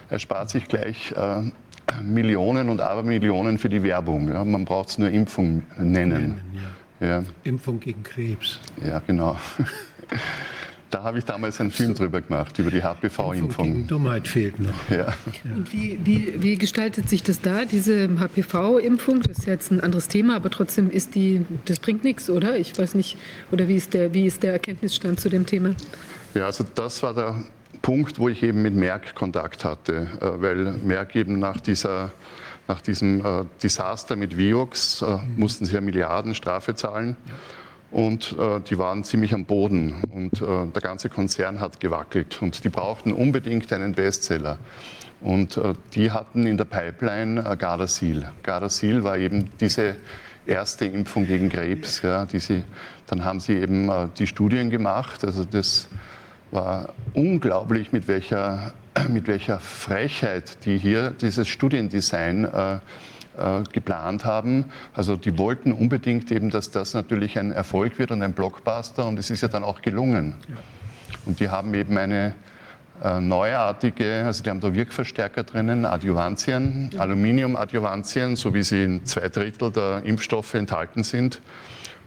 erspart 0.08 0.50
sich 0.50 0.66
gleich 0.66 1.12
äh, 1.12 1.42
Millionen 2.02 2.68
und 2.68 2.80
Abermillionen 2.80 3.58
für 3.58 3.68
die 3.68 3.82
Werbung. 3.82 4.28
Ja. 4.28 4.44
Man 4.44 4.64
braucht 4.64 4.90
es 4.90 4.98
nur 4.98 5.10
Impfung 5.10 5.62
nennen. 5.78 6.08
nennen 6.08 6.40
ja. 7.00 7.06
Ja. 7.06 7.24
Impfung 7.44 7.80
gegen 7.80 8.02
Krebs. 8.02 8.60
Ja, 8.84 9.00
genau. 9.06 9.36
Da 10.90 11.04
habe 11.04 11.20
ich 11.20 11.24
damals 11.24 11.60
einen 11.60 11.70
Film 11.70 11.94
drüber 11.94 12.20
gemacht, 12.20 12.58
über 12.58 12.68
die 12.68 12.82
HPV-Impfung. 12.82 13.86
Dummheit 13.86 14.26
fehlt 14.26 14.58
noch. 14.58 14.74
Ja. 14.90 15.14
Und 15.44 15.72
wie, 15.72 16.00
wie, 16.02 16.42
wie, 16.42 16.56
gestaltet 16.56 17.08
sich 17.08 17.22
das 17.22 17.40
da, 17.40 17.64
diese 17.64 18.08
HPV-Impfung? 18.18 19.22
Das 19.22 19.38
ist 19.38 19.46
jetzt 19.46 19.70
ein 19.70 19.80
anderes 19.80 20.08
Thema, 20.08 20.34
aber 20.34 20.50
trotzdem 20.50 20.90
ist 20.90 21.14
die, 21.14 21.46
das 21.66 21.78
bringt 21.78 22.02
nichts, 22.02 22.28
oder? 22.28 22.58
Ich 22.58 22.76
weiß 22.76 22.96
nicht, 22.96 23.16
oder 23.52 23.68
wie 23.68 23.76
ist 23.76 23.94
der, 23.94 24.12
wie 24.14 24.26
ist 24.26 24.42
der 24.42 24.52
Erkenntnisstand 24.54 25.20
zu 25.20 25.28
dem 25.28 25.46
Thema? 25.46 25.76
Ja, 26.34 26.46
also 26.46 26.64
das 26.74 27.00
war 27.04 27.14
der 27.14 27.36
Punkt, 27.82 28.18
wo 28.18 28.28
ich 28.28 28.42
eben 28.42 28.62
mit 28.62 28.74
Merck 28.74 29.14
Kontakt 29.14 29.64
hatte, 29.64 30.08
äh, 30.20 30.42
weil 30.42 30.72
Merck 30.72 31.16
eben 31.16 31.38
nach 31.38 31.60
dieser 31.60 32.12
nach 32.70 32.80
diesem 32.80 33.26
äh, 33.26 33.44
Desaster 33.60 34.14
mit 34.14 34.36
Vioxx 34.36 35.02
äh, 35.02 35.18
mussten 35.36 35.66
sie 35.66 35.74
ja 35.74 35.80
Milliarden 35.80 36.36
Strafe 36.36 36.76
zahlen. 36.76 37.16
Und 37.90 38.36
äh, 38.38 38.60
die 38.60 38.78
waren 38.78 39.02
ziemlich 39.02 39.34
am 39.34 39.44
Boden 39.44 40.04
und 40.12 40.40
äh, 40.40 40.66
der 40.72 40.80
ganze 40.80 41.08
Konzern 41.08 41.58
hat 41.58 41.80
gewackelt 41.80 42.40
und 42.40 42.62
die 42.62 42.68
brauchten 42.68 43.12
unbedingt 43.12 43.72
einen 43.72 43.94
Bestseller. 43.94 44.58
Und 45.20 45.56
äh, 45.56 45.74
die 45.94 46.12
hatten 46.12 46.46
in 46.46 46.56
der 46.56 46.64
Pipeline 46.64 47.42
Gardasil. 47.58 48.30
Gardasil 48.44 49.02
war 49.02 49.18
eben 49.18 49.50
diese 49.58 49.96
erste 50.46 50.84
Impfung 50.84 51.26
gegen 51.26 51.48
Krebs. 51.48 52.02
Ja, 52.02 52.24
die 52.24 52.38
sie, 52.38 52.62
dann 53.08 53.24
haben 53.24 53.40
sie 53.40 53.54
eben 53.54 53.90
die 54.16 54.28
Studien 54.28 54.70
gemacht. 54.70 55.24
Also 55.24 55.44
das 55.44 55.88
war 56.50 56.94
unglaublich, 57.14 57.92
mit 57.92 58.08
welcher, 58.08 58.72
mit 59.08 59.26
welcher 59.26 59.60
Frechheit 59.60 60.64
die 60.64 60.78
hier 60.78 61.10
dieses 61.10 61.48
Studiendesign 61.48 62.44
äh, 62.44 62.78
äh, 63.40 63.62
geplant 63.72 64.24
haben. 64.24 64.66
Also 64.92 65.16
die 65.16 65.38
wollten 65.38 65.72
unbedingt 65.72 66.30
eben, 66.32 66.50
dass 66.50 66.70
das 66.70 66.94
natürlich 66.94 67.38
ein 67.38 67.52
Erfolg 67.52 67.98
wird 67.98 68.10
und 68.10 68.22
ein 68.22 68.32
Blockbuster 68.32 69.06
und 69.06 69.18
es 69.18 69.30
ist 69.30 69.40
ja 69.40 69.48
dann 69.48 69.64
auch 69.64 69.82
gelungen. 69.82 70.34
Und 71.26 71.40
die 71.40 71.48
haben 71.48 71.72
eben 71.74 71.96
eine 71.96 72.34
äh, 73.02 73.20
neuartige, 73.20 74.24
also 74.26 74.42
die 74.42 74.50
haben 74.50 74.60
da 74.60 74.74
Wirkverstärker 74.74 75.44
drinnen, 75.44 75.86
Adjuvantien, 75.86 76.90
Aluminium-Adjuvantien, 76.98 78.36
so 78.36 78.52
wie 78.52 78.62
sie 78.62 78.84
in 78.84 79.06
zwei 79.06 79.28
Drittel 79.28 79.70
der 79.70 80.02
Impfstoffe 80.04 80.54
enthalten 80.54 81.02
sind. 81.02 81.40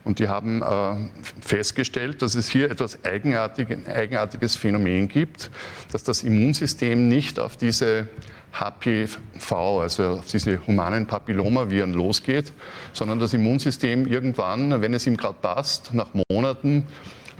Und 0.04 0.20
die 0.20 0.28
haben 0.28 0.62
äh, 0.62 0.96
festgestellt, 1.42 2.22
dass 2.22 2.36
es 2.36 2.50
hier 2.50 2.70
etwas 2.70 3.04
eigenartig, 3.06 3.70
eigenartiges 3.88 4.58
Phänomen 4.58 5.08
gibt, 5.08 5.50
dass 5.92 6.04
das 6.04 6.24
Immunsystem 6.24 7.08
nicht 7.08 7.40
auf 7.40 7.56
diese 7.56 8.10
HPV, 8.52 9.82
also 9.82 10.04
auf 10.20 10.28
diese 10.28 10.66
humanen 10.68 11.08
Papillomaviren 11.08 11.94
losgeht, 11.94 12.52
sondern 12.92 13.20
das 13.20 13.34
Immunsystem 13.34 14.06
irgendwann, 14.06 14.82
wenn 14.82 14.94
es 14.94 15.08
ihm 15.08 15.18
gerade 15.18 15.38
passt, 15.42 15.94
nach 15.94 16.10
Monaten, 16.30 16.86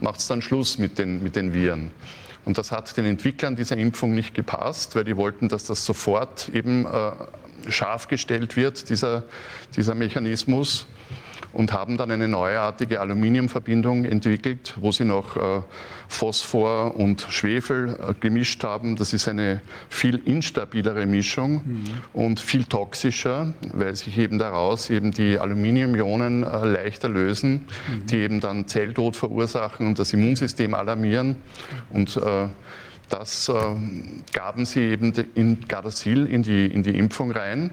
macht 0.02 0.20
es 0.20 0.28
dann 0.28 0.42
Schluss 0.42 0.78
mit 0.78 0.98
den, 0.98 1.22
mit 1.22 1.36
den 1.36 1.54
Viren. 1.54 1.92
Und 2.46 2.58
das 2.58 2.72
hat 2.72 2.96
den 2.98 3.06
Entwicklern 3.06 3.56
dieser 3.56 3.78
Impfung 3.78 4.16
nicht 4.16 4.34
gepasst, 4.34 4.96
weil 4.96 5.04
die 5.04 5.16
wollten, 5.16 5.50
dass 5.50 5.66
das 5.66 5.86
sofort 5.86 6.50
eben 6.50 6.86
äh, 6.86 7.12
scharf 7.70 8.08
gestellt 8.08 8.56
wird, 8.56 8.90
dieser, 8.90 9.24
dieser 9.76 9.96
Mechanismus 9.96 10.88
und 11.54 11.72
haben 11.72 11.98
dann 11.98 12.10
eine 12.10 12.28
neuartige 12.28 13.00
Aluminiumverbindung 13.00 14.06
entwickelt, 14.06 14.74
wo 14.78 14.92
sie 14.92 15.06
noch 15.06 15.38
äh, 15.38 15.62
Phosphor 16.08 16.96
und 16.96 17.26
Schwefel 17.30 17.96
äh, 17.96 18.14
gemischt 18.20 18.64
haben. 18.64 18.96
Das 18.96 19.14
ist 19.14 19.28
eine 19.28 19.62
viel 19.88 20.16
instabilere 20.26 21.06
Mischung 21.06 21.62
mhm. 21.64 21.84
und 22.12 22.40
viel 22.40 22.66
toxischer, 22.66 23.54
weil 23.72 23.96
sich 23.96 24.18
eben 24.18 24.40
daraus 24.40 24.90
eben 24.90 25.12
die 25.12 25.38
Aluminiumionen 25.38 26.44
äh, 26.44 26.66
leichter 26.66 27.08
lösen, 27.08 27.68
mhm. 27.88 28.06
die 28.08 28.18
eben 28.18 28.40
dann 28.40 28.68
Zelltod 28.68 29.16
verursachen 29.16 29.86
und 29.86 30.00
das 30.00 30.12
Immunsystem 30.12 30.74
alarmieren. 30.74 31.36
Und 31.92 32.20
das 33.10 33.52
gaben 34.32 34.66
sie 34.66 34.80
eben 34.80 35.14
in 35.36 35.68
Gardasil 35.68 36.26
in 36.26 36.42
die, 36.42 36.66
in 36.66 36.82
die 36.82 36.98
Impfung 36.98 37.32
rein. 37.32 37.70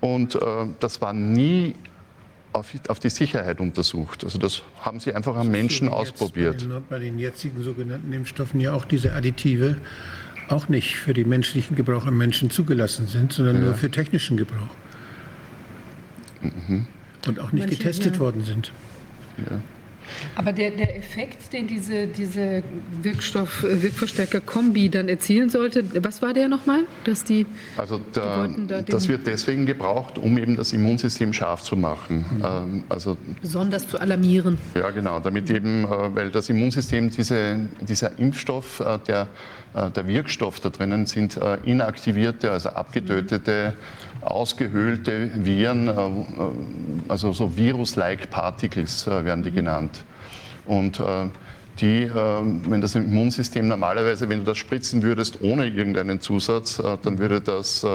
Und 0.00 0.38
das 0.78 1.00
war 1.00 1.12
nie 1.12 1.74
auf, 2.56 2.72
auf, 2.88 2.98
die 2.98 3.10
Sicherheit 3.10 3.60
untersucht. 3.60 4.24
Also 4.24 4.38
das 4.38 4.62
haben 4.80 5.00
sie 5.00 5.12
einfach 5.12 5.36
am 5.36 5.50
Menschen 5.50 5.88
ausprobiert. 5.88 6.58
Bei 6.68 6.74
den, 6.74 6.84
bei 6.88 6.98
den 6.98 7.18
jetzigen 7.18 7.62
sogenannten 7.62 8.12
Impfstoffen 8.12 8.60
ja 8.60 8.72
auch 8.72 8.84
diese 8.84 9.12
Additive 9.12 9.76
auch 10.48 10.68
nicht 10.68 10.96
für 10.96 11.12
den 11.12 11.28
menschlichen 11.28 11.76
Gebrauch 11.76 12.06
am 12.06 12.16
Menschen 12.16 12.50
zugelassen 12.50 13.06
sind, 13.06 13.32
sondern 13.32 13.56
ja. 13.56 13.62
nur 13.62 13.74
für 13.74 13.90
technischen 13.90 14.36
Gebrauch. 14.36 14.74
Mhm. 16.40 16.86
Und 17.26 17.40
auch 17.40 17.52
nicht 17.52 17.64
Manche, 17.64 17.78
getestet 17.78 18.14
ja. 18.14 18.20
worden 18.20 18.44
sind. 18.44 18.72
Ja. 19.38 19.60
Aber 20.34 20.52
der, 20.52 20.70
der 20.70 20.96
Effekt, 20.96 21.52
den 21.52 21.66
diese, 21.66 22.06
diese 22.06 22.62
Wirkstoff, 23.02 23.64
äh, 23.64 23.82
Wirkverstärker-Kombi 23.82 24.88
dann 24.88 25.08
erzielen 25.08 25.50
sollte, 25.50 25.84
was 26.04 26.22
war 26.22 26.34
der 26.34 26.48
nochmal? 26.48 26.84
Dass 27.04 27.24
die, 27.24 27.46
also 27.76 27.98
der, 28.14 28.48
da 28.66 28.82
das 28.82 29.08
wird 29.08 29.26
deswegen 29.26 29.66
gebraucht, 29.66 30.18
um 30.18 30.38
eben 30.38 30.56
das 30.56 30.72
Immunsystem 30.72 31.32
scharf 31.32 31.62
zu 31.62 31.76
machen. 31.76 32.24
Mhm. 32.30 32.44
Ähm, 32.44 32.84
also, 32.88 33.16
Besonders 33.40 33.88
zu 33.88 33.98
alarmieren. 33.98 34.58
Ja, 34.74 34.90
genau. 34.90 35.20
Damit 35.20 35.50
eben, 35.50 35.84
äh, 35.84 35.88
weil 36.14 36.30
das 36.30 36.48
Immunsystem, 36.48 37.10
diese, 37.10 37.60
dieser 37.80 38.18
Impfstoff, 38.18 38.80
äh, 38.80 38.98
der, 39.06 39.28
der 39.74 40.06
Wirkstoff 40.06 40.60
da 40.60 40.70
drinnen 40.70 41.04
sind 41.04 41.38
inaktivierte, 41.64 42.50
also 42.50 42.70
abgetötete, 42.70 43.74
ausgehöhlte 44.30 45.30
Viren, 45.44 45.88
also 47.08 47.32
so 47.32 47.56
Virus-like 47.56 48.30
Particles 48.30 49.06
werden 49.06 49.42
die 49.42 49.50
mhm. 49.50 49.54
genannt. 49.54 50.04
Und 50.66 51.00
äh, 51.00 51.28
die, 51.80 52.02
äh, 52.04 52.12
wenn 52.12 52.80
das 52.80 52.94
Immunsystem 52.94 53.68
normalerweise, 53.68 54.28
wenn 54.28 54.40
du 54.40 54.44
das 54.44 54.58
spritzen 54.58 55.02
würdest 55.02 55.42
ohne 55.42 55.66
irgendeinen 55.66 56.20
Zusatz, 56.20 56.78
äh, 56.78 56.96
dann 57.02 57.18
würde 57.18 57.40
das 57.40 57.86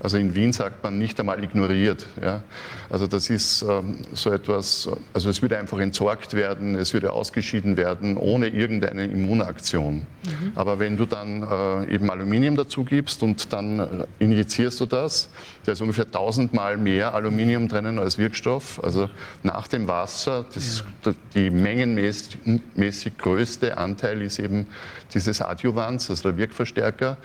also 0.00 0.16
in 0.16 0.34
Wien 0.34 0.52
sagt 0.52 0.82
man 0.82 0.98
nicht 0.98 1.18
einmal 1.18 1.42
ignoriert. 1.42 2.06
Ja. 2.22 2.42
Also 2.90 3.06
das 3.06 3.30
ist 3.30 3.62
ähm, 3.62 3.98
so 4.12 4.30
etwas, 4.30 4.88
also 5.12 5.28
es 5.28 5.42
würde 5.42 5.58
einfach 5.58 5.78
entsorgt 5.78 6.34
werden, 6.34 6.74
es 6.74 6.94
würde 6.94 7.12
ausgeschieden 7.12 7.76
werden, 7.76 8.16
ohne 8.16 8.48
irgendeine 8.48 9.04
Immunaktion. 9.04 10.06
Mhm. 10.24 10.52
Aber 10.54 10.78
wenn 10.78 10.96
du 10.96 11.04
dann 11.04 11.42
äh, 11.42 11.94
eben 11.94 12.10
Aluminium 12.10 12.56
dazu 12.56 12.84
gibst 12.84 13.22
und 13.22 13.52
dann 13.52 13.80
äh, 13.80 13.86
injizierst 14.18 14.80
du 14.80 14.86
das, 14.86 15.28
da 15.64 15.72
ist 15.72 15.80
ungefähr 15.82 16.10
tausendmal 16.10 16.76
mehr 16.76 17.14
Aluminium 17.14 17.68
drinnen 17.68 17.98
als 17.98 18.16
Wirkstoff. 18.18 18.82
Also 18.82 19.10
nach 19.42 19.68
dem 19.68 19.86
Wasser, 19.88 20.46
das, 20.54 20.84
ja. 21.04 21.12
die 21.34 21.50
mengenmäßig 21.50 23.18
größte 23.18 23.76
Anteil 23.76 24.22
ist 24.22 24.38
eben 24.38 24.66
dieses 25.12 25.42
Adjuvans, 25.42 26.08
also 26.08 26.30
der 26.30 26.38
Wirkverstärker. 26.38 27.18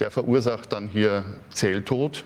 Der 0.00 0.10
verursacht 0.10 0.72
dann 0.72 0.88
hier 0.88 1.24
Zelltod, 1.50 2.24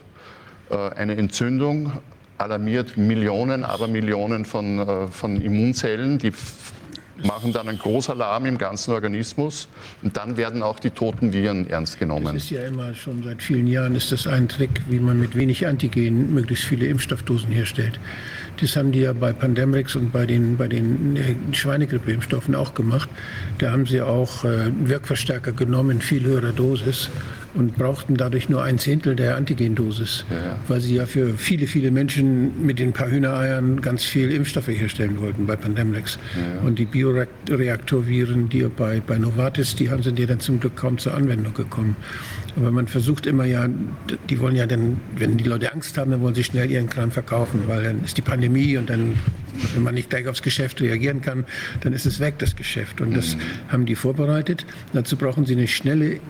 äh, 0.70 0.77
eine 0.77 1.17
Entzündung, 1.17 1.93
alarmiert 2.39 2.97
Millionen, 2.97 3.65
aber 3.65 3.89
Millionen 3.89 4.44
von, 4.44 4.78
äh, 4.78 5.09
von 5.09 5.41
Immunzellen, 5.41 6.19
die 6.19 6.33
machen 7.23 7.53
dann 7.53 7.69
einen 7.69 7.78
Großalarm 7.78 8.47
im 8.47 8.59
ganzen 8.59 8.93
Organismus 8.93 9.69
und 10.03 10.17
dann 10.17 10.36
werden 10.36 10.62
auch 10.62 10.81
die 10.81 10.91
toten 10.91 11.33
Viren 11.33 11.69
ernst 11.69 11.99
genommen. 11.99 12.35
Das 12.35 12.44
ist 12.44 12.51
ja 12.51 12.65
immer 12.65 12.94
schon 12.94 13.23
seit 13.23 13.43
vielen 13.43 13.67
Jahren 13.67 13.94
ist 13.94 14.11
das 14.12 14.27
ein 14.27 14.49
Trick, 14.49 14.83
wie 14.89 14.99
man 14.99 15.19
mit 15.19 15.36
wenig 15.36 15.67
Antigen 15.67 16.33
möglichst 16.35 16.65
viele 16.65 16.86
Impfstoffdosen 16.86 17.51
herstellt. 17.51 18.01
Das 18.60 18.76
haben 18.76 18.92
die 18.92 19.00
ja 19.00 19.12
bei 19.12 19.33
Pandemrix 19.33 19.97
und 19.97 20.12
bei 20.12 20.26
den, 20.26 20.57
bei 20.57 20.68
den 20.68 21.16
äh, 21.16 21.34
Schweinegrippeimpfstoffen 21.55 22.55
auch 22.55 22.74
gemacht. 22.74 23.08
Da 23.58 23.73
haben 23.73 23.86
sie 23.86 24.00
auch 24.00 24.44
äh, 24.44 24.70
Wirkverstärker 24.84 25.52
genommen 25.52 25.91
in 25.92 26.00
viel 26.00 26.24
höherer 26.24 26.52
Dosis 26.52 27.10
und 27.55 27.76
brauchten 27.76 28.16
dadurch 28.16 28.49
nur 28.49 28.62
ein 28.65 28.78
Zehntel 28.78 29.15
der 29.15 29.36
Antigendosis, 29.36 30.24
Ja. 30.31 30.57
weil 30.66 30.81
sie 30.81 30.97
ja 30.97 31.07
für 31.07 31.34
viele, 31.34 31.66
viele 31.68 31.91
Menschen 31.92 32.65
mit 32.66 32.78
den 32.81 32.92
paar 32.92 33.08
Hühnereiern 33.10 33.81
ganz 33.81 34.02
viel 34.05 34.31
Impfstoffe 34.33 34.68
herstellen 34.68 35.20
wollten 35.20 35.47
bei 35.47 35.55
Pandemrix. 35.55 36.18
Und 36.65 36.78
die 36.81 36.84
Bioreaktorviren, 36.84 38.49
die 38.49 38.62
bei, 38.65 39.00
bei 39.07 39.18
Novartis, 39.18 39.76
die 39.76 39.91
haben 39.91 40.02
sind 40.02 40.18
ja 40.18 40.26
dann 40.26 40.41
zum 40.41 40.58
Glück 40.60 40.76
kaum 40.76 40.99
zur 40.99 41.15
Anwendung 41.15 41.55
gekommen. 41.55 41.97
Aber 42.57 42.70
man 42.70 42.86
versucht 42.86 43.26
immer 43.26 43.44
ja, 43.44 43.68
die 44.31 44.39
wollen 44.39 44.55
ja 44.55 44.66
dann, 44.66 45.00
wenn 45.16 45.36
die 45.36 45.44
Leute 45.44 45.73
Angst 45.73 45.99
haben, 45.99 46.12
dann 46.12 46.20
wollen 46.20 46.34
sie 46.34 46.44
schnell 46.44 46.70
ihren 46.70 46.89
Kram 46.89 47.10
verkaufen, 47.10 47.65
weil 47.66 47.83
dann 47.83 48.05
ist 48.05 48.16
die 48.16 48.23
Pandemie 48.23 48.76
und 48.76 48.91
dann, 48.91 49.16
wenn 49.74 49.83
man 49.83 49.94
nicht 49.94 50.10
gleich 50.10 50.28
aufs 50.28 50.42
Geschäft 50.42 50.81
reagieren 50.81 51.20
kann, 51.20 51.44
dann 51.81 51.92
ist 51.92 52.07
es 52.07 52.20
weg, 52.20 52.39
das 52.39 52.55
Geschäft. 52.55 53.00
Und 53.00 53.16
das 53.16 53.36
haben 53.68 53.86
die 53.86 53.97
vorbereitet. 53.97 54.66
Dazu 54.92 55.16
brauchen 55.16 55.47
sie 55.47 55.55
eine 55.55 55.66
schnelle 55.66 56.20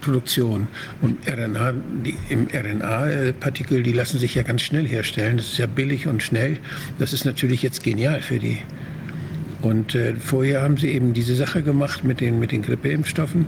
Produktion. 0.00 0.68
Und 1.00 1.18
RNA, 1.28 1.74
die, 2.04 2.16
im 2.28 2.48
RNA-Partikel, 2.52 3.82
die 3.82 3.92
lassen 3.92 4.18
sich 4.18 4.34
ja 4.34 4.42
ganz 4.42 4.62
schnell 4.62 4.86
herstellen. 4.86 5.36
Das 5.36 5.46
ist 5.46 5.58
ja 5.58 5.66
billig 5.66 6.06
und 6.06 6.22
schnell. 6.22 6.58
Das 6.98 7.12
ist 7.12 7.24
natürlich 7.24 7.62
jetzt 7.62 7.82
genial 7.82 8.20
für 8.20 8.38
die. 8.38 8.58
Und 9.60 9.94
äh, 9.94 10.14
vorher 10.14 10.62
haben 10.62 10.76
sie 10.76 10.88
eben 10.88 11.12
diese 11.14 11.34
Sache 11.34 11.62
gemacht 11.62 12.04
mit 12.04 12.20
den, 12.20 12.38
mit 12.38 12.52
den 12.52 12.62
Grippeimpfstoffen, 12.62 13.46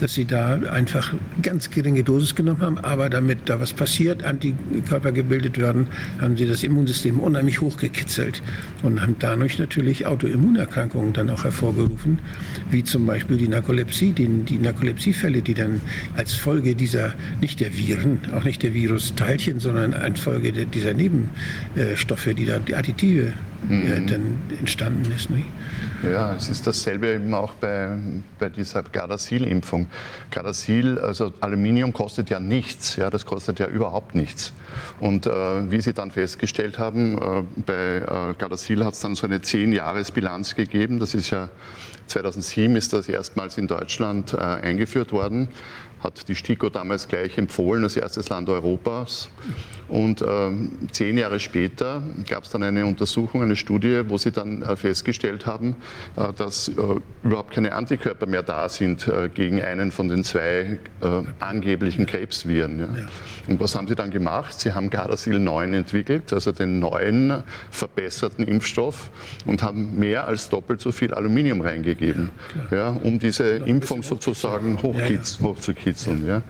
dass 0.00 0.14
sie 0.14 0.24
da 0.24 0.54
einfach 0.70 1.12
ganz 1.42 1.70
geringe 1.70 2.02
Dosis 2.02 2.34
genommen 2.34 2.60
haben, 2.60 2.78
aber 2.78 3.10
damit 3.10 3.40
da 3.46 3.60
was 3.60 3.72
passiert, 3.72 4.24
Antikörper 4.24 5.12
gebildet 5.12 5.58
werden, 5.58 5.86
haben 6.20 6.36
sie 6.36 6.46
das 6.46 6.62
Immunsystem 6.62 7.20
unheimlich 7.20 7.60
hochgekitzelt 7.60 8.42
und 8.82 9.00
haben 9.00 9.16
dadurch 9.18 9.58
natürlich 9.58 10.06
Autoimmunerkrankungen 10.06 11.12
dann 11.12 11.30
auch 11.30 11.44
hervorgerufen, 11.44 12.18
wie 12.70 12.84
zum 12.84 13.06
Beispiel 13.06 13.36
die 13.36 13.48
Narkolepsie, 13.48 14.12
die, 14.12 14.26
die 14.26 14.58
Narkolepsiefälle, 14.58 15.42
die 15.42 15.54
dann 15.54 15.80
als 16.16 16.34
Folge 16.34 16.74
dieser, 16.74 17.14
nicht 17.40 17.60
der 17.60 17.76
Viren, 17.76 18.20
auch 18.34 18.44
nicht 18.44 18.62
der 18.62 18.74
Virusteilchen, 18.74 19.60
sondern 19.60 19.94
als 19.94 20.20
Folge 20.20 20.52
dieser 20.52 20.94
Nebenstoffe, 20.94 22.28
die 22.36 22.46
da, 22.46 22.58
die 22.58 22.74
Additive 22.74 23.32
äh, 23.68 24.00
dann 24.06 24.40
entstanden 24.58 25.10
ist. 25.12 25.30
Nicht? 25.30 25.46
Ja, 26.02 26.34
es 26.34 26.48
ist 26.48 26.66
dasselbe 26.66 27.08
eben 27.14 27.34
auch 27.34 27.52
bei, 27.54 27.96
bei 28.38 28.48
dieser 28.48 28.82
Gardasil-Impfung. 28.82 29.88
Gardasil, 30.30 30.98
also 30.98 31.32
Aluminium 31.40 31.92
kostet 31.92 32.30
ja 32.30 32.40
nichts, 32.40 32.96
ja, 32.96 33.10
das 33.10 33.26
kostet 33.26 33.58
ja 33.58 33.66
überhaupt 33.66 34.14
nichts. 34.14 34.52
Und 34.98 35.26
äh, 35.26 35.30
wie 35.70 35.80
Sie 35.80 35.92
dann 35.92 36.10
festgestellt 36.10 36.78
haben, 36.78 37.18
äh, 37.18 37.42
bei 37.66 37.96
äh, 37.96 38.34
Gardasil 38.38 38.84
hat 38.84 38.94
es 38.94 39.00
dann 39.00 39.14
so 39.14 39.26
eine 39.26 39.38
10-Jahres-Bilanz 39.38 40.54
gegeben. 40.54 40.98
Das 40.98 41.14
ist 41.14 41.30
ja 41.30 41.50
2007 42.10 42.76
ist 42.76 42.92
das 42.92 43.08
erstmals 43.08 43.56
in 43.56 43.68
Deutschland 43.68 44.34
äh, 44.34 44.38
eingeführt 44.38 45.12
worden. 45.12 45.48
Hat 46.02 46.28
die 46.28 46.34
STIKO 46.34 46.70
damals 46.70 47.08
gleich 47.08 47.36
empfohlen 47.38 47.84
als 47.84 47.96
erstes 47.96 48.28
Land 48.28 48.48
Europas. 48.48 49.30
Und 49.90 50.22
ähm, 50.22 50.88
zehn 50.92 51.18
Jahre 51.18 51.40
später 51.40 52.02
gab 52.28 52.44
es 52.44 52.50
dann 52.50 52.62
eine 52.62 52.86
Untersuchung, 52.86 53.42
eine 53.42 53.56
Studie, 53.56 54.02
wo 54.06 54.18
sie 54.18 54.30
dann 54.30 54.62
äh, 54.62 54.76
festgestellt 54.76 55.46
haben, 55.46 55.74
äh, 56.16 56.32
dass 56.32 56.68
äh, 56.68 56.72
überhaupt 57.24 57.52
keine 57.52 57.72
Antikörper 57.72 58.26
mehr 58.26 58.44
da 58.44 58.68
sind 58.68 59.08
äh, 59.08 59.28
gegen 59.28 59.60
einen 59.60 59.90
von 59.90 60.08
den 60.08 60.22
zwei 60.22 60.78
äh, 61.00 61.22
angeblichen 61.40 62.06
Krebsviren. 62.06 62.78
Ja. 62.78 63.08
Und 63.48 63.58
was 63.58 63.74
haben 63.74 63.88
sie 63.88 63.96
dann 63.96 64.12
gemacht? 64.12 64.60
Sie 64.60 64.72
haben 64.72 64.90
Gardasil 64.90 65.40
9 65.40 65.74
entwickelt, 65.74 66.32
also 66.32 66.52
den 66.52 66.78
neuen 66.78 67.42
verbesserten 67.70 68.46
Impfstoff 68.46 69.10
und 69.44 69.62
haben 69.64 69.98
mehr 69.98 70.28
als 70.28 70.48
doppelt 70.48 70.80
so 70.80 70.92
viel 70.92 71.12
Aluminium 71.12 71.60
reingegeben, 71.62 72.30
ja, 72.70 72.90
um 72.90 73.18
diese 73.18 73.56
Impfung 73.56 74.04
sozusagen 74.04 74.80
hochkitz, 74.80 75.40
hochzukitzeln. 75.90 76.26
Ja. 76.26 76.42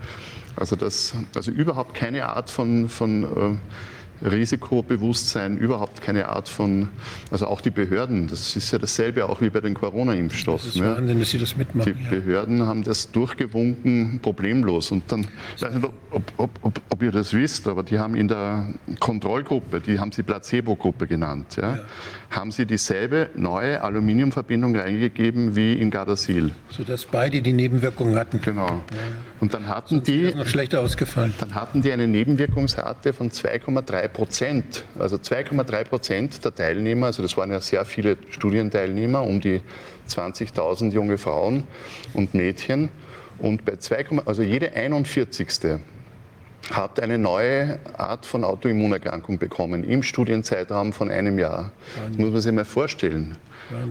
Also, 0.57 0.77
das, 0.77 1.15
also 1.35 1.51
überhaupt 1.51 1.94
keine 1.94 2.27
Art 2.27 2.51
von, 2.51 2.89
von 2.89 3.25
äh, 3.25 4.27
Risikobewusstsein, 4.28 5.57
überhaupt 5.57 6.02
keine 6.02 6.28
Art 6.28 6.49
von, 6.49 6.89
also 7.31 7.47
auch 7.47 7.60
die 7.62 7.70
Behörden, 7.70 8.28
das 8.28 8.55
ist 8.55 8.70
ja 8.70 8.78
dasselbe 8.78 9.27
auch 9.27 9.41
wie 9.41 9.49
bei 9.49 9.60
den 9.60 9.73
Das 9.73 9.81
Corona-Impfstoffen. 9.81 10.69
ist 10.69 10.77
Ja. 10.77 10.97
Wahnsinn, 10.97 11.19
dass 11.20 11.31
sie 11.31 11.39
das 11.39 11.52
Die 11.52 11.59
mitmachen. 11.59 11.99
Ja. 12.05 12.10
Behörden 12.10 12.67
haben 12.67 12.85
das 12.85 13.10
durchgewunken, 13.10 14.20
problemlos. 14.20 14.91
Und 14.91 15.10
dann, 15.10 15.27
ich 15.57 15.62
weiß 15.62 15.73
nicht, 15.73 15.89
ob, 16.10 16.33
ob, 16.36 16.51
ob, 16.62 16.81
ob 16.91 17.02
ihr 17.02 17.12
das 17.12 17.33
wisst, 17.33 17.67
aber 17.67 17.83
die 17.83 17.99
haben 17.99 18.15
in 18.15 18.28
der 18.28 18.75
Kontrollgruppe, 18.99 19.81
die 19.81 19.99
haben 19.99 20.12
sie 20.12 20.23
Placebo-Gruppe 20.23 21.07
genannt, 21.07 21.57
ja, 21.57 21.78
haben 22.31 22.52
sie 22.52 22.65
dieselbe 22.65 23.28
neue 23.34 23.83
Aluminiumverbindung 23.83 24.76
reingegeben 24.76 25.57
wie 25.57 25.75
in 25.75 25.91
Gardasil. 25.91 26.52
Sodass 26.70 27.05
beide 27.05 27.42
die 27.42 27.52
Nebenwirkungen 27.52 28.17
hatten. 28.17 28.41
Genau. 28.41 28.83
Und 29.41 29.52
dann 29.52 29.67
hatten 29.67 30.02
die, 30.02 30.23
Ist 30.23 30.36
noch 30.36 30.47
schlechter 30.47 30.81
ausgefallen. 30.81 31.34
dann 31.41 31.55
hatten 31.57 31.83
die 31.83 31.91
eine 31.91 32.07
Nebenwirkungsrate 32.07 33.12
von 33.12 33.31
2,3 33.31 34.09
Prozent. 34.09 34.84
Also 34.99 35.17
2,3 35.17 35.84
Prozent 35.84 36.44
der 36.44 36.55
Teilnehmer, 36.55 37.07
also 37.07 37.23
das 37.23 37.36
waren 37.36 37.50
ja 37.50 37.60
sehr 37.60 37.84
viele 37.84 38.17
Studienteilnehmer, 38.31 39.23
um 39.25 39.41
die 39.41 39.60
20.000 40.09 40.92
junge 40.92 41.18
Frauen 41.18 41.65
und 42.15 42.34
Mädchen. 42.34 42.91
Und 43.39 43.65
bei 43.65 43.76
2, 43.76 44.23
also 44.25 44.42
jede 44.42 44.73
41. 44.73 45.81
hat 46.70 47.00
eine 47.00 47.18
neue 47.18 47.78
Art 47.97 48.24
von 48.26 48.44
Autoimmunerkrankung 48.44 49.39
bekommen 49.39 49.84
im 49.84 50.02
Studienzeitraum 50.02 50.92
von 50.92 51.10
einem 51.10 51.39
Jahr. 51.39 51.73
Das 52.08 52.18
muss 52.18 52.31
man 52.32 52.40
sich 52.40 52.52
mal 52.52 52.65
vorstellen. 52.65 53.36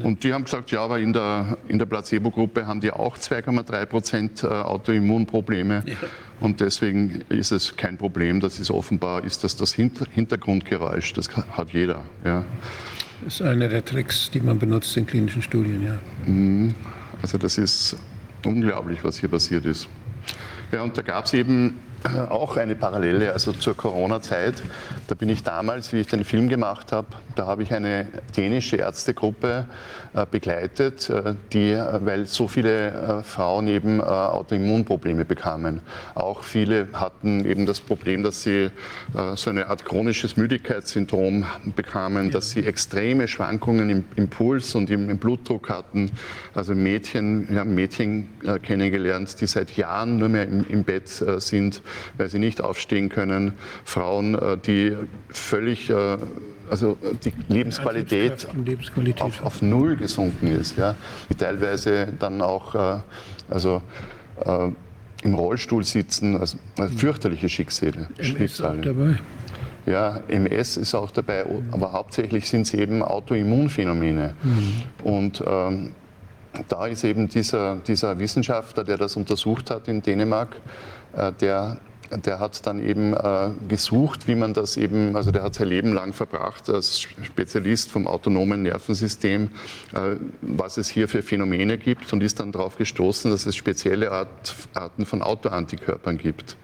Und 0.04 0.24
die 0.26 0.34
haben 0.34 0.44
gesagt, 0.44 0.72
ja, 0.72 0.82
aber 0.82 1.00
in 1.00 1.14
der, 1.14 1.58
in 1.70 1.80
der 1.80 1.86
Placebo-Gruppe 1.86 2.68
haben 2.68 2.82
die 2.82 2.92
auch 2.92 3.18
2,3 3.18 3.86
Prozent 3.86 4.44
äh, 4.44 4.48
Autoimmunprobleme. 4.48 5.84
Und 6.42 6.60
deswegen 6.60 7.24
ist 7.30 7.52
es 7.52 7.76
kein 7.78 7.98
Problem. 7.98 8.42
Das 8.42 8.60
ist 8.60 8.72
offenbar, 8.72 9.24
ist 9.24 9.44
das 9.46 9.56
das 9.56 9.74
Hinter- 9.74 10.06
Hintergrundgeräusch. 10.12 11.14
Das 11.14 11.30
hat 11.52 11.70
jeder. 11.72 12.04
Ja. 12.26 12.44
Das 13.24 13.36
ist 13.36 13.42
einer 13.42 13.70
der 13.70 13.84
Tricks, 13.86 14.30
die 14.32 14.42
man 14.42 14.60
benutzt 14.60 14.96
in 14.98 15.06
klinischen 15.06 15.42
Studien, 15.42 15.82
ja. 15.86 15.98
Also 17.22 17.38
das 17.38 17.58
ist 17.58 17.98
unglaublich, 18.46 19.04
was 19.04 19.18
hier 19.20 19.30
passiert 19.30 19.66
ist. 19.66 19.88
Ja, 20.74 20.84
und 20.84 20.98
da 20.98 21.02
gab 21.02 21.26
es 21.26 21.34
eben 21.34 21.80
auch 22.30 22.58
eine 22.58 22.76
Parallele, 22.76 23.34
also 23.34 23.52
zur 23.54 23.76
Corona-Zeit. 23.76 24.62
Da 25.08 25.16
bin 25.16 25.30
ich 25.30 25.44
damals, 25.44 25.92
wie 25.94 26.02
ich 26.02 26.08
den 26.08 26.24
Film 26.24 26.50
gemacht 26.50 26.92
habe, 26.92 27.08
da 27.36 27.48
habe 27.48 27.64
ich 27.64 27.74
eine 27.74 28.08
dänische 28.36 28.78
Ärztegruppe 28.78 29.66
äh, 30.14 30.26
begleitet, 30.30 31.10
äh, 31.10 31.36
die, 31.54 31.72
äh, 31.72 32.06
weil 32.06 32.26
so 32.26 32.48
viele 32.48 32.88
äh, 32.88 33.24
Frauen 33.24 33.68
eben 33.68 34.00
äh, 34.00 34.04
Autoimmunprobleme 34.04 35.26
bekamen. 35.26 35.82
Auch 36.16 36.44
viele 36.44 36.88
hatten 36.94 37.46
eben 37.46 37.66
das 37.66 37.80
Problem, 37.80 38.24
dass 38.24 38.44
sie 38.44 38.72
äh, 39.14 39.36
so 39.36 39.50
eine 39.50 39.68
Art 39.68 39.86
chronisches 39.86 40.38
Müdigkeitssyndrom 40.38 41.46
bekamen, 41.76 42.32
dass 42.32 42.52
sie 42.52 42.66
extreme 42.66 43.28
Schwankungen 43.28 43.90
im, 43.90 44.06
im 44.16 44.30
Puls 44.30 44.74
und 44.76 44.90
im, 44.90 45.10
im 45.10 45.18
Blutdruck 45.18 45.70
hatten. 45.70 46.12
Also 46.56 46.74
Mädchen, 46.76 47.48
wir 47.50 47.60
haben 47.60 47.76
Mädchen 47.76 48.30
äh, 48.44 48.60
kennengelernt, 48.60 49.40
die 49.40 49.48
seit 49.48 49.78
Jahren 49.78 50.18
nur 50.18 50.30
mehr 50.30 50.44
im, 50.44 50.66
im 50.68 50.84
Bett 50.84 51.22
äh, 51.22 51.40
sind, 51.40 51.82
weil 52.18 52.30
sie 52.30 52.40
nicht 52.40 52.62
aufstehen 52.62 53.10
können. 53.10 53.54
Frauen, 53.86 54.36
äh, 54.36 54.58
die 54.58 54.96
völlig, 55.30 55.90
äh, 55.90 56.18
also 56.70 56.98
äh, 57.02 57.16
die 57.24 57.34
Lebensqualität 57.48 58.48
Lebensqualität. 58.66 59.22
auf, 59.22 59.44
auf 59.44 59.62
Null 59.62 59.96
gesunken 59.96 60.48
ist, 60.48 60.78
ja, 60.78 60.96
die 61.30 61.36
teilweise 61.36 62.08
dann 62.20 62.42
auch 62.42 62.76
äh, 62.76 63.00
also, 63.50 63.82
äh, 64.46 64.70
im 65.24 65.34
Rollstuhl 65.34 65.84
sitzen, 65.84 66.38
also 66.40 66.58
äh, 66.78 66.88
fürchterliche 66.88 67.50
Schicksale. 67.50 68.08
Schicksale. 68.20 68.82
dabei. 68.82 69.20
Ja, 69.86 70.20
MS 70.28 70.78
ist 70.78 70.94
auch 70.94 71.10
dabei, 71.10 71.46
aber 71.72 71.92
hauptsächlich 71.94 72.48
sind 72.48 72.62
es 72.62 72.74
eben 72.74 73.02
Autoimmunphänomene. 73.02 74.36
Und 75.04 75.44
ähm, 75.48 75.94
da 76.68 76.86
ist 76.88 77.04
eben 77.04 77.28
dieser, 77.28 77.78
dieser 77.78 78.20
Wissenschaftler, 78.20 78.84
der 78.84 78.98
das 78.98 79.16
untersucht 79.16 79.72
hat 79.72 79.88
in 79.88 80.02
Dänemark, 80.02 80.56
äh, 80.56 80.60
der, 81.42 81.78
der 82.12 82.40
hat 82.40 82.66
dann 82.66 82.84
eben 82.84 83.14
äh, 83.14 83.52
gesucht, 83.68 84.28
wie 84.28 84.36
man 84.36 84.54
das 84.54 84.78
eben, 84.78 85.16
also 85.16 85.32
der 85.32 85.44
hat 85.44 85.56
sein 85.56 85.68
Leben 85.68 85.94
lang 85.94 86.14
verbracht 86.14 86.70
als 86.70 87.02
Spezialist 87.02 87.92
vom 87.92 88.08
autonomen 88.08 88.64
Nervensystem, 88.64 89.50
äh, 89.94 90.16
was 90.42 90.78
es 90.78 90.90
hier 90.90 91.08
für 91.08 91.22
Phänomene 91.22 91.78
gibt 91.78 92.12
und 92.14 92.24
ist 92.24 92.40
dann 92.40 92.52
darauf 92.52 92.78
gestoßen, 92.78 93.30
dass 93.32 93.46
es 93.46 93.56
spezielle 93.56 94.12
Art, 94.12 94.56
Arten 94.74 95.06
von 95.06 95.22
Autoantikörpern 95.22 96.18
gibt. 96.18 96.58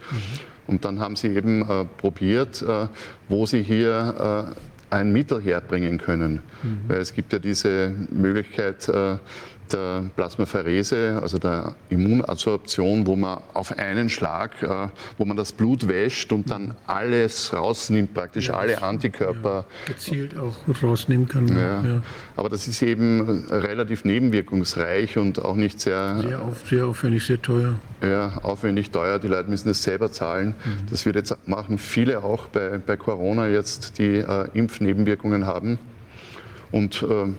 Und 0.67 0.83
dann 0.83 0.99
haben 0.99 1.15
sie 1.15 1.27
eben 1.27 1.61
äh, 1.61 1.85
probiert, 1.85 2.61
äh, 2.61 2.87
wo 3.29 3.45
sie 3.45 3.61
hier 3.61 4.51
äh, 4.51 4.95
ein 4.95 5.11
Mittel 5.11 5.41
herbringen 5.41 5.97
können. 5.97 6.41
Weil 6.87 6.99
es 6.99 7.13
gibt 7.13 7.33
ja 7.33 7.39
diese 7.39 7.93
Möglichkeit, 8.09 8.87
äh, 8.89 9.17
der 9.73 10.03
Plasmapherese, 10.15 11.19
also 11.21 11.37
der 11.37 11.75
Immunadsorption, 11.89 13.05
wo 13.05 13.15
man 13.15 13.39
auf 13.53 13.77
einen 13.77 14.09
Schlag, 14.09 14.61
äh, 14.63 14.87
wo 15.17 15.25
man 15.25 15.37
das 15.37 15.51
Blut 15.51 15.87
wäscht 15.87 16.31
und 16.31 16.49
dann 16.49 16.75
alles 16.87 17.53
rausnimmt, 17.53 18.13
praktisch 18.13 18.49
alle 18.49 18.81
Antikörper. 18.81 19.65
Ja, 19.87 19.93
gezielt 19.93 20.37
auch 20.37 20.55
rausnehmen 20.83 21.27
kann. 21.27 21.47
Ja. 21.47 21.83
ja. 21.83 22.03
Aber 22.35 22.49
das 22.49 22.67
ist 22.67 22.81
eben 22.81 23.45
relativ 23.49 24.05
nebenwirkungsreich 24.05 25.17
und 25.17 25.43
auch 25.43 25.55
nicht 25.55 25.79
sehr... 25.81 26.21
Sehr, 26.21 26.41
auf, 26.41 26.67
sehr 26.67 26.85
aufwendig, 26.85 27.25
sehr 27.25 27.41
teuer. 27.41 27.75
Ja, 28.01 28.37
aufwendig 28.43 28.91
teuer. 28.91 29.19
Die 29.19 29.27
Leute 29.27 29.49
müssen 29.49 29.67
das 29.67 29.83
selber 29.83 30.11
zahlen. 30.11 30.55
Mhm. 30.65 30.87
Das 30.89 31.05
wird 31.05 31.15
jetzt 31.15 31.35
machen 31.47 31.77
viele 31.77 32.23
auch 32.23 32.47
bei, 32.47 32.77
bei 32.77 32.97
Corona 32.97 33.47
jetzt, 33.47 33.97
die 33.97 34.17
äh, 34.17 34.47
Impfnebenwirkungen 34.53 35.45
haben. 35.45 35.79
Und 36.71 37.03
äh, 37.03 37.33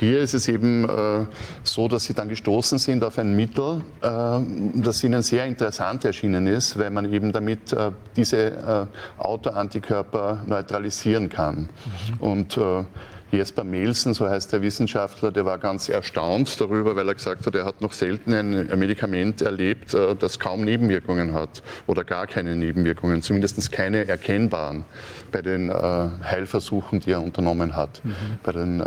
hier 0.00 0.20
ist 0.20 0.32
es 0.32 0.48
eben 0.48 0.88
äh, 0.88 1.26
so, 1.62 1.86
dass 1.86 2.04
Sie 2.04 2.14
dann 2.14 2.30
gestoßen 2.30 2.78
sind 2.78 3.04
auf 3.04 3.18
ein 3.18 3.36
Mittel, 3.36 3.82
äh, 4.00 4.40
das 4.76 5.04
Ihnen 5.04 5.22
sehr 5.22 5.44
interessant 5.44 6.06
erschienen 6.06 6.46
ist, 6.46 6.78
weil 6.78 6.88
man 6.88 7.12
eben 7.12 7.32
damit 7.32 7.74
äh, 7.74 7.92
diese 8.16 8.88
äh, 9.18 9.22
Autoantikörper 9.22 10.42
neutralisieren 10.46 11.28
kann. 11.28 11.68
Mhm. 11.68 12.16
Und 12.18 12.56
äh, 12.56 12.84
Jesper 13.30 13.62
Melsen, 13.62 14.14
so 14.14 14.26
heißt 14.26 14.54
der 14.54 14.62
Wissenschaftler, 14.62 15.30
der 15.30 15.44
war 15.44 15.58
ganz 15.58 15.90
erstaunt 15.90 16.58
darüber, 16.58 16.96
weil 16.96 17.06
er 17.06 17.14
gesagt 17.14 17.44
hat, 17.44 17.54
er 17.54 17.66
hat 17.66 17.82
noch 17.82 17.92
selten 17.92 18.32
ein 18.32 18.78
Medikament 18.78 19.42
erlebt, 19.42 19.92
äh, 19.92 20.16
das 20.16 20.38
kaum 20.38 20.64
Nebenwirkungen 20.64 21.34
hat 21.34 21.62
oder 21.86 22.04
gar 22.04 22.26
keine 22.26 22.56
Nebenwirkungen, 22.56 23.20
zumindest 23.20 23.70
keine 23.70 24.08
erkennbaren 24.08 24.86
bei 25.30 25.42
den 25.42 25.70
Heilversuchen, 25.70 27.00
die 27.00 27.12
er 27.12 27.22
unternommen 27.22 27.76
hat. 27.76 28.00
Mhm. 28.02 28.14
Bei 28.42 28.50
den, 28.50 28.82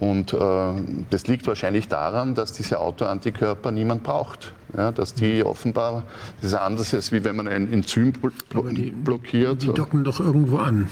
und 0.00 0.32
äh, 0.32 0.38
das 1.10 1.26
liegt 1.26 1.46
wahrscheinlich 1.46 1.88
daran, 1.88 2.34
dass 2.34 2.52
diese 2.52 2.80
Autoantikörper 2.80 3.70
niemand 3.70 4.02
braucht. 4.02 4.52
Ja, 4.76 4.90
dass 4.90 5.14
die 5.14 5.40
mhm. 5.40 5.46
offenbar, 5.46 6.02
das 6.40 6.50
ist 6.50 6.58
anders, 6.58 6.92
als 6.92 7.12
wie 7.12 7.22
wenn 7.22 7.36
man 7.36 7.46
ein 7.46 7.72
Enzym 7.72 8.12
blockiert. 8.12 9.62
Die 9.62 9.72
docken 9.72 10.02
doch 10.02 10.18
irgendwo 10.18 10.58
an. 10.58 10.88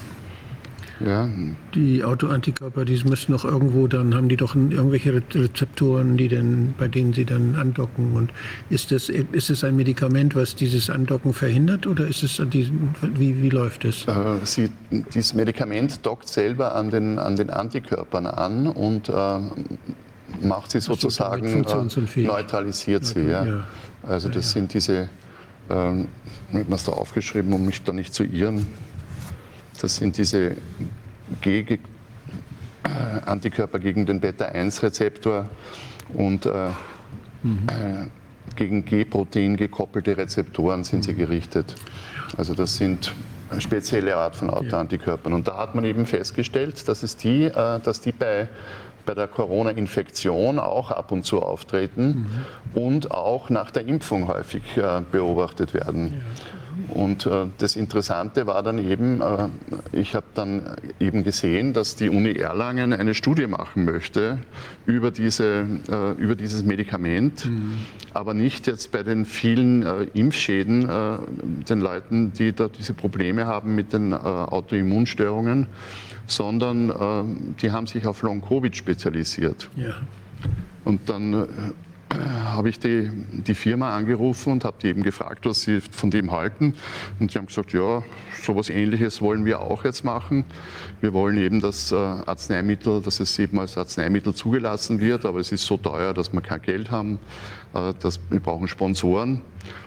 Ja. 1.00 1.28
Die 1.74 2.04
Autoantikörper, 2.04 2.84
die 2.84 3.02
müssen 3.04 3.32
doch 3.32 3.44
irgendwo, 3.44 3.86
dann 3.88 4.14
haben 4.14 4.28
die 4.28 4.36
doch 4.36 4.54
irgendwelche 4.54 5.14
Rezeptoren, 5.34 6.16
die 6.16 6.28
denn, 6.28 6.74
bei 6.78 6.88
denen 6.88 7.12
sie 7.12 7.24
dann 7.24 7.56
andocken. 7.56 8.12
Und 8.12 8.32
ist 8.70 8.92
das, 8.92 9.08
ist 9.08 9.50
es 9.50 9.64
ein 9.64 9.76
Medikament, 9.76 10.34
was 10.34 10.54
dieses 10.54 10.90
Andocken 10.90 11.32
verhindert 11.32 11.86
oder 11.86 12.06
ist 12.06 12.22
es 12.22 12.40
wie, 12.50 13.42
wie 13.42 13.50
läuft 13.50 13.84
es? 13.84 14.06
Äh, 14.06 14.14
sie, 14.44 14.70
dieses 14.90 15.34
Medikament 15.34 16.04
dockt 16.04 16.28
selber 16.28 16.74
an 16.74 16.90
den, 16.90 17.18
an 17.18 17.36
den 17.36 17.50
Antikörpern 17.50 18.26
an 18.26 18.66
und 18.66 19.08
äh, 19.08 19.12
macht 20.40 20.70
sie 20.70 20.80
sozusagen, 20.80 21.64
äh, 21.64 22.22
neutralisiert 22.22 23.04
sie. 23.04 23.22
Ja. 23.22 23.44
ja. 23.44 23.64
Also 24.02 24.28
das 24.28 24.46
ja. 24.46 24.60
sind 24.60 24.74
diese, 24.74 25.08
ähm, 25.70 26.08
habe 26.52 26.74
es 26.74 26.84
da 26.84 26.92
aufgeschrieben, 26.92 27.52
um 27.52 27.66
mich 27.66 27.82
da 27.82 27.92
nicht 27.92 28.14
zu 28.14 28.24
irren, 28.24 28.66
das 29.82 29.96
sind 29.96 30.16
diese 30.16 30.56
G 31.40 31.78
Antikörper 33.26 33.78
gegen 33.78 34.06
den 34.06 34.20
Beta-1-Rezeptor 34.20 35.48
und 36.14 36.46
äh, 36.46 36.68
mhm. 37.42 37.66
äh, 37.68 38.06
gegen 38.56 38.84
G-Protein 38.84 39.56
gekoppelte 39.56 40.16
Rezeptoren 40.16 40.84
sind 40.84 41.04
sie 41.04 41.14
gerichtet. 41.14 41.74
Also 42.36 42.54
das 42.54 42.76
sind 42.76 43.12
eine 43.50 43.60
spezielle 43.60 44.16
Art 44.16 44.36
von 44.36 44.50
Autoantikörpern. 44.50 45.32
Und 45.32 45.48
da 45.48 45.58
hat 45.58 45.74
man 45.74 45.84
eben 45.84 46.06
festgestellt, 46.06 46.88
dass, 46.88 47.02
es 47.02 47.16
die, 47.16 47.44
äh, 47.44 47.80
dass 47.80 48.00
die 48.00 48.12
bei, 48.12 48.48
bei 49.06 49.14
der 49.14 49.28
Corona-Infektion 49.28 50.58
auch 50.58 50.90
ab 50.90 51.12
und 51.12 51.24
zu 51.24 51.40
auftreten 51.40 52.28
mhm. 52.74 52.82
und 52.82 53.10
auch 53.10 53.48
nach 53.50 53.70
der 53.70 53.86
Impfung 53.86 54.28
häufig 54.28 54.62
äh, 54.76 55.02
beobachtet 55.10 55.74
werden. 55.74 56.14
Ja. 56.14 56.61
Und 56.88 57.26
äh, 57.26 57.46
das 57.58 57.76
Interessante 57.76 58.46
war 58.46 58.62
dann 58.62 58.78
eben, 58.78 59.20
äh, 59.20 59.48
ich 59.92 60.14
habe 60.14 60.26
dann 60.34 60.76
eben 61.00 61.24
gesehen, 61.24 61.72
dass 61.72 61.96
die 61.96 62.08
Uni 62.08 62.32
Erlangen 62.32 62.92
eine 62.92 63.14
Studie 63.14 63.46
machen 63.46 63.84
möchte 63.84 64.38
über, 64.86 65.10
diese, 65.10 65.66
äh, 65.90 66.12
über 66.20 66.34
dieses 66.34 66.64
Medikament, 66.64 67.46
mhm. 67.46 67.78
aber 68.14 68.34
nicht 68.34 68.66
jetzt 68.66 68.92
bei 68.92 69.02
den 69.02 69.24
vielen 69.24 69.82
äh, 69.82 70.06
Impfschäden, 70.14 70.88
äh, 70.88 71.18
den 71.68 71.80
Leuten, 71.80 72.32
die 72.32 72.52
da 72.52 72.68
diese 72.68 72.94
Probleme 72.94 73.46
haben 73.46 73.74
mit 73.74 73.92
den 73.92 74.12
äh, 74.12 74.16
Autoimmunstörungen, 74.16 75.66
sondern 76.28 77.54
die 77.60 77.72
haben 77.72 77.86
sich 77.88 78.06
auf 78.06 78.22
Long-Covid 78.22 78.74
spezialisiert. 78.74 79.68
Ja. 79.74 79.96
Und 80.84 81.10
dann 81.10 81.74
habe 82.44 82.68
ich 82.68 82.78
die, 82.78 83.10
die 83.30 83.54
Firma 83.54 83.96
angerufen 83.96 84.52
und 84.52 84.64
habe 84.64 84.76
die 84.82 84.88
eben 84.88 85.02
gefragt, 85.02 85.46
was 85.46 85.62
sie 85.62 85.80
von 85.80 86.10
dem 86.10 86.32
halten. 86.32 86.74
Und 87.18 87.32
die 87.32 87.38
haben 87.38 87.46
gesagt, 87.46 87.72
ja, 87.72 88.02
sowas 88.42 88.70
ähnliches 88.70 89.20
wollen 89.20 89.44
wir 89.44 89.60
auch 89.60 89.84
jetzt 89.84 90.04
machen. 90.04 90.44
Wir 91.00 91.12
wollen 91.12 91.38
eben 91.38 91.60
das 91.60 91.92
äh, 91.92 91.96
Arzneimittel, 91.96 93.00
dass 93.00 93.20
es 93.20 93.38
eben 93.38 93.58
als 93.58 93.76
Arzneimittel 93.76 94.34
zugelassen 94.34 95.00
wird, 95.00 95.24
aber 95.24 95.40
es 95.40 95.52
ist 95.52 95.64
so 95.64 95.76
teuer, 95.76 96.14
dass 96.14 96.32
wir 96.32 96.40
kein 96.40 96.62
Geld 96.62 96.90
haben. 96.90 97.18
Äh, 97.74 97.94
dass 98.00 98.20
wir 98.28 98.38
brauchen 98.38 98.68
Sponsoren. 98.68 99.40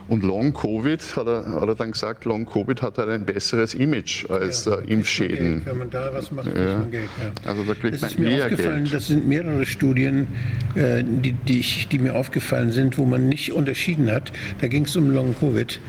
Und 0.08 0.24
Long 0.24 0.54
Covid, 0.54 1.02
hat 1.16 1.28
er, 1.28 1.46
hat 1.46 1.68
er 1.68 1.76
dann 1.76 1.92
gesagt, 1.92 2.26
Long 2.26 2.46
Covid 2.46 2.82
hat 2.82 2.98
halt 2.98 3.10
ein 3.10 3.26
besseres 3.26 3.76
Image 3.76 4.28
als 4.30 4.66
ja, 4.66 4.76
äh, 4.76 4.92
Impfschäden. 4.92 5.62
Wenn 5.66 5.78
man 5.78 5.90
da 5.92 6.12
was 6.12 6.32
macht, 6.32 6.48
ja. 6.48 6.80
man 6.80 6.90
Geld. 6.90 7.10
Ja. 7.22 7.50
Also 7.50 7.64
da 7.64 7.76
kriegt 7.76 7.96
das 7.96 8.02
man 8.02 8.10
ist 8.10 8.20
mir 8.20 8.44
aufgefallen, 8.44 8.84
Geld. 8.84 8.94
Das 8.94 9.08
sind 9.08 9.28
mehrere 9.28 9.66
Studien, 9.66 10.28
die, 10.76 11.34
die, 11.34 11.60
ich, 11.60 11.88
die 11.88 12.00
mir 12.00 12.16
aufgefallen 12.16 12.72
sind, 12.72 12.98
wo 12.98 13.06
man 13.06 13.30
nicht 13.30 13.52
unterschieden 13.52 14.12
hat. 14.12 14.32
Da 14.62 14.68
ging 14.68 14.86
es 14.86 14.96
um 14.96 15.12
Long 15.12 15.36
Covid. 15.40 15.80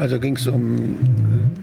Also 0.00 0.18
ging 0.18 0.36
es 0.36 0.46
um, 0.46 0.96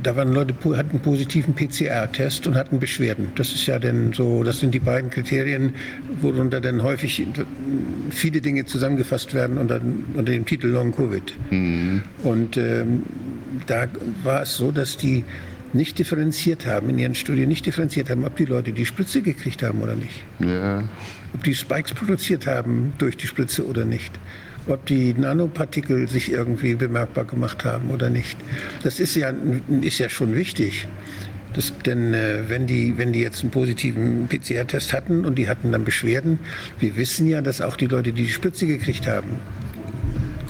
da 0.03 0.15
waren 0.15 0.31
Leute, 0.31 0.53
hatten 0.77 0.91
einen 0.91 0.99
positiven 0.99 1.55
PCR-Test 1.55 2.45
und 2.45 2.53
hatten 2.53 2.79
Beschwerden. 2.79 3.29
Das 3.33 3.51
ist 3.51 3.65
ja 3.65 3.79
dann 3.79 4.13
so, 4.13 4.43
das 4.43 4.59
sind 4.59 4.75
die 4.75 4.79
beiden 4.79 5.09
Kriterien, 5.09 5.73
worunter 6.21 6.61
dann 6.61 6.83
häufig 6.83 7.25
viele 8.11 8.39
Dinge 8.39 8.63
zusammengefasst 8.65 9.33
werden 9.33 9.57
unter, 9.57 9.81
unter 10.13 10.31
dem 10.31 10.45
Titel 10.45 10.67
Long 10.67 10.95
Covid. 10.95 11.33
Mhm. 11.49 12.03
Und 12.21 12.57
ähm, 12.57 13.01
da 13.65 13.87
war 14.23 14.43
es 14.43 14.55
so, 14.55 14.69
dass 14.69 14.97
die 14.97 15.25
nicht 15.73 15.97
differenziert 15.97 16.67
haben, 16.67 16.91
in 16.91 16.99
ihren 16.99 17.15
Studien 17.15 17.49
nicht 17.49 17.65
differenziert 17.65 18.11
haben, 18.11 18.23
ob 18.23 18.35
die 18.35 18.45
Leute 18.45 18.71
die 18.71 18.85
Spritze 18.85 19.23
gekriegt 19.23 19.63
haben 19.63 19.81
oder 19.81 19.95
nicht. 19.95 20.23
Ja. 20.39 20.87
Ob 21.33 21.43
die 21.43 21.55
Spikes 21.55 21.91
produziert 21.91 22.45
haben 22.45 22.93
durch 22.99 23.17
die 23.17 23.25
Spritze 23.25 23.65
oder 23.65 23.83
nicht 23.83 24.11
ob 24.67 24.85
die 24.85 25.13
Nanopartikel 25.13 26.07
sich 26.07 26.31
irgendwie 26.31 26.75
bemerkbar 26.75 27.25
gemacht 27.25 27.65
haben 27.65 27.89
oder 27.89 28.09
nicht. 28.09 28.37
Das 28.83 28.99
ist 28.99 29.15
ja, 29.15 29.33
ist 29.81 29.99
ja 29.99 30.09
schon 30.09 30.35
wichtig. 30.35 30.87
Das, 31.53 31.73
denn 31.85 32.13
äh, 32.13 32.43
wenn, 32.47 32.67
die, 32.67 32.97
wenn 32.97 33.13
die 33.13 33.21
jetzt 33.21 33.41
einen 33.41 33.51
positiven 33.51 34.27
PCR-Test 34.27 34.93
hatten 34.93 35.25
und 35.25 35.35
die 35.35 35.49
hatten 35.49 35.71
dann 35.71 35.85
Beschwerden, 35.85 36.39
wir 36.79 36.95
wissen 36.97 37.27
ja, 37.27 37.41
dass 37.41 37.61
auch 37.61 37.75
die 37.75 37.87
Leute, 37.87 38.13
die 38.13 38.23
die 38.23 38.29
Spritze 38.29 38.67
gekriegt 38.67 39.07
haben, 39.07 39.39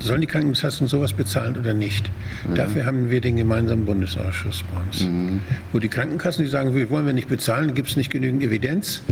sollen 0.00 0.20
die 0.20 0.26
Krankenkassen 0.26 0.86
sowas 0.88 1.12
bezahlen 1.12 1.56
oder 1.56 1.72
nicht? 1.74 2.10
Ja. 2.48 2.54
Dafür 2.54 2.86
haben 2.86 3.10
wir 3.10 3.20
den 3.20 3.36
gemeinsamen 3.36 3.84
Bundesausschuss 3.84 4.64
bei 4.74 4.80
uns, 4.80 5.04
mhm. 5.04 5.40
wo 5.72 5.78
die 5.78 5.88
Krankenkassen, 5.88 6.44
die 6.44 6.50
sagen, 6.50 6.74
wir 6.74 6.90
wollen 6.90 7.06
wir 7.06 7.12
nicht 7.12 7.28
bezahlen, 7.28 7.74
gibt 7.74 7.88
es 7.88 7.96
nicht 7.96 8.10
genügend 8.10 8.42
Evidenz. 8.42 9.02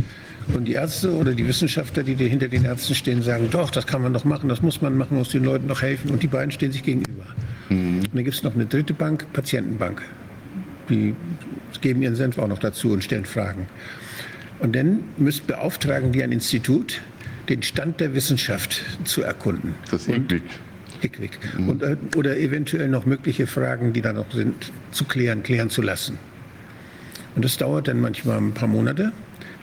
Und 0.53 0.65
die 0.65 0.73
Ärzte 0.73 1.13
oder 1.13 1.33
die 1.33 1.47
Wissenschaftler, 1.47 2.03
die 2.03 2.15
hinter 2.15 2.49
den 2.49 2.65
Ärzten 2.65 2.95
stehen, 2.95 3.21
sagen, 3.21 3.47
doch, 3.49 3.69
das 3.69 3.87
kann 3.87 4.01
man 4.01 4.13
doch 4.13 4.25
machen, 4.25 4.49
das 4.49 4.61
muss 4.61 4.81
man 4.81 4.97
machen, 4.97 5.17
muss 5.17 5.29
den 5.29 5.45
Leuten 5.45 5.69
doch 5.69 5.81
helfen. 5.81 6.11
Und 6.11 6.21
die 6.21 6.27
beiden 6.27 6.51
stehen 6.51 6.73
sich 6.73 6.83
gegenüber. 6.83 7.23
Mhm. 7.69 7.99
Und 7.99 8.09
dann 8.13 8.23
gibt 8.25 8.35
es 8.35 8.43
noch 8.43 8.53
eine 8.53 8.65
dritte 8.65 8.93
Bank, 8.93 9.25
Patientenbank. 9.31 10.01
Die 10.89 11.15
geben 11.83 12.01
ihren 12.01 12.15
Senf 12.15 12.39
auch 12.39 12.47
noch 12.47 12.57
dazu 12.57 12.91
und 12.91 13.03
stellen 13.03 13.25
Fragen. 13.25 13.67
Und 14.59 14.75
dann 14.75 15.03
müssen 15.17 15.45
beauftragen 15.45 16.11
die 16.11 16.23
ein 16.23 16.31
Institut, 16.31 17.01
den 17.49 17.61
Stand 17.61 17.99
der 17.99 18.15
Wissenschaft 18.15 18.83
zu 19.03 19.21
erkunden. 19.21 19.75
Das 19.91 20.07
ist. 20.07 20.17
IQWIC. 21.03 21.37
Mhm. 21.57 21.69
Und, 21.69 21.83
äh, 21.83 21.97
oder 22.15 22.37
eventuell 22.37 22.87
noch 22.87 23.05
mögliche 23.05 23.45
Fragen, 23.45 23.93
die 23.93 24.01
da 24.01 24.13
noch 24.13 24.31
sind, 24.31 24.71
zu 24.91 25.03
klären, 25.03 25.43
klären 25.43 25.69
zu 25.69 25.81
lassen. 25.81 26.17
Und 27.35 27.43
das 27.43 27.57
dauert 27.57 27.87
dann 27.89 27.99
manchmal 27.99 28.37
ein 28.37 28.53
paar 28.53 28.69
Monate, 28.69 29.11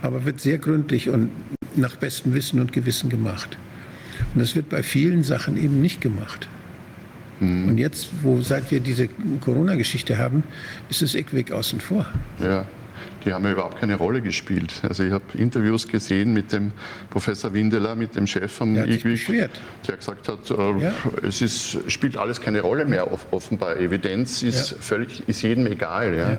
aber 0.02 0.24
wird 0.26 0.40
sehr 0.40 0.58
gründlich 0.58 1.08
und 1.08 1.30
nach 1.76 1.96
bestem 1.96 2.34
Wissen 2.34 2.60
und 2.60 2.72
Gewissen 2.72 3.08
gemacht. 3.08 3.56
Und 4.34 4.40
das 4.40 4.54
wird 4.54 4.68
bei 4.68 4.82
vielen 4.82 5.22
Sachen 5.22 5.56
eben 5.56 5.80
nicht 5.80 6.00
gemacht. 6.00 6.48
Mhm. 7.40 7.68
Und 7.68 7.78
jetzt, 7.78 8.08
wo 8.22 8.40
seit 8.40 8.70
wir 8.70 8.80
diese 8.80 9.08
Corona-Geschichte 9.40 10.18
haben, 10.18 10.44
ist 10.88 11.02
das 11.02 11.14
ECWIC 11.14 11.52
außen 11.52 11.80
vor. 11.80 12.06
Ja. 12.38 12.66
Die 13.24 13.32
haben 13.34 13.44
ja 13.44 13.52
überhaupt 13.52 13.80
keine 13.80 13.96
Rolle 13.96 14.22
gespielt. 14.22 14.72
Also 14.82 15.04
ich 15.04 15.12
habe 15.12 15.24
Interviews 15.34 15.86
gesehen 15.86 16.32
mit 16.32 16.52
dem 16.52 16.72
Professor 17.10 17.52
Windeler, 17.52 17.94
mit 17.94 18.16
dem 18.16 18.26
Chef 18.26 18.50
vom 18.50 18.76
IGWIC, 18.76 19.50
der 19.86 19.96
gesagt 19.96 20.28
hat, 20.28 20.50
äh, 20.50 20.78
ja. 20.80 20.92
es 21.22 21.42
ist, 21.42 21.90
spielt 21.90 22.16
alles 22.16 22.40
keine 22.40 22.62
Rolle 22.62 22.86
mehr 22.86 23.08
offenbar. 23.30 23.76
Evidenz 23.76 24.42
ist, 24.42 24.70
ja. 24.70 24.76
völlig, 24.80 25.28
ist 25.28 25.42
jedem 25.42 25.66
egal. 25.66 26.14
Ja. 26.14 26.38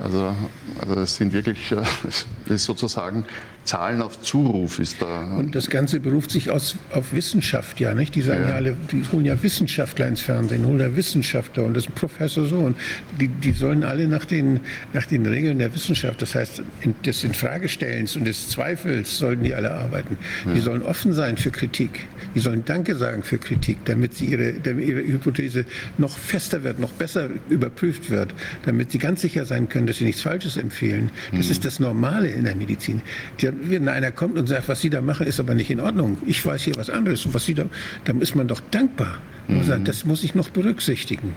Also, 0.00 0.36
also 0.80 0.94
das 0.94 1.16
sind 1.16 1.32
wirklich, 1.32 1.68
das 1.68 2.26
ist 2.46 2.64
sozusagen 2.64 3.24
Zahlen 3.68 4.00
auf 4.00 4.22
Zuruf 4.22 4.78
ist 4.78 5.02
da. 5.02 5.24
Und 5.36 5.54
das 5.54 5.68
Ganze 5.68 6.00
beruft 6.00 6.30
sich 6.30 6.50
aus, 6.50 6.76
auf 6.92 7.12
Wissenschaft, 7.12 7.78
ja, 7.80 7.92
nicht? 7.92 8.14
Die 8.14 8.22
sagen 8.22 8.44
ja. 8.44 8.48
ja 8.48 8.54
alle, 8.54 8.76
die 8.90 9.02
holen 9.12 9.26
ja 9.26 9.42
Wissenschaftler 9.42 10.08
ins 10.08 10.22
Fernsehen, 10.22 10.64
holen 10.64 10.80
ja 10.80 10.96
Wissenschaftler 10.96 11.64
und 11.64 11.74
das 11.74 11.84
ist 11.84 11.90
ein 11.90 11.94
Professor 11.94 12.46
so 12.46 12.56
und 12.56 12.78
die, 13.20 13.28
die 13.28 13.52
sollen 13.52 13.84
alle 13.84 14.08
nach 14.08 14.24
den, 14.24 14.60
nach 14.94 15.04
den 15.04 15.26
Regeln 15.26 15.58
der 15.58 15.74
Wissenschaft, 15.74 16.22
das 16.22 16.34
heißt 16.34 16.62
des 17.04 17.24
Infragestellens 17.24 18.16
und 18.16 18.24
des 18.24 18.48
Zweifels 18.48 19.18
sollten 19.18 19.44
die 19.44 19.54
alle 19.54 19.70
arbeiten. 19.70 20.16
Ja. 20.46 20.54
Die 20.54 20.60
sollen 20.60 20.82
offen 20.82 21.12
sein 21.12 21.36
für 21.36 21.50
Kritik. 21.50 22.06
Die 22.34 22.40
sollen 22.40 22.64
Danke 22.64 22.96
sagen 22.96 23.22
für 23.22 23.36
Kritik, 23.36 23.84
damit 23.84 24.14
sie 24.14 24.26
ihre, 24.26 24.54
damit 24.54 24.88
ihre 24.88 25.00
Hypothese 25.00 25.66
noch 25.98 26.16
fester 26.16 26.64
wird, 26.64 26.78
noch 26.78 26.92
besser 26.92 27.28
überprüft 27.50 28.08
wird, 28.08 28.32
damit 28.64 28.92
sie 28.92 28.98
ganz 28.98 29.20
sicher 29.20 29.44
sein 29.44 29.68
können, 29.68 29.86
dass 29.86 29.98
sie 29.98 30.04
nichts 30.04 30.22
Falsches 30.22 30.56
empfehlen. 30.56 31.10
Das 31.32 31.46
mhm. 31.46 31.52
ist 31.52 31.64
das 31.66 31.80
Normale 31.80 32.28
in 32.28 32.44
der 32.44 32.56
Medizin. 32.56 33.02
Die 33.42 33.57
wenn 33.62 33.88
einer 33.88 34.10
kommt 34.10 34.38
und 34.38 34.46
sagt, 34.46 34.68
was 34.68 34.80
Sie 34.80 34.90
da 34.90 35.00
machen, 35.00 35.26
ist 35.26 35.40
aber 35.40 35.54
nicht 35.54 35.70
in 35.70 35.80
Ordnung. 35.80 36.18
Ich 36.26 36.44
weiß 36.44 36.62
hier 36.62 36.76
was 36.76 36.90
anderes. 36.90 37.24
Und 37.26 37.34
was 37.34 37.44
Sie 37.44 37.54
da, 37.54 37.64
dann 38.04 38.20
ist 38.20 38.34
man 38.34 38.48
doch 38.48 38.60
dankbar. 38.70 39.18
Mhm. 39.48 39.64
sagt, 39.64 39.88
das 39.88 40.04
muss 40.04 40.24
ich 40.24 40.34
noch 40.34 40.50
berücksichtigen. 40.50 41.34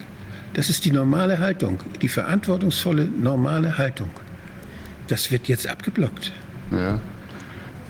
Das 0.53 0.69
ist 0.69 0.83
die 0.83 0.91
normale 0.91 1.39
Haltung, 1.39 1.79
die 2.01 2.09
verantwortungsvolle, 2.09 3.05
normale 3.05 3.77
Haltung. 3.77 4.09
Das 5.07 5.31
wird 5.31 5.47
jetzt 5.47 5.67
abgeblockt. 5.67 6.33
Ja. 6.71 6.99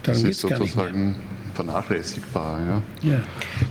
Darum 0.03 0.23
das 0.23 0.23
ist 0.23 0.41
sozusagen 0.41 1.15
vernachlässigbar. 1.55 2.59
Ja. 2.59 3.09
ja. 3.09 3.19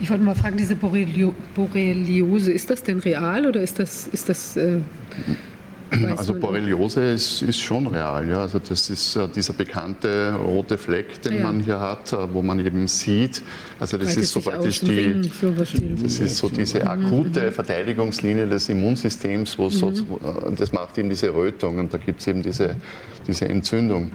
Ich 0.01 0.11
wollte 0.11 0.25
mal 0.25 0.35
fragen, 0.35 0.57
diese 0.57 0.77
Borreliose, 0.77 2.53
ist 2.53 2.71
das 2.71 2.83
denn 2.83 2.99
real 2.99 3.47
oder 3.47 3.61
ist 3.61 3.79
das, 3.79 4.09
ist 4.09 4.29
das 4.29 4.57
äh 4.57 4.81
also 6.17 6.35
Borreliose 6.35 7.13
ist, 7.13 7.43
ist, 7.43 7.61
schon 7.61 7.87
real. 7.87 8.29
Ja. 8.29 8.43
Also 8.43 8.59
das 8.59 8.91
ist 8.91 9.17
äh, 9.17 9.29
dieser 9.29 9.53
bekannte 9.53 10.35
rote 10.35 10.79
Fleck, 10.79 11.21
den 11.23 11.39
ja. 11.39 11.43
man 11.43 11.61
hier 11.61 11.81
hat, 11.81 12.13
äh, 12.13 12.33
wo 12.33 12.43
man 12.43 12.65
eben 12.65 12.87
sieht. 12.87 13.43
Also 13.79 13.99
das 13.99 14.17
ist 14.17 14.33
so 14.33 14.41
praktisch 14.41 14.81
die, 14.81 15.31
das 16.03 16.21
ist 16.21 16.37
so 16.37 16.49
diese 16.49 16.87
akute 16.87 17.47
mhm. 17.47 17.53
Verteidigungslinie 17.53 18.47
des 18.47 18.69
Immunsystems, 18.69 19.59
wo 19.59 19.65
mhm. 19.65 19.71
so, 19.71 19.89
äh, 19.91 20.55
das 20.57 20.73
macht 20.73 20.99
eben 20.99 21.09
diese 21.09 21.35
Rötung 21.35 21.79
und 21.79 21.93
da 21.93 21.99
gibt 21.99 22.21
es 22.21 22.27
eben 22.27 22.43
diese, 22.43 22.77
diese 23.27 23.49
Entzündung. 23.49 24.13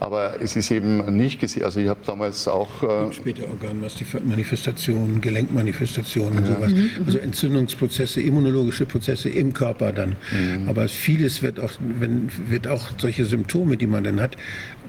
Aber 0.00 0.40
es 0.40 0.54
ist 0.54 0.70
eben 0.70 1.16
nicht 1.16 1.40
gesehen. 1.40 1.64
Also 1.64 1.80
ich 1.80 1.88
habe 1.88 2.00
damals 2.06 2.46
auch. 2.46 2.82
Äh 2.82 3.12
später 3.12 3.48
Organmanifestationen, 3.48 5.20
Gelenkmanifestationen 5.20 6.38
und 6.38 6.48
ja. 6.48 6.54
sowas. 6.54 6.72
Mhm. 6.72 6.90
Also 7.04 7.18
Entzündungsprozesse, 7.18 8.20
immunologische 8.20 8.86
Prozesse 8.86 9.28
im 9.28 9.52
Körper 9.52 9.92
dann. 9.92 10.16
Mhm. 10.30 10.68
Aber 10.68 10.88
vieles 10.88 11.42
wird 11.42 11.58
auch, 11.58 11.72
wenn, 11.80 12.30
wird 12.48 12.68
auch 12.68 12.90
solche 12.98 13.24
Symptome, 13.24 13.76
die 13.76 13.86
man 13.86 14.04
dann 14.04 14.20
hat, 14.20 14.36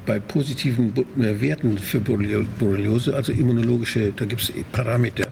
bei 0.06 0.20
positiven 0.20 0.94
äh, 0.96 1.42
Werten 1.42 1.78
für 1.78 2.00
Borreliose, 2.00 3.16
also 3.16 3.32
immunologische, 3.32 4.12
da 4.16 4.26
gibt 4.26 4.42
es 4.42 4.54
Parameter, 4.72 5.28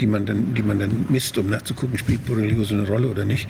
die 0.00 0.06
man, 0.06 0.26
dann, 0.26 0.54
die 0.54 0.62
man 0.62 0.78
dann 0.78 1.06
misst, 1.08 1.36
um 1.38 1.48
nachzugucken, 1.48 1.98
spielt 1.98 2.24
Borreliose 2.26 2.74
eine 2.74 2.88
Rolle 2.88 3.08
oder 3.08 3.24
nicht. 3.24 3.48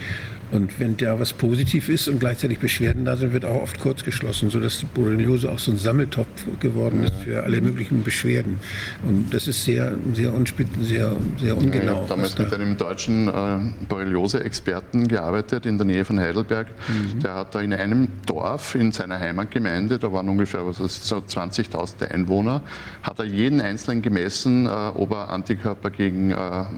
Und 0.50 0.80
wenn 0.80 0.96
da 0.96 1.18
was 1.20 1.32
positiv 1.32 1.88
ist 1.88 2.08
und 2.08 2.18
gleichzeitig 2.18 2.58
Beschwerden 2.58 3.04
da 3.04 3.16
sind, 3.16 3.32
wird 3.32 3.44
auch 3.44 3.62
oft 3.62 3.78
kurz 3.78 4.04
geschlossen, 4.04 4.50
sodass 4.50 4.78
die 4.78 4.86
Borreliose 4.86 5.50
auch 5.50 5.58
so 5.58 5.70
ein 5.70 5.78
Sammeltopf 5.78 6.28
geworden 6.58 7.04
ist 7.04 7.14
für 7.24 7.42
alle 7.42 7.60
möglichen 7.60 8.02
Beschwerden. 8.02 8.58
Und 9.06 9.32
das 9.32 9.46
ist 9.46 9.64
sehr, 9.64 9.96
sehr, 10.12 10.32
sehr, 10.80 11.16
sehr 11.38 11.56
ungenau. 11.56 11.74
Ja, 11.74 11.82
ich 11.82 11.88
habe 11.90 12.08
damals 12.08 12.38
mit 12.38 12.52
einem 12.52 12.76
deutschen 12.76 13.28
äh, 13.28 13.84
Borreliose-Experten 13.88 15.06
gearbeitet 15.06 15.66
in 15.66 15.78
der 15.78 15.86
Nähe 15.86 16.04
von 16.04 16.18
Heidelberg. 16.18 16.68
Mhm. 16.88 17.20
Der 17.20 17.34
hat 17.34 17.54
da 17.54 17.60
in 17.60 17.72
einem 17.72 18.08
Dorf 18.26 18.74
in 18.74 18.90
seiner 18.90 19.20
Heimatgemeinde, 19.20 19.98
da 19.98 20.12
waren 20.12 20.28
ungefähr 20.28 20.60
so 20.72 20.84
20.000 21.16 22.10
Einwohner, 22.10 22.62
hat 23.02 23.18
er 23.18 23.24
jeden 23.24 23.60
Einzelnen 23.60 24.02
gemessen, 24.02 24.66
äh, 24.66 24.68
ob 24.68 25.12
er 25.12 25.30
Antikörper 25.30 25.90
gegen 25.90 26.32
äh, 26.32 26.34
ah, 26.34 26.70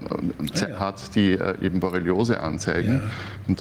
ja. 0.55 0.78
hat, 0.78 1.15
die 1.15 1.33
äh, 1.33 1.55
eben 1.62 1.81
Borreliose 1.81 2.41
anzeigen. 2.41 2.94
Ja. 2.94 3.10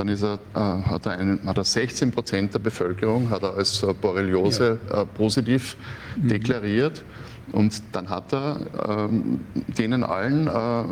Dann 0.02 0.08
ist 0.08 0.24
er, 0.24 0.40
äh, 0.56 0.60
hat, 0.90 1.06
er 1.06 1.12
einen, 1.12 1.46
hat 1.46 1.60
er 1.60 1.64
16 1.64 2.10
Prozent 2.10 2.56
der 2.56 2.60
Bevölkerung 2.60 3.30
hat 3.30 3.44
er 3.44 3.54
als 3.54 3.84
äh, 3.84 3.94
Borreliose 3.94 4.80
ja. 4.90 5.04
äh, 5.04 5.06
positiv 5.06 5.78
mhm. 6.16 6.28
deklariert. 6.28 7.04
Und 7.52 7.84
dann 7.92 8.10
hat 8.10 8.34
er 8.34 8.62
ähm, 8.90 9.42
denen 9.78 10.04
allen 10.04 10.48
äh, 10.48 10.84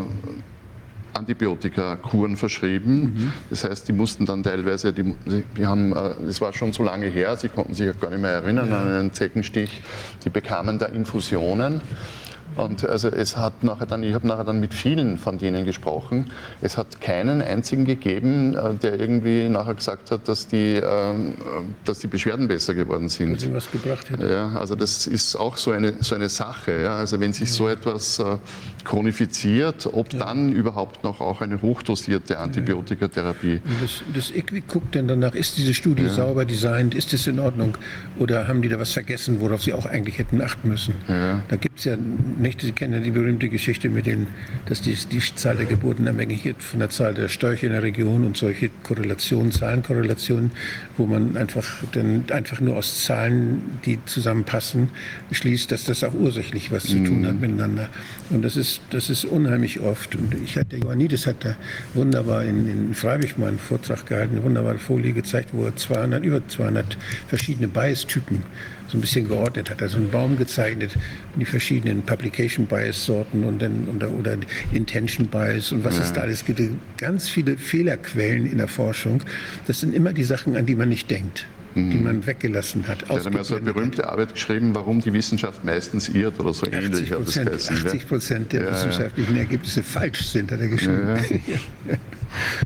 Antibiotika-Kuren 1.17 2.37
verschrieben. 2.37 3.01
Mhm. 3.01 3.33
Das 3.49 3.63
heißt, 3.63 3.87
die 3.87 3.93
mussten 3.93 4.27
dann 4.27 4.43
teilweise, 4.43 4.93
die, 4.93 5.15
die 5.57 5.65
haben, 5.65 5.91
äh, 5.91 6.13
das 6.27 6.39
war 6.39 6.53
schon 6.53 6.71
so 6.71 6.83
lange 6.83 7.07
her, 7.07 7.35
sie 7.35 7.49
konnten 7.49 7.73
sich 7.73 7.99
gar 7.99 8.11
nicht 8.11 8.21
mehr 8.21 8.33
erinnern 8.33 8.69
ja. 8.69 8.79
an 8.79 8.87
einen 8.89 9.11
Zeckenstich, 9.11 9.81
die 10.23 10.29
bekamen 10.29 10.77
da 10.77 10.85
Infusionen. 10.85 11.81
Und 12.63 12.87
also 12.87 13.09
es 13.09 13.37
hat 13.37 13.63
nachher 13.63 13.85
dann, 13.85 14.03
ich 14.03 14.13
habe 14.13 14.27
nachher 14.27 14.43
dann 14.43 14.59
mit 14.59 14.73
vielen 14.73 15.17
von 15.17 15.37
denen 15.37 15.65
gesprochen. 15.65 16.31
Es 16.61 16.77
hat 16.77 17.01
keinen 17.01 17.41
einzigen 17.41 17.85
gegeben, 17.85 18.55
äh, 18.55 18.75
der 18.75 18.99
irgendwie 18.99 19.49
nachher 19.49 19.75
gesagt 19.75 20.11
hat, 20.11 20.27
dass 20.27 20.47
die, 20.47 20.75
ähm, 20.75 21.35
dass 21.85 21.99
die 21.99 22.07
Beschwerden 22.07 22.47
besser 22.47 22.73
geworden 22.73 23.09
sind. 23.09 23.45
Weil 23.45 23.55
was 23.55 23.71
gebracht 23.71 24.09
hätte. 24.09 24.29
Ja, 24.29 24.49
also 24.59 24.75
das 24.75 25.07
ist 25.07 25.35
auch 25.35 25.57
so 25.57 25.71
eine, 25.71 25.95
so 26.01 26.15
eine 26.15 26.29
Sache. 26.29 26.81
Ja. 26.81 26.97
Also 26.97 27.19
wenn 27.19 27.33
sich 27.33 27.51
so 27.51 27.67
etwas 27.67 28.19
äh, 28.19 28.37
chronifiziert, 28.85 29.89
ob 29.91 30.09
dann 30.09 30.53
überhaupt 30.53 31.03
noch 31.03 31.19
auch 31.21 31.41
eine 31.41 31.61
hochdosierte 31.61 32.39
Antibiotikatherapie. 32.39 33.61
Das, 33.81 34.03
das 34.13 34.31
IQWIC 34.35 34.67
guckt 34.67 34.95
denn 34.95 35.07
danach, 35.07 35.35
ist 35.35 35.57
diese 35.57 35.73
Studie 35.73 36.07
sauber 36.07 36.45
designt, 36.45 36.95
ist 36.95 37.13
das 37.13 37.27
in 37.27 37.39
Ordnung 37.39 37.77
oder 38.17 38.47
haben 38.47 38.61
die 38.61 38.69
da 38.69 38.79
was 38.79 38.93
vergessen, 38.93 39.39
worauf 39.39 39.63
sie 39.63 39.73
auch 39.73 39.85
eigentlich 39.85 40.17
hätten 40.17 40.41
achten 40.41 40.69
müssen? 40.69 40.95
Ja. 41.07 41.41
Da 41.47 41.55
gibt 41.55 41.79
es 41.79 41.85
ja 41.85 41.97
nicht, 41.97 42.61
Sie 42.61 42.71
kennen 42.71 42.93
ja 42.93 42.99
die 42.99 43.11
berühmte 43.11 43.49
Geschichte 43.49 43.89
mit 43.89 44.05
den, 44.05 44.27
dass 44.65 44.81
die, 44.81 44.95
die 44.95 45.19
Zahl 45.35 45.57
der 45.57 45.65
Geburten 45.65 46.07
abhängig 46.07 46.45
ist 46.45 46.63
von 46.63 46.79
der 46.79 46.89
Zahl 46.89 47.13
der 47.13 47.29
Störche 47.29 47.67
in 47.67 47.71
der 47.71 47.83
Region 47.83 48.25
und 48.25 48.37
solche 48.37 48.69
Korrelationen, 48.83 49.51
Zahlenkorrelationen, 49.51 50.51
wo 50.97 51.05
man 51.05 51.37
einfach 51.37 51.65
dann 51.91 52.25
einfach 52.31 52.59
nur 52.59 52.77
aus 52.77 53.03
Zahlen, 53.03 53.79
die 53.85 53.99
zusammenpassen, 54.05 54.89
schließt, 55.31 55.71
dass 55.71 55.83
das 55.83 56.03
auch 56.03 56.13
ursächlich 56.13 56.71
was 56.71 56.83
zu 56.83 57.03
tun 57.03 57.25
hat 57.25 57.39
miteinander. 57.39 57.89
Und 58.29 58.43
das 58.43 58.57
ist, 58.57 58.68
das 58.91 59.09
ist 59.09 59.25
unheimlich 59.25 59.79
oft. 59.79 60.15
Und 60.15 60.35
ich 60.43 60.57
hatte, 60.57 60.77
Ioannidis 60.77 61.25
hat 61.27 61.43
da 61.43 61.55
wunderbar 61.93 62.43
in, 62.43 62.69
in 62.69 62.93
Freiburg 62.93 63.37
mal 63.37 63.47
einen 63.47 63.59
Vortrag 63.59 64.05
gehalten, 64.05 64.35
eine 64.35 64.43
wunderbare 64.43 64.77
Folie 64.77 65.13
gezeigt, 65.13 65.49
wo 65.53 65.65
er 65.65 65.75
200, 65.75 66.23
über 66.23 66.47
200 66.47 66.97
verschiedene 67.27 67.67
Bias-Typen 67.67 68.43
so 68.87 68.97
ein 68.97 69.01
bisschen 69.01 69.27
geordnet 69.27 69.69
hat. 69.69 69.81
Also 69.81 69.97
einen 69.97 70.09
Baum 70.09 70.37
gezeichnet, 70.37 70.91
die 71.35 71.45
verschiedenen 71.45 72.01
Publication 72.03 72.65
Bias 72.65 73.05
Sorten 73.05 73.43
und 73.43 73.61
dann 73.61 73.87
oder, 73.95 74.09
oder 74.09 74.37
Intention 74.71 75.27
Bias 75.27 75.71
und 75.71 75.83
was 75.83 75.97
es 75.97 76.11
da 76.13 76.21
alles 76.21 76.43
gibt. 76.43 76.61
Ganz 76.97 77.29
viele 77.29 77.57
Fehlerquellen 77.57 78.45
in 78.45 78.57
der 78.57 78.67
Forschung. 78.67 79.21
Das 79.67 79.79
sind 79.79 79.93
immer 79.93 80.13
die 80.13 80.23
Sachen, 80.23 80.55
an 80.55 80.65
die 80.65 80.75
man 80.75 80.89
nicht 80.89 81.09
denkt, 81.09 81.45
die 81.75 81.97
man 81.97 82.25
weggelassen 82.25 82.87
hat. 82.87 83.07
Hat 83.09 83.31
mal 83.33 83.43
so 83.43 83.55
eine 83.55 83.65
berühmte 83.73 84.09
Arbeit 84.09 84.33
geschrieben, 84.33 84.73
warum 84.73 85.01
die 85.01 85.13
Wissenschaft 85.13 85.63
meistens 85.63 86.09
irrt 86.09 86.39
oder 86.39 86.53
so 86.53 86.65
ähnlich. 86.65 87.13
80 87.13 87.13
hat 87.13 87.19
das 87.19 87.25
Prozent, 87.25 87.49
geheißen, 87.49 87.75
ja. 87.75 87.85
80 87.85 88.07
Prozent 88.07 88.53
der 88.53 88.61
Ja, 88.61 88.67
ja. 88.67 88.73
wissenschaftlichen 88.75 89.37
Ergebnisse 89.37 89.83
falsch 89.83 90.25
sind, 90.27 90.51
hat 90.51 90.59
er 90.59 90.67
geschrieben. 90.67 91.19
Ja. 91.47 91.95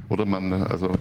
Oder 0.09 0.25
man, 0.25 0.53
also 0.53 0.91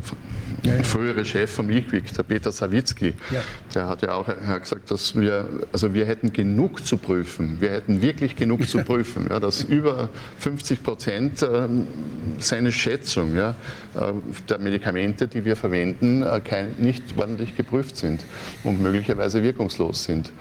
der 0.65 0.85
frühere 0.85 1.25
Chef 1.25 1.51
vom 1.51 1.71
IQWIC, 1.71 2.13
der 2.15 2.23
Peter 2.23 2.53
Sawicki, 2.53 3.15
Ja. 3.31 3.43
der 3.75 3.89
hat 3.89 4.03
ja 4.03 4.15
auch 4.15 4.27
gesagt, 4.61 4.91
dass 4.91 5.15
wir, 5.19 5.49
also 5.73 5.95
wir 5.95 6.07
hätten 6.07 6.33
genug 6.33 6.87
zu 6.87 6.97
prüfen. 6.97 7.61
Wir 7.61 7.71
hätten 7.71 8.03
wirklich 8.03 8.37
genug 8.37 8.69
zu 8.69 8.79
prüfen. 8.85 9.27
Ja, 9.31 9.41
dass 9.41 9.63
über 9.63 10.09
50 10.39 10.83
Prozent 10.83 11.43
ähm, 11.43 11.87
seine 12.39 12.73
Schätzung 12.73 13.37
ja, 13.37 13.51
äh, 13.95 14.13
der 14.49 14.59
Medikamente, 14.59 15.29
die 15.29 15.45
wir 15.45 15.57
verwenden, 15.57 16.23
äh, 16.23 16.41
kein, 16.41 16.75
nicht 16.79 17.03
ordentlich 17.17 17.57
geprüft 17.57 17.97
sind 17.97 18.25
und 18.65 18.81
möglicherweise 18.81 19.43
wirkungslos 19.43 20.05
sind. 20.05 20.33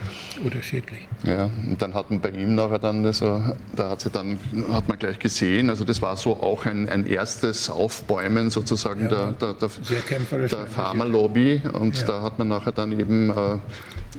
Oder 0.46 0.62
schädlich. 0.62 1.08
Ja, 1.24 1.46
und 1.46 1.82
dann 1.82 1.94
hat 1.94 2.10
man 2.10 2.20
bei 2.22 2.30
ihm 2.30 2.56
nachher 2.56 2.80
dann, 2.80 3.06
also, 3.06 3.44
da 3.76 3.90
hat, 3.92 4.02
sie 4.02 4.10
dann, 4.10 4.40
hat 4.72 4.88
man 4.88 4.98
gleich 4.98 5.20
gesehen, 5.20 5.70
also 5.70 5.84
das 5.84 6.02
war 6.02 6.18
so 6.18 6.34
auch 6.42 6.66
ein, 6.66 6.90
ein 6.90 7.06
erstes 7.06 7.70
Aufbäumen 7.70 8.50
sozusagen 8.50 9.10
der, 9.10 9.34
der, 9.34 9.54
der, 9.54 9.70
Sehr 10.08 10.18
kämpferisch 10.18 10.52
der 10.52 10.68
Pharmalobby 10.68 11.62
und 11.74 11.98
Ja. 12.00 12.08
da 12.08 12.22
hat 12.22 12.40
man 12.40 12.48
nachher 12.48 12.72
dann 12.72 12.92
eben 12.98 13.30
äh, 13.30 13.58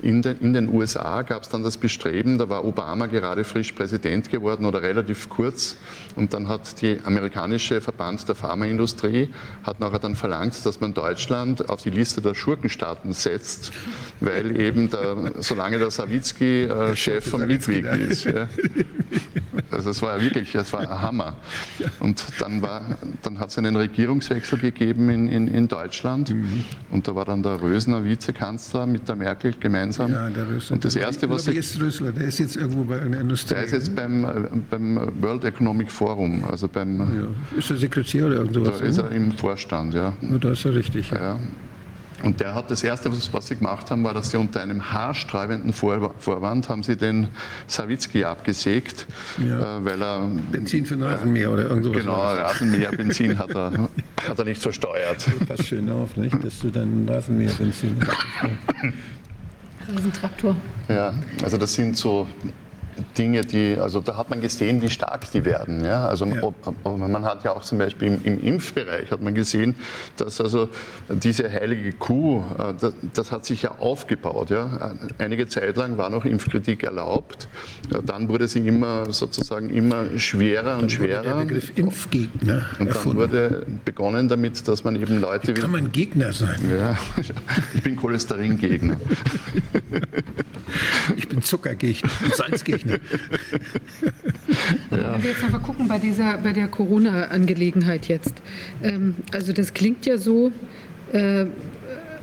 in, 0.00 0.22
den, 0.22 0.38
in 0.38 0.52
den 0.54 0.68
USA 0.72 1.22
gab 1.22 1.42
es 1.42 1.48
dann 1.48 1.62
das 1.62 1.76
Bestreben, 1.76 2.38
da 2.38 2.48
war 2.48 2.64
Obama 2.64 3.06
gerade 3.06 3.44
frisch 3.44 3.72
Präsident 3.72 4.30
geworden 4.30 4.64
oder 4.64 4.82
relativ 4.82 5.28
kurz 5.28 5.76
und 6.16 6.32
dann 6.32 6.48
hat 6.48 6.80
die 6.80 6.98
amerikanische 7.04 7.80
Verband 7.80 8.26
der 8.28 8.34
Pharmaindustrie 8.34 9.28
hat 9.64 9.80
nachher 9.80 9.98
dann 9.98 10.16
verlangt, 10.16 10.64
dass 10.64 10.80
man 10.80 10.94
Deutschland 10.94 11.68
auf 11.68 11.82
die 11.82 11.90
Liste 11.90 12.20
der 12.22 12.34
Schurkenstaaten 12.34 13.12
setzt, 13.12 13.72
weil 14.20 14.58
eben 14.58 14.90
der, 14.90 15.32
solange 15.40 15.78
der 15.78 15.90
Sawicki 15.90 16.64
äh, 16.64 16.96
Chef 16.96 17.28
vom 17.28 17.40
Sawicki, 17.40 17.80
Litwig 17.80 18.10
ist. 18.10 18.24
Ja. 18.24 18.48
Also 19.70 19.90
es 19.90 20.02
war 20.02 20.20
wirklich, 20.20 20.54
es 20.54 20.72
war 20.72 20.80
ein 20.80 20.88
Hammer. 21.02 21.36
Und 22.00 22.22
dann, 22.38 22.62
war, 22.62 22.98
dann 23.22 23.38
hat 23.38 23.50
es 23.50 23.58
einen 23.58 23.76
Regierungswechsel 23.76 24.58
gegeben 24.58 25.10
in, 25.10 25.28
in, 25.28 25.48
in 25.48 25.68
Deutschland 25.72 26.30
Mhm. 26.30 26.64
und 26.90 27.08
da 27.08 27.14
war 27.14 27.24
dann 27.24 27.42
der 27.42 27.60
Rösner 27.60 28.04
Vizekanzler 28.04 28.86
mit 28.86 29.08
der 29.08 29.16
Merkel 29.16 29.54
gemeinsam. 29.58 30.12
Ja, 30.12 30.28
der 30.28 30.48
Rösler. 30.48 30.74
Und 30.74 30.84
das 30.84 30.94
Erste, 30.96 31.28
was 31.30 31.46
ich, 31.48 31.56
ist 31.56 31.80
Rösler? 31.80 32.12
Der 32.12 32.26
ist 32.28 32.38
jetzt 32.38 32.56
irgendwo 32.56 32.84
bei 32.84 33.00
einer 33.00 33.20
Industrie. 33.20 33.54
der 33.54 33.64
ist 33.64 33.72
jetzt 33.72 33.94
beim, 33.96 34.24
äh, 34.24 34.28
beim 34.70 35.10
World 35.20 35.44
Economic 35.44 35.90
Forum, 35.90 36.44
also 36.44 36.68
beim, 36.68 36.98
ja. 37.00 37.58
Ist 37.58 37.70
er 37.70 37.76
Sekretär 37.78 38.26
oder 38.26 38.36
irgend 38.36 38.56
da 38.56 38.70
ist 38.70 38.96
ne? 38.98 39.04
er 39.04 39.10
im 39.12 39.32
Vorstand, 39.32 39.94
ja. 39.94 40.12
Ja, 40.20 40.38
Da 40.38 40.50
ist 40.52 40.64
er 40.64 40.74
richtig. 40.74 41.10
Ja. 41.10 41.20
Ja. 41.20 41.40
Und 42.22 42.40
der 42.40 42.54
hat 42.54 42.70
das 42.70 42.84
Erste, 42.84 43.10
was, 43.10 43.32
was 43.32 43.48
sie 43.48 43.56
gemacht 43.56 43.90
haben, 43.90 44.04
war, 44.04 44.14
dass 44.14 44.30
sie 44.30 44.36
unter 44.36 44.60
einem 44.60 44.92
haarsträubenden 44.92 45.72
Vor 45.72 46.14
Vorwand 46.18 46.68
haben 46.68 46.82
sie 46.82 46.96
den 46.96 47.28
Sawicki 47.66 48.24
abgesägt, 48.24 49.06
Ja. 49.38 49.78
äh, 49.78 49.84
weil 49.84 50.00
er 50.02 50.20
Benzin 50.50 50.86
für 50.86 50.94
den 50.96 51.02
Rasenmäher 51.04 51.50
oder 51.50 51.64
irgend 51.64 51.84
sowas. 51.84 51.98
genau. 52.00 52.20
Rasenmäherbenzin 52.22 53.38
hat 53.38 53.50
er, 53.50 53.72
hat 54.28 54.38
er 54.38 54.44
nicht 54.44 54.62
versteuert. 54.62 55.26
Passt 55.48 55.66
schön 55.66 55.90
auf, 55.90 56.16
nicht? 56.16 56.42
dass 56.44 56.60
du 56.60 56.70
dann 56.70 57.08
Rasenmäherbenzin 57.08 57.96
Rasentraktor. 59.94 60.56
Ja, 60.88 61.12
also 61.42 61.56
das 61.58 61.74
sind 61.74 61.96
so 61.96 62.28
Dinge, 63.16 63.42
die, 63.42 63.76
also 63.78 64.00
da 64.00 64.16
hat 64.16 64.30
man 64.30 64.40
gesehen, 64.40 64.82
wie 64.82 64.90
stark 64.90 65.30
die 65.32 65.44
werden. 65.44 65.84
Ja? 65.84 66.06
Also 66.08 66.24
Ja. 66.26 66.42
ob, 66.42 66.54
man 66.84 67.24
hat 67.24 67.44
ja 67.44 67.52
auch 67.52 67.62
zum 67.62 67.78
Beispiel 67.78 68.08
im, 68.08 68.22
im 68.24 68.40
Impfbereich 68.42 69.10
hat 69.10 69.20
man 69.22 69.34
gesehen, 69.34 69.74
dass 70.16 70.40
also 70.40 70.68
diese 71.08 71.50
heilige 71.50 71.92
Kuh, 71.92 72.42
äh, 72.58 72.74
das, 72.80 72.94
das 73.14 73.32
hat 73.32 73.44
sich 73.46 73.62
ja 73.62 73.72
aufgebaut. 73.78 74.50
Ja? 74.50 74.94
Einige 75.18 75.46
Zeit 75.48 75.76
lang 75.76 75.96
war 75.98 76.10
noch 76.10 76.24
Impfkritik 76.24 76.82
erlaubt, 76.84 77.48
Äh, 77.92 78.02
dann 78.04 78.28
wurde 78.28 78.46
sie 78.48 78.66
immer 78.66 79.12
sozusagen 79.12 79.70
immer 79.70 80.04
schwerer 80.18 80.74
und 80.76 80.82
Der 80.82 80.88
schwerer. 80.96 81.40
Begriff 81.40 81.72
Impfgegner 81.76 82.66
Und 82.78 82.78
dann 82.80 82.88
erfunden. 82.88 83.18
wurde 83.18 83.66
begonnen 83.84 84.28
damit, 84.28 84.66
dass 84.68 84.84
man 84.84 84.96
eben 84.96 85.20
Leute 85.20 85.56
wie 85.56 85.60
Kann 85.60 85.70
man 85.72 85.90
Gegner 85.92 86.32
sein? 86.32 86.60
ja, 86.70 86.96
ich 87.74 87.82
bin 87.82 87.96
Cholesteringegner. 87.96 88.96
Ich 91.16 91.28
bin 91.28 91.42
Zuckergegner, 91.42 92.08
Salzgegner. 92.34 92.81
Wenn 94.90 95.22
wir 95.22 95.30
jetzt 95.30 95.50
mal 95.50 95.58
gucken 95.58 95.88
bei, 95.88 95.98
dieser, 95.98 96.38
bei 96.38 96.52
der 96.52 96.68
Corona-Angelegenheit 96.68 98.08
jetzt. 98.08 98.34
Ähm, 98.82 99.16
also 99.32 99.52
das 99.52 99.74
klingt 99.74 100.06
ja 100.06 100.18
so, 100.18 100.52
äh, 101.12 101.46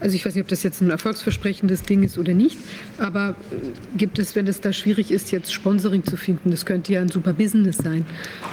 also 0.01 0.15
ich 0.15 0.25
weiß 0.25 0.35
nicht, 0.35 0.43
ob 0.43 0.47
das 0.47 0.63
jetzt 0.63 0.81
ein 0.81 0.89
erfolgsversprechendes 0.89 1.83
Ding 1.83 2.03
ist 2.03 2.17
oder 2.17 2.33
nicht, 2.33 2.57
aber 2.97 3.35
äh, 3.51 3.97
gibt 3.97 4.19
es, 4.19 4.35
wenn 4.35 4.47
es 4.47 4.61
da 4.61 4.73
schwierig 4.73 5.11
ist, 5.11 5.31
jetzt 5.31 5.53
Sponsoring 5.53 6.03
zu 6.03 6.17
finden, 6.17 6.51
das 6.51 6.65
könnte 6.65 6.93
ja 6.93 7.01
ein 7.01 7.09
super 7.09 7.33
Business 7.33 7.77
sein. 7.77 8.05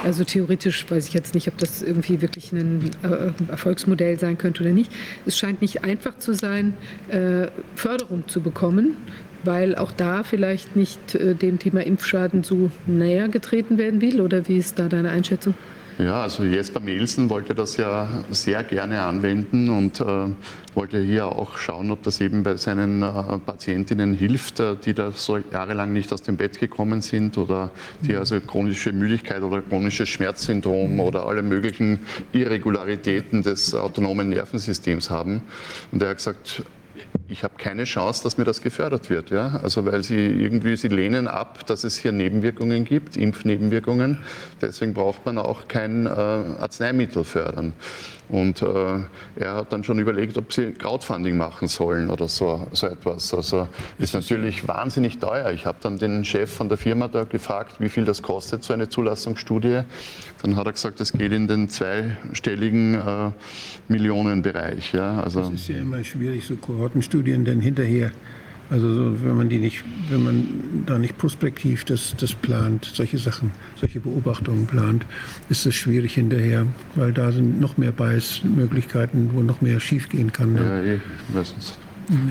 Also 0.04 0.24
theoretisch 0.24 0.84
weiß 0.88 1.08
ich 1.08 1.14
jetzt 1.14 1.34
nicht, 1.34 1.48
ob 1.48 1.58
das 1.58 1.82
irgendwie 1.82 2.20
wirklich 2.20 2.52
ein 2.52 2.90
äh, 3.02 3.50
Erfolgsmodell 3.50 4.18
sein 4.18 4.38
könnte 4.38 4.62
oder 4.62 4.72
nicht. 4.72 4.92
Es 5.24 5.38
scheint 5.38 5.60
nicht 5.60 5.84
einfach 5.84 6.18
zu 6.18 6.32
sein, 6.32 6.74
Förderung 7.74 8.26
zu 8.26 8.40
bekommen 8.40 8.96
weil 9.47 9.76
auch 9.76 9.92
da 9.92 10.25
vielleicht 10.25 10.76
nicht 10.76 11.15
äh, 11.15 11.34
dem 11.34 11.58
Thema 11.58 11.84
Impfschaden 11.84 12.42
so 12.42 12.70
näher 12.86 13.28
getreten 13.28 13.78
werden 13.78 14.00
will? 14.00 14.20
Oder 14.20 14.49
wie 14.49 14.58
ist 14.58 14.78
da 14.78 14.89
deine 14.89 15.10
Einschätzung? 15.10 15.55
Ja, 15.99 16.25
also 16.25 16.44
Jesper 16.44 16.81
Melsen 16.81 17.31
wollte 17.31 17.55
das 17.55 17.78
ja 17.78 18.23
sehr 18.31 18.62
gerne 18.65 19.00
anwenden 19.00 19.70
und 19.70 19.99
äh, 20.02 20.28
wollte 20.75 21.00
hier 21.00 21.26
auch 21.26 21.57
schauen, 21.57 21.91
ob 21.91 22.02
das 22.02 22.20
eben 22.20 22.42
bei 22.42 22.57
seinen 22.57 23.02
äh, 23.02 23.39
Patientinnen 23.39 24.12
hilft, 24.12 24.60
äh, 24.60 24.76
die 24.76 24.92
da 24.92 25.10
so 25.12 25.39
jahrelang 25.39 25.94
nicht 25.94 26.12
aus 26.12 26.20
dem 26.20 26.36
Bett 26.36 26.60
gekommen 26.60 27.00
sind 27.00 27.39
oder 27.39 27.70
die 28.02 28.15
also 28.15 28.39
chronische 28.42 28.92
Müdigkeit 28.92 29.42
oder 29.42 29.62
chronisches 29.62 30.10
Schmerzsyndrom 30.10 31.00
oder 31.00 31.26
alle 31.26 31.42
möglichen 31.42 32.00
Irregularitäten 32.33 33.42
des 33.42 33.75
autonomen 33.75 34.28
Nervensystems 34.28 35.08
haben. 35.08 35.41
Und 35.92 36.02
er 36.02 36.10
hat 36.10 36.18
gesagt, 36.18 36.62
ich 37.28 37.42
habe 37.42 37.55
keine 37.57 37.84
Chance, 37.84 38.23
dass 38.23 38.39
mir 38.39 38.44
das 38.44 38.60
gefördert 38.60 39.10
wird. 39.10 39.31
Ja? 39.31 39.60
Also 39.62 39.84
weil 39.84 40.02
sie 40.02 40.26
irgendwie, 40.26 40.76
sie 40.76 40.89
lehnen 40.89 41.28
ab, 41.28 41.66
dass 41.66 41.84
es 41.84 41.97
hier 41.97 42.12
Nebenwirkungen 42.12 42.84
gibt, 42.84 43.16
Impfnebenwirkungen. 43.16 44.18
Deswegen 44.60 44.94
braucht 44.94 45.26
man 45.26 45.39
auch 45.39 45.68
kein 45.68 46.07
äh, 46.07 46.10
Arzneimittel 46.10 47.25
fördern. 47.25 47.73
Und 48.28 48.60
äh, 48.60 48.66
er 49.36 49.55
hat 49.55 49.72
dann 49.72 49.84
schon 49.84 49.98
überlegt, 49.98 50.36
ob 50.36 50.52
sie 50.52 50.72
Crowdfunding 50.72 51.36
machen 51.36 51.68
sollen 51.68 52.10
oder 52.10 52.28
so, 52.28 52.66
so 52.72 52.88
etwas. 52.88 53.32
Also 53.32 53.68
ist 53.98 54.14
natürlich 54.14 54.66
wahnsinnig 54.66 55.18
teuer. 55.18 55.52
Ich 55.52 55.64
habe 55.64 55.78
dann 55.80 55.98
den 55.98 56.24
Chef 56.24 56.52
von 56.52 56.68
der 56.68 56.76
Firma 56.78 57.06
da 57.08 57.24
gefragt, 57.24 57.76
wie 57.78 57.88
viel 57.88 58.05
das 58.05 58.22
kostet, 58.22 58.64
so 58.64 58.72
eine 58.72 58.88
Zulassungsstudie. 58.88 59.82
Dann 60.42 60.56
hat 60.56 60.66
er 60.66 60.72
gesagt, 60.72 61.00
es 61.00 61.12
geht 61.12 61.32
in 61.32 61.46
den 61.46 61.68
zweistelligen 61.68 62.94
äh, 62.94 63.30
Millionenbereich. 63.88 64.92
Ja? 64.92 65.20
Also, 65.20 65.40
Es 65.42 65.50
ist 65.50 65.68
ja 65.68 65.78
immer 65.78 66.02
schwierig, 66.02 66.44
so 66.44 66.56
Kohortenstudien 66.56 67.44
dann 67.44 67.60
hinterher 67.60 68.10
Also 68.68 68.92
so, 68.92 69.24
wenn 69.24 69.36
man 69.36 69.48
die 69.48 69.58
nicht, 69.58 69.84
wenn 70.10 70.24
man 70.24 70.84
da 70.86 70.98
nicht 70.98 71.16
prospektiv 71.18 71.84
das, 71.84 72.16
das 72.18 72.34
plant, 72.34 72.90
solche 72.92 73.18
Sachen, 73.18 73.52
solche 73.78 74.00
Beobachtungen 74.00 74.66
plant, 74.66 75.06
ist 75.48 75.66
es 75.66 75.74
schwierig 75.74 76.14
hinterher, 76.14 76.66
weil 76.96 77.12
da 77.12 77.30
sind 77.30 77.60
noch 77.60 77.76
mehr 77.76 77.92
Beißmöglichkeiten, 77.92 79.30
wo 79.32 79.42
noch 79.42 79.60
mehr 79.60 79.78
schiefgehen 79.78 80.32
kann. 80.32 80.54
Ne? 80.54 80.60
Ja, 80.60 80.94
eh, 80.94 81.00
meistens. 81.32 81.78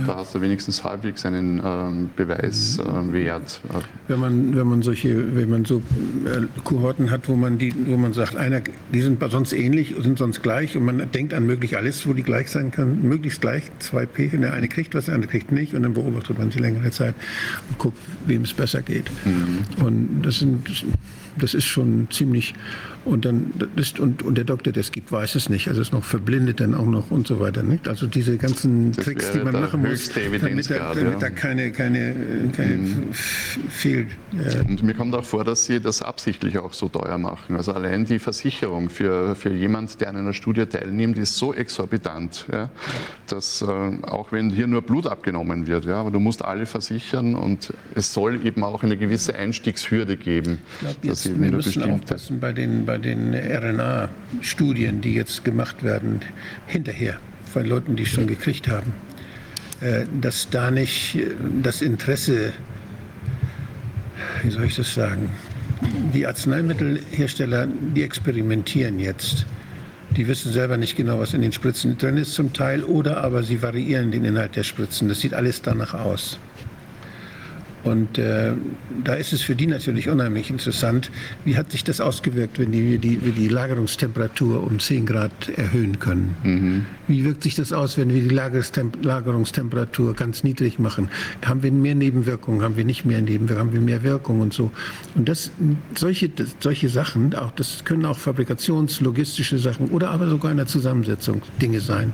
Da 0.07 0.15
hast 0.15 0.33
du 0.33 0.41
wenigstens 0.41 0.83
halbwegs 0.83 1.25
einen 1.25 1.61
ähm, 1.63 2.09
Beweiswert. 2.15 3.61
Äh, 3.69 3.81
Wenn 4.07 4.19
man, 4.19 4.55
wenn 4.55 4.67
man 4.67 4.81
solche, 4.81 5.35
wenn 5.35 5.49
man 5.49 5.65
so 5.65 5.77
äh, 6.25 6.45
Kohorten 6.63 7.11
hat, 7.11 7.27
wo 7.27 7.35
man 7.35 7.57
die, 7.57 7.73
wo 7.85 7.97
man 7.97 8.13
sagt, 8.13 8.35
einer, 8.37 8.61
die 8.93 9.01
sind 9.01 9.21
sonst 9.29 9.53
ähnlich, 9.53 9.93
sind 10.01 10.17
sonst 10.17 10.41
gleich 10.41 10.77
und 10.77 10.85
man 10.85 11.11
denkt 11.11 11.33
an 11.33 11.45
möglich 11.45 11.75
alles, 11.77 12.07
wo 12.07 12.13
die 12.13 12.23
gleich 12.23 12.49
sein 12.49 12.71
kann, 12.71 13.01
möglichst 13.01 13.41
gleich, 13.41 13.63
zwei 13.79 14.05
P, 14.05 14.27
der 14.29 14.53
eine 14.53 14.67
kriegt 14.67 14.95
was, 14.95 15.05
der 15.05 15.15
andere 15.15 15.31
kriegt 15.31 15.51
nicht 15.51 15.73
und 15.73 15.83
dann 15.83 15.93
beobachtet 15.93 16.37
man 16.39 16.51
sie 16.51 16.59
längere 16.59 16.91
Zeit 16.91 17.15
und 17.69 17.77
guckt, 17.77 17.97
wem 18.25 18.43
es 18.43 18.53
besser 18.53 18.81
geht. 18.81 19.11
Und 19.83 20.21
das 20.21 20.39
sind, 20.39 20.85
das 21.37 21.53
ist 21.53 21.65
schon 21.65 22.07
ziemlich 22.11 22.53
und 23.06 23.24
dann 23.25 23.53
ist 23.75 24.00
und, 24.00 24.24
und 24.24 24.35
der 24.35 24.43
Doktor, 24.45 24.74
der 24.74 24.82
es 24.82 24.92
gibt, 24.92 25.11
weiß 25.11 25.35
es 25.35 25.50
nicht. 25.50 25.67
Also 25.67 25.82
ist 25.82 25.93
noch 25.93 26.03
verblindet 26.03 26.59
dann 26.59 26.74
auch 26.75 26.85
noch 26.85 27.11
und 27.11 27.27
so 27.27 27.40
weiter. 27.40 27.64
Nicht? 27.64 27.88
Also 27.88 28.08
diese 28.08 28.38
ganzen 28.38 28.92
Das 28.92 29.06
Tricks, 29.06 29.32
die 29.32 29.40
man 29.40 29.53
machen 29.53 29.82
muss, 29.82 30.09
damit, 30.09 30.42
da, 30.69 30.93
damit 30.93 31.14
ja. 31.14 31.19
da 31.19 31.30
keine, 31.30 31.72
keine, 31.72 32.16
keine 32.56 32.88
Fehl. 33.69 34.08
Äh, 34.34 34.59
Und 34.67 34.84
mir 34.84 34.93
kommt 34.93 35.14
auch 35.16 35.24
vor, 35.24 35.43
dass 35.43 35.66
Sie 35.66 35.80
das 35.80 36.01
absichtlich 36.01 36.58
auch 36.58 36.74
so 36.74 36.90
teuer 36.90 37.17
machen. 37.17 37.56
Also 37.56 37.74
allein 37.74 38.06
die 38.06 38.19
Versicherung 38.19 38.90
für, 38.90 39.35
für 39.35 39.53
jemand, 39.53 40.01
der 40.01 40.09
an 40.09 40.17
einer 40.17 40.34
Studie 40.34 40.66
teilnimmt, 40.66 41.17
ist 41.17 41.35
so 41.35 41.53
exorbitant, 41.53 42.45
ja, 42.51 42.69
dass 43.27 43.61
äh, 43.61 43.66
auch 43.66 44.32
wenn 44.32 44.50
hier 44.50 44.67
nur 44.67 44.82
Blut 44.82 45.08
abgenommen 45.08 45.67
wird, 45.67 45.85
ja, 45.85 45.95
aber 46.01 46.11
du 46.11 46.19
musst 46.19 46.43
alle 46.43 46.66
versichern 46.66 47.35
und 47.35 47.74
es 47.93 48.14
soll 48.14 48.45
eben 48.45 48.64
auch 48.64 48.84
eine 48.84 48.98
gewisse 48.98 49.35
Einstiegshürde 49.35 50.17
geben. 50.17 50.59
Ich 50.82 51.01
glaube, 51.01 51.17
wir 51.24 51.51
müssen 51.51 51.58
bestimmte- 51.58 51.92
aufpassen 51.93 52.40
bei 52.40 52.51
den, 52.53 52.85
bei 52.85 52.94
den 52.98 53.33
RNA-Studien, 53.33 55.01
die 55.01 55.14
jetzt 55.14 55.43
gemacht 55.43 55.83
werden, 55.83 56.22
hinterher 56.67 57.17
von 57.51 57.65
Leuten, 57.65 57.95
die 57.95 58.03
es 58.03 58.09
schon 58.09 58.27
gekriegt 58.27 58.67
haben, 58.67 58.93
äh, 59.82 60.06
dass 60.22 60.49
da 60.49 60.72
nicht 60.72 61.15
äh, 61.15 61.32
das 61.61 61.82
Interesse, 61.82 62.53
wie 64.43 64.49
soll 64.49 64.65
ich 64.65 64.75
das 64.75 64.93
sagen, 64.93 65.30
die 66.14 66.25
Arzneimittelhersteller, 66.25 67.67
die 67.95 68.03
experimentieren 68.03 68.99
jetzt. 68.99 69.45
Die 70.11 70.27
wissen 70.27 70.53
selber 70.53 70.77
nicht 70.77 70.95
genau, 70.95 71.19
was 71.19 71.33
in 71.33 71.41
den 71.41 71.51
Spritzen 71.51 71.98
drin 71.98 72.17
ist 72.17 72.33
zum 72.33 72.53
Teil, 72.53 72.83
oder 72.83 73.24
aber 73.24 73.43
sie 73.43 73.61
variieren 73.61 74.11
den 74.11 74.24
Inhalt 74.24 74.56
der 74.56 74.64
Spritzen. 74.64 75.09
Das 75.09 75.19
sieht 75.19 75.33
alles 75.33 75.61
danach 75.61 75.93
aus. 75.93 76.40
Und 77.85 78.17
äh, 78.17 78.53
da 79.03 79.14
ist 79.14 79.31
es 79.31 79.43
für 79.43 79.55
die 79.55 79.67
natürlich 79.67 80.09
unheimlich 80.09 80.49
interessant, 80.49 81.11
wie 81.45 81.55
hat 81.55 81.72
sich 81.72 81.83
das 81.83 82.01
ausgewirkt, 82.01 82.57
wenn 82.57 82.72
die 82.72 82.97
die, 82.97 83.23
wir 83.23 83.31
die 83.31 83.47
Lagerungstemperatur 83.47 84.64
um 84.64 84.80
10 84.80 85.05
Grad 85.05 85.49
erhöhen 85.55 85.99
können? 85.99 86.35
Wie 87.07 87.23
wirkt 87.23 87.43
sich 87.43 87.53
das 87.53 87.72
aus, 87.72 87.95
wenn 87.99 88.11
wir 88.11 88.23
die 88.23 88.33
Lagerstem 88.33 88.91
Lagerungstemperatur 89.03 90.15
ganz 90.15 90.43
niedrig 90.43 90.80
machen? 90.80 91.09
Haben 91.45 91.61
wir 91.61 91.72
mehr 91.72 91.93
Nebenwirkungen, 91.93 92.64
haben 92.64 92.75
wir 92.75 92.85
nicht 92.85 93.05
mehr 93.05 93.22
Nebenwirkungen, 93.22 93.67
haben 93.67 93.73
wir 93.73 93.81
mehr 93.81 94.01
Wirkung 94.01 94.41
und 94.41 94.51
so? 94.51 94.72
Und 95.14 95.30
das, 95.30 95.51
solche, 95.95 96.30
das, 96.30 96.55
solche 96.59 96.89
Sachen, 96.89 97.35
auch, 97.35 97.51
das 97.51 97.85
können 97.85 98.05
auch 98.05 98.17
fabrikationslogistische 98.17 99.59
Sachen 99.59 99.89
oder 99.89 100.09
aber 100.09 100.27
sogar 100.27 100.49
in 100.49 100.57
der 100.57 100.67
Zusammensetzung 100.67 101.43
Dinge 101.61 101.81
sein. 101.81 102.14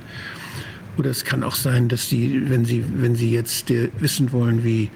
Oder 0.98 1.12
es 1.12 1.24
kann 1.24 1.44
auch 1.44 1.56
sein, 1.56 1.88
dass 1.88 2.10
Sie, 2.10 2.50
wenn 2.50 2.66
Sie, 2.66 2.84
wenn 2.98 3.16
Sie 3.16 3.32
jetzt 3.32 3.72
äh, 3.72 3.90
wissen 4.00 4.34
wollen, 4.34 4.66
wie, 4.66 4.90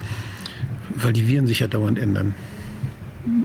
weil 0.93 1.14
die 1.14 1.27
Viren 1.27 1.47
sich 1.47 1.59
ja 1.59 1.67
dauernd 1.67 1.99
ändern. 1.99 2.35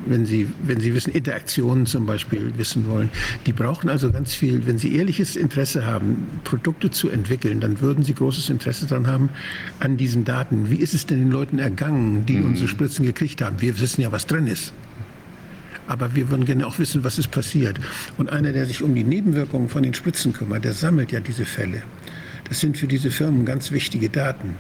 Wenn 0.06 0.26
Sie, 0.26 0.46
wenn 0.62 0.78
Sie 0.78 0.94
wissen, 0.94 1.10
Interaktionen 1.12 1.86
zum 1.86 2.04
Beispiel 2.04 2.52
wissen 2.58 2.86
wollen, 2.86 3.08
die 3.46 3.52
brauchen 3.54 3.88
also 3.88 4.12
ganz 4.12 4.34
viel, 4.34 4.66
wenn 4.66 4.76
Sie 4.76 4.94
ehrliches 4.94 5.36
Interesse 5.36 5.86
haben, 5.86 6.28
Produkte 6.44 6.90
zu 6.90 7.08
entwickeln, 7.08 7.60
dann 7.60 7.80
würden 7.80 8.04
Sie 8.04 8.12
großes 8.12 8.50
Interesse 8.50 8.86
daran 8.86 9.06
haben, 9.06 9.30
an 9.78 9.96
diesen 9.96 10.24
Daten. 10.24 10.70
Wie 10.70 10.76
ist 10.76 10.92
es 10.92 11.06
denn 11.06 11.18
den 11.20 11.30
Leuten 11.30 11.58
ergangen, 11.58 12.26
die 12.26 12.40
unsere 12.40 12.68
Spritzen 12.68 13.06
gekriegt 13.06 13.40
haben? 13.40 13.60
Wir 13.60 13.80
wissen 13.80 14.02
ja, 14.02 14.12
was 14.12 14.26
drin 14.26 14.46
ist. 14.46 14.74
Aber 15.86 16.14
wir 16.14 16.30
würden 16.30 16.44
gerne 16.44 16.66
auch 16.66 16.78
wissen, 16.78 17.02
was 17.02 17.18
ist 17.18 17.30
passiert. 17.30 17.80
Und 18.18 18.30
einer, 18.30 18.52
der 18.52 18.66
sich 18.66 18.82
um 18.82 18.94
die 18.94 19.02
Nebenwirkungen 19.02 19.68
von 19.68 19.82
den 19.82 19.94
Spritzen 19.94 20.32
kümmert, 20.32 20.64
der 20.64 20.72
sammelt 20.72 21.10
ja 21.10 21.20
diese 21.20 21.44
Fälle. 21.44 21.82
Das 22.48 22.60
sind 22.60 22.76
für 22.76 22.86
diese 22.86 23.10
Firmen 23.10 23.44
ganz 23.44 23.72
wichtige 23.72 24.10
Daten. 24.10 24.56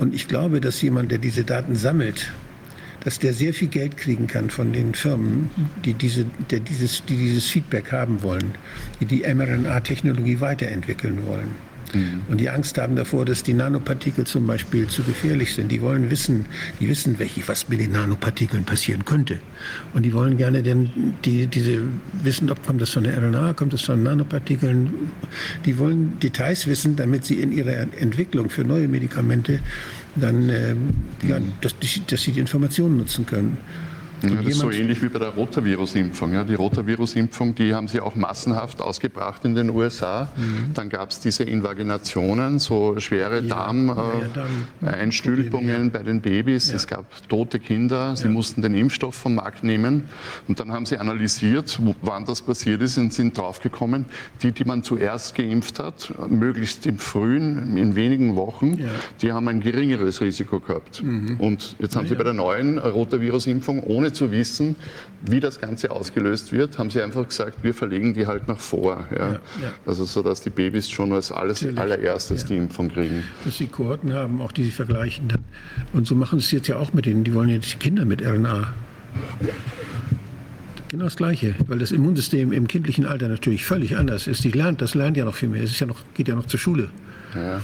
Und 0.00 0.14
ich 0.14 0.28
glaube, 0.28 0.62
dass 0.62 0.80
jemand, 0.80 1.10
der 1.10 1.18
diese 1.18 1.44
Daten 1.44 1.76
sammelt, 1.76 2.32
dass 3.04 3.18
der 3.18 3.34
sehr 3.34 3.52
viel 3.52 3.68
Geld 3.68 3.98
kriegen 3.98 4.26
kann 4.26 4.48
von 4.48 4.72
den 4.72 4.94
Firmen, 4.94 5.50
die, 5.84 5.92
diese, 5.92 6.24
der 6.50 6.60
dieses, 6.60 7.04
die 7.04 7.16
dieses 7.18 7.44
Feedback 7.46 7.92
haben 7.92 8.22
wollen, 8.22 8.54
die 8.98 9.04
die 9.04 9.22
mRNA-Technologie 9.22 10.40
weiterentwickeln 10.40 11.26
wollen. 11.26 11.54
Und 12.28 12.38
die 12.38 12.48
Angst 12.50 12.78
haben 12.78 12.94
davor, 12.96 13.24
dass 13.24 13.42
die 13.42 13.52
Nanopartikel 13.54 14.24
zum 14.26 14.46
Beispiel 14.46 14.86
zu 14.86 15.02
gefährlich 15.02 15.54
sind. 15.54 15.72
Die 15.72 15.80
wollen 15.82 16.10
wissen, 16.10 16.46
die 16.78 16.88
wissen, 16.88 17.18
welche, 17.18 17.46
was 17.48 17.68
mit 17.68 17.80
den 17.80 17.92
Nanopartikeln 17.92 18.64
passieren 18.64 19.04
könnte. 19.04 19.38
Und 19.92 20.04
die 20.04 20.12
wollen 20.12 20.36
gerne 20.36 20.62
denn 20.62 20.90
die, 21.24 21.46
diese 21.46 21.82
wissen, 22.22 22.50
ob 22.50 22.64
kommt 22.66 22.80
das 22.80 22.90
von 22.90 23.04
der 23.04 23.16
RNA, 23.18 23.54
kommt 23.54 23.72
das 23.72 23.82
von 23.82 24.02
Nanopartikeln. 24.02 24.90
Die 25.64 25.78
wollen 25.78 26.18
Details 26.20 26.66
wissen, 26.66 26.96
damit 26.96 27.24
sie 27.24 27.40
in 27.40 27.50
ihrer 27.52 27.76
Entwicklung 27.98 28.50
für 28.50 28.62
neue 28.64 28.86
Medikamente 28.88 29.60
dann, 30.16 30.48
ähm, 30.48 30.94
ja, 31.26 31.38
dass, 31.60 31.78
die- 31.78 32.02
dass 32.06 32.22
sie 32.22 32.32
die 32.32 32.40
Informationen 32.40 32.96
nutzen 32.98 33.26
können. 33.26 33.58
Ja, 34.22 34.30
das 34.36 34.46
ist 34.46 34.58
so 34.58 34.70
ähnlich 34.70 35.02
wie 35.02 35.08
bei 35.08 35.18
der 35.18 35.30
Rotavirus-Impfung. 35.30 36.32
Ja, 36.34 36.44
die 36.44 36.54
Rotavirus-Impfung, 36.54 37.54
die 37.54 37.74
haben 37.74 37.88
sie 37.88 38.00
auch 38.00 38.14
massenhaft 38.14 38.80
ausgebracht 38.80 39.44
in 39.44 39.54
den 39.54 39.70
USA. 39.70 40.28
Mhm. 40.36 40.74
Dann 40.74 40.88
gab 40.88 41.10
es 41.10 41.20
diese 41.20 41.44
Invaginationen, 41.44 42.58
so 42.58 42.98
schwere 42.98 43.42
Darm-Einstülpungen 44.80 45.90
bei 45.90 46.02
den 46.02 46.20
Babys. 46.20 46.72
Es 46.72 46.86
gab 46.86 47.04
tote 47.28 47.58
Kinder. 47.58 48.16
Sie 48.16 48.28
mussten 48.28 48.62
den 48.62 48.74
Impfstoff 48.74 49.14
vom 49.14 49.34
Markt 49.36 49.64
nehmen. 49.64 50.04
Und 50.48 50.60
dann 50.60 50.72
haben 50.72 50.86
sie 50.86 50.98
analysiert, 50.98 51.78
wann 52.02 52.24
das 52.24 52.42
passiert 52.42 52.82
ist 52.82 52.98
und 52.98 53.12
sind 53.14 53.36
draufgekommen, 53.38 54.06
die, 54.42 54.52
die 54.52 54.64
man 54.64 54.82
zuerst 54.82 55.34
geimpft 55.34 55.78
hat, 55.78 56.12
möglichst 56.28 56.86
im 56.86 56.98
Frühen, 56.98 57.76
in 57.76 57.94
wenigen 57.96 58.36
Wochen, 58.36 58.74
Ja. 58.78 58.86
die 59.22 59.32
haben 59.32 59.48
ein 59.48 59.60
geringeres 59.60 60.20
Risiko 60.20 60.60
gehabt. 60.60 61.02
Und 61.38 61.76
jetzt 61.78 61.96
haben 61.96 62.06
sie 62.06 62.14
bei 62.14 62.24
der 62.24 62.34
neuen 62.34 62.78
Rotavirus-Impfung, 62.78 63.82
ohne 63.82 64.09
zu 64.12 64.30
wissen, 64.30 64.76
wie 65.22 65.40
das 65.40 65.60
Ganze 65.60 65.90
ausgelöst 65.90 66.52
wird, 66.52 66.78
haben 66.78 66.90
sie 66.90 67.02
einfach 67.02 67.26
gesagt, 67.28 67.62
wir 67.62 67.74
verlegen 67.74 68.14
die 68.14 68.26
halt 68.26 68.48
nach 68.48 68.58
vor. 68.58 69.06
Ja. 69.16 69.32
ja. 69.32 69.40
Also 69.86 70.04
so, 70.04 70.22
dass 70.22 70.40
die 70.40 70.50
Babys 70.50 70.88
schon 70.88 71.12
als 71.12 71.30
alles, 71.30 71.62
Natürlich. 71.62 71.80
allererstes 71.80 72.44
die 72.46 72.56
Impfung 72.56 72.88
kriegen. 72.88 73.24
dass 73.44 73.58
sie 73.58 73.66
Kohorten 73.66 74.12
haben, 74.12 74.40
auch 74.40 74.52
die 74.52 74.64
sie 74.64 74.70
vergleichen 74.70 75.28
dann. 75.28 75.44
Und 75.92 76.06
so 76.06 76.14
machen 76.14 76.40
sie 76.40 76.46
es 76.46 76.52
jetzt 76.52 76.68
ja 76.68 76.76
auch 76.76 76.92
mit 76.92 77.06
denen, 77.06 77.24
die 77.24 77.34
wollen 77.34 77.50
jetzt 77.50 77.72
die 77.72 77.78
Kinder 77.78 78.04
mit 78.04 78.22
RNA. 78.22 78.72
Genau 80.88 81.04
das 81.04 81.16
Gleiche, 81.16 81.54
weil 81.68 81.78
das 81.78 81.92
Immunsystem 81.92 82.52
im 82.52 82.66
kindlichen 82.66 83.06
Alter 83.06 83.28
natürlich 83.28 83.64
völlig 83.64 83.96
anders 83.96 84.26
ist. 84.26 84.42
Die 84.42 84.50
lernt, 84.50 84.82
das 84.82 84.94
lernt 84.94 85.16
ja 85.16 85.24
noch 85.24 85.34
viel 85.34 85.48
mehr. 85.48 85.62
Es 85.62 85.70
ist 85.70 85.80
ja 85.80 85.86
noch, 85.86 86.00
geht 86.14 86.26
ja 86.28 86.34
noch 86.34 86.46
zur 86.46 86.58
Schule. 86.58 86.88
Ja. 87.34 87.60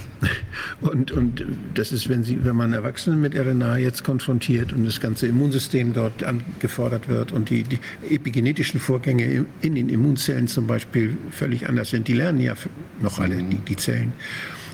Und, 0.81 1.11
und 1.11 1.45
das 1.75 1.93
ist, 1.93 2.09
wenn, 2.09 2.23
sie, 2.23 2.45
wenn 2.45 2.57
man 2.57 2.73
Erwachsene 2.73 3.17
mit 3.17 3.35
RNA 3.35 3.79
jetzt 3.79 4.05
konfrontiert 4.05 4.73
und 4.73 4.85
das 4.85 5.01
ganze 5.01 5.27
Immunsystem 5.27 5.93
dort 5.93 6.23
angefordert 6.23 7.09
wird 7.09 7.33
und 7.33 7.51
die, 7.51 7.65
die 7.65 7.79
epigenetischen 8.09 8.79
Vorgänge 8.79 9.47
in 9.63 9.75
den 9.75 9.89
Immunzellen 9.89 10.49
zum 10.49 10.67
Beispiel 10.67 11.17
völlig 11.31 11.69
anders 11.69 11.91
sind, 11.91 12.09
die 12.09 12.15
lernen 12.15 12.41
ja 12.41 12.55
noch 13.01 13.19
alle, 13.19 13.37
die, 13.37 13.57
die 13.57 13.77
Zellen. 13.77 14.13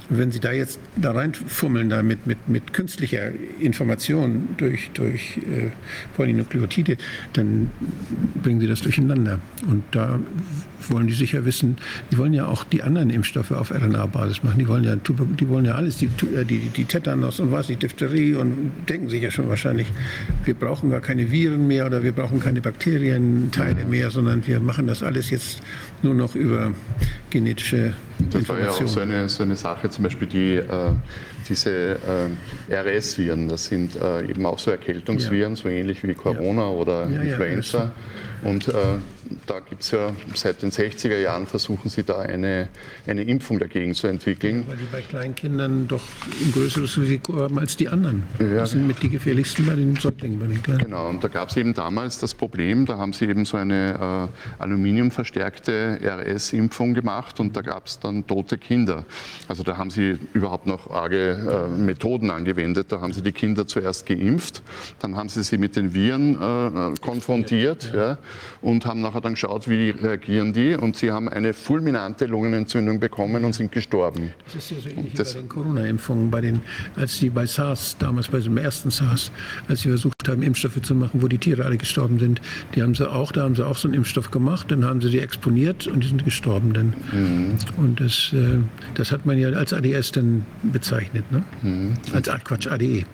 Wenn 0.09 0.31
Sie 0.31 0.41
da 0.41 0.53
jetzt 0.53 0.81
da 0.97 1.13
reinfummeln, 1.13 1.89
da 1.89 2.03
mit, 2.03 2.27
mit, 2.27 2.49
mit 2.49 2.73
künstlicher 2.73 3.31
Information 3.61 4.49
durch, 4.57 4.91
durch 4.95 5.39
äh, 5.39 5.71
Polynukleotide, 6.17 6.97
dann 7.33 7.71
bringen 8.43 8.61
Sie 8.61 8.67
das 8.67 8.83
durcheinander. 8.83 9.39
Und 9.69 9.85
da 9.93 10.19
wollen 10.91 11.07
die 11.07 11.13
sicher 11.13 11.45
wissen, 11.45 11.77
die 12.11 12.19
wollen 12.19 12.33
ja 12.33 12.47
auch 12.47 12.65
die 12.65 12.83
anderen 12.83 13.11
Impfstoffe 13.11 13.53
auf 13.53 13.71
RNA-Basis 13.71 14.43
machen. 14.43 14.59
Die 14.59 14.69
wollen 14.69 14.85
ja, 14.85 14.97
die 14.97 15.49
wollen 15.49 15.65
ja 15.65 15.75
alles, 15.75 15.99
die, 15.99 16.07
äh, 16.07 16.45
die, 16.45 16.59
die 16.69 16.85
Tetanus 16.85 17.41
und 17.41 17.53
was, 17.53 17.69
die 17.69 17.77
Diphtherie 17.77 18.35
und 18.35 18.73
denken 18.89 19.09
sich 19.09 19.23
ja 19.23 19.31
schon 19.31 19.49
wahrscheinlich, 19.49 19.87
wir 20.45 20.55
brauchen 20.55 20.91
gar 20.91 21.01
keine 21.01 21.31
Viren 21.31 21.67
mehr 21.67 21.87
oder 21.87 22.03
wir 22.03 22.13
brauchen 22.13 22.41
keine 22.41 22.61
Bakterienteile 22.61 23.85
mehr, 23.85 24.11
sondern 24.11 24.47
wir 24.47 24.61
machen 24.61 24.87
das 24.87 25.03
alles 25.03 25.31
jetzt 25.31 25.61
nur 26.03 26.15
noch 26.15 26.35
über 26.35 26.73
genetische 27.31 27.95
Das 28.31 28.49
war 28.49 28.59
ja 28.61 28.71
auch 28.71 28.87
so 28.87 29.01
eine, 29.01 29.29
so 29.29 29.43
eine 29.43 29.57
Sache, 29.57 29.91
zum 29.91 30.05
Beispiel 30.05 30.29
die, 30.29 30.55
äh, 30.57 30.93
diese 31.49 31.99
äh, 32.71 32.75
RS-Viren, 32.75 33.49
das 33.49 33.67
sind 33.67 33.97
äh, 33.97 34.29
eben 34.29 34.47
auch 34.47 34.59
so 34.59 34.71
Erkältungsviren, 34.71 35.57
so 35.57 35.69
ähnlich 35.69 36.03
wie 36.03 36.15
Corona 36.15 36.69
oder 36.69 37.09
Ja, 37.09 37.17
ja, 37.17 37.23
Influenza. 37.23 37.93
Und 38.43 38.69
äh, 38.69 38.73
da 39.47 39.61
gibt 39.61 39.83
es 39.83 39.91
ja 39.91 40.15
seit 40.35 40.63
den 40.63 40.71
60er 40.71 41.19
Jahren 41.19 41.47
versuchen 41.47 41.89
sie 41.89 42.03
da 42.03 42.21
eine, 42.21 42.69
eine 43.07 43.23
Impfung 43.23 43.59
dagegen 43.59 43.95
zu 43.95 44.07
entwickeln. 44.07 44.65
Weil 44.67 44.77
die 44.77 44.85
bei 44.91 45.01
Kleinkindern 45.01 45.89
doch 45.89 46.03
ein 46.45 46.53
größeres 46.53 46.99
Risiko 46.99 47.37
haben 47.37 47.59
als 47.59 47.77
die 47.77 47.89
anderen. 47.89 48.25
Ja. 48.39 48.55
Das 48.57 48.73
sind 48.73 48.87
mit 48.87 49.03
die 49.03 49.09
gefährlichsten 49.09 49.67
bei 49.67 49.75
den 49.75 49.97
Säuglingen, 49.97 50.39
bei 50.39 50.47
den 50.47 50.63
Kleinen. 50.63 50.85
Genau, 50.85 51.09
und 51.09 51.25
da 51.25 51.29
gab 51.29 51.49
es 51.49 51.57
eben 51.57 51.75
damals 51.75 52.19
das 52.19 52.35
Problem, 52.35 52.87
da 52.87 52.99
haben 52.99 53.13
sie 53.13 53.27
eben 53.27 53.45
so 53.45 53.57
eine 53.57 54.29
äh, 54.29 54.63
aluminiumverstärkte 54.63 56.01
RS-Impfung 56.03 56.95
gemacht 56.95 57.41
und 57.41 57.57
da 57.57 57.63
gab 57.63 57.87
es 57.87 57.99
dann 57.99 58.27
tote 58.27 58.59
Kinder. 58.59 59.05
Also 59.49 59.63
da 59.63 59.77
haben 59.77 59.91
sie 59.91 60.19
überhaupt 60.35 60.67
noch 60.67 60.91
arge 60.91 61.33
äh, 61.33 61.69
Methoden 61.69 62.31
angewendet. 62.31 62.93
Da 62.93 63.01
haben 63.01 63.13
sie 63.13 63.23
die 63.23 63.33
Kinder 63.33 63.67
zuerst 63.67 64.07
geimpft, 64.07 64.63
dann 65.01 65.17
haben 65.17 65.29
sie 65.29 65.43
sie 65.43 65.59
mit 65.59 65.77
den 65.77 65.95
Viren 65.95 66.35
äh, 66.35 66.95
konfrontiert 67.01 67.93
ja. 67.95 68.19
und 68.61 68.85
haben 68.87 69.01
nachher 69.01 69.22
dann 69.23 69.35
geschaut, 69.35 69.69
wie 69.69 69.91
reagieren 69.91 70.53
die 70.53 70.75
und 70.75 70.97
sie 70.97 71.11
haben 71.11 71.29
eine 71.29 71.55
fulminante 71.55 72.27
Lungenentzündung 72.27 73.01
bekommen 73.01 73.45
und 73.45 73.55
sind 73.55 73.73
gestorben. 73.73 74.33
Das 74.47 74.57
ist 74.57 74.71
ja 74.71 74.77
so 74.81 74.89
ähnlich 74.89 75.15
Das- 75.15 75.31
wie 75.35 75.39
bei 75.39 75.41
den 75.43 75.49
Corona-Impfungen, 75.49 76.31
bei 76.31 76.41
den, 76.41 76.61
als 76.97 77.19
die 77.19 77.31
bei 77.31 77.47
SARS, 77.47 77.97
damals 77.99 78.29
bei 78.29 78.41
dem 78.41 78.57
ersten 78.57 78.91
SARS, 78.91 79.33
als 79.69 79.81
sie 79.83 79.89
versucht 79.89 80.29
haben, 80.29 80.43
Impfstoffe 80.43 80.81
zu 80.83 80.95
machen, 80.95 81.23
wo 81.23 81.29
die 81.29 81.39
Tiere 81.39 81.65
alle 81.65 81.77
gestorben 81.77 82.19
sind, 82.19 82.41
die 82.75 82.83
haben 82.83 82.95
sie 82.95 83.11
auch, 83.11 83.33
da 83.33 83.43
haben 83.43 83.55
sie 83.55 83.67
auch 83.67 83.77
so 83.77 83.89
einen 83.89 83.95
Impfstoff 83.95 84.31
gemacht, 84.31 84.71
dann 84.71 84.85
haben 84.85 85.01
sie 85.01 85.11
die 85.11 85.21
exponiert 85.21 85.87
und 85.87 86.03
die 86.05 86.09
sind 86.09 86.25
gestorben 86.25 86.73
dann. 86.73 86.95
Und 87.77 88.01
das, 88.01 88.33
äh, 88.33 88.59
das 88.95 89.13
hat 89.13 89.27
man 89.27 89.39
ja 89.39 89.49
als 89.51 89.73
ADS 89.73 90.13
dann 90.13 90.45
bezeichnet, 90.63 91.25
ne? 91.31 91.43
Als 92.13 92.29
ah, 92.29 92.39
Quatsch, 92.39 92.67
ADE. 92.67 93.05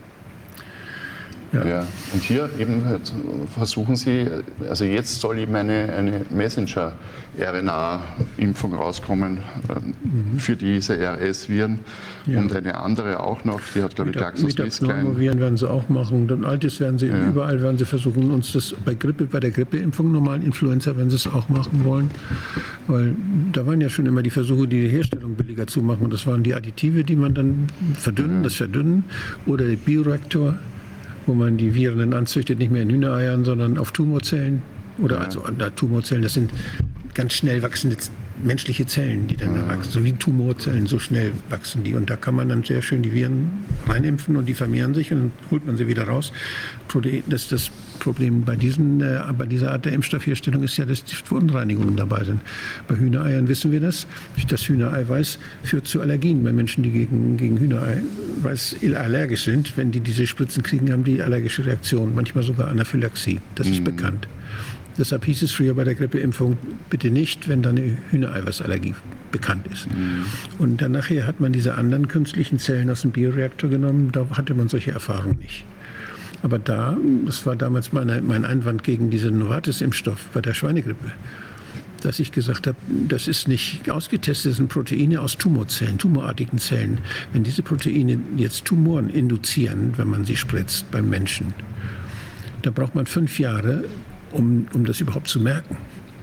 Ja. 1.53 1.87
Und 2.13 2.23
hier 2.23 2.51
eben 2.59 2.85
halt 2.85 3.13
versuchen 3.55 3.95
sie, 3.97 4.27
also 4.69 4.85
jetzt 4.85 5.19
soll 5.21 5.39
eben 5.39 5.55
eine, 5.55 5.91
eine 5.97 6.27
Messenger-RNA-Impfung 6.31 8.75
rauskommen 8.75 9.39
äh, 9.39 9.41
für 10.39 10.57
diese 10.57 10.95
RS-Viren 10.95 11.79
und 12.27 12.55
eine 12.55 12.79
andere 12.79 13.21
auch 13.21 13.43
noch, 13.45 13.61
die 13.75 13.83
hat 13.83 13.95
glaube 13.95 14.11
ich 14.11 14.17
GlaxoSmithKline. 14.17 14.93
Metapneumoviren 14.93 15.41
werden 15.41 15.57
sie 15.57 15.71
auch 15.71 15.89
machen. 15.89 16.29
Dann 16.29 16.45
altes 16.45 16.79
werden 16.81 16.99
sie, 16.99 17.07
überall 17.07 17.63
werden 17.63 17.79
sie 17.79 17.87
versuchen, 17.87 18.31
uns 18.31 18.53
das 18.53 18.75
bei 18.85 18.93
Grippe, 18.95 19.25
bei 19.25 19.41
der 19.41 19.51
Grippeimpfung, 19.51 20.13
normalen 20.13 20.43
Influenza 20.43 20.95
werden 20.97 21.11
sie 21.11 21.17
es 21.17 21.27
auch 21.27 21.49
machen 21.49 21.85
wollen. 21.85 22.11
Weil 22.87 23.17
da 23.53 23.67
waren 23.67 23.81
ja 23.81 23.89
schon 23.89 24.07
immer 24.07 24.23
die 24.23 24.31
Versuche, 24.31 24.69
die 24.69 24.89
Herstellung 24.89 25.35
billiger 25.35 25.67
zu 25.67 25.81
machen. 25.81 26.05
Und 26.05 26.13
das 26.13 26.27
waren 26.27 26.43
die 26.43 26.55
Additive, 26.55 27.05
die 27.05 27.17
man 27.17 27.33
dann 27.35 27.69
verdünnen, 27.95 28.43
das 28.43 28.55
Verdünnen 28.55 29.05
oder 29.47 29.65
der 29.65 29.77
Bioreaktor, 29.77 30.59
wo 31.29 31.35
man 31.35 31.59
die 31.59 31.75
Viren 31.75 31.99
dann 31.99 32.15
anzüchtet, 32.15 32.59
nicht 32.59 32.73
mehr 32.73 32.83
in 32.83 32.91
Hühnereiern, 32.91 33.45
sondern 33.45 33.79
auf 33.79 33.93
Tumorzellen. 33.93 34.63
Oder 34.99 35.21
also 35.21 35.45
na, 35.57 35.71
Tumorzellen, 35.71 36.23
das 36.23 36.35
sind 36.35 36.51
ganz 37.15 37.35
schnell 37.35 37.63
wachsende 37.63 37.97
menschliche 38.43 38.87
Zellen, 38.87 39.27
die 39.27 39.37
dann 39.37 39.55
da 39.55 39.69
wachsen. 39.69 39.91
So 39.93 40.05
wie 40.05 40.13
Tumorzellen, 40.13 40.87
so 40.87 40.99
schnell 40.99 41.33
wachsen 41.51 41.85
die. 41.85 41.95
Und 41.95 42.09
da 42.09 42.17
kann 42.17 42.35
man 42.35 42.49
dann 42.49 42.65
sehr 42.65 42.83
schön 42.83 43.03
die 43.03 43.13
Viren 43.13 43.51
reinimpfen 43.87 44.37
und 44.37 44.47
die 44.47 44.55
vermehren 44.55 44.95
sich 44.95 45.13
und 45.13 45.19
dann 45.19 45.33
holt 45.51 45.67
man 45.67 45.77
sie 45.77 45.87
wieder 45.87 46.05
raus. 46.05 46.33
Das, 47.29 47.49
das 47.49 47.71
Problem 47.99 48.43
bei, 48.43 48.57
diesen, 48.57 49.01
äh, 49.01 49.21
bei 49.37 49.47
dieser 49.47 49.73
Art 49.73 49.85
der 49.85 49.93
Impfstoffherstellung 49.93 50.63
ist 50.63 50.77
ja, 50.77 50.85
dass 50.85 51.05
die 51.05 51.15
Verunreinigungen 51.15 51.97
dabei 51.97 52.25
sind. 52.25 52.41
Bei 52.87 52.97
Hühnereiern 52.97 53.49
wissen 53.49 53.73
wir 53.73 53.81
das. 53.81 54.07
Das 54.49 54.69
Hühnereiweiß 54.69 55.39
führt 55.65 55.87
zu 55.87 56.01
Allergien. 56.01 56.43
Bei 56.43 56.53
Menschen, 56.53 56.83
die 56.83 56.91
gegen, 56.91 57.37
gegen 57.37 57.59
Hühnereiweiß 57.59 58.77
allergisch 58.95 59.45
sind, 59.45 59.77
wenn 59.77 59.91
die 59.91 60.01
diese 60.01 60.27
Spritzen 60.27 60.63
kriegen, 60.63 60.91
haben 60.93 61.05
die 61.05 61.21
allergische 61.23 61.67
Reaktionen, 61.67 62.15
manchmal 62.15 62.45
sogar 62.45 62.69
Anaphylaxie. 62.69 63.41
Das 63.55 63.67
ist 63.67 63.85
bekannt. 63.85 64.29
Deshalb 64.99 65.25
hieß 65.25 65.43
es 65.43 65.53
früher 65.53 65.75
bei 65.75 65.85
der 65.85 65.95
Grippeimpfung, 65.95 66.59
bitte 66.91 67.09
nicht, 67.11 67.49
wenn 67.49 67.63
da 67.63 67.71
eine 67.71 67.97
Hühnereiweißallergie 68.11 68.95
bekannt 69.31 69.67
ist. 69.73 69.87
Und 70.59 70.83
dann 70.83 70.93
nachher 70.93 71.27
hat 71.27 71.39
man 71.39 71.53
diese 71.53 71.75
anderen 71.75 72.09
künstlichen 72.09 72.59
Zellen 72.59 72.91
aus 72.91 73.03
dem 73.03 73.13
Bioreaktor 73.13 73.71
genommen, 73.71 74.11
da 74.11 74.27
hatte 74.31 74.55
man 74.55 74.69
solche 74.69 74.91
Erfahrungen 74.91 75.39
nicht. 75.39 75.65
Aber 76.43 76.59
da, 76.59 76.97
das 77.27 77.45
war 77.47 77.57
damals 77.57 77.93
meine, 77.93 78.21
mein 78.23 78.45
Einwand 78.45 78.85
gegen 78.85 79.11
diesen 79.11 79.39
Novartis-Impfstoff 79.39 80.29
bei 80.33 80.41
der 80.41 80.55
Schweinegrippe, 80.55 81.11
dass 82.03 82.21
ich 82.21 82.31
gesagt 82.31 82.67
habe, 82.67 82.77
das 83.09 83.27
ist 83.27 83.49
nicht 83.49 83.91
ausgetestet, 83.91 84.53
das 84.53 84.57
sind 84.59 84.69
Proteine 84.69 85.21
aus 85.21 85.37
Tumorzellen, 85.37 85.99
tumorartigen 85.99 86.59
Zellen. 86.59 86.99
Wenn 87.33 87.43
diese 87.43 87.63
Proteine 87.63 88.21
jetzt 88.37 88.65
Tumoren 88.65 89.11
induzieren, 89.11 89.95
wenn 89.97 90.09
man 90.09 90.25
sie 90.25 90.37
spritzt 90.37 90.91
beim 90.91 91.09
Menschen, 91.09 91.55
da 92.63 92.71
braucht 92.71 92.95
man 92.95 93.07
fünf 93.07 93.39
Jahre, 93.39 93.85
um, 94.31 94.67
um 94.75 94.85
das 94.85 95.01
überhaupt 95.01 95.29
zu 95.29 95.41
merken. 95.41 95.77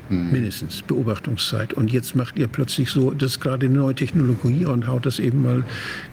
Mindestens 0.09 0.81
Beobachtungszeit. 0.81 1.73
Und 1.73 1.91
jetzt 1.91 2.15
macht 2.15 2.37
ihr 2.37 2.47
plötzlich 2.47 2.91
so, 2.91 3.11
das 3.11 3.39
gerade 3.39 3.65
eine 3.65 3.75
neue 3.75 3.95
Technologie 3.95 4.65
und 4.65 4.87
haut 4.87 5.05
das 5.05 5.19
eben 5.19 5.41
mal 5.41 5.63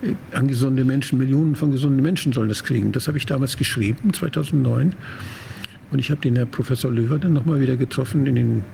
äh, 0.03 0.15
an 0.37 0.49
gesunde 0.49 0.85
Menschen, 0.85 1.19
Millionen 1.19 1.55
von 1.57 1.73
gesunden 1.73 2.03
Menschen 2.03 2.33
sollen 2.33 2.49
das 2.49 2.65
kriegen. 2.65 2.93
Das 2.93 3.09
habe 3.09 3.19
ich 3.19 3.27
damals 3.27 3.57
geschrieben, 3.57 4.13
2009. 4.13 4.95
Und 5.91 5.99
ich 5.99 6.11
habe 6.11 6.23
den 6.23 6.37
Herr 6.37 6.47
Professor 6.47 6.91
Löwer 6.91 7.19
dann 7.19 7.35
nochmal 7.35 7.61
wieder 7.61 7.77
getroffen 7.77 8.27
in 8.27 8.35
den, 8.35 8.65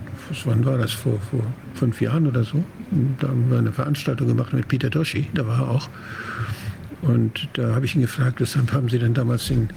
wann 0.45 0.65
war 0.65 0.79
das, 0.79 0.93
vor, 0.93 1.19
vor 1.31 1.45
fünf 1.75 2.01
Jahren 2.01 2.29
oder 2.29 2.45
so. 2.45 2.63
Und 2.93 3.17
da 3.19 3.29
haben 3.29 3.51
wir 3.51 3.59
eine 3.59 3.73
Veranstaltung 3.73 4.29
gemacht 4.29 4.53
mit 4.53 4.69
Peter 4.69 4.89
Doshi, 4.89 5.29
da 5.35 5.45
war 5.45 5.59
er 5.59 5.69
auch. 5.69 5.91
Und 7.03 7.49
da 7.55 7.75
habe 7.75 7.87
ich 7.87 7.95
ihn 7.97 8.03
gefragt, 8.03 8.41
weshalb 8.41 8.73
haben 8.73 8.89
Sie 8.89 8.99
denn 8.99 9.15
damals 9.15 9.49
den, 9.49 9.69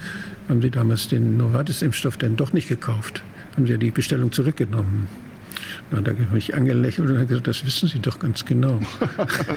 haben 0.50 0.62
Sie 0.62 0.70
damals 0.70 1.08
den 1.08 1.38
Novartis-Impfstoff 1.38 2.18
denn 2.18 2.36
doch 2.36 2.54
nicht 2.54 2.68
gekauft? 2.68 3.24
Haben 3.56 3.66
Sie 3.66 3.72
ja 3.72 3.78
die 3.78 3.92
Bestellung 3.92 4.32
zurückgenommen? 4.32 5.08
Na, 5.92 6.00
da 6.02 6.12
habe 6.12 6.38
ich 6.38 6.54
angelächelt 6.56 7.10
und 7.10 7.16
habe 7.18 7.26
gesagt, 7.28 7.48
das 7.48 7.66
wissen 7.66 7.90
Sie 7.90 8.00
doch 8.00 8.18
ganz 8.20 8.46
genau. 8.46 8.80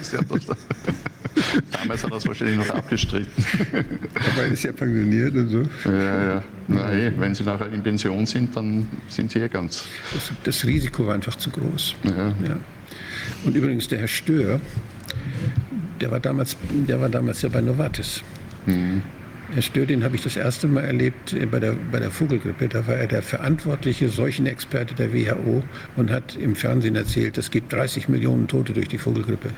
Sie 0.02 0.16
hat 0.18 0.26
das- 0.30 0.56
Damals 1.72 2.04
hat 2.04 2.10
er 2.12 2.16
es 2.16 2.26
wahrscheinlich 2.26 2.56
noch 2.58 2.70
abgestritten. 2.70 3.44
Aber 4.14 4.42
er 4.42 4.46
ist 4.52 4.62
ja 4.64 4.72
pensioniert 4.72 5.34
und 5.34 5.48
so. 5.48 5.62
Ja, 5.90 6.24
ja. 6.34 6.42
Nein, 6.68 7.14
wenn 7.18 7.34
Sie 7.34 7.42
nachher 7.44 7.72
in 7.72 7.82
Pension 7.82 8.24
sind, 8.26 8.54
dann 8.56 8.88
sind 9.08 9.30
Sie 9.32 9.38
eh 9.40 9.48
ganz. 9.48 9.84
Das, 10.12 10.32
das 10.44 10.64
Risiko 10.64 11.06
war 11.06 11.14
einfach 11.14 11.36
zu 11.36 11.50
groß. 11.50 11.94
Ja. 12.04 12.28
Ja. 12.46 12.56
Und 13.44 13.54
übrigens 13.56 13.88
der 13.88 13.98
Herr 14.00 14.08
Stör, 14.08 14.60
der 16.00 16.10
war 16.10 16.20
damals, 16.20 16.56
der 16.70 17.00
war 17.00 17.08
damals 17.08 17.42
ja 17.42 17.48
bei 17.48 17.60
Novartis. 17.60 18.22
Herr 19.54 19.62
Stör, 19.62 19.86
den 19.86 20.02
habe 20.02 20.16
ich 20.16 20.22
das 20.22 20.36
erste 20.36 20.66
Mal 20.66 20.82
erlebt 20.82 21.32
äh, 21.32 21.46
bei 21.46 21.60
der, 21.60 21.76
bei 21.92 22.00
der 22.00 22.10
Vogelgrippe. 22.10 22.66
Da 22.66 22.88
war 22.88 22.96
er 22.96 23.06
der 23.06 23.22
verantwortliche 23.22 24.08
Seuchenexperte 24.08 24.96
der 24.96 25.14
WHO 25.14 25.62
und 25.94 26.10
hat 26.10 26.34
im 26.34 26.56
Fernsehen 26.56 26.96
erzählt, 26.96 27.38
es 27.38 27.52
gibt 27.52 27.72
30 27.72 28.08
Millionen 28.08 28.48
Tote 28.48 28.72
durch 28.72 28.88
die 28.88 28.98
Vogelgrippe. 28.98 29.50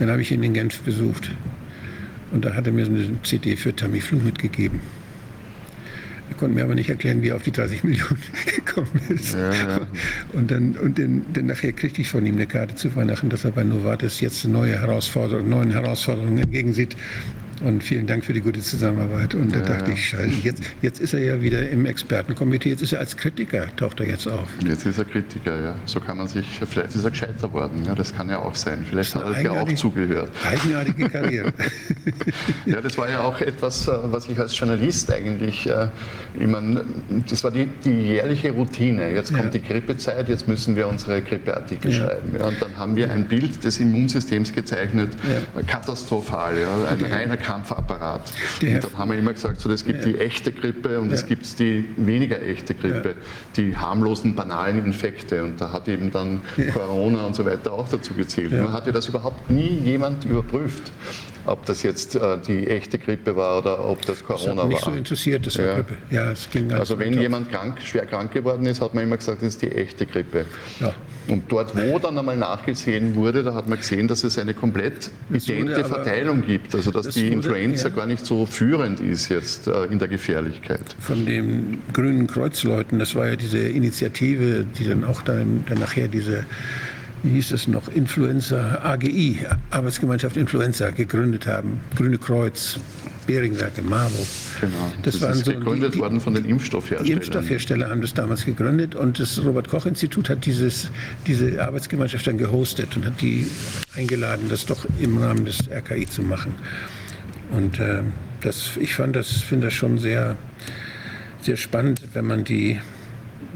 Dann 0.00 0.10
habe 0.10 0.22
ich 0.22 0.32
ihn 0.32 0.42
in 0.42 0.52
Genf 0.52 0.80
besucht. 0.80 1.30
Und 2.32 2.44
da 2.44 2.54
hat 2.54 2.66
er 2.66 2.72
mir 2.72 2.86
so 2.86 2.90
eine 2.90 3.22
CD 3.22 3.56
für 3.56 3.74
Tamiflu 3.74 4.18
mitgegeben. 4.18 4.80
Er 6.28 6.34
konnte 6.34 6.56
mir 6.56 6.64
aber 6.64 6.74
nicht 6.74 6.90
erklären, 6.90 7.22
wie 7.22 7.28
er 7.28 7.36
auf 7.36 7.44
die 7.44 7.52
30 7.52 7.84
Millionen 7.84 8.20
gekommen 8.44 9.00
ist. 9.10 9.36
Und, 10.32 10.50
dann, 10.50 10.72
und 10.72 10.98
dann, 10.98 11.24
dann 11.32 11.46
nachher 11.46 11.72
kriegte 11.72 12.00
ich 12.00 12.08
von 12.08 12.26
ihm 12.26 12.34
eine 12.34 12.48
Karte 12.48 12.74
zu 12.74 12.94
Weihnachten, 12.96 13.28
dass 13.28 13.44
er 13.44 13.52
bei 13.52 13.62
Novartis 13.62 14.20
jetzt 14.20 14.44
neue 14.44 14.72
Herausforderungen, 14.80 15.48
neuen 15.48 15.70
Herausforderungen 15.70 16.38
entgegensieht. 16.38 16.96
Und 17.64 17.82
vielen 17.82 18.06
Dank 18.06 18.24
für 18.24 18.32
die 18.32 18.40
gute 18.40 18.60
Zusammenarbeit. 18.60 19.34
Und 19.34 19.54
da 19.54 19.60
dachte 19.60 19.92
ich, 19.92 20.08
scheiße, 20.10 20.30
jetzt, 20.42 20.62
jetzt 20.82 21.00
ist 21.00 21.12
er 21.14 21.20
ja 21.20 21.40
wieder 21.42 21.68
im 21.68 21.86
Expertenkomitee, 21.86 22.70
jetzt 22.70 22.82
ist 22.82 22.92
er 22.92 23.00
als 23.00 23.16
Kritiker, 23.16 23.66
taucht 23.76 24.00
er 24.00 24.06
jetzt 24.06 24.26
auf. 24.28 24.48
Jetzt 24.64 24.86
ist 24.86 24.98
er 24.98 25.04
Kritiker, 25.04 25.60
ja. 25.60 25.74
So 25.86 25.98
kann 26.00 26.18
man 26.18 26.28
sich, 26.28 26.46
vielleicht 26.70 26.94
ist 26.94 27.04
er 27.04 27.10
gescheiter 27.10 27.52
worden, 27.52 27.84
ja. 27.84 27.94
Das 27.94 28.14
kann 28.14 28.28
ja 28.28 28.38
auch 28.38 28.54
sein. 28.54 28.84
Vielleicht 28.88 29.14
hat 29.14 29.24
er 29.24 29.40
ja 29.42 29.50
auch 29.52 29.72
zugehört. 29.74 30.30
Eigenartige 30.46 31.08
Karriere. 31.08 31.52
Ja, 32.66 32.80
das 32.80 32.98
war 32.98 33.08
ja 33.10 33.20
auch 33.22 33.40
etwas, 33.40 33.88
äh, 33.88 33.92
was 34.04 34.28
ich 34.28 34.38
als 34.38 34.58
Journalist 34.58 35.10
eigentlich, 35.12 35.66
äh, 35.68 35.88
ich 36.38 36.46
meine, 36.46 36.84
das 37.28 37.42
war 37.44 37.50
die, 37.50 37.66
die 37.84 37.90
jährliche 37.90 38.50
Routine. 38.52 39.10
Jetzt 39.10 39.30
kommt 39.32 39.44
Ja. 39.54 39.60
die 39.60 39.62
Grippezeit, 39.62 40.28
jetzt 40.28 40.46
müssen 40.48 40.76
wir 40.76 40.86
unsere 40.88 41.22
Grippeartikel 41.22 41.90
Ja. 41.92 41.96
schreiben. 41.98 42.34
Ja, 42.38 42.46
und 42.46 42.60
dann 42.60 42.76
haben 42.76 42.96
wir 42.96 43.10
ein 43.10 43.26
Bild 43.26 43.64
des 43.64 43.78
Immunsystems 43.80 44.52
gezeichnet, 44.52 45.10
Ja. 45.24 45.62
katastrophal, 45.62 46.58
ja, 46.58 46.68
ein 46.90 47.04
reiner 47.10 47.36
Kampfapparat. 47.48 48.30
Und 48.60 48.84
dann 48.84 48.98
haben 48.98 49.10
wir 49.10 49.18
immer 49.18 49.32
gesagt, 49.32 49.60
so, 49.60 49.70
es 49.70 49.84
gibt 49.84 50.00
Ja. 50.04 50.12
die 50.12 50.18
echte 50.18 50.52
Grippe 50.52 51.00
und 51.00 51.10
es 51.12 51.22
Ja. 51.22 51.28
gibt 51.28 51.58
die 51.58 51.88
weniger 51.96 52.42
echte 52.42 52.74
Grippe, 52.74 53.08
Ja. 53.10 53.14
die 53.56 53.74
harmlosen, 53.76 54.34
banalen 54.34 54.84
Infekte. 54.84 55.42
Und 55.44 55.58
da 55.60 55.72
hat 55.72 55.88
eben 55.88 56.10
dann 56.10 56.42
Corona 56.74 57.24
und 57.26 57.34
so 57.34 57.44
weiter 57.46 57.72
auch 57.72 57.88
dazu 57.88 58.12
gezählt. 58.14 58.52
Ja. 58.52 58.64
Man 58.64 58.72
hatte 58.74 58.92
das 58.92 59.08
überhaupt 59.08 59.50
nie 59.50 59.78
jemand 59.82 60.24
überprüft. 60.26 60.92
Ob 61.48 61.66
das 61.66 61.82
jetzt 61.82 62.14
äh, 62.14 62.38
die 62.46 62.66
echte 62.66 62.98
Grippe 62.98 63.34
war 63.36 63.58
oder 63.58 63.84
ob 63.84 64.04
das 64.06 64.24
Corona 64.24 64.54
das 64.54 64.62
hat 64.62 64.68
mich 64.68 64.76
war. 64.82 64.92
so 64.92 64.98
interessiert, 64.98 65.46
das 65.46 65.58
war 65.58 65.64
Ja. 65.64 65.74
Grippe. 65.74 65.94
Ja, 66.10 66.32
es 66.32 66.48
ging 66.50 66.72
Also 66.72 66.98
wenn 66.98 67.18
jemand 67.20 67.50
krank, 67.50 67.78
schwer 67.82 68.06
krank 68.06 68.32
geworden 68.32 68.66
ist, 68.66 68.80
hat 68.80 68.94
man 68.94 69.04
immer 69.04 69.16
gesagt, 69.16 69.42
das 69.42 69.48
ist 69.48 69.62
die 69.62 69.72
echte 69.72 70.06
Grippe. 70.06 70.46
Ja. 70.80 70.94
Und 71.28 71.52
dort, 71.52 71.76
wo 71.76 71.98
dann 71.98 72.18
einmal 72.18 72.36
nachgesehen 72.36 73.14
wurde, 73.14 73.42
da 73.42 73.54
hat 73.54 73.68
man 73.68 73.78
gesehen, 73.78 74.08
dass 74.08 74.24
es 74.24 74.38
eine 74.38 74.54
komplett 74.54 75.10
idente 75.30 75.84
Verteilung 75.84 76.42
gibt. 76.42 76.74
Also 76.74 76.90
dass 76.90 77.06
das 77.06 77.14
die 77.14 77.28
Influenza 77.28 77.88
ja. 77.88 77.94
gar 77.94 78.06
nicht 78.06 78.24
so 78.24 78.46
führend 78.46 79.00
ist 79.00 79.28
jetzt 79.28 79.66
äh, 79.66 79.84
in 79.84 79.98
der 79.98 80.08
Gefährlichkeit. 80.08 80.80
von 81.00 81.26
den 81.26 81.82
Grünen 81.92 82.26
Kreuzleuten, 82.26 82.98
das 82.98 83.14
war 83.14 83.28
ja 83.28 83.36
diese 83.36 83.58
Initiative, 83.58 84.64
die 84.78 84.88
dann 84.88 85.04
auch 85.04 85.22
dann, 85.22 85.64
dann 85.68 85.78
nachher 85.78 86.08
diese, 86.08 86.46
wie 87.22 87.30
hieß 87.30 87.52
es 87.52 87.68
noch, 87.68 87.88
Influenza 87.88 88.80
AGI, 88.82 89.40
Arbeitsgemeinschaft 89.70 90.36
Influenza, 90.36 90.90
gegründet 90.90 91.46
haben. 91.46 91.80
Grüne 91.96 92.18
Kreuz, 92.18 92.78
Beringwerke, 93.26 93.82
Marburg. 93.82 94.26
Genau. 94.60 94.72
Das 95.02 95.14
Das, 95.14 95.22
waren 95.22 95.32
ist 95.32 95.44
so 95.44 95.52
gegründet 95.52 95.94
die- 95.94 95.98
worden 95.98 96.20
von 96.20 96.34
den 96.34 96.44
Die 96.44 96.50
Impfstoffherstellern. 96.50 97.12
Impfstoffhersteller 97.12 97.90
haben 97.90 98.00
das 98.00 98.14
damals 98.14 98.44
gegründet 98.44 98.94
und 98.94 99.18
das 99.18 99.42
Robert-Koch-Institut 99.44 100.30
hat 100.30 100.46
dieses, 100.46 100.90
diese 101.26 101.62
Arbeitsgemeinschaft 101.62 102.26
dann 102.26 102.38
gehostet 102.38 102.96
und 102.96 103.04
hat 103.04 103.20
die 103.20 103.46
eingeladen, 103.96 104.46
das 104.48 104.64
doch 104.66 104.86
im 105.00 105.18
Rahmen 105.18 105.44
des 105.44 105.68
RKI 105.70 106.06
zu 106.06 106.22
machen. 106.22 106.54
Und 107.50 107.78
äh, 107.80 108.02
das, 108.40 108.70
ich 108.80 108.94
fand 108.94 109.16
das, 109.16 109.30
finde 109.32 109.66
das 109.66 109.74
schon 109.74 109.98
sehr, 109.98 110.36
sehr 111.42 111.56
spannend, 111.56 112.00
wenn 112.14 112.24
man 112.26 112.44
die, 112.44 112.78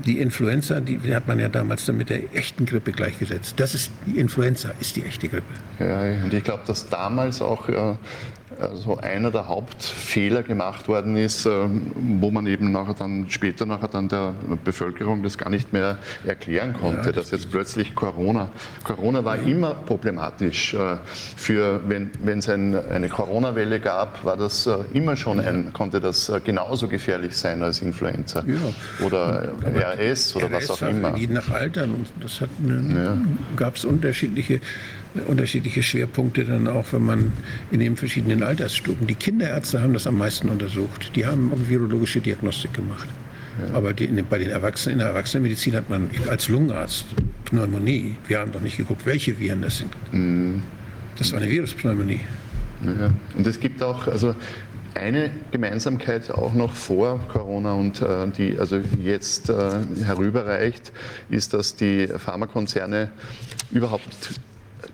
die 0.05 0.19
Influenza, 0.19 0.81
die, 0.81 0.99
hat 1.15 1.29
man 1.29 1.39
ja 1.39 1.49
damals 1.49 1.85
dann 1.87 1.97
mit 1.97 2.11
der 2.11 2.35
echten 2.35 2.67
Grippe 2.67 2.93
gleichgesetzt. 2.93 3.55
Das 3.59 3.75
ist 3.75 3.91
die 4.07 4.19
Influenza, 4.19 4.71
ist 4.81 4.97
die 4.97 5.05
echte 5.05 5.29
Grippe. 5.29 5.53
Ja, 5.79 6.25
und 6.25 6.33
ich 6.33 6.45
glaube, 6.45 6.63
dass 6.67 6.89
damals 6.89 7.43
auch 7.43 7.69
äh, 7.69 7.95
also 8.61 8.99
einer 8.99 9.31
der 9.31 9.49
Hauptfehler 9.49 10.43
gemacht 10.43 10.89
worden 10.89 11.17
ist, 11.17 11.47
äh, 11.47 11.51
wo 11.95 12.31
man 12.31 12.47
eben 12.47 12.73
nachher 12.73 12.95
dann 12.95 13.27
später 13.29 13.67
nachher 13.67 13.89
dann 13.89 14.09
der 14.09 14.35
Bevölkerung 14.65 15.23
das 15.23 15.39
gar 15.39 15.51
nicht 15.51 15.73
mehr 15.73 15.99
erklären 16.25 16.75
konnte, 16.75 17.13
dass 17.13 17.31
jetzt 17.31 17.51
plötzlich 17.51 17.95
Corona, 17.95 18.51
Corona 18.85 19.25
war 19.25 19.37
immer 19.37 19.75
problematisch. 19.75 20.75
Äh, 20.75 20.97
für 21.37 21.81
wenn 21.89 22.11
wenn 22.23 22.39
es 22.39 22.49
ein, 22.49 22.75
eine 22.75 23.09
Corona-Welle 23.09 23.81
gab, 23.81 24.25
war 24.25 24.37
das 24.37 24.67
äh, 24.67 24.77
immer 24.93 25.17
schon 25.17 25.41
ein, 25.41 25.73
konnte 25.73 26.01
das 26.01 26.33
genauso 26.45 26.89
gefährlich 26.89 27.37
sein 27.37 27.63
als 27.63 27.83
Influenza 27.83 28.43
Ja. 28.47 29.07
oder 29.07 29.53
RS 29.65 30.37
oder 30.37 30.51
was 30.53 30.71
auch 30.71 30.83
RS 30.83 30.91
immer. 30.91 31.17
Je 31.17 31.27
nach 31.27 31.51
Altern. 31.51 31.95
Und 31.95 32.07
das 32.21 32.41
hat 32.41 32.51
eine, 32.63 33.19
gab 33.57 33.77
es 33.77 33.85
unterschiedliche, 33.85 34.61
unterschiedliche 35.27 35.83
Schwerpunkte 35.83 36.45
dann 36.45 36.69
auch, 36.69 36.87
wenn 36.93 37.05
man 37.05 37.33
in 37.71 37.81
den 37.81 37.97
verschiedenen 37.97 38.43
Altersstufen. 38.43 39.07
Die 39.07 39.15
Kinderärzte 39.15 39.83
haben 39.83 39.93
das 39.93 40.07
am 40.07 40.19
meisten 40.19 40.49
untersucht. 40.49 41.15
Die 41.15 41.27
haben 41.27 41.53
auch 41.53 41.69
virologische 41.69 42.21
Diagnostik 42.21 42.73
gemacht. 42.75 43.09
Aber 43.75 43.93
die, 43.93 44.07
bei 44.07 44.39
den 44.39 44.51
Erwachsenen, 44.51 44.95
in 44.95 44.99
der 45.01 45.09
Erwachsenenmedizin 45.09 45.75
hat 45.77 45.91
man 45.91 46.11
als 46.29 46.49
Lungenarzt 46.49 47.05
Pneumonie. 47.45 48.17
Wir 48.27 48.39
haben 48.39 48.53
doch 48.53 48.61
nicht 48.61 48.79
geguckt, 48.79 49.05
welche 49.05 49.39
Viren 49.39 49.61
das 49.61 49.79
sind. 49.79 49.91
Mhm. 50.13 50.63
Das 51.19 51.33
war 51.33 51.41
eine 51.41 51.51
Viruspneumonie. 51.51 52.21
Ja. 52.85 53.13
Und 53.37 53.47
es 53.47 53.61
gibt 53.61 53.83
auch 53.83 54.07
also 54.09 54.35
eine 54.95 55.31
Gemeinsamkeit 55.51 56.31
auch 56.31 56.55
noch 56.55 56.75
vor 56.75 57.21
Corona 57.29 57.75
und 57.75 58.01
äh, 58.03 58.29
die 58.29 58.59
also 58.59 58.81
jetzt 58.99 59.49
äh, 59.49 59.81
herüberreicht, 60.05 60.93
ist, 61.31 61.55
dass 61.55 61.77
die 61.77 62.09
Pharmakonzerne 62.09 63.11
überhaupt 63.71 64.41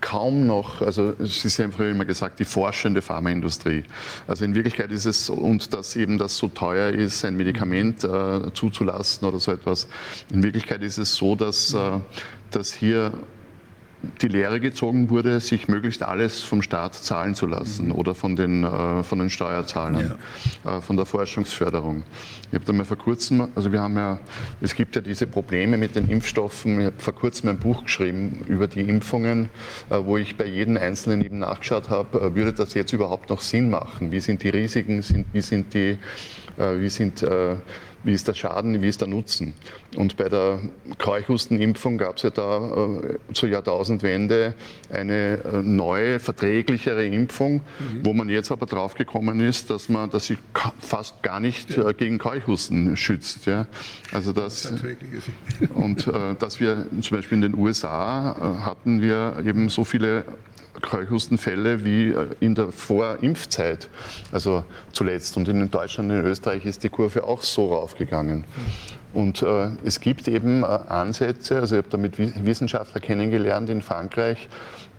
kaum 0.01 0.47
noch, 0.47 0.81
also 0.81 1.13
Sie 1.19 1.63
haben 1.63 1.71
früher 1.71 1.91
immer 1.91 2.05
gesagt, 2.05 2.39
die 2.39 2.45
forschende 2.45 3.01
Pharmaindustrie. 3.01 3.83
Also 4.27 4.45
in 4.45 4.55
Wirklichkeit 4.55 4.91
ist 4.91 5.05
es, 5.05 5.29
und 5.29 5.73
dass 5.73 5.95
eben 5.95 6.17
das 6.17 6.37
so 6.37 6.47
teuer 6.47 6.89
ist, 6.89 7.25
ein 7.25 7.35
Medikament 7.35 8.03
äh, 8.03 8.53
zuzulassen 8.53 9.27
oder 9.27 9.39
so 9.39 9.51
etwas, 9.51 9.87
in 10.31 10.43
Wirklichkeit 10.43 10.81
ist 10.81 10.97
es 10.97 11.15
so, 11.15 11.35
dass, 11.35 11.73
äh, 11.73 11.99
dass 12.51 12.73
hier 12.73 13.13
die 14.21 14.27
Lehre 14.27 14.59
gezogen 14.59 15.09
wurde, 15.09 15.39
sich 15.39 15.67
möglichst 15.67 16.03
alles 16.03 16.41
vom 16.41 16.61
Staat 16.61 16.95
zahlen 16.95 17.35
zu 17.35 17.47
lassen 17.47 17.91
oder 17.91 18.15
von 18.15 18.35
den, 18.35 18.63
äh, 18.63 19.03
von 19.03 19.19
den 19.19 19.29
Steuerzahlern, 19.29 20.15
äh, 20.65 20.81
von 20.81 20.95
der 20.95 21.05
Forschungsförderung. 21.05 22.03
Ich 22.49 22.55
habe 22.55 22.65
da 22.65 22.73
mal 22.73 22.85
vor 22.85 22.97
kurzem, 22.97 23.49
also 23.55 23.71
wir 23.71 23.81
haben 23.81 23.97
ja, 23.97 24.19
es 24.61 24.73
gibt 24.73 24.95
ja 24.95 25.01
diese 25.01 25.27
Probleme 25.27 25.77
mit 25.77 25.95
den 25.95 26.07
Impfstoffen. 26.07 26.79
Ich 26.79 26.85
habe 26.87 26.95
vor 26.97 27.13
kurzem 27.13 27.49
ein 27.49 27.59
Buch 27.59 27.83
geschrieben 27.83 28.43
über 28.47 28.67
die 28.67 28.81
Impfungen, 28.81 29.49
äh, 29.89 29.97
wo 30.01 30.17
ich 30.17 30.37
bei 30.37 30.45
jedem 30.45 30.77
Einzelnen 30.77 31.21
eben 31.21 31.39
nachgeschaut 31.39 31.89
habe, 31.89 32.19
äh, 32.19 32.35
würde 32.35 32.53
das 32.53 32.73
jetzt 32.73 32.93
überhaupt 32.93 33.29
noch 33.29 33.41
Sinn 33.41 33.69
machen? 33.69 34.11
Wie 34.11 34.21
sind 34.21 34.43
die 34.43 34.49
Risiken? 34.49 35.01
Sind, 35.01 35.27
wie 35.33 35.41
sind 35.41 35.73
die, 35.73 35.97
äh, 36.57 36.79
wie 36.79 36.89
sind 36.89 37.21
äh, 37.21 37.55
wie 38.03 38.13
ist 38.13 38.27
der 38.27 38.33
Schaden, 38.33 38.81
wie 38.81 38.87
ist 38.87 39.01
der 39.01 39.07
Nutzen. 39.07 39.53
Und 39.95 40.17
bei 40.17 40.29
der 40.29 40.59
Keuchhustenimpfung 40.97 41.97
gab 41.97 42.17
es 42.17 42.23
ja 42.23 42.29
da 42.29 42.99
äh, 43.01 43.33
zur 43.33 43.49
Jahrtausendwende 43.49 44.53
eine 44.91 45.39
äh, 45.43 45.61
neue, 45.61 46.19
verträglichere 46.19 47.05
Impfung, 47.05 47.61
wo 48.03 48.13
man 48.13 48.29
jetzt 48.29 48.51
aber 48.51 48.65
drauf 48.65 48.93
gekommen 48.93 49.39
ist, 49.39 49.69
dass 49.69 49.89
man, 49.89 50.09
dass 50.09 50.27
sie 50.27 50.37
fast 50.79 51.21
gar 51.23 51.39
nicht 51.39 51.77
äh, 51.77 51.93
gegen 51.93 52.17
Keuchhusten 52.17 52.95
schützt. 52.95 53.45
Ja? 53.45 53.67
Also 54.11 54.33
das, 54.33 54.71
und 55.73 56.07
äh, 56.07 56.35
dass 56.37 56.59
wir 56.59 56.85
zum 57.01 57.17
Beispiel 57.17 57.35
in 57.37 57.41
den 57.41 57.55
USA 57.55 58.31
äh, 58.31 58.63
hatten 58.63 59.01
wir 59.01 59.43
eben 59.45 59.69
so 59.69 59.83
viele 59.83 60.25
Keuchhustenfälle 60.81 61.83
wie 61.83 62.09
äh, 62.09 62.27
in 62.39 62.55
der 62.55 62.71
Vorimpfzeit, 62.71 63.89
also 64.31 64.63
zuletzt. 64.91 65.37
Und 65.37 65.47
in 65.47 65.69
Deutschland 65.69 66.11
und 66.11 66.19
in 66.19 66.25
Österreich 66.25 66.65
ist 66.65 66.83
die 66.83 66.89
Kurve 66.89 67.23
auch 67.23 67.43
so 67.43 67.73
raufgegangen. 67.73 68.45
Und 69.13 69.41
äh, 69.41 69.69
es 69.83 69.99
gibt 69.99 70.27
eben 70.27 70.63
äh, 70.63 70.65
Ansätze, 70.65 71.59
also 71.59 71.75
ich 71.75 71.79
habe 71.79 71.89
damit 71.89 72.19
Wi- 72.19 72.33
Wissenschaftler 72.43 73.01
kennengelernt 73.01 73.69
in 73.69 73.81
Frankreich, 73.81 74.47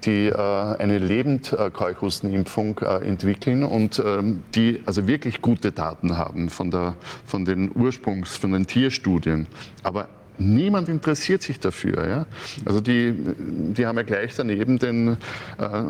die 0.04 0.26
äh, 0.26 0.34
eine 0.34 0.98
Lebendkeuchhustenimpfung 0.98 2.78
äh, 2.78 3.06
entwickeln 3.06 3.62
und 3.62 4.02
ähm, 4.04 4.42
die 4.54 4.82
also 4.86 5.06
wirklich 5.06 5.42
gute 5.42 5.72
Daten 5.72 6.16
haben 6.16 6.48
von, 6.48 6.70
der, 6.70 6.94
von 7.26 7.44
den 7.44 7.70
Ursprungs, 7.74 8.36
von 8.36 8.52
den 8.52 8.66
Tierstudien. 8.66 9.46
Aber 9.82 10.08
Niemand 10.40 10.88
interessiert 10.88 11.42
sich 11.42 11.60
dafür. 11.60 12.08
Ja? 12.08 12.26
Also 12.64 12.80
die, 12.80 13.14
die 13.14 13.86
haben 13.86 13.98
ja 13.98 14.04
gleich 14.04 14.34
daneben 14.34 14.78
den, 14.78 15.18
äh, 15.58 15.82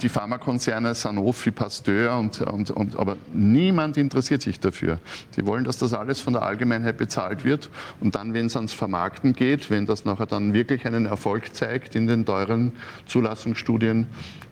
die 0.00 0.08
Pharmakonzerne 0.08 0.94
Sanofi, 0.94 1.50
Pasteur 1.50 2.18
und, 2.18 2.40
und, 2.40 2.70
und 2.70 2.96
aber 2.96 3.18
niemand 3.34 3.98
interessiert 3.98 4.40
sich 4.40 4.58
dafür. 4.58 4.98
Die 5.36 5.44
wollen, 5.44 5.64
dass 5.64 5.76
das 5.76 5.92
alles 5.92 6.18
von 6.18 6.32
der 6.32 6.42
Allgemeinheit 6.42 6.96
bezahlt 6.96 7.44
wird 7.44 7.68
und 8.00 8.14
dann, 8.14 8.32
wenn 8.32 8.46
es 8.46 8.56
ans 8.56 8.72
Vermarkten 8.72 9.34
geht, 9.34 9.70
wenn 9.70 9.84
das 9.84 10.06
nachher 10.06 10.26
dann 10.26 10.54
wirklich 10.54 10.86
einen 10.86 11.04
Erfolg 11.04 11.54
zeigt 11.54 11.94
in 11.94 12.06
den 12.06 12.24
teuren 12.24 12.72
Zulassungsstudien, 13.06 14.06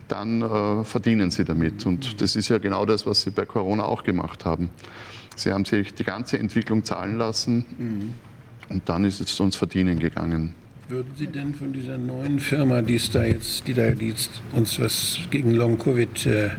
dann 0.09 0.43
äh, 0.43 0.85
verdienen 0.85 1.31
sie 1.31 1.45
damit. 1.45 1.87
Und 1.87 2.21
das 2.21 2.37
ist 2.37 2.51
ja 2.51 2.59
genau 2.59 2.85
das, 2.85 3.07
was 3.07 3.23
sie 3.23 3.31
bei 3.31 3.47
Corona 3.47 3.85
auch 3.85 4.05
gemacht 4.05 4.45
haben. 4.45 4.69
Sie 5.37 5.53
haben 5.53 5.65
sich 5.65 5.95
die 5.95 6.05
ganze 6.05 6.39
Entwicklung 6.39 6.85
zahlen 6.85 7.17
lassen 7.17 8.15
und 8.69 8.89
dann 8.89 9.05
ist 9.05 9.21
es 9.21 9.39
uns 9.41 9.57
verdienen 9.57 9.99
gegangen. 9.99 10.55
Würden 10.89 11.11
Sie 11.19 11.27
denn 11.27 11.53
von 11.53 11.73
dieser 11.73 11.99
neuen 11.99 12.39
Firma, 12.39 12.81
die 12.81 13.01
da 13.13 13.25
jetzt, 13.25 13.67
die 13.67 13.75
da 13.75 13.87
jetzt 13.87 14.31
uns 14.53 14.79
was 14.79 15.19
gegen 15.31 15.51
Long 15.53 15.79
Covid 15.79 16.27
äh, 16.27 16.51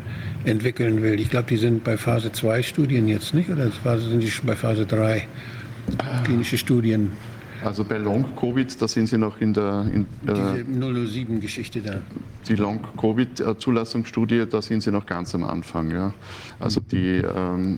entwickeln 0.44 1.02
will, 1.02 1.18
ich 1.18 1.30
glaube, 1.30 1.48
die 1.48 1.56
sind 1.56 1.82
bei 1.82 1.96
Phase 1.96 2.30
2 2.30 2.62
Studien 2.62 3.08
jetzt 3.08 3.32
nicht 3.32 3.48
oder 3.48 3.70
sind 3.98 4.20
die 4.20 4.30
schon 4.30 4.46
bei 4.46 4.56
Phase 4.56 4.84
3 4.84 5.26
klinische 6.24 6.58
Studien? 6.58 7.12
Also 7.64 7.84
bei 7.84 7.98
Long-Covid, 7.98 8.80
da 8.80 8.88
sind 8.88 9.08
Sie 9.08 9.18
noch 9.18 9.40
in 9.40 9.52
der, 9.52 9.86
in, 9.92 10.02
äh, 10.26 10.64
Diese 10.64 10.64
007-Geschichte 10.86 11.80
da. 11.80 12.00
die 12.48 12.54
Long-Covid-Zulassungsstudie, 12.54 14.46
da 14.48 14.62
sind 14.62 14.82
Sie 14.82 14.90
noch 14.90 15.06
ganz 15.06 15.34
am 15.34 15.44
Anfang. 15.44 15.90
Ja. 15.90 16.14
Also 16.58 16.80
die, 16.80 17.16
ähm, 17.16 17.76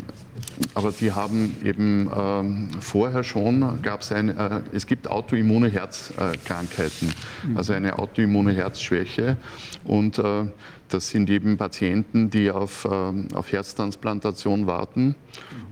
aber 0.75 0.93
die 0.93 1.13
haben 1.13 1.57
eben 1.65 2.11
ähm, 2.15 2.71
vorher 2.81 3.25
schon, 3.25 3.81
gab 3.83 4.03
es 4.03 4.13
ein, 4.13 4.37
äh, 4.37 4.61
es 4.73 4.87
gibt 4.87 5.09
autoimmune 5.09 5.69
Herzkrankheiten, 5.69 7.13
also 7.55 7.73
eine 7.73 7.99
autoimmune 7.99 8.53
Herzschwäche 8.53 9.37
und 9.85 10.19
äh, 10.19 10.45
das 10.89 11.09
sind 11.09 11.31
eben 11.31 11.57
Patienten, 11.57 12.31
die 12.31 12.51
auf, 12.51 12.87
ähm, 12.91 13.29
auf 13.35 13.53
Herztransplantation 13.53 14.67
warten 14.67 15.15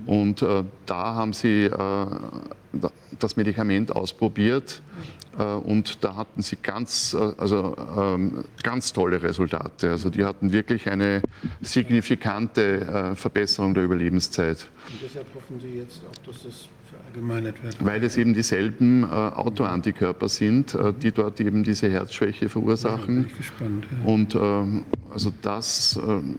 und 0.06 0.42
äh, 0.42 0.64
da 0.86 1.14
haben 1.14 1.32
sie 1.32 1.64
äh, 1.64 2.06
das 3.18 3.36
Medikament 3.36 3.94
ausprobiert 3.94 4.82
äh, 5.38 5.42
und 5.42 6.04
da 6.04 6.16
hatten 6.16 6.42
sie 6.42 6.56
ganz, 6.56 7.14
äh, 7.14 7.32
also, 7.38 7.76
ähm, 7.96 8.44
ganz 8.62 8.92
tolle 8.92 9.22
Resultate. 9.22 9.90
Also 9.90 10.10
die 10.10 10.24
hatten 10.24 10.52
wirklich 10.52 10.88
eine 10.88 11.22
signifikante 11.60 12.80
äh, 12.80 13.16
Verbesserung 13.16 13.74
der 13.74 13.84
Überlebenszeit. 13.84 14.68
Und 14.88 15.02
deshalb 15.02 15.26
hoffen 15.34 15.60
Sie 15.60 15.78
jetzt 15.78 16.02
auch, 16.04 16.26
dass 16.26 16.42
das 16.42 16.68
verallgemeinert 16.98 17.62
wird. 17.62 17.84
Weil 17.84 18.02
es 18.04 18.16
eben 18.16 18.34
dieselben 18.34 19.04
äh, 19.04 19.06
Autoantikörper 19.06 20.28
sind, 20.28 20.74
äh, 20.74 20.92
die 20.92 21.12
dort 21.12 21.40
eben 21.40 21.64
diese 21.64 21.90
Herzschwäche 21.90 22.48
verursachen. 22.48 23.26
ich 23.28 23.36
gespannt. 23.36 23.86
Ja. 23.90 24.12
Und 24.12 24.34
ähm, 24.34 24.84
also 25.12 25.32
das, 25.42 25.98
ähm, 26.06 26.36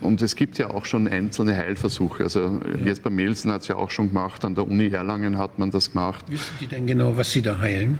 und 0.00 0.22
es 0.22 0.36
gibt 0.36 0.58
ja 0.58 0.70
auch 0.70 0.84
schon 0.84 1.08
einzelne 1.08 1.56
Heilversuche. 1.56 2.24
Also 2.24 2.60
Jesper 2.84 3.10
Melsen 3.10 3.52
hat 3.52 3.62
es 3.62 3.68
ja 3.68 3.76
auch 3.76 3.90
schon 3.90 4.08
gemacht, 4.08 4.44
an 4.44 4.54
der 4.54 4.66
Uni 4.66 4.88
Erlangen 4.88 5.38
hat 5.38 5.58
man 5.58 5.70
das 5.70 5.92
gemacht. 5.92 6.24
Wissen 6.28 6.54
Sie 6.58 6.66
denn 6.66 6.86
genau, 6.86 7.16
was 7.16 7.30
Sie 7.30 7.42
da 7.42 7.58
heilen? 7.58 7.98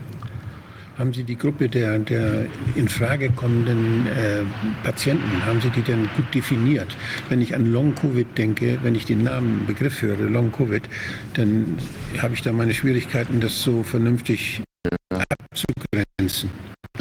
Haben 0.99 1.13
Sie 1.13 1.23
die 1.23 1.37
Gruppe 1.37 1.69
der, 1.69 1.97
der 1.97 2.45
in 2.75 2.89
Frage 2.89 3.29
kommenden 3.29 4.05
äh, 4.07 4.43
Patienten, 4.83 5.45
haben 5.45 5.61
Sie 5.61 5.69
die 5.69 5.81
denn 5.81 6.09
gut 6.17 6.35
definiert? 6.35 6.97
Wenn 7.29 7.39
ich 7.39 7.55
an 7.55 7.71
Long-Covid 7.71 8.37
denke, 8.37 8.77
wenn 8.83 8.95
ich 8.95 9.05
den 9.05 9.23
Namen, 9.23 9.65
Begriff 9.65 10.01
höre, 10.01 10.17
Long-Covid, 10.29 10.83
dann 11.35 11.77
habe 12.17 12.33
ich 12.33 12.41
da 12.41 12.51
meine 12.51 12.73
Schwierigkeiten, 12.73 13.39
das 13.39 13.61
so 13.61 13.81
vernünftig 13.81 14.61
abzugrenzen. 15.09 16.49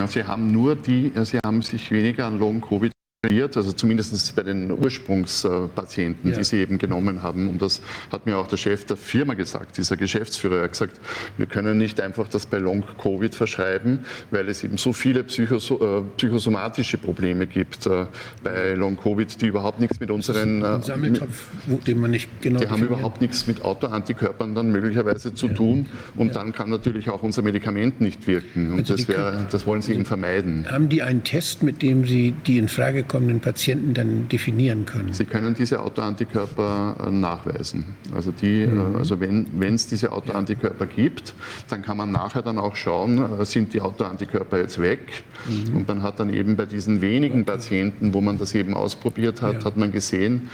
Sie 0.06 0.22
haben 0.22 0.52
nur 0.52 0.76
die, 0.76 1.10
äh, 1.16 1.24
sie 1.24 1.40
haben 1.44 1.62
sich 1.62 1.90
weniger 1.90 2.26
an 2.26 2.38
Long-Covid 2.38 2.92
also 3.26 3.72
zumindest 3.72 4.36
bei 4.36 4.44
den 4.44 4.70
Ursprungspatienten, 4.70 6.30
Ja. 6.30 6.38
die 6.38 6.44
sie 6.44 6.58
eben 6.58 6.78
genommen 6.78 7.20
haben. 7.20 7.48
Und 7.48 7.60
das 7.60 7.82
hat 8.12 8.26
mir 8.26 8.38
auch 8.38 8.47
der 8.47 8.58
Chef 8.58 8.84
der 8.84 8.97
Firma 8.97 9.34
gesagt, 9.34 9.76
dieser 9.76 9.97
Geschäftsführer, 9.97 10.58
er 10.58 10.62
hat 10.64 10.72
gesagt, 10.72 11.00
wir 11.36 11.47
können 11.47 11.78
nicht 11.78 12.00
einfach 12.00 12.28
das 12.28 12.47
bei 12.47 12.58
Long-Covid 12.58 13.34
verschreiben, 13.34 14.05
weil 14.30 14.48
es 14.48 14.62
eben 14.62 14.78
so 14.78 14.92
viele 14.92 15.20
äh, 15.20 16.02
psychosomatische 16.16 16.97
Probleme 16.98 17.48
gibt 17.48 17.86
äh, 17.86 18.06
bei 18.44 18.74
Long-Covid, 18.74 19.42
die 19.42 19.47
überhaupt 19.48 19.80
nichts 19.80 19.98
mit 19.98 20.12
unseren... 20.12 20.62
Äh, 20.62 20.80
Sammeltopf, 20.82 21.48
den 21.88 22.00
man 22.00 22.12
nicht 22.12 22.30
genau 22.40 22.60
die 22.60 22.68
haben 22.68 22.84
überhaupt 22.84 23.20
nichts 23.20 23.48
mit 23.48 23.62
Autoantikörpern 23.62 24.55
dann 24.55 24.70
möglicherweise 24.70 25.34
zu 25.34 25.48
tun 25.48 25.86
und 26.14 26.36
dann 26.36 26.52
kann 26.52 26.70
natürlich 26.70 27.10
auch 27.10 27.24
unser 27.24 27.42
Medikament 27.42 28.00
nicht 28.00 28.28
wirken 28.28 28.70
und 28.74 28.78
Also 28.78 28.94
das, 28.97 29.08
wäre, 29.08 29.48
das 29.50 29.66
wollen 29.66 29.82
sie 29.82 29.94
eben 29.94 30.05
vermeiden. 30.05 30.66
Haben 30.70 30.88
die 30.88 31.02
einen 31.02 31.24
Test, 31.24 31.64
mit 31.64 31.82
dem 31.82 32.05
Sie 32.05 32.32
die 32.47 32.58
in 32.58 32.68
Frage 32.68 33.08
kommenden 33.18 33.40
Patienten 33.40 33.94
dann 33.94 34.28
definieren 34.28 34.84
können? 34.86 35.12
Sie 35.12 35.24
können 35.24 35.55
diese 35.55 35.80
Autoantikörper 35.80 36.97
äh, 37.06 37.10
nachweisen. 37.10 37.84
Also, 38.14 38.30
die, 38.30 38.66
Mhm. 38.66 38.94
äh, 38.94 38.98
also 38.98 39.18
wenn 39.20 39.74
es 39.74 39.86
diese 39.88 40.12
Autoantikörper 40.12 40.86
gibt, 40.86 41.34
dann 41.68 41.82
kann 41.82 41.97
man 41.97 42.12
nachher 42.12 42.42
dann 42.42 42.58
auch 42.58 42.76
schauen, 42.76 43.18
äh, 43.40 43.44
sind 43.44 43.74
die 43.74 43.80
Autoantikörper 43.80 44.58
jetzt 44.58 44.78
weg? 44.80 45.00
Mhm. 45.48 45.76
Und 45.76 45.88
man 45.88 46.02
hat 46.02 46.20
dann 46.20 46.32
eben 46.32 46.55
bei 46.56 46.66
diesen 46.66 47.00
wenigen 47.00 47.44
Patienten, 47.44 48.14
wo 48.14 48.20
man 48.20 48.38
das 48.38 48.55
eben 48.55 48.74
ausprobiert 48.74 49.42
hat, 49.42 49.55
Ja. 49.60 49.64
hat 49.64 49.76
man 49.76 49.90
gesehen, 49.90 50.48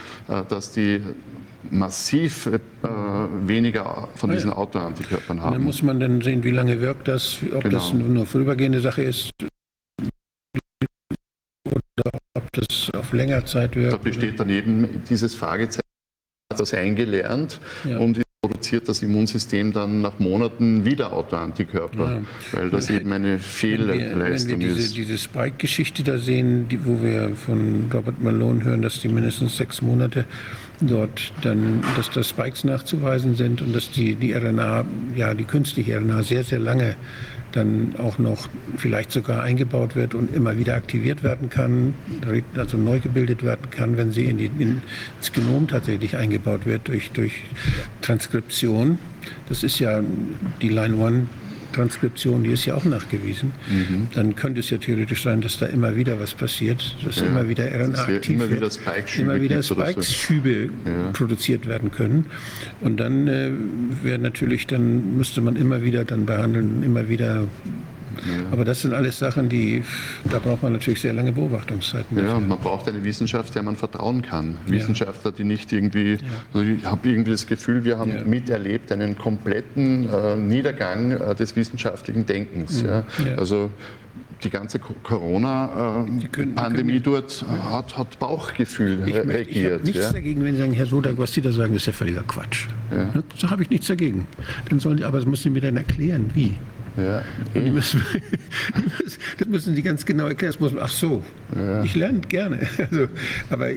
dass 0.49 0.71
die 0.71 1.01
massiv 1.71 2.47
äh, 2.47 2.59
weniger 3.47 4.07
von 4.15 4.29
Ah, 4.29 4.33
ja. 4.33 4.37
diesen 4.37 4.53
Autoantikörpern 4.53 5.37
Und 5.37 5.43
dann 5.45 5.53
haben. 5.55 5.63
muss 5.63 5.81
man 5.83 5.99
dann 5.99 6.21
sehen, 6.21 6.43
wie 6.43 6.51
lange 6.51 6.79
wirkt 6.81 7.07
das, 7.07 7.37
ob 7.53 7.63
Genau. 7.63 7.75
das 7.75 7.93
nur 7.93 8.07
eine 8.09 8.25
vorübergehende 8.25 8.81
Sache 8.81 9.03
ist 9.03 9.31
oder 11.99 12.11
ob 12.33 12.51
das 12.53 12.91
auf 12.93 13.13
länger 13.13 13.45
Zeit 13.45 13.75
wirkt. 13.75 13.93
Da 13.93 13.97
besteht 13.97 14.39
dann 14.39 14.49
eben 14.49 15.03
dieses 15.09 15.35
Fragezeichen, 15.35 15.81
hat 16.51 16.59
das 16.59 16.73
eingelernt 16.73 17.59
Ja. 17.85 17.97
und 17.99 18.21
produziert 18.41 18.87
das 18.87 19.01
Immunsystem 19.01 19.73
dann 19.73 20.01
nach 20.01 20.19
Monaten 20.19 20.85
wieder 20.85 21.13
Autoantikörper, 21.13 22.11
Ja. 22.11 22.21
weil 22.51 22.69
das 22.69 22.89
eben 22.91 23.11
eine 23.11 23.23
wenn 23.23 23.31
wir, 23.31 23.31
wenn 23.31 23.39
wir 23.39 23.39
Fehlleistung 23.39 24.59
diese, 24.59 24.79
ist. 24.79 24.95
diese 24.97 25.17
Spike-Geschichte 25.17 26.03
da 26.03 26.17
sehen, 26.19 26.67
die, 26.67 26.85
wo 26.85 27.01
wir 27.01 27.35
von 27.35 27.89
Robert 27.91 28.21
Malone 28.21 28.63
hören, 28.63 28.81
dass 28.83 28.99
die 28.99 29.07
mindestens 29.07 29.57
sechs 29.57 29.81
Monate 29.81 30.25
dort 30.81 31.31
dann, 31.41 31.81
dass 31.95 32.11
da 32.11 32.21
Spikes 32.21 32.65
nachzuweisen 32.65 33.35
sind 33.35 33.61
und 33.63 33.73
dass 33.75 33.89
die, 33.89 34.13
die 34.13 34.33
RNA, 34.33 34.85
ja, 35.15 35.33
die 35.33 35.45
künstliche 35.45 35.97
RNA 35.97 36.21
sehr, 36.21 36.43
sehr 36.43 36.59
lange 36.59 36.95
dann 37.55 37.95
auch 37.97 38.19
noch 38.19 38.49
vielleicht 38.77 39.11
sogar 39.11 39.41
eingebaut 39.41 39.95
wird 39.95 40.13
und 40.13 40.33
immer 40.35 40.57
wieder 40.57 40.75
aktiviert 40.75 41.23
werden 41.23 41.49
kann, 41.49 41.93
also 42.55 42.77
neu 42.77 42.99
gebildet 42.99 43.43
werden 43.43 43.69
kann, 43.71 43.97
wenn 43.97 44.11
sie 44.11 44.25
in 44.25 44.37
die, 44.37 44.45
in, 44.45 44.81
ins 45.17 45.31
Genom 45.31 45.67
tatsächlich 45.67 46.17
eingebaut 46.17 46.65
wird 46.65 46.87
durch, 46.87 47.11
durch 47.11 47.43
Transkription. 48.01 48.99
Das 49.47 49.63
ist 49.63 49.79
ja 49.79 50.01
die 50.61 50.69
Line 50.69 50.97
One 50.97 51.27
Transkription, 51.75 52.43
die 52.43 52.51
ist 52.51 52.65
ja 52.65 52.75
auch 52.75 52.85
nachgewiesen. 52.85 53.51
Mhm. 53.69 54.07
Dann 54.13 54.35
könnte 54.35 54.61
es 54.61 54.69
ja 54.69 54.77
theoretisch 54.77 55.23
sein, 55.23 55.41
dass 55.41 55.59
da 55.59 55.65
immer 55.65 55.95
wieder 55.95 56.19
was 56.19 56.33
passiert, 56.33 56.95
dass 57.05 57.17
Ja, 57.17 57.25
immer 57.25 57.47
wieder 57.49 57.65
RNA 57.65 57.99
aktiv 58.01 58.29
immer 58.35 58.49
wird, 58.49 58.61
wieder 58.61 58.71
Spike-Schübe 58.71 59.31
immer 59.33 59.41
wieder. 59.41 59.61
Spike-Schübe 59.63 60.69
Ja. 60.85 61.11
produziert 61.13 61.67
werden 61.67 61.91
können. 61.91 62.25
Und 62.81 62.97
dann 62.99 63.27
äh, 63.27 63.51
wäre 64.03 64.19
natürlich, 64.19 64.67
dann 64.67 65.17
müsste 65.17 65.41
man 65.41 65.55
immer 65.57 65.83
wieder 65.83 66.05
dann 66.05 66.25
behandeln, 66.25 66.81
immer 66.83 67.09
wieder. 67.09 67.47
Aber 68.51 68.65
das 68.65 68.81
sind 68.81 68.93
alles 68.93 69.19
Sachen, 69.19 69.49
die, 69.49 69.83
da 70.31 70.39
braucht 70.39 70.63
man 70.63 70.73
natürlich 70.73 71.01
sehr 71.01 71.13
lange 71.13 71.31
Beobachtungszeiten. 71.31 72.17
Ja, 72.17 72.39
man 72.39 72.57
braucht 72.59 72.87
eine 72.87 73.03
Wissenschaft, 73.03 73.55
der 73.55 73.63
man 73.63 73.75
vertrauen 73.75 74.21
kann. 74.21 74.57
Wissenschaftler, 74.67 75.31
die 75.31 75.43
nicht 75.43 75.71
irgendwie, 75.73 76.17
also 76.53 76.65
ich 76.65 76.83
habe 76.85 77.09
irgendwie 77.09 77.31
das 77.31 77.45
Gefühl, 77.47 77.83
wir 77.83 77.97
haben 77.97 78.11
Ja. 78.15 78.23
miterlebt 78.23 78.91
einen 78.91 79.17
kompletten 79.17 80.07
äh, 80.09 80.35
Niedergang 80.35 81.11
äh, 81.11 81.35
des 81.35 81.55
wissenschaftlichen 81.55 82.25
Denkens. 82.25 82.81
Ja. 82.81 83.03
Mhm. 83.19 83.27
Ja. 83.27 83.35
Also 83.37 83.69
die 84.43 84.49
ganze 84.49 84.79
Corona-Pandemie 84.79 86.99
können- 86.99 87.03
dort 87.03 87.45
hat, 87.71 87.97
hat 87.97 88.19
Bauchgefühl 88.19 88.99
Ich, 89.07 89.15
re- 89.15 89.23
möchte- 89.25 89.49
ich 89.51 89.57
habe 89.63 89.71
regiert. 89.71 89.83
nichts 89.85 90.01
ja. 90.03 90.11
dagegen, 90.13 90.43
wenn 90.43 90.53
Sie 90.55 90.59
sagen, 90.61 90.73
Herr 90.73 90.85
Sodak, 90.85 91.17
was 91.17 91.33
Sie 91.33 91.41
da 91.41 91.51
sagen, 91.51 91.73
ist 91.75 91.87
ja 91.87 91.93
völliger 91.93 92.23
Quatsch. 92.23 92.67
Ja. 92.91 93.09
So 93.37 93.49
habe 93.49 93.63
ich 93.63 93.69
nichts 93.69 93.87
dagegen. 93.87 94.27
Dann 94.69 94.79
sollen 94.79 94.97
die, 94.97 95.03
aber 95.03 95.17
das 95.19 95.25
müssen 95.25 95.43
Sie 95.43 95.49
mir 95.51 95.61
dann 95.61 95.77
erklären, 95.77 96.29
wie. 96.33 96.53
Ja. 96.97 97.23
Die 97.53 97.69
müssen, 97.69 98.01
das 99.37 99.47
müssen 99.47 99.75
Sie 99.75 99.81
ganz 99.81 100.05
genau 100.05 100.27
erklären. 100.27 100.53
Das 100.53 100.59
muss 100.59 100.71
man, 100.71 100.83
ach 100.83 100.89
so, 100.89 101.23
ich 101.83 101.95
lerne 101.95 102.19
gerne. 102.19 102.59
Also, 102.85 103.07
aber 103.49 103.69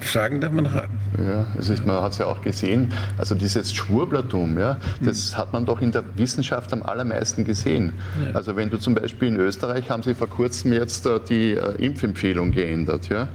Fragen 0.00 0.40
darf 0.40 0.52
man 0.52 0.72
haben. 0.72 0.98
Ja, 1.18 1.46
es 1.58 1.70
ist, 1.70 1.86
man 1.86 2.02
hat 2.02 2.12
es 2.12 2.18
ja 2.18 2.26
auch 2.26 2.42
gesehen, 2.42 2.92
also 3.16 3.34
dieses 3.34 3.72
Schwurblertum, 3.72 4.58
ja, 4.58 4.78
das 5.00 5.36
hat 5.36 5.52
man 5.52 5.64
doch 5.64 5.80
in 5.80 5.92
der 5.92 6.04
Wissenschaft 6.16 6.72
am 6.72 6.82
allermeisten 6.82 7.44
gesehen. 7.44 7.92
Also 8.34 8.56
wenn 8.56 8.70
du 8.70 8.78
zum 8.78 8.94
Beispiel 8.94 9.28
in 9.28 9.36
Österreich 9.36 9.88
haben 9.88 10.02
sie 10.02 10.14
vor 10.14 10.28
kurzem 10.28 10.72
jetzt 10.72 11.06
äh, 11.06 11.20
die 11.28 11.52
äh, 11.52 11.84
Impfempfehlung 11.84 12.50
geändert. 12.52 13.08
Ja? 13.08 13.28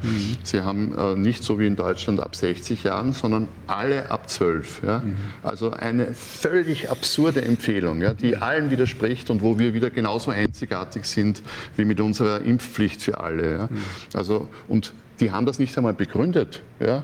Sie 0.44 0.62
haben 0.62 0.96
äh, 0.98 1.16
nicht 1.16 1.44
so 1.44 1.60
wie 1.60 1.68
in 1.68 1.76
Deutschland 1.76 2.20
ab 2.20 2.36
60 2.36 2.84
Jahren, 2.84 3.14
sondern 3.14 3.48
alle 3.68 4.12
ab 4.12 4.30
12. 4.30 4.84
Ja? 4.86 5.04
Also 5.44 5.72
eine 5.72 6.14
völlig 6.14 6.90
absurde 6.90 7.42
Empfehlung, 7.42 8.02
ja, 8.02 8.14
die 8.14 8.38
allen 8.38 8.70
widerspricht 8.70 9.30
und 9.32 9.42
wo 9.42 9.58
wir 9.58 9.74
wieder 9.74 9.90
genauso 9.90 10.32
einzigartig 10.32 11.06
sind 11.06 11.42
wie 11.78 11.86
mit 11.86 12.00
unserer 12.00 12.42
Impfpflicht 12.42 13.02
für 13.02 13.20
alle. 13.20 13.54
Ja? 13.54 13.70
Also, 14.14 14.48
und 14.68 14.94
die 15.20 15.32
haben 15.32 15.46
das 15.46 15.60
nicht 15.60 15.76
einmal 15.78 15.94
begründet. 15.94 16.62
Ja? 16.80 17.04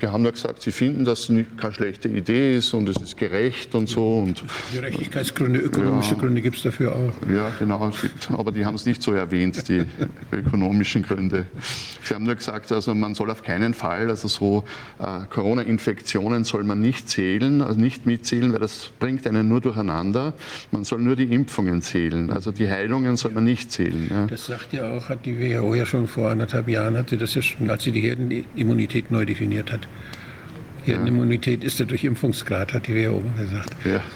Die 0.00 0.06
haben 0.06 0.22
nur 0.22 0.32
gesagt, 0.32 0.62
sie 0.62 0.70
finden, 0.70 1.04
dass 1.04 1.28
es 1.28 1.44
keine 1.56 1.72
schlechte 1.74 2.08
Idee 2.08 2.56
ist 2.56 2.72
und 2.72 2.88
es 2.88 2.96
ist 3.02 3.16
gerecht 3.16 3.74
und 3.74 3.88
so. 3.88 4.18
Und 4.18 4.44
Gerechtigkeitsgründe, 4.72 5.58
ökonomische 5.60 6.14
Ja. 6.14 6.20
Gründe 6.20 6.40
gibt 6.40 6.56
es 6.56 6.62
dafür 6.62 6.94
auch. 6.94 7.12
ja, 7.32 7.50
genau, 7.58 7.90
aber 8.30 8.52
die 8.52 8.64
haben 8.64 8.74
es 8.76 8.86
nicht 8.86 9.02
so 9.02 9.12
erwähnt, 9.12 9.68
die 9.68 9.84
ökonomischen 10.32 11.02
Gründe. 11.02 11.46
Sie 12.04 12.14
haben 12.14 12.24
nur 12.24 12.36
gesagt, 12.36 12.70
also 12.70 12.94
man 12.94 13.14
soll 13.14 13.30
auf 13.30 13.42
keinen 13.42 13.74
Fall, 13.74 14.08
also 14.08 14.28
so 14.28 14.64
äh, 14.98 15.26
Corona-Infektionen 15.30 16.44
soll 16.44 16.62
man 16.64 16.80
nicht 16.80 17.08
zählen, 17.08 17.60
also 17.60 17.78
nicht 17.80 18.06
mitzählen, 18.06 18.52
weil 18.52 18.60
das 18.60 18.90
bringt 19.00 19.26
einen 19.26 19.48
nur 19.48 19.60
durcheinander. 19.60 20.34
Man 20.70 20.84
soll 20.84 21.00
nur 21.00 21.16
die 21.16 21.24
Impfungen 21.32 21.82
zählen, 21.82 22.30
also 22.30 22.52
die 22.52 22.68
Heilungen 22.70 23.16
soll 23.16 23.32
man 23.32 23.44
nicht 23.44 23.72
zählen. 23.72 24.08
Ja. 24.10 24.26
Das 24.26 24.46
sagt 24.46 24.72
ja 24.72 24.90
auch, 24.92 25.08
hat 25.08 25.26
die 25.26 25.38
WHO 25.38 25.74
ja 25.74 25.84
schon 25.86 26.06
vor 26.06 26.30
anderthalb 26.30 26.68
Jahren, 26.68 26.96
hat 26.96 27.10
sie 27.10 27.16
das 27.16 27.34
ja 27.34 27.42
schon, 27.42 27.68
als 27.68 27.82
sie 27.82 27.90
die 27.92 28.00
Herdenimmunität 28.02 29.10
neu 29.10 29.24
definiert 29.24 29.72
hat. 29.72 29.87
Herdenimmunität 30.84 31.64
ist 31.64 31.78
ja 31.78 31.84
durch 31.84 32.04
Impfungsgrad, 32.04 32.72
hat 32.72 32.86
die 32.88 32.94
WHO 32.94 33.22
gesagt. 33.36 33.76
Ja. 33.84 34.00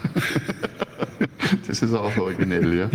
Das 1.67 1.83
ist 1.83 1.93
auch 1.93 2.17
originell, 2.17 2.75
ja. 2.75 2.91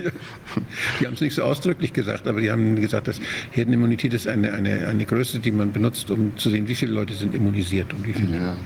Die 1.00 1.06
haben 1.06 1.14
es 1.14 1.22
nicht 1.22 1.36
so 1.36 1.44
ausdrücklich 1.44 1.94
gesagt, 1.94 2.28
aber 2.28 2.42
die 2.42 2.50
haben 2.50 2.76
gesagt, 2.76 3.08
dass 3.08 3.22
Herdenimmunität 3.52 4.14
ist 4.14 4.28
eine, 4.28 4.54
eine, 4.54 4.88
eine 4.88 5.06
Größe, 5.06 5.40
die 5.40 5.52
man 5.52 5.72
benutzt, 5.72 6.10
um 6.10 6.36
zu 6.38 6.50
sehen, 6.50 6.68
wie 6.68 6.76
viele 6.76 6.94
Leute 6.94 7.14
sind 7.14 7.36
immunisiert 7.36 7.94
und 7.94 8.08
wie 8.08 8.14
viele. 8.14 8.38
ja. 8.38 8.58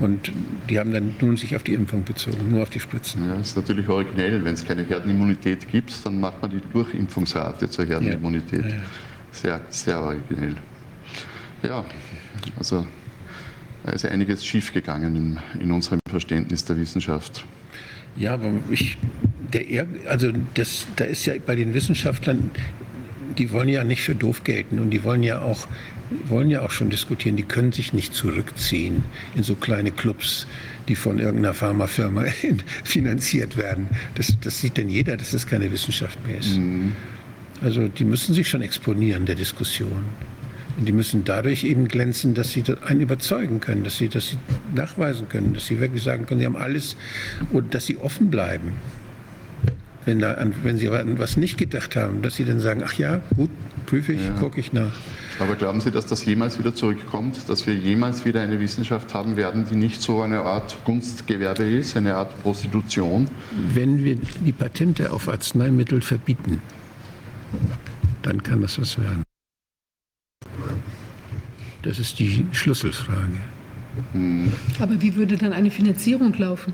Und 0.00 0.32
die 0.68 0.78
haben 0.78 0.92
dann 0.92 1.14
nun 1.20 1.36
sich 1.36 1.54
auf 1.54 1.62
die 1.62 1.74
Impfung 1.74 2.04
bezogen, 2.04 2.50
nur 2.50 2.62
auf 2.62 2.70
die 2.70 2.80
Spritzen. 2.80 3.28
Ja, 3.28 3.36
ist 3.36 3.56
natürlich 3.56 3.88
originell. 3.88 4.44
Wenn 4.44 4.54
es 4.54 4.64
keine 4.64 4.84
Herdenimmunität 4.84 5.68
gibt, 5.68 6.04
dann 6.04 6.20
macht 6.20 6.40
man 6.42 6.50
die 6.50 6.60
Durchimpfungsrate 6.72 7.68
zur 7.70 7.86
Herdenimmunität. 7.86 8.64
Ja, 8.64 8.70
ja. 8.70 8.82
Sehr, 9.30 9.60
sehr 9.68 10.00
originell. 10.00 10.56
Ja, 11.62 11.84
also 12.56 12.86
da 13.84 13.92
ist 13.92 14.04
einiges 14.06 14.44
schiefgegangen 14.44 15.38
in, 15.60 15.70
unserem 15.70 16.00
Verständnis 16.08 16.64
der 16.64 16.78
Wissenschaft. 16.78 17.44
Ja, 18.16 18.34
aber 18.34 18.52
ich, 18.70 18.96
der, 19.52 19.86
also 20.08 20.32
das, 20.54 20.86
da 20.96 21.04
ist 21.04 21.26
ja 21.26 21.34
bei 21.44 21.54
den 21.54 21.74
Wissenschaftlern, 21.74 22.50
die 23.36 23.50
wollen 23.52 23.68
ja 23.68 23.84
nicht 23.84 24.02
für 24.02 24.14
doof 24.14 24.42
gelten 24.44 24.78
und 24.78 24.90
die 24.90 25.04
wollen 25.04 25.22
ja 25.22 25.42
auch, 25.42 25.66
wollen 26.26 26.48
ja 26.48 26.62
auch 26.62 26.70
schon 26.70 26.88
diskutieren. 26.88 27.36
Die 27.36 27.42
können 27.42 27.72
sich 27.72 27.92
nicht 27.92 28.14
zurückziehen 28.14 29.04
in 29.34 29.42
so 29.42 29.54
kleine 29.54 29.90
Clubs, 29.90 30.46
die 30.88 30.96
von 30.96 31.18
irgendeiner 31.18 31.52
Pharmafirma 31.52 32.24
finanziert 32.84 33.56
werden. 33.56 33.88
Das, 34.14 34.32
das 34.40 34.60
sieht 34.60 34.76
denn 34.78 34.88
jeder, 34.88 35.16
dass 35.16 35.32
das 35.32 35.46
keine 35.46 35.70
Wissenschaft 35.70 36.24
mehr 36.26 36.38
ist. 36.38 36.58
Also 37.60 37.88
die 37.88 38.04
müssen 38.04 38.34
sich 38.34 38.48
schon 38.48 38.62
exponieren 38.62 39.26
der 39.26 39.34
Diskussion. 39.34 40.04
Und 40.76 40.86
die 40.86 40.92
müssen 40.92 41.24
dadurch 41.24 41.62
eben 41.64 41.86
glänzen, 41.86 42.34
dass 42.34 42.52
sie 42.52 42.64
einen 42.86 43.00
überzeugen 43.00 43.60
können, 43.60 43.84
dass 43.84 43.98
sie, 43.98 44.08
sie 44.12 44.38
nachweisen 44.74 45.28
können, 45.28 45.54
dass 45.54 45.66
sie 45.66 45.78
wirklich 45.80 46.02
sagen 46.02 46.26
können, 46.26 46.40
sie 46.40 46.46
haben 46.46 46.56
alles 46.56 46.96
und 47.52 47.74
dass 47.74 47.86
sie 47.86 47.96
offen 47.98 48.30
bleiben. 48.30 48.72
Wenn, 50.04 50.18
da, 50.18 50.32
an- 50.34 50.52
wenn 50.62 50.76
sie 50.76 50.88
an 50.90 51.18
was 51.18 51.36
nicht 51.36 51.56
gedacht 51.56 51.96
haben, 51.96 52.20
dass 52.22 52.34
sie 52.36 52.44
dann 52.44 52.60
sagen, 52.60 52.82
ach 52.84 52.92
ja, 52.94 53.22
gut, 53.36 53.50
prüfe 53.86 54.12
ich, 54.12 54.20
gucke 54.38 54.60
ich 54.60 54.72
nach. 54.72 54.92
Aber 55.38 55.54
glauben 55.56 55.80
Sie, 55.80 55.90
dass 55.90 56.06
das 56.06 56.24
jemals 56.24 56.58
wieder 56.58 56.74
zurückkommt, 56.74 57.48
dass 57.48 57.66
wir 57.66 57.74
jemals 57.74 58.24
wieder 58.24 58.40
eine 58.42 58.60
Wissenschaft 58.60 59.14
haben 59.14 59.36
werden, 59.36 59.66
die 59.68 59.74
nicht 59.76 60.00
so 60.02 60.22
eine 60.22 60.40
Art 60.42 60.76
Kunstgewerbe 60.84 61.64
ist, 61.64 61.96
eine 61.96 62.14
Art 62.16 62.40
Prostitution? 62.42 63.28
Wenn 63.72 64.04
wir 64.04 64.16
die 64.16 64.52
Patente 64.52 65.10
auf 65.10 65.28
Arzneimittel 65.28 66.02
verbieten, 66.02 66.60
dann 68.22 68.42
kann 68.42 68.60
das 68.60 68.78
was 68.80 68.98
werden. 68.98 69.22
Das 71.84 71.98
ist 71.98 72.18
die 72.18 72.46
Schlüsselfrage. 72.52 73.40
Aber 74.80 75.00
wie 75.00 75.14
würde 75.14 75.36
dann 75.36 75.52
eine 75.52 75.70
Finanzierung 75.70 76.32
laufen? 76.34 76.72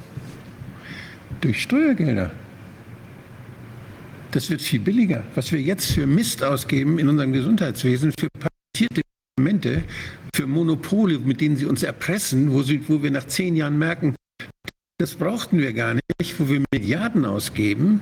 Durch 1.41 1.63
Steuergelder. 1.63 2.31
Das 4.31 4.49
wird 4.49 4.63
viel 4.63 4.81
billiger. 4.81 5.25
Was 5.35 5.51
wir 5.51 5.61
jetzt 5.61 5.91
für 5.93 6.07
Mist 6.07 6.45
ausgeben 6.45 6.99
in 7.01 7.09
unserem 7.09 7.33
Gesundheitswesen, 7.33 8.13
für 8.19 8.29
patentierte 8.31 9.03
Medikamente, 9.41 9.83
für 10.35 10.47
Monopole, 10.47 11.19
mit 11.19 11.41
denen 11.41 11.57
sie 11.57 11.67
uns 11.67 11.83
erpressen, 11.83 12.53
wo, 12.53 12.63
sie, 12.63 12.89
wo 12.89 13.03
wir 13.03 13.11
nach 13.11 13.27
zehn 13.27 13.57
Jahren 13.57 13.79
merken, 13.79 14.15
das 14.99 15.17
brauchten 15.17 15.59
wir 15.59 15.73
gar 15.73 15.95
nicht, 15.95 16.39
wo 16.39 16.49
wir 16.49 16.63
Milliarden 16.73 17.25
ausgeben, 17.25 18.01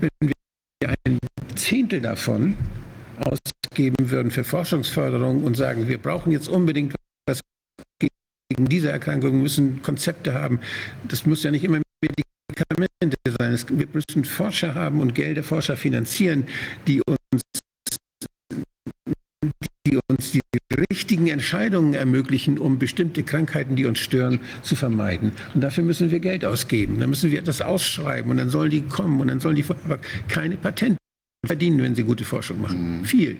wenn 0.00 0.10
wir 0.20 0.94
ein 1.04 1.18
Zehntel 1.54 2.00
davon 2.00 2.56
ausgeben 3.20 4.10
würden 4.10 4.30
für 4.30 4.44
Forschungsförderung 4.44 5.44
und 5.44 5.56
sagen, 5.56 5.88
wir 5.88 5.98
brauchen 5.98 6.32
jetzt 6.32 6.48
unbedingt 6.48 6.94
was 7.26 7.40
gegen 8.00 8.68
diese 8.68 8.90
Erkrankung, 8.90 9.42
müssen 9.42 9.82
Konzepte 9.82 10.34
haben. 10.34 10.60
Das 11.08 11.26
muss 11.26 11.42
ja 11.42 11.50
nicht 11.50 11.64
immer 11.64 11.80
Medikamente 12.02 13.16
sein. 13.38 13.58
Wir 13.78 13.88
müssen 13.92 14.24
Forscher 14.24 14.74
haben 14.74 15.00
und 15.00 15.14
Gelder 15.14 15.42
Forscher 15.42 15.76
finanzieren, 15.76 16.46
die 16.86 17.02
uns, 17.02 17.42
die 19.86 19.98
uns 20.08 20.32
die 20.32 20.40
richtigen 20.90 21.28
Entscheidungen 21.28 21.94
ermöglichen, 21.94 22.58
um 22.58 22.78
bestimmte 22.78 23.22
Krankheiten, 23.22 23.76
die 23.76 23.86
uns 23.86 23.98
stören, 23.98 24.40
zu 24.62 24.76
vermeiden. 24.76 25.32
Und 25.54 25.60
dafür 25.60 25.84
müssen 25.84 26.10
wir 26.10 26.20
Geld 26.20 26.44
ausgeben. 26.44 27.00
Dann 27.00 27.10
müssen 27.10 27.30
wir 27.30 27.38
etwas 27.38 27.60
ausschreiben 27.60 28.30
und 28.30 28.38
dann 28.38 28.50
sollen 28.50 28.70
die 28.70 28.82
kommen 28.82 29.20
und 29.20 29.28
dann 29.28 29.40
sollen 29.40 29.56
die 29.56 29.64
aber 29.64 29.98
keine 30.28 30.56
Patente 30.56 30.98
verdienen, 31.46 31.82
wenn 31.82 31.94
sie 31.94 32.02
gute 32.04 32.24
Forschung 32.24 32.60
machen. 32.60 33.04
Viel. 33.04 33.38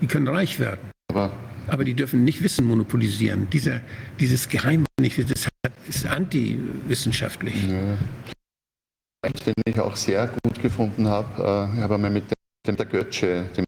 Die 0.00 0.06
können 0.06 0.28
reich 0.28 0.58
werden. 0.58 0.90
Aber 1.08 1.32
Aber 1.68 1.84
die 1.84 1.94
dürfen 1.94 2.24
nicht 2.24 2.42
Wissen 2.42 2.66
monopolisieren. 2.66 3.48
Dieser, 3.50 3.80
dieses 4.20 4.48
Geheim, 4.48 4.84
nicht, 5.00 5.18
das 5.30 5.46
hat- 5.46 5.72
ist 5.88 6.06
antiwissenschaftlich. 6.06 7.54
den 7.64 9.54
ich 9.66 9.80
auch 9.80 9.96
sehr 9.96 10.28
gut 10.44 10.62
gefunden 10.62 11.08
habe, 11.08 11.42
äh, 11.42 11.76
ich 11.76 11.82
habe 11.82 11.94
einmal 11.96 12.10
mit 12.10 12.24
dem 12.66 12.76
der 12.76 12.86
Götze, 12.86 13.50
dem 13.56 13.64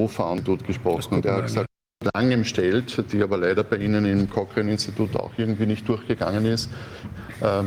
Co-Founder 0.00 0.42
dort 0.42 0.66
gesprochen 0.66 1.14
und 1.14 1.24
er 1.26 1.36
hat 1.36 1.44
gesagt, 1.44 1.68
langem 2.14 2.44
stellt, 2.44 3.12
die 3.12 3.22
aber 3.22 3.36
leider 3.38 3.62
bei 3.62 3.76
Ihnen 3.76 4.04
im 4.04 4.28
Cochrane-Institut 4.28 5.14
auch 5.16 5.32
irgendwie 5.36 5.66
nicht 5.66 5.88
durchgegangen 5.88 6.44
ist, 6.46 6.70
äh, 7.40 7.62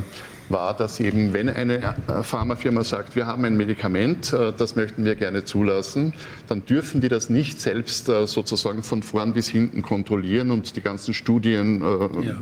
war, 0.49 0.75
dass 0.75 0.99
eben, 0.99 1.33
wenn 1.33 1.49
eine 1.49 1.77
äh, 1.77 2.23
Pharmafirma 2.23 2.83
sagt, 2.83 3.15
wir 3.15 3.27
haben 3.27 3.45
ein 3.45 3.57
Medikament, 3.57 4.33
äh, 4.33 4.53
das 4.55 4.75
möchten 4.75 5.05
wir 5.05 5.15
gerne 5.15 5.43
zulassen, 5.43 6.13
dann 6.47 6.65
dürfen 6.65 7.01
die 7.01 7.09
das 7.09 7.29
nicht 7.29 7.61
selbst 7.61 8.09
äh, 8.09 8.27
sozusagen 8.27 8.83
von 8.83 9.03
vorn 9.03 9.33
bis 9.33 9.47
hinten 9.47 9.81
kontrollieren 9.81 10.51
und 10.51 10.75
die 10.75 10.81
ganzen 10.81 11.13
Studien 11.13 11.81
Ja. 11.85 12.35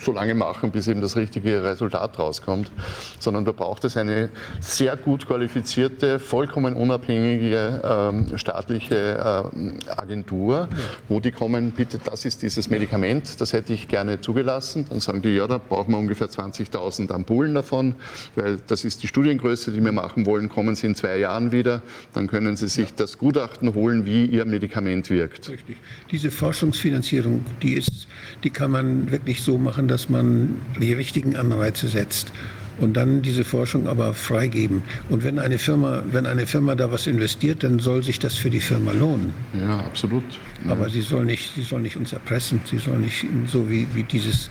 so 0.00 0.12
lange 0.12 0.34
machen, 0.34 0.70
bis 0.70 0.88
eben 0.88 1.00
das 1.00 1.16
richtige 1.16 1.62
Resultat 1.62 2.18
rauskommt, 2.18 2.70
sondern 3.18 3.44
da 3.44 3.52
braucht 3.52 3.84
es 3.84 3.96
eine 3.96 4.30
sehr 4.60 4.96
gut 4.96 5.26
qualifizierte, 5.26 6.18
vollkommen 6.18 6.74
unabhängige 6.74 7.80
ähm, 7.84 8.38
staatliche 8.38 9.50
ähm, 9.54 9.78
Agentur, 9.96 10.68
wo 11.08 11.20
die 11.20 11.32
kommen, 11.32 11.72
bitte, 11.72 11.98
das 12.04 12.24
ist 12.24 12.42
dieses 12.42 12.70
Medikament, 12.70 13.40
das 13.40 13.52
hätte 13.52 13.72
ich 13.72 13.88
gerne 13.88 14.20
zugelassen. 14.20 14.86
Dann 14.88 15.00
sagen 15.00 15.22
die, 15.22 15.30
ja, 15.30 15.46
da 15.46 15.58
brauchen 15.58 15.92
wir 15.92 15.98
ungefähr 15.98 16.28
20.000 16.28 17.10
Ampullen 17.12 17.47
davon, 17.54 17.94
weil 18.34 18.58
das 18.66 18.84
ist 18.84 19.02
die 19.02 19.08
Studiengröße, 19.08 19.72
die 19.72 19.82
wir 19.82 19.92
machen 19.92 20.26
wollen, 20.26 20.48
kommen 20.48 20.74
Sie 20.74 20.86
in 20.86 20.94
zwei 20.94 21.18
Jahren 21.18 21.52
wieder, 21.52 21.82
dann 22.14 22.26
können 22.26 22.56
Sie 22.56 22.68
sich 22.68 22.94
das 22.94 23.18
Gutachten 23.18 23.74
holen, 23.74 24.04
wie 24.06 24.26
Ihr 24.26 24.44
Medikament 24.44 25.10
wirkt. 25.10 25.48
Richtig. 25.48 25.76
Diese 26.10 26.30
Forschungsfinanzierung, 26.30 27.44
die 27.62 27.74
ist, 27.74 28.08
die 28.44 28.50
kann 28.50 28.70
man 28.70 29.10
wirklich 29.10 29.42
so 29.42 29.58
machen, 29.58 29.88
dass 29.88 30.08
man 30.08 30.60
die 30.80 30.92
richtigen 30.92 31.36
Anreize 31.36 31.88
setzt 31.88 32.32
und 32.80 32.96
dann 32.96 33.22
diese 33.22 33.44
Forschung 33.44 33.86
aber 33.88 34.14
freigeben. 34.14 34.82
Und 35.08 35.24
wenn 35.24 35.38
eine 35.38 35.58
Firma, 35.58 36.02
wenn 36.10 36.26
eine 36.26 36.46
Firma 36.46 36.74
da 36.74 36.90
was 36.90 37.06
investiert, 37.06 37.62
dann 37.64 37.78
soll 37.78 38.02
sich 38.02 38.18
das 38.18 38.34
für 38.34 38.50
die 38.50 38.60
Firma 38.60 38.92
lohnen. 38.92 39.32
Ja, 39.58 39.80
absolut. 39.80 40.24
Aber 40.68 40.88
sie 40.88 41.00
soll 41.00 41.24
nicht, 41.24 41.54
sie 41.54 41.62
soll 41.62 41.82
nicht 41.82 41.96
uns 41.96 42.12
erpressen. 42.12 42.60
Sie 42.64 42.78
soll 42.78 42.98
nicht 42.98 43.26
so 43.46 43.68
wie, 43.68 43.86
wie 43.94 44.04
dieses, 44.04 44.50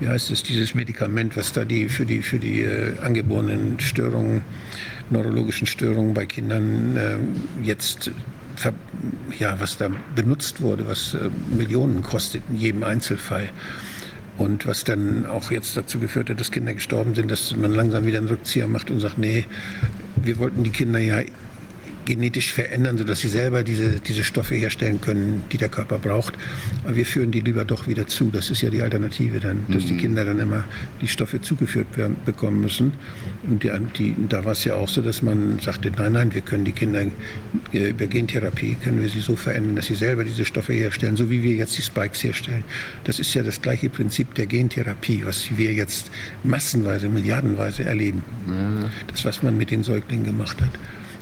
wie 0.00 0.08
heißt 0.08 0.30
es, 0.30 0.42
dieses 0.42 0.74
Medikament, 0.74 1.36
was 1.36 1.52
da 1.52 1.64
die 1.64 1.88
für 1.88 2.06
die 2.06 2.22
für 2.22 2.38
die 2.38 2.62
äh, 2.62 2.98
angeborenen 3.00 3.80
Störungen, 3.80 4.42
neurologischen 5.10 5.66
Störungen 5.66 6.14
bei 6.14 6.26
Kindern 6.26 6.96
äh, 6.96 7.16
jetzt 7.64 8.10
ver, 8.56 8.74
ja, 9.38 9.58
was 9.60 9.76
da 9.76 9.90
benutzt 10.14 10.60
wurde, 10.60 10.86
was 10.86 11.14
äh, 11.14 11.30
Millionen 11.54 12.02
kostet 12.02 12.42
in 12.50 12.56
jedem 12.56 12.84
Einzelfall. 12.84 13.50
Und 14.36 14.66
was 14.68 14.84
dann 14.84 15.26
auch 15.26 15.50
jetzt 15.50 15.76
dazu 15.76 15.98
geführt 15.98 16.30
hat, 16.30 16.38
dass 16.38 16.52
Kinder 16.52 16.72
gestorben 16.72 17.16
sind, 17.16 17.28
dass 17.28 17.56
man 17.56 17.72
langsam 17.74 18.06
wieder 18.06 18.18
einen 18.18 18.28
Rückzieher 18.28 18.68
macht 18.68 18.88
und 18.88 19.00
sagt, 19.00 19.18
nee, 19.18 19.46
wir 20.14 20.38
wollten 20.38 20.62
die 20.62 20.70
Kinder 20.70 21.00
ja 21.00 21.22
genetisch 22.08 22.54
verändern, 22.54 22.96
sodass 22.96 23.20
sie 23.20 23.28
selber 23.28 23.62
diese, 23.62 24.00
diese 24.00 24.24
Stoffe 24.24 24.54
herstellen 24.54 24.98
können, 24.98 25.44
die 25.52 25.58
der 25.58 25.68
Körper 25.68 25.98
braucht. 25.98 26.34
Aber 26.84 26.96
wir 26.96 27.04
führen 27.04 27.30
die 27.30 27.40
lieber 27.40 27.66
doch 27.66 27.86
wieder 27.86 28.06
zu. 28.06 28.30
Das 28.30 28.48
ist 28.48 28.62
ja 28.62 28.70
die 28.70 28.80
Alternative 28.80 29.40
dann, 29.40 29.66
dass 29.68 29.84
die 29.84 29.98
Kinder 29.98 30.24
dann 30.24 30.38
immer 30.38 30.64
die 31.02 31.08
Stoffe 31.08 31.38
zugeführt 31.42 31.98
werden, 31.98 32.16
bekommen 32.24 32.62
müssen. 32.62 32.94
Und 33.46 33.62
die, 33.62 33.70
die, 33.98 34.16
da 34.26 34.42
war 34.42 34.52
es 34.52 34.64
ja 34.64 34.74
auch 34.74 34.88
so, 34.88 35.02
dass 35.02 35.20
man 35.20 35.58
sagte, 35.60 35.92
nein, 35.98 36.12
nein, 36.12 36.34
wir 36.34 36.40
können 36.40 36.64
die 36.64 36.72
Kinder 36.72 37.02
äh, 37.74 37.90
über 37.90 38.06
Gentherapie, 38.06 38.74
können 38.82 39.02
wir 39.02 39.10
sie 39.10 39.20
so 39.20 39.36
verändern, 39.36 39.76
dass 39.76 39.86
sie 39.86 39.94
selber 39.94 40.24
diese 40.24 40.46
Stoffe 40.46 40.72
herstellen, 40.72 41.14
so 41.14 41.28
wie 41.28 41.42
wir 41.42 41.56
jetzt 41.56 41.76
die 41.76 41.82
Spikes 41.82 42.24
herstellen. 42.24 42.64
Das 43.04 43.18
ist 43.18 43.34
ja 43.34 43.42
das 43.42 43.60
gleiche 43.60 43.90
Prinzip 43.90 44.34
der 44.34 44.46
Gentherapie, 44.46 45.22
was 45.26 45.54
wir 45.58 45.74
jetzt 45.74 46.10
massenweise, 46.42 47.10
milliardenweise 47.10 47.84
erleben. 47.84 48.22
Das, 49.08 49.26
was 49.26 49.42
man 49.42 49.58
mit 49.58 49.70
den 49.70 49.82
Säuglingen 49.82 50.24
gemacht 50.24 50.58
hat. 50.62 50.70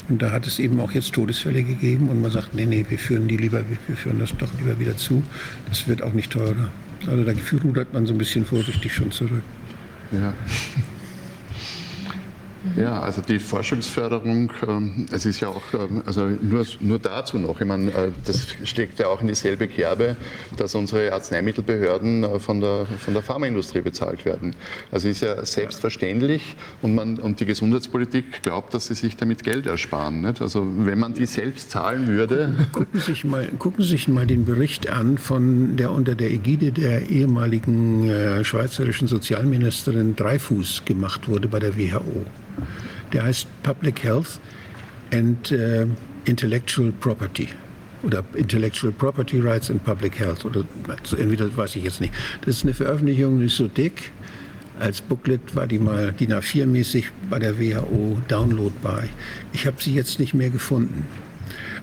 Und 0.09 0.23
da 0.23 0.31
hat 0.31 0.47
es 0.47 0.59
eben 0.59 0.79
auch 0.81 0.93
jetzt 0.93 1.13
Todesfälle 1.13 1.63
gegeben 1.63 2.09
und 2.09 2.23
man 2.23 2.31
sagt, 2.31 2.55
nee, 2.55 2.67
nee, 2.67 2.87
wir 2.89 2.99
führen 2.99 3.27
die 3.27 3.37
lieber, 3.37 3.63
wir 3.89 3.97
führen 3.97 4.19
das 4.19 4.37
doch 4.37 4.49
lieber 4.59 4.79
wieder 4.79 4.97
zu. 4.97 5.23
Das 5.69 5.89
wird 5.89 6.03
auch 6.03 6.13
nicht 6.13 6.31
teurer. 6.33 6.71
Also 7.07 7.25
da 7.25 7.33
rudert 7.65 7.93
man 7.93 8.07
so 8.07 8.15
ein 8.15 8.19
bisschen 8.19 8.45
vorsichtig 8.45 8.95
schon 8.95 9.11
zurück. 9.11 9.43
Ja. 10.13 10.33
Ja, 12.77 13.01
also 13.01 13.23
die 13.23 13.39
Forschungsförderung, 13.39 14.53
ähm, 14.67 15.07
es 15.11 15.27
ist 15.27 15.41
ja 15.41 15.49
auch, 15.49 15.63
ähm, 15.75 16.03
also 16.07 16.27
nur, 16.27 16.67
nur 16.81 16.99
dazu 16.99 17.39
noch, 17.39 17.61
ich 17.61 17.67
meine, 17.67 17.91
äh, 17.93 18.11
das 18.25 18.47
steckt 18.65 18.99
ja 18.99 19.09
auch 19.09 19.21
in 19.21 19.29
dieselbe 19.29 19.69
Kerbe, 19.69 20.17
dass 20.57 20.75
unsere 20.75 21.13
Arzneimittelbehörden 21.13 22.25
äh, 22.25 22.39
von 22.39 22.61
der, 22.61 22.87
von 22.99 23.15
der 23.15 23.23
Pharmaindustrie 23.23 23.81
bezahlt 23.81 24.25
werden. 24.25 24.55
Also 24.91 25.09
ist 25.09 25.23
ja 25.23 25.45
selbstverständlich 25.45 26.57
und, 26.83 26.95
man, 26.95 27.19
und 27.19 27.41
die 27.41 27.47
Gesundheitspolitik 27.47 28.43
glaubt, 28.43 28.75
dass 28.75 28.87
sie 28.87 28.95
sich 28.95 29.17
damit 29.17 29.45
Geld 29.45 29.67
ersparen. 29.67 30.23
Nicht? 30.23 30.43
Also 30.43 30.67
wenn 30.79 30.99
man 30.99 31.15
die 31.15 31.27
selbst 31.27 31.71
zahlen 31.71 32.09
würde, 32.09 32.55
Gucken 32.73 33.01
Sie 33.01 33.13
sich 33.13 33.25
mal, 33.25 33.47
gucken 33.59 33.85
Sie 33.85 33.91
sich 33.91 34.09
mal 34.09 34.27
den 34.27 34.45
Bericht 34.45 34.89
an, 34.89 35.19
von 35.19 35.77
der 35.77 35.91
unter 35.93 36.15
der 36.15 36.31
Ägide 36.31 36.73
der 36.73 37.09
ehemaligen 37.09 38.09
äh, 38.09 38.45
schweizerischen 38.45 39.09
Sozialministerin 39.09 40.17
Dreifuß 40.17 40.85
gemacht 40.85 41.29
wurde 41.29 41.49
bei 41.49 41.59
der 41.59 41.77
WHO. 41.77 42.25
Der 43.13 43.25
heißt 43.25 43.47
Public 43.63 44.03
Health 44.03 44.41
and 45.13 45.51
äh, 45.53 45.87
Intellectual 46.25 46.93
Property 46.93 47.49
oder 48.03 48.23
Intellectual 48.35 48.93
Property 48.93 49.41
Rights 49.41 49.71
and 49.71 49.83
Public 49.85 50.19
Health 50.19 50.45
oder 50.45 50.65
so, 51.05 51.17
entweder 51.17 51.55
weiß 51.57 51.77
ich 51.77 51.85
jetzt 51.85 52.01
nicht. 52.01 52.13
Das 52.43 52.57
ist 52.57 52.65
eine 52.65 52.75
Veröffentlichung, 52.75 53.41
die 53.41 53.47
ist 53.47 53.57
so 53.57 53.69
dick 53.69 54.13
Als 54.79 55.01
Booklet 55.01 55.55
war 55.55 55.67
die 55.67 55.79
mal 55.79 56.13
DIN 56.13 56.35
A4-mäßig 56.35 57.07
bei 57.31 57.39
der 57.39 57.59
WHO 57.59 58.19
downloadbar. 58.29 59.05
Ich 59.53 59.67
habe 59.67 59.83
sie 59.83 59.95
jetzt 59.95 60.21
nicht 60.21 60.35
mehr 60.35 60.51
gefunden. 60.51 61.07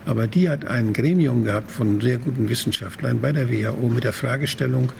Aber 0.06 0.28
die 0.28 0.50
hat 0.50 0.66
ein 0.66 0.94
Gremium 0.94 1.46
gehabt 1.46 1.72
von 1.72 2.02
sehr 2.02 2.18
guten 2.18 2.50
Wissenschaftlern 2.50 3.20
bei 3.20 3.32
der 3.32 3.50
WHO 3.50 3.88
mit 3.88 4.04
der 4.04 4.14
Fragestellung, 4.14 4.92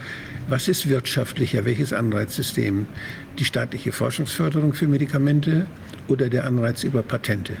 was 0.48 0.66
ist 0.66 0.88
wirtschaftlicher, 0.88 1.64
welches 1.64 1.92
Anreizsystem? 1.92 2.86
Die 3.38 3.44
staatliche 3.44 3.92
Forschungsförderung 3.92 4.74
für 4.74 4.86
Medikamente 4.86 5.66
oder 6.08 6.28
der 6.28 6.44
Anreiz 6.44 6.84
über 6.84 7.02
Patente? 7.02 7.56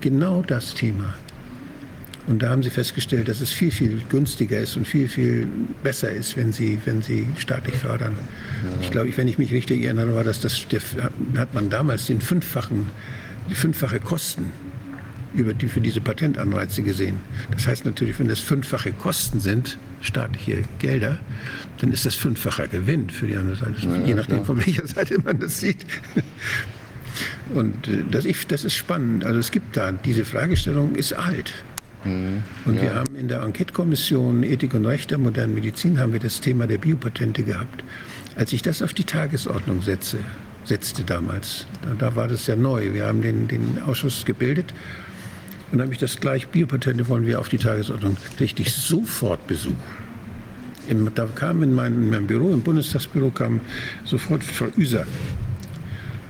Genau 0.00 0.42
das 0.42 0.74
Thema. 0.74 1.14
Und 2.26 2.42
da 2.42 2.50
haben 2.50 2.62
sie 2.62 2.68
festgestellt, 2.68 3.28
dass 3.28 3.40
es 3.40 3.50
viel, 3.50 3.70
viel 3.70 4.02
günstiger 4.10 4.60
ist 4.60 4.76
und 4.76 4.86
viel, 4.86 5.08
viel 5.08 5.48
besser 5.82 6.10
ist, 6.10 6.36
wenn 6.36 6.52
sie, 6.52 6.78
wenn 6.84 7.00
sie 7.00 7.26
staatlich 7.38 7.74
fördern. 7.74 8.18
Ich 8.82 8.90
glaube, 8.90 9.16
wenn 9.16 9.28
ich 9.28 9.38
mich 9.38 9.50
richtig 9.50 9.82
erinnere, 9.82 10.14
war 10.14 10.24
das, 10.24 10.40
das 10.40 10.68
der, 10.68 10.80
hat 11.38 11.54
man 11.54 11.70
damals 11.70 12.06
den 12.06 12.20
fünffachen, 12.20 12.90
die 13.48 13.54
fünffache 13.54 13.98
Kosten 13.98 14.52
über 15.34 15.54
die, 15.54 15.68
für 15.68 15.80
diese 15.80 16.00
Patentanreize 16.00 16.82
gesehen. 16.82 17.18
Das 17.50 17.66
heißt 17.66 17.84
natürlich, 17.84 18.18
wenn 18.18 18.28
das 18.28 18.40
fünffache 18.40 18.92
Kosten 18.92 19.40
sind, 19.40 19.78
staatliche 20.00 20.64
Gelder, 20.78 21.18
dann 21.80 21.92
ist 21.92 22.06
das 22.06 22.14
fünffacher 22.14 22.68
Gewinn 22.68 23.10
für 23.10 23.26
die 23.26 23.36
andere 23.36 23.56
Seite, 23.56 23.86
ja, 23.86 23.96
je 24.06 24.14
nachdem, 24.14 24.36
klar. 24.36 24.44
von 24.46 24.66
welcher 24.66 24.86
Seite 24.86 25.20
man 25.22 25.38
das 25.38 25.60
sieht. 25.60 25.84
Und 27.54 27.88
äh, 27.88 28.04
das, 28.10 28.24
ich, 28.24 28.46
das 28.46 28.64
ist 28.64 28.74
spannend. 28.74 29.24
Also 29.24 29.40
es 29.40 29.50
gibt 29.50 29.76
da, 29.76 29.92
diese 29.92 30.24
Fragestellung 30.24 30.94
ist 30.94 31.12
alt. 31.12 31.52
Mhm, 32.04 32.42
und 32.64 32.76
ja. 32.76 32.82
wir 32.82 32.94
haben 32.94 33.16
in 33.16 33.28
der 33.28 33.42
Enquete-Kommission 33.42 34.44
Ethik 34.44 34.74
und 34.74 34.86
Recht 34.86 35.10
der 35.10 35.18
modernen 35.18 35.54
Medizin 35.54 35.98
haben 35.98 36.12
wir 36.12 36.20
das 36.20 36.40
Thema 36.40 36.66
der 36.66 36.78
Biopatente 36.78 37.42
gehabt. 37.42 37.82
Als 38.36 38.52
ich 38.52 38.62
das 38.62 38.82
auf 38.82 38.94
die 38.94 39.04
Tagesordnung 39.04 39.82
setze, 39.82 40.18
setzte 40.64 41.02
damals, 41.02 41.66
da, 41.82 41.94
da 41.94 42.14
war 42.14 42.28
das 42.28 42.46
ja 42.46 42.54
neu. 42.54 42.92
Wir 42.92 43.06
haben 43.06 43.20
den, 43.20 43.48
den 43.48 43.82
Ausschuss 43.84 44.24
gebildet 44.24 44.72
und 45.70 45.78
dann 45.78 45.86
habe 45.86 45.92
ich 45.92 46.00
das 46.00 46.18
gleich, 46.18 46.48
Biopatente 46.48 47.08
wollen 47.08 47.26
wir 47.26 47.38
auf 47.38 47.48
die 47.48 47.58
Tagesordnung, 47.58 48.16
ich 48.62 48.74
sofort 48.74 49.46
Besuch. 49.46 49.72
Im, 50.88 51.10
da 51.14 51.26
kam 51.26 51.62
in 51.62 51.74
mein, 51.74 51.92
in 51.92 52.10
meinem 52.10 52.26
Büro, 52.26 52.52
im 52.52 52.62
Bundestagsbüro, 52.62 53.30
kam 53.30 53.60
sofort 54.04 54.42
Frau 54.42 54.68
Üser 54.76 55.06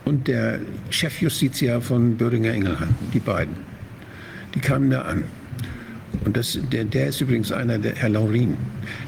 und 0.05 0.26
der 0.26 0.58
Chefjustiziar 0.91 1.81
von 1.81 2.17
Böhringer-Ingelheim, 2.17 2.94
die 3.12 3.20
beiden. 3.20 3.55
Die 4.55 4.60
kamen 4.60 4.91
da 4.91 5.02
an. 5.02 5.25
Und 6.25 6.37
das, 6.37 6.59
der, 6.73 6.85
der 6.85 7.09
ist 7.09 7.20
übrigens 7.20 7.53
einer, 7.53 7.78
der 7.78 7.95
Herr 7.95 8.09
Laurin, 8.09 8.57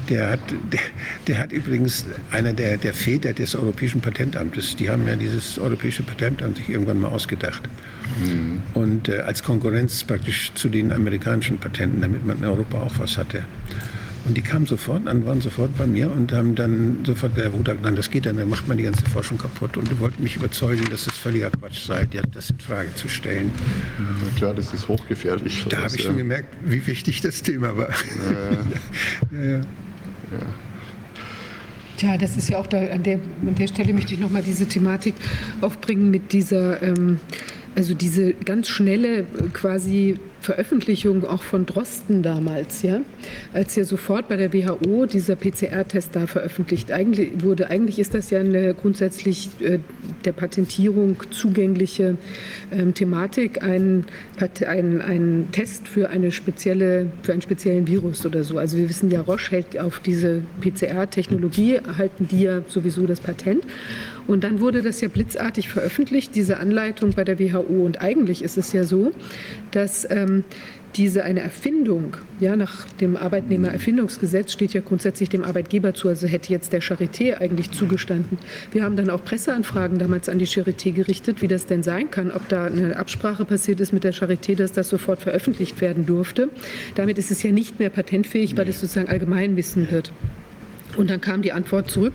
der 0.09 0.31
hat, 0.31 0.39
der, 0.71 0.79
der 1.27 1.37
hat 1.39 1.51
übrigens 1.51 2.05
einer 2.31 2.53
der, 2.53 2.77
der 2.77 2.93
Väter 2.93 3.33
des 3.33 3.55
Europäischen 3.55 4.01
Patentamtes. 4.01 4.75
Die 4.75 4.89
haben 4.89 5.07
ja 5.07 5.15
dieses 5.15 5.59
Europäische 5.59 6.03
Patentamt 6.03 6.57
sich 6.57 6.69
irgendwann 6.69 6.99
mal 6.99 7.09
ausgedacht. 7.09 7.63
Mhm. 8.19 8.61
Und 8.73 9.09
äh, 9.09 9.19
als 9.19 9.43
Konkurrenz 9.43 10.03
praktisch 10.03 10.51
zu 10.55 10.69
den 10.69 10.91
amerikanischen 10.91 11.57
Patenten, 11.57 12.01
damit 12.01 12.25
man 12.25 12.37
in 12.37 12.45
Europa 12.45 12.81
auch 12.81 12.97
was 12.97 13.17
hatte. 13.17 13.43
Und 14.25 14.37
die 14.37 14.41
kamen 14.41 14.67
sofort 14.67 15.07
an, 15.07 15.25
waren 15.25 15.41
sofort 15.41 15.75
bei 15.77 15.87
mir 15.87 16.11
und 16.11 16.31
haben 16.31 16.53
dann 16.53 17.03
sofort 17.05 17.35
gesagt, 17.35 17.55
Bruder, 17.55 17.75
nein, 17.81 17.95
das 17.95 18.11
geht 18.11 18.25
dann, 18.25 18.37
dann 18.37 18.49
macht 18.49 18.67
man 18.67 18.77
die 18.77 18.83
ganze 18.83 19.03
Forschung 19.05 19.37
kaputt. 19.37 19.77
Und 19.77 19.99
wollten 19.99 20.21
mich 20.21 20.35
überzeugen, 20.35 20.85
dass 20.91 21.07
es 21.07 21.13
völliger 21.13 21.49
Quatsch 21.49 21.85
sei, 21.85 22.07
das 22.33 22.49
in 22.51 22.59
Frage 22.59 22.93
zu 22.95 23.07
stellen. 23.07 23.51
Ja, 23.97 24.37
klar, 24.37 24.53
das 24.53 24.73
ist 24.73 24.87
hochgefährlich. 24.87 25.65
Da 25.69 25.77
habe 25.77 25.95
ich 25.95 26.03
schon 26.03 26.17
gemerkt, 26.17 26.55
wie 26.63 26.85
wichtig 26.85 27.21
das 27.21 27.41
Thema 27.41 27.75
war. 27.75 27.89
Ja, 29.31 29.41
ja. 29.41 29.57
ja. 29.57 29.65
Tja, 31.97 32.17
das 32.17 32.35
ist 32.35 32.49
ja 32.49 32.57
auch 32.57 32.65
da, 32.65 32.79
an 32.79 33.03
der, 33.03 33.19
an 33.45 33.53
der 33.55 33.67
Stelle 33.67 33.93
möchte 33.93 34.15
ich 34.15 34.19
nochmal 34.19 34.41
diese 34.41 34.67
Thematik 34.67 35.13
aufbringen 35.61 36.09
mit 36.09 36.33
dieser, 36.33 36.81
ähm, 36.81 37.19
also 37.75 37.93
diese 37.93 38.33
ganz 38.33 38.67
schnelle 38.67 39.25
quasi 39.53 40.19
Veröffentlichung 40.41 41.23
auch 41.23 41.43
von 41.43 41.67
Drosten 41.67 42.23
damals, 42.23 42.81
ja, 42.81 43.01
als 43.53 43.75
ja 43.75 43.83
sofort 43.83 44.27
bei 44.27 44.37
der 44.37 44.51
WHO 44.51 45.05
dieser 45.05 45.35
PCR-Test 45.35 46.15
da 46.15 46.25
veröffentlicht 46.25 46.91
eigentlich 46.91 47.43
wurde. 47.43 47.69
Eigentlich 47.69 47.99
ist 47.99 48.15
das 48.15 48.31
ja 48.31 48.39
eine 48.39 48.73
grundsätzlich 48.73 49.49
äh, 49.61 49.79
der 50.25 50.31
Patentierung 50.31 51.17
zugängliche 51.29 52.17
ähm, 52.71 52.95
Thematik, 52.95 53.61
ein, 53.61 54.05
ein, 54.39 55.01
ein 55.01 55.47
Test 55.51 55.87
für 55.87 56.09
eine 56.09 56.31
spezielle, 56.31 57.11
für 57.21 57.33
einen 57.33 57.43
speziellen 57.43 57.87
Virus 57.87 58.25
oder 58.25 58.43
so. 58.43 58.57
Also 58.57 58.77
wir 58.77 58.89
wissen 58.89 59.11
ja, 59.11 59.21
Roche 59.21 59.51
hält 59.51 59.79
auf 59.79 59.99
diese 59.99 60.41
PCR-Technologie, 60.61 61.75
erhalten 61.75 62.27
die 62.27 62.41
ja 62.41 62.61
sowieso 62.67 63.05
das 63.05 63.19
Patent. 63.19 63.63
Und 64.27 64.43
dann 64.43 64.59
wurde 64.59 64.81
das 64.81 65.01
ja 65.01 65.07
blitzartig 65.07 65.69
veröffentlicht, 65.69 66.35
diese 66.35 66.57
Anleitung 66.57 67.11
bei 67.13 67.23
der 67.23 67.39
WHO. 67.39 67.85
Und 67.85 68.01
eigentlich 68.01 68.43
ist 68.43 68.57
es 68.57 68.73
ja 68.73 68.83
so, 68.83 69.11
dass 69.71 70.07
ähm, 70.09 70.43
diese 70.95 71.23
eine 71.23 71.39
Erfindung, 71.41 72.17
ja, 72.39 72.55
nach 72.55 72.85
dem 72.99 73.15
Arbeitnehmererfindungsgesetz 73.15 74.51
steht 74.51 74.73
ja 74.73 74.81
grundsätzlich 74.81 75.29
dem 75.29 75.43
Arbeitgeber 75.43 75.93
zu, 75.93 76.09
also 76.09 76.27
hätte 76.27 76.51
jetzt 76.51 76.73
der 76.73 76.81
Charité 76.81 77.39
eigentlich 77.39 77.71
zugestanden. 77.71 78.37
Wir 78.71 78.83
haben 78.83 78.95
dann 78.95 79.09
auch 79.09 79.23
Presseanfragen 79.23 79.99
damals 79.99 80.27
an 80.27 80.39
die 80.39 80.47
Charité 80.47 80.91
gerichtet, 80.91 81.41
wie 81.41 81.47
das 81.47 81.65
denn 81.65 81.83
sein 81.83 82.11
kann, 82.11 82.31
ob 82.31 82.47
da 82.49 82.65
eine 82.65 82.97
Absprache 82.97 83.45
passiert 83.45 83.79
ist 83.79 83.93
mit 83.93 84.03
der 84.03 84.13
Charité, 84.13 84.55
dass 84.55 84.73
das 84.73 84.89
sofort 84.89 85.21
veröffentlicht 85.21 85.79
werden 85.81 86.05
durfte. 86.05 86.49
Damit 86.95 87.17
ist 87.17 87.31
es 87.31 87.41
ja 87.43 87.51
nicht 87.51 87.79
mehr 87.79 87.89
patentfähig, 87.89 88.57
weil 88.57 88.67
es 88.67 88.81
sozusagen 88.81 89.09
Allgemeinwissen 89.09 89.91
wird. 89.91 90.11
Und 90.97 91.09
dann 91.09 91.21
kam 91.21 91.41
die 91.41 91.51
Antwort 91.51 91.89
zurück, 91.89 92.13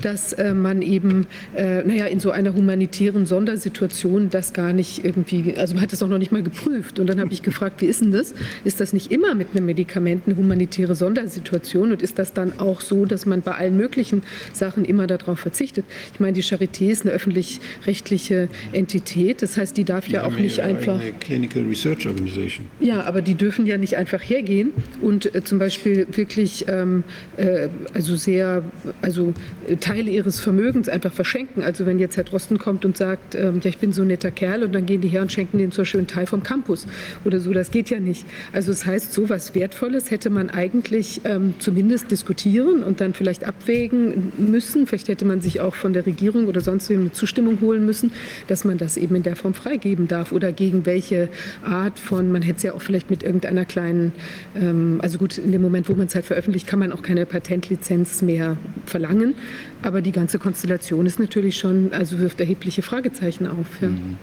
dass 0.00 0.32
äh, 0.32 0.54
man 0.54 0.82
eben, 0.82 1.26
äh, 1.54 1.82
naja, 1.82 2.06
in 2.06 2.20
so 2.20 2.30
einer 2.30 2.54
humanitären 2.54 3.26
Sondersituation 3.26 4.30
das 4.30 4.52
gar 4.52 4.72
nicht 4.72 5.04
irgendwie, 5.04 5.56
also 5.56 5.74
man 5.74 5.82
hat 5.82 5.92
das 5.92 6.02
auch 6.02 6.08
noch 6.08 6.18
nicht 6.18 6.32
mal 6.32 6.42
geprüft. 6.42 6.98
Und 6.98 7.06
dann 7.08 7.20
habe 7.20 7.32
ich 7.32 7.42
gefragt, 7.42 7.80
wie 7.82 7.86
ist 7.86 8.00
denn 8.00 8.12
das? 8.12 8.34
Ist 8.64 8.80
das 8.80 8.92
nicht 8.92 9.10
immer 9.10 9.34
mit 9.34 9.48
einem 9.54 9.66
Medikament 9.66 10.24
eine 10.26 10.36
humanitäre 10.36 10.94
Sondersituation? 10.94 11.92
Und 11.92 12.02
ist 12.02 12.18
das 12.18 12.32
dann 12.32 12.58
auch 12.58 12.80
so, 12.80 13.04
dass 13.04 13.26
man 13.26 13.42
bei 13.42 13.52
allen 13.52 13.76
möglichen 13.76 14.22
Sachen 14.52 14.84
immer 14.84 15.06
darauf 15.06 15.40
verzichtet? 15.40 15.84
Ich 16.14 16.20
meine, 16.20 16.32
die 16.32 16.42
Charité 16.42 16.90
ist 16.90 17.02
eine 17.02 17.12
öffentlich-rechtliche 17.12 18.48
Entität. 18.72 19.42
Das 19.42 19.56
heißt, 19.56 19.76
die 19.76 19.84
darf 19.84 20.08
ja, 20.08 20.22
ja 20.22 20.26
auch 20.26 20.36
nicht 20.36 20.60
einfach. 20.60 21.00
Eine 21.00 21.12
Clinical 21.12 21.62
Research 21.64 22.06
Organization. 22.06 22.66
Ja, 22.80 23.04
aber 23.04 23.22
die 23.22 23.34
dürfen 23.34 23.66
ja 23.66 23.78
nicht 23.78 23.96
einfach 23.96 24.22
hergehen 24.22 24.72
und 25.00 25.34
äh, 25.34 25.42
zum 25.44 25.58
Beispiel 25.58 26.06
wirklich, 26.12 26.66
ähm, 26.68 27.04
äh, 27.36 27.68
also 27.94 28.11
also 28.12 28.22
sehr, 28.22 28.62
also 29.00 29.32
äh, 29.66 29.76
Teile 29.76 30.10
ihres 30.10 30.38
Vermögens 30.38 30.88
einfach 30.88 31.12
verschenken. 31.12 31.62
Also 31.62 31.86
wenn 31.86 31.98
jetzt 31.98 32.16
Herr 32.16 32.24
Drosten 32.24 32.58
kommt 32.58 32.84
und 32.84 32.96
sagt, 32.96 33.34
ähm, 33.34 33.60
ja, 33.62 33.70
ich 33.70 33.78
bin 33.78 33.92
so 33.92 34.02
ein 34.02 34.08
netter 34.08 34.30
Kerl 34.30 34.62
und 34.64 34.74
dann 34.74 34.84
gehen 34.84 35.00
die 35.00 35.08
her 35.08 35.22
und 35.22 35.32
schenken 35.32 35.58
den 35.58 35.72
zum 35.72 35.82
Beispiel 35.82 36.00
einen 36.00 36.06
Teil 36.08 36.26
vom 36.26 36.42
Campus 36.42 36.86
oder 37.24 37.40
so, 37.40 37.52
das 37.52 37.70
geht 37.70 37.88
ja 37.88 38.00
nicht. 38.00 38.26
Also 38.52 38.70
das 38.70 38.84
heißt, 38.84 39.12
so 39.12 39.30
was 39.30 39.54
Wertvolles 39.54 40.10
hätte 40.10 40.28
man 40.28 40.50
eigentlich 40.50 41.22
ähm, 41.24 41.54
zumindest 41.58 42.10
diskutieren 42.10 42.82
und 42.82 43.00
dann 43.00 43.14
vielleicht 43.14 43.44
abwägen 43.44 44.32
müssen. 44.36 44.86
Vielleicht 44.86 45.08
hätte 45.08 45.24
man 45.24 45.40
sich 45.40 45.60
auch 45.60 45.74
von 45.74 45.94
der 45.94 46.04
Regierung 46.04 46.46
oder 46.46 46.60
sonst 46.60 46.90
eine 46.90 47.12
Zustimmung 47.12 47.60
holen 47.62 47.86
müssen, 47.86 48.12
dass 48.48 48.64
man 48.64 48.76
das 48.76 48.98
eben 48.98 49.14
in 49.16 49.22
der 49.22 49.36
Form 49.36 49.54
freigeben 49.54 50.06
darf 50.06 50.32
oder 50.32 50.52
gegen 50.52 50.84
welche 50.84 51.30
Art 51.64 51.98
von, 51.98 52.30
man 52.30 52.42
hätte 52.42 52.58
es 52.58 52.62
ja 52.62 52.74
auch 52.74 52.82
vielleicht 52.82 53.10
mit 53.10 53.22
irgendeiner 53.22 53.64
kleinen, 53.64 54.12
ähm, 54.54 55.00
also 55.02 55.16
gut, 55.16 55.38
in 55.38 55.52
dem 55.52 55.62
Moment, 55.62 55.88
wo 55.88 55.94
man 55.94 56.08
es 56.08 56.14
halt 56.14 56.26
veröffentlicht, 56.26 56.66
kann 56.66 56.78
man 56.78 56.92
auch 56.92 57.02
keine 57.02 57.24
Patentlizenz 57.24 58.01
Transparenz 58.02 58.22
mehr 58.22 58.56
verlangen. 58.86 59.34
Aber 59.82 60.02
die 60.02 60.12
ganze 60.12 60.38
Konstellation 60.38 61.06
ist 61.06 61.18
natürlich 61.18 61.58
schon, 61.58 61.92
also 61.92 62.18
wirft 62.18 62.40
erhebliche 62.40 62.82
Fragezeichen 62.82 63.46
auf. 63.46 63.66
Ja. 63.80 63.88
Mhm. 63.88 64.16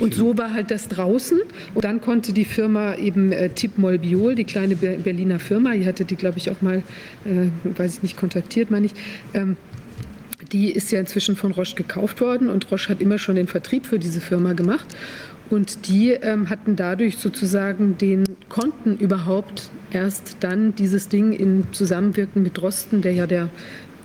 Und 0.00 0.14
so 0.14 0.38
war 0.38 0.52
halt 0.52 0.70
das 0.70 0.86
draußen. 0.88 1.40
Und 1.74 1.84
dann 1.84 2.00
konnte 2.00 2.32
die 2.32 2.44
Firma 2.44 2.94
eben 2.94 3.32
äh, 3.32 3.48
Tip 3.48 3.78
Molbiol, 3.78 4.36
die 4.36 4.44
kleine 4.44 4.76
Berliner 4.76 5.40
Firma, 5.40 5.72
die 5.72 5.86
hatte 5.86 6.04
die, 6.04 6.14
glaube 6.14 6.38
ich, 6.38 6.50
auch 6.50 6.62
mal, 6.62 6.84
äh, 7.24 7.48
weiß 7.76 7.96
ich 7.96 8.02
nicht, 8.02 8.16
kontaktiert, 8.16 8.70
meine 8.70 8.86
ich, 8.86 8.92
ähm, 9.34 9.56
die 10.52 10.70
ist 10.70 10.92
ja 10.92 11.00
inzwischen 11.00 11.34
von 11.34 11.50
Roche 11.50 11.74
gekauft 11.74 12.20
worden 12.20 12.48
und 12.48 12.70
Roche 12.70 12.90
hat 12.90 13.00
immer 13.00 13.18
schon 13.18 13.34
den 13.34 13.48
Vertrieb 13.48 13.86
für 13.86 13.98
diese 13.98 14.20
Firma 14.20 14.52
gemacht. 14.52 14.86
Und 15.48 15.88
die 15.88 16.10
ähm, 16.10 16.50
hatten 16.50 16.76
dadurch 16.76 17.18
sozusagen 17.18 17.96
den, 17.98 18.24
konnten 18.48 18.96
überhaupt 18.96 19.70
erst 19.90 20.38
dann 20.40 20.74
dieses 20.74 21.08
Ding 21.08 21.32
in 21.32 21.72
Zusammenwirken 21.72 22.42
mit 22.42 22.58
Drosten, 22.58 23.02
der 23.02 23.12
ja 23.12 23.26
der 23.26 23.50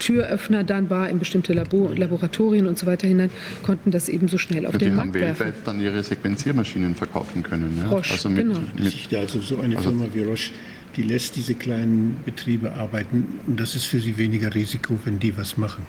Türöffner 0.01 0.63
dann 0.63 0.89
war 0.89 1.09
in 1.09 1.19
bestimmte 1.19 1.53
Labor 1.53 1.95
Laboratorien 1.95 2.65
und 2.67 2.77
so 2.77 2.87
weiter 2.87 3.07
hinein, 3.07 3.29
konnten 3.61 3.91
das 3.91 4.09
eben 4.09 4.27
so 4.27 4.37
schnell 4.37 4.65
auf 4.65 4.73
ja, 4.73 4.79
den 4.79 4.95
Markt 4.95 5.13
werfen. 5.13 5.21
Die 5.21 5.29
haben 5.29 5.39
weltweit 5.39 5.67
dann 5.67 5.79
ihre 5.79 6.03
Sequenziermaschinen 6.03 6.95
verkaufen 6.95 7.43
können. 7.43 7.77
Ja? 7.77 7.89
Roche, 7.89 8.13
also 8.13 8.29
mit, 8.29 8.47
genau. 8.47 8.59
Mit, 8.75 9.13
also 9.13 9.39
so 9.41 9.59
eine 9.59 9.77
also 9.77 9.89
Firma 9.89 10.07
wie 10.13 10.23
Roche, 10.23 10.51
die 10.95 11.03
lässt 11.03 11.35
diese 11.35 11.53
kleinen 11.53 12.17
Betriebe 12.25 12.73
arbeiten 12.73 13.39
und 13.45 13.59
das 13.59 13.75
ist 13.75 13.85
für 13.85 13.99
sie 13.99 14.17
weniger 14.17 14.53
Risiko, 14.53 14.99
wenn 15.05 15.19
die 15.19 15.37
was 15.37 15.57
machen. 15.57 15.85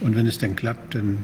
Und 0.00 0.14
wenn 0.16 0.26
es 0.26 0.38
dann 0.38 0.54
klappt, 0.54 0.94
dann 0.94 1.18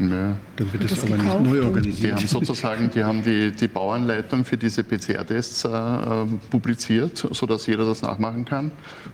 Ja. 0.00 0.36
Dann 0.56 0.72
wird 0.72 0.84
es 0.84 0.90
das 0.94 1.04
aber 1.04 1.16
nicht 1.16 1.24
neu 1.26 1.38
und- 1.40 1.52
Die 1.54 1.60
organisiert. 1.60 2.14
haben 2.16 2.26
sozusagen 2.26 2.90
die, 2.94 3.04
haben 3.04 3.22
die, 3.22 3.50
die 3.52 3.68
Bauanleitung 3.68 4.44
für 4.44 4.56
diese 4.56 4.82
PCR-Tests 4.82 5.64
äh, 5.64 5.68
äh, 5.68 6.26
publiziert, 6.50 7.26
sodass 7.32 7.66
jeder 7.66 7.84
das 7.84 8.02
nachmachen 8.02 8.44
kann. 8.44 8.72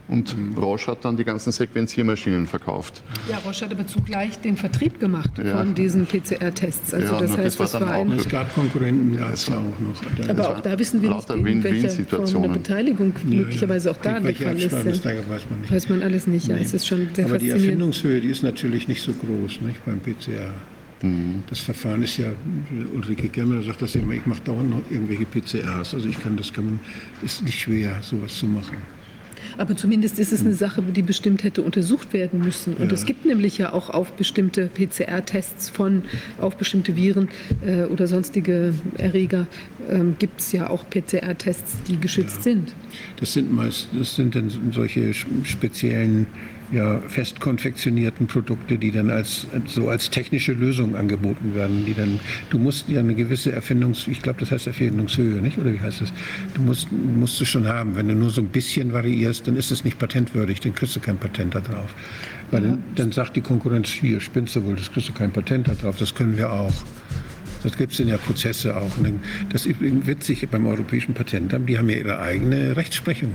Und 0.09 0.35
Roche 0.57 0.93
hat 0.93 1.05
dann 1.05 1.17
die 1.17 1.25
ganzen 1.25 1.51
Sequenziermaschinen 1.53 2.47
verkauft. 2.47 3.03
Ja, 3.29 3.39
Roche 3.39 3.65
hat 3.65 3.73
aber 3.73 3.87
zugleich 3.87 4.39
den 4.41 4.57
Vertrieb 4.57 5.01
gemacht 5.01 5.31
Ja. 5.43 5.57
von 5.59 5.75
diesen 5.75 6.07
PCR-Tests. 6.07 6.95
Also 6.95 7.15
Ja, 7.15 7.21
das 7.21 7.31
nur 7.31 7.37
das 7.39 7.47
heißt, 7.47 7.59
war 7.59 7.65
das 7.65 7.73
dann 7.73 7.89
war 7.89 7.97
auch 7.97 8.01
ein... 8.03 8.13
Es 8.13 8.29
gab 8.29 8.55
Konkurrenten, 8.55 9.15
ja, 9.19 9.31
es 9.31 9.51
war 9.51 9.59
auch 9.59 9.63
noch. 9.81 10.29
Aber 10.31 10.49
auch 10.51 10.61
da 10.61 10.79
wissen 10.79 11.03
wir 11.03 11.11
nicht, 11.15 11.31
in 11.31 11.65
welcher 11.65 11.91
Form 11.91 12.43
der. 12.43 12.49
Beteiligung 12.51 13.13
möglicherweise 13.25 13.91
auch 13.91 13.97
da 13.99 14.21
der 14.21 14.35
Fall 14.35 14.57
ist. 14.59 14.73
Weiß 14.73 14.85
man 15.51 15.61
nicht. 15.61 15.73
Weiß 15.73 15.89
man 15.89 16.03
alles 16.03 16.27
nicht. 16.27 16.47
Ja, 16.49 16.57
Nee. 16.57 16.63
es 16.63 16.75
ist 16.75 16.87
schon 16.87 17.09
sehr 17.15 17.27
Aber 17.27 17.39
die. 17.39 17.51
Erfindungshöhe, 17.51 18.21
die 18.21 18.29
ist 18.29 18.43
natürlich 18.43 18.89
nicht 18.89 19.03
so 19.03 19.13
groß 19.13 19.61
nicht, 19.63 19.85
beim 19.85 20.01
PCR. 20.01 20.53
Das 21.51 21.61
Verfahren 21.61 22.03
ist 22.03 22.17
ja, 22.17 22.29
Ulrike 22.95 23.29
Gemmer 23.29 23.63
sagt 23.63 23.83
das 23.83 23.95
ja 23.95 24.01
immer, 24.01 24.15
ich 24.15 24.25
mache 24.25 24.41
dauernd 24.43 24.71
noch 24.71 24.83
irgendwelche 24.91 25.27
PCRs. 25.27 25.95
Also 25.95 26.09
ich 26.09 26.19
kann 26.21 26.37
das, 26.37 26.53
kann 26.53 26.65
man, 26.65 26.81
ist 27.23 27.43
nicht 27.43 27.61
schwer, 27.61 27.99
sowas 28.03 28.39
zu 28.39 28.47
machen. 28.47 28.79
Aber 29.59 29.77
zumindest 29.77 30.19
ist 30.19 30.33
es 30.33 30.41
eine 30.41 30.55
Sache, 30.55 30.83
die 30.83 31.03
bestimmt 31.03 31.45
hätte 31.45 31.63
untersucht 31.63 32.13
werden 32.13 32.41
müssen. 32.41 32.75
Und 32.75 32.87
Ja. 32.89 32.95
es 32.95 33.05
gibt 33.05 33.25
nämlich 33.27 33.59
ja 33.59 33.73
auch 33.73 33.91
auf 33.91 34.13
bestimmte 34.13 34.69
PCR-Tests 34.69 35.69
von, 35.71 36.03
auf 36.41 36.57
bestimmte 36.57 36.97
Viren 36.97 37.29
äh, 37.65 37.85
oder 37.85 38.07
sonstige 38.07 38.75
Erreger, 38.97 39.47
ähm, 39.89 40.17
gibt 40.19 40.41
es 40.41 40.53
ja 40.53 40.69
auch 40.69 40.89
PCR-Tests, 40.89 41.77
die 41.87 41.99
geschützt 42.01 42.43
sind. 42.43 42.75
Das 43.21 43.35
sind 43.35 43.53
meist, 43.53 43.89
das 43.97 44.17
sind 44.17 44.35
dann 44.35 44.51
solche 44.73 45.13
speziellen, 45.45 46.27
ja, 46.73 47.01
fest 47.09 47.41
konfektionierten 47.41 48.27
Produkte, 48.27 48.79
die 48.79 48.91
dann 48.91 49.11
als, 49.11 49.47
so 49.67 49.89
als 49.89 50.11
technische 50.11 50.53
Lösung 50.53 50.97
angeboten 50.97 51.55
werden, 51.55 51.85
die 51.87 51.95
dann, 51.95 52.21
du 52.51 52.59
musst 52.59 52.89
ja 52.89 53.01
eine 53.01 53.15
gewisse 53.15 53.53
Erfindungs, 53.53 54.07
ich 54.09 54.23
glaube, 54.23 54.41
das 54.41 54.51
heißt 54.51 54.67
Erfindungshöhe, 54.67 55.41
nicht? 55.41 55.59
Oder 55.59 55.73
wie 55.73 55.81
heißt 55.81 56.01
das? 56.01 56.13
Du 56.55 56.63
musst, 56.63 56.91
musst 56.93 57.41
du 57.41 57.45
schon 57.45 57.69
haben. 57.69 57.97
Wenn 57.97 58.09
du 58.09 58.15
nur 58.15 58.31
so 58.31 58.41
ein 58.41 58.49
bisschen 58.49 58.93
variierst, 58.93 59.47
dann 59.47 59.57
ist 59.57 59.71
es 59.71 59.85
nicht 59.85 59.99
patentwürdig, 59.99 60.61
dann 60.61 60.75
kriegst 60.75 60.97
du 60.97 61.01
kein 61.01 61.19
Patent 61.19 61.55
da 61.55 61.61
drauf. 61.61 61.95
Weil 62.51 62.63
dann, 62.63 62.85
dann 62.95 63.13
sagt 63.13 63.37
die 63.37 63.41
Konkurrenz, 63.41 63.89
hier, 63.89 64.21
spinnst 64.21 64.57
du 64.57 64.65
wohl, 64.65 64.77
das 64.77 64.91
kriegst 64.93 65.09
du 65.09 65.13
kein 65.13 65.33
Patent 65.33 65.69
da 65.69 65.75
drauf, 65.75 65.97
das 65.99 66.15
können 66.15 66.37
wir 66.37 66.53
auch. 66.53 66.73
Das 67.63 67.77
gibt 67.77 67.93
es 67.93 68.01
in 68.01 68.09
der 68.09 68.19
Prozesse 68.19 68.77
auch. 68.77 68.97
Und 68.99 69.21
das 69.51 69.63
ist 69.63 69.73
übrigens 69.73 70.07
witzig 70.07 70.47
beim 70.49 70.67
Europäischen 70.67 71.15
Patentamt, 71.15 71.69
die 71.69 71.79
haben 71.79 71.89
ja 71.89 71.97
ihre 71.97 72.21
eigene 72.21 72.77
Rechtsprechung. 72.77 73.35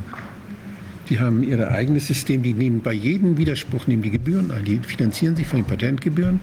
Die 1.11 1.19
haben 1.19 1.43
ihr 1.43 1.69
eigenes 1.69 2.07
System, 2.07 2.41
die 2.41 2.53
nehmen 2.53 2.79
bei 2.79 2.93
jedem 2.93 3.37
Widerspruch 3.37 3.85
nehmen 3.85 4.01
die 4.01 4.11
Gebühren 4.11 4.49
ein. 4.49 4.63
Die 4.63 4.77
finanzieren 4.77 5.35
sich 5.35 5.45
von 5.45 5.59
den 5.59 5.65
Patentgebühren. 5.65 6.39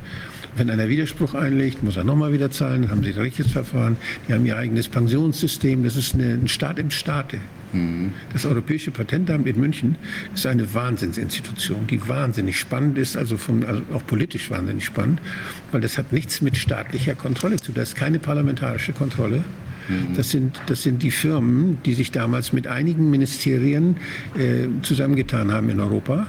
Wenn 0.57 0.69
einer 0.69 0.91
Widerspruch 0.91 1.33
einlegt, 1.33 1.83
muss 1.83 1.97
er 1.97 2.05
nochmal 2.05 2.35
wieder 2.35 2.51
zahlen, 2.51 2.83
dann 2.83 2.91
haben 2.91 3.03
sie 3.03 3.15
ein 3.15 3.19
richtiges 3.19 3.51
Verfahren. 3.51 3.97
Die 4.29 4.35
haben 4.35 4.45
ihr 4.45 4.59
eigenes 4.59 4.87
Pensionssystem. 4.91 5.85
Das 5.85 5.97
ist 5.97 6.13
eine, 6.13 6.35
ein 6.35 6.49
Staat 6.49 6.79
im 6.79 6.91
Staate. 6.91 7.39
Das 8.35 8.45
Europäische 8.45 8.91
Patentamt 8.91 9.47
in 9.47 9.59
München 9.59 9.97
ist 10.35 10.47
eine 10.47 10.75
Wahnsinnsinstitution, 10.75 11.87
die 11.87 12.07
wahnsinnig 12.07 12.59
spannend 12.59 12.99
ist, 12.99 13.17
also, 13.17 13.39
von, 13.39 13.65
also 13.65 13.83
auch 13.95 14.07
politisch 14.07 14.51
wahnsinnig 14.51 14.85
spannend, 14.85 15.23
weil 15.73 15.81
das 15.81 15.97
hat 15.97 16.13
nichts 16.13 16.43
mit 16.43 16.59
staatlicher 16.59 17.15
Kontrolle 17.15 17.57
zu 17.57 17.67
tun. 17.67 17.77
Das 17.77 17.91
ist 17.91 17.95
keine 17.95 18.19
parlamentarische 18.19 18.93
Kontrolle. 18.93 19.45
Das 20.17 20.31
sind, 20.31 20.61
das 20.67 20.83
sind 20.83 21.03
die 21.03 21.11
Firmen, 21.11 21.79
die 21.85 21.95
sich 21.95 22.11
damals 22.11 22.53
mit 22.53 22.67
einigen 22.67 23.11
Ministerien 23.11 23.97
äh, 24.37 24.69
zusammengetan 24.83 25.53
haben 25.53 25.69
in 25.71 25.81
Europa. 25.81 26.27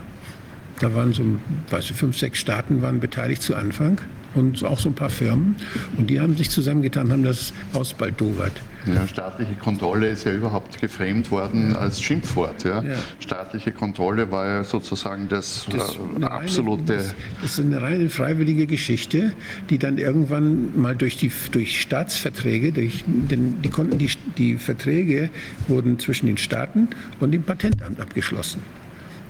Da 0.79 0.93
waren 0.93 1.11
so, 1.13 1.23
weiß 1.69 1.91
ich, 1.91 1.97
fünf, 1.97 2.17
sechs 2.17 2.39
Staaten 2.39 2.81
waren 2.81 2.99
beteiligt 2.99 3.41
zu 3.41 3.55
Anfang 3.55 3.99
und 4.33 4.63
auch 4.63 4.79
so 4.79 4.89
ein 4.89 4.95
paar 4.95 5.09
Firmen. 5.09 5.55
Und 5.97 6.09
die 6.09 6.19
haben 6.19 6.37
sich 6.37 6.49
zusammengetan, 6.49 7.11
haben 7.11 7.23
das 7.23 7.53
ausbaldowert. 7.73 8.53
Ja, 8.85 9.07
staatliche 9.07 9.55
Kontrolle 9.55 10.07
ist 10.07 10.25
ja 10.25 10.33
überhaupt 10.33 10.79
geframed 10.79 11.29
worden 11.31 11.75
als 11.75 12.01
Schimpfwort. 12.01 12.63
Ja. 12.63 12.81
Ja. 12.81 12.95
Staatliche 13.19 13.71
Kontrolle 13.71 14.31
war 14.31 14.47
ja 14.47 14.63
sozusagen 14.63 15.27
das, 15.27 15.67
Das, 15.69 15.95
äh, 15.95 15.99
eine 16.15 16.31
absolute. 16.31 16.93
Reine, 16.93 17.03
das, 17.03 17.15
das 17.41 17.51
ist 17.51 17.59
eine 17.59 17.81
reine 17.81 18.09
freiwillige 18.09 18.67
Geschichte, 18.67 19.33
die 19.69 19.77
dann 19.77 19.97
irgendwann 19.97 20.79
mal 20.79 20.95
durch 20.95 21.17
die 21.17 21.31
durch 21.51 21.81
Staatsverträge, 21.81 22.71
durch 22.71 23.03
den, 23.05 23.61
die 23.61 23.69
konnten 23.69 23.97
die, 23.97 24.09
die 24.37 24.55
Verträge 24.55 25.29
wurden 25.67 25.99
zwischen 25.99 26.27
den 26.27 26.37
Staaten 26.37 26.89
und 27.19 27.31
dem 27.31 27.43
Patentamt 27.43 27.99
abgeschlossen. 27.99 28.61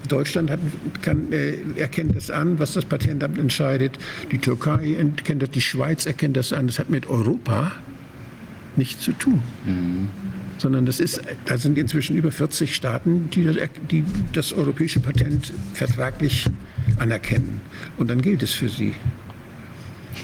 Deutschland 0.08 0.50
hat, 0.50 0.60
kann, 1.02 1.32
äh, 1.32 1.56
erkennt 1.76 2.16
das 2.16 2.30
an, 2.30 2.58
was 2.58 2.72
das 2.74 2.84
Patentamt 2.84 3.38
entscheidet. 3.38 3.98
Die 4.32 4.38
Türkei 4.38 4.94
erkennt 4.94 5.42
das, 5.42 5.50
die 5.50 5.60
Schweiz 5.60 6.06
erkennt 6.06 6.36
das 6.36 6.52
an. 6.52 6.66
Das 6.66 6.78
hat 6.78 6.88
mit 6.88 7.06
Europa 7.08 7.72
nichts 8.80 9.04
zu 9.04 9.12
tun. 9.12 9.42
Sondern 10.58 10.86
das 10.86 11.00
ist, 11.00 11.20
da 11.44 11.56
sind 11.56 11.78
inzwischen 11.78 12.16
über 12.16 12.32
40 12.32 12.74
Staaten, 12.74 13.30
die 13.30 13.44
das, 13.44 13.56
die 13.90 14.04
das 14.32 14.52
europäische 14.52 15.00
Patent 15.00 15.52
vertraglich 15.74 16.46
anerkennen. 16.98 17.60
Und 17.98 18.10
dann 18.10 18.20
gilt 18.20 18.42
es 18.42 18.52
für 18.52 18.68
sie. 18.68 18.94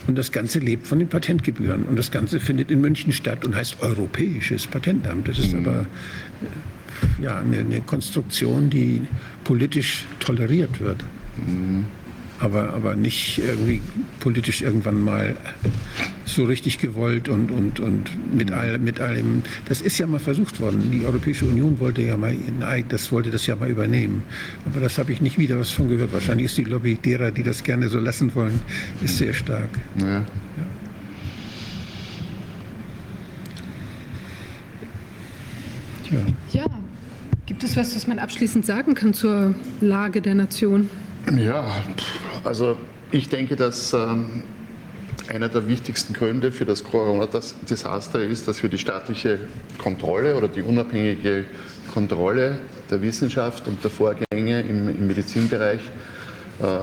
Und 0.07 0.17
das 0.17 0.33
Ganze 0.33 0.59
lebt 0.59 0.87
von 0.87 0.99
den 0.99 1.09
Patentgebühren. 1.09 1.85
Und 1.85 1.97
das 1.97 2.11
Ganze 2.11 2.41
findet 2.41 2.71
in 2.71 2.81
München 2.81 3.13
statt 3.13 3.45
und 3.45 3.55
heißt 3.55 3.83
Europäisches 3.83 4.67
Patentamt. 4.67 5.29
Das 5.29 5.39
ist 5.39 5.55
aber 5.55 5.81
äh, 5.81 7.23
ja, 7.23 7.39
eine, 7.39 7.59
eine 7.59 7.81
Konstruktion, 7.81 8.71
die 8.71 9.03
politisch 9.45 10.05
toleriert 10.21 10.81
wird. 10.81 11.05
Aber, 12.39 12.75
aber 12.75 12.97
nicht 12.97 13.39
irgendwie 13.39 13.81
politisch 14.21 14.61
irgendwann 14.61 15.03
mal 15.03 15.37
so 16.27 16.45
richtig 16.45 16.79
gewollt 16.79 17.29
und, 17.29 17.51
und, 17.51 17.81
und 17.81 18.35
mit, 18.35 18.51
all, 18.51 18.79
mit 18.79 19.01
allem. 19.01 19.43
Das 19.67 19.81
ist 19.81 19.97
ja 19.99 20.07
mal 20.07 20.21
versucht 20.21 20.61
worden. 20.61 20.91
Die 20.91 21.07
Europäische 21.07 21.47
Union 21.47 21.81
wollte 21.81 22.03
ja 22.03 22.17
mal, 22.17 22.37
nein, 22.59 22.85
das 22.89 23.11
wollte 23.11 23.31
das 23.31 23.47
ja 23.47 23.57
mal 23.57 23.71
übernehmen. 23.71 24.23
Aber 24.67 24.81
das 24.81 24.99
habe 24.99 25.13
ich 25.13 25.21
nicht 25.21 25.39
wieder 25.39 25.59
was 25.59 25.71
von 25.71 25.89
gehört. 25.89 26.13
Wahrscheinlich 26.13 26.47
ist 26.47 26.59
die 26.59 26.65
Lobby 26.65 26.97
derer, 26.97 27.31
die 27.31 27.43
das 27.43 27.63
gerne 27.63 27.89
so 27.89 27.99
lassen 27.99 28.35
wollen, 28.35 28.61
ist 29.03 29.17
sehr 29.17 29.33
stark. 29.33 29.71
Ja. 29.99 30.25
Tja. 36.05 36.19
Ja, 36.53 36.67
gibt 37.47 37.65
es 37.65 37.77
was, 37.77 37.97
was 37.97 38.07
man 38.07 38.19
abschließend 38.19 38.67
sagen 38.67 38.95
kann 38.95 39.15
zur 39.15 39.55
Lage 39.81 40.21
der 40.21 40.35
Nation? 40.35 40.91
Ja, 41.35 41.83
also 42.45 42.77
ich 43.11 43.29
denke, 43.29 43.57
dass 43.57 43.93
ähm, 43.93 44.45
einer 45.29 45.49
der 45.49 45.67
wichtigsten 45.67 46.13
Gründe 46.13 46.53
für 46.53 46.65
das 46.65 46.85
Corona-Desaster 46.85 48.23
ist, 48.23 48.47
dass 48.47 48.63
wir 48.63 48.71
die 48.71 48.79
staatliche 48.79 49.41
Kontrolle 49.79 50.37
oder 50.37 50.47
die 50.47 50.63
unabhängige 50.63 51.47
Kontrolle 51.93 52.61
der 52.91 53.03
Wissenschaft 53.03 53.67
und 53.67 53.83
der 53.83 53.91
Vorgänge 53.91 54.61
im, 54.61 54.89
im 54.89 55.07
Medizinbereich 55.09 55.81
äh, 56.61 56.79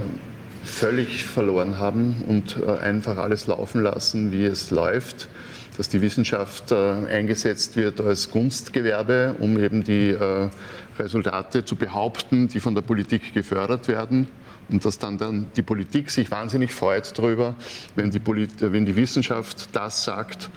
völlig 0.65 1.23
verloren 1.23 1.77
haben 1.77 2.23
und 2.27 2.57
äh, 2.57 2.79
einfach 2.79 3.17
alles 3.17 3.47
laufen 3.47 3.81
lassen, 3.81 4.33
wie 4.33 4.45
es 4.45 4.71
läuft. 4.71 5.29
Dass 5.77 5.89
die 5.89 6.01
Wissenschaft 6.01 6.71
äh, 6.71 6.75
eingesetzt 6.75 7.77
wird 7.77 7.99
als 8.01 8.29
Gunstgewerbe, 8.29 9.35
um 9.39 9.57
eben 9.57 9.83
die 9.83 10.09
äh, 10.09 10.49
Resultate 10.97 11.65
zu 11.65 11.75
behaupten, 11.75 12.47
die 12.47 12.59
von 12.59 12.75
der 12.75 12.81
Politik 12.81 13.33
gefördert 13.33 13.87
werden. 13.87 14.27
Und 14.69 14.85
dass 14.85 14.97
dann, 14.97 15.17
dann 15.17 15.47
die 15.55 15.61
Politik 15.61 16.09
sich 16.09 16.31
wahnsinnig 16.31 16.73
freut 16.73 17.17
darüber, 17.17 17.55
wenn 17.95 18.11
die, 18.11 18.19
Polit 18.19 18.49
wenn 18.59 18.85
die 18.85 18.95
Wissenschaft 18.95 19.67
das 19.73 20.05
sagt, 20.05 20.49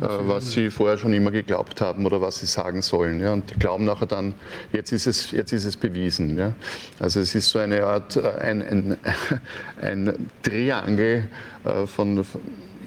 äh, 0.00 0.06
was 0.08 0.52
sie 0.52 0.70
vorher 0.70 0.96
schon 0.96 1.12
immer 1.12 1.30
geglaubt 1.30 1.80
haben 1.80 2.06
oder 2.06 2.20
was 2.20 2.40
sie 2.40 2.46
sagen 2.46 2.80
sollen. 2.80 3.20
Ja? 3.20 3.34
Und 3.34 3.50
die 3.50 3.58
glauben 3.58 3.84
nachher 3.84 4.06
dann, 4.06 4.34
jetzt 4.72 4.92
ist 4.92 5.06
es, 5.06 5.30
jetzt 5.32 5.52
ist 5.52 5.66
es 5.66 5.76
bewiesen. 5.76 6.38
Ja? 6.38 6.54
Also 6.98 7.20
es 7.20 7.34
ist 7.34 7.50
so 7.50 7.58
eine 7.58 7.84
Art, 7.84 8.16
äh, 8.16 8.30
ein, 8.40 8.62
ein, 8.62 8.96
ein 9.82 10.30
Triangel 10.42 11.28
äh, 11.64 11.86
von 11.86 12.24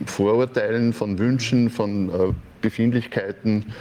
Vorurteilen, 0.06 0.92
von 0.92 1.20
Wünschen, 1.20 1.70
von 1.70 2.10
äh, 2.10 2.34
Befindlichkeiten, 2.62 3.74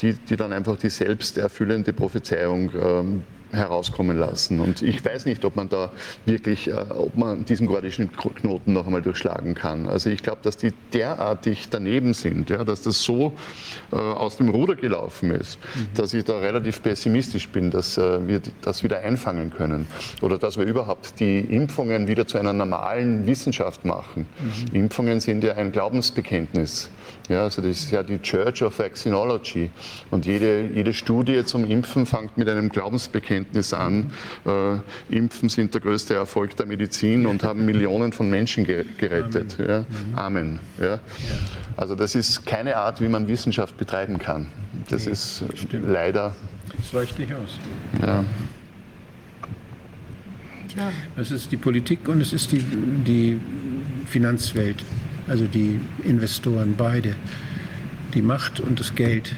die, 0.00 0.12
die 0.12 0.36
dann 0.36 0.52
einfach 0.52 0.76
die 0.76 0.90
selbsterfüllende 0.90 1.92
Prophezeiung 1.92 2.70
ähm, 2.74 3.22
herauskommen 3.52 4.18
lassen. 4.18 4.60
Und 4.60 4.82
ich 4.82 5.04
weiß 5.04 5.24
nicht, 5.24 5.44
ob 5.44 5.56
man 5.56 5.68
da 5.68 5.90
wirklich, 6.26 6.68
äh, 6.68 6.72
ob 6.72 7.16
man 7.16 7.44
diesen 7.44 7.66
gordischen 7.66 8.12
Knoten 8.12 8.72
noch 8.72 8.86
einmal 8.86 9.02
durchschlagen 9.02 9.54
kann. 9.54 9.88
Also 9.88 10.10
ich 10.10 10.22
glaube, 10.22 10.40
dass 10.42 10.56
die 10.56 10.72
derartig 10.92 11.68
daneben 11.70 12.14
sind, 12.14 12.50
ja, 12.50 12.64
dass 12.64 12.82
das 12.82 13.02
so 13.02 13.32
äh, 13.92 13.96
aus 13.96 14.36
dem 14.36 14.50
Ruder 14.50 14.76
gelaufen 14.76 15.30
ist, 15.30 15.58
dass 15.94 16.14
ich 16.14 16.24
da 16.24 16.38
relativ 16.38 16.82
pessimistisch 16.82 17.48
bin, 17.48 17.70
dass 17.70 17.96
äh, 17.96 18.26
wir 18.26 18.40
das 18.62 18.82
wieder 18.82 19.00
einfangen 19.00 19.50
können 19.50 19.86
oder 20.20 20.38
dass 20.38 20.58
wir 20.58 20.64
überhaupt 20.64 21.18
die 21.20 21.40
Impfungen 21.40 22.06
wieder 22.06 22.26
zu 22.26 22.38
einer 22.38 22.52
normalen 22.52 23.26
Wissenschaft 23.26 23.84
machen. 23.84 24.26
Impfungen 24.72 25.20
sind 25.20 25.42
ja 25.44 25.54
ein 25.54 25.72
Glaubensbekenntnis. 25.72 26.90
Ja, 27.28 27.42
also 27.44 27.62
das 27.62 27.70
ist 27.80 27.90
ja 27.90 28.02
die 28.02 28.18
Church 28.20 28.62
of 28.62 28.78
Vaccinology. 28.78 29.70
Und 30.10 30.26
jede, 30.26 30.66
jede 30.74 30.94
Studie 30.94 31.44
zum 31.44 31.64
Impfen 31.64 32.06
fängt 32.06 32.36
mit 32.38 32.48
einem 32.48 32.68
Glaubensbekenntnis 32.68 33.28
Bekenntnis 33.28 33.72
an, 33.72 34.10
äh, 34.46 35.14
Impfen 35.14 35.48
sind 35.48 35.74
der 35.74 35.80
größte 35.80 36.14
Erfolg 36.14 36.56
der 36.56 36.66
Medizin 36.66 37.26
und 37.26 37.42
haben 37.42 37.64
Millionen 37.64 38.12
von 38.12 38.30
Menschen 38.30 38.64
gerettet. 38.64 39.56
Amen. 39.58 39.68
Ja? 39.68 39.80
Mhm. 39.80 40.18
Amen. 40.18 40.60
Ja? 40.80 41.00
Also 41.76 41.94
das 41.94 42.14
ist 42.14 42.46
keine 42.46 42.76
Art, 42.76 43.00
wie 43.00 43.08
man 43.08 43.28
Wissenschaft 43.28 43.76
betreiben 43.76 44.18
kann. 44.18 44.46
Das 44.88 45.06
ist 45.06 45.44
stimmt. 45.54 45.88
leider. 45.88 46.34
Das 46.76 46.92
leuchtet 46.92 47.18
nicht 47.18 47.34
aus. 47.34 47.58
Ja. 48.00 48.24
Ja. 50.78 50.92
Es 51.16 51.30
ist 51.30 51.50
die 51.50 51.56
Politik 51.56 52.08
und 52.08 52.20
es 52.20 52.32
ist 52.32 52.52
die, 52.52 52.64
die 53.06 53.40
Finanzwelt, 54.06 54.84
also 55.26 55.46
die 55.46 55.80
Investoren, 56.04 56.74
beide. 56.76 57.14
Die 58.14 58.22
Macht 58.22 58.60
und 58.60 58.80
das 58.80 58.94
Geld, 58.94 59.34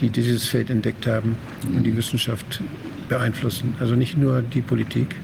die 0.00 0.10
dieses 0.10 0.46
Feld 0.46 0.68
entdeckt 0.68 1.06
haben 1.06 1.36
und 1.74 1.84
die 1.84 1.96
Wissenschaft 1.96 2.60
beeinflussen. 3.08 3.74
Also 3.80 3.94
nicht 3.94 4.16
nur 4.16 4.42
die 4.42 4.60
Politik. 4.60 5.16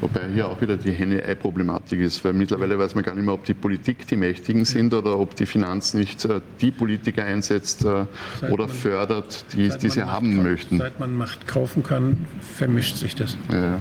Wobei 0.00 0.20
hier 0.32 0.48
auch 0.48 0.60
wieder 0.60 0.76
die 0.76 0.92
Henne-Ei-Problematik 0.92 2.00
ist, 2.00 2.22
weil 2.24 2.34
mittlerweile 2.34 2.78
weiß 2.78 2.94
man 2.94 3.04
gar 3.04 3.14
nicht 3.14 3.24
mehr, 3.24 3.34
ob 3.34 3.44
die 3.44 3.54
Politik 3.54 4.06
die 4.06 4.16
Mächtigen 4.16 4.64
sind 4.64 4.92
oder 4.92 5.18
ob 5.18 5.34
die 5.34 5.46
Finanz 5.46 5.94
nicht 5.94 6.24
äh, 6.26 6.40
die 6.60 6.70
Politiker 6.70 7.24
einsetzt 7.24 7.84
äh, 7.84 8.04
oder 8.50 8.66
man, 8.66 8.68
fördert, 8.68 9.46
die, 9.54 9.70
die 9.70 9.88
sie 9.88 10.02
haben 10.02 10.36
Macht, 10.36 10.46
möchten. 10.46 10.78
Seit 10.78 11.00
man 11.00 11.16
Macht 11.16 11.46
kaufen 11.46 11.82
kann, 11.82 12.26
vermischt 12.40 12.96
sich 12.96 13.14
das. 13.14 13.38
Ja. 13.50 13.78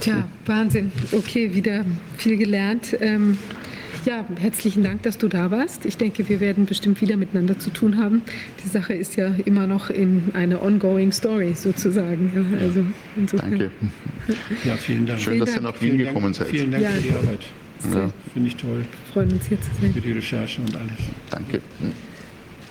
Tja, 0.00 0.28
Wahnsinn. 0.46 0.92
Okay, 1.12 1.54
wieder 1.54 1.84
viel 2.16 2.36
gelernt. 2.36 2.96
Ähm, 3.00 3.38
ja, 4.04 4.24
herzlichen 4.38 4.84
Dank, 4.84 5.02
dass 5.02 5.18
du 5.18 5.28
da 5.28 5.50
warst. 5.50 5.84
Ich 5.84 5.96
denke, 5.96 6.28
wir 6.28 6.40
werden 6.40 6.66
bestimmt 6.66 7.00
wieder 7.00 7.16
miteinander 7.16 7.58
zu 7.58 7.70
tun 7.70 7.96
haben. 7.96 8.22
Die 8.64 8.68
Sache 8.68 8.94
ist 8.94 9.16
ja 9.16 9.34
immer 9.44 9.66
noch 9.66 9.90
in 9.90 10.30
eine 10.34 10.62
ongoing 10.62 11.12
Story 11.12 11.54
sozusagen. 11.54 12.32
Ja, 12.34 12.58
also 12.58 12.84
Danke. 13.36 13.70
Ja, 14.64 14.76
vielen 14.76 15.06
Dank. 15.06 15.20
Schön, 15.20 15.40
dass 15.40 15.54
ihr 15.54 15.60
nach 15.62 15.80
Wien 15.80 15.98
gekommen 15.98 16.32
seid. 16.32 16.48
Vielen 16.48 16.70
Dank 16.70 16.84
ja. 16.84 16.90
für 16.90 17.02
die 17.02 17.10
Arbeit. 17.10 17.40
Ja. 17.92 18.10
Finde 18.32 18.48
ich 18.48 18.56
toll. 18.56 18.84
Freuen 19.12 19.32
uns 19.32 19.46
hier 19.46 19.60
zu 19.60 19.70
sein. 19.80 19.92
Für 19.92 20.00
die 20.00 20.12
Recherchen 20.12 20.64
und 20.64 20.76
alles. 20.76 20.92
Danke. 21.30 21.60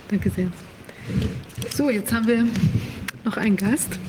Danke 0.10 0.30
sehr. 0.30 0.48
So, 1.70 1.90
jetzt 1.90 2.14
haben 2.14 2.28
wir 2.28 2.46
noch 3.26 3.38
einen 3.38 3.56
Gast. 3.56 4.00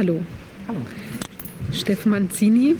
Hallo. 0.00 0.22
Hallo. 0.66 0.80
Steffen 1.72 2.12
Manzini. 2.12 2.74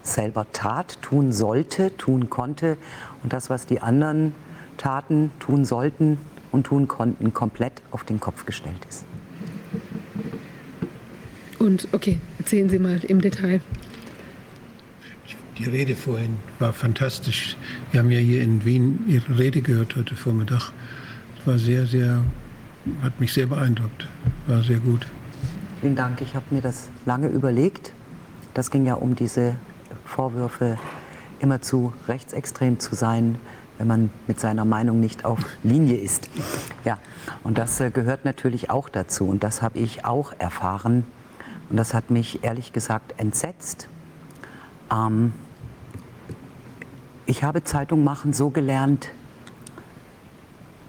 selber 0.03 0.47
tat, 0.53 1.01
tun 1.03 1.33
sollte, 1.33 1.97
tun 1.97 2.31
konnte 2.31 2.77
und 3.23 3.33
das, 3.33 3.51
was 3.51 3.67
die 3.67 3.81
anderen 3.81 4.35
taten, 4.77 5.31
tun 5.41 5.65
sollten, 5.65 6.19
und 6.51 6.65
tun 6.65 6.89
konnten, 6.89 7.33
komplett 7.33 7.83
auf 7.91 8.05
den 8.05 8.21
Kopf 8.21 8.47
gestellt 8.47 8.85
ist. 8.89 9.05
Und 11.59 11.89
okay, 11.93 12.19
erzählen 12.39 12.69
Sie 12.69 12.79
mal 12.79 13.01
im 13.05 13.21
Detail. 13.21 13.61
Die 15.59 15.65
Rede 15.65 15.97
vorhin 15.97 16.37
war 16.61 16.73
fantastisch. 16.73 17.57
Wir 17.91 18.01
haben 18.01 18.11
ja 18.11 18.21
hier 18.21 18.43
in 18.43 18.65
Wien 18.65 19.01
Ihre 19.09 19.39
Rede 19.39 19.61
gehört 19.61 19.97
heute 19.97 20.15
Vormittag. 20.15 20.71
Es 21.41 21.47
war 21.47 21.59
sehr, 21.59 21.85
sehr, 21.85 22.23
hat 23.03 23.19
mich 23.19 23.33
sehr 23.33 23.47
beeindruckt. 23.47 24.09
War 24.47 24.63
sehr 24.63 24.79
gut. 24.79 25.07
Vielen 25.81 25.97
Dank. 25.97 26.21
Ich 26.21 26.37
habe 26.37 26.47
mir 26.51 26.61
das 26.61 26.89
lange 27.07 27.27
überlegt. 27.27 27.93
Das 28.55 28.71
ging 28.71 28.87
ja 28.87 28.95
um 28.95 29.17
diese 29.17 29.57
Vorwürfe, 30.05 30.79
immer 31.41 31.61
zu 31.61 31.93
rechtsextrem 32.07 32.79
zu 32.79 32.95
sein, 32.95 33.37
wenn 33.79 33.87
man 33.87 34.11
mit 34.27 34.41
seiner 34.41 34.65
Meinung 34.65 35.01
nicht 35.01 35.25
auf 35.25 35.39
Linie 35.63 35.97
ist. 35.97 36.29
Ja, 36.85 36.99
und 37.45 37.59
das 37.59 37.81
äh, 37.81 37.91
gehört 37.91 38.25
natürlich 38.25 38.71
auch 38.71 38.89
dazu. 38.89 39.27
Und 39.27 39.43
das 39.43 39.63
habe 39.63 39.79
ich 39.79 40.05
auch 40.05 40.33
erfahren. 40.39 41.05
Und 41.71 41.77
das 41.77 41.95
hat 41.95 42.11
mich 42.11 42.45
ehrlich 42.45 42.73
gesagt 42.73 43.15
entsetzt. 43.19 43.89
Ähm, 44.93 45.33
ich 47.27 47.45
habe 47.45 47.63
Zeitung 47.63 48.05
machen 48.05 48.33
so 48.33 48.51
gelernt, 48.51 49.11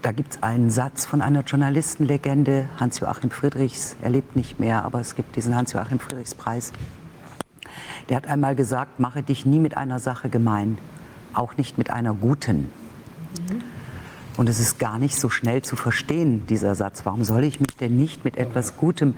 da 0.01 0.13
gibt 0.13 0.35
es 0.35 0.43
einen 0.43 0.69
Satz 0.69 1.05
von 1.05 1.21
einer 1.21 1.41
Journalistenlegende, 1.41 2.69
Hans-Joachim 2.79 3.31
Friedrichs, 3.31 3.97
er 4.01 4.09
lebt 4.09 4.37
nicht 4.37 4.57
mehr, 4.57 4.85
aber 4.85 5.01
es 5.01 5.15
gibt 5.15 5.35
diesen 5.35 5.53
Hans-Joachim 5.53 5.99
Friedrichs-Preis. 5.99 6.71
Der 8.07 8.15
hat 8.15 8.27
einmal 8.27 8.55
gesagt, 8.55 9.01
mache 9.01 9.21
dich 9.21 9.45
nie 9.45 9.59
mit 9.59 9.75
einer 9.75 9.99
Sache 9.99 10.29
gemein, 10.29 10.77
auch 11.33 11.57
nicht 11.57 11.77
mit 11.77 11.89
einer 11.89 12.13
guten. 12.13 12.71
Und 14.37 14.47
es 14.47 14.59
ist 14.59 14.79
gar 14.79 14.99
nicht 14.99 15.17
so 15.17 15.29
schnell 15.29 15.61
zu 15.63 15.75
verstehen, 15.75 16.47
dieser 16.47 16.73
Satz. 16.73 17.01
Warum 17.03 17.25
soll 17.25 17.43
ich 17.43 17.59
mich 17.59 17.75
denn 17.75 17.97
nicht 17.97 18.23
mit 18.23 18.37
etwas 18.37 18.77
Gutem 18.77 19.15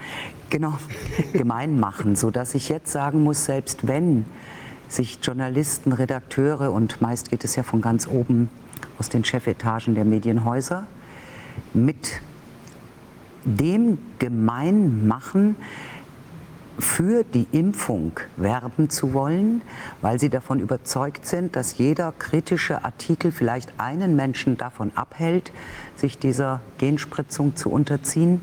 genau, 0.49 0.73
gemein 1.33 1.80
machen, 1.80 2.15
sodass 2.15 2.56
ich 2.56 2.69
jetzt 2.69 2.91
sagen 2.91 3.23
muss, 3.23 3.45
selbst 3.45 3.88
wenn 3.88 4.25
sich 4.88 5.19
Journalisten, 5.22 5.93
Redakteure 5.93 6.72
und 6.72 7.01
meist 7.01 7.30
geht 7.30 7.43
es 7.43 7.56
ja 7.56 7.64
von 7.64 7.81
ganz 7.81 8.07
oben 8.07 8.49
aus 8.98 9.09
den 9.09 9.23
Chefetagen 9.23 9.95
der 9.95 10.06
Medienhäuser 10.06 10.85
mit 11.73 12.22
dem 13.45 13.98
gemein 14.19 15.07
machen, 15.07 15.56
für 16.80 17.24
die 17.24 17.48
Impfung 17.51 18.14
werben 18.38 18.90
zu 18.90 19.14
wollen, 19.14 19.61
weil 20.01 20.19
sie 20.19 20.30
davon 20.30 20.59
überzeugt 20.59 21.25
sind, 21.25 21.56
dass 21.56 21.77
jeder 21.77 22.14
kritische 22.17 22.83
Artikel 22.83 23.32
vielleicht 23.32 23.74
einen 23.77 24.16
Menschen 24.16 24.58
davon 24.58 24.91
abhält, 24.95 25.51
sich 25.95 26.17
dieser 26.17 26.61
Genspritzung 26.77 27.56
zu 27.56 27.69
unterziehen, 27.69 28.41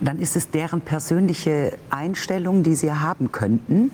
dann 0.00 0.18
ist 0.18 0.36
es 0.36 0.50
deren 0.50 0.80
persönliche 0.80 1.78
Einstellung, 1.90 2.62
die 2.62 2.74
sie 2.74 2.92
haben 2.92 3.30
könnten. 3.32 3.92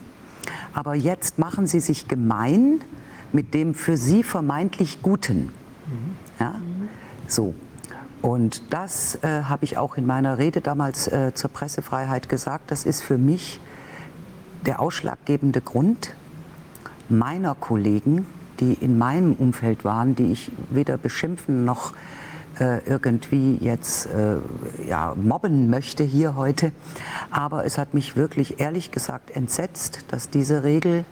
Aber 0.72 0.94
jetzt 0.94 1.38
machen 1.38 1.66
sie 1.66 1.80
sich 1.80 2.08
gemein 2.08 2.80
mit 3.32 3.52
dem 3.52 3.74
für 3.74 3.96
sie 3.96 4.22
vermeintlich 4.22 5.02
Guten. 5.02 5.52
Ja? 6.40 6.54
So. 7.26 7.54
Und 8.20 8.62
das 8.72 9.16
äh, 9.22 9.42
habe 9.44 9.64
ich 9.64 9.78
auch 9.78 9.96
in 9.96 10.06
meiner 10.06 10.38
Rede 10.38 10.60
damals 10.60 11.06
äh, 11.08 11.32
zur 11.34 11.50
Pressefreiheit 11.50 12.28
gesagt. 12.28 12.70
Das 12.70 12.84
ist 12.84 13.02
für 13.02 13.18
mich 13.18 13.60
der 14.66 14.80
ausschlaggebende 14.80 15.60
Grund 15.60 16.14
meiner 17.08 17.54
Kollegen, 17.54 18.26
die 18.60 18.74
in 18.74 18.98
meinem 18.98 19.34
Umfeld 19.34 19.84
waren, 19.84 20.16
die 20.16 20.32
ich 20.32 20.50
weder 20.70 20.98
beschimpfen 20.98 21.64
noch 21.64 21.92
äh, 22.58 22.84
irgendwie 22.86 23.56
jetzt 23.60 24.06
äh, 24.06 24.38
ja, 24.86 25.14
mobben 25.14 25.70
möchte 25.70 26.02
hier 26.02 26.34
heute. 26.34 26.72
Aber 27.30 27.64
es 27.64 27.78
hat 27.78 27.94
mich 27.94 28.16
wirklich 28.16 28.58
ehrlich 28.58 28.90
gesagt 28.90 29.30
entsetzt, 29.30 30.04
dass 30.08 30.28
diese 30.28 30.64
Regel 30.64 31.04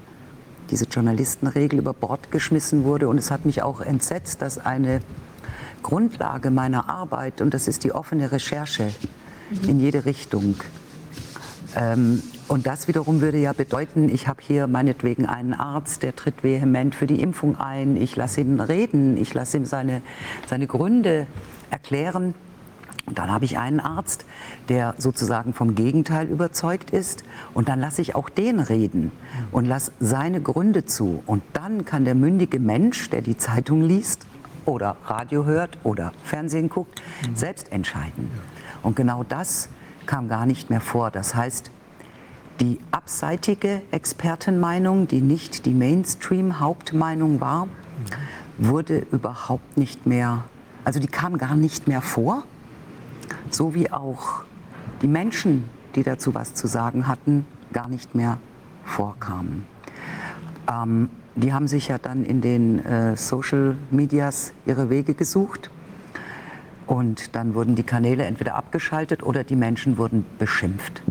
diese 0.70 0.86
Journalistenregel 0.86 1.78
über 1.78 1.92
Bord 1.92 2.32
geschmissen 2.32 2.82
wurde. 2.82 3.08
Und 3.08 3.18
es 3.18 3.30
hat 3.30 3.44
mich 3.44 3.62
auch 3.62 3.80
entsetzt, 3.80 4.42
dass 4.42 4.58
eine 4.58 5.00
Grundlage 5.86 6.50
meiner 6.50 6.88
Arbeit, 6.88 7.40
und 7.40 7.54
das 7.54 7.68
ist 7.68 7.84
die 7.84 7.92
offene 7.92 8.32
Recherche 8.32 8.92
in 9.68 9.78
jede 9.78 10.04
Richtung, 10.04 10.56
ähm, 11.76 12.22
und 12.48 12.66
das 12.66 12.88
wiederum 12.88 13.20
würde 13.20 13.38
ja 13.38 13.52
bedeuten, 13.52 14.08
ich 14.08 14.28
habe 14.28 14.40
hier 14.40 14.66
meinetwegen 14.66 15.26
einen 15.26 15.52
Arzt, 15.52 16.02
der 16.02 16.14
tritt 16.14 16.42
vehement 16.42 16.94
für 16.94 17.06
die 17.06 17.20
Impfung 17.20 17.58
ein, 17.58 17.96
ich 17.96 18.16
lasse 18.16 18.40
ihn 18.40 18.60
reden, 18.60 19.16
ich 19.16 19.34
lasse 19.34 19.56
ihm 19.56 19.64
seine, 19.64 20.02
seine 20.46 20.66
Gründe 20.66 21.26
erklären. 21.70 22.34
Und 23.04 23.18
dann 23.18 23.30
habe 23.30 23.44
ich 23.44 23.58
einen 23.58 23.78
Arzt, 23.78 24.24
der 24.68 24.94
sozusagen 24.98 25.54
vom 25.54 25.76
Gegenteil 25.76 26.26
überzeugt 26.26 26.90
ist. 26.90 27.22
Und 27.54 27.68
dann 27.68 27.78
lasse 27.78 28.02
ich 28.02 28.16
auch 28.16 28.28
den 28.28 28.58
reden 28.58 29.12
und 29.52 29.64
lasse 29.64 29.92
seine 30.00 30.40
Gründe 30.40 30.84
zu. 30.84 31.22
Und 31.26 31.42
dann 31.52 31.84
kann 31.84 32.04
der 32.04 32.16
mündige 32.16 32.58
Mensch, 32.58 33.10
der 33.10 33.22
die 33.22 33.36
Zeitung 33.36 33.82
liest 33.82 34.25
oder 34.66 34.96
Radio 35.04 35.44
hört 35.44 35.78
oder 35.82 36.12
Fernsehen 36.24 36.68
guckt, 36.68 37.02
selbst 37.34 37.72
entscheiden. 37.72 38.30
Und 38.82 38.96
genau 38.96 39.24
das 39.24 39.68
kam 40.04 40.28
gar 40.28 40.46
nicht 40.46 40.70
mehr 40.70 40.80
vor. 40.80 41.10
Das 41.10 41.34
heißt, 41.34 41.70
die 42.60 42.78
abseitige 42.90 43.82
Expertenmeinung, 43.90 45.08
die 45.08 45.20
nicht 45.20 45.66
die 45.66 45.74
Mainstream-Hauptmeinung 45.74 47.40
war, 47.40 47.68
wurde 48.58 49.06
überhaupt 49.10 49.76
nicht 49.76 50.06
mehr, 50.06 50.44
also 50.84 51.00
die 51.00 51.08
kam 51.08 51.38
gar 51.38 51.54
nicht 51.54 51.88
mehr 51.88 52.02
vor 52.02 52.44
so 53.50 53.74
wie 53.74 53.90
auch 53.90 54.44
die 55.02 55.08
Menschen, 55.08 55.68
die 55.94 56.02
dazu 56.02 56.34
was 56.34 56.54
zu 56.54 56.66
sagen 56.66 57.06
hatten, 57.06 57.46
gar 57.72 57.88
nicht 57.88 58.14
mehr 58.14 58.38
vorkamen. 58.84 59.66
Ähm, 60.70 61.10
die 61.36 61.52
haben 61.52 61.68
sich 61.68 61.88
ja 61.88 61.98
dann 61.98 62.24
in 62.24 62.40
den 62.40 62.84
äh, 62.84 63.16
Social 63.16 63.76
Medias 63.90 64.52
ihre 64.64 64.90
Wege 64.90 65.14
gesucht 65.14 65.70
und 66.86 67.34
dann 67.34 67.54
wurden 67.54 67.74
die 67.74 67.82
Kanäle 67.82 68.24
entweder 68.24 68.54
abgeschaltet 68.54 69.22
oder 69.22 69.44
die 69.44 69.56
Menschen 69.56 69.98
wurden 69.98 70.24
beschimpft 70.38 71.02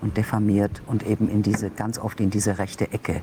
und 0.00 0.16
diffamiert 0.16 0.82
und 0.86 1.06
eben 1.06 1.28
in 1.28 1.42
diese, 1.42 1.70
ganz 1.70 1.98
oft 1.98 2.20
in 2.20 2.30
diese 2.30 2.58
rechte 2.58 2.92
Ecke 2.92 3.20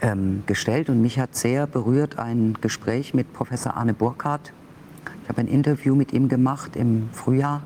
ähm, 0.00 0.44
gestellt. 0.46 0.88
Und 0.90 1.00
mich 1.02 1.18
hat 1.18 1.34
sehr 1.34 1.66
berührt 1.66 2.18
ein 2.18 2.56
Gespräch 2.60 3.14
mit 3.14 3.32
Professor 3.32 3.76
Arne 3.76 3.94
Burkhardt. 3.94 4.52
Ich 5.22 5.28
habe 5.28 5.40
ein 5.40 5.48
Interview 5.48 5.94
mit 5.94 6.12
ihm 6.12 6.28
gemacht 6.28 6.76
im 6.76 7.08
Frühjahr 7.12 7.62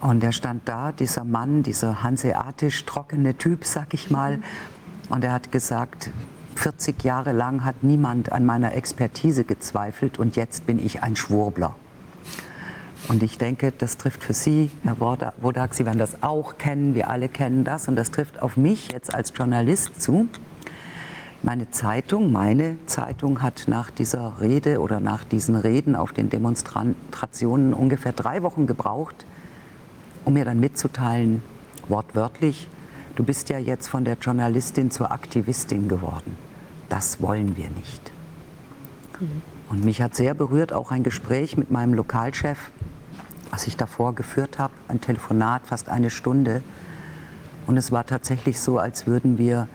und 0.00 0.24
er 0.24 0.32
stand 0.32 0.68
da, 0.68 0.92
dieser 0.92 1.24
Mann, 1.24 1.62
dieser 1.62 2.02
hanseatisch 2.02 2.84
trockene 2.86 3.36
Typ, 3.36 3.64
sag 3.64 3.94
ich 3.94 4.10
mal. 4.10 4.40
Und 5.08 5.22
er 5.22 5.32
hat 5.32 5.52
gesagt, 5.52 6.10
40 6.54 7.02
Jahre 7.04 7.32
lang 7.32 7.64
hat 7.64 7.82
niemand 7.82 8.32
an 8.32 8.44
meiner 8.46 8.74
Expertise 8.74 9.44
gezweifelt 9.44 10.18
und 10.18 10.36
jetzt 10.36 10.66
bin 10.66 10.78
ich 10.78 11.02
ein 11.02 11.16
Schwurbler. 11.16 11.74
Und 13.08 13.22
ich 13.22 13.36
denke, 13.36 13.72
das 13.72 13.96
trifft 13.96 14.22
für 14.22 14.32
Sie, 14.32 14.70
Herr 14.84 15.00
Wodak, 15.00 15.74
Sie 15.74 15.84
werden 15.84 15.98
das 15.98 16.22
auch 16.22 16.56
kennen, 16.56 16.94
wir 16.94 17.10
alle 17.10 17.28
kennen 17.28 17.64
das. 17.64 17.88
Und 17.88 17.96
das 17.96 18.12
trifft 18.12 18.40
auf 18.40 18.56
mich 18.56 18.92
jetzt 18.92 19.12
als 19.12 19.32
Journalist 19.36 20.00
zu. 20.00 20.28
Meine 21.42 21.68
Zeitung, 21.72 22.30
meine 22.30 22.76
Zeitung 22.86 23.42
hat 23.42 23.64
nach 23.66 23.90
dieser 23.90 24.40
Rede 24.40 24.80
oder 24.80 25.00
nach 25.00 25.24
diesen 25.24 25.56
Reden 25.56 25.96
auf 25.96 26.12
den 26.12 26.30
Demonstrationen 26.30 27.74
ungefähr 27.74 28.12
drei 28.12 28.44
Wochen 28.44 28.68
gebraucht, 28.68 29.26
um 30.24 30.34
mir 30.34 30.44
dann 30.44 30.60
mitzuteilen, 30.60 31.42
wortwörtlich, 31.88 32.68
du 33.16 33.24
bist 33.24 33.48
ja 33.48 33.58
jetzt 33.58 33.88
von 33.88 34.04
der 34.04 34.16
Journalistin 34.20 34.90
zur 34.90 35.12
Aktivistin 35.12 35.88
geworden. 35.88 36.36
Das 36.88 37.20
wollen 37.20 37.56
wir 37.56 37.70
nicht. 37.70 38.12
Mhm. 39.20 39.42
Und 39.68 39.84
mich 39.84 40.02
hat 40.02 40.14
sehr 40.14 40.34
berührt 40.34 40.72
auch 40.72 40.90
ein 40.90 41.02
Gespräch 41.02 41.56
mit 41.56 41.70
meinem 41.70 41.94
Lokalchef, 41.94 42.58
was 43.50 43.66
ich 43.66 43.76
davor 43.76 44.14
geführt 44.14 44.58
habe, 44.58 44.74
ein 44.88 45.00
Telefonat, 45.00 45.66
fast 45.66 45.88
eine 45.88 46.10
Stunde. 46.10 46.62
Und 47.66 47.76
es 47.76 47.92
war 47.92 48.04
tatsächlich 48.04 48.60
so, 48.60 48.78
als 48.78 49.06
würden 49.06 49.38
wir, 49.38 49.68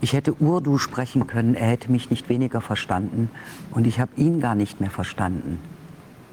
ich 0.00 0.12
hätte 0.12 0.34
Urdu 0.34 0.78
sprechen 0.78 1.26
können, 1.26 1.54
er 1.54 1.68
hätte 1.68 1.90
mich 1.90 2.10
nicht 2.10 2.28
weniger 2.28 2.60
verstanden 2.60 3.30
und 3.70 3.86
ich 3.86 4.00
habe 4.00 4.10
ihn 4.16 4.40
gar 4.40 4.54
nicht 4.54 4.80
mehr 4.80 4.90
verstanden. 4.90 5.60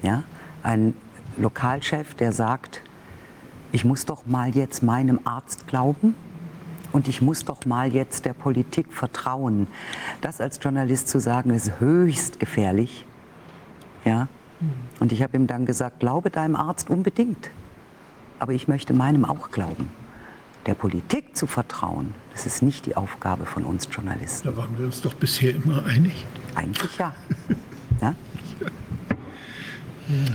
Ja? 0.02 0.24
Ein 0.62 0.94
Lokalchef, 1.36 2.14
der 2.14 2.32
sagt, 2.32 2.82
ich 3.72 3.84
muss 3.84 4.04
doch 4.04 4.26
mal 4.26 4.54
jetzt 4.54 4.82
meinem 4.82 5.20
Arzt 5.24 5.66
glauben 5.66 6.14
und 6.96 7.08
ich 7.08 7.20
muss 7.20 7.44
doch 7.44 7.66
mal 7.66 7.92
jetzt 7.92 8.24
der 8.24 8.32
Politik 8.32 8.90
vertrauen. 8.90 9.66
Das 10.22 10.40
als 10.40 10.58
Journalist 10.62 11.08
zu 11.08 11.20
sagen, 11.20 11.50
ist 11.50 11.78
höchst 11.78 12.40
gefährlich. 12.40 13.04
Ja? 14.06 14.28
Und 14.98 15.12
ich 15.12 15.22
habe 15.22 15.36
ihm 15.36 15.46
dann 15.46 15.66
gesagt, 15.66 16.00
glaube 16.00 16.30
deinem 16.30 16.56
Arzt 16.56 16.88
unbedingt. 16.88 17.50
Aber 18.38 18.54
ich 18.54 18.66
möchte 18.66 18.94
meinem 18.94 19.26
auch 19.26 19.50
glauben. 19.50 19.90
Der 20.64 20.72
Politik 20.72 21.36
zu 21.36 21.46
vertrauen, 21.46 22.14
das 22.32 22.46
ist 22.46 22.62
nicht 22.62 22.86
die 22.86 22.96
Aufgabe 22.96 23.44
von 23.44 23.64
uns 23.64 23.86
Journalisten. 23.92 24.48
Da 24.48 24.56
waren 24.56 24.78
wir 24.78 24.86
uns 24.86 25.02
doch 25.02 25.12
bisher 25.12 25.54
immer 25.54 25.84
einig. 25.84 26.24
Eigentlich 26.54 26.96
ja. 26.96 27.14
ja? 28.00 28.14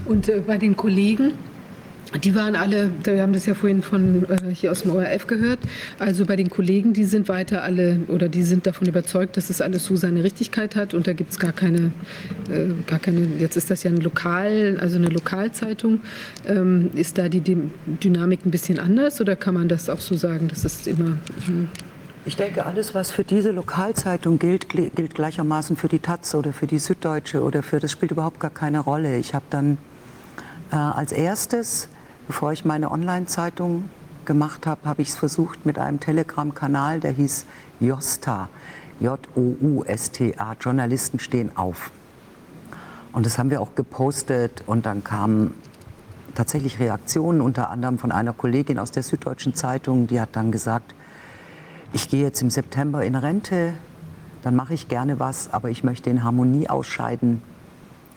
Und 0.06 0.30
äh, 0.30 0.42
bei 0.46 0.60
den 0.60 0.78
Kollegen, 0.78 1.34
die 2.20 2.36
waren 2.36 2.56
alle, 2.56 2.92
wir 3.04 3.22
haben 3.22 3.34
das 3.34 3.46
ja 3.46 3.54
vorhin 3.54 3.82
von 3.82 4.30
äh, 4.30 4.54
hier 4.54 4.72
aus 4.72 4.82
dem 4.82 4.92
ORF 4.92 5.28
gehört, 5.28 5.60
also 6.00 6.26
bei 6.26 6.36
den 6.36 6.50
Kollegen, 6.50 6.94
die 6.94 7.06
sind 7.06 7.30
weiter 7.30 7.64
alle 7.64 8.02
oder 8.08 8.28
die 8.28 8.44
sind 8.44 8.68
davon 8.68 8.88
überzeugt, 8.88 9.38
dass 9.38 9.50
es 9.50 9.62
alles 9.62 9.86
so 9.86 9.96
seine 9.96 10.24
Richtigkeit 10.24 10.76
hat 10.76 10.94
und 10.94 11.08
da 11.08 11.14
gibt 11.14 11.32
es 11.32 11.40
gar 11.40 11.54
keine, 11.54 11.92
äh, 12.50 12.74
gar 12.86 13.00
keine, 13.00 13.28
jetzt 13.40 13.56
ist 13.56 13.72
das 13.72 13.84
ja 13.84 13.92
ein 13.92 14.02
Lokal, 14.02 14.78
also 14.82 14.98
eine 14.98 15.08
Lokalzeitung. 15.08 16.02
Ähm, 16.48 16.92
ist 16.96 17.18
da 17.18 17.30
die, 17.30 17.40
die 17.40 17.58
Dynamik 17.86 18.46
ein 18.46 18.52
bisschen 18.52 18.80
anders 18.80 19.22
oder 19.22 19.36
kann 19.36 19.54
man 19.54 19.68
das 19.68 19.90
auch 19.90 20.00
so 20.00 20.16
sagen, 20.16 20.48
dass 20.48 20.66
es 20.66 20.88
immer... 20.88 21.18
Hm. 21.46 21.70
Ich 22.24 22.36
denke, 22.36 22.68
alles, 22.68 22.94
was 22.94 23.10
für 23.10 23.24
diese 23.24 23.50
Lokalzeitung 23.50 24.38
gilt, 24.38 24.70
gilt 24.70 25.16
gleichermaßen 25.16 25.76
für 25.76 25.88
die 25.88 25.98
Taz 25.98 26.36
oder 26.36 26.54
für 26.54 26.68
die 26.68 26.78
Süddeutsche 26.78 27.42
oder 27.42 27.64
für, 27.64 27.80
das 27.80 27.92
spielt 27.92 28.12
überhaupt 28.12 28.40
gar 28.40 28.52
keine 28.52 28.80
Rolle. 28.80 29.18
Ich 29.18 29.34
habe 29.34 29.46
dann 29.50 29.80
äh, 30.72 30.76
als 30.76 31.12
erstes 31.12 31.90
Bevor 32.32 32.54
ich 32.54 32.64
meine 32.64 32.92
Online-Zeitung 32.92 33.90
gemacht 34.24 34.66
habe, 34.66 34.88
habe 34.88 35.02
ich 35.02 35.10
es 35.10 35.18
versucht 35.18 35.66
mit 35.66 35.78
einem 35.78 36.00
Telegram-Kanal, 36.00 37.02
der 37.02 37.12
hieß 37.12 37.46
Josta, 37.82 38.48
J-O-U-S-T-A, 39.02 40.54
Journalisten 40.54 41.20
stehen 41.20 41.52
auf. 41.58 41.92
Und 43.12 43.26
das 43.26 43.38
haben 43.38 43.50
wir 43.50 43.60
auch 43.60 43.76
gepostet 43.76 44.64
und 44.66 44.86
dann 44.86 45.04
kamen 45.04 45.56
tatsächlich 46.34 46.80
Reaktionen, 46.80 47.42
unter 47.42 47.70
anderem 47.70 48.00
von 48.00 48.14
einer 48.14 48.32
Kollegin 48.32 48.80
aus 48.80 48.92
der 48.92 49.04
Süddeutschen 49.04 49.54
Zeitung, 49.54 50.08
die 50.08 50.22
hat 50.22 50.30
dann 50.32 50.54
gesagt, 50.54 50.96
ich 51.92 52.08
gehe 52.08 52.24
jetzt 52.24 52.42
im 52.42 52.50
September 52.50 53.04
in 53.04 53.16
Rente, 53.16 53.74
dann 54.42 54.56
mache 54.56 54.74
ich 54.74 54.88
gerne 54.88 55.20
was, 55.20 55.52
aber 55.52 55.70
ich 55.70 55.84
möchte 55.84 56.10
in 56.10 56.24
Harmonie 56.24 56.70
ausscheiden, 56.70 57.42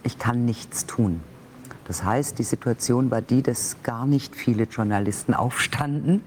ich 0.05 0.21
kann 0.21 0.45
nichts 0.45 0.87
tun. 0.87 1.21
Das 1.87 2.05
heißt, 2.05 2.39
die 2.39 2.45
Situation 2.45 3.11
war 3.11 3.23
die, 3.23 3.43
dass 3.43 3.83
gar 3.83 4.07
nicht 4.07 4.35
viele 4.35 4.65
Journalisten 4.65 5.35
aufstanden, 5.35 6.23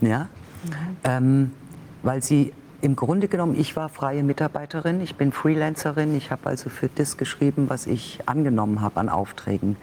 ja, 0.00 0.28
mhm. 0.64 0.68
ähm, 1.04 1.50
weil 2.02 2.22
sie 2.22 2.52
im 2.80 2.96
Grunde 2.96 3.28
genommen, 3.28 3.58
ich 3.58 3.76
war 3.76 3.88
freie 3.88 4.22
Mitarbeiterin, 4.22 5.00
ich 5.00 5.16
bin 5.16 5.32
Freelancerin, 5.32 6.14
ich 6.14 6.30
habe 6.30 6.46
also 6.50 6.68
für 6.68 6.88
das 6.94 7.16
geschrieben, 7.16 7.70
was 7.70 7.86
ich 7.86 8.20
angenommen 8.26 8.82
habe 8.82 9.00
an 9.00 9.08
Aufträgen. 9.08 9.76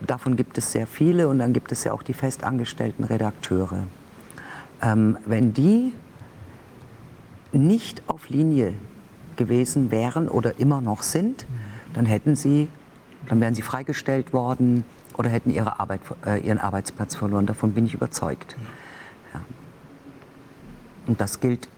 Davon 0.00 0.34
gibt 0.34 0.58
es 0.58 0.72
sehr 0.72 0.88
viele 0.88 1.28
und 1.28 1.38
dann 1.38 1.52
gibt 1.52 1.70
es 1.70 1.84
ja 1.84 1.92
auch 1.92 2.02
die 2.02 2.14
festangestellten 2.14 3.04
Redakteure. 3.04 3.84
Ähm, 4.82 5.16
wenn 5.26 5.52
die 5.52 5.92
nicht 7.52 8.02
auf 8.08 8.28
Linie 8.28 8.74
gewesen 9.36 9.92
wären 9.92 10.28
oder 10.28 10.58
immer 10.58 10.80
noch 10.80 11.02
sind, 11.02 11.46
dann 11.94 12.04
hätten 12.04 12.34
sie 12.34 12.68
dann 13.28 13.40
wären 13.40 13.54
sie 13.54 13.62
freigestellt 13.62 14.32
worden 14.32 14.84
oder 15.16 15.28
hätten 15.28 15.50
ihre 15.50 15.80
Arbeit, 15.80 16.00
äh, 16.26 16.40
ihren 16.40 16.58
Arbeitsplatz 16.58 17.14
verloren. 17.14 17.46
Davon 17.46 17.72
bin 17.72 17.86
ich 17.86 17.94
überzeugt. 17.94 18.56
Ja. 19.34 19.40
Und 21.06 21.20
das 21.20 21.40
gilt 21.40 21.68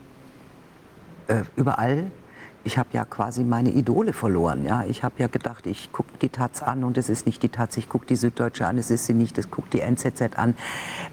äh, 1.29 1.43
überall. 1.57 2.11
Ich 2.63 2.77
habe 2.77 2.91
ja 2.93 3.07
quasi 3.07 3.43
meine 3.43 3.71
Idole 3.71 4.13
verloren. 4.13 4.65
Ja? 4.65 4.85
Ich 4.85 5.03
habe 5.03 5.15
ja 5.19 5.29
gedacht, 5.29 5.67
ich 5.67 5.93
gucke 5.93 6.19
die 6.21 6.29
Taz 6.29 6.63
an 6.63 6.85
und 6.85 6.99
es 6.99 7.09
ist 7.09 7.25
nicht 7.25 7.43
die 7.43 7.49
Taz. 7.49 7.77
Ich 7.79 7.89
gucke 7.89 8.07
die 8.07 8.17
Süddeutsche 8.17 8.67
an, 8.67 8.77
es 8.77 8.91
ist 8.91 9.07
sie 9.07 9.15
nicht. 9.15 9.39
Es 9.39 9.51
guckt 9.51 9.73
die 9.73 9.81
NZZ 9.81 10.37
an. 10.37 10.55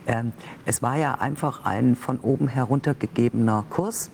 Ähm, 0.06 0.34
es 0.66 0.82
war 0.82 0.98
ja 0.98 1.16
einfach 1.16 1.64
ein 1.64 1.96
von 1.96 2.20
oben 2.20 2.50
heruntergegebener 2.50 3.66
Kurs 3.70 4.12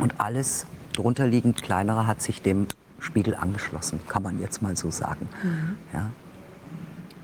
und 0.00 0.20
alles 0.20 0.66
drunterliegend 0.94 1.62
kleinere 1.62 2.08
hat 2.08 2.20
sich 2.20 2.42
dem 2.42 2.66
Spiegel 2.98 3.34
angeschlossen, 3.34 4.00
kann 4.08 4.22
man 4.22 4.40
jetzt 4.40 4.62
mal 4.62 4.76
so 4.76 4.90
sagen. 4.90 5.28
Mhm. 5.42 5.76
Ja. 5.92 6.10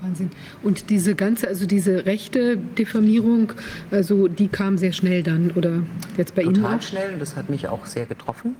Wahnsinn. 0.01 0.31
Und 0.63 0.89
diese 0.89 1.15
ganze, 1.15 1.47
also 1.47 1.65
diese 1.65 2.05
rechte 2.05 2.57
Diffamierung, 2.57 3.53
also 3.91 4.27
die 4.27 4.47
kam 4.47 4.77
sehr 4.77 4.91
schnell 4.91 5.23
dann 5.23 5.51
oder 5.51 5.83
jetzt 6.17 6.35
bei 6.35 6.43
Ihnen 6.43 6.55
Total 6.55 6.81
schnell 6.81 7.13
und 7.13 7.19
das 7.19 7.35
hat 7.35 7.49
mich 7.49 7.67
auch 7.67 7.85
sehr 7.85 8.05
getroffen. 8.05 8.55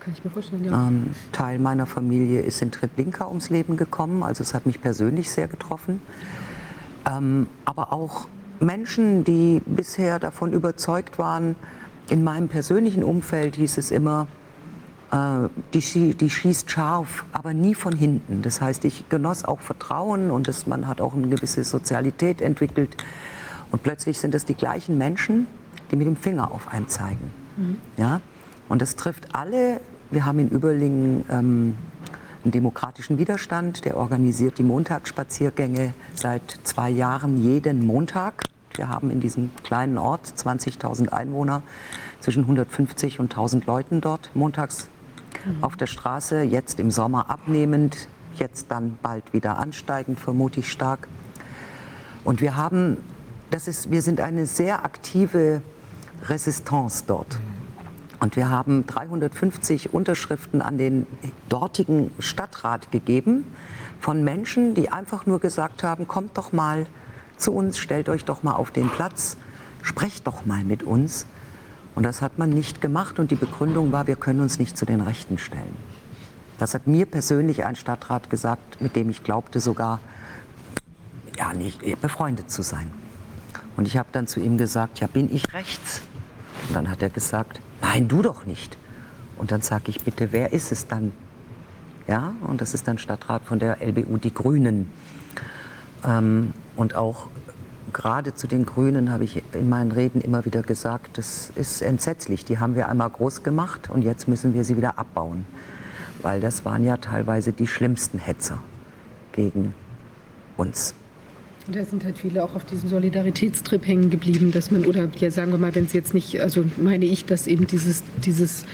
Kann 0.00 0.14
ich 0.14 0.24
mir 0.24 0.30
vorstellen, 0.30 0.64
ja. 0.64 0.88
Ähm, 0.88 1.10
Teil 1.32 1.58
meiner 1.58 1.86
Familie 1.86 2.40
ist 2.40 2.62
in 2.62 2.70
Treblinka 2.70 3.28
ums 3.28 3.50
Leben 3.50 3.76
gekommen, 3.76 4.22
also 4.22 4.42
es 4.42 4.54
hat 4.54 4.64
mich 4.64 4.80
persönlich 4.80 5.30
sehr 5.30 5.46
getroffen. 5.46 6.00
Ähm, 7.10 7.48
aber 7.64 7.92
auch 7.92 8.26
Menschen, 8.60 9.24
die 9.24 9.60
bisher 9.66 10.18
davon 10.18 10.52
überzeugt 10.52 11.18
waren, 11.18 11.56
in 12.08 12.24
meinem 12.24 12.48
persönlichen 12.48 13.04
Umfeld 13.04 13.56
hieß 13.56 13.78
es 13.78 13.90
immer, 13.90 14.26
die, 15.12 15.82
schie 15.82 16.14
die 16.14 16.30
schießt 16.30 16.70
scharf, 16.70 17.24
aber 17.32 17.52
nie 17.52 17.74
von 17.74 17.96
hinten. 17.96 18.42
Das 18.42 18.60
heißt, 18.60 18.84
ich 18.84 19.08
genoss 19.08 19.44
auch 19.44 19.60
Vertrauen 19.60 20.30
und 20.30 20.46
das, 20.46 20.66
man 20.66 20.86
hat 20.86 21.00
auch 21.00 21.14
eine 21.14 21.28
gewisse 21.28 21.64
Sozialität 21.64 22.40
entwickelt. 22.40 22.96
Und 23.72 23.82
plötzlich 23.82 24.18
sind 24.18 24.34
es 24.34 24.44
die 24.44 24.54
gleichen 24.54 24.98
Menschen, 24.98 25.48
die 25.90 25.96
mit 25.96 26.06
dem 26.06 26.16
Finger 26.16 26.52
auf 26.52 26.68
einen 26.68 26.88
zeigen. 26.88 27.32
Ja? 27.96 28.20
Und 28.68 28.82
das 28.82 28.94
trifft 28.94 29.34
alle. 29.34 29.80
Wir 30.12 30.24
haben 30.24 30.38
in 30.38 30.48
Überlingen 30.48 31.24
ähm, 31.28 31.76
einen 32.44 32.52
demokratischen 32.52 33.18
Widerstand, 33.18 33.84
der 33.84 33.96
organisiert 33.96 34.58
die 34.58 34.62
Montagsspaziergänge 34.62 35.92
seit 36.14 36.42
zwei 36.62 36.88
Jahren 36.88 37.42
jeden 37.42 37.84
Montag. 37.84 38.44
Wir 38.74 38.88
haben 38.88 39.10
in 39.10 39.20
diesem 39.20 39.50
kleinen 39.64 39.98
Ort 39.98 40.26
20.000 40.26 41.08
Einwohner, 41.08 41.62
zwischen 42.20 42.42
150 42.42 43.18
und 43.18 43.32
1000 43.32 43.66
Leuten 43.66 44.00
dort 44.00 44.30
montags 44.34 44.88
auf 45.60 45.76
der 45.76 45.86
Straße, 45.86 46.42
jetzt 46.42 46.80
im 46.80 46.90
Sommer 46.90 47.30
abnehmend, 47.30 48.08
jetzt 48.36 48.70
dann 48.70 48.98
bald 49.02 49.32
wieder 49.32 49.58
ansteigend, 49.58 50.20
vermute 50.20 50.60
ich 50.60 50.70
stark. 50.70 51.08
Und 52.24 52.40
wir 52.40 52.56
haben, 52.56 52.98
das 53.50 53.68
ist, 53.68 53.90
wir 53.90 54.02
sind 54.02 54.20
eine 54.20 54.46
sehr 54.46 54.84
aktive 54.84 55.62
Resistance 56.28 57.04
dort. 57.06 57.38
Und 58.20 58.36
wir 58.36 58.50
haben 58.50 58.86
350 58.86 59.94
Unterschriften 59.94 60.60
an 60.60 60.76
den 60.76 61.06
dortigen 61.48 62.10
Stadtrat 62.18 62.92
gegeben 62.92 63.46
von 63.98 64.22
Menschen, 64.22 64.74
die 64.74 64.90
einfach 64.90 65.24
nur 65.24 65.40
gesagt 65.40 65.82
haben, 65.82 66.06
kommt 66.06 66.36
doch 66.36 66.52
mal 66.52 66.86
zu 67.38 67.52
uns, 67.52 67.78
stellt 67.78 68.10
euch 68.10 68.26
doch 68.26 68.42
mal 68.42 68.54
auf 68.54 68.70
den 68.70 68.90
Platz, 68.90 69.38
sprecht 69.82 70.26
doch 70.26 70.44
mal 70.44 70.64
mit 70.64 70.82
uns. 70.82 71.26
Und 72.00 72.04
das 72.04 72.22
hat 72.22 72.38
man 72.38 72.48
nicht 72.48 72.80
gemacht 72.80 73.18
und 73.18 73.30
die 73.30 73.34
Begründung 73.34 73.92
war, 73.92 74.06
wir 74.06 74.16
können 74.16 74.40
uns 74.40 74.58
nicht 74.58 74.74
zu 74.78 74.86
den 74.86 75.02
Rechten 75.02 75.36
stellen. 75.36 75.76
Das 76.58 76.72
hat 76.72 76.86
mir 76.86 77.04
persönlich 77.04 77.66
ein 77.66 77.76
Stadtrat 77.76 78.30
gesagt, 78.30 78.80
mit 78.80 78.96
dem 78.96 79.10
ich 79.10 79.22
glaubte 79.22 79.60
sogar, 79.60 80.00
ja, 81.36 81.52
nicht 81.52 82.00
befreundet 82.00 82.50
zu 82.50 82.62
sein. 82.62 82.90
Und 83.76 83.86
ich 83.86 83.98
habe 83.98 84.08
dann 84.12 84.26
zu 84.26 84.40
ihm 84.40 84.56
gesagt, 84.56 85.00
ja, 85.00 85.08
bin 85.08 85.30
ich 85.30 85.52
rechts? 85.52 86.00
Und 86.68 86.74
dann 86.74 86.90
hat 86.90 87.02
er 87.02 87.10
gesagt, 87.10 87.60
nein, 87.82 88.08
du 88.08 88.22
doch 88.22 88.46
nicht. 88.46 88.78
Und 89.36 89.52
dann 89.52 89.60
sage 89.60 89.90
ich, 89.90 90.02
bitte, 90.02 90.32
wer 90.32 90.54
ist 90.54 90.72
es 90.72 90.86
dann? 90.86 91.12
Ja, 92.08 92.32
und 92.46 92.62
das 92.62 92.72
ist 92.72 92.88
dann 92.88 92.96
Stadtrat 92.96 93.42
von 93.44 93.58
der 93.58 93.86
LBU, 93.86 94.16
die 94.16 94.32
Grünen. 94.32 94.90
Ähm, 96.02 96.54
und 96.76 96.94
auch 96.94 97.28
gerade 97.90 98.34
zu 98.34 98.46
den 98.46 98.66
Grünen 98.66 99.12
habe 99.12 99.24
ich 99.24 99.42
in 99.54 99.68
meinen 99.68 99.92
Reden 99.92 100.20
immer 100.20 100.44
wieder 100.44 100.62
gesagt, 100.62 101.18
das 101.18 101.50
ist 101.54 101.82
entsetzlich. 101.82 102.44
Die 102.44 102.58
haben 102.58 102.74
wir 102.74 102.88
einmal 102.88 103.10
groß 103.10 103.42
gemacht 103.42 103.90
und 103.90 104.02
jetzt 104.02 104.28
müssen 104.28 104.54
wir 104.54 104.64
sie 104.64 104.76
wieder 104.76 104.98
abbauen. 104.98 105.46
Weil 106.22 106.40
das 106.40 106.64
waren 106.64 106.84
ja 106.84 106.96
teilweise 106.96 107.52
die 107.52 107.66
schlimmsten 107.66 108.18
Hetzer 108.18 108.58
gegen 109.32 109.74
uns. 110.56 110.94
Und 111.70 111.76
da 111.76 111.84
sind 111.84 112.04
halt 112.04 112.18
viele 112.18 112.42
auch 112.42 112.56
auf 112.56 112.64
diesem 112.64 112.88
Solidaritätstrip 112.88 113.86
hängen 113.86 114.10
geblieben, 114.10 114.50
dass 114.50 114.72
man, 114.72 114.84
oder 114.86 115.08
ja, 115.20 115.30
sagen 115.30 115.52
wir 115.52 115.58
mal, 115.58 115.72
wenn 115.72 115.84
es 115.84 115.92
jetzt 115.92 116.14
nicht, 116.14 116.40
also 116.40 116.64
meine 116.78 117.04
ich, 117.04 117.26
dass 117.26 117.46
eben 117.46 117.68
dieses, 117.68 118.02
dieses 118.24 118.64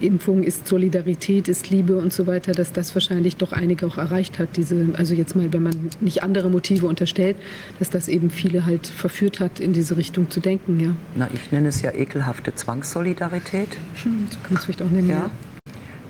Impfung 0.00 0.42
ist 0.42 0.66
Solidarität, 0.66 1.46
ist 1.46 1.68
Liebe 1.68 1.98
und 1.98 2.10
so 2.10 2.26
weiter, 2.26 2.52
dass 2.52 2.72
das 2.72 2.94
wahrscheinlich 2.94 3.36
doch 3.36 3.52
einige 3.52 3.86
auch 3.86 3.98
erreicht 3.98 4.38
hat. 4.38 4.56
Diese, 4.56 4.94
also 4.94 5.12
jetzt 5.12 5.36
mal, 5.36 5.52
wenn 5.52 5.62
man 5.62 5.90
nicht 6.00 6.22
andere 6.22 6.48
Motive 6.48 6.86
unterstellt, 6.86 7.36
dass 7.78 7.90
das 7.90 8.08
eben 8.08 8.30
viele 8.30 8.64
halt 8.64 8.86
verführt 8.86 9.38
hat, 9.38 9.60
in 9.60 9.74
diese 9.74 9.98
Richtung 9.98 10.30
zu 10.30 10.40
denken, 10.40 10.80
ja. 10.80 10.96
Na, 11.14 11.28
ich 11.34 11.52
nenne 11.52 11.68
es 11.68 11.82
ja 11.82 11.92
ekelhafte 11.92 12.54
Zwangssolidarität. 12.54 13.76
So 14.02 14.08
kann 14.08 14.28
man 14.48 14.56
es 14.56 14.64
vielleicht 14.64 14.80
auch 14.80 14.90
nennen, 14.90 15.10
ja. 15.10 15.16
Ja, 15.16 15.30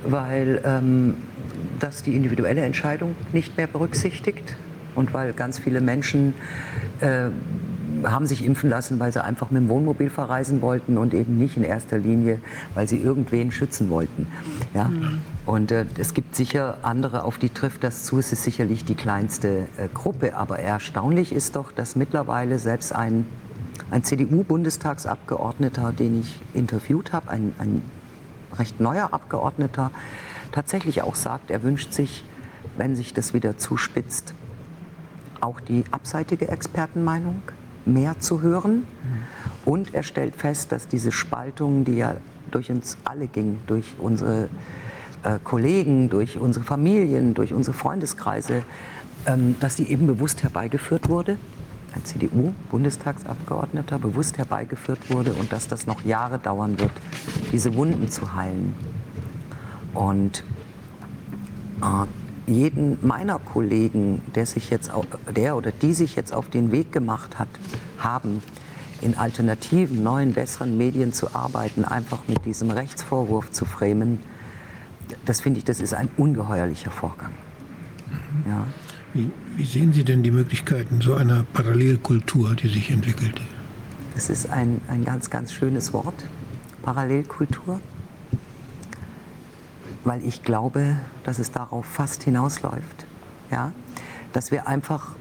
weil 0.05 0.63
ähm, 0.65 1.15
das 1.81 2.05
die 2.05 2.15
individuelle 2.15 2.61
Entscheidung 2.61 3.17
nicht 3.33 3.57
mehr 3.57 3.67
berücksichtigt 3.67 4.55
und 4.95 5.15
weil 5.15 5.33
ganz 5.33 5.59
viele 5.59 5.81
Menschen 5.81 6.35
äh, 7.01 7.31
haben 8.05 8.27
sich 8.27 8.45
impfen 8.45 8.71
lassen, 8.71 8.99
weil 9.01 9.13
sie 9.13 9.23
einfach 9.23 9.51
mit 9.51 9.63
dem 9.63 9.69
Wohnmobil 9.69 10.11
verreisen 10.11 10.63
wollten 10.63 10.99
und 10.99 11.15
eben 11.15 11.39
nicht 11.39 11.57
in 11.57 11.63
erster 11.63 11.99
Linie, 11.99 12.41
weil 12.75 12.89
sie 12.89 12.99
irgendwen 12.99 13.53
schützen 13.53 13.91
wollten. 13.91 14.27
Ja? 14.75 14.91
Und 15.47 15.73
äh, 15.73 15.87
es 15.99 16.15
gibt 16.15 16.37
sicher 16.37 16.79
andere, 16.83 17.25
auf 17.25 17.39
die 17.39 17.51
trifft 17.51 17.85
das 17.85 18.05
zu. 18.05 18.19
Es 18.19 18.33
ist 18.33 18.45
sicherlich 18.45 18.85
die 18.85 18.95
kleinste 18.95 19.69
äh, 19.77 19.89
Gruppe. 19.93 20.37
Aber 20.37 20.59
erstaunlich 20.59 21.33
ist 21.33 21.57
doch, 21.57 21.73
dass 21.73 21.97
mittlerweile 21.97 22.59
selbst 22.59 22.95
ein, 22.95 23.27
ein 23.91 24.05
CDU-Bundestagsabgeordneter, 24.05 25.93
den 25.93 26.21
ich 26.21 26.41
interviewt 26.55 27.13
habe, 27.13 27.31
ein, 27.31 27.53
ein 27.59 27.83
recht 28.59 28.81
neuer 28.81 29.13
Abgeordneter, 29.13 29.91
tatsächlich 30.53 31.03
auch 31.03 31.15
sagt, 31.15 31.51
er 31.51 31.63
wünscht 31.63 31.93
sich, 31.93 32.25
wenn 32.77 32.97
sich 32.97 33.15
das 33.15 33.35
wieder 33.35 33.59
zuspitzt, 33.59 34.35
auch 35.43 35.61
die 35.61 35.85
abseitige 35.91 36.49
Expertenmeinung 36.49 37.43
mehr 37.85 38.19
zu 38.21 38.43
hören. 38.43 38.87
Und 39.65 39.95
er 39.95 40.03
stellt 40.03 40.37
fest, 40.37 40.73
dass 40.73 40.89
diese 40.89 41.13
Spaltung, 41.13 41.85
die 41.85 41.97
ja 41.97 42.17
durch 42.51 42.71
uns 42.71 42.97
alle 43.05 43.27
ging, 43.27 43.61
durch 43.67 43.95
unsere 43.99 44.49
äh, 45.23 45.39
Kollegen, 45.43 46.09
durch 46.11 46.39
unsere 46.39 46.65
Familien, 46.65 47.35
durch 47.35 47.53
unsere 47.53 47.77
Freundeskreise, 47.77 48.63
ähm, 49.27 49.57
dass 49.61 49.77
die 49.77 49.91
eben 49.91 50.07
bewusst 50.07 50.43
herbeigeführt 50.43 51.09
wurde. 51.09 51.39
Ein 51.95 52.05
CDU-Bundestagsabgeordneter 52.05 53.99
bewusst 53.99 54.39
herbeigeführt 54.39 55.11
wurde 55.11 55.35
und 55.35 55.53
dass 55.53 55.69
das 55.69 55.87
noch 55.87 56.05
Jahre 56.05 56.39
dauern 56.39 56.79
wird, 56.81 56.93
diese 57.53 57.75
Wunden 57.75 58.09
zu 58.09 58.35
heilen. 58.35 58.75
Und 59.93 60.43
äh, 61.83 62.07
jeden 62.47 62.99
meiner 63.07 63.39
Kollegen, 63.39 64.23
der 64.35 64.47
sich 64.47 64.71
jetzt, 64.71 64.91
der 65.35 65.57
oder 65.57 65.73
die 65.73 65.95
sich 65.95 66.17
jetzt 66.17 66.33
auf 66.33 66.49
den 66.51 66.73
Weg 66.73 66.93
gemacht 66.93 67.39
hat, 67.39 67.49
haben, 67.99 68.43
in 69.01 69.17
alternativen, 69.17 70.03
neuen, 70.03 70.33
besseren 70.33 70.77
Medien 70.79 71.13
zu 71.13 71.35
arbeiten, 71.35 71.85
einfach 71.85 72.21
mit 72.29 72.45
diesem 72.45 72.71
Rechtsvorwurf 72.71 73.51
zu 73.51 73.65
framen, 73.65 74.21
das 75.25 75.41
finde 75.41 75.59
ich, 75.59 75.65
das 75.65 75.81
ist 75.81 75.93
ein 75.93 76.09
ungeheuerlicher 76.17 76.91
Vorgang. 76.91 77.33
Ja. 78.49 78.67
Wie, 79.13 79.31
wie 79.57 79.65
sehen 79.65 79.93
Sie 79.93 80.05
denn 80.05 80.23
die 80.23 80.31
Möglichkeiten 80.31 81.01
so 81.01 81.15
einer 81.15 81.45
Parallelkultur, 81.53 82.55
die 82.55 82.69
sich 82.69 82.91
entwickelte? 82.91 83.43
Es 84.17 84.31
ist 84.31 84.49
ein, 84.51 84.81
ein 84.89 85.05
ganz, 85.05 85.29
ganz 85.29 85.53
schönes 85.53 85.93
Wort, 85.93 86.15
Parallelkultur, 86.83 87.81
weil 90.05 90.25
ich 90.25 90.43
glaube, 90.43 90.97
dass 91.25 91.39
es 91.39 91.51
darauf 91.51 91.87
fast 91.87 92.23
hinausläuft. 92.23 93.07
Ja? 93.51 93.73
Dass 94.33 94.51
wir 94.51 94.67
einfach 94.67 95.15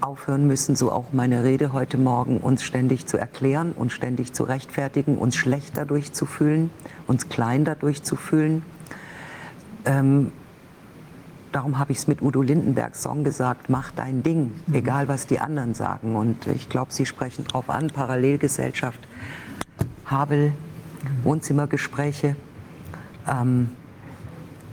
aufhören 0.00 0.46
müssen, 0.46 0.74
so 0.74 0.90
auch 0.90 1.12
meine 1.12 1.44
Rede 1.44 1.72
heute 1.72 1.96
Morgen, 1.96 2.38
uns 2.38 2.62
ständig 2.64 3.06
zu 3.06 3.16
erklären, 3.16 3.72
uns 3.72 3.92
ständig 3.92 4.32
zu 4.32 4.42
rechtfertigen, 4.42 5.16
uns 5.16 5.36
schlecht 5.36 5.76
dadurch 5.76 6.12
zu 6.12 6.26
fühlen, 6.26 6.70
uns 7.06 7.28
klein 7.28 7.64
dadurch 7.64 8.02
zu 8.02 8.16
fühlen. 8.16 8.64
Ähm, 9.84 10.32
darum 11.52 11.78
habe 11.78 11.92
ich 11.92 11.98
es 11.98 12.08
mit 12.08 12.20
Udo 12.20 12.42
Lindenbergs 12.42 13.02
Song 13.02 13.22
gesagt, 13.22 13.70
mach 13.70 13.92
dein 13.92 14.22
Ding, 14.24 14.52
egal 14.72 15.06
was 15.06 15.26
die 15.28 15.38
anderen 15.38 15.74
sagen. 15.74 16.16
Und 16.16 16.48
ich 16.48 16.68
glaube, 16.68 16.92
Sie 16.92 17.06
sprechen 17.06 17.44
darauf 17.46 17.70
an, 17.70 17.88
Parallelgesellschaft, 17.88 19.00
Havel, 20.06 20.52
Wohnzimmergespräche. 21.22 22.34
Ähm, 23.28 23.70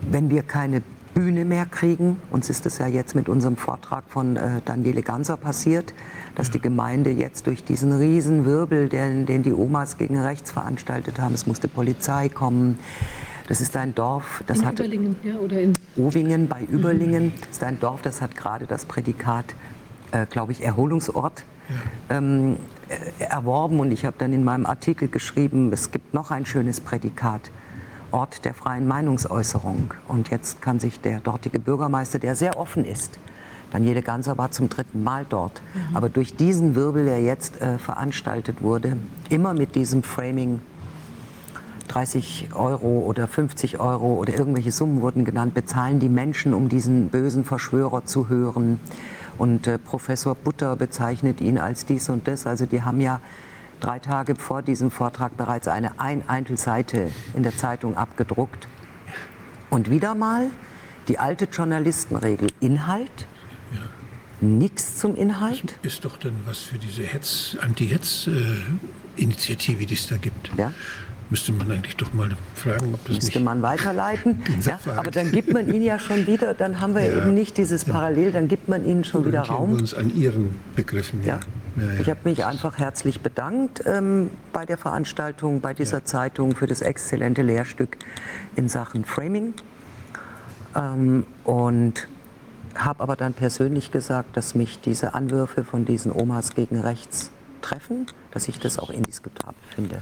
wenn 0.02 0.30
wir 0.30 0.44
keine 0.44 0.82
Bühne 1.14 1.44
mehr 1.44 1.66
kriegen, 1.66 2.22
uns 2.32 2.50
ist 2.50 2.66
das 2.66 2.78
ja 2.78 2.88
jetzt 2.88 3.16
mit 3.16 3.28
unserem 3.28 3.58
Vortrag 3.58 4.04
von 4.08 4.36
äh, 4.38 4.62
Daniele 4.64 5.02
Ganser 5.02 5.38
passiert, 5.38 5.94
dass 6.36 6.52
die 6.52 6.62
Gemeinde 6.62 7.10
jetzt 7.10 7.48
durch 7.48 7.64
diesen 7.64 7.92
riesen 7.92 8.46
Wirbel, 8.46 8.90
den, 8.90 9.26
den 9.26 9.44
die 9.44 9.54
Omas 9.54 9.98
gegen 9.98 10.18
rechts 10.20 10.52
veranstaltet 10.52 11.20
haben, 11.20 11.34
es 11.34 11.46
musste 11.48 11.68
Polizei 11.68 12.30
kommen. 12.30 12.80
Das 13.48 13.62
ist 13.62 13.76
ein 13.76 13.96
Dorf, 13.96 14.44
das 14.46 14.60
In 14.60 14.66
hatte 14.66 14.84
Überlingen, 14.84 15.16
ja, 15.24 15.36
oder 15.36 15.60
in 15.60 15.74
Owingen 15.98 16.48
bei 16.48 16.64
Überlingen. 16.64 17.34
Das 17.40 17.58
ist 17.58 17.64
ein 17.64 17.80
Dorf, 17.80 18.02
das 18.04 18.22
hat 18.22 18.36
gerade 18.36 18.68
das 18.68 18.86
Prädikat, 18.86 19.56
äh, 20.12 20.28
glaube 20.28 20.52
ich, 20.52 20.64
Erholungsort 20.64 21.44
ähm, 22.10 22.58
äh, 22.88 23.24
erworben. 23.24 23.80
Und 23.80 23.92
ich 23.92 24.06
habe 24.06 24.16
dann 24.20 24.34
in 24.34 24.44
meinem 24.44 24.68
Artikel 24.68 25.08
geschrieben, 25.08 25.74
es 25.74 25.90
gibt 25.92 26.14
noch 26.14 26.30
ein 26.30 26.46
schönes 26.46 26.80
Prädikat, 26.80 27.52
Ort 28.12 28.46
der 28.46 28.54
freien 28.54 28.88
Meinungsäußerung. 28.88 29.94
Und 30.08 30.30
jetzt 30.30 30.62
kann 30.62 30.80
sich 30.80 31.00
der 31.02 31.20
dortige 31.20 31.60
Bürgermeister, 31.60 32.20
der 32.20 32.36
sehr 32.36 32.58
offen 32.58 32.86
ist, 32.86 33.20
Daniele 33.72 34.02
Ganser 34.02 34.38
war 34.38 34.52
zum 34.52 34.70
dritten 34.70 35.04
Mal 35.04 35.26
dort. 35.28 35.62
Aber 35.94 36.10
durch 36.10 36.36
diesen 36.36 36.76
Wirbel, 36.76 37.06
der 37.06 37.22
jetzt 37.22 37.62
äh, 37.62 37.78
veranstaltet 37.78 38.62
wurde, 38.62 38.98
immer 39.30 39.54
mit 39.54 39.76
diesem 39.76 40.04
Framing 40.04 40.62
30 41.88 42.50
Euro 42.54 43.00
oder 43.00 43.28
50 43.28 43.80
Euro 43.80 44.14
oder 44.16 44.34
irgendwelche 44.38 44.72
Summen 44.72 45.02
wurden 45.02 45.26
genannt, 45.26 45.54
bezahlen 45.54 46.00
die 46.00 46.10
Menschen, 46.10 46.54
um 46.54 46.70
diesen 46.70 47.10
bösen 47.10 47.46
Verschwörer 47.46 48.06
zu 48.06 48.30
hören. 48.30 48.80
Und 49.38 49.68
äh, 49.68 49.78
Professor 49.78 50.36
Butter 50.36 50.76
bezeichnet 50.76 51.42
ihn 51.42 51.58
als 51.58 51.86
dies 51.86 52.10
und 52.10 52.28
das. 52.28 52.46
Also 52.46 52.66
die 52.66 52.84
haben 52.84 53.02
ja 53.02 53.22
drei 53.80 54.00
Tage 54.00 54.36
vor 54.36 54.62
diesem 54.62 54.92
Vortrag 54.92 55.38
bereits 55.38 55.68
eine 55.68 56.00
ein 56.00 56.24
Einzelseite 56.28 57.12
in 57.34 57.42
der 57.44 57.58
Zeitung 57.58 57.98
abgedruckt. 57.98 58.68
Und 59.70 59.90
wieder 59.90 60.16
mal 60.16 60.52
die 61.08 61.20
alte 61.20 61.46
Journalistenregel 61.46 62.50
Inhalt, 62.60 63.28
nichts 64.42 64.98
zum 64.98 65.16
Inhalt. 65.16 65.78
Ist 65.82 66.04
doch 66.06 66.18
dann 66.18 66.36
was 66.46 66.60
für 66.60 66.78
diese 66.78 67.04
Hetz, 67.04 67.58
Anti-Hetz-Initiative, 67.60 69.86
die 69.86 69.94
es 69.94 70.08
da 70.08 70.16
gibt. 70.18 70.52
Ja. 70.58 70.74
Müsste 71.30 71.52
man 71.52 71.70
eigentlich 71.72 71.96
doch 71.96 72.12
mal 72.14 72.30
fragen, 72.56 72.94
ob 72.96 73.06
das 73.06 73.16
Müsste 73.18 73.38
nicht... 73.38 73.46
man 73.46 73.62
weiterleiten. 73.62 74.42
Ja, 74.66 74.80
aber 74.96 75.12
dann 75.12 75.32
gibt 75.32 75.54
man 75.54 75.68
ihnen 75.68 75.84
ja 75.84 76.00
schon 76.00 76.26
wieder, 76.26 76.54
dann 76.56 76.82
haben 76.82 76.96
wir 76.96 77.06
Ja. 77.06 77.18
eben 77.18 77.34
nicht 77.36 77.58
dieses 77.58 77.86
Parallel, 77.86 78.32
dann 78.32 78.48
gibt 78.48 78.68
man 78.68 78.84
ihnen 78.86 79.04
schon 79.04 79.26
wieder 79.26 79.42
Orientieren 79.42 79.60
wir 79.70 79.74
Raum. 79.74 79.80
uns 79.80 79.94
an 79.94 80.16
Ihren 80.16 80.56
Begriffen. 80.76 81.24
Ja. 81.24 81.40
Ich 82.02 82.10
habe 82.10 82.20
mich 82.24 82.44
einfach 82.46 82.78
herzlich 82.78 83.22
bedankt 83.22 83.84
ähm, 83.86 84.32
bei 84.52 84.66
der 84.66 84.78
Veranstaltung, 84.78 85.62
bei 85.62 85.74
dieser 85.74 86.04
Zeitung 86.04 86.56
für 86.56 86.68
das 86.68 86.82
exzellente 86.82 87.42
Lehrstück 87.44 87.98
in 88.56 88.68
Sachen 88.68 89.06
Framing. 89.06 89.54
Ähm, 90.76 91.26
und 91.44 92.08
habe 92.76 93.02
aber 93.04 93.16
dann 93.16 93.34
persönlich 93.34 93.92
gesagt, 93.92 94.36
dass 94.36 94.56
mich 94.56 94.80
diese 94.82 95.14
Anwürfe 95.14 95.64
von 95.64 95.86
diesen 95.86 96.12
Omas 96.12 96.54
gegen 96.56 96.80
rechts 96.82 97.32
treffen, 97.62 98.08
dass 98.32 98.48
ich 98.48 98.60
das 98.60 98.80
auch 98.80 98.90
indiskutabel 98.90 99.62
finde. 99.76 100.02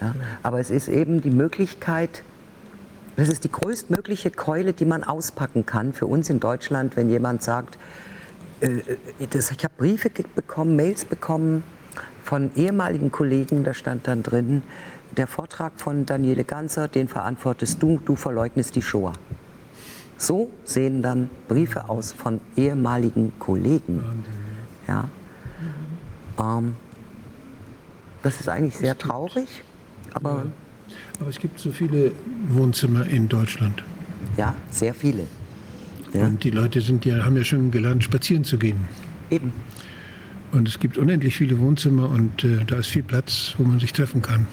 Ja. 0.00 0.14
Aber 0.42 0.60
es 0.60 0.70
ist 0.70 0.88
eben 0.88 1.22
die 1.22 1.30
Möglichkeit, 1.30 2.22
das 3.16 3.28
ist 3.28 3.44
die 3.44 3.50
größtmögliche 3.50 4.30
Keule, 4.30 4.74
die 4.74 4.84
man 4.84 5.02
auspacken 5.02 5.64
kann 5.64 5.94
für 5.94 6.06
uns 6.06 6.28
in 6.28 6.38
Deutschland, 6.38 6.96
wenn 6.96 7.08
jemand 7.08 7.42
sagt, 7.42 7.78
äh, 8.60 8.78
äh, 9.20 9.26
das, 9.30 9.50
ich 9.50 9.64
habe 9.64 9.74
Briefe 9.76 10.10
bekommen, 10.10 10.76
Mails 10.76 11.04
bekommen 11.04 11.64
von 12.22 12.50
ehemaligen 12.56 13.10
Kollegen, 13.10 13.64
da 13.64 13.72
stand 13.72 14.06
dann 14.06 14.22
drin, 14.22 14.62
der 15.16 15.26
Vortrag 15.26 15.80
von 15.80 16.04
Daniele 16.04 16.44
Ganser, 16.44 16.88
den 16.88 17.08
verantwortest 17.08 17.82
du, 17.82 18.00
du 18.04 18.16
verleugnest 18.16 18.76
die 18.76 18.82
Shoah. 18.82 19.14
So 20.18 20.50
sehen 20.64 21.02
dann 21.02 21.30
Briefe 21.48 21.88
aus 21.88 22.12
von 22.12 22.40
ehemaligen 22.56 23.38
Kollegen. 23.38 24.24
Ja. 24.88 25.08
Ähm, 26.38 26.76
das 28.22 28.40
ist 28.40 28.48
eigentlich 28.48 28.76
sehr 28.76 28.96
traurig, 28.96 29.48
aber 30.12 30.46
Aber 31.20 31.30
es 31.30 31.38
gibt 31.38 31.58
so 31.58 31.70
viele 31.72 32.12
Wohnzimmer 32.48 33.06
in 33.06 33.28
Deutschland. 33.28 33.82
ja, 34.36 34.54
sehr 34.70 34.94
viele. 34.94 35.26
Ja. 36.12 36.26
Und 36.26 36.44
die 36.44 36.50
Leute 36.50 36.80
sind 36.80 37.04
ja, 37.04 37.24
haben 37.24 37.36
ja 37.36 37.44
schon 37.44 37.70
gelernt, 37.70 38.04
spazieren 38.04 38.44
zu 38.44 38.56
gehen. 38.58 38.86
Eben. 39.30 39.52
Und 40.52 40.68
es 40.68 40.78
gibt 40.78 40.96
unendlich 40.96 41.36
viele 41.36 41.58
Wohnzimmer 41.58 42.08
und 42.08 42.44
äh, 42.44 42.64
da 42.66 42.76
ist 42.76 42.86
viel 42.88 43.02
Platz, 43.02 43.54
wo 43.58 43.64
man 43.64 43.80
sich 43.80 43.92
treffen 43.92 44.22
kann. 44.22 44.46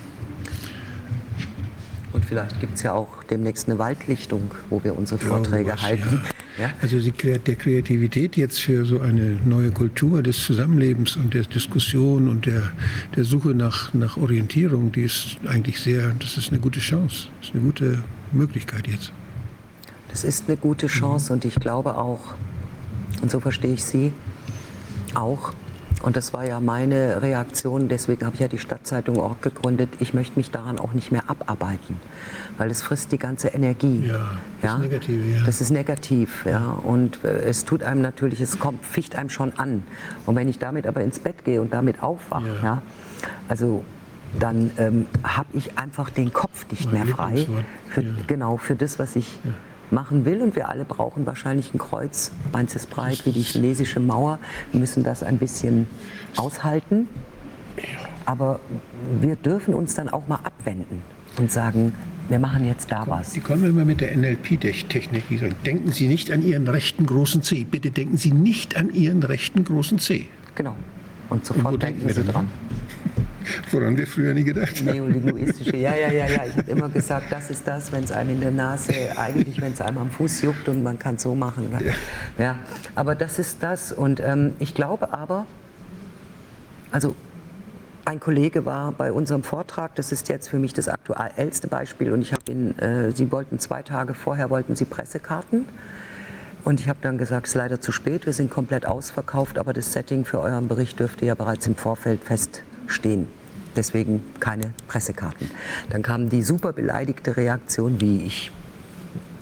Und 2.13 2.23
vielleicht 2.25 2.59
gibt 2.59 2.75
es 2.75 2.83
ja 2.83 2.93
auch 2.93 3.23
demnächst 3.23 3.67
eine 3.67 3.79
Waldlichtung, 3.79 4.51
wo 4.69 4.83
wir 4.83 4.95
unsere 4.95 5.19
Ja, 5.21 5.27
Vorträge 5.27 5.71
was, 5.73 5.81
halten. 5.81 6.21
Ja. 6.59 6.71
Also 6.81 6.99
die, 6.99 7.11
der 7.11 7.55
Kreativität 7.55 8.37
jetzt 8.37 8.59
für 8.59 8.85
so 8.85 8.99
eine 9.01 9.39
neue 9.43 9.71
Kultur 9.71 10.21
des 10.21 10.43
Zusammenlebens 10.45 11.15
und 11.15 11.33
der 11.33 11.43
Diskussion 11.43 12.29
und 12.29 12.45
der, 12.45 12.71
der 13.15 13.23
Suche 13.23 13.49
nach, 13.49 13.91
nach 13.95 14.17
Orientierung, 14.17 14.91
die 14.91 15.01
ist 15.01 15.37
eigentlich 15.47 15.79
sehr, 15.79 16.13
das 16.19 16.37
ist 16.37 16.51
eine 16.51 16.59
gute 16.59 16.79
Chance, 16.79 17.29
das 17.39 17.49
ist 17.49 17.55
eine 17.55 17.63
gute 17.63 18.03
Möglichkeit 18.31 18.87
jetzt. 18.87 19.11
Das 20.09 20.23
ist 20.23 20.47
eine 20.47 20.57
gute 20.57 20.85
Chance 20.85 21.33
und 21.33 21.43
ich 21.43 21.55
glaube 21.55 21.97
auch, 21.97 22.35
und 23.23 23.31
so 23.31 23.39
verstehe 23.39 23.73
ich 23.73 23.83
Sie 23.83 24.13
auch, 25.15 25.53
und 26.03 26.15
das 26.15 26.33
war 26.33 26.45
ja 26.45 26.59
meine 26.59 27.21
Reaktion, 27.21 27.87
deswegen 27.89 28.25
habe 28.25 28.35
ich 28.35 28.41
ja 28.41 28.47
die 28.47 28.59
Stadtzeitung 28.59 29.19
auch 29.19 29.41
gegründet, 29.41 29.89
ich 29.99 30.13
möchte 30.13 30.37
mich 30.37 30.51
daran 30.51 30.77
auch 30.77 30.93
nicht 30.93 31.11
mehr 31.11 31.23
abarbeiten, 31.27 31.99
weil 32.57 32.69
es 32.69 32.83
frisst 32.83 33.11
die 33.11 33.17
ganze 33.17 33.47
Energie. 33.47 34.05
Ja, 34.07 34.37
das 34.61 34.79
Negative, 34.79 35.25
ja. 35.37 35.43
Das 35.45 35.61
ist 35.61 35.71
negativ, 35.71 36.45
ja. 36.45 36.73
Und 36.83 37.23
äh, 37.23 37.43
es 37.43 37.65
tut 37.65 37.83
einem 37.83 38.01
natürlich, 38.01 38.41
es 38.41 38.59
kommt, 38.59 38.85
ficht 38.85 39.15
einem 39.15 39.29
schon 39.29 39.57
an. 39.57 39.83
Und 40.25 40.35
wenn 40.35 40.47
ich 40.47 40.59
damit 40.59 40.85
aber 40.85 41.01
ins 41.01 41.19
Bett 41.19 41.43
gehe 41.45 41.61
und 41.61 41.73
damit 41.73 42.03
aufwache, 42.03 42.47
Ja. 42.47 42.63
ja, 42.63 42.81
also 43.47 43.83
dann 44.39 44.71
ähm, 44.77 45.05
habe 45.23 45.49
ich 45.53 45.77
einfach 45.77 46.09
den 46.09 46.33
Kopf 46.33 46.65
nicht 46.69 46.85
Mein 46.85 47.05
mehr 47.05 47.15
frei. 47.15 47.47
Für, 47.89 48.01
ja. 48.01 48.09
Genau, 48.27 48.57
für 48.57 48.75
das, 48.75 48.99
was 48.99 49.15
ich 49.15 49.39
machen 49.93 50.25
will. 50.25 50.41
Und 50.41 50.55
wir 50.55 50.69
alle 50.69 50.85
brauchen 50.85 51.25
wahrscheinlich 51.25 51.73
ein 51.73 51.77
Kreuz. 51.77 52.31
Meins 52.51 52.75
ist 52.75 52.89
breit 52.89 53.25
wie 53.25 53.31
die 53.31 53.43
chinesische 53.43 53.99
Mauer. 53.99 54.39
Wir 54.71 54.79
müssen 54.79 55.03
das 55.03 55.23
ein 55.23 55.37
bisschen 55.37 55.87
aushalten. 56.35 57.07
Aber 58.25 58.59
wir 59.21 59.35
dürfen 59.35 59.73
uns 59.73 59.95
dann 59.95 60.09
auch 60.09 60.27
mal 60.27 60.39
abwenden 60.43 61.01
und 61.37 61.51
sagen, 61.51 61.93
wir 62.29 62.39
machen 62.39 62.65
jetzt 62.65 62.91
da 62.91 63.05
was. 63.07 63.31
Die 63.31 63.41
kommen 63.41 63.65
immer 63.65 63.83
mit 63.83 63.99
der 63.99 64.15
NLP-Technik. 64.15 65.23
Denken 65.65 65.91
Sie 65.91 66.07
nicht 66.07 66.31
an 66.31 66.41
Ihren 66.41 66.67
rechten 66.67 67.05
großen 67.05 67.43
C. 67.43 67.65
Bitte 67.69 67.91
denken 67.91 68.17
Sie 68.17 68.31
nicht 68.31 68.77
an 68.77 68.93
Ihren 68.93 69.23
rechten 69.23 69.63
großen 69.63 69.99
C. 69.99 70.27
Genau. 70.55 70.75
Und 71.29 71.37
Und 71.37 71.45
sofort 71.45 71.81
denken 71.81 72.07
denken 72.07 72.07
wir 72.07 72.13
Sie 72.13 72.23
dann 72.23 72.33
dran. 72.33 72.47
Woran 73.71 73.97
wir 73.97 74.07
früher 74.07 74.33
nie 74.33 74.43
gedacht 74.43 74.77
haben. 74.77 74.85
Neolinguistische, 74.85 75.77
ja, 75.77 75.95
ja, 75.95 76.11
ja, 76.11 76.27
ja. 76.27 76.45
Ich 76.45 76.57
habe 76.57 76.71
immer 76.71 76.89
gesagt, 76.89 77.31
das 77.31 77.49
ist 77.49 77.67
das, 77.67 77.91
wenn 77.91 78.03
es 78.03 78.11
einem 78.11 78.31
in 78.31 78.41
der 78.41 78.51
Nase, 78.51 78.93
eigentlich, 79.17 79.61
wenn 79.61 79.73
es 79.73 79.81
einem 79.81 79.97
am 79.97 80.11
Fuß 80.11 80.41
juckt 80.41 80.69
und 80.69 80.83
man 80.83 80.99
kann 80.99 81.17
so 81.17 81.35
machen. 81.35 81.69
Ja. 82.37 82.43
ja. 82.43 82.59
Aber 82.95 83.15
das 83.15 83.39
ist 83.39 83.61
das. 83.61 83.91
Und 83.91 84.19
ähm, 84.19 84.53
ich 84.59 84.73
glaube 84.73 85.13
aber, 85.13 85.45
also 86.91 87.15
ein 88.05 88.19
Kollege 88.19 88.65
war 88.65 88.91
bei 88.91 89.11
unserem 89.11 89.43
Vortrag, 89.43 89.95
das 89.95 90.11
ist 90.11 90.27
jetzt 90.29 90.49
für 90.49 90.59
mich 90.59 90.73
das 90.73 90.89
aktuellste 90.89 91.67
Beispiel, 91.67 92.11
und 92.11 92.21
ich 92.21 92.33
habe 92.33 92.43
ihn, 92.51 92.77
äh, 92.79 93.11
Sie 93.11 93.31
wollten 93.31 93.59
zwei 93.59 93.81
Tage 93.81 94.13
vorher, 94.13 94.49
wollten 94.49 94.75
Sie 94.75 94.85
Pressekarten. 94.85 95.65
Und 96.65 96.79
ich 96.79 96.87
habe 96.87 96.99
dann 97.01 97.17
gesagt, 97.17 97.47
es 97.47 97.53
ist 97.53 97.57
leider 97.57 97.81
zu 97.81 97.91
spät, 97.91 98.25
wir 98.25 98.33
sind 98.33 98.49
komplett 98.49 98.85
ausverkauft, 98.85 99.57
aber 99.57 99.73
das 99.73 99.91
Setting 99.91 100.23
für 100.23 100.39
euren 100.39 100.67
Bericht 100.67 100.99
dürfte 100.99 101.25
ja 101.25 101.35
bereits 101.35 101.67
im 101.67 101.75
Vorfeld 101.75 102.23
feststehen. 102.87 103.27
Deswegen 103.75 104.23
keine 104.39 104.73
Pressekarten. 104.87 105.49
Dann 105.89 106.03
kam 106.03 106.29
die 106.29 106.43
super 106.43 106.73
beleidigte 106.73 107.37
Reaktion, 107.37 107.99
wie 107.99 108.23
ich, 108.23 108.51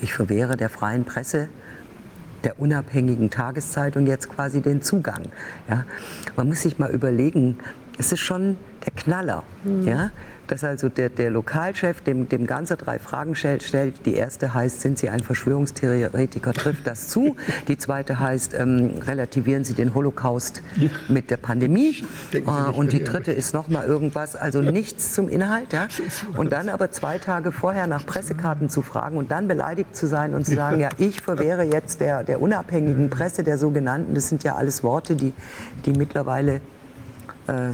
ich 0.02 0.14
verwehre 0.14 0.56
der 0.56 0.70
freien 0.70 1.04
Presse 1.04 1.50
der 2.44 2.60
unabhängigen 2.60 3.30
Tageszeitung 3.30 4.08
jetzt 4.08 4.30
quasi 4.30 4.62
den 4.62 4.82
Zugang. 4.82 5.26
Ja? 5.70 5.86
Man 6.36 6.48
muss 6.48 6.62
sich 6.62 6.80
mal 6.80 6.90
überlegen, 6.90 7.60
es 8.00 8.12
ist 8.12 8.22
schon 8.22 8.58
der 8.84 8.94
Knaller, 8.94 9.44
ja? 9.84 10.10
Dass 10.52 10.66
also 10.66 10.90
der, 10.90 11.10
der 11.10 11.32
Lokalchef 11.32 12.02
dem, 12.02 12.28
dem 12.28 12.46
Ganze 12.46 12.76
drei 12.76 13.00
Fragen 13.00 13.36
stellt, 13.36 13.64
stellt. 13.64 14.06
Die 14.06 14.16
erste 14.16 14.54
heißt, 14.54 14.82
sind 14.82 15.00
Sie 15.00 15.10
ein 15.10 15.22
Verschwörungstheoretiker, 15.22 16.54
trifft 16.54 16.86
das 16.86 17.08
zu? 17.08 17.38
Die 17.70 17.78
zweite 17.78 18.20
heißt, 18.20 18.54
ähm, 18.54 18.96
relativieren 19.08 19.64
Sie 19.64 19.74
den 19.74 19.96
Holocaust 19.96 20.62
mit 21.08 21.32
der 21.32 21.38
Pandemie? 21.38 22.04
Äh, 22.34 22.42
und 22.42 22.92
die 22.92 23.02
dritte 23.02 23.32
ist 23.32 23.54
noch 23.54 23.70
mal 23.70 23.86
irgendwas, 23.86 24.36
also 24.36 24.62
nichts 24.62 25.14
zum 25.14 25.30
Inhalt. 25.30 25.72
Ja? 25.72 25.88
Und 26.36 26.52
dann 26.52 26.68
aber 26.68 26.92
zwei 26.92 27.18
Tage 27.18 27.54
vorher 27.54 27.88
nach 27.88 28.06
Pressekarten 28.06 28.70
zu 28.70 28.82
fragen 28.82 29.16
und 29.16 29.32
dann 29.32 29.48
beleidigt 29.48 29.96
zu 29.96 30.06
sein 30.06 30.34
und 30.34 30.46
zu 30.46 30.56
sagen, 30.56 30.82
ja, 30.82 30.90
ich 30.98 31.22
verwehre 31.22 31.64
jetzt 31.64 32.02
der, 32.02 32.26
der 32.26 32.42
unabhängigen 32.42 33.10
Presse, 33.10 33.44
der 33.44 33.58
sogenannten, 33.58 34.16
das 34.16 34.28
sind 34.28 34.44
ja 34.44 34.56
alles 34.56 34.84
Worte, 34.84 35.16
die, 35.16 35.34
die 35.86 35.92
mittlerweile 35.92 36.60
äh, 37.48 37.72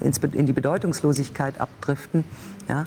in 0.00 0.46
die 0.46 0.52
Bedeutungslosigkeit 0.52 1.60
abdriften, 1.60 2.24
ja? 2.68 2.84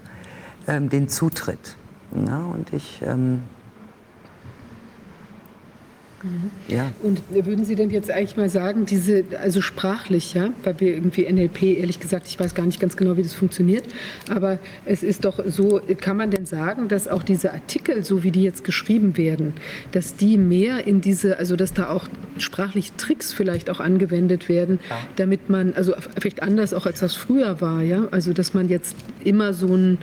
ähm, 0.68 0.90
den 0.90 1.10
Zutritt. 1.10 1.76
Ja? 2.14 2.40
Und 2.40 2.74
ich... 2.74 3.02
Ähm, 3.06 3.44
ja. 6.68 6.92
Und 7.02 7.22
würden 7.30 7.66
Sie 7.66 7.76
denn 7.76 7.90
jetzt 7.90 8.12
eigentlich 8.12 8.38
mal 8.38 8.50
sagen, 8.50 8.86
diese, 8.86 9.24
also 9.42 9.62
sprachlich, 9.62 10.34
ja, 10.34 10.50
weil 10.64 10.80
wir 10.80 10.94
irgendwie 10.94 11.32
NLP, 11.32 11.64
ehrlich 11.80 12.00
gesagt, 12.00 12.28
ich 12.28 12.40
weiß 12.40 12.56
gar 12.56 12.66
nicht 12.66 12.80
ganz 12.80 12.98
genau, 12.98 13.18
wie 13.18 13.24
das 13.24 13.34
funktioniert, 13.34 13.86
aber 14.30 14.60
es 14.86 15.04
ist 15.04 15.26
doch 15.26 15.40
so, 15.48 15.82
kann 16.00 16.18
man 16.18 16.32
denn 16.32 16.46
sagen, 16.46 16.88
dass 16.88 17.08
auch 17.08 17.24
diese 17.24 17.54
Artikel, 17.54 18.04
so 18.04 18.24
wie 18.24 18.32
die 18.32 18.44
jetzt 18.44 18.64
geschrieben 18.64 19.18
werden, 19.18 19.54
dass 19.92 20.16
die 20.16 20.38
mehr 20.38 20.86
in 20.88 21.02
diese, 21.02 21.40
also 21.40 21.56
dass 21.56 21.74
da 21.74 21.90
auch 21.90 22.08
sprachlich 22.38 22.94
Tricks 22.94 23.34
vielleicht 23.34 23.70
auch 23.70 23.80
angewendet 23.80 24.50
werden, 24.50 24.80
damit 25.16 25.50
man, 25.50 25.74
also 25.74 25.94
vielleicht 26.20 26.44
anders 26.44 26.74
auch 26.74 26.86
als 26.86 27.00
das 27.00 27.16
früher 27.16 27.62
war, 27.62 27.82
ja, 27.82 28.08
also 28.12 28.34
dass 28.34 28.54
man 28.54 28.70
jetzt 28.70 28.96
immer 29.24 29.54
so 29.54 29.76
ein 29.76 30.00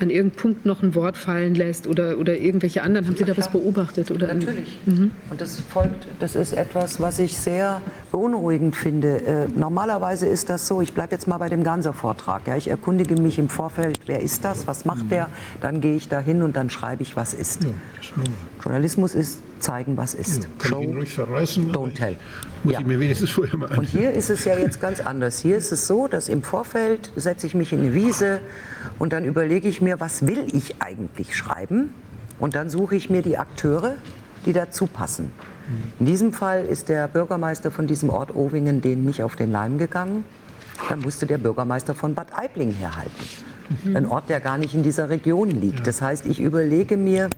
an 0.00 0.10
irgendeinem 0.10 0.40
Punkt 0.40 0.66
noch 0.66 0.82
ein 0.82 0.94
Wort 0.94 1.16
fallen 1.16 1.54
lässt 1.54 1.86
oder, 1.86 2.18
oder 2.18 2.36
irgendwelche 2.36 2.82
anderen. 2.82 3.06
Haben 3.06 3.16
Sie 3.16 3.24
da 3.24 3.36
was 3.36 3.50
beobachtet? 3.50 4.10
Oder 4.10 4.32
Natürlich. 4.34 4.78
Und 4.86 5.40
das 5.40 5.60
folgt, 5.60 6.06
das 6.18 6.34
ist 6.34 6.52
etwas, 6.52 7.00
was 7.00 7.18
ich 7.18 7.36
sehr 7.36 7.82
beunruhigend 8.10 8.76
finde. 8.76 9.22
Äh, 9.22 9.48
normalerweise 9.48 10.26
ist 10.26 10.48
das 10.48 10.66
so, 10.66 10.80
ich 10.80 10.94
bleibe 10.94 11.12
jetzt 11.12 11.28
mal 11.28 11.38
bei 11.38 11.48
dem 11.48 11.62
Ganser-Vortrag. 11.64 12.46
Ja, 12.46 12.56
ich 12.56 12.68
erkundige 12.68 13.20
mich 13.20 13.38
im 13.38 13.48
Vorfeld, 13.48 14.00
wer 14.06 14.20
ist 14.20 14.44
das, 14.44 14.66
was 14.66 14.84
macht 14.84 15.10
der, 15.10 15.28
dann 15.60 15.80
gehe 15.80 15.96
ich 15.96 16.08
da 16.08 16.20
hin 16.20 16.42
und 16.42 16.56
dann 16.56 16.70
schreibe 16.70 17.02
ich, 17.02 17.16
was 17.16 17.34
ist. 17.34 17.66
Journalismus 18.62 19.14
ist 19.14 19.42
zeigen, 19.60 19.96
was 19.96 20.14
ist. 20.14 20.48
Kann 20.58 20.80
ich 20.82 20.88
ihn 20.88 20.96
ruhig 20.96 21.12
verreißen? 21.14 21.70
don't 21.72 21.94
tell. 21.94 22.16
Muss 22.64 22.72
Ja. 22.74 22.80
ich 22.80 22.86
mir 22.86 22.98
wenigstens 23.00 23.30
vorher 23.30 23.56
mal 23.56 23.78
Und 23.78 23.84
hier 23.84 24.12
ist 24.12 24.28
es 24.30 24.44
ja 24.44 24.58
jetzt 24.58 24.80
ganz 24.80 25.00
anders. 25.00 25.38
Hier 25.40 25.56
ist 25.56 25.70
es 25.72 25.86
so, 25.86 26.08
dass 26.08 26.28
im 26.28 26.42
Vorfeld 26.42 27.12
setze 27.16 27.46
ich 27.46 27.54
mich 27.54 27.72
in 27.72 27.80
eine 27.80 27.94
Wiese 27.94 28.40
und 28.98 29.12
dann 29.12 29.24
überlege 29.24 29.68
ich 29.68 29.80
mir, 29.80 30.00
was 30.00 30.26
will 30.26 30.46
ich 30.52 30.80
eigentlich 30.82 31.36
schreiben? 31.36 31.94
Und 32.38 32.54
dann 32.54 32.70
suche 32.70 32.96
ich 32.96 33.10
mir 33.10 33.22
die 33.22 33.38
Akteure, 33.38 33.94
die 34.46 34.52
dazu 34.52 34.86
passen. 34.86 35.30
In 36.00 36.06
diesem 36.06 36.32
Fall 36.32 36.64
ist 36.66 36.88
der 36.88 37.06
Bürgermeister 37.06 37.70
von 37.70 37.86
diesem 37.86 38.10
Ort 38.10 38.34
Owingen 38.34 38.80
denen 38.80 39.04
nicht 39.04 39.22
auf 39.22 39.36
den 39.36 39.52
Leim 39.52 39.78
gegangen. 39.78 40.24
Dann 40.88 41.00
musste 41.00 41.26
der 41.26 41.38
Bürgermeister 41.38 41.94
von 41.94 42.14
Bad 42.14 42.28
Aibling 42.36 42.72
herhalten. 42.72 43.12
Ein 43.94 44.06
Ort, 44.06 44.28
der 44.28 44.40
gar 44.40 44.58
nicht 44.58 44.74
in 44.74 44.82
dieser 44.82 45.10
Region 45.10 45.48
liegt. 45.50 45.86
Das 45.86 46.02
heißt, 46.02 46.26
ich 46.26 46.40
überlege 46.40 46.96
mir, 46.96 47.30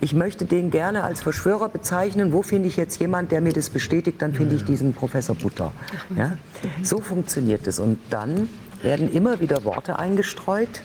ich 0.00 0.12
möchte 0.12 0.44
den 0.44 0.70
gerne 0.70 1.04
als 1.04 1.22
Verschwörer 1.22 1.68
bezeichnen. 1.68 2.32
Wo 2.32 2.42
finde 2.42 2.68
ich 2.68 2.76
jetzt 2.76 3.00
jemand, 3.00 3.32
der 3.32 3.40
mir 3.40 3.52
das 3.52 3.70
bestätigt? 3.70 4.20
Dann 4.20 4.34
finde 4.34 4.56
ich 4.56 4.64
diesen 4.64 4.92
Professor 4.92 5.34
Butter. 5.34 5.72
Ja? 6.16 6.36
So 6.82 7.00
funktioniert 7.00 7.66
es. 7.66 7.78
Und 7.78 7.98
dann 8.10 8.48
werden 8.82 9.10
immer 9.12 9.40
wieder 9.40 9.64
Worte 9.64 9.98
eingestreut, 9.98 10.82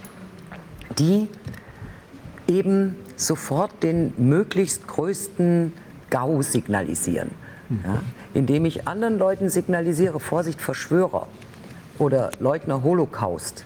die 0.97 1.27
eben 2.47 2.95
sofort 3.15 3.83
den 3.83 4.13
möglichst 4.17 4.87
größten 4.87 5.73
GAU 6.09 6.41
signalisieren. 6.41 7.31
Ja? 7.69 8.01
Indem 8.33 8.65
ich 8.65 8.87
anderen 8.87 9.17
Leuten 9.17 9.49
signalisiere, 9.49 10.19
Vorsicht, 10.19 10.61
Verschwörer 10.61 11.27
oder 11.99 12.31
Leugner 12.39 12.81
Holocaust. 12.83 13.65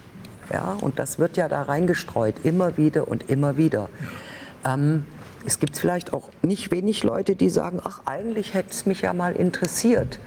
Ja? 0.52 0.76
Und 0.80 0.98
das 0.98 1.20
wird 1.20 1.36
ja 1.36 1.48
da 1.48 1.62
reingestreut, 1.62 2.34
immer 2.42 2.76
wieder 2.76 3.06
und 3.06 3.30
immer 3.30 3.56
wieder. 3.56 3.88
Ähm, 4.64 5.04
es 5.46 5.58
gibt 5.58 5.76
vielleicht 5.78 6.12
auch 6.12 6.28
nicht 6.42 6.70
wenig 6.70 7.04
Leute, 7.04 7.36
die 7.36 7.48
sagen, 7.50 7.80
ach, 7.84 8.00
eigentlich 8.04 8.54
hätte 8.54 8.70
es 8.70 8.86
mich 8.86 9.00
ja 9.02 9.12
mal 9.12 9.34
interessiert. 9.34 10.18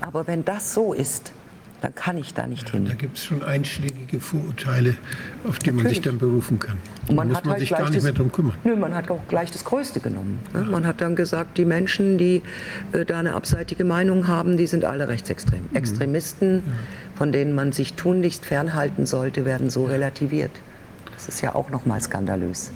Aber 0.00 0.26
wenn 0.26 0.44
das 0.44 0.74
so 0.74 0.92
ist, 0.92 1.32
dann 1.80 1.94
kann 1.94 2.16
ich 2.18 2.32
da 2.34 2.46
nicht 2.46 2.70
hin. 2.70 2.86
Da 2.86 2.94
gibt 2.94 3.18
es 3.18 3.24
schon 3.24 3.42
einschlägige 3.42 4.18
Vorurteile, 4.20 4.96
auf 5.46 5.58
die 5.58 5.70
man 5.72 5.86
sich 5.86 5.98
Natürlich. 5.98 6.00
dann 6.02 6.18
berufen 6.18 6.58
kann. 6.58 6.78
Und 7.06 7.16
man 7.16 7.28
muss 7.28 7.36
hat 7.38 7.44
man 7.44 7.52
halt 7.52 7.60
sich 7.60 7.70
gar 7.70 7.82
nicht 7.84 7.96
das- 7.96 8.02
mehr 8.04 8.12
drum 8.12 8.32
kümmern. 8.32 8.54
Nö, 8.64 8.76
man 8.76 8.94
hat 8.94 9.10
auch 9.10 9.20
gleich 9.28 9.50
das 9.50 9.64
Größte 9.64 10.00
genommen. 10.00 10.38
ne? 10.54 10.62
Man 10.62 10.86
hat 10.86 11.00
dann 11.00 11.16
gesagt, 11.16 11.58
die 11.58 11.64
Menschen, 11.66 12.16
die 12.18 12.42
äh, 12.92 13.04
da 13.04 13.18
eine 13.18 13.34
abseitige 13.34 13.84
Meinung 13.84 14.26
haben, 14.26 14.56
die 14.56 14.66
sind 14.66 14.84
alle 14.84 15.08
rechtsextrem. 15.08 15.68
Mhm. 15.70 15.76
Extremisten, 15.76 16.62
von 17.14 17.30
denen 17.32 17.54
man 17.54 17.72
sich 17.72 17.94
tunlichst 17.94 18.44
fernhalten 18.46 19.04
sollte, 19.06 19.44
werden 19.44 19.68
so 19.70 19.84
relativiert. 19.84 20.52
Das 21.14 21.28
ist 21.28 21.40
ja 21.42 21.54
auch 21.54 21.70
nochmal 21.70 22.00
skandalös. 22.00 22.72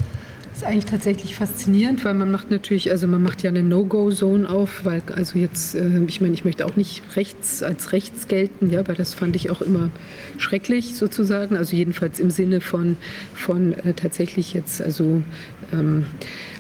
Ist 0.61 0.67
eigentlich 0.67 0.85
tatsächlich 0.85 1.35
faszinierend, 1.37 2.05
weil 2.05 2.13
man 2.13 2.31
macht 2.31 2.51
natürlich, 2.51 2.91
also 2.91 3.07
man 3.07 3.23
macht 3.23 3.43
ja 3.43 3.49
eine 3.49 3.63
No-Go-Zone 3.63 4.47
auf, 4.47 4.85
weil 4.85 5.03
also 5.17 5.39
jetzt, 5.39 5.75
äh, 5.75 6.05
ich 6.07 6.21
meine, 6.21 6.35
ich 6.35 6.45
möchte 6.45 6.67
auch 6.67 6.77
nicht 6.77 7.03
rechts 7.17 7.63
als 7.63 7.93
rechts 7.93 8.29
gelten, 8.29 8.69
ja, 8.69 8.87
weil 8.87 8.95
das 8.95 9.15
fand 9.15 9.37
ich 9.37 9.49
auch 9.49 9.63
immer 9.63 9.89
schrecklich 10.37 10.97
sozusagen, 10.97 11.57
also 11.57 11.75
jedenfalls 11.75 12.21
im 12.21 12.29
Sinne 12.29 12.61
von, 12.61 12.99
von 13.33 13.73
äh, 13.73 13.95
tatsächlich 13.95 14.53
jetzt, 14.53 14.83
also 14.83 15.23
ähm, 15.73 16.05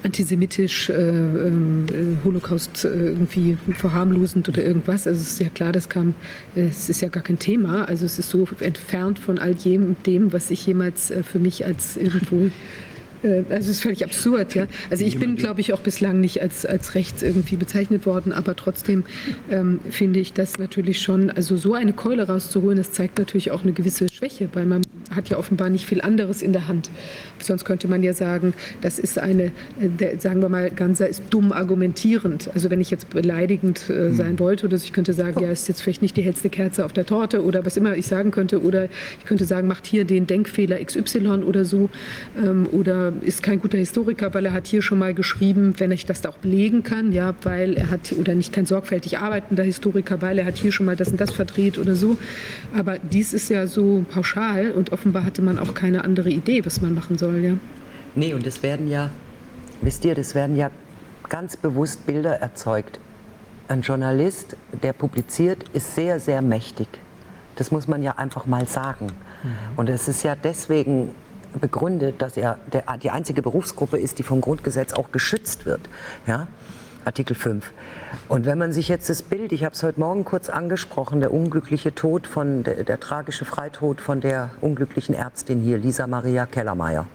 antisemitisch, 0.02 0.88
äh, 0.88 0.94
ähm, 0.94 1.84
äh, 1.90 2.24
Holocaust 2.24 2.86
äh, 2.86 2.88
irgendwie 2.88 3.58
verharmlosend 3.74 4.48
oder 4.48 4.64
irgendwas. 4.64 5.06
Also 5.06 5.20
es 5.20 5.32
ist 5.32 5.40
ja 5.40 5.50
klar, 5.50 5.72
das 5.72 5.90
kam, 5.90 6.14
äh, 6.56 6.62
es 6.62 6.88
ist 6.88 7.02
ja 7.02 7.08
gar 7.10 7.22
kein 7.22 7.38
Thema. 7.38 7.84
Also 7.84 8.06
es 8.06 8.18
ist 8.18 8.30
so 8.30 8.48
entfernt 8.60 9.18
von 9.18 9.38
all 9.38 9.52
jedem, 9.52 9.96
dem, 10.06 10.32
was 10.32 10.50
ich 10.50 10.64
jemals 10.66 11.12
für 11.30 11.38
mich 11.38 11.66
als 11.66 11.98
irgendwo 11.98 12.50
äh, 13.22 13.44
also 13.50 13.70
ist 13.70 13.82
völlig 13.82 14.04
absurd, 14.04 14.54
ja. 14.54 14.66
Also 14.90 15.04
ich 15.04 15.18
bin, 15.18 15.36
glaube 15.36 15.60
ich, 15.60 15.72
auch 15.72 15.80
bislang 15.80 16.20
nicht 16.20 16.42
als, 16.42 16.66
als 16.66 16.94
rechts 16.94 17.22
irgendwie 17.22 17.56
bezeichnet 17.56 18.06
worden, 18.06 18.32
aber 18.32 18.56
trotzdem 18.56 19.04
ähm, 19.50 19.80
finde 19.90 20.20
ich 20.20 20.32
das 20.32 20.58
natürlich 20.58 21.00
schon, 21.00 21.30
also 21.30 21.56
so 21.56 21.74
eine 21.74 21.92
Keule 21.92 22.26
rauszuholen, 22.26 22.78
das 22.78 22.92
zeigt 22.92 23.18
natürlich 23.18 23.50
auch 23.50 23.62
eine 23.62 23.72
gewisse 23.72 24.08
Schwäche, 24.08 24.48
weil 24.52 24.66
man 24.66 24.82
hat 25.14 25.28
ja 25.28 25.38
offenbar 25.38 25.70
nicht 25.70 25.86
viel 25.86 26.00
anderes 26.00 26.42
in 26.42 26.52
der 26.52 26.68
Hand. 26.68 26.90
Sonst 27.38 27.64
könnte 27.64 27.88
man 27.88 28.02
ja 28.02 28.12
sagen, 28.12 28.54
das 28.80 28.98
ist 28.98 29.18
eine, 29.18 29.52
äh, 29.80 30.18
sagen 30.18 30.40
wir 30.40 30.48
mal, 30.48 30.70
Ganser 30.70 31.08
ist 31.08 31.22
dumm 31.30 31.52
argumentierend. 31.52 32.50
Also 32.54 32.70
wenn 32.70 32.80
ich 32.80 32.90
jetzt 32.90 33.10
beleidigend 33.10 33.88
äh, 33.90 34.12
sein 34.12 34.38
wollte 34.38 34.66
oder 34.66 34.76
ich 34.76 34.92
könnte 34.92 35.12
sagen, 35.12 35.42
ja, 35.42 35.50
ist 35.50 35.68
jetzt 35.68 35.82
vielleicht 35.82 36.02
nicht 36.02 36.16
die 36.16 36.22
hellste 36.22 36.50
Kerze 36.50 36.84
auf 36.84 36.92
der 36.92 37.06
Torte 37.06 37.42
oder 37.44 37.64
was 37.64 37.76
immer 37.76 37.96
ich 37.96 38.06
sagen 38.06 38.30
könnte 38.30 38.62
oder 38.62 38.84
ich 38.84 39.24
könnte 39.24 39.44
sagen, 39.44 39.66
macht 39.68 39.86
hier 39.86 40.04
den 40.04 40.26
Denkfehler 40.26 40.82
XY 40.84 41.42
oder 41.44 41.64
so 41.64 41.90
ähm, 42.36 42.68
oder 42.72 43.12
ist 43.22 43.42
kein 43.42 43.60
guter 43.60 43.78
Historiker, 43.78 44.32
weil 44.34 44.46
er 44.46 44.52
hat 44.52 44.66
hier 44.66 44.82
schon 44.82 44.98
mal 44.98 45.14
geschrieben, 45.14 45.74
wenn 45.78 45.90
ich 45.90 46.06
das 46.06 46.20
da 46.20 46.28
auch 46.28 46.38
belegen 46.38 46.82
kann, 46.82 47.12
ja, 47.12 47.34
weil 47.42 47.74
er 47.74 47.90
hat 47.90 48.12
oder 48.12 48.34
nicht 48.34 48.52
kein 48.52 48.66
sorgfältig 48.66 49.18
arbeitender 49.18 49.62
Historiker, 49.62 50.22
weil 50.22 50.38
er 50.38 50.46
hat 50.46 50.56
hier 50.56 50.72
schon 50.72 50.86
mal 50.86 50.96
das 50.96 51.08
und 51.08 51.20
das 51.20 51.32
verdreht 51.32 51.78
oder 51.78 51.94
so. 51.94 52.16
Aber 52.76 52.98
dies 52.98 53.32
ist 53.32 53.50
ja 53.50 53.66
so 53.66 54.04
pauschal 54.10 54.72
und 54.72 54.92
offenbar 55.00 55.24
hatte 55.24 55.40
man 55.40 55.58
auch 55.58 55.72
keine 55.72 56.04
andere 56.04 56.28
Idee, 56.28 56.66
was 56.66 56.82
man 56.82 56.94
machen 56.94 57.16
soll, 57.16 57.38
ja. 57.38 57.54
Nee, 58.14 58.34
und 58.34 58.46
es 58.46 58.62
werden 58.62 58.86
ja, 58.86 59.08
wisst 59.80 60.04
ihr, 60.04 60.14
das 60.14 60.34
werden 60.34 60.56
ja 60.56 60.70
ganz 61.30 61.56
bewusst 61.56 62.04
Bilder 62.04 62.34
erzeugt. 62.34 63.00
Ein 63.68 63.80
Journalist, 63.80 64.56
der 64.82 64.92
publiziert, 64.92 65.64
ist 65.72 65.94
sehr, 65.94 66.20
sehr 66.20 66.42
mächtig. 66.42 66.88
Das 67.56 67.70
muss 67.70 67.88
man 67.88 68.02
ja 68.02 68.18
einfach 68.18 68.44
mal 68.44 68.66
sagen. 68.66 69.06
Und 69.76 69.88
es 69.88 70.06
ist 70.06 70.22
ja 70.22 70.36
deswegen 70.36 71.14
begründet, 71.58 72.20
dass 72.20 72.36
er 72.36 72.58
der, 72.70 72.84
die 72.98 73.10
einzige 73.10 73.40
Berufsgruppe 73.40 73.96
ist, 73.96 74.18
die 74.18 74.22
vom 74.22 74.42
Grundgesetz 74.42 74.92
auch 74.92 75.12
geschützt 75.12 75.64
wird. 75.64 75.80
Ja? 76.26 76.46
Artikel 77.06 77.34
5. 77.34 77.72
Und 78.28 78.46
wenn 78.46 78.58
man 78.58 78.72
sich 78.72 78.88
jetzt 78.88 79.10
das 79.10 79.22
Bild, 79.22 79.52
ich 79.52 79.64
habe 79.64 79.74
es 79.74 79.82
heute 79.82 79.98
Morgen 80.00 80.24
kurz 80.24 80.48
angesprochen, 80.48 81.20
der 81.20 81.32
unglückliche 81.32 81.94
Tod 81.94 82.26
von, 82.26 82.64
der, 82.64 82.84
der 82.84 83.00
tragische 83.00 83.44
Freitod 83.44 84.00
von 84.00 84.20
der 84.20 84.50
unglücklichen 84.60 85.14
Ärztin 85.14 85.60
hier, 85.60 85.78
Lisa 85.78 86.06
Maria 86.06 86.46
Kellermeier, 86.46 87.06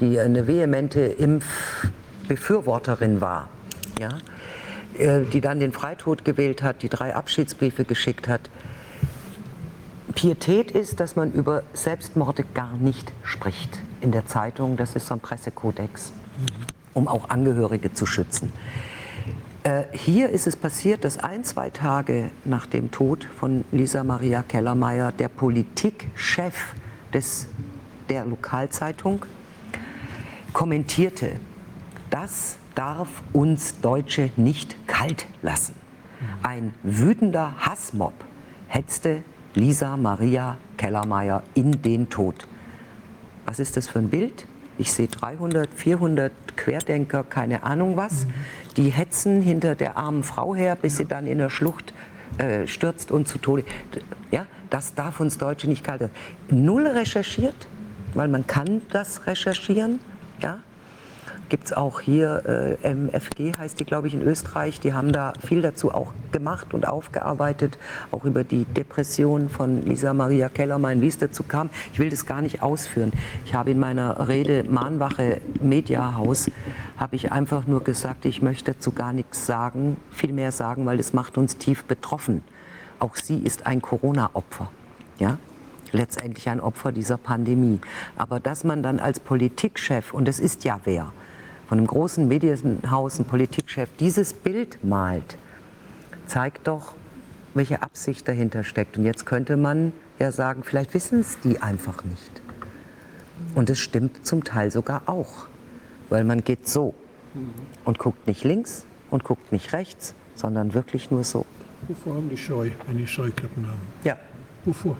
die 0.00 0.18
eine 0.20 0.46
vehemente 0.46 1.00
Impfbefürworterin 1.00 3.20
war, 3.20 3.48
ja? 3.98 4.18
äh, 4.98 5.24
die 5.24 5.40
dann 5.40 5.58
den 5.60 5.72
Freitod 5.72 6.24
gewählt 6.24 6.62
hat, 6.62 6.82
die 6.82 6.88
drei 6.88 7.14
Abschiedsbriefe 7.14 7.84
geschickt 7.84 8.28
hat. 8.28 8.42
Pietät 10.14 10.70
ist, 10.70 11.00
dass 11.00 11.16
man 11.16 11.32
über 11.32 11.62
Selbstmorde 11.72 12.44
gar 12.54 12.76
nicht 12.76 13.12
spricht 13.22 13.80
in 14.00 14.12
der 14.12 14.26
Zeitung. 14.26 14.76
Das 14.76 14.94
ist 14.96 15.06
so 15.06 15.14
ein 15.14 15.20
Pressekodex, 15.20 16.12
um 16.94 17.08
auch 17.08 17.30
Angehörige 17.30 17.94
zu 17.94 18.06
schützen. 18.06 18.52
Äh, 19.62 19.84
hier 19.92 20.30
ist 20.30 20.46
es 20.46 20.56
passiert, 20.56 21.04
dass 21.04 21.18
ein, 21.18 21.44
zwei 21.44 21.68
Tage 21.68 22.30
nach 22.44 22.66
dem 22.66 22.90
Tod 22.90 23.28
von 23.38 23.64
Lisa 23.72 24.02
Maria 24.04 24.42
Kellermeier 24.42 25.12
der 25.12 25.28
Politikchef 25.28 26.74
des, 27.12 27.46
der 28.08 28.24
Lokalzeitung 28.24 29.26
kommentierte, 30.54 31.32
das 32.08 32.56
darf 32.74 33.08
uns 33.34 33.78
Deutsche 33.80 34.30
nicht 34.36 34.86
kalt 34.86 35.26
lassen. 35.42 35.74
Ein 36.42 36.74
wütender 36.82 37.54
Hassmob 37.58 38.14
hetzte 38.66 39.22
Lisa 39.54 39.96
Maria 39.96 40.56
Kellermeier 40.78 41.42
in 41.54 41.82
den 41.82 42.08
Tod. 42.08 42.46
Was 43.44 43.58
ist 43.58 43.76
das 43.76 43.88
für 43.88 43.98
ein 43.98 44.08
Bild? 44.08 44.46
Ich 44.80 44.94
sehe 44.94 45.08
300, 45.08 45.68
400 45.74 46.32
Querdenker, 46.56 47.22
keine 47.22 47.64
Ahnung 47.64 47.98
was. 47.98 48.26
Die 48.78 48.88
hetzen 48.88 49.42
hinter 49.42 49.74
der 49.74 49.98
armen 49.98 50.24
Frau 50.24 50.54
her, 50.54 50.74
bis 50.74 50.96
sie 50.96 51.04
dann 51.04 51.26
in 51.26 51.36
der 51.36 51.50
Schlucht 51.50 51.92
äh, 52.38 52.66
stürzt 52.66 53.10
und 53.10 53.28
zu 53.28 53.36
Tode. 53.36 53.64
Ja, 54.30 54.46
das 54.70 54.94
darf 54.94 55.20
uns 55.20 55.36
Deutsche 55.36 55.68
nicht 55.68 55.84
kalt. 55.84 56.08
Null 56.48 56.86
recherchiert, 56.86 57.68
weil 58.14 58.28
man 58.28 58.46
kann 58.46 58.80
das 58.90 59.26
recherchieren. 59.26 60.00
Ja, 60.40 60.60
gibt 61.50 61.66
es 61.66 61.72
auch 61.74 62.00
hier, 62.00 62.78
äh, 62.82 62.94
MFG 62.94 63.52
heißt 63.58 63.78
die, 63.78 63.84
glaube 63.84 64.08
ich, 64.08 64.14
in 64.14 64.22
Österreich. 64.22 64.80
Die 64.80 64.94
haben 64.94 65.12
da 65.12 65.34
viel 65.46 65.60
dazu 65.60 65.92
auch 65.92 66.12
gemacht 66.32 66.72
und 66.72 66.88
aufgearbeitet, 66.88 67.76
auch 68.10 68.24
über 68.24 68.44
die 68.44 68.64
Depression 68.64 69.50
von 69.50 69.84
Lisa 69.84 70.14
Maria 70.14 70.48
Kellermann, 70.48 71.02
wie 71.02 71.08
es 71.08 71.18
dazu 71.18 71.42
kam. 71.42 71.68
Ich 71.92 71.98
will 71.98 72.08
das 72.08 72.24
gar 72.24 72.40
nicht 72.40 72.62
ausführen. 72.62 73.12
Ich 73.44 73.54
habe 73.54 73.72
in 73.72 73.78
meiner 73.78 74.28
Rede 74.28 74.64
Mahnwache 74.64 75.42
Mediahaus, 75.60 76.50
habe 76.96 77.16
ich 77.16 77.32
einfach 77.32 77.66
nur 77.66 77.84
gesagt, 77.84 78.24
ich 78.24 78.40
möchte 78.40 78.72
dazu 78.72 78.92
gar 78.92 79.12
nichts 79.12 79.44
sagen, 79.44 79.96
viel 80.10 80.32
mehr 80.32 80.52
sagen, 80.52 80.86
weil 80.86 81.00
es 81.00 81.12
macht 81.12 81.36
uns 81.36 81.58
tief 81.58 81.84
betroffen. 81.84 82.42
Auch 83.00 83.16
sie 83.16 83.38
ist 83.38 83.66
ein 83.66 83.82
Corona-Opfer. 83.82 84.70
Ja? 85.18 85.38
letztendlich 85.92 86.48
ein 86.48 86.60
Opfer 86.60 86.92
dieser 86.92 87.16
Pandemie. 87.16 87.80
Aber 88.16 88.38
dass 88.38 88.62
man 88.62 88.82
dann 88.82 89.00
als 89.00 89.18
Politikchef, 89.18 90.14
und 90.14 90.28
es 90.28 90.38
ist 90.38 90.62
ja 90.62 90.78
wer, 90.84 91.12
von 91.70 91.78
einem 91.78 91.86
großen 91.86 92.26
Medienhaus, 92.26 93.20
ein 93.20 93.26
Politikchef, 93.26 93.88
dieses 94.00 94.32
Bild 94.32 94.82
malt, 94.82 95.38
zeigt 96.26 96.66
doch, 96.66 96.94
welche 97.54 97.80
Absicht 97.80 98.26
dahinter 98.26 98.64
steckt. 98.64 98.98
Und 98.98 99.04
jetzt 99.04 99.24
könnte 99.24 99.56
man 99.56 99.92
ja 100.18 100.32
sagen, 100.32 100.64
vielleicht 100.64 100.92
wissen 100.94 101.20
es 101.20 101.38
die 101.38 101.62
einfach 101.62 102.02
nicht. 102.02 102.42
Und 103.54 103.70
es 103.70 103.78
stimmt 103.78 104.26
zum 104.26 104.42
Teil 104.42 104.72
sogar 104.72 105.02
auch, 105.06 105.46
weil 106.08 106.24
man 106.24 106.42
geht 106.42 106.68
so 106.68 106.92
und 107.84 108.00
guckt 108.00 108.26
nicht 108.26 108.42
links 108.42 108.84
und 109.12 109.22
guckt 109.22 109.52
nicht 109.52 109.72
rechts, 109.72 110.16
sondern 110.34 110.74
wirklich 110.74 111.12
nur 111.12 111.22
so. 111.22 111.46
Wovor 111.86 112.16
haben 112.16 112.30
die 112.30 112.36
Scheu, 112.36 112.72
wenn 112.88 112.98
die 112.98 113.06
Scheuklappen 113.06 113.64
haben? 113.64 113.80
Ja. 114.02 114.18
Wovor? 114.64 114.96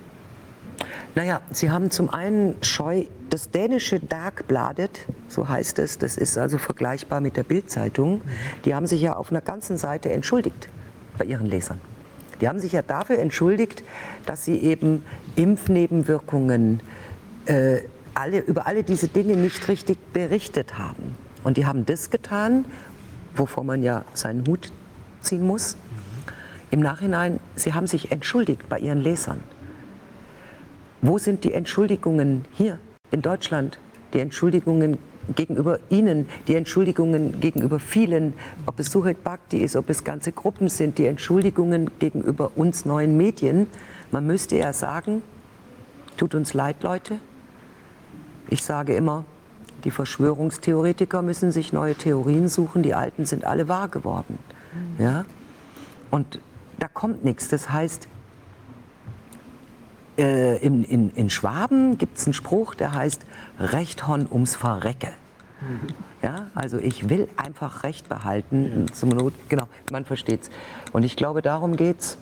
Naja, 1.15 1.41
sie 1.50 1.70
haben 1.70 1.91
zum 1.91 2.10
einen 2.10 2.55
Scheu, 2.62 3.05
das 3.31 3.50
dänische 3.50 4.00
Dagbladet, 4.00 5.07
so 5.28 5.49
heißt 5.49 5.78
es, 5.78 5.99
das 5.99 6.17
ist 6.17 6.39
also 6.39 6.59
vergleichbar 6.59 7.20
mit 7.20 7.36
der 7.36 7.42
Bildzeitung, 7.44 8.23
die 8.65 8.75
haben 8.75 8.86
sich 8.86 9.00
ja 9.00 9.17
auf 9.17 9.31
einer 9.31 9.41
ganzen 9.41 9.76
Seite 9.76 10.10
entschuldigt 10.10 10.68
bei 11.18 11.25
ihren 11.25 11.47
Lesern. 11.47 11.81
Die 12.41 12.49
haben 12.49 12.59
sich 12.59 12.73
ja 12.73 12.83
dafür 12.83 13.18
entschuldigt, 13.18 13.84
dass 14.25 14.44
sie 14.44 14.59
eben 14.59 15.05
Impfnebenwirkungen, 15.36 16.83
äh, 17.47 17.81
alle, 18.15 18.41
über 18.41 18.67
alle 18.67 18.83
diese 18.83 19.09
Dinge 19.09 19.36
nicht 19.36 19.68
richtig 19.68 19.99
berichtet 20.12 20.78
haben. 20.78 21.17
Und 21.44 21.57
die 21.57 21.67
haben 21.67 21.86
das 21.86 22.10
getan, 22.10 22.65
wovor 23.34 23.65
man 23.65 23.83
ja 23.83 24.05
seinen 24.15 24.47
Hut 24.47 24.73
ziehen 25.20 25.47
muss. 25.47 25.76
Im 26.70 26.81
Nachhinein, 26.81 27.41
sie 27.57 27.75
haben 27.75 27.86
sich 27.86 28.12
entschuldigt 28.12 28.68
bei 28.68 28.78
ihren 28.78 29.00
Lesern. 29.00 29.42
Wo 31.03 31.19
sind 31.19 31.45
die 31.45 31.55
Entschuldigungen 31.55 32.45
hier 32.53 32.79
in 33.11 33.23
Deutschland? 33.23 33.79
Die 34.12 34.20
Entschuldigungen 34.20 34.99
gegenüber 35.35 35.79
Ihnen, 35.89 36.29
die 36.47 36.57
Entschuldigungen 36.57 37.41
gegenüber 37.41 37.79
vielen, 37.79 38.35
ob 38.67 38.79
es 38.81 38.91
Suhet 38.91 39.23
Bhakti 39.23 39.59
ist, 39.59 39.77
ob 39.77 39.89
es 39.89 40.05
ganze 40.05 40.33
Gruppen 40.33 40.69
sind, 40.69 40.99
die 40.99 41.07
Entschuldigungen 41.07 41.91
gegenüber 41.99 42.53
uns 42.57 42.85
neuen 42.85 43.17
Medien. 43.17 43.67
Man 44.11 44.27
müsste 44.27 44.57
ja 44.57 44.73
sagen, 44.73 45.23
tut 46.17 46.35
uns 46.35 46.53
leid, 46.53 46.83
Leute. 46.83 47.19
Ich 48.49 48.62
sage 48.65 48.95
immer, 48.95 49.25
die 49.85 49.91
Verschwörungstheoretiker 49.91 51.23
müssen 51.23 51.53
sich 51.53 51.73
neue 51.73 51.95
Theorien 51.95 52.49
suchen, 52.49 52.83
die 52.83 52.95
alten 52.95 53.25
sind 53.25 53.45
alle 53.45 53.69
wahr 53.69 53.89
geworden. 53.89 54.39
Ja? 54.99 55.25
Und 56.11 56.41
da 56.79 56.89
kommt 56.89 57.25
nichts. 57.25 57.49
Das 57.49 57.70
heißt, 57.70 58.09
äh, 60.19 60.57
in, 60.59 60.85
in, 60.85 61.11
in 61.11 61.31
Schwaben 61.31 61.99
gibt 61.99 62.19
es 62.19 62.27
einen 62.27 62.35
Spruch, 62.35 62.75
der 62.75 62.95
heißt 62.95 63.25
Recht 63.59 64.07
hon 64.07 64.27
ums 64.31 64.57
Verrecke. 64.57 65.09
Ja, 66.23 66.47
also 66.55 66.79
ich 66.79 67.09
will 67.11 67.29
einfach 67.37 67.83
Recht 67.83 68.09
behalten. 68.09 68.87
Zum 68.93 69.11
Not, 69.11 69.35
genau, 69.49 69.65
man 69.93 70.05
versteht 70.05 70.43
es. 70.43 70.51
Und 70.93 71.03
ich 71.03 71.17
glaube, 71.17 71.43
darum 71.43 71.77
geht 71.77 72.01
es. 72.01 72.19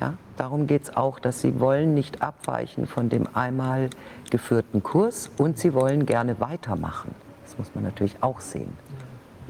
Ja, 0.00 0.14
darum 0.36 0.66
geht 0.66 0.84
es 0.84 0.96
auch, 0.96 1.18
dass 1.18 1.40
sie 1.40 1.58
wollen 1.58 1.94
nicht 1.94 2.22
abweichen 2.22 2.86
von 2.86 3.08
dem 3.08 3.28
einmal 3.34 3.90
geführten 4.30 4.82
Kurs 4.82 5.30
und 5.36 5.58
sie 5.58 5.74
wollen 5.74 6.06
gerne 6.06 6.38
weitermachen. 6.40 7.14
Das 7.44 7.58
muss 7.58 7.74
man 7.74 7.84
natürlich 7.84 8.16
auch 8.22 8.40
sehen. 8.40 8.72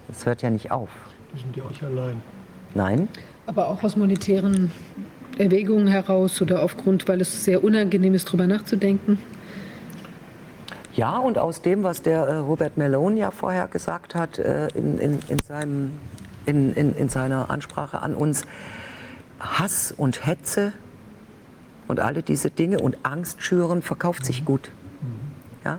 Das 0.07 0.25
hört 0.25 0.41
ja 0.41 0.49
nicht 0.49 0.71
auf. 0.71 0.91
Die 1.35 1.41
sind 1.41 1.57
ja 1.57 1.65
auch 1.65 1.71
nicht 1.71 1.83
allein. 1.83 2.23
Nein, 2.75 3.09
Aber 3.47 3.69
auch 3.69 3.83
aus 3.83 3.97
monetären 3.97 4.71
Erwägungen 5.39 5.87
heraus 5.87 6.43
oder 6.43 6.63
aufgrund, 6.63 7.09
weil 7.09 7.21
es 7.21 7.45
sehr 7.45 7.63
unangenehm 7.63 8.15
ist, 8.15 8.29
darüber 8.29 8.47
nachzudenken. 8.47 9.19
Ja, 10.95 11.17
und 11.19 11.39
aus 11.39 11.63
dem, 11.63 11.85
was 11.85 12.03
der 12.03 12.23
äh, 12.23 12.35
Robert 12.39 12.77
Malone 12.77 13.21
ja 13.21 13.31
vorher 13.31 13.69
gesagt 13.69 14.17
hat 14.17 14.39
äh, 14.39 14.67
in, 14.75 14.99
in, 14.99 15.19
in, 15.29 15.39
seinem, 15.47 15.93
in, 16.45 16.73
in, 16.75 16.95
in 16.97 17.09
seiner 17.09 17.51
Ansprache 17.51 18.03
an 18.03 18.15
uns, 18.15 18.43
Hass 19.39 19.95
und 19.97 20.27
Hetze 20.27 20.73
und 21.87 22.01
alle 22.01 22.25
diese 22.25 22.51
Dinge 22.51 22.81
und 22.81 22.99
Angst 23.05 23.43
schüren, 23.43 23.83
verkauft 23.83 24.25
sich 24.25 24.45
gut. 24.45 24.73
Ja? 25.65 25.79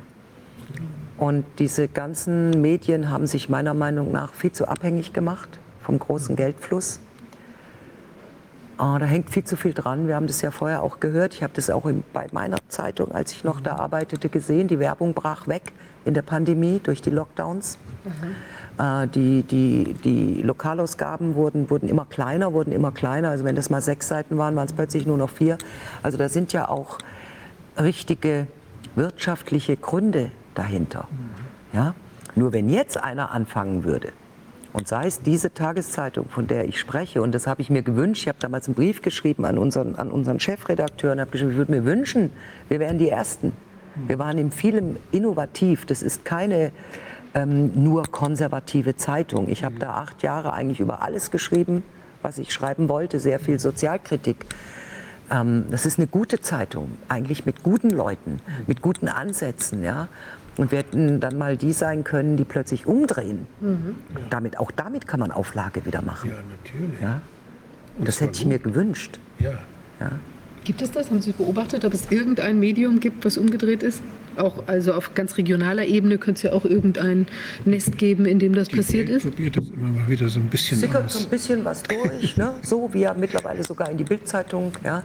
Und 1.17 1.43
diese 1.59 1.89
ganzen 1.89 2.61
Medien 2.61 3.09
haben 3.09 3.27
sich 3.27 3.49
meiner 3.49 3.73
Meinung 3.73 4.13
nach 4.13 4.33
viel 4.33 4.53
zu 4.53 4.69
abhängig 4.69 5.11
gemacht 5.11 5.59
vom 5.81 5.99
großen 5.99 6.37
Geldfluss. 6.37 7.01
Ah, 8.79 8.97
da 8.97 9.05
hängt 9.05 9.29
viel 9.29 9.43
zu 9.43 9.57
viel 9.57 9.73
dran. 9.73 10.07
Wir 10.07 10.15
haben 10.15 10.27
das 10.27 10.41
ja 10.41 10.51
vorher 10.51 10.81
auch 10.83 11.01
gehört. 11.01 11.33
Ich 11.33 11.43
habe 11.43 11.51
das 11.53 11.69
auch 11.69 11.85
in, 11.85 12.01
bei 12.13 12.27
meiner 12.31 12.59
Zeitung, 12.69 13.11
als 13.11 13.33
ich 13.33 13.43
noch 13.43 13.59
da 13.59 13.75
arbeitete, 13.75 14.29
gesehen. 14.29 14.69
Die 14.69 14.79
Werbung 14.79 15.13
brach 15.13 15.47
weg 15.49 15.73
in 16.05 16.13
der 16.13 16.21
Pandemie 16.21 16.79
durch 16.81 17.01
die 17.01 17.09
Lockdowns. 17.09 17.77
Äh, 18.77 19.07
die, 19.09 19.43
die, 19.43 19.95
die 19.95 20.41
Lokalausgaben 20.43 21.35
wurden, 21.35 21.69
wurden 21.69 21.89
immer 21.89 22.05
kleiner, 22.05 22.53
wurden 22.53 22.71
immer 22.71 22.93
kleiner. 22.93 23.31
Also 23.31 23.43
wenn 23.43 23.57
das 23.57 23.69
mal 23.69 23.81
sechs 23.81 24.07
Seiten 24.07 24.37
waren, 24.37 24.55
waren 24.55 24.67
es 24.67 24.73
plötzlich 24.73 25.05
nur 25.05 25.17
noch 25.17 25.29
vier. 25.29 25.57
Also 26.01 26.17
da 26.17 26.29
sind 26.29 26.53
ja 26.53 26.69
auch 26.69 26.99
richtige 27.77 28.47
wirtschaftliche 28.95 29.75
Gründe 29.75 30.31
dahinter. 30.55 31.09
Ja? 31.73 31.95
Nur 32.33 32.53
wenn 32.53 32.69
jetzt 32.69 32.95
einer 32.97 33.31
anfangen 33.31 33.83
würde, 33.83 34.13
und 34.71 34.87
sei 34.87 35.07
es 35.07 35.21
diese 35.21 35.53
Tageszeitung, 35.53 36.29
von 36.29 36.47
der 36.47 36.67
ich 36.67 36.79
spreche, 36.79 37.21
und 37.21 37.33
das 37.33 37.47
habe 37.47 37.61
ich 37.61 37.69
mir 37.69 37.81
gewünscht, 37.81 38.23
ich 38.23 38.27
habe 38.27 38.39
damals 38.39 38.67
einen 38.67 38.75
Brief 38.75 39.01
geschrieben 39.01 39.45
an 39.45 39.57
unseren, 39.57 39.95
an 39.95 40.11
unseren 40.11 40.39
Chefredakteur 40.39 41.13
und 41.13 41.19
habe 41.19 41.31
geschrieben, 41.31 41.51
ich 41.51 41.57
würde 41.57 41.71
mir 41.71 41.85
wünschen, 41.85 42.31
wir 42.67 42.79
wären 42.79 42.97
die 42.97 43.09
Ersten. 43.09 43.53
Wir 44.07 44.19
waren 44.19 44.37
in 44.37 44.51
vielem 44.51 44.97
innovativ. 45.11 45.85
Das 45.85 46.01
ist 46.01 46.23
keine 46.23 46.71
ähm, 47.33 47.71
nur 47.83 48.03
konservative 48.03 48.95
Zeitung. 48.95 49.49
Ich 49.49 49.63
habe 49.63 49.75
da 49.79 49.95
acht 49.95 50.23
Jahre 50.23 50.53
eigentlich 50.53 50.79
über 50.79 51.01
alles 51.01 51.31
geschrieben, 51.31 51.83
was 52.21 52.37
ich 52.37 52.53
schreiben 52.53 52.89
wollte, 52.89 53.19
sehr 53.19 53.39
viel 53.39 53.59
Sozialkritik. 53.59 54.45
Ähm, 55.31 55.65
das 55.69 55.85
ist 55.85 55.99
eine 55.99 56.07
gute 56.07 56.41
Zeitung, 56.41 56.97
eigentlich 57.07 57.45
mit 57.45 57.63
guten 57.63 57.89
Leuten, 57.89 58.41
mit 58.67 58.81
guten 58.81 59.07
Ansätzen. 59.07 59.83
Ja? 59.83 60.07
Und 60.59 60.71
wir 60.71 60.79
hätten 60.79 61.21
dann 61.21 61.37
mal 61.37 61.55
die 61.55 61.71
sein 61.71 62.03
können, 62.03 62.35
die 62.35 62.43
plötzlich 62.43 62.85
umdrehen. 62.85 63.47
Damit, 64.29 64.59
auch 64.59 64.71
damit 64.71 65.07
kann 65.07 65.21
man 65.21 65.31
Auflage 65.31 65.85
wieder 65.85 66.01
machen. 66.01 66.31
Ja, 66.31 66.35
natürlich. 66.35 67.01
Ja? 67.01 67.21
Und 67.97 68.07
Das 68.07 68.19
hätte 68.19 68.33
ich 68.33 68.45
mir 68.45 68.59
gut. 68.59 68.73
gewünscht. 68.73 69.19
Ja. 69.39 69.51
Ja? 70.01 70.11
Gibt 70.65 70.81
es 70.81 70.91
das? 70.91 71.09
Haben 71.09 71.21
Sie 71.21 71.31
beobachtet, 71.31 71.85
ob 71.85 71.93
es 71.93 72.11
irgendein 72.11 72.59
Medium 72.59 72.99
gibt, 72.99 73.23
was 73.23 73.37
umgedreht 73.37 73.83
ist? 73.83 74.01
Auch 74.35 74.67
also 74.67 74.93
auf 74.93 75.13
ganz 75.15 75.37
regionaler 75.37 75.85
Ebene 75.85 76.17
könnte 76.17 76.39
es 76.39 76.43
ja 76.43 76.51
auch 76.51 76.65
irgendein 76.65 77.27
Nest 77.63 77.97
geben, 77.97 78.25
in 78.25 78.39
dem 78.39 78.53
das 78.53 78.67
Die 78.67 78.75
passiert 78.75 79.07
Welt 79.07 79.17
ist. 79.23 79.23
probiert 79.31 79.55
das 79.55 79.63
immer 79.69 79.87
mal 79.87 80.07
wieder 80.09 80.27
so 80.27 80.41
ein 80.41 80.47
bisschen 80.49 80.77
sickert 80.77 81.09
so 81.09 81.19
ein 81.19 81.29
bisschen 81.29 81.63
was 81.63 81.83
durch, 81.83 82.35
ne? 82.35 82.53
so 82.61 82.93
wie 82.93 82.99
ja 83.01 83.13
mittlerweile 83.13 83.63
sogar 83.63 83.89
in 83.89 83.97
die 83.97 84.03
Bildzeitung. 84.03 84.73
Ja? 84.83 85.03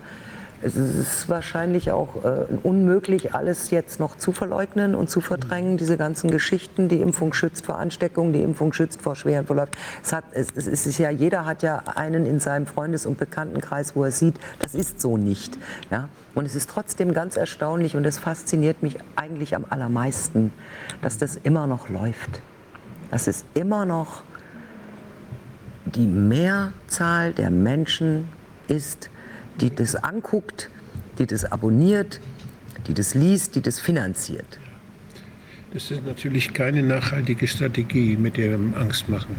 Es 0.64 0.76
ist 0.76 1.28
wahrscheinlich 1.28 1.90
auch 1.90 2.24
äh, 2.24 2.46
unmöglich, 2.62 3.34
alles 3.34 3.70
jetzt 3.70 4.00
noch 4.00 4.16
zu 4.16 4.32
verleugnen 4.32 4.94
und 4.94 5.10
zu 5.10 5.20
verdrängen, 5.20 5.76
diese 5.76 5.98
ganzen 5.98 6.30
Geschichten. 6.30 6.88
Die 6.88 7.02
Impfung 7.02 7.34
schützt 7.34 7.66
vor 7.66 7.78
Ansteckung, 7.78 8.32
die 8.32 8.42
Impfung 8.42 8.72
schützt 8.72 9.02
vor 9.02 9.14
schweren 9.14 9.44
Verläufen. 9.44 9.72
Es, 10.02 10.14
hat, 10.14 10.24
es, 10.32 10.46
es 10.56 10.86
ist 10.86 10.96
ja, 10.96 11.10
jeder 11.10 11.44
hat 11.44 11.62
ja 11.62 11.82
einen 11.94 12.24
in 12.24 12.40
seinem 12.40 12.66
Freundes- 12.66 13.04
und 13.04 13.18
Bekanntenkreis, 13.18 13.94
wo 13.94 14.04
er 14.04 14.10
sieht, 14.10 14.36
das 14.60 14.74
ist 14.74 15.02
so 15.02 15.18
nicht. 15.18 15.58
Ja? 15.90 16.08
Und 16.34 16.46
es 16.46 16.54
ist 16.54 16.70
trotzdem 16.70 17.12
ganz 17.12 17.36
erstaunlich 17.36 17.94
und 17.94 18.06
es 18.06 18.18
fasziniert 18.18 18.82
mich 18.82 18.96
eigentlich 19.16 19.54
am 19.54 19.66
allermeisten, 19.68 20.50
dass 21.02 21.18
das 21.18 21.36
immer 21.36 21.66
noch 21.66 21.90
läuft. 21.90 22.40
Dass 23.10 23.26
es 23.26 23.44
immer 23.52 23.84
noch 23.84 24.22
die 25.84 26.06
Mehrzahl 26.06 27.34
der 27.34 27.50
Menschen 27.50 28.30
ist, 28.66 29.10
die 29.60 29.74
das 29.74 29.94
anguckt, 29.94 30.70
die 31.18 31.26
das 31.26 31.44
abonniert, 31.44 32.20
die 32.86 32.94
das 32.94 33.14
liest, 33.14 33.54
die 33.54 33.62
das 33.62 33.80
finanziert. 33.80 34.58
Das 35.72 35.90
ist 35.90 36.06
natürlich 36.06 36.52
keine 36.54 36.84
nachhaltige 36.84 37.48
Strategie, 37.48 38.16
mit 38.16 38.36
wir 38.36 38.56
Angst 38.76 39.08
machen. 39.08 39.34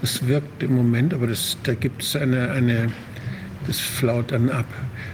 Das 0.00 0.24
wirkt 0.28 0.62
im 0.62 0.76
Moment, 0.76 1.12
aber 1.12 1.26
das, 1.26 1.56
da 1.64 1.74
gibt 1.74 2.04
es 2.04 2.14
eine, 2.14 2.52
eine, 2.52 2.92
das 3.66 3.80
flaut 3.80 4.30
dann 4.30 4.48
ab. 4.48 4.66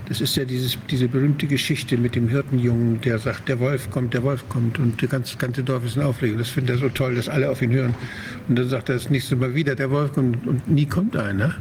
Das 0.08 0.20
ist 0.20 0.36
ja 0.36 0.44
dieses, 0.44 0.76
diese 0.90 1.08
berühmte 1.08 1.46
Geschichte 1.46 1.96
mit 1.96 2.14
dem 2.14 2.28
Hirtenjungen, 2.28 3.00
der 3.00 3.18
sagt, 3.18 3.48
der 3.48 3.60
Wolf 3.60 3.90
kommt, 3.90 4.12
der 4.12 4.22
Wolf 4.22 4.46
kommt 4.50 4.78
und 4.78 5.02
das 5.02 5.08
ganze, 5.08 5.38
ganze 5.38 5.62
Dorf 5.62 5.86
ist 5.86 5.96
in 5.96 6.02
Aufregung. 6.02 6.36
Das 6.36 6.50
findet 6.50 6.76
er 6.76 6.80
so 6.80 6.88
toll, 6.90 7.14
dass 7.14 7.30
alle 7.30 7.48
auf 7.48 7.62
ihn 7.62 7.72
hören. 7.72 7.94
Und 8.46 8.58
dann 8.58 8.68
sagt 8.68 8.90
er 8.90 8.96
das 8.96 9.08
nächste 9.08 9.36
Mal 9.36 9.54
wieder, 9.54 9.74
der 9.74 9.90
Wolf 9.90 10.12
kommt 10.12 10.46
und 10.46 10.68
nie 10.68 10.86
kommt 10.86 11.16
einer. 11.16 11.54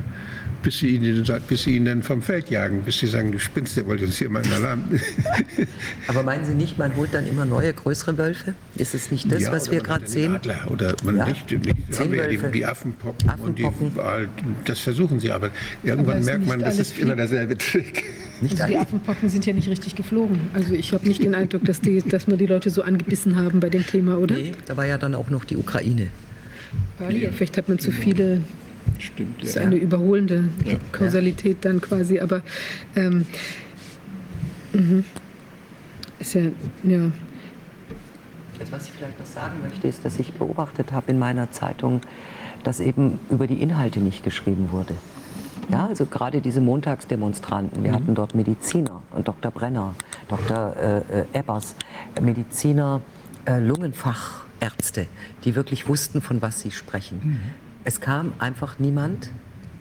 Bis 0.64 0.80
sie, 0.80 0.90
ihnen, 0.96 1.24
bis 1.48 1.64
sie 1.64 1.76
ihn 1.78 1.86
dann 1.86 2.04
vom 2.04 2.22
Feld 2.22 2.50
jagen, 2.50 2.82
bis 2.84 3.00
sie 3.00 3.08
sagen, 3.08 3.32
du 3.32 3.40
spinnst, 3.40 3.78
der 3.78 3.86
wollte 3.86 4.06
uns 4.06 4.18
hier 4.18 4.30
mal 4.30 4.42
einen 4.44 4.54
Alarm. 4.54 4.84
Aber 6.08 6.24
meinen 6.24 6.46
Sie 6.46 6.54
nicht, 6.54 6.78
man 6.78 6.96
holt 6.96 7.14
dann 7.14 7.28
immer 7.28 7.46
neue, 7.46 7.74
größere 7.74 8.18
Wölfe? 8.18 8.54
Ist 8.76 8.96
es 8.96 9.12
nicht 9.12 9.32
das, 9.32 9.44
Ja, 9.44 9.52
was 9.52 9.70
wir 9.72 9.78
man 9.78 9.86
gerade 9.86 10.08
sehen? 10.08 10.36
Adler, 10.36 10.60
oder 10.70 10.96
man 11.04 11.18
Ja. 11.18 11.28
nicht, 11.28 11.50
nicht 11.52 12.00
haben 12.00 12.12
wir 12.12 12.24
ja 12.24 12.28
die, 12.48 12.52
die 12.52 12.66
Affenpocken, 12.66 13.30
und 13.42 13.58
die, 13.60 13.66
Affenpocken. 13.66 14.56
Das 14.66 14.80
versuchen 14.80 15.20
sie, 15.20 15.32
aber 15.32 15.52
irgendwann 15.84 16.18
Aber 16.18 16.26
merkt 16.26 16.48
man, 16.48 16.60
das 16.60 16.80
ist 16.80 16.98
immer 16.98 17.16
derselbe 17.16 17.58
Trick. 17.58 18.04
Nicht 18.42 18.60
Also 18.60 18.72
die. 18.74 18.78
Affenpocken 18.78 19.30
sind 19.30 19.46
ja 19.46 19.54
nicht 19.54 19.70
richtig 19.70 19.96
geflogen. 19.96 20.40
Also 20.54 20.74
ich 20.74 20.94
habe 20.94 21.08
nicht 21.08 21.24
den 21.24 21.36
Eindruck, 21.36 21.64
dass, 21.66 21.82
die, 21.82 22.02
dass 22.02 22.28
wir 22.28 22.38
die 22.38 22.46
Leute 22.46 22.70
so 22.70 22.82
angebissen 22.82 23.36
haben 23.36 23.60
bei 23.60 23.70
dem 23.70 23.86
Thema, 23.86 24.18
oder? 24.18 24.36
Nee, 24.36 24.52
da 24.66 24.78
war 24.78 24.86
ja 24.86 24.98
dann 24.98 25.16
auch 25.16 25.30
noch 25.30 25.46
die 25.46 25.58
Ukraine. 25.58 26.08
Ja, 27.00 27.30
vielleicht 27.32 27.58
hat 27.58 27.70
man 27.70 27.80
zu 27.80 27.92
viele, 27.92 28.42
Stimmt, 29.00 29.42
das 29.42 29.50
ist 29.50 29.56
ja. 29.56 29.62
eine 29.62 29.76
überholende 29.76 30.50
Kausalität 30.92 31.58
dann 31.62 31.82
quasi, 31.82 32.20
aber 32.20 32.42
ähm, 32.96 33.26
mhm. 34.74 35.04
ist 36.20 36.34
ja, 36.34 36.44
ja, 36.84 37.12
Jetzt, 38.60 38.72
was 38.72 38.86
ich 38.86 38.92
vielleicht 38.92 39.20
noch 39.20 39.26
sagen 39.26 39.62
möchte, 39.62 39.88
ist, 39.88 40.04
dass 40.04 40.18
ich 40.18 40.34
beobachtet 40.34 40.92
habe 40.92 41.12
in 41.12 41.20
meiner 41.20 41.52
Zeitung, 41.52 42.02
dass 42.64 42.80
eben 42.80 43.20
über 43.30 43.46
die 43.46 43.62
Inhalte 43.62 44.00
nicht 44.00 44.24
geschrieben 44.24 44.72
wurde. 44.72 44.96
Ja, 45.70 45.86
also 45.86 46.06
gerade 46.06 46.42
diese 46.42 46.62
Montagsdemonstranten. 46.62 47.84
Wir 47.84 47.92
hatten 47.92 48.16
dort 48.16 48.36
Mediziner, 48.36 49.04
äh, 49.16 49.22
Dr. 49.22 49.52
Brenner, 49.52 49.96
Dr. 50.28 50.76
Äh, 50.76 50.98
äh, 50.98 51.26
Ebbers, 51.34 51.76
Mediziner, 52.22 53.02
äh, 53.46 53.60
Lungenfachärzte, 53.60 55.08
die 55.44 55.56
wirklich 55.56 55.88
wussten, 55.88 56.22
von 56.22 56.42
was 56.42 56.62
sie 56.62 56.72
sprechen. 56.72 57.40
Es 57.88 58.02
kam 58.02 58.34
einfach 58.40 58.80
niemand, 58.80 59.32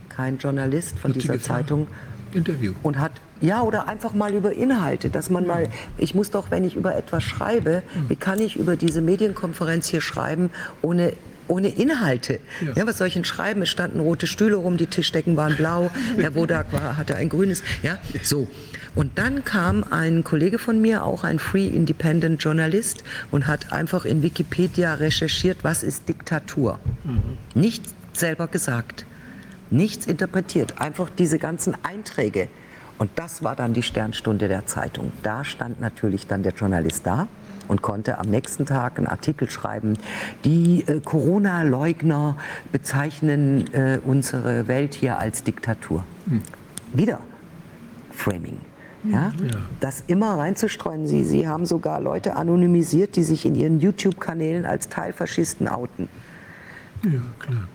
kein 0.09 0.39
Journalist 0.39 0.97
von 0.97 1.13
dieser? 1.13 1.41
Zeitung 1.41 1.89
Interview. 2.33 2.73
und 2.85 3.01
hat 3.01 3.11
ja 3.41 3.63
oder 3.63 3.89
einfach 3.89 4.15
mal 4.15 4.33
über 4.33 4.53
Inhalte, 4.53 5.11
dass 5.11 5.29
man 5.29 5.45
mal 5.45 5.69
ich 5.99 6.15
muss 6.15 6.31
doch 6.31 6.53
wenn 6.53 6.63
ich 6.63 6.77
über 6.77 6.95
etwas 6.95 7.25
schreibe, 7.25 7.83
wie 8.07 8.15
kann 8.15 8.39
ich 8.39 8.55
über 8.55 8.77
diese 8.77 9.01
Medienkonferenz 9.01 9.89
hier 9.89 10.01
schreiben 10.01 10.51
ohne 10.83 11.15
ohne 11.49 11.69
Inhalte. 11.69 12.41
Ja. 12.61 12.73
Ja. 12.75 12.87
was 12.87 12.99
soll 12.99 13.09
ich 13.09 13.15
denn 13.15 13.25
schreiben? 13.25 13.63
Es 13.63 13.69
standen 13.69 14.01
rote 14.01 14.27
Stühle 14.27 14.57
rum, 14.57 14.77
die 14.77 14.87
Tischdecken 14.87 15.37
waren 15.37 15.57
blau, 15.57 15.91
Herr 16.17 16.35
Wodak 16.35 16.73
war, 16.73 16.97
hatte 16.97 17.17
ein 17.17 17.29
grünes. 17.29 17.63
Ja, 17.83 17.99
so. 18.23 18.49
Und 18.97 19.19
dann 19.19 19.45
kam 19.45 19.85
ein 19.91 20.25
Kollege 20.25 20.59
von 20.59 20.81
mir, 20.81 21.05
auch 21.05 21.23
ein 21.23 21.39
Free 21.39 21.67
Independent 21.67 22.43
Journalist, 22.43 23.05
und 23.31 23.47
hat 23.47 23.73
einfach 23.73 24.07
in 24.07 24.23
Wikipedia 24.23 24.95
recherchiert, 24.95 25.59
was 25.63 25.83
ist 25.83 26.09
Diktatur. 26.09 26.81
Nicht 27.55 27.85
selber 28.19 28.49
gesagt 28.49 29.07
nichts 29.71 30.07
interpretiert, 30.07 30.81
einfach 30.81 31.11
diese 31.11 31.39
ganzen 31.39 31.77
Einträge. 31.85 32.49
Und 32.99 33.11
das 33.17 33.43
war 33.43 33.57
dann 33.57 33.75
die 33.75 33.83
Sternstunde 33.83 34.49
der 34.49 34.67
Zeitung. 34.67 35.13
Da 35.23 35.45
stand 35.45 35.81
natürlich 35.81 36.27
dann 36.27 36.43
der 36.43 36.53
Journalist 36.53 37.07
da 37.07 37.29
und 37.69 37.83
konnte 37.83 38.19
am 38.19 38.29
nächsten 38.31 38.65
Tag 38.65 38.97
einen 38.97 39.07
Artikel 39.07 39.51
schreiben. 39.51 39.99
Die 40.45 40.85
äh, 40.87 41.01
Corona-Leugner 41.01 42.37
bezeichnen 42.73 43.73
äh, 43.75 43.99
unsere 44.03 44.67
Welt 44.69 44.95
hier 44.95 45.19
als 45.19 45.43
Diktatur. 45.43 46.05
Wieder 46.95 47.21
Framing. 48.13 48.61
Ja? 49.05 49.33
Das 49.81 50.03
immer 50.07 50.39
reinzustreuen. 50.39 51.07
Sie, 51.07 51.25
Sie 51.25 51.47
haben 51.47 51.67
sogar 51.67 52.01
Leute 52.01 52.37
anonymisiert, 52.37 53.17
die 53.17 53.25
sich 53.25 53.45
in 53.45 53.55
ihren 53.55 53.79
YouTube-Kanälen 53.79 54.65
als 54.65 54.89
Teilfaschisten 54.89 55.69
outen. 55.69 56.09
Ja, 57.05 57.21
klar. 57.39 57.69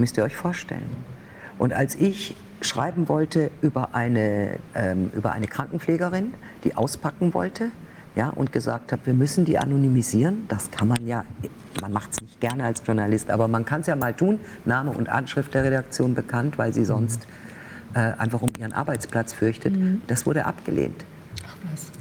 Müsst 0.00 0.16
ihr 0.16 0.24
euch 0.24 0.34
vorstellen. 0.34 0.96
Und 1.58 1.74
als 1.74 1.94
ich 1.94 2.34
schreiben 2.62 3.08
wollte 3.08 3.50
über 3.60 3.94
eine, 3.94 4.58
ähm, 4.74 5.10
über 5.14 5.32
eine 5.32 5.46
Krankenpflegerin, 5.46 6.32
die 6.64 6.74
auspacken 6.74 7.34
wollte, 7.34 7.70
ja, 8.16 8.30
und 8.30 8.50
gesagt 8.50 8.92
habe, 8.92 9.04
wir 9.04 9.14
müssen 9.14 9.44
die 9.44 9.58
anonymisieren, 9.58 10.46
das 10.48 10.70
kann 10.70 10.88
man 10.88 11.06
ja, 11.06 11.24
man 11.80 11.92
macht 11.92 12.12
es 12.12 12.20
nicht 12.22 12.40
gerne 12.40 12.64
als 12.64 12.82
Journalist, 12.84 13.30
aber 13.30 13.46
man 13.46 13.64
kann 13.66 13.82
es 13.82 13.88
ja 13.88 13.94
mal 13.94 14.14
tun, 14.14 14.40
Name 14.64 14.90
und 14.90 15.08
Anschrift 15.10 15.52
der 15.52 15.64
Redaktion 15.64 16.14
bekannt, 16.14 16.56
weil 16.56 16.72
sie 16.72 16.84
sonst 16.86 17.26
äh, 17.94 17.98
einfach 17.98 18.40
um 18.40 18.50
ihren 18.58 18.72
Arbeitsplatz 18.72 19.34
fürchtet, 19.34 19.74
das 20.06 20.26
wurde 20.26 20.46
abgelehnt. 20.46 21.04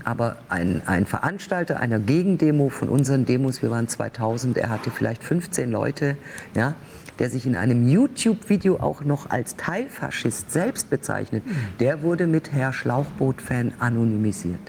Aber 0.04 0.38
ein, 0.48 0.82
ein 0.86 1.06
Veranstalter 1.06 1.80
einer 1.80 2.00
Gegendemo 2.00 2.70
von 2.70 2.90
unseren 2.90 3.26
Demos, 3.26 3.62
wir 3.62 3.70
waren 3.70 3.88
2000, 3.88 4.58
er 4.58 4.70
hatte 4.70 4.90
vielleicht 4.90 5.24
15 5.24 5.70
Leute, 5.70 6.18
ja, 6.56 6.76
der 7.20 7.30
sich 7.30 7.46
in 7.46 7.56
einem 7.56 7.88
YouTube-Video 7.88 8.80
auch 8.80 9.04
noch 9.04 9.30
als 9.30 9.56
Teilfaschist 9.56 10.52
selbst 10.52 10.90
bezeichnet, 10.90 11.44
der 11.80 12.02
wurde 12.02 12.28
mit 12.28 12.52
Herr 12.52 12.74
Schlauchboot-Fan 12.74 13.74
anonymisiert. 13.80 14.60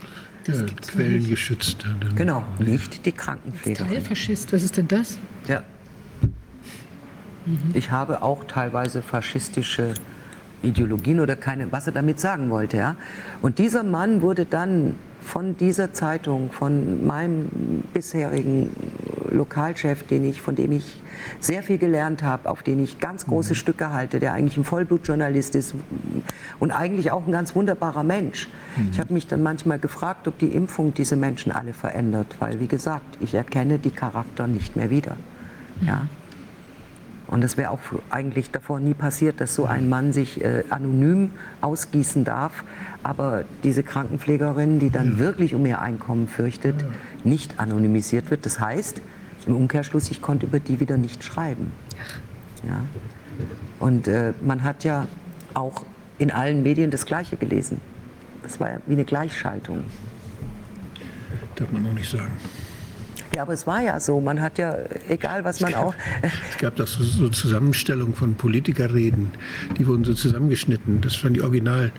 Ja, 0.47 0.55
Quellen 0.91 1.29
geschützt. 1.29 1.85
Dann. 1.85 2.17
Genau, 2.17 2.45
nicht 2.59 3.07
die 3.07 3.13
Krankenpflegerin. 3.13 3.93
Teilfaschist, 3.93 4.53
was 4.53 4.63
ist 4.65 4.77
denn 4.77 4.89
das? 4.89 5.19
Ja. 5.47 5.63
Ich 7.73 7.91
habe 7.91 8.23
auch 8.23 8.45
teilweise 8.45 9.03
faschistische 9.03 9.95
Ideologien 10.63 11.21
oder 11.21 11.37
keine, 11.37 11.71
was 11.73 11.87
er 11.87 11.93
damit 11.93 12.21
sagen 12.21 12.51
wollte. 12.51 12.77
Ja? 12.77 12.97
Und 13.43 13.59
dieser 13.59 13.83
Mann 13.83 14.23
wurde 14.23 14.45
dann 14.45 14.97
von 15.21 15.57
dieser 15.57 15.93
Zeitung, 15.93 16.51
von 16.53 17.07
meinem 17.07 17.85
bisherigen 17.93 18.71
Lokalchef, 19.31 20.05
den 20.07 20.25
ich, 20.25 20.41
von 20.41 20.57
dem 20.57 20.73
ich 20.73 21.01
sehr 21.39 21.63
viel 21.63 21.79
gelernt 21.79 22.23
habe, 22.23 22.49
auf 22.49 22.63
den 22.63 22.83
ich 22.83 22.99
ganz 22.99 23.27
große 23.27 23.55
Stücke 23.55 23.93
halte, 23.93 24.21
der 24.21 24.33
eigentlich 24.33 24.57
ein 24.57 24.65
Vollblutjournalist 24.65 25.55
ist 25.55 25.75
und 26.59 26.71
eigentlich 26.71 27.11
auch 27.13 27.27
ein 27.27 27.33
ganz 27.33 27.55
wunderbarer 27.55 28.03
Mensch. 28.03 28.49
Ich 28.93 28.99
habe 28.99 29.13
mich 29.13 29.27
dann 29.27 29.43
manchmal 29.43 29.79
gefragt, 29.79 30.27
ob 30.29 30.39
die 30.39 30.49
Impfung 30.49 30.95
diese 30.95 31.17
Menschen 31.17 31.53
alle 31.53 31.73
verändert, 31.73 32.37
weil 32.39 32.61
wie 32.61 32.69
gesagt, 32.69 33.19
ich 33.21 33.35
erkenne 33.35 33.79
die 33.79 33.91
Charakter 33.91 34.47
nicht 34.47 34.77
mehr 34.77 34.91
wieder. 34.91 35.17
Ja. 35.83 36.07
Und 37.31 37.45
es 37.45 37.57
wäre 37.57 37.71
auch 37.71 37.79
eigentlich 38.11 38.51
davor 38.51 38.81
nie 38.81 38.93
passiert, 38.93 39.41
dass 39.41 39.55
so 39.55 39.65
ein 39.65 39.89
Mann 39.89 40.13
sich 40.13 40.43
äh, 40.43 40.65
anonym 40.69 41.31
ausgießen 41.61 42.25
darf. 42.25 42.65
Aber 43.05 43.45
diese 43.63 43.85
Krankenpflegerin, 43.85 44.81
die 44.81 44.91
dann 44.91 45.19
wirklich 45.19 45.55
um 45.55 45.65
ihr 45.65 45.81
Einkommen 45.81 46.27
fürchtet, 46.27 46.85
nicht 47.23 47.61
anonymisiert 47.61 48.31
wird. 48.33 48.45
Das 48.47 48.59
heißt, 48.59 49.01
im 49.47 49.55
Umkehrschluss, 49.55 50.11
ich 50.11 50.21
konnte 50.21 50.47
über 50.47 50.59
die 50.59 50.81
wieder 50.81 50.97
nicht 50.97 51.23
schreiben. 51.23 51.73
Ja. 52.67 52.83
Und 53.79 54.09
äh, 54.09 54.35
man 54.43 54.65
hat 54.65 54.83
ja 54.83 55.07
auch 55.55 55.85
in 56.19 56.33
allen 56.33 56.65
Medien 56.65 56.91
das 56.91 57.07
Gleiche 57.07 57.37
gelesen. 57.37 57.81
Das 58.43 58.59
war 58.59 58.73
ja 58.73 58.79
wie 58.87 58.95
eine 58.95 59.05
Gleichschaltung. 59.05 59.85
Darf 61.55 61.71
man 61.71 61.85
noch 61.85 61.93
nicht 61.93 62.11
sagen. 62.11 62.33
Ja, 63.35 63.43
aber 63.43 63.53
es 63.53 63.67
war 63.67 63.81
ja 63.81 64.01
so. 64.01 64.21
Man 64.21 64.41
hat 64.41 64.59
ja, 64.59 64.77
egal 65.09 65.45
was 65.45 65.61
man 65.61 65.75
auch. 65.75 65.95
Es 66.23 66.59
gab 66.59 66.77
doch 66.77 66.87
so, 66.87 67.05
so 67.05 67.29
Zusammenstellungen 67.29 68.15
von 68.15 68.35
Politikerreden, 68.35 69.31
die 69.79 69.87
wurden 69.87 70.05
so 70.05 70.15
zusammengeschnitten. 70.15 71.01
Das 71.01 71.23
waren 71.23 71.35
die 71.35 71.43
Original. 71.43 71.93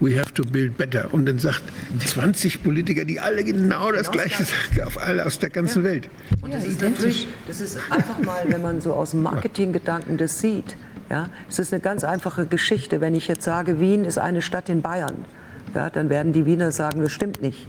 We 0.00 0.18
have 0.18 0.32
to 0.32 0.42
build 0.42 0.78
better. 0.78 1.12
Und 1.12 1.26
dann 1.26 1.38
sagt 1.38 1.62
20 1.98 2.62
Politiker, 2.62 3.04
die 3.04 3.20
alle 3.20 3.44
genau 3.44 3.92
das 3.92 4.10
Gleiche 4.10 4.44
sagen, 4.44 4.86
auf 4.86 4.98
alle 4.98 5.26
aus 5.26 5.38
der 5.38 5.50
ganzen 5.50 5.84
Welt. 5.84 6.08
Und 6.40 6.54
das 6.54 6.64
ist 6.64 6.80
natürlich, 6.80 7.28
das 7.46 7.60
ist 7.60 7.78
einfach 7.90 8.18
mal, 8.20 8.42
wenn 8.46 8.62
man 8.62 8.80
so 8.80 8.94
aus 8.94 9.10
dem 9.10 9.22
Marketinggedanken 9.22 10.16
das 10.16 10.40
sieht. 10.40 10.76
Ja, 11.10 11.28
es 11.50 11.58
ist 11.58 11.74
eine 11.74 11.82
ganz 11.82 12.02
einfache 12.04 12.46
Geschichte. 12.46 13.02
Wenn 13.02 13.14
ich 13.14 13.28
jetzt 13.28 13.44
sage, 13.44 13.78
Wien 13.78 14.06
ist 14.06 14.18
eine 14.18 14.40
Stadt 14.40 14.70
in 14.70 14.80
Bayern, 14.80 15.26
ja, 15.74 15.90
dann 15.90 16.08
werden 16.08 16.32
die 16.32 16.46
Wiener 16.46 16.72
sagen, 16.72 17.02
das 17.02 17.12
stimmt 17.12 17.42
nicht. 17.42 17.68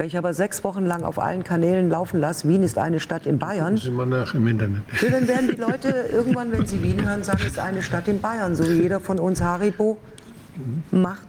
Wenn 0.00 0.06
ich 0.06 0.16
aber 0.16 0.32
sechs 0.32 0.64
Wochen 0.64 0.86
lang 0.86 1.02
auf 1.02 1.18
allen 1.18 1.44
Kanälen 1.44 1.90
laufen 1.90 2.20
lasse, 2.20 2.48
Wien 2.48 2.62
ist 2.62 2.78
eine 2.78 3.00
Stadt 3.00 3.26
in 3.26 3.38
Bayern, 3.38 3.76
Sind 3.76 3.96
wir 3.96 4.06
nach 4.06 4.32
im 4.32 4.46
Internet. 4.46 4.80
ja, 5.02 5.10
dann 5.10 5.28
werden 5.28 5.50
die 5.54 5.60
Leute 5.60 5.90
irgendwann, 6.10 6.50
wenn 6.52 6.64
sie 6.64 6.82
Wien 6.82 7.06
hören, 7.06 7.22
sagen, 7.22 7.40
es 7.42 7.48
ist 7.48 7.58
eine 7.58 7.82
Stadt 7.82 8.08
in 8.08 8.18
Bayern, 8.18 8.56
so 8.56 8.66
wie 8.66 8.80
jeder 8.80 8.98
von 9.00 9.18
uns 9.18 9.42
Haribo 9.42 9.98
macht, 10.90 11.26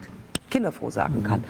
kinderfroh 0.50 0.90
sagen 0.90 1.22
kann. 1.22 1.43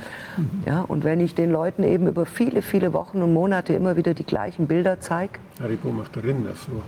Ja, 0.65 0.81
und 0.81 1.03
wenn 1.03 1.19
ich 1.19 1.35
den 1.35 1.51
Leuten 1.51 1.83
eben 1.83 2.07
über 2.07 2.25
viele, 2.25 2.63
viele 2.63 2.91
Wochen 2.91 3.21
und 3.21 3.35
Monate 3.35 3.73
immer 3.73 3.95
wieder 3.95 4.15
die 4.15 4.25
gleichen 4.25 4.65
Bilder 4.65 4.99
zeige, 4.99 5.33
Haribo 5.61 5.91
macht 5.91 6.17
Rinder 6.17 6.55
so. 6.55 6.81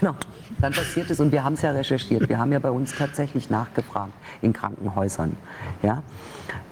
Genau, 0.00 0.16
dann 0.60 0.72
passiert 0.72 1.08
es 1.10 1.20
und 1.20 1.30
wir 1.30 1.44
haben 1.44 1.54
es 1.54 1.62
ja 1.62 1.70
recherchiert. 1.70 2.28
Wir 2.28 2.38
haben 2.38 2.50
ja 2.50 2.58
bei 2.58 2.72
uns 2.72 2.92
tatsächlich 2.92 3.50
nachgefragt 3.50 4.14
in 4.42 4.52
Krankenhäusern. 4.52 5.36
Ja? 5.84 6.02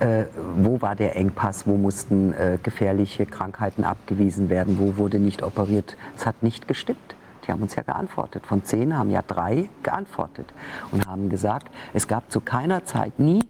Äh, 0.03 0.27
wo 0.57 0.81
war 0.83 0.97
der 0.97 1.17
Engpass? 1.17 1.67
Wo 1.67 1.77
mussten 1.77 2.33
äh, 2.33 2.59
gefährliche 2.63 3.25
Krankheiten 3.25 3.85
abgewiesen 3.85 4.49
werden? 4.49 4.79
Wo 4.79 4.97
wurde 4.97 5.19
nicht 5.19 5.43
operiert? 5.43 5.97
Es 6.17 6.27
hat 6.27 6.43
nicht 6.43 6.67
gestimmt. 6.67 7.15
Die 7.47 7.53
haben 7.53 7.63
uns 7.63 7.77
ja 7.77 7.83
geantwortet. 7.83 8.45
Von 8.47 8.65
zehn 8.65 8.97
haben 8.97 9.11
ja 9.11 9.23
drei 9.23 9.69
geantwortet 9.83 10.53
und 10.91 11.07
haben 11.07 11.29
gesagt, 11.29 11.69
es 11.93 12.09
gab 12.09 12.31
zu 12.33 12.41
keiner 12.41 12.85
Zeit 12.85 13.19
nie 13.19 13.45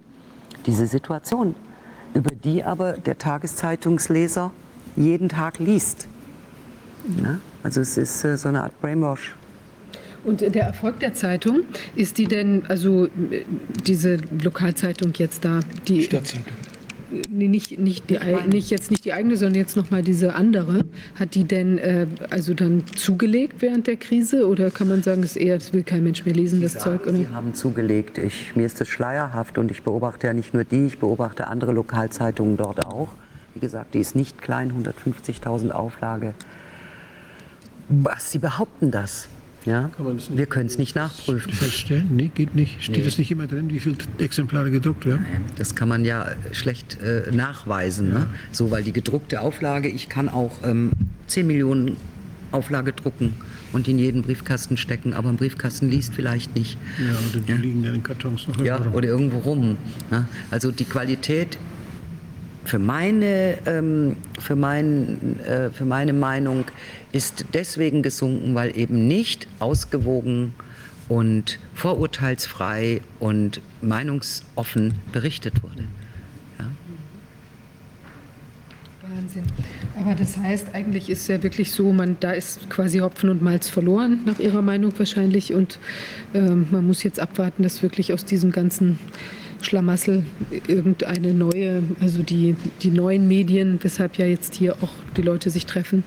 diese 0.66 0.86
Situation, 0.86 1.54
über 2.14 2.34
die 2.34 2.62
aber 2.64 2.92
der 2.94 3.16
Tageszeitungsleser 3.18 4.50
jeden 4.94 5.28
Tag 5.28 5.58
liest. 5.58 6.06
Ja? 7.22 7.38
Also 7.62 7.80
es 7.80 7.96
ist 7.96 8.24
äh, 8.24 8.36
so 8.36 8.48
eine 8.48 8.62
Art 8.62 8.78
Brainwash. 8.80 9.34
Und 10.24 10.40
der 10.40 10.62
Erfolg 10.62 11.00
der 11.00 11.14
Zeitung, 11.14 11.62
ist 11.96 12.18
die 12.18 12.26
denn, 12.26 12.64
also 12.68 13.08
diese 13.86 14.18
Lokalzeitung 14.42 15.12
jetzt 15.16 15.44
da, 15.44 15.60
die 15.88 16.02
Stadtzeitung. 16.02 16.52
Nee, 17.28 17.48
nicht, 17.48 17.78
nicht, 17.78 18.08
die, 18.08 18.18
nicht 18.48 18.70
jetzt 18.70 18.90
nicht 18.90 19.04
die 19.04 19.12
eigene, 19.12 19.36
sondern 19.36 19.56
jetzt 19.56 19.76
nochmal 19.76 20.02
diese 20.02 20.34
andere. 20.34 20.84
Hat 21.18 21.34
die 21.34 21.44
denn 21.44 21.76
äh, 21.78 22.06
also 22.30 22.54
dann 22.54 22.84
zugelegt 22.96 23.56
während 23.60 23.86
der 23.86 23.96
Krise 23.96 24.48
oder 24.48 24.70
kann 24.70 24.88
man 24.88 25.02
sagen, 25.02 25.22
es 25.22 25.32
ist 25.32 25.36
eher, 25.36 25.58
das 25.58 25.74
will 25.74 25.82
kein 25.82 26.04
Mensch 26.04 26.24
mehr 26.24 26.34
lesen, 26.34 26.62
das 26.62 26.78
Zeug? 26.78 27.06
Oder? 27.06 27.16
Sie 27.16 27.28
haben 27.28 27.52
zugelegt. 27.52 28.16
Ich, 28.16 28.56
mir 28.56 28.64
ist 28.64 28.80
das 28.80 28.88
schleierhaft 28.88 29.58
und 29.58 29.70
ich 29.70 29.82
beobachte 29.82 30.26
ja 30.26 30.32
nicht 30.32 30.54
nur 30.54 30.64
die, 30.64 30.86
ich 30.86 30.98
beobachte 30.98 31.48
andere 31.48 31.72
Lokalzeitungen 31.72 32.56
dort 32.56 32.86
auch. 32.86 33.08
Wie 33.54 33.60
gesagt, 33.60 33.94
die 33.94 34.00
ist 34.00 34.16
nicht 34.16 34.40
klein, 34.40 34.72
150.000 34.72 35.70
Auflage. 35.70 36.34
Was, 37.90 38.32
Sie 38.32 38.38
behaupten 38.38 38.90
das? 38.90 39.28
Ja? 39.64 39.90
Das 39.98 40.36
Wir 40.36 40.46
können 40.46 40.66
es 40.66 40.78
nicht 40.78 40.96
nachprüfen. 40.96 41.52
Feststellen? 41.52 42.08
Nee, 42.16 42.30
geht 42.34 42.54
nicht. 42.54 42.82
Steht 42.82 42.96
Nee. 42.98 43.06
es 43.06 43.18
nicht 43.18 43.30
immer 43.30 43.46
drin, 43.46 43.70
wie 43.70 43.78
viele 43.80 43.96
Exemplare 44.18 44.70
gedruckt 44.70 45.06
werden? 45.06 45.24
Das 45.56 45.74
kann 45.74 45.88
man 45.88 46.04
ja 46.04 46.26
schlecht 46.52 46.98
äh, 47.00 47.30
nachweisen. 47.32 48.10
Ne? 48.10 48.26
So, 48.50 48.70
weil 48.70 48.82
die 48.82 48.92
gedruckte 48.92 49.40
Auflage, 49.40 49.88
ich 49.88 50.08
kann 50.08 50.28
auch 50.28 50.52
ähm, 50.64 50.90
10 51.28 51.46
Millionen 51.46 51.96
Auflage 52.50 52.92
drucken 52.92 53.34
und 53.72 53.88
in 53.88 53.98
jeden 53.98 54.22
Briefkasten 54.22 54.76
stecken, 54.76 55.14
aber 55.14 55.30
ein 55.30 55.36
Briefkasten 55.36 55.88
liest 55.88 56.12
vielleicht 56.14 56.54
nicht. 56.54 56.76
Ja, 56.98 57.14
oder 57.30 57.40
die 57.46 57.52
liegen 57.52 57.82
ja 57.84 57.92
in 57.94 58.02
Kartons 58.02 58.46
noch 58.48 58.60
Ja, 58.62 58.76
rum. 58.76 58.92
oder 58.94 59.08
irgendwo 59.08 59.38
rum. 59.38 59.76
Ne? 60.10 60.26
Also 60.50 60.70
die 60.70 60.84
Qualität 60.84 61.56
für 62.64 62.78
meine, 62.78 63.58
ähm, 63.66 64.16
für, 64.38 64.54
mein, 64.56 65.40
äh, 65.40 65.70
für 65.70 65.84
meine 65.84 66.12
Meinung 66.12 66.64
ist 67.12 67.46
deswegen 67.52 68.02
gesunken, 68.02 68.54
weil 68.54 68.76
eben 68.76 69.06
nicht 69.06 69.46
ausgewogen 69.58 70.54
und 71.08 71.58
vorurteilsfrei 71.74 73.02
und 73.20 73.60
meinungsoffen 73.82 74.94
berichtet 75.12 75.62
wurde. 75.62 75.84
Ja? 76.58 76.66
Wahnsinn. 79.14 79.44
Aber 79.98 80.14
das 80.14 80.38
heißt, 80.38 80.68
eigentlich 80.74 81.10
ist 81.10 81.28
ja 81.28 81.42
wirklich 81.42 81.70
so, 81.72 81.92
man, 81.92 82.16
da 82.20 82.32
ist 82.32 82.70
quasi 82.70 82.98
Hopfen 82.98 83.28
und 83.28 83.42
Malz 83.42 83.68
verloren, 83.68 84.20
nach 84.24 84.38
Ihrer 84.38 84.62
Meinung 84.62 84.92
wahrscheinlich. 84.98 85.52
Und 85.52 85.78
ähm, 86.32 86.68
man 86.70 86.86
muss 86.86 87.02
jetzt 87.02 87.20
abwarten, 87.20 87.62
dass 87.62 87.82
wirklich 87.82 88.12
aus 88.14 88.24
diesem 88.24 88.52
ganzen 88.52 88.98
Schlamassel 89.64 90.24
irgendeine 90.66 91.34
neue, 91.34 91.82
also 92.00 92.22
die, 92.22 92.56
die 92.82 92.90
neuen 92.90 93.28
Medien, 93.28 93.78
weshalb 93.82 94.16
ja 94.16 94.26
jetzt 94.26 94.54
hier 94.54 94.76
auch 94.82 94.90
die 95.16 95.22
Leute 95.22 95.50
sich 95.50 95.66
treffen, 95.66 96.04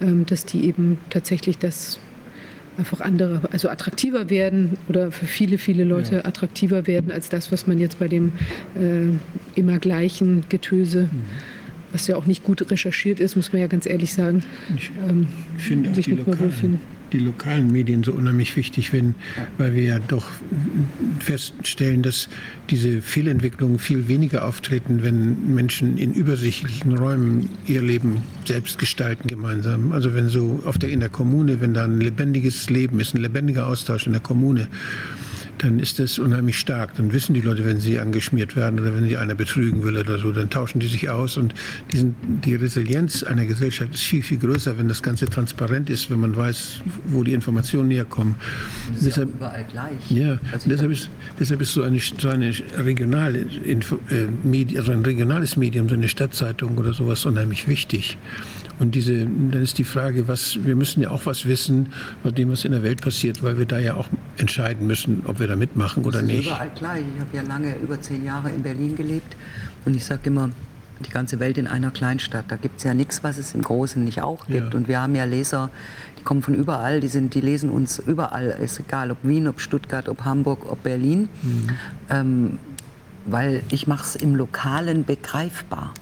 ähm, 0.00 0.26
dass 0.26 0.44
die 0.44 0.66
eben 0.66 0.98
tatsächlich 1.10 1.58
das 1.58 1.98
einfach 2.78 3.00
andere, 3.00 3.42
also 3.50 3.68
attraktiver 3.68 4.30
werden 4.30 4.78
oder 4.88 5.10
für 5.10 5.26
viele, 5.26 5.58
viele 5.58 5.84
Leute 5.84 6.24
attraktiver 6.24 6.86
werden 6.86 7.10
als 7.10 7.28
das, 7.28 7.50
was 7.50 7.66
man 7.66 7.78
jetzt 7.78 7.98
bei 7.98 8.06
dem 8.06 8.32
äh, 8.76 9.58
immer 9.58 9.78
gleichen 9.78 10.44
Getöse, 10.48 11.10
was 11.92 12.06
ja 12.06 12.16
auch 12.16 12.26
nicht 12.26 12.44
gut 12.44 12.70
recherchiert 12.70 13.18
ist, 13.18 13.34
muss 13.34 13.52
man 13.52 13.60
ja 13.60 13.66
ganz 13.66 13.84
ehrlich 13.86 14.14
sagen, 14.14 14.44
Ich 14.76 14.90
ähm, 15.08 15.26
finde 15.56 15.92
sich 15.94 16.06
mal 16.08 16.18
lokalen, 16.18 16.40
wohlfühlen. 16.40 16.80
Die 17.12 17.18
lokalen 17.18 17.70
Medien 17.72 18.02
so 18.02 18.12
unheimlich 18.12 18.56
wichtig, 18.56 18.92
wenn, 18.92 19.14
weil 19.56 19.74
wir 19.74 19.82
ja 19.82 19.98
doch 19.98 20.26
feststellen, 21.20 22.02
dass 22.02 22.28
diese 22.70 23.02
Fehlentwicklungen 23.02 23.78
viel 23.78 24.08
weniger 24.08 24.46
auftreten, 24.46 25.02
wenn 25.02 25.54
Menschen 25.54 25.98
in 25.98 26.12
übersichtlichen 26.12 26.96
Räumen 26.96 27.50
ihr 27.66 27.82
Leben 27.82 28.22
selbst 28.44 28.78
gestalten 28.78 29.28
gemeinsam. 29.28 29.92
Also 29.92 30.14
wenn 30.14 30.28
so 30.28 30.60
auf 30.64 30.78
der, 30.78 30.90
in 30.90 31.00
der 31.00 31.08
Kommune, 31.08 31.60
wenn 31.60 31.74
da 31.74 31.84
ein 31.84 32.00
lebendiges 32.00 32.70
Leben 32.70 33.00
ist, 33.00 33.14
ein 33.14 33.22
lebendiger 33.22 33.66
Austausch 33.66 34.06
in 34.06 34.12
der 34.12 34.22
Kommune, 34.22 34.68
dann 35.58 35.78
ist 35.78 35.98
das 35.98 36.18
unheimlich 36.18 36.58
stark. 36.58 36.94
Dann 36.96 37.12
wissen 37.12 37.34
die 37.34 37.40
Leute, 37.40 37.64
wenn 37.64 37.80
sie 37.80 37.98
angeschmiert 37.98 38.56
werden 38.56 38.80
oder 38.80 38.94
wenn 38.94 39.08
sie 39.08 39.16
einer 39.16 39.34
betrügen 39.34 39.82
will 39.84 39.96
oder 39.96 40.18
so, 40.18 40.32
dann 40.32 40.50
tauschen 40.50 40.80
die 40.80 40.86
sich 40.86 41.08
aus. 41.10 41.36
Und 41.36 41.54
diesen, 41.92 42.14
die 42.44 42.54
Resilienz 42.54 43.22
einer 43.22 43.46
Gesellschaft 43.46 43.94
ist 43.94 44.02
viel, 44.02 44.22
viel 44.22 44.38
größer, 44.38 44.78
wenn 44.78 44.88
das 44.88 45.02
Ganze 45.02 45.26
transparent 45.26 45.90
ist, 45.90 46.10
wenn 46.10 46.20
man 46.20 46.36
weiß, 46.36 46.80
wo 47.06 47.22
die 47.24 47.32
Informationen 47.34 47.90
herkommen. 47.90 48.36
Das 48.94 48.96
ist 48.98 49.02
ja 49.02 49.08
Deshalb, 49.24 49.34
überall 49.34 49.64
gleich. 49.70 50.10
ja, 50.10 50.38
Also 50.52 50.68
deshalb 50.68 50.92
ist, 50.92 51.10
deshalb 51.38 51.60
ist 51.60 51.72
so 51.72 51.82
eine, 51.82 52.00
so 52.00 52.28
eine 52.28 52.52
regionale 52.76 53.38
Info, 53.40 53.96
äh, 54.10 54.26
Medi 54.42 54.78
also 54.78 54.92
ein 54.92 55.04
regionales 55.04 55.56
Medium, 55.56 55.88
so 55.88 55.94
eine 55.94 56.08
Stadtzeitung 56.08 56.78
oder 56.78 56.92
sowas 56.92 57.24
unheimlich 57.26 57.68
wichtig. 57.68 58.16
Und 58.78 58.94
diese, 58.94 59.24
dann 59.24 59.62
ist 59.62 59.78
die 59.78 59.84
Frage, 59.84 60.28
was, 60.28 60.64
wir 60.64 60.76
müssen 60.76 61.02
ja 61.02 61.10
auch 61.10 61.26
was 61.26 61.46
wissen 61.46 61.92
von 62.22 62.34
dem, 62.34 62.50
was 62.50 62.64
in 62.64 62.72
der 62.72 62.82
Welt 62.82 63.02
passiert, 63.02 63.42
weil 63.42 63.58
wir 63.58 63.66
da 63.66 63.78
ja 63.78 63.94
auch 63.94 64.08
entscheiden 64.36 64.86
müssen, 64.86 65.22
ob 65.26 65.40
wir 65.40 65.48
da 65.48 65.56
mitmachen 65.56 66.04
oder 66.04 66.22
nicht. 66.22 66.46
überall 66.46 66.70
gleich. 66.74 67.02
Ich 67.14 67.20
habe 67.20 67.36
ja 67.36 67.42
lange, 67.42 67.74
über 67.76 68.00
zehn 68.00 68.24
Jahre 68.24 68.50
in 68.50 68.62
Berlin 68.62 68.94
gelebt 68.94 69.36
und 69.84 69.94
ich 69.94 70.04
sage 70.04 70.22
immer, 70.24 70.50
die 71.00 71.10
ganze 71.10 71.38
Welt 71.38 71.58
in 71.58 71.66
einer 71.66 71.90
Kleinstadt. 71.90 72.46
Da 72.48 72.56
gibt 72.56 72.78
es 72.78 72.84
ja 72.84 72.94
nichts, 72.94 73.22
was 73.22 73.38
es 73.38 73.54
im 73.54 73.62
Großen 73.62 74.02
nicht 74.02 74.22
auch 74.22 74.46
gibt. 74.46 74.72
Ja. 74.72 74.78
Und 74.78 74.88
wir 74.88 75.00
haben 75.00 75.14
ja 75.14 75.24
Leser, 75.24 75.70
die 76.18 76.22
kommen 76.22 76.42
von 76.42 76.54
überall, 76.54 77.00
die, 77.00 77.08
sind, 77.08 77.34
die 77.34 77.40
lesen 77.40 77.70
uns 77.70 77.98
überall. 77.98 78.58
Ist 78.60 78.80
egal, 78.80 79.10
ob 79.10 79.18
Wien, 79.22 79.46
ob 79.48 79.60
Stuttgart, 79.60 80.08
ob 80.08 80.24
Hamburg, 80.24 80.70
ob 80.70 80.82
Berlin. 80.82 81.28
Ähm, 82.10 82.58
weil 83.26 83.62
ich 83.70 83.86
mache 83.86 84.04
es 84.04 84.16
im 84.16 84.34
Lokalen 84.34 85.04
begreifbar. 85.04 85.92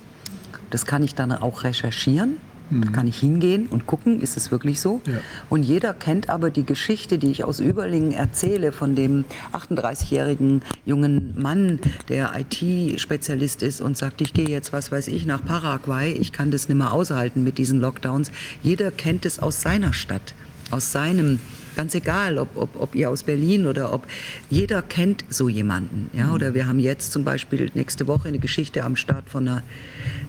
Das 0.71 0.87
kann 0.87 1.03
ich 1.03 1.15
dann 1.15 1.33
auch 1.33 1.65
recherchieren. 1.65 2.39
Da 2.71 2.91
kann 2.91 3.07
ich 3.07 3.19
hingehen 3.19 3.67
und 3.67 3.87
gucken, 3.87 4.21
ist 4.21 4.37
es 4.37 4.51
wirklich 4.51 4.81
so? 4.81 5.01
Ja. 5.07 5.19
Und 5.49 5.63
jeder 5.63 5.95
kennt 5.95 6.29
aber 6.29 6.51
die 6.51 6.65
Geschichte, 6.65 7.19
die 7.19 7.31
ich 7.31 7.45
aus 7.45 7.61
Überlingen 7.61 8.13
erzähle, 8.13 8.73
von 8.73 8.97
dem 8.97 9.25
38-jährigen 9.53 10.63
jungen 10.85 11.41
Mann, 11.41 11.79
der 12.09 12.33
IT-Spezialist 12.37 13.63
ist 13.63 13.81
und 13.81 13.97
sagt, 13.97 14.21
ich 14.21 14.33
gehe 14.33 14.49
jetzt, 14.49 14.73
was 14.73 14.91
weiß 14.91 15.09
ich, 15.09 15.27
nach 15.27 15.45
Paraguay, 15.45 16.13
ich 16.13 16.33
kann 16.33 16.51
das 16.51 16.69
nicht 16.69 16.79
mehr 16.79 16.93
aushalten 16.93 17.45
mit 17.45 17.59
diesen 17.59 17.81
Lockdowns. 17.81 18.33
Jeder 18.63 18.91
kennt 18.91 19.27
es 19.27 19.39
aus 19.39 19.63
seiner 19.63 19.93
Stadt, 19.93 20.35
aus 20.71 20.91
seinem 20.91 21.39
Ganz 21.77 21.95
egal, 21.95 22.39
ob, 22.39 22.57
ob, 22.57 22.81
ob 22.81 22.95
ihr 22.95 23.11
aus 23.11 23.23
Berlin 23.23 23.67
oder 23.67 23.93
ob 23.93 24.07
jeder 24.49 24.81
kennt 24.81 25.27
so 25.29 25.51
jemanden. 25.51 26.11
Ja? 26.15 26.33
Oder 26.33 26.55
wir 26.55 26.67
haben 26.67 26.79
jetzt 26.79 27.13
zum 27.13 27.23
Beispiel 27.23 27.71
nächste 27.75 28.07
Woche 28.07 28.29
eine 28.29 28.39
Geschichte 28.39 28.83
am 28.83 28.97
Start 28.97 29.29
von 29.29 29.47
einer 29.47 29.63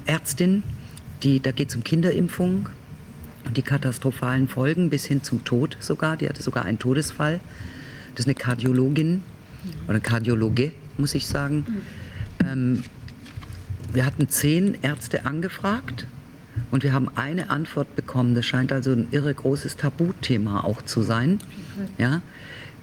Ärztin, 0.06 0.64
die, 1.24 1.40
da 1.40 1.52
geht 1.52 1.70
es 1.70 1.76
um 1.76 1.84
Kinderimpfung 1.84 2.70
und 3.46 3.58
die 3.58 3.62
katastrophalen 3.62 4.48
Folgen 4.48 4.90
bis 4.90 5.06
hin 5.06 5.24
zum 5.24 5.44
Tod 5.44 5.78
sogar. 5.80 6.18
Die 6.18 6.28
hatte 6.28 6.44
sogar 6.44 6.66
einen 6.66 6.80
Todesfall. 6.80 7.40
Das 8.16 8.26
ist 8.26 8.28
eine 8.28 8.36
Kardiologin 8.36 9.24
oder 9.86 9.92
eine 9.92 10.02
Kardiologe, 10.02 10.72
muss 10.98 11.16
ich 11.16 11.28
sagen. 11.28 11.66
Ähm, 12.46 12.84
wir 13.94 14.06
hatten 14.06 14.28
zehn 14.30 14.78
Ärzte 14.82 15.26
angefragt 15.26 16.08
und 16.72 16.84
wir 16.84 16.94
haben 16.94 17.10
eine 17.16 17.50
Antwort 17.50 17.96
bekommen. 17.96 18.36
Das 18.36 18.46
scheint 18.46 18.72
also 18.72 18.92
ein 18.92 19.08
irre 19.12 19.34
großes 19.34 19.78
Tabuthema 19.78 20.64
auch 20.64 20.82
zu 20.82 21.02
sein, 21.02 21.40
ja, 21.98 22.22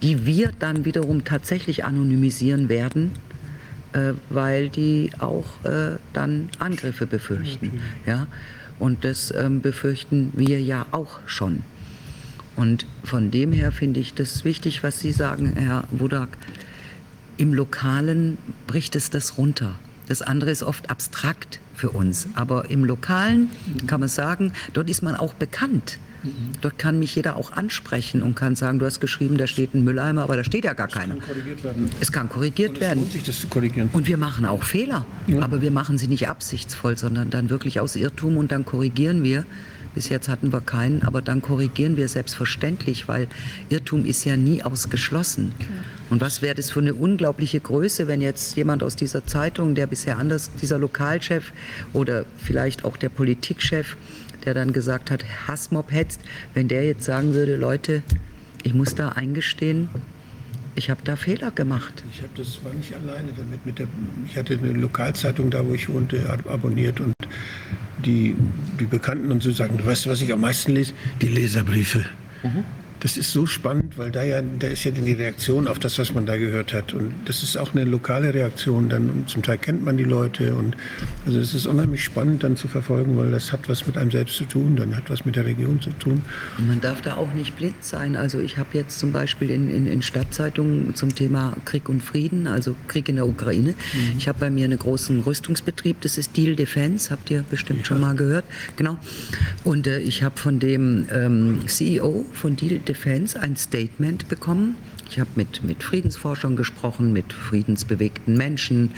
die 0.03 0.27
wir 0.27 0.53
dann 0.59 0.85
wiederum 0.85 1.25
tatsächlich 1.25 1.85
anonymisieren 1.85 2.69
werden, 2.69 3.13
weil 4.29 4.69
die 4.69 5.11
auch 5.19 5.65
äh, 5.65 5.97
dann 6.13 6.51
Angriffe 6.59 7.07
befürchten. 7.07 7.81
Ja? 8.07 8.27
Und 8.79 9.05
das 9.05 9.33
ähm, 9.37 9.61
befürchten 9.61 10.33
wir 10.35 10.61
ja 10.61 10.87
auch 10.91 11.21
schon. 11.27 11.63
Und 12.57 12.87
von 13.03 13.31
dem 13.31 13.53
her 13.53 13.73
finde 13.73 14.01
ich 14.01 14.15
das 14.15 14.45
wichtig, 14.45 14.83
was 14.83 15.01
Sie 15.01 15.13
sagen, 15.13 15.55
Herr 15.57 15.85
Budak. 15.91 16.37
Im 17.37 17.53
Lokalen 17.53 18.39
bricht 18.67 18.95
es 18.95 19.11
das 19.11 19.39
runter. 19.39 19.75
Das 20.07 20.23
andere 20.23 20.51
ist 20.51 20.63
oft 20.63 20.91
abstrakt 20.91 21.61
für 21.75 21.91
uns. 21.91 22.29
Aber 22.35 22.71
im 22.71 22.85
Lokalen 22.85 23.51
kann 23.87 24.01
man 24.01 24.09
sagen, 24.09 24.53
dort 24.73 24.89
ist 24.89 25.03
man 25.03 25.17
auch 25.17 25.35
bekannt. 25.35 25.99
Dort 26.61 26.79
kann 26.79 26.99
mich 26.99 27.15
jeder 27.15 27.37
auch 27.37 27.53
ansprechen 27.53 28.23
und 28.23 28.35
kann 28.35 28.57
sagen, 28.57 28.79
du 28.79 28.87
hast 28.87 29.01
geschrieben, 29.01 29.37
da 29.37 29.47
steht 29.47 29.75
ein 29.75 29.85
Mülleimer, 29.85 30.23
aber 30.23 30.37
da 30.37 30.45
steht 30.45 30.65
ja 30.65 30.73
gar 30.73 30.89
keiner. 30.89 31.17
korrigiert 31.17 31.63
werden. 31.65 31.91
Es 32.01 32.13
kann 32.13 32.29
korrigiert 32.29 32.75
Es 32.75 32.81
werden. 32.81 33.11
sich, 33.11 33.23
das 33.23 33.41
zu 33.41 33.49
korrigieren. 33.49 33.91
Und 33.93 34.07
wir 34.07 34.17
machen 34.17 34.47
auch 34.47 34.63
Fehler, 34.63 35.07
aber 35.41 35.61
wir 35.63 35.71
machen 35.71 35.99
sie 35.99 36.09
nicht 36.09 36.29
absichtsvoll, 36.29 36.97
sondern 36.97 37.31
dann 37.31 37.51
wirklich 37.51 37.81
aus 37.81 37.97
Irrtum 37.97 38.37
und 38.37 38.53
dann 38.53 38.65
korrigieren 38.65 39.23
wir. 39.23 39.45
Bis 39.95 40.09
jetzt 40.09 40.29
hatten 40.29 40.53
wir 40.53 40.61
keinen, 40.61 41.03
aber 41.03 41.23
dann 41.23 41.41
korrigieren 41.41 41.97
wir 41.97 42.09
selbstverständlich, 42.09 43.07
weil 43.07 43.29
Irrtum 43.69 44.05
ist 44.05 44.25
ja 44.25 44.37
nie 44.37 44.61
ausgeschlossen. 44.61 45.53
Und 46.11 46.21
was 46.21 46.43
wäre 46.43 46.57
das 46.57 46.71
für 46.73 46.81
eine 46.81 46.95
unglaubliche 46.95 47.61
Größe, 47.61 48.09
wenn 48.09 48.21
jetzt 48.21 48.57
jemand 48.57 48.83
aus 48.83 48.97
dieser 48.97 49.25
Zeitung, 49.25 49.77
der 49.77 49.87
bisher 49.87 50.19
anders, 50.19 50.51
dieser 50.61 50.79
Lokalchef 50.79 51.53
oder 51.93 52.25
vielleicht 52.39 52.85
auch 52.85 52.97
der 52.97 53.09
Politikchef, 53.09 53.97
der 54.45 54.55
dann 54.55 54.73
gesagt 54.73 55.11
hat, 55.11 55.25
Hassmob 55.47 55.91
hetzt, 55.93 56.21
wenn 56.55 56.69
der 56.69 56.85
jetzt 56.85 57.05
sagen 57.05 57.35
würde, 57.35 57.57
Leute, 57.57 58.03
ich 58.63 58.75
muss 58.75 58.95
da 58.95 59.11
eingestehen, 59.11 59.89
ich 60.77 60.91
habe 60.91 61.01
da 61.05 61.15
Fehler 61.17 61.51
gemacht. 61.53 62.03
Ich 62.13 62.19
habe 62.23 62.31
das 62.37 62.59
war 62.65 62.73
nicht 62.75 62.93
alleine 62.95 63.29
damit. 63.37 63.65
Mit 63.65 63.79
der, 63.79 63.87
ich 64.29 64.37
hatte 64.37 64.55
eine 64.59 64.73
Lokalzeitung 64.73 65.51
da, 65.51 65.65
wo 65.65 65.73
ich 65.75 65.89
wohnte, 65.89 66.29
ab- 66.29 66.51
abonniert 66.51 66.99
und 67.01 67.15
die, 68.05 68.35
die 68.81 68.85
Bekannten 68.87 69.31
und 69.31 69.43
so 69.43 69.53
sagen, 69.53 69.79
du 69.79 69.87
weißt, 69.87 70.09
was 70.09 70.21
ich 70.21 70.33
am 70.33 70.41
meisten 70.41 70.73
lese? 70.73 70.93
Die 71.23 71.29
Leserbriefe. 71.29 72.05
Das 73.05 73.19
ist 73.19 73.33
so 73.33 73.45
spannend, 73.45 73.99
weil 73.99 74.11
da 74.11 74.25
ja, 74.25 74.41
da 74.41 74.67
ist 74.67 74.85
ja 74.85 74.91
die 74.91 75.13
Reaktion 75.13 75.69
auf 75.69 75.79
das, 75.79 75.99
was 75.99 76.15
man 76.15 76.25
da 76.25 76.39
gehört 76.39 76.73
hat. 76.73 76.95
Und 76.95 77.13
das 77.27 77.43
ist 77.43 77.55
auch 77.59 77.75
eine 77.75 77.85
lokale 77.85 78.33
Reaktion 78.33 78.89
dann. 78.89 79.25
Zum 79.27 79.43
Teil 79.43 79.59
kennt 79.59 79.85
man 79.85 79.99
die 79.99 80.05
Leute. 80.05 80.55
Und 80.55 80.75
also 81.27 81.39
es 81.39 81.53
ist 81.53 81.67
unheimlich 81.67 82.03
spannend 82.03 82.43
dann 82.43 82.57
zu 82.57 82.67
verfolgen, 82.67 83.19
weil 83.19 83.31
das 83.31 83.53
hat 83.53 83.69
was 83.69 83.87
mit 83.87 83.99
einem 83.99 84.11
selbst 84.11 84.37
zu 84.37 84.47
tun, 84.47 84.77
dann 84.77 84.97
hat 84.97 85.11
was 85.11 85.27
mit 85.27 85.37
der 85.37 85.45
Region 85.45 85.83
zu 85.83 85.91
tun. 85.91 86.23
Und 86.57 86.67
man 86.67 86.81
darf 86.81 87.03
da 87.03 87.17
auch 87.17 87.31
nicht 87.35 87.55
blind 87.57 87.85
sein. 87.85 88.17
Also 88.17 88.41
ich 88.41 88.57
habe 88.57 88.71
jetzt 88.73 88.99
zum 88.99 89.13
Beispiel 89.13 89.51
in, 89.51 89.69
in, 89.69 89.87
in 89.87 90.01
Stadtzeitungen 90.01 90.95
zum 90.95 91.15
Thema 91.15 91.59
Krieg 91.67 91.91
und 91.91 92.01
Frieden, 92.03 92.47
also 92.47 92.75
Krieg 92.89 93.11
in 93.11 93.17
der 93.17 93.29
Ukraine. 93.29 93.73
Mhm. 93.93 94.15
Ich 94.17 94.29
habe 94.29 94.39
bei 94.39 94.49
mir 94.49 94.65
einen 94.65 94.79
großen 94.79 95.21
Rüstungsbetrieb, 95.21 96.01
das 96.01 96.17
ist 96.17 96.35
Deal 96.39 96.57
Defense, 96.57 97.11
habt 97.11 97.31
ihr 97.31 97.45
bestimmt 97.51 97.81
ja. 97.81 97.85
schon 97.85 98.01
mal 98.01 98.17
gehört. 98.17 98.47
Genau. 98.77 98.97
Und 99.63 99.87
äh, 99.87 99.99
ich 99.99 100.23
habe 100.23 100.39
von 100.39 100.59
dem 100.59 101.07
ähm, 101.13 101.69
CEO 101.69 102.25
von 102.33 102.57
Deal 102.57 102.79
Defense 102.79 102.94
ein 103.37 103.57
Statement 103.57 104.29
bekommen. 104.29 104.77
Ich 105.11 105.21
habe 105.21 105.31
mit, 105.37 105.63
mit 105.63 105.83
Friedensforschern 105.83 106.57
gesprochen, 106.57 107.13
mit 107.13 107.33
friedensbewegten 107.33 108.37
Menschen, 108.37 108.93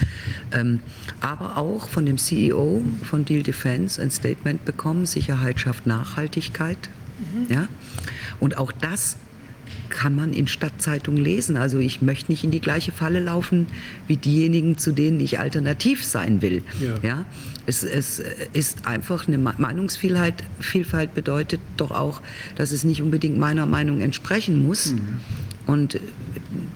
ähm, 0.53 0.81
aber 1.21 1.57
auch 1.57 1.89
von 1.89 2.07
dem 2.07 2.17
CEO 2.17 2.83
von 3.03 3.25
Deal 3.25 3.43
Defense 3.43 4.01
ein 4.01 4.11
Statement 4.11 4.65
bekommen, 4.65 5.07
Sicherheit 5.07 5.61
schafft 5.61 5.87
Nachhaltigkeit. 5.87 6.79
Mhm. 7.19 7.53
Ja? 7.53 7.69
Und 8.41 8.57
auch 8.57 8.73
das 8.73 9.17
kann 9.89 10.15
man 10.15 10.33
in 10.33 10.47
Stadtzeitungen 10.47 11.23
lesen. 11.23 11.57
Also 11.57 11.79
ich 11.79 12.03
möchte 12.03 12.31
nicht 12.31 12.45
in 12.45 12.51
die 12.51 12.61
gleiche 12.61 12.93
Falle 12.93 13.21
laufen 13.21 13.67
wie 14.07 14.17
diejenigen, 14.17 14.79
zu 14.79 14.93
denen 14.93 15.21
ich 15.21 15.39
alternativ 15.39 16.05
sein 16.05 16.43
will. 16.43 16.63
Ja. 16.81 16.95
ja? 17.03 17.25
Es, 17.67 17.83
es 17.83 18.23
ist 18.53 18.87
einfach 18.87 19.27
eine 19.27 19.39
Meinungsvielfalt 19.39 20.45
Vielfalt 20.61 21.15
bedeutet 21.15 21.61
doch 21.77 21.91
auch, 21.91 22.23
dass 22.55 22.71
es 22.73 22.85
nicht 22.85 23.03
unbedingt 23.03 23.39
meiner 23.39 23.67
Meinung 23.67 24.01
entsprechen 24.01 24.65
muss. 24.65 24.93
Mhm. 24.93 25.21
Und 25.67 26.01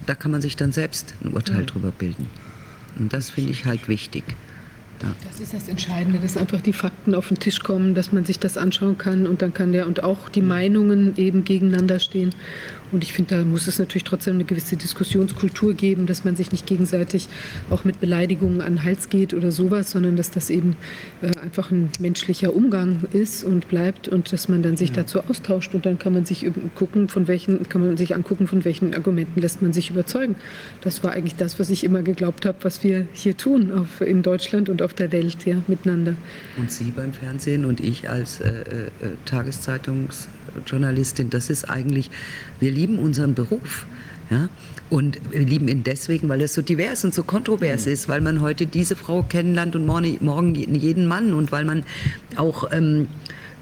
da 0.05 0.15
kann 0.15 0.31
man 0.31 0.41
sich 0.41 0.55
dann 0.55 0.73
selbst 0.73 1.15
ein 1.23 1.33
Urteil 1.33 1.61
mhm. 1.61 1.65
drüber 1.67 1.91
bilden. 1.91 2.27
Und 2.99 3.13
das 3.13 3.29
finde 3.29 3.51
ich 3.51 3.65
halt 3.65 3.87
wichtig. 3.87 4.23
Ja. 5.01 5.15
Das 5.27 5.39
ist 5.39 5.53
das 5.53 5.67
Entscheidende, 5.67 6.19
dass 6.19 6.37
einfach 6.37 6.61
die 6.61 6.73
Fakten 6.73 7.15
auf 7.15 7.29
den 7.29 7.39
Tisch 7.39 7.61
kommen, 7.61 7.95
dass 7.95 8.11
man 8.11 8.25
sich 8.25 8.37
das 8.39 8.57
anschauen 8.57 8.97
kann 8.97 9.25
und 9.25 9.41
dann 9.41 9.53
kann 9.53 9.71
der 9.71 9.87
und 9.87 10.03
auch 10.03 10.29
die 10.29 10.41
Meinungen 10.41 11.17
eben 11.17 11.43
gegeneinander 11.43 11.99
stehen. 11.99 12.35
Und 12.91 13.03
ich 13.03 13.13
finde, 13.13 13.37
da 13.37 13.43
muss 13.45 13.67
es 13.67 13.79
natürlich 13.79 14.03
trotzdem 14.03 14.35
eine 14.35 14.43
gewisse 14.43 14.75
Diskussionskultur 14.75 15.73
geben, 15.73 16.05
dass 16.05 16.23
man 16.23 16.35
sich 16.35 16.51
nicht 16.51 16.65
gegenseitig 16.65 17.27
auch 17.69 17.83
mit 17.83 17.99
Beleidigungen 17.99 18.61
an 18.61 18.75
den 18.75 18.83
Hals 18.83 19.09
geht 19.09 19.33
oder 19.33 19.51
sowas, 19.51 19.91
sondern 19.91 20.15
dass 20.15 20.31
das 20.31 20.49
eben 20.49 20.75
äh, 21.21 21.37
einfach 21.39 21.71
ein 21.71 21.89
menschlicher 21.99 22.53
Umgang 22.53 23.03
ist 23.13 23.43
und 23.43 23.67
bleibt 23.67 24.07
und 24.07 24.31
dass 24.33 24.49
man 24.49 24.63
dann 24.63 24.77
sich 24.77 24.89
ja. 24.89 24.97
dazu 24.97 25.21
austauscht 25.21 25.73
und 25.73 25.85
dann 25.85 25.97
kann 25.99 26.13
man 26.13 26.25
sich 26.25 26.45
gucken, 26.75 27.07
von 27.07 27.27
welchen, 27.27 27.67
kann 27.69 27.85
man 27.85 27.97
sich 27.97 28.15
angucken, 28.15 28.47
von 28.47 28.65
welchen 28.65 28.93
Argumenten 28.93 29.39
lässt 29.39 29.61
man 29.61 29.73
sich 29.73 29.89
überzeugen. 29.89 30.35
Das 30.81 31.03
war 31.03 31.11
eigentlich 31.11 31.35
das, 31.35 31.59
was 31.59 31.69
ich 31.69 31.83
immer 31.83 32.01
geglaubt 32.01 32.45
habe, 32.45 32.57
was 32.61 32.83
wir 32.83 33.07
hier 33.13 33.37
tun 33.37 33.71
auf, 33.71 34.01
in 34.01 34.23
Deutschland 34.23 34.69
und 34.69 34.81
auf 34.81 34.93
der 34.93 35.11
Welt 35.11 35.45
ja, 35.45 35.61
miteinander. 35.67 36.15
Und 36.57 36.71
Sie 36.71 36.91
beim 36.91 37.13
Fernsehen 37.13 37.65
und 37.65 37.79
ich 37.79 38.09
als 38.09 38.41
äh, 38.41 38.49
äh, 38.49 38.89
Tageszeitungs 39.25 40.27
Journalistin, 40.65 41.29
das 41.29 41.49
ist 41.49 41.69
eigentlich, 41.69 42.09
wir 42.59 42.71
lieben 42.71 42.99
unseren 42.99 43.33
Beruf. 43.33 43.85
Ja? 44.29 44.49
Und 44.89 45.19
wir 45.29 45.41
lieben 45.41 45.67
ihn 45.67 45.83
deswegen, 45.83 46.29
weil 46.29 46.41
er 46.41 46.47
so 46.47 46.61
divers 46.61 47.03
und 47.03 47.13
so 47.13 47.23
kontrovers 47.23 47.85
mhm. 47.85 47.91
ist, 47.91 48.09
weil 48.09 48.21
man 48.21 48.41
heute 48.41 48.65
diese 48.65 48.95
Frau 48.95 49.23
kennenlernt 49.23 49.75
und 49.75 49.85
morgen 49.85 50.55
jeden 50.55 51.05
Mann 51.05 51.33
und 51.33 51.51
weil 51.51 51.65
man 51.65 51.83
auch 52.37 52.71
ähm, 52.71 53.07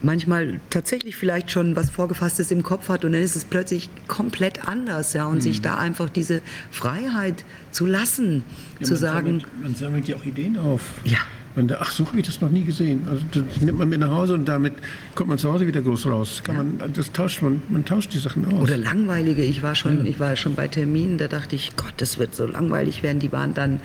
manchmal 0.01 0.59
tatsächlich 0.69 1.15
vielleicht 1.15 1.51
schon 1.51 1.75
was 1.75 1.89
Vorgefasstes 1.89 2.51
im 2.51 2.63
Kopf 2.63 2.89
hat 2.89 3.03
und 3.03 3.13
dann 3.13 3.21
ist 3.21 3.35
es 3.35 3.45
plötzlich 3.45 3.89
komplett 4.07 4.67
anders, 4.67 5.13
ja, 5.13 5.25
und 5.25 5.37
mhm. 5.37 5.41
sich 5.41 5.61
da 5.61 5.77
einfach 5.77 6.09
diese 6.09 6.41
Freiheit 6.71 7.45
zu 7.71 7.85
lassen, 7.85 8.43
ja, 8.79 8.85
zu 8.85 8.93
man 8.93 9.01
sagen. 9.01 9.25
Sammelt, 9.25 9.63
man 9.63 9.75
sammelt 9.75 10.07
ja 10.07 10.15
auch 10.15 10.25
Ideen 10.25 10.57
auf. 10.57 10.81
Ja. 11.03 11.19
Da, 11.55 11.77
ach, 11.81 11.91
so 11.91 12.05
habe 12.05 12.19
ich 12.19 12.25
das 12.25 12.39
noch 12.41 12.51
nie 12.51 12.63
gesehen. 12.63 13.07
Also 13.09 13.23
das 13.31 13.61
nimmt 13.61 13.79
man 13.79 13.89
mit 13.89 13.99
nach 13.99 14.11
Hause 14.11 14.33
und 14.35 14.45
damit 14.45 14.73
kommt 15.15 15.29
man 15.29 15.37
zu 15.37 15.51
Hause 15.51 15.67
wieder 15.67 15.81
groß 15.81 16.05
raus. 16.05 16.41
Kann 16.43 16.55
ja. 16.55 16.63
man, 16.63 16.93
das 16.93 17.11
tauscht 17.11 17.41
man, 17.41 17.61
man 17.69 17.83
tauscht 17.83 18.13
die 18.13 18.19
Sachen 18.19 18.45
aus. 18.45 18.61
Oder 18.61 18.77
langweilige. 18.77 19.43
Ich 19.43 19.61
war 19.61 19.75
schon, 19.75 20.05
ja. 20.05 20.05
ich 20.05 20.19
war 20.19 20.35
schon 20.35 20.55
bei 20.55 20.67
Terminen, 20.67 21.17
da 21.17 21.27
dachte 21.27 21.55
ich, 21.55 21.75
Gott, 21.75 21.93
das 21.97 22.17
wird 22.17 22.35
so 22.35 22.45
langweilig 22.45 23.03
werden. 23.03 23.19
Die 23.19 23.31
waren 23.31 23.53
dann 23.53 23.81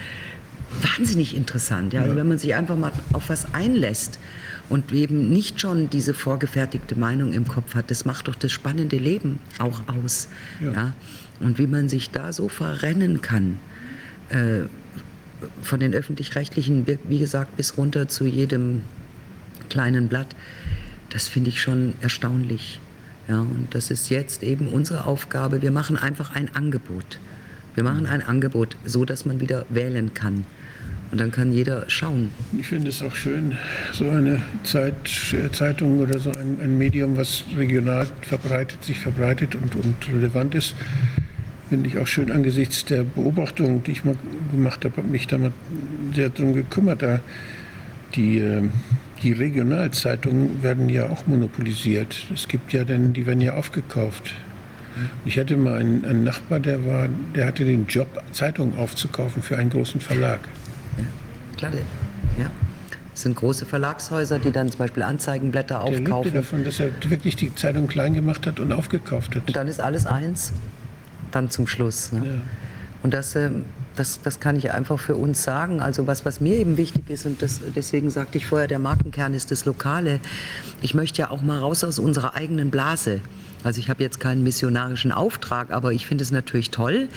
wahnsinnig 0.83 1.35
interessant. 1.37 1.93
Ja? 1.93 2.03
Also 2.03 2.17
wenn 2.17 2.29
man 2.29 2.39
sich 2.39 2.55
einfach 2.55 2.77
mal 2.77 2.93
auf 3.13 3.29
was 3.29 3.53
einlässt 3.55 4.19
und 4.69 4.93
eben 4.93 5.31
nicht 5.31 5.61
schon 5.61 5.91
diese 5.91 6.15
vorgefertigte 6.15 6.97
Meinung 6.97 7.33
im 7.33 7.49
Kopf 7.49 7.75
hat, 7.75 7.91
das 7.91 8.05
macht 8.05 8.29
doch 8.29 8.35
das 8.35 8.53
spannende 8.53 8.99
Leben 8.99 9.39
auch 9.59 9.83
aus. 9.89 10.29
Ja. 10.61 10.73
ja? 10.73 10.93
Und 11.41 11.59
wie 11.59 11.67
man 11.67 11.89
sich 11.89 12.11
da 12.11 12.33
so 12.33 12.49
verrennen 12.49 13.21
kann. 13.21 13.59
Äh, 14.29 14.65
von 15.63 15.81
den 15.81 15.95
öffentlich-rechtlichen, 15.95 16.87
wie 17.05 17.19
gesagt, 17.19 17.57
bis 17.57 17.77
runter 17.77 18.09
zu 18.09 18.27
jedem 18.27 18.83
kleinen 19.69 20.09
Blatt, 20.09 20.35
das 21.11 21.29
finde 21.29 21.51
ich 21.51 21.63
schon 21.63 21.95
erstaunlich. 22.01 22.81
Ja, 23.29 23.41
und 23.41 23.69
das 23.71 23.91
ist 23.91 24.11
jetzt 24.11 24.43
eben 24.43 24.69
unsere 24.69 25.07
Aufgabe. 25.07 25.63
Wir 25.63 25.71
machen 25.71 25.97
einfach 25.97 26.35
ein 26.35 26.55
Angebot. 26.55 27.21
Wir 27.75 27.85
machen 27.85 28.07
ein 28.07 28.23
Angebot, 28.23 28.77
so 28.85 29.05
dass 29.05 29.25
man 29.25 29.41
wieder 29.41 29.65
wählen 29.71 30.13
kann. 30.13 30.45
Und 31.11 31.21
dann 31.21 31.31
kann 31.31 31.53
jeder 31.53 31.89
schauen. 31.89 32.31
Ich 32.59 32.67
finde 32.67 32.89
es 32.89 33.01
auch 33.03 33.15
schön, 33.15 33.57
so 33.93 34.09
eine 34.11 34.43
Zeit, 34.65 34.95
Zeitung 35.53 36.01
oder 36.01 36.19
so 36.19 36.31
ein, 36.31 36.59
ein 36.61 36.77
Medium, 36.77 37.17
was 37.17 37.45
regional 37.57 38.07
verbreitet, 38.23 38.83
sich 38.85 38.99
verbreitet 38.99 39.55
und, 39.55 39.75
und 39.77 39.95
relevant 40.13 40.55
ist, 40.55 40.75
finde 41.75 41.89
ich 41.89 41.99
auch 41.99 42.07
schön 42.07 42.31
angesichts 42.31 42.85
der 42.85 43.03
Beobachtung, 43.03 43.83
die 43.83 43.91
ich 43.91 44.05
mal 44.05 44.15
gemacht 44.53 44.85
habe, 44.85 44.97
habe 44.99 45.09
mich 45.09 45.27
da 45.27 45.39
mal 45.39 45.53
sehr 46.15 46.29
darum 46.29 46.55
gekümmert. 46.55 47.03
Da 47.03 47.19
die, 48.15 48.39
äh, 48.39 48.63
die 49.25 49.33
Regionalzeitungen 49.33 50.63
werden 50.63 50.89
ja 50.89 51.09
auch 51.09 51.27
monopolisiert. 51.27 52.29
Es 52.33 52.47
gibt 52.47 52.73
ja 52.73 52.85
dann, 52.85 53.13
die 53.13 53.27
werden 53.27 53.41
ja 53.41 53.55
aufgekauft. 53.55 54.33
Ich 55.25 55.37
hatte 55.37 55.57
mal 55.57 55.81
einen, 55.81 56.05
einen 56.05 56.23
Nachbar, 56.23 56.61
der 56.61 56.87
war, 56.87 57.09
der 57.35 57.47
hatte 57.47 57.65
den 57.65 57.87
Job, 57.89 58.23
Zeitungen 58.31 58.79
aufzukaufen 58.79 59.43
für 59.43 59.59
einen 59.59 59.71
großen 59.71 60.01
Verlag. 60.01 60.39
Ja, 60.97 61.05
klar, 61.57 61.73
ja. 62.39 62.53
Das 63.11 63.23
sind 63.23 63.35
große 63.35 63.67
Verlagshäuser, 63.67 64.39
die 64.39 64.53
dann 64.53 64.69
zum 64.69 64.79
Beispiel 64.79 65.03
Anzeigenblätter 65.03 65.81
aufkaufen. 65.81 66.05
Der 66.05 66.15
lebte 66.15 66.31
davon, 66.31 66.65
dass 66.65 66.79
er 66.79 66.91
wirklich 67.09 67.35
die 67.35 67.53
Zeitung 67.53 67.89
klein 67.89 68.15
gemacht 68.15 68.47
hat 68.47 68.61
und 68.61 68.73
aufgekauft 68.73 69.35
hat. 69.35 69.49
Und 69.49 69.57
dann 69.57 69.67
ist 69.67 69.81
alles 69.81 70.07
eins 70.07 70.53
dann 71.35 71.51
zum 71.51 71.67
Schluss. 71.67 72.13
Ne? 72.13 72.27
Ja. 72.27 72.33
Und 73.03 73.13
das, 73.13 73.35
äh, 73.37 73.51
das, 73.97 74.21
das 74.23 74.41
kann 74.41 74.57
ich 74.57 74.73
einfach 74.73 74.99
für 74.99 75.17
uns 75.17 75.43
sagen. 75.43 75.81
Also 75.81 76.07
was, 76.07 76.25
was 76.25 76.41
mir 76.41 76.57
eben 76.57 76.77
wichtig 76.77 77.09
ist, 77.11 77.27
und 77.27 77.43
das, 77.43 77.61
deswegen 77.75 78.11
sagte 78.11 78.39
ich 78.39 78.47
vorher, 78.47 78.67
der 78.67 78.79
Markenkern 78.79 79.35
ist 79.35 79.51
das 79.51 79.65
Lokale. 79.67 80.21
Ich 80.81 80.95
möchte 80.95 81.21
ja 81.21 81.31
auch 81.31 81.43
mal 81.43 81.59
raus 81.59 81.85
aus 81.85 81.99
unserer 81.99 82.35
eigenen 82.35 82.71
Blase. 82.71 83.21
Also 83.63 83.81
ich 83.81 83.89
habe 83.89 84.03
jetzt 84.03 84.21
keinen 84.21 84.43
missionarischen 84.43 85.13
Auftrag, 85.13 85.71
aber 85.71 85.93
ich 85.93 86.07
finde 86.07 86.23
es 86.23 86.31
natürlich 86.31 86.71
toll, 86.71 87.09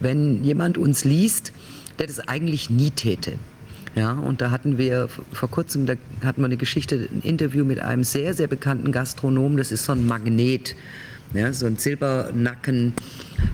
wenn 0.00 0.42
jemand 0.42 0.78
uns 0.78 1.04
liest, 1.04 1.52
der 1.98 2.06
das 2.06 2.20
eigentlich 2.20 2.70
nie 2.70 2.90
täte. 2.90 3.34
Ja, 3.94 4.12
und 4.12 4.40
da 4.40 4.50
hatten 4.50 4.78
wir 4.78 5.08
vor 5.32 5.50
kurzem, 5.50 5.84
da 5.84 5.94
hatten 6.24 6.40
wir 6.40 6.46
eine 6.46 6.56
Geschichte, 6.56 7.08
ein 7.12 7.20
Interview 7.20 7.64
mit 7.64 7.78
einem 7.80 8.04
sehr, 8.04 8.32
sehr 8.32 8.46
bekannten 8.46 8.90
Gastronom. 8.90 9.56
Das 9.58 9.70
ist 9.70 9.84
so 9.84 9.92
ein 9.92 10.06
Magnet 10.06 10.74
ja, 11.34 11.52
so 11.52 11.66
ein 11.66 11.76
Silbernacken, 11.76 12.94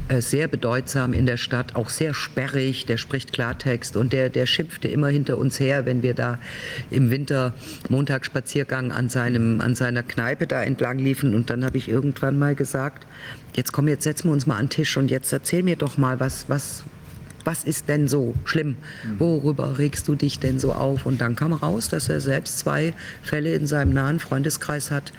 äh, 0.08 0.20
sehr 0.20 0.48
bedeutsam 0.48 1.12
in 1.12 1.26
der 1.26 1.36
Stadt, 1.36 1.76
auch 1.76 1.90
sehr 1.90 2.14
sperrig, 2.14 2.86
der 2.86 2.96
spricht 2.96 3.32
Klartext 3.32 3.96
und 3.96 4.12
der, 4.12 4.30
der 4.30 4.46
schimpfte 4.46 4.88
immer 4.88 5.08
hinter 5.08 5.38
uns 5.38 5.60
her, 5.60 5.86
wenn 5.86 6.02
wir 6.02 6.14
da 6.14 6.38
im 6.90 7.10
Winter 7.10 7.54
Montagsspaziergang 7.88 8.90
an, 8.90 9.08
seinem, 9.08 9.60
an 9.60 9.74
seiner 9.74 10.02
Kneipe 10.02 10.46
da 10.46 10.62
entlang 10.62 10.98
liefen. 10.98 11.34
Und 11.34 11.50
dann 11.50 11.64
habe 11.64 11.78
ich 11.78 11.88
irgendwann 11.88 12.38
mal 12.38 12.54
gesagt, 12.54 13.06
jetzt 13.54 13.72
komm, 13.72 13.88
jetzt 13.88 14.04
setzen 14.04 14.28
wir 14.28 14.32
uns 14.32 14.46
mal 14.46 14.56
an 14.56 14.66
den 14.66 14.70
Tisch 14.70 14.96
und 14.96 15.10
jetzt 15.10 15.32
erzähl 15.32 15.62
mir 15.62 15.76
doch 15.76 15.98
mal, 15.98 16.20
was, 16.20 16.48
was, 16.48 16.84
was 17.44 17.64
ist 17.64 17.88
denn 17.88 18.08
so 18.08 18.34
schlimm? 18.44 18.76
Worüber 19.18 19.78
regst 19.78 20.08
du 20.08 20.16
dich 20.16 20.38
denn 20.38 20.58
so 20.58 20.72
auf? 20.72 21.06
Und 21.06 21.20
dann 21.20 21.36
kam 21.36 21.52
raus, 21.52 21.88
dass 21.88 22.08
er 22.08 22.20
selbst 22.20 22.58
zwei 22.58 22.92
Fälle 23.22 23.54
in 23.54 23.66
seinem 23.66 23.92
nahen 23.94 24.18
Freundeskreis 24.18 24.90
hat, 24.90 25.12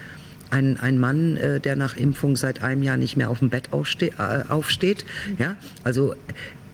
ein, 0.49 0.79
ein 0.79 0.99
Mann, 0.99 1.37
äh, 1.37 1.59
der 1.59 1.75
nach 1.75 1.95
Impfung 1.95 2.35
seit 2.35 2.61
einem 2.61 2.83
Jahr 2.83 2.97
nicht 2.97 3.17
mehr 3.17 3.29
auf 3.29 3.39
dem 3.39 3.49
Bett 3.49 3.71
aufste 3.71 4.07
äh, 4.17 4.43
aufsteht. 4.49 5.05
Ja, 5.37 5.55
also 5.83 6.15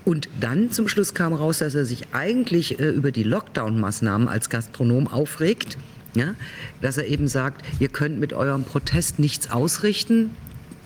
und 0.06 0.30
dann 0.40 0.72
zum 0.72 0.88
Schluss 0.88 1.16
kam 1.16 1.34
raus, 1.34 1.58
dass 1.58 1.74
er 1.74 1.86
sich 1.86 2.14
eigentlich 2.14 2.80
äh, 2.80 2.90
über 2.90 3.12
die 3.12 3.24
Lockdown-Maßnahmen 3.24 4.28
als 4.28 4.50
Gastronom 4.50 5.08
aufregt. 5.08 5.78
Ja, 6.14 6.36
dass 6.80 6.98
er 6.98 7.08
eben 7.08 7.28
sagt, 7.28 7.66
ihr 7.80 7.90
könnt 7.90 8.20
mit 8.20 8.32
eurem 8.32 8.64
Protest 8.64 9.20
nichts 9.20 9.52
ausrichten. 9.52 10.30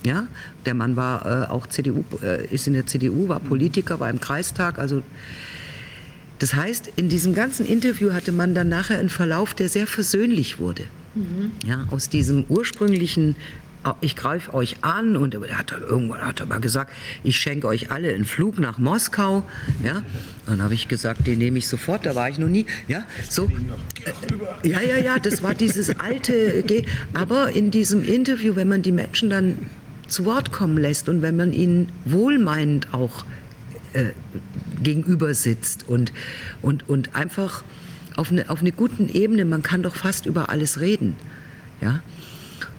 Ja, 0.04 0.28
der 0.66 0.74
Mann 0.74 0.96
war 0.96 1.26
äh, 1.26 1.52
auch 1.52 1.68
CDU, 1.68 2.04
äh, 2.24 2.48
ist 2.48 2.66
in 2.66 2.74
der 2.74 2.88
CDU, 2.88 3.28
war 3.28 3.40
Politiker, 3.40 4.00
war 4.00 4.10
im 4.10 4.20
Kreistag. 4.20 4.80
Also 4.80 5.04
das 6.40 6.54
heißt, 6.54 6.94
in 6.96 7.10
diesem 7.10 7.36
ganzen 7.36 7.66
Interview 7.66 8.14
hatte 8.14 8.32
man 8.32 8.56
dann 8.56 8.70
nachher 8.70 8.98
einen 8.98 9.10
Verlauf, 9.10 9.54
der 9.54 9.68
sehr 9.68 9.86
versöhnlich 9.86 10.58
wurde. 10.58 10.86
Mhm. 11.16 11.52
Ja, 11.66 11.86
aus 11.92 12.10
diesem 12.10 12.46
ursprünglichen 12.48 13.36
ich 14.02 14.16
greife 14.16 14.54
euch 14.54 14.78
an 14.82 15.16
und 15.16 15.34
er 15.34 15.58
hat 15.58 15.72
irgendwann 15.72 16.22
hat 16.22 16.42
er 16.42 16.46
mal 16.46 16.60
gesagt, 16.60 16.92
ich 17.24 17.38
schenke 17.38 17.68
euch 17.68 17.92
alle 17.92 18.14
einen 18.14 18.26
Flug 18.26 18.60
nach 18.60 18.78
Moskau. 18.78 19.44
Ja, 19.84 20.04
dann 20.46 20.62
habe 20.62 20.74
ich 20.74 20.88
gesagt, 20.90 21.26
den 21.26 21.40
nehme 21.40 21.60
ich 21.60 21.68
sofort. 21.68 22.06
Da 22.06 22.14
war 22.14 22.30
ich 22.30 22.38
noch 22.38 22.50
nie. 22.50 22.66
Ja, 22.88 23.06
so. 23.30 23.50
Äh, 24.64 24.68
ja, 24.68 24.82
ja, 24.82 24.98
ja. 24.98 25.20
Das 25.20 25.42
war 25.44 25.56
dieses 25.56 25.98
alte. 25.98 26.64
Aber 27.14 27.52
in 27.52 27.72
diesem 27.72 28.04
Interview, 28.04 28.56
wenn 28.56 28.68
man 28.68 28.82
die 28.82 28.92
Menschen 28.92 29.30
dann 29.30 29.70
zu 30.08 30.26
Wort 30.26 30.52
kommen 30.52 30.78
lässt 30.78 31.08
und 31.08 31.22
wenn 31.22 31.38
man 31.38 31.54
ihnen 31.54 31.90
wohlmeinend 32.04 32.94
auch 32.94 33.26
äh, 33.94 34.08
gegenüber 34.84 35.34
sitzt 35.34 35.88
und 35.88 36.12
und 36.62 36.88
und 36.90 37.16
einfach 37.16 37.64
auf 38.20 38.32
eine 38.32 38.50
auf 38.50 38.60
eine 38.60 38.72
guten 38.72 39.08
Ebene, 39.08 39.46
man 39.46 39.64
kann 39.64 39.82
doch 39.82 39.96
fast 39.96 40.26
über 40.26 40.50
alles 40.50 40.80
reden. 40.80 41.16
Ja. 41.82 42.02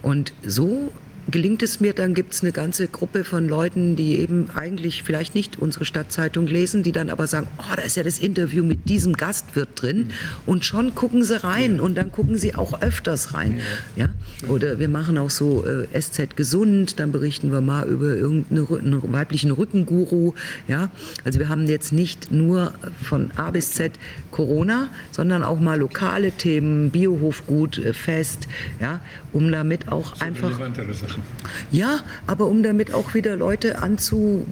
Und 0.02 0.34
so 0.44 0.92
gelingt 1.30 1.62
es 1.62 1.80
mir, 1.80 1.92
dann 1.92 2.14
gibt 2.14 2.34
es 2.34 2.42
eine 2.42 2.52
ganze 2.52 2.88
Gruppe 2.88 3.24
von 3.24 3.48
Leuten, 3.48 3.96
die 3.96 4.18
eben 4.18 4.50
eigentlich 4.54 5.02
vielleicht 5.02 5.34
nicht 5.34 5.58
unsere 5.58 5.84
Stadtzeitung 5.84 6.46
lesen, 6.46 6.82
die 6.82 6.92
dann 6.92 7.10
aber 7.10 7.26
sagen, 7.26 7.48
oh, 7.58 7.74
da 7.76 7.82
ist 7.82 7.96
ja 7.96 8.02
das 8.02 8.18
Interview 8.18 8.64
mit 8.64 8.88
diesem 8.88 9.14
Gastwirt 9.14 9.68
drin 9.74 10.10
und 10.46 10.64
schon 10.64 10.94
gucken 10.94 11.24
sie 11.24 11.42
rein 11.42 11.80
und 11.80 11.96
dann 11.96 12.12
gucken 12.12 12.38
sie 12.38 12.54
auch 12.54 12.80
öfters 12.80 13.34
rein. 13.34 13.60
Ja? 13.96 14.08
Oder 14.48 14.78
wir 14.78 14.88
machen 14.88 15.18
auch 15.18 15.30
so 15.30 15.64
äh, 15.66 16.00
SZ 16.00 16.36
gesund, 16.36 16.98
dann 17.00 17.12
berichten 17.12 17.52
wir 17.52 17.60
mal 17.60 17.86
über 17.88 18.16
irgendeinen 18.16 19.12
weiblichen 19.12 19.50
Rückenguru. 19.50 20.34
Ja? 20.68 20.90
Also 21.24 21.38
wir 21.38 21.48
haben 21.48 21.66
jetzt 21.66 21.92
nicht 21.92 22.30
nur 22.32 22.72
von 23.02 23.30
A 23.36 23.50
bis 23.50 23.72
Z 23.72 23.92
Corona, 24.30 24.88
sondern 25.10 25.42
auch 25.42 25.60
mal 25.60 25.78
lokale 25.78 26.32
Themen, 26.32 26.90
Biohofgut, 26.90 27.78
äh, 27.78 27.92
Fest, 27.92 28.48
ja? 28.80 29.00
Um 29.32 29.50
damit 29.50 29.88
auch 29.88 30.16
so 30.16 30.24
einfach... 30.24 30.58
Sachen. 30.58 31.22
Ja, 31.70 32.00
aber 32.26 32.46
um 32.46 32.62
damit 32.62 32.92
auch 32.94 33.14
wieder 33.14 33.36
Leute 33.36 33.80
anzuturnen, 33.80 34.46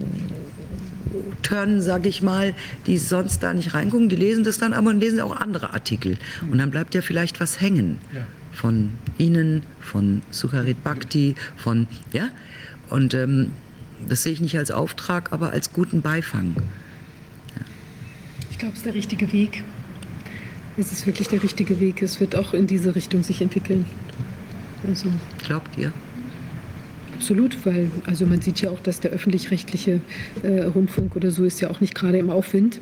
sage 1.81 2.09
ich 2.09 2.21
mal, 2.21 2.53
die 2.85 2.97
sonst 2.97 3.43
da 3.43 3.53
nicht 3.53 3.73
reingucken, 3.73 4.09
die 4.09 4.15
lesen 4.15 4.43
das 4.43 4.57
dann, 4.57 4.73
aber 4.73 4.93
lesen 4.93 5.19
auch 5.21 5.35
andere 5.35 5.73
Artikel. 5.73 6.17
Und 6.49 6.57
dann 6.57 6.71
bleibt 6.71 6.95
ja 6.95 7.01
vielleicht 7.01 7.39
was 7.39 7.59
hängen. 7.59 7.99
Ja. 8.13 8.25
Von 8.51 8.91
Ihnen, 9.17 9.63
von 9.79 10.21
Sucharit 10.31 10.83
Bhakti, 10.83 11.35
von, 11.57 11.87
ja. 12.11 12.29
Und 12.89 13.13
ähm, 13.13 13.51
das 14.07 14.23
sehe 14.23 14.33
ich 14.33 14.41
nicht 14.41 14.57
als 14.57 14.71
Auftrag, 14.71 15.31
aber 15.31 15.51
als 15.51 15.71
guten 15.73 16.01
Beifang. 16.01 16.55
Ja. 17.55 17.61
Ich 18.49 18.57
glaube, 18.57 18.73
es 18.73 18.79
ist 18.79 18.85
der 18.85 18.95
richtige 18.95 19.31
Weg. 19.31 19.63
Es 20.77 20.91
ist 20.91 21.05
wirklich 21.05 21.27
der 21.27 21.43
richtige 21.43 21.79
Weg. 21.79 22.01
Es 22.01 22.19
wird 22.19 22.35
auch 22.35 22.53
in 22.53 22.65
diese 22.65 22.95
Richtung 22.95 23.23
sich 23.23 23.41
entwickeln. 23.41 23.85
Also. 24.87 25.09
Glaubt 25.45 25.77
ihr? 25.77 25.91
Absolut, 27.15 27.65
weil 27.65 27.91
also 28.05 28.25
man 28.25 28.39
sieht 28.41 28.61
ja 28.61 28.69
auch, 28.69 28.79
dass 28.79 29.01
der 29.01 29.11
öffentlich-rechtliche 29.11 29.99
äh, 30.41 30.61
Rundfunk 30.63 31.17
oder 31.17 31.31
so 31.31 31.43
ist 31.43 31.59
ja 31.59 31.69
auch 31.69 31.81
nicht 31.81 31.93
gerade 31.93 32.17
im 32.17 32.29
Aufwind. 32.29 32.79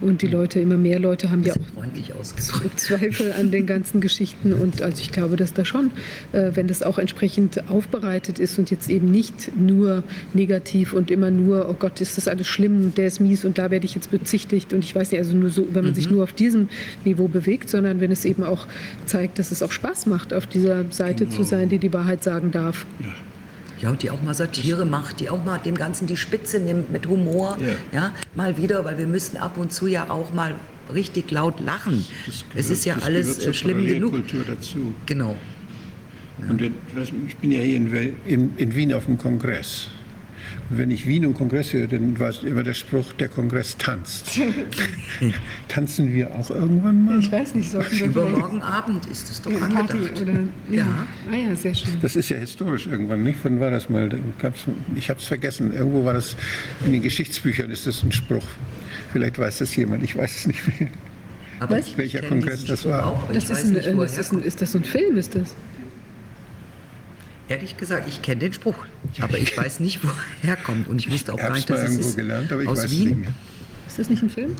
Und 0.00 0.22
die 0.22 0.26
hm. 0.26 0.32
Leute, 0.32 0.60
immer 0.60 0.76
mehr 0.76 0.98
Leute 0.98 1.30
haben 1.30 1.42
ja 1.42 1.52
auch 1.54 2.76
Zweifel 2.76 3.32
an 3.32 3.50
den 3.50 3.66
ganzen 3.66 4.00
Geschichten. 4.00 4.52
Und 4.52 4.82
also 4.82 5.00
ich 5.00 5.10
glaube, 5.10 5.36
dass 5.36 5.52
da 5.52 5.64
schon, 5.64 5.90
äh, 6.32 6.52
wenn 6.54 6.68
das 6.68 6.82
auch 6.82 6.98
entsprechend 6.98 7.68
aufbereitet 7.68 8.38
ist 8.38 8.58
und 8.58 8.70
jetzt 8.70 8.88
eben 8.88 9.10
nicht 9.10 9.56
nur 9.56 10.04
negativ 10.34 10.92
und 10.92 11.10
immer 11.10 11.30
nur, 11.30 11.68
oh 11.68 11.74
Gott, 11.78 12.00
ist 12.00 12.16
das 12.16 12.28
alles 12.28 12.46
schlimm 12.46 12.84
und 12.84 12.98
der 12.98 13.06
ist 13.06 13.20
mies 13.20 13.44
und 13.44 13.58
da 13.58 13.70
werde 13.70 13.86
ich 13.86 13.94
jetzt 13.94 14.10
bezichtigt 14.10 14.72
und 14.72 14.84
ich 14.84 14.94
weiß 14.94 15.10
nicht, 15.10 15.20
also 15.20 15.36
nur 15.36 15.50
so, 15.50 15.66
wenn 15.72 15.84
man 15.84 15.92
mhm. 15.92 15.96
sich 15.96 16.10
nur 16.10 16.24
auf 16.24 16.32
diesem 16.32 16.68
Niveau 17.04 17.28
bewegt, 17.28 17.68
sondern 17.68 18.00
wenn 18.00 18.12
es 18.12 18.24
eben 18.24 18.44
auch 18.44 18.66
zeigt, 19.06 19.38
dass 19.38 19.50
es 19.50 19.62
auch 19.62 19.72
Spaß 19.72 20.06
macht, 20.06 20.32
auf 20.32 20.46
dieser 20.46 20.84
Seite 20.90 21.24
genau. 21.26 21.36
zu 21.36 21.42
sein, 21.44 21.68
die 21.68 21.78
die 21.78 21.92
Wahrheit 21.92 22.22
sagen 22.22 22.50
darf. 22.50 22.86
Ja. 23.00 23.08
Ja, 23.80 23.90
und 23.90 24.02
die 24.02 24.10
auch 24.10 24.22
mal 24.22 24.34
Satire 24.34 24.84
macht, 24.84 25.20
die 25.20 25.30
auch 25.30 25.44
mal 25.44 25.58
dem 25.58 25.76
Ganzen 25.76 26.06
die 26.06 26.16
Spitze 26.16 26.58
nimmt 26.58 26.90
mit 26.90 27.06
Humor. 27.06 27.56
Ja. 27.60 28.00
ja, 28.00 28.14
mal 28.34 28.56
wieder, 28.56 28.84
weil 28.84 28.98
wir 28.98 29.06
müssen 29.06 29.36
ab 29.36 29.56
und 29.56 29.72
zu 29.72 29.86
ja 29.86 30.10
auch 30.10 30.32
mal 30.32 30.54
richtig 30.92 31.30
laut 31.30 31.60
lachen. 31.60 32.04
Gehört, 32.26 32.44
es 32.54 32.70
ist 32.70 32.84
ja 32.84 32.96
alles 33.02 33.38
äh, 33.46 33.54
schlimm 33.54 33.86
genug. 33.86 34.14
Dazu. 34.46 34.94
Genau. 35.06 35.36
Ja. 36.40 36.50
Und 36.50 36.62
ich 36.62 37.36
bin 37.36 37.52
ja 37.52 37.60
hier 37.60 37.76
in, 37.76 38.16
in, 38.24 38.56
in 38.56 38.74
Wien 38.74 38.92
auf 38.92 39.06
dem 39.06 39.18
Kongress. 39.18 39.88
Wenn 40.70 40.90
ich 40.90 41.06
Wien 41.06 41.24
und 41.26 41.34
Kongress 41.34 41.72
höre, 41.72 41.86
dann 41.86 42.18
war 42.18 42.30
es 42.30 42.42
immer 42.42 42.62
der 42.62 42.74
Spruch, 42.74 43.12
der 43.14 43.28
Kongress 43.28 43.76
tanzt. 43.76 44.38
Tanzen 45.68 46.12
wir 46.12 46.34
auch 46.34 46.50
irgendwann 46.50 47.04
mal? 47.04 47.18
Ich 47.20 47.32
weiß 47.32 47.54
nicht, 47.54 47.70
sollten 47.70 47.98
wir 47.98 48.06
Übermorgen 48.06 48.62
Abend 48.62 49.06
ist 49.06 49.30
es 49.30 49.40
doch 49.40 49.50
ja, 49.50 49.58
angedacht. 49.58 49.88
Party 49.88 50.22
oder, 50.22 50.32
ja. 50.70 50.76
ja. 50.84 51.06
Ah 51.30 51.36
ja, 51.36 51.56
sehr 51.56 51.74
schön. 51.74 51.98
Das 52.02 52.16
ist 52.16 52.28
ja 52.28 52.36
historisch 52.36 52.86
irgendwann, 52.86 53.22
nicht? 53.22 53.38
Wann 53.42 53.60
war 53.60 53.70
das 53.70 53.88
mal? 53.88 54.10
Ich 54.94 55.08
habe 55.08 55.18
es 55.18 55.26
vergessen. 55.26 55.72
Irgendwo 55.72 56.04
war 56.04 56.14
das, 56.14 56.36
in 56.84 56.92
den 56.92 57.02
Geschichtsbüchern 57.02 57.70
ist 57.70 57.86
das 57.86 58.02
ein 58.02 58.12
Spruch. 58.12 58.46
Vielleicht 59.12 59.38
weiß 59.38 59.58
das 59.58 59.74
jemand, 59.76 60.02
ich 60.02 60.16
weiß 60.16 60.36
es 60.36 60.46
nicht 60.46 60.80
mehr. 60.80 60.90
Aber 61.60 61.80
welcher 61.96 62.22
Kongress 62.22 62.64
das 62.64 62.84
war. 62.84 63.06
Auch, 63.06 63.32
das, 63.32 63.44
ist, 63.50 63.64
ein, 63.64 63.74
das 63.74 64.18
ist, 64.18 64.32
ein, 64.32 64.42
ist 64.42 64.62
das 64.62 64.72
so 64.72 64.78
ein 64.78 64.84
Film, 64.84 65.16
ist 65.16 65.34
das? 65.34 65.56
Ehrlich 67.48 67.76
gesagt, 67.76 68.06
ich 68.08 68.20
kenne 68.20 68.40
den 68.40 68.52
Spruch, 68.52 68.76
aber 69.20 69.38
ich 69.38 69.56
weiß 69.56 69.80
nicht, 69.80 70.04
wo 70.04 70.08
er 70.08 70.48
herkommt. 70.48 70.86
Und 70.86 70.98
ich 70.98 71.10
wusste 71.10 71.32
auch 71.32 71.38
gar 71.38 71.54
nicht, 71.54 71.68
dass 71.70 71.88
es 71.88 71.96
ist 71.96 72.16
gelernt, 72.16 72.52
aber 72.52 72.62
ich 72.62 72.68
aus 72.68 72.84
weiß 72.84 72.90
Wien. 72.90 73.26
Ist 73.86 73.98
das 73.98 74.10
nicht 74.10 74.22
ein 74.22 74.30
Film? 74.30 74.54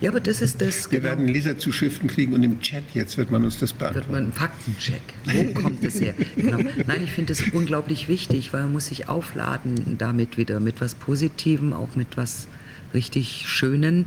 Ja, 0.00 0.10
aber 0.10 0.20
das 0.20 0.42
ist 0.42 0.60
das. 0.60 0.90
Wir 0.90 1.00
genau. 1.00 1.10
werden 1.10 1.28
Leserzuschriften 1.28 2.08
kriegen 2.08 2.34
und 2.34 2.42
im 2.42 2.60
Chat 2.60 2.84
jetzt 2.92 3.16
wird 3.16 3.30
man 3.30 3.44
uns 3.44 3.58
das 3.58 3.72
beantworten. 3.72 4.08
Wird 4.08 4.12
man 4.12 4.24
einen 4.24 4.32
Faktencheck. 4.32 5.00
Wo 5.24 5.54
kommt 5.54 5.82
es 5.84 6.00
her? 6.00 6.14
Genau. 6.36 6.58
Nein, 6.86 7.04
ich 7.04 7.12
finde 7.12 7.32
es 7.32 7.42
unglaublich 7.52 8.08
wichtig, 8.08 8.52
weil 8.52 8.64
man 8.64 8.72
muss 8.72 8.86
sich 8.86 9.08
aufladen 9.08 9.96
damit 9.96 10.36
wieder 10.36 10.60
mit 10.60 10.80
was 10.82 10.94
Positivem, 10.94 11.72
auch 11.72 11.96
mit 11.96 12.16
was 12.16 12.48
richtig 12.92 13.44
Schönen. 13.46 14.06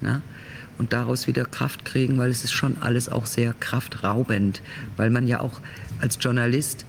Ja? 0.00 0.22
Und 0.78 0.92
daraus 0.92 1.26
wieder 1.26 1.44
Kraft 1.44 1.84
kriegen, 1.84 2.18
weil 2.18 2.30
es 2.30 2.42
ist 2.42 2.52
schon 2.52 2.78
alles 2.80 3.08
auch 3.08 3.26
sehr 3.26 3.54
kraftraubend, 3.60 4.62
weil 4.96 5.10
man 5.10 5.26
ja 5.28 5.40
auch 5.40 5.60
als 6.00 6.18
Journalist 6.20 6.86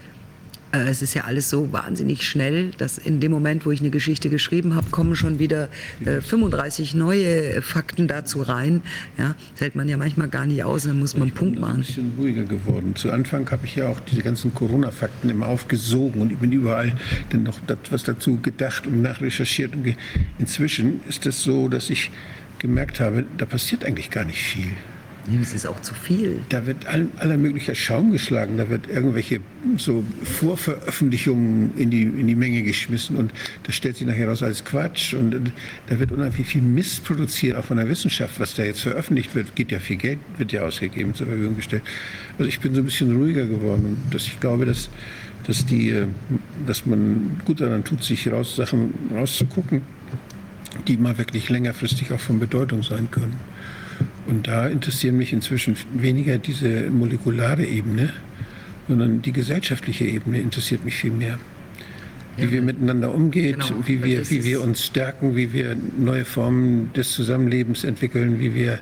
es 0.72 1.02
ist 1.02 1.14
ja 1.14 1.24
alles 1.24 1.50
so 1.50 1.72
wahnsinnig 1.72 2.28
schnell, 2.28 2.72
dass 2.78 2.98
in 2.98 3.20
dem 3.20 3.32
Moment, 3.32 3.66
wo 3.66 3.72
ich 3.72 3.80
eine 3.80 3.90
Geschichte 3.90 4.30
geschrieben 4.30 4.76
habe, 4.76 4.90
kommen 4.90 5.16
schon 5.16 5.40
wieder 5.40 5.70
äh, 6.04 6.22
35 6.22 6.94
neue 6.94 7.62
Fakten 7.62 8.08
dazu 8.08 8.42
rein. 8.42 8.82
Ja, 9.18 9.36
das 9.54 9.62
hält 9.62 9.76
man 9.76 9.88
ja 9.88 9.98
manchmal 9.98 10.28
gar 10.28 10.46
nicht 10.46 10.64
aus, 10.64 10.84
dann 10.84 11.00
muss 11.00 11.14
man 11.14 11.30
einen 11.30 11.32
Punkt 11.32 11.60
machen. 11.60 11.82
Ich 11.82 11.96
bin 11.96 12.06
ein 12.06 12.10
bisschen 12.12 12.26
ruhiger 12.26 12.44
geworden. 12.44 12.96
Zu 12.96 13.12
Anfang 13.12 13.50
habe 13.50 13.66
ich 13.66 13.76
ja 13.76 13.88
auch 13.88 14.00
diese 14.02 14.22
ganzen 14.22 14.54
Corona-Fakten 14.54 15.30
immer 15.30 15.48
aufgesogen 15.48 16.22
und 16.22 16.32
ich 16.32 16.38
bin 16.38 16.52
überall 16.52 16.94
dann 17.30 17.44
noch 17.44 17.60
was 17.90 18.04
dazu 18.04 18.40
gedacht 18.42 18.88
und 18.88 19.02
nachrecherchiert. 19.02 19.74
Und 19.74 19.96
inzwischen 20.38 21.02
ist 21.08 21.26
es 21.26 21.38
das 21.38 21.44
so, 21.44 21.70
dass 21.70 21.90
ich 21.90 22.12
gemerkt 22.60 23.00
habe, 23.00 23.26
da 23.38 23.46
passiert 23.46 23.86
eigentlich 23.86 24.10
gar 24.10 24.26
nicht 24.26 24.42
viel. 24.42 24.72
Es 25.42 25.54
ist 25.54 25.68
auch 25.68 25.82
zu 25.82 25.94
viel. 25.94 26.40
Da 26.50 26.66
wird 26.66 26.86
all, 26.88 27.08
aller 27.18 27.38
möglicher 27.38 27.76
Schaum 27.76 28.12
geschlagen, 28.12 28.58
da 28.58 28.70
wird 28.70 28.88
irgendwelche 28.88 29.42
so 29.78 30.04
Vorveröffentlichungen 30.24 31.78
in 31.78 31.90
die, 31.90 32.04
in 32.04 32.28
die 32.28 32.36
Menge 32.36 32.64
geschmissen 32.64 33.18
und 33.18 33.34
das 33.64 33.76
stellt 33.76 33.98
sich 33.98 34.08
nachher 34.08 34.30
raus 34.30 34.42
als 34.42 34.64
Quatsch 34.64 35.14
und 35.14 35.52
da 35.88 36.00
wird 36.00 36.12
unheimlich 36.14 36.48
viel 36.48 36.62
Mist 36.62 37.04
produziert, 37.04 37.58
auch 37.58 37.66
von 37.66 37.78
der 37.78 37.90
Wissenschaft, 37.90 38.40
was 38.40 38.56
da 38.56 38.64
jetzt 38.64 38.82
veröffentlicht 38.82 39.36
wird, 39.36 39.54
geht 39.56 39.72
ja 39.72 39.80
viel 39.80 39.98
Geld, 39.98 40.20
wird 40.38 40.54
ja 40.54 40.62
ausgegeben, 40.62 41.14
zur 41.14 41.28
Verfügung 41.28 41.58
gestellt. 41.58 41.84
Also 42.38 42.48
ich 42.48 42.60
bin 42.60 42.74
so 42.74 42.82
ein 42.82 42.86
bisschen 42.86 43.14
ruhiger 43.16 43.46
geworden 43.46 43.98
dass 44.12 44.26
ich 44.28 44.40
glaube, 44.40 44.66
dass, 44.66 44.90
dass, 45.46 45.66
die, 45.66 45.90
äh, 45.90 46.08
dass 46.66 46.86
man 46.86 47.42
gut 47.46 47.62
daran 47.62 47.84
tut, 47.84 48.04
sich 48.04 48.32
raus, 48.32 48.56
Sachen 48.56 48.94
rauszugucken, 49.14 49.82
die 50.88 50.98
mal 50.98 51.18
wirklich 51.18 51.50
längerfristig 51.50 52.12
auch 52.12 52.20
von 52.20 52.40
Bedeutung 52.40 52.84
sein 52.84 53.10
können. 53.12 53.36
Und 54.28 54.48
da 54.48 54.68
interessieren 54.68 55.18
mich 55.18 55.32
inzwischen 55.32 55.78
weniger 55.94 56.38
diese 56.38 56.90
molekulare 56.90 57.66
Ebene, 57.66 58.14
sondern 58.88 59.22
die 59.22 59.32
gesellschaftliche 59.32 60.06
Ebene 60.06 60.40
interessiert 60.40 60.84
mich 60.84 60.96
viel 60.96 61.12
mehr. 61.12 61.40
Wie 62.36 62.44
ja, 62.44 62.52
wir 62.52 62.62
miteinander 62.62 63.14
umgehen, 63.14 63.60
genau, 63.60 63.88
wie, 63.88 64.04
wir, 64.04 64.30
wie 64.30 64.44
wir 64.44 64.62
uns 64.62 64.86
stärken, 64.86 65.36
wie 65.36 65.54
wir 65.54 65.76
neue 65.98 66.26
Formen 66.26 66.92
des 66.94 67.12
Zusammenlebens 67.14 67.84
entwickeln, 67.84 68.40
wie 68.40 68.54
wir, 68.54 68.80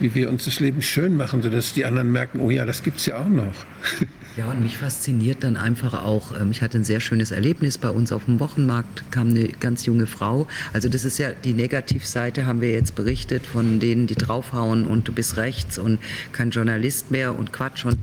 wie 0.00 0.14
wir 0.14 0.28
uns 0.28 0.44
das 0.44 0.60
Leben 0.60 0.82
schön 0.82 1.16
machen, 1.16 1.40
sodass 1.40 1.72
die 1.72 1.84
anderen 1.84 2.12
merken, 2.12 2.40
oh 2.40 2.50
ja, 2.50 2.66
das 2.66 2.82
gibt 2.82 2.98
es 2.98 3.06
ja 3.06 3.18
auch 3.18 3.28
noch. 3.28 3.54
Ja, 4.38 4.46
und 4.46 4.62
mich 4.62 4.78
fasziniert 4.78 5.42
dann 5.42 5.56
einfach 5.56 6.04
auch, 6.04 6.30
ähm, 6.40 6.52
ich 6.52 6.62
hatte 6.62 6.78
ein 6.78 6.84
sehr 6.84 7.00
schönes 7.00 7.32
Erlebnis 7.32 7.76
bei 7.76 7.90
uns 7.90 8.12
auf 8.12 8.26
dem 8.26 8.38
Wochenmarkt, 8.38 9.10
kam 9.10 9.30
eine 9.30 9.48
ganz 9.48 9.84
junge 9.84 10.06
Frau. 10.06 10.46
Also 10.72 10.88
das 10.88 11.04
ist 11.04 11.18
ja 11.18 11.32
die 11.32 11.54
Negativseite, 11.54 12.46
haben 12.46 12.60
wir 12.60 12.70
jetzt 12.70 12.94
berichtet, 12.94 13.44
von 13.44 13.80
denen, 13.80 14.06
die 14.06 14.14
draufhauen 14.14 14.86
und 14.86 15.08
du 15.08 15.12
bist 15.12 15.38
rechts 15.38 15.76
und 15.76 15.98
kein 16.30 16.50
Journalist 16.50 17.10
mehr 17.10 17.36
und 17.36 17.52
Quatsch. 17.52 17.84
Und, 17.84 17.98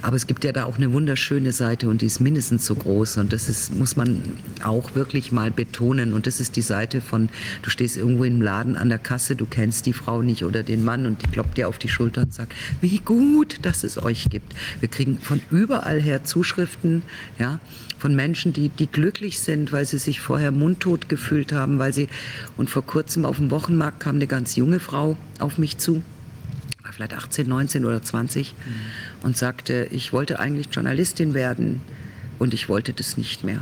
aber 0.00 0.16
es 0.16 0.26
gibt 0.26 0.42
ja 0.44 0.52
da 0.52 0.64
auch 0.64 0.78
eine 0.78 0.90
wunderschöne 0.90 1.52
Seite 1.52 1.90
und 1.90 2.00
die 2.00 2.06
ist 2.06 2.18
mindestens 2.18 2.64
so 2.64 2.76
groß 2.76 3.18
und 3.18 3.34
das 3.34 3.50
ist, 3.50 3.74
muss 3.74 3.94
man 3.94 4.22
auch 4.62 4.94
wirklich 4.94 5.32
mal 5.32 5.50
betonen. 5.50 6.14
Und 6.14 6.26
das 6.26 6.40
ist 6.40 6.56
die 6.56 6.62
Seite 6.62 7.02
von, 7.02 7.28
du 7.60 7.68
stehst 7.68 7.98
irgendwo 7.98 8.24
im 8.24 8.40
Laden 8.40 8.78
an 8.78 8.88
der 8.88 8.98
Kasse, 8.98 9.36
du 9.36 9.44
kennst 9.44 9.84
die 9.84 9.92
Frau 9.92 10.22
nicht 10.22 10.44
oder 10.44 10.62
den 10.62 10.82
Mann 10.82 11.04
und 11.04 11.20
die 11.20 11.30
kloppt 11.30 11.58
dir 11.58 11.68
auf 11.68 11.76
die 11.76 11.90
Schulter 11.90 12.22
und 12.22 12.32
sagt, 12.32 12.54
wie 12.80 13.00
gut, 13.00 13.58
dass 13.60 13.84
es 13.84 14.02
euch 14.02 14.30
gibt. 14.30 14.54
Wir 14.80 14.88
kriegen 14.88 15.18
von 15.18 15.42
über 15.50 15.73
überall 15.74 16.00
her 16.00 16.22
Zuschriften, 16.22 17.02
ja, 17.38 17.58
von 17.98 18.14
Menschen, 18.14 18.52
die, 18.52 18.68
die 18.68 18.86
glücklich 18.86 19.40
sind, 19.40 19.72
weil 19.72 19.86
sie 19.86 19.98
sich 19.98 20.20
vorher 20.20 20.52
mundtot 20.52 21.08
gefühlt 21.08 21.52
haben, 21.52 21.78
weil 21.78 21.92
sie, 21.92 22.08
und 22.56 22.70
vor 22.70 22.86
kurzem 22.86 23.24
auf 23.24 23.38
dem 23.38 23.50
Wochenmarkt 23.50 23.98
kam 23.98 24.16
eine 24.16 24.28
ganz 24.28 24.54
junge 24.54 24.78
Frau 24.78 25.16
auf 25.40 25.58
mich 25.58 25.78
zu, 25.78 26.04
war 26.82 26.92
vielleicht 26.92 27.14
18, 27.14 27.48
19 27.48 27.84
oder 27.84 28.02
20, 28.02 28.52
mhm. 28.52 29.26
und 29.26 29.36
sagte, 29.36 29.88
ich 29.90 30.12
wollte 30.12 30.38
eigentlich 30.38 30.68
Journalistin 30.70 31.34
werden 31.34 31.80
und 32.38 32.54
ich 32.54 32.68
wollte 32.68 32.92
das 32.92 33.16
nicht 33.16 33.42
mehr. 33.42 33.60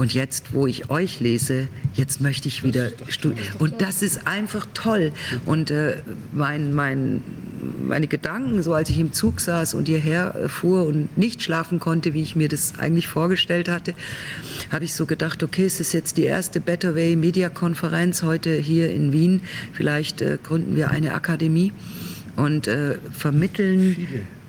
Und 0.00 0.14
jetzt, 0.14 0.54
wo 0.54 0.66
ich 0.66 0.88
euch 0.88 1.20
lese, 1.20 1.68
jetzt 1.92 2.22
möchte 2.22 2.48
ich 2.48 2.64
wieder 2.64 2.90
studieren. 3.08 3.46
Und 3.58 3.82
das 3.82 4.00
ist 4.00 4.26
einfach 4.26 4.66
toll. 4.72 5.12
Und 5.44 5.70
äh, 5.70 5.98
mein, 6.32 6.72
mein, 6.72 7.22
meine 7.86 8.06
Gedanken, 8.06 8.62
so 8.62 8.72
als 8.72 8.88
ich 8.88 8.98
im 8.98 9.12
Zug 9.12 9.40
saß 9.40 9.74
und 9.74 9.88
hierher 9.88 10.34
äh, 10.34 10.48
fuhr 10.48 10.86
und 10.86 11.18
nicht 11.18 11.42
schlafen 11.42 11.80
konnte, 11.80 12.14
wie 12.14 12.22
ich 12.22 12.34
mir 12.34 12.48
das 12.48 12.78
eigentlich 12.78 13.08
vorgestellt 13.08 13.68
hatte, 13.68 13.92
habe 14.72 14.86
ich 14.86 14.94
so 14.94 15.04
gedacht, 15.04 15.42
okay, 15.42 15.66
es 15.66 15.80
ist 15.80 15.92
jetzt 15.92 16.16
die 16.16 16.24
erste 16.24 16.62
Better 16.62 16.96
Way 16.96 17.16
Media 17.16 17.50
Konferenz 17.50 18.22
heute 18.22 18.54
hier 18.54 18.90
in 18.90 19.12
Wien. 19.12 19.42
Vielleicht 19.74 20.22
äh, 20.22 20.38
gründen 20.42 20.76
wir 20.76 20.88
eine 20.88 21.12
Akademie 21.12 21.74
und 22.36 22.68
äh, 22.68 22.96
vermitteln. 23.12 23.96
Viele 23.96 24.39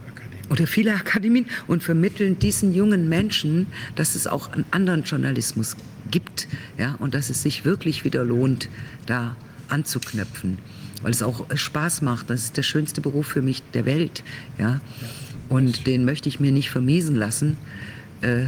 oder 0.51 0.67
viele 0.67 0.93
Akademien 0.93 1.45
und 1.65 1.81
vermitteln 1.81 2.37
diesen 2.37 2.73
jungen 2.73 3.07
Menschen, 3.07 3.67
dass 3.95 4.15
es 4.15 4.27
auch 4.27 4.51
einen 4.51 4.65
anderen 4.71 5.03
Journalismus 5.03 5.77
gibt 6.11 6.49
ja, 6.77 6.95
und 6.99 7.13
dass 7.13 7.29
es 7.29 7.41
sich 7.41 7.63
wirklich 7.63 8.03
wieder 8.03 8.25
lohnt, 8.25 8.69
da 9.05 9.37
anzuknöpfen, 9.69 10.57
weil 11.01 11.11
es 11.11 11.23
auch 11.23 11.45
Spaß 11.55 12.01
macht. 12.01 12.29
Das 12.29 12.43
ist 12.43 12.57
der 12.57 12.63
schönste 12.63 12.99
Beruf 12.99 13.27
für 13.27 13.41
mich 13.41 13.63
der 13.73 13.85
Welt. 13.85 14.25
Ja. 14.57 14.81
Und 15.47 15.87
den 15.87 16.03
möchte 16.03 16.27
ich 16.27 16.41
mir 16.41 16.51
nicht 16.51 16.69
vermiesen 16.69 17.15
lassen. 17.15 17.55
Äh, 18.19 18.47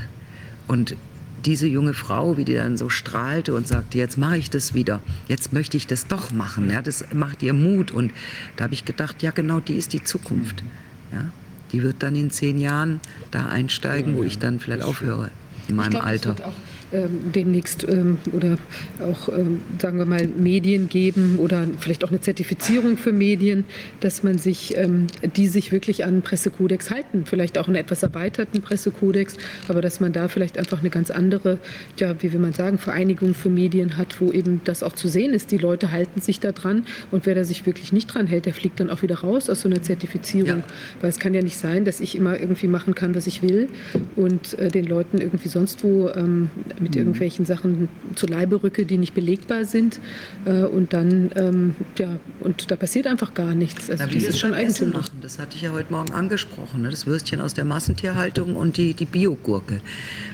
und 0.67 0.98
diese 1.45 1.67
junge 1.67 1.93
Frau, 1.93 2.35
wie 2.35 2.43
die 2.43 2.56
dann 2.56 2.75
so 2.75 2.90
strahlte 2.90 3.53
und 3.53 3.65
sagte, 3.65 3.98
jetzt 3.98 4.17
mache 4.17 4.38
ich 4.38 4.49
das 4.49 4.73
wieder, 4.73 5.01
jetzt 5.30 5.53
möchte 5.53 5.77
ich 5.77 5.88
das 5.88 6.07
doch 6.07 6.32
machen, 6.32 6.69
ja, 6.69 6.82
das 6.82 7.06
macht 7.14 7.43
ihr 7.43 7.53
Mut. 7.53 7.91
Und 7.91 8.11
da 8.57 8.65
habe 8.65 8.73
ich 8.73 8.83
gedacht, 8.83 9.23
ja 9.23 9.32
genau, 9.32 9.61
die 9.61 9.75
ist 9.75 9.93
die 9.93 10.03
Zukunft. 10.03 10.65
Ja 11.14 11.32
die 11.73 11.83
wird 11.83 12.01
dann 12.03 12.15
in 12.15 12.31
zehn 12.31 12.59
Jahren 12.59 13.01
da 13.31 13.47
einsteigen, 13.47 14.15
wo 14.15 14.23
ich 14.23 14.39
dann 14.39 14.59
vielleicht 14.59 14.83
aufhöre 14.83 15.31
in 15.67 15.75
meinem 15.75 15.91
glaub, 15.91 16.05
Alter 16.05 16.35
ähm, 16.93 17.31
demnächst 17.33 17.88
ähm, 17.88 18.19
oder 18.31 18.57
auch, 18.99 19.30
ähm, 19.30 19.61
sagen 19.81 19.97
wir 19.97 20.05
mal, 20.05 20.27
Medien 20.27 20.89
geben 20.89 21.39
oder 21.39 21.67
vielleicht 21.80 22.03
auch 22.03 22.09
eine 22.09 22.22
Zertifizierung 22.22 22.97
für 22.97 23.11
Medien, 23.11 23.65
dass 23.99 24.23
man 24.23 24.38
sich, 24.38 24.77
ähm, 24.77 25.07
die 25.35 25.47
sich 25.47 25.72
wirklich 25.72 26.05
an 26.05 26.22
Pressekodex 26.22 26.91
halten, 26.91 27.25
vielleicht 27.25 27.57
auch 27.57 27.67
einen 27.67 27.75
etwas 27.75 28.03
erweiterten 28.03 28.61
Pressekodex, 28.61 29.38
aber 29.67 29.81
dass 29.81 29.99
man 29.99 30.13
da 30.13 30.27
vielleicht 30.27 30.57
einfach 30.57 30.80
eine 30.80 30.89
ganz 30.89 31.11
andere, 31.11 31.57
ja, 31.97 32.15
wie 32.22 32.31
will 32.31 32.39
man 32.39 32.53
sagen, 32.53 32.77
Vereinigung 32.77 33.33
für 33.33 33.49
Medien 33.49 33.97
hat, 33.97 34.22
wo 34.22 34.31
eben 34.31 34.61
das 34.63 34.83
auch 34.83 34.93
zu 34.93 35.07
sehen 35.07 35.33
ist. 35.33 35.51
Die 35.51 35.57
Leute 35.57 35.91
halten 35.91 36.22
sich 36.22 36.39
da 36.39 36.51
dran 36.51 36.85
und 37.11 37.25
wer 37.25 37.35
da 37.35 37.43
sich 37.43 37.65
wirklich 37.65 37.91
nicht 37.91 38.07
dran 38.07 38.27
hält, 38.27 38.45
der 38.45 38.53
fliegt 38.53 38.80
dann 38.80 38.89
auch 38.89 39.01
wieder 39.01 39.19
raus 39.19 39.49
aus 39.49 39.61
so 39.61 39.69
einer 39.69 39.81
Zertifizierung. 39.81 40.59
Ja. 40.59 40.63
Weil 41.01 41.09
es 41.09 41.19
kann 41.19 41.33
ja 41.33 41.41
nicht 41.41 41.57
sein, 41.57 41.85
dass 41.85 41.99
ich 41.99 42.15
immer 42.15 42.39
irgendwie 42.39 42.67
machen 42.67 42.95
kann, 42.95 43.15
was 43.15 43.27
ich 43.27 43.41
will 43.41 43.69
und 44.15 44.57
äh, 44.59 44.69
den 44.69 44.85
Leuten 44.85 45.17
irgendwie 45.17 45.49
sonst 45.49 45.83
wo 45.83 46.09
ähm, 46.09 46.49
mit 46.83 46.93
mhm. 46.93 46.99
irgendwelchen 46.99 47.45
Sachen 47.45 47.89
zu 48.15 48.27
Leibe 48.27 48.61
rücke, 48.61 48.85
die 48.85 48.97
nicht 48.97 49.13
belegbar 49.13 49.65
sind. 49.65 49.99
Äh, 50.45 50.63
und 50.63 50.93
dann, 50.93 51.31
ähm, 51.35 51.75
ja, 51.97 52.19
und 52.39 52.69
da 52.69 52.75
passiert 52.75 53.07
einfach 53.07 53.33
gar 53.33 53.55
nichts. 53.55 53.89
Also 53.89 54.05
das 54.05 54.23
ist 54.23 54.39
schon 54.39 54.53
eigentümlich. 54.53 55.07
Das 55.21 55.39
hatte 55.39 55.55
ich 55.55 55.63
ja 55.63 55.71
heute 55.71 55.91
Morgen 55.91 56.13
angesprochen. 56.13 56.83
Ne? 56.83 56.89
Das 56.89 57.07
Würstchen 57.07 57.41
aus 57.41 57.53
der 57.53 57.65
Massentierhaltung 57.65 58.55
und 58.55 58.77
die, 58.77 58.93
die 58.93 59.05
Biogurke. 59.05 59.81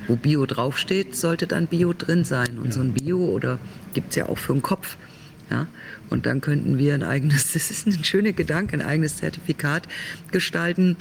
Wo 0.07 0.15
Bio 0.15 0.45
draufsteht, 0.45 1.15
sollte 1.15 1.47
dann 1.47 1.67
Bio 1.67 1.93
drin 1.93 2.25
sein. 2.25 2.57
Und 2.57 2.67
ja. 2.67 2.71
so 2.73 2.81
ein 2.81 2.93
Bio 2.93 3.19
oder 3.19 3.59
gibt 3.93 4.09
es 4.09 4.15
ja 4.15 4.27
auch 4.27 4.37
für 4.37 4.53
den 4.53 4.61
Kopf. 4.61 4.97
Ja? 5.49 5.67
Und 6.09 6.25
dann 6.25 6.41
könnten 6.41 6.77
wir 6.77 6.93
ein 6.93 7.03
eigenes, 7.03 7.53
das 7.53 7.71
ist 7.71 7.87
ein 7.87 8.03
schöner 8.03 8.33
Gedanke, 8.33 8.75
ein 8.75 8.81
eigenes 8.81 9.17
Zertifikat 9.17 9.87
gestalten, 10.31 10.97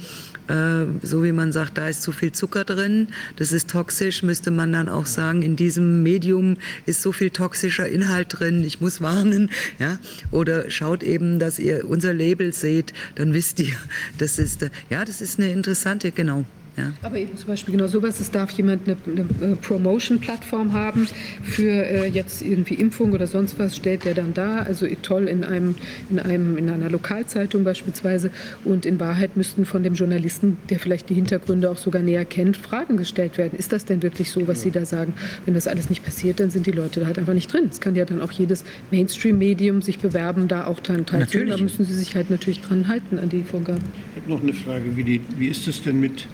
so 1.02 1.22
wie 1.22 1.32
man 1.32 1.52
sagt, 1.52 1.78
da 1.78 1.88
ist 1.88 2.02
zu 2.02 2.12
viel 2.12 2.32
Zucker 2.32 2.64
drin, 2.64 3.08
das 3.36 3.52
ist 3.52 3.70
toxisch, 3.70 4.22
müsste 4.22 4.50
man 4.50 4.72
dann 4.72 4.88
auch 4.88 5.06
sagen, 5.06 5.42
in 5.42 5.56
diesem 5.56 6.02
Medium 6.02 6.56
ist 6.86 7.02
so 7.02 7.12
viel 7.12 7.30
toxischer 7.30 7.88
Inhalt 7.88 8.38
drin, 8.38 8.64
ich 8.64 8.80
muss 8.80 9.00
warnen. 9.00 9.50
Ja? 9.78 9.98
Oder 10.30 10.70
schaut 10.70 11.02
eben, 11.02 11.38
dass 11.38 11.58
ihr 11.58 11.88
unser 11.88 12.12
Label 12.12 12.52
seht, 12.52 12.92
dann 13.14 13.34
wisst 13.34 13.60
ihr, 13.60 13.74
das 14.18 14.38
ist, 14.38 14.68
ja, 14.90 15.04
das 15.04 15.20
ist 15.20 15.38
eine 15.38 15.52
interessante, 15.52 16.10
genau. 16.10 16.44
Ja. 16.78 16.92
Aber 17.02 17.16
eben 17.16 17.36
zum 17.36 17.48
Beispiel 17.48 17.72
genau 17.72 17.88
sowas, 17.88 18.20
es 18.20 18.30
darf 18.30 18.50
jemand 18.52 18.88
eine, 18.88 18.96
eine 19.42 19.56
Promotion-Plattform 19.56 20.72
haben 20.72 21.08
für 21.42 21.70
äh, 21.70 22.06
jetzt 22.06 22.40
irgendwie 22.40 22.74
Impfung 22.74 23.12
oder 23.12 23.26
sonst 23.26 23.58
was, 23.58 23.76
stellt 23.76 24.04
der 24.04 24.14
dann 24.14 24.32
da, 24.32 24.58
also 24.58 24.86
toll 25.02 25.26
in 25.28 25.42
einem, 25.44 25.74
in 26.08 26.20
einem, 26.20 26.56
in 26.56 26.70
einer 26.70 26.88
Lokalzeitung 26.88 27.64
beispielsweise 27.64 28.30
und 28.64 28.86
in 28.86 29.00
Wahrheit 29.00 29.36
müssten 29.36 29.66
von 29.66 29.82
dem 29.82 29.94
Journalisten, 29.94 30.58
der 30.70 30.78
vielleicht 30.78 31.10
die 31.10 31.14
Hintergründe 31.14 31.70
auch 31.70 31.78
sogar 31.78 32.02
näher 32.02 32.24
kennt, 32.24 32.56
Fragen 32.56 32.96
gestellt 32.96 33.38
werden. 33.38 33.58
Ist 33.58 33.72
das 33.72 33.84
denn 33.84 34.02
wirklich 34.02 34.30
so, 34.30 34.46
was 34.46 34.62
Sie 34.62 34.70
da 34.70 34.86
sagen? 34.86 35.14
Wenn 35.44 35.54
das 35.54 35.66
alles 35.66 35.90
nicht 35.90 36.04
passiert, 36.04 36.38
dann 36.38 36.50
sind 36.50 36.66
die 36.66 36.72
Leute 36.72 37.00
da 37.00 37.06
halt 37.06 37.18
einfach 37.18 37.34
nicht 37.34 37.52
drin. 37.52 37.68
Es 37.70 37.80
kann 37.80 37.96
ja 37.96 38.04
dann 38.04 38.20
auch 38.20 38.30
jedes 38.30 38.64
Mainstream-Medium 38.92 39.82
sich 39.82 39.98
bewerben, 39.98 40.46
da 40.46 40.66
auch 40.66 40.78
dran 40.78 41.06
teilzunehmen. 41.06 41.50
Da 41.50 41.62
müssen 41.62 41.84
Sie 41.84 41.94
sich 41.94 42.14
halt 42.14 42.30
natürlich 42.30 42.60
dran 42.60 42.86
halten 42.86 43.18
an 43.18 43.28
die 43.28 43.42
Vorgaben. 43.42 43.82
Ich 44.14 44.22
habe 44.22 44.30
noch 44.30 44.42
eine 44.42 44.52
Frage, 44.52 44.96
wie, 44.96 45.04
die, 45.04 45.20
wie 45.36 45.48
ist 45.48 45.66
es 45.66 45.82
denn 45.82 46.00
mit 46.00 46.28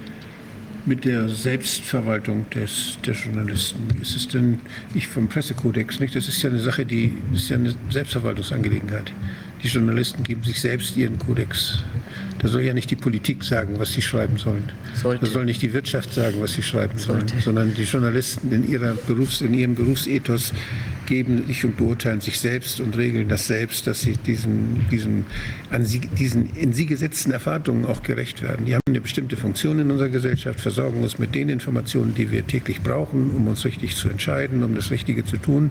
mit 0.86 1.04
der 1.04 1.28
Selbstverwaltung 1.28 2.48
des, 2.50 2.98
der 3.06 3.14
Journalisten. 3.14 3.88
Ist 4.00 4.16
es 4.16 4.28
denn, 4.28 4.60
ich 4.94 5.08
vom 5.08 5.28
Pressekodex, 5.28 6.00
nicht? 6.00 6.14
Das 6.14 6.28
ist 6.28 6.42
ja 6.42 6.50
eine 6.50 6.58
Sache, 6.58 6.84
die 6.84 7.16
ist 7.32 7.48
ja 7.48 7.56
eine 7.56 7.74
Selbstverwaltungsangelegenheit. 7.90 9.12
Die 9.62 9.68
Journalisten 9.68 10.22
geben 10.24 10.42
sich 10.42 10.60
selbst 10.60 10.96
ihren 10.96 11.18
Kodex. 11.18 11.82
Da 12.38 12.48
soll 12.48 12.62
ja 12.62 12.74
nicht 12.74 12.90
die 12.90 12.96
Politik 12.96 13.44
sagen, 13.44 13.78
was 13.78 13.92
sie 13.92 14.02
schreiben 14.02 14.36
sollen. 14.36 14.70
Sollte. 14.94 15.24
Da 15.24 15.30
soll 15.30 15.44
nicht 15.44 15.62
die 15.62 15.72
Wirtschaft 15.72 16.12
sagen, 16.12 16.36
was 16.40 16.52
sie 16.52 16.62
schreiben 16.62 16.98
sollen, 16.98 17.28
Sollte. 17.28 17.42
sondern 17.42 17.74
die 17.74 17.84
Journalisten 17.84 18.52
in, 18.52 18.68
ihrer 18.68 18.94
Berufs-, 18.94 19.40
in 19.40 19.54
ihrem 19.54 19.74
Berufsethos 19.74 20.52
geben 21.06 21.46
sich 21.46 21.64
und 21.64 21.76
beurteilen 21.76 22.20
sich 22.20 22.38
selbst 22.40 22.80
und 22.80 22.96
regeln 22.96 23.28
das 23.28 23.46
selbst, 23.46 23.86
dass 23.86 24.00
sie 24.00 24.16
diesen, 24.16 24.86
diesen, 24.90 25.26
an 25.70 25.84
sie, 25.84 26.00
diesen 26.00 26.54
in 26.56 26.72
sie 26.72 26.86
gesetzten 26.86 27.30
Erwartungen 27.30 27.84
auch 27.84 28.02
gerecht 28.02 28.42
werden. 28.42 28.66
Die 28.66 28.74
haben 28.74 28.82
eine 28.88 29.00
bestimmte 29.00 29.36
Funktion 29.36 29.78
in 29.78 29.90
unserer 29.90 30.08
Gesellschaft, 30.08 30.60
versorgen 30.60 31.02
uns 31.02 31.18
mit 31.18 31.34
den 31.34 31.48
Informationen, 31.48 32.14
die 32.14 32.30
wir 32.30 32.46
täglich 32.46 32.82
brauchen, 32.82 33.30
um 33.30 33.46
uns 33.46 33.64
richtig 33.64 33.96
zu 33.96 34.08
entscheiden, 34.08 34.62
um 34.62 34.74
das 34.74 34.90
Richtige 34.90 35.24
zu 35.24 35.36
tun. 35.36 35.70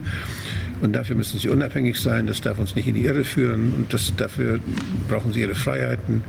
Und 0.82 0.94
dafür 0.94 1.16
müssen 1.16 1.40
sie 1.40 1.48
unabhängig 1.48 1.98
sein, 1.98 2.28
das 2.28 2.42
darf 2.42 2.60
uns 2.60 2.76
nicht 2.76 2.88
in 2.88 2.96
die 2.96 3.06
Irre 3.06 3.24
führen 3.24 3.74
und 3.74 3.94
das, 3.94 4.14
dafür 4.18 4.60
brauchen 5.08 5.32
sie 5.32 5.40
ihre 5.40 5.56
Freiheiten. 5.56 6.24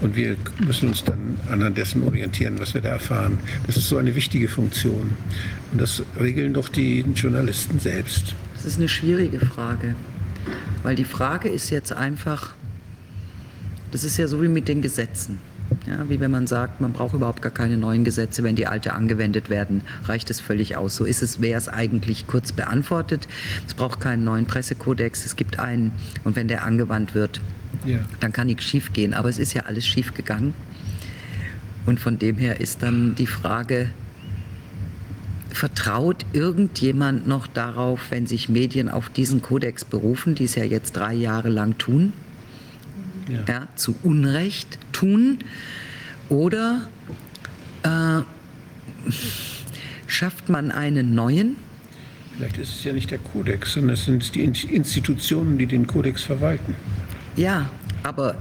Und 0.00 0.14
wir 0.14 0.36
müssen 0.64 0.88
uns 0.88 1.04
dann 1.04 1.38
anhand 1.50 1.78
dessen 1.78 2.02
orientieren, 2.02 2.58
was 2.58 2.74
wir 2.74 2.82
da 2.82 2.90
erfahren. 2.90 3.38
Das 3.66 3.76
ist 3.76 3.88
so 3.88 3.96
eine 3.96 4.14
wichtige 4.14 4.48
Funktion. 4.48 5.12
Und 5.72 5.80
das 5.80 6.02
regeln 6.20 6.54
doch 6.54 6.68
die 6.68 7.00
Journalisten 7.14 7.80
selbst. 7.80 8.34
Das 8.54 8.66
ist 8.66 8.78
eine 8.78 8.88
schwierige 8.88 9.40
Frage. 9.40 9.94
Weil 10.82 10.96
die 10.96 11.04
Frage 11.04 11.48
ist 11.48 11.70
jetzt 11.70 11.92
einfach, 11.92 12.54
das 13.90 14.04
ist 14.04 14.18
ja 14.18 14.28
so 14.28 14.42
wie 14.42 14.48
mit 14.48 14.68
den 14.68 14.82
Gesetzen. 14.82 15.38
Ja, 15.86 16.08
wie 16.08 16.20
wenn 16.20 16.30
man 16.30 16.46
sagt, 16.46 16.80
man 16.80 16.92
braucht 16.92 17.14
überhaupt 17.14 17.42
gar 17.42 17.50
keine 17.50 17.76
neuen 17.76 18.04
Gesetze, 18.04 18.44
wenn 18.44 18.54
die 18.54 18.66
alte 18.66 18.92
angewendet 18.92 19.50
werden, 19.50 19.82
reicht 20.04 20.30
es 20.30 20.40
völlig 20.40 20.76
aus. 20.76 20.94
So 20.94 21.04
ist 21.04 21.22
es, 21.22 21.40
wäre 21.40 21.58
es 21.58 21.68
eigentlich 21.68 22.26
kurz 22.26 22.52
beantwortet. 22.52 23.26
Es 23.66 23.74
braucht 23.74 23.98
keinen 23.98 24.22
neuen 24.22 24.46
Pressekodex, 24.46 25.26
es 25.26 25.34
gibt 25.34 25.58
einen 25.58 25.92
und 26.22 26.36
wenn 26.36 26.46
der 26.46 26.64
angewandt 26.64 27.14
wird, 27.14 27.40
ja. 27.86 27.98
dann 28.20 28.32
kann 28.32 28.46
nichts 28.46 28.64
schief 28.64 28.92
gehen. 28.92 29.14
Aber 29.14 29.28
es 29.28 29.38
ist 29.38 29.54
ja 29.54 29.62
alles 29.62 29.86
schief 29.86 30.14
gegangen. 30.14 30.54
Und 31.86 32.00
von 32.00 32.18
dem 32.18 32.36
her 32.36 32.60
ist 32.60 32.82
dann 32.82 33.14
die 33.14 33.26
Frage, 33.26 33.90
vertraut 35.50 36.26
irgendjemand 36.32 37.26
noch 37.26 37.46
darauf, 37.46 38.10
wenn 38.10 38.26
sich 38.26 38.48
Medien 38.48 38.88
auf 38.88 39.08
diesen 39.08 39.40
Kodex 39.40 39.84
berufen, 39.84 40.34
die 40.34 40.44
es 40.44 40.54
ja 40.54 40.64
jetzt 40.64 40.96
drei 40.96 41.14
Jahre 41.14 41.48
lang 41.48 41.78
tun, 41.78 42.12
ja. 43.28 43.40
Ja, 43.48 43.68
zu 43.74 43.96
Unrecht 44.02 44.78
tun, 44.92 45.38
oder 46.28 46.88
äh, 47.82 48.22
schafft 50.06 50.48
man 50.48 50.70
einen 50.70 51.14
neuen? 51.14 51.56
Vielleicht 52.36 52.58
ist 52.58 52.74
es 52.74 52.84
ja 52.84 52.92
nicht 52.92 53.10
der 53.10 53.18
Kodex, 53.18 53.72
sondern 53.72 53.94
es 53.94 54.04
sind 54.04 54.34
die 54.34 54.44
Institutionen, 54.44 55.58
die 55.58 55.66
den 55.66 55.86
Kodex 55.86 56.22
verwalten. 56.22 56.74
Ja, 57.36 57.68
aber 58.02 58.36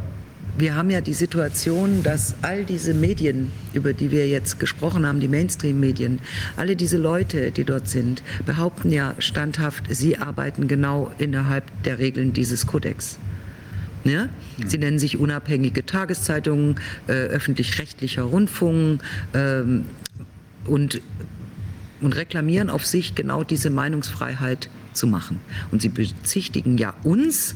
wir 0.58 0.74
haben 0.74 0.90
ja 0.90 1.02
die 1.02 1.14
Situation, 1.14 2.02
dass 2.02 2.36
all 2.42 2.64
diese 2.64 2.94
Medien, 2.94 3.52
über 3.74 3.92
die 3.92 4.10
wir 4.10 4.30
jetzt 4.30 4.58
gesprochen 4.58 5.06
haben, 5.06 5.20
die 5.20 5.28
Mainstream-Medien, 5.28 6.20
alle 6.56 6.78
diese 6.78 6.98
Leute, 6.98 7.52
die 7.52 7.66
dort 7.66 7.90
sind, 7.90 8.24
behaupten 8.46 8.90
ja 8.90 9.14
standhaft, 9.20 9.84
sie 9.90 10.18
arbeiten 10.18 10.70
genau 10.70 11.12
innerhalb 11.18 11.66
der 11.84 12.00
Regeln 12.00 12.32
dieses 12.32 12.68
Kodex. 12.68 13.20
Ja? 14.06 14.30
Sie 14.66 14.78
nennen 14.78 14.98
sich 14.98 15.18
unabhängige 15.18 15.86
Tageszeitungen, 15.86 16.80
äh, 17.08 17.12
öffentlich-rechtlicher 17.12 18.24
Rundfunk 18.24 19.04
ähm, 19.34 19.84
und, 20.66 21.02
und 22.00 22.16
reklamieren 22.16 22.70
auf 22.70 22.86
sich 22.86 23.14
genau 23.14 23.44
diese 23.44 23.70
Meinungsfreiheit 23.72 24.70
zu 24.94 25.06
machen. 25.06 25.42
Und 25.72 25.82
sie 25.82 25.90
bezichtigen 25.90 26.78
ja 26.78 26.94
uns, 27.04 27.56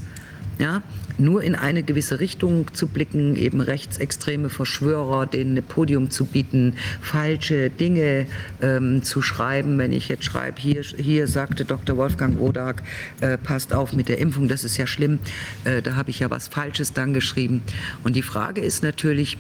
ja, 0.58 0.84
nur 1.20 1.44
in 1.44 1.56
eine 1.56 1.84
gewisse 1.84 2.20
Richtung 2.20 2.74
zu 2.74 2.88
blicken, 2.88 3.36
eben 3.36 3.62
rechtsextreme 3.62 4.50
Verschwörer, 4.50 5.26
denen 5.26 5.58
ein 5.58 5.64
Podium 5.64 6.10
zu 6.10 6.26
bieten, 6.26 6.76
falsche 7.02 7.70
Dinge 7.70 8.26
ähm, 8.62 9.04
zu 9.04 9.22
schreiben. 9.22 9.78
Wenn 9.78 9.92
ich 9.92 10.08
jetzt 10.08 10.24
schreibe, 10.24 10.60
hier, 10.60 10.82
hier 10.82 11.28
sagte 11.28 11.66
Dr. 11.66 11.98
Wolfgang 11.98 12.40
Wodak, 12.40 12.84
äh, 13.22 13.38
passt 13.38 13.74
auf 13.74 13.94
mit 13.94 14.10
der 14.10 14.20
Impfung, 14.20 14.48
das 14.48 14.64
ist 14.64 14.78
ja 14.78 14.88
schlimm, 14.88 15.20
äh, 15.64 15.82
da 15.82 15.96
habe 15.96 16.10
ich 16.10 16.20
ja 16.20 16.30
was 16.30 16.48
Falsches 16.48 16.94
dann 16.94 17.14
geschrieben. 17.14 17.62
Und 18.04 18.16
die 18.16 18.22
Frage 18.22 18.62
ist 18.62 18.84
natürlich, 18.84 19.38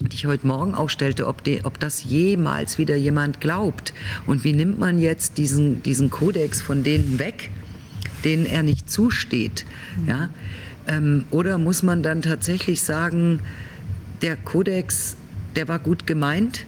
die 0.00 0.14
ich 0.14 0.26
heute 0.26 0.46
Morgen 0.46 0.74
auch 0.74 0.90
stellte, 0.90 1.26
ob, 1.26 1.42
de, 1.42 1.62
ob 1.64 1.80
das 1.80 2.04
jemals 2.04 2.78
wieder 2.78 2.96
jemand 2.96 3.40
glaubt. 3.40 3.92
Und 4.26 4.44
wie 4.44 4.52
nimmt 4.52 4.78
man 4.78 4.98
jetzt 4.98 5.38
diesen, 5.38 5.82
diesen 5.82 6.10
Kodex 6.10 6.62
von 6.62 6.84
denen 6.84 7.18
weg, 7.18 7.50
denen 8.24 8.46
er 8.46 8.62
nicht 8.62 8.90
zusteht? 8.90 9.66
Ja? 10.06 10.30
Ähm, 10.88 11.24
oder 11.30 11.58
muss 11.58 11.82
man 11.82 12.02
dann 12.02 12.22
tatsächlich 12.22 12.82
sagen, 12.82 13.40
der 14.22 14.36
Kodex, 14.36 15.16
der 15.54 15.68
war 15.68 15.78
gut 15.78 16.06
gemeint, 16.06 16.66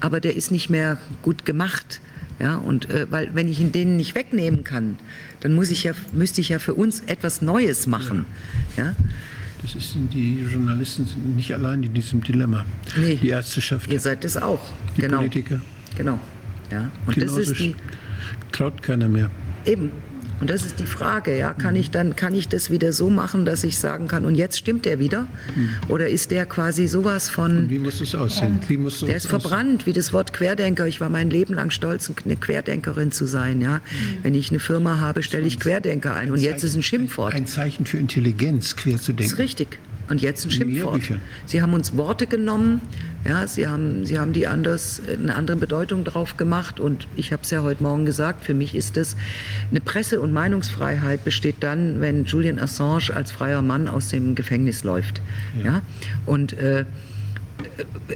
aber 0.00 0.20
der 0.20 0.36
ist 0.36 0.50
nicht 0.52 0.70
mehr 0.70 0.98
gut 1.22 1.44
gemacht? 1.44 2.00
Ja, 2.38 2.56
und 2.56 2.90
äh, 2.90 3.06
weil 3.10 3.34
wenn 3.34 3.48
ich 3.48 3.60
ihn 3.60 3.72
denen 3.72 3.96
nicht 3.96 4.14
wegnehmen 4.14 4.62
kann, 4.62 4.98
dann 5.40 5.54
muss 5.54 5.70
ich 5.70 5.84
ja, 5.84 5.92
müsste 6.12 6.42
ich 6.42 6.50
ja 6.50 6.58
für 6.58 6.74
uns 6.74 7.00
etwas 7.06 7.40
Neues 7.40 7.86
machen. 7.86 8.26
Ja? 8.76 8.94
Das 9.62 9.74
ist, 9.74 9.96
die 10.12 10.46
Journalisten 10.52 11.06
sind 11.06 11.34
nicht 11.34 11.52
allein 11.54 11.82
in 11.82 11.94
diesem 11.94 12.22
Dilemma. 12.22 12.66
Nee. 12.96 13.16
Die 13.16 13.30
Ärzteschaft, 13.30 13.90
Ihr 13.90 14.00
seid 14.00 14.24
es 14.24 14.36
auch. 14.36 14.60
die 14.96 15.00
genau. 15.02 15.18
Politiker. 15.18 15.60
Genau. 15.96 16.20
Ja. 16.70 16.90
Und 17.06 17.14
Genauso 17.14 17.38
das 17.38 17.48
ist 17.48 17.58
die, 17.58 17.74
traut 18.52 18.82
keiner 18.82 19.08
mehr. 19.08 19.30
Eben. 19.64 19.90
Und 20.40 20.50
das 20.50 20.64
ist 20.66 20.78
die 20.78 20.86
Frage, 20.86 21.36
ja, 21.38 21.54
kann 21.54 21.76
ich 21.76 21.90
dann, 21.90 22.14
kann 22.14 22.34
ich 22.34 22.48
das 22.48 22.70
wieder 22.70 22.92
so 22.92 23.08
machen, 23.08 23.44
dass 23.46 23.64
ich 23.64 23.78
sagen 23.78 24.06
kann, 24.06 24.24
und 24.26 24.34
jetzt 24.34 24.58
stimmt 24.58 24.84
der 24.84 24.98
wieder? 24.98 25.26
Oder 25.88 26.08
ist 26.08 26.30
der 26.30 26.44
quasi 26.46 26.86
sowas 26.88 27.30
von, 27.30 27.70
Wie 27.70 27.78
muss 27.78 28.00
es 28.00 28.14
aussehen? 28.14 28.60
Wie 28.68 28.76
muss 28.76 29.00
der 29.00 29.16
ist 29.16 29.24
es 29.24 29.32
aussehen? 29.32 29.40
verbrannt, 29.40 29.86
wie 29.86 29.92
das 29.94 30.12
Wort 30.12 30.32
Querdenker. 30.32 30.86
Ich 30.86 31.00
war 31.00 31.08
mein 31.08 31.30
Leben 31.30 31.54
lang 31.54 31.70
stolz, 31.70 32.12
eine 32.24 32.36
Querdenkerin 32.36 33.12
zu 33.12 33.26
sein, 33.26 33.60
ja. 33.60 33.80
Wenn 34.22 34.34
ich 34.34 34.50
eine 34.50 34.60
Firma 34.60 35.00
habe, 35.00 35.22
stelle 35.22 35.46
ich 35.46 35.58
Querdenker 35.58 36.14
ein. 36.14 36.30
Und 36.30 36.40
jetzt 36.40 36.62
ist 36.64 36.74
ein 36.76 36.82
Schimpfwort. 36.82 37.34
Ein 37.34 37.46
Zeichen 37.46 37.86
für 37.86 37.96
Intelligenz, 37.98 38.76
quer 38.76 38.98
zu 39.00 39.12
Das 39.12 39.26
ist 39.26 39.30
denken. 39.32 39.42
richtig. 39.42 39.78
Und 40.08 40.22
jetzt 40.22 40.44
ein 40.44 40.50
In 40.50 40.56
Schimpfwort. 40.56 41.02
Sie 41.46 41.62
haben 41.62 41.74
uns 41.74 41.96
Worte 41.96 42.26
genommen, 42.26 42.80
ja, 43.26 43.46
Sie 43.46 43.66
haben, 43.66 44.06
Sie 44.06 44.18
haben 44.18 44.32
die 44.32 44.46
anders, 44.46 45.02
eine 45.06 45.34
andere 45.34 45.56
Bedeutung 45.56 46.04
drauf 46.04 46.36
gemacht. 46.36 46.78
Und 46.78 47.08
ich 47.16 47.32
habe 47.32 47.42
es 47.42 47.50
ja 47.50 47.62
heute 47.62 47.82
Morgen 47.82 48.04
gesagt, 48.04 48.44
für 48.44 48.54
mich 48.54 48.74
ist 48.74 48.96
es, 48.96 49.16
eine 49.70 49.80
Presse- 49.80 50.20
und 50.20 50.32
Meinungsfreiheit 50.32 51.24
besteht 51.24 51.56
dann, 51.60 52.00
wenn 52.00 52.24
Julian 52.24 52.58
Assange 52.58 53.10
als 53.14 53.32
freier 53.32 53.62
Mann 53.62 53.88
aus 53.88 54.08
dem 54.08 54.34
Gefängnis 54.34 54.84
läuft. 54.84 55.20
Ja. 55.64 55.82
Und 56.24 56.52
äh, 56.52 56.84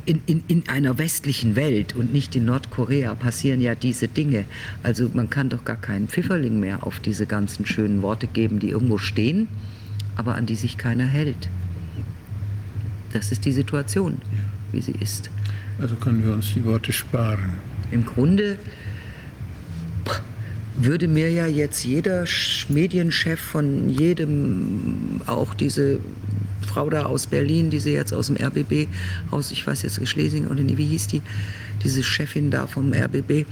in, 0.05 0.23
in, 0.27 0.45
in 0.47 0.69
einer 0.69 0.99
westlichen 0.99 1.57
Welt 1.57 1.97
und 1.97 2.13
nicht 2.13 2.37
in 2.37 2.45
Nordkorea 2.45 3.15
passieren 3.15 3.61
ja 3.61 3.75
diese 3.75 4.09
Dinge. 4.09 4.45
Also 4.83 5.11
man 5.13 5.31
kann 5.31 5.49
doch 5.49 5.65
gar 5.65 5.77
keinen 5.77 6.09
Pfifferling 6.09 6.61
mehr 6.61 6.87
auf 6.87 7.01
diese 7.01 7.27
ganzen 7.27 7.67
schönen 7.67 8.03
Worte 8.03 8.27
geben, 8.27 8.59
die 8.59 8.71
irgendwo 8.71 8.99
stehen, 8.99 9.49
aber 10.17 10.35
an 10.35 10.47
die 10.47 10.55
sich 10.55 10.77
keiner 10.77 11.07
hält. 11.07 11.49
Das 13.13 13.33
ist 13.33 13.45
die 13.45 13.53
Situation, 13.53 14.19
wie 14.73 14.81
sie 14.81 14.93
ist. 14.93 15.31
Also 15.81 15.97
können 15.97 16.25
wir 16.25 16.33
uns 16.33 16.53
die 16.55 16.65
Worte 16.65 16.93
sparen. 16.93 17.55
Im 17.91 18.05
Grunde 18.05 18.59
würde 20.77 21.09
mir 21.09 21.31
ja 21.31 21.47
jetzt 21.47 21.85
jeder 21.85 22.25
Medienchef 22.69 23.41
von 23.41 23.89
jedem, 23.89 25.21
auch 25.27 25.55
diese 25.55 26.01
Frau 26.67 26.89
da 26.89 27.05
aus 27.05 27.27
Berlin, 27.27 27.71
die 27.71 27.81
sie 27.81 27.93
jetzt 27.93 28.15
aus 28.15 28.29
dem 28.29 28.37
RBB 28.37 28.87
aus, 29.31 29.51
ich 29.51 29.67
weiß 29.67 29.83
jetzt 29.83 30.07
Schlesing 30.07 30.47
oder 30.47 30.63
nie, 30.63 30.77
wie 30.77 30.87
hieß 30.87 31.09
die, 31.09 31.23
diese 31.83 32.03
Chefin 32.03 32.51
da 32.51 32.67
vom 32.67 32.93
RBB, 32.93 33.47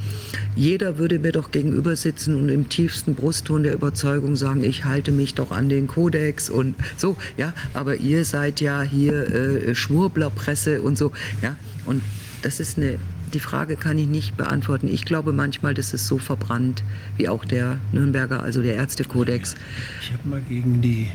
jeder 0.54 0.98
würde 0.98 1.18
mir 1.18 1.32
doch 1.32 1.50
gegenüber 1.50 1.96
sitzen 1.96 2.34
und 2.34 2.48
im 2.48 2.68
tiefsten 2.68 3.14
Brustton 3.14 3.62
der 3.62 3.74
Überzeugung 3.74 4.36
sagen, 4.36 4.64
ich 4.64 4.84
halte 4.84 5.12
mich 5.12 5.34
doch 5.34 5.50
an 5.50 5.68
den 5.68 5.86
Kodex 5.86 6.50
und 6.50 6.74
so, 6.96 7.16
ja, 7.36 7.52
aber 7.74 7.96
ihr 7.96 8.24
seid 8.24 8.60
ja 8.60 8.82
hier 8.82 9.34
äh, 9.34 9.74
Schwurblerpresse 9.74 10.82
und 10.82 10.98
so, 10.98 11.12
ja, 11.42 11.56
und 11.86 12.02
das 12.42 12.60
ist 12.60 12.76
eine, 12.76 12.98
die 13.34 13.40
Frage 13.40 13.76
kann 13.76 13.98
ich 13.98 14.06
nicht 14.06 14.36
beantworten. 14.36 14.88
Ich 14.88 15.04
glaube 15.04 15.32
manchmal, 15.32 15.74
das 15.74 15.92
ist 15.92 16.06
so 16.06 16.18
verbrannt, 16.18 16.82
wie 17.16 17.28
auch 17.28 17.44
der 17.44 17.78
Nürnberger, 17.92 18.42
also 18.42 18.62
der 18.62 18.76
Ärztekodex. 18.76 19.54
Ich 20.02 20.12
habe 20.12 20.28
mal 20.28 20.42
gegen 20.48 20.80
die, 20.80 21.10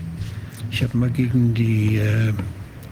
ich 0.72 0.84
habe 0.84 0.98
mal 0.98 1.10
gegen 1.10 1.54
die, 1.54 1.98
äh, 1.98 2.34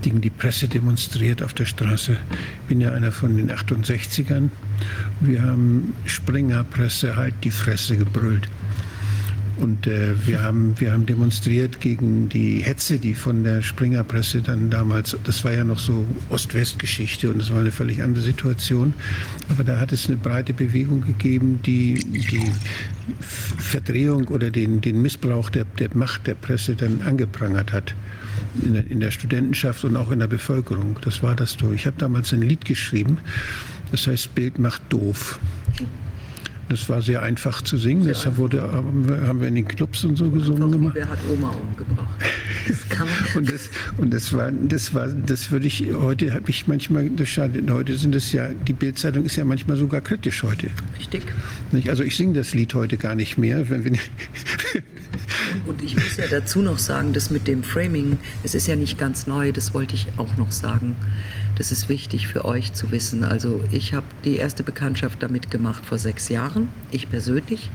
gegen 0.01 0.21
die 0.21 0.29
Presse 0.29 0.67
demonstriert 0.67 1.43
auf 1.43 1.53
der 1.53 1.65
Straße. 1.65 2.13
Ich 2.13 2.67
bin 2.67 2.81
ja 2.81 2.91
einer 2.91 3.11
von 3.11 3.37
den 3.37 3.51
68ern. 3.51 4.49
Wir 5.19 5.41
haben 5.41 5.93
Springerpresse 6.05 7.15
halt 7.15 7.35
die 7.43 7.51
Fresse 7.51 7.97
gebrüllt. 7.97 8.49
Und 9.61 9.85
äh, 9.85 10.15
wir, 10.25 10.41
haben, 10.41 10.73
wir 10.79 10.91
haben 10.91 11.05
demonstriert 11.05 11.79
gegen 11.81 12.29
die 12.29 12.63
Hetze, 12.63 12.97
die 12.97 13.13
von 13.13 13.43
der 13.43 13.61
Springerpresse 13.61 14.41
dann 14.41 14.71
damals, 14.71 15.15
das 15.23 15.43
war 15.43 15.53
ja 15.53 15.63
noch 15.63 15.77
so 15.77 16.03
Ost-West-Geschichte 16.29 17.29
und 17.29 17.37
das 17.37 17.51
war 17.51 17.59
eine 17.59 17.71
völlig 17.71 18.01
andere 18.01 18.23
Situation. 18.23 18.95
Aber 19.49 19.63
da 19.63 19.79
hat 19.79 19.91
es 19.91 20.07
eine 20.07 20.17
breite 20.17 20.53
Bewegung 20.53 21.01
gegeben, 21.01 21.59
die 21.63 21.93
die 21.93 22.51
Verdrehung 23.19 24.29
oder 24.29 24.49
den, 24.49 24.81
den 24.81 24.99
Missbrauch 24.99 25.51
der, 25.51 25.65
der 25.77 25.89
Macht 25.93 26.25
der 26.25 26.35
Presse 26.35 26.75
dann 26.75 27.01
angeprangert 27.03 27.71
hat. 27.71 27.93
In 28.61 28.73
der, 28.73 28.87
in 28.87 28.99
der 28.99 29.11
Studentenschaft 29.11 29.83
und 29.83 29.95
auch 29.95 30.11
in 30.11 30.19
der 30.19 30.27
Bevölkerung. 30.27 30.97
Das 31.01 31.23
war 31.23 31.35
das 31.35 31.53
so. 31.59 31.71
Ich 31.71 31.85
habe 31.85 31.97
damals 31.97 32.33
ein 32.33 32.41
Lied 32.41 32.65
geschrieben, 32.65 33.19
das 33.91 34.07
heißt 34.07 34.35
Bild 34.35 34.59
macht 34.59 34.81
doof. 34.89 35.39
Das 36.71 36.87
war 36.87 37.01
sehr 37.01 37.21
einfach 37.21 37.61
zu 37.61 37.75
singen. 37.75 38.07
Das 38.07 38.25
wurde, 38.37 38.61
haben 38.61 39.41
wir 39.41 39.47
in 39.49 39.55
den 39.55 39.67
Clubs 39.67 40.05
und 40.05 40.15
so 40.15 40.29
gesungen 40.29 40.71
gemacht. 40.71 40.95
Wer 40.95 41.09
hat 41.09 41.19
Oma 41.29 41.49
umgebracht? 41.49 42.07
Das 42.65 42.87
kann 42.87 43.09
man 43.09 43.17
Und 43.35 43.51
das, 43.51 43.69
und 43.97 44.13
das 44.13 44.31
war, 44.31 44.51
das 44.53 44.93
war, 44.93 45.07
das 45.09 45.51
würde 45.51 45.67
ich, 45.67 45.85
heute 45.93 46.33
habe 46.33 46.49
ich 46.49 46.67
manchmal, 46.67 47.09
das 47.09 47.27
schade, 47.27 47.61
heute 47.69 47.97
sind 47.97 48.15
es 48.15 48.31
ja, 48.31 48.47
die 48.47 48.71
Bildzeitung 48.71 49.25
ist 49.25 49.35
ja 49.35 49.43
manchmal 49.43 49.75
sogar 49.75 49.99
kritisch 49.99 50.43
heute. 50.43 50.69
richtig. 50.97 51.23
Also 51.89 52.03
ich 52.03 52.15
singe 52.15 52.35
das 52.35 52.53
Lied 52.53 52.73
heute 52.73 52.95
gar 52.95 53.15
nicht 53.15 53.37
mehr. 53.37 53.69
Wenn 53.69 53.83
wir, 53.83 53.91
Und 55.67 55.83
ich 55.83 55.95
muss 55.95 56.15
ja 56.15 56.27
dazu 56.29 56.61
noch 56.61 56.77
sagen, 56.77 57.11
das 57.11 57.31
mit 57.31 57.49
dem 57.49 57.63
Framing, 57.63 58.17
es 58.43 58.55
ist 58.55 58.67
ja 58.67 58.77
nicht 58.77 58.97
ganz 58.97 59.27
neu, 59.27 59.51
das 59.51 59.73
wollte 59.73 59.95
ich 59.95 60.07
auch 60.15 60.37
noch 60.37 60.51
sagen. 60.51 60.95
Das 61.61 61.71
ist 61.71 61.89
wichtig 61.89 62.27
für 62.27 62.43
euch 62.43 62.73
zu 62.73 62.89
wissen. 62.89 63.23
Also 63.23 63.63
ich 63.71 63.93
habe 63.93 64.07
die 64.25 64.37
erste 64.37 64.63
Bekanntschaft 64.63 65.21
damit 65.21 65.51
gemacht 65.51 65.85
vor 65.85 65.99
sechs 65.99 66.27
Jahren, 66.27 66.69
ich 66.89 67.07
persönlich. 67.07 67.69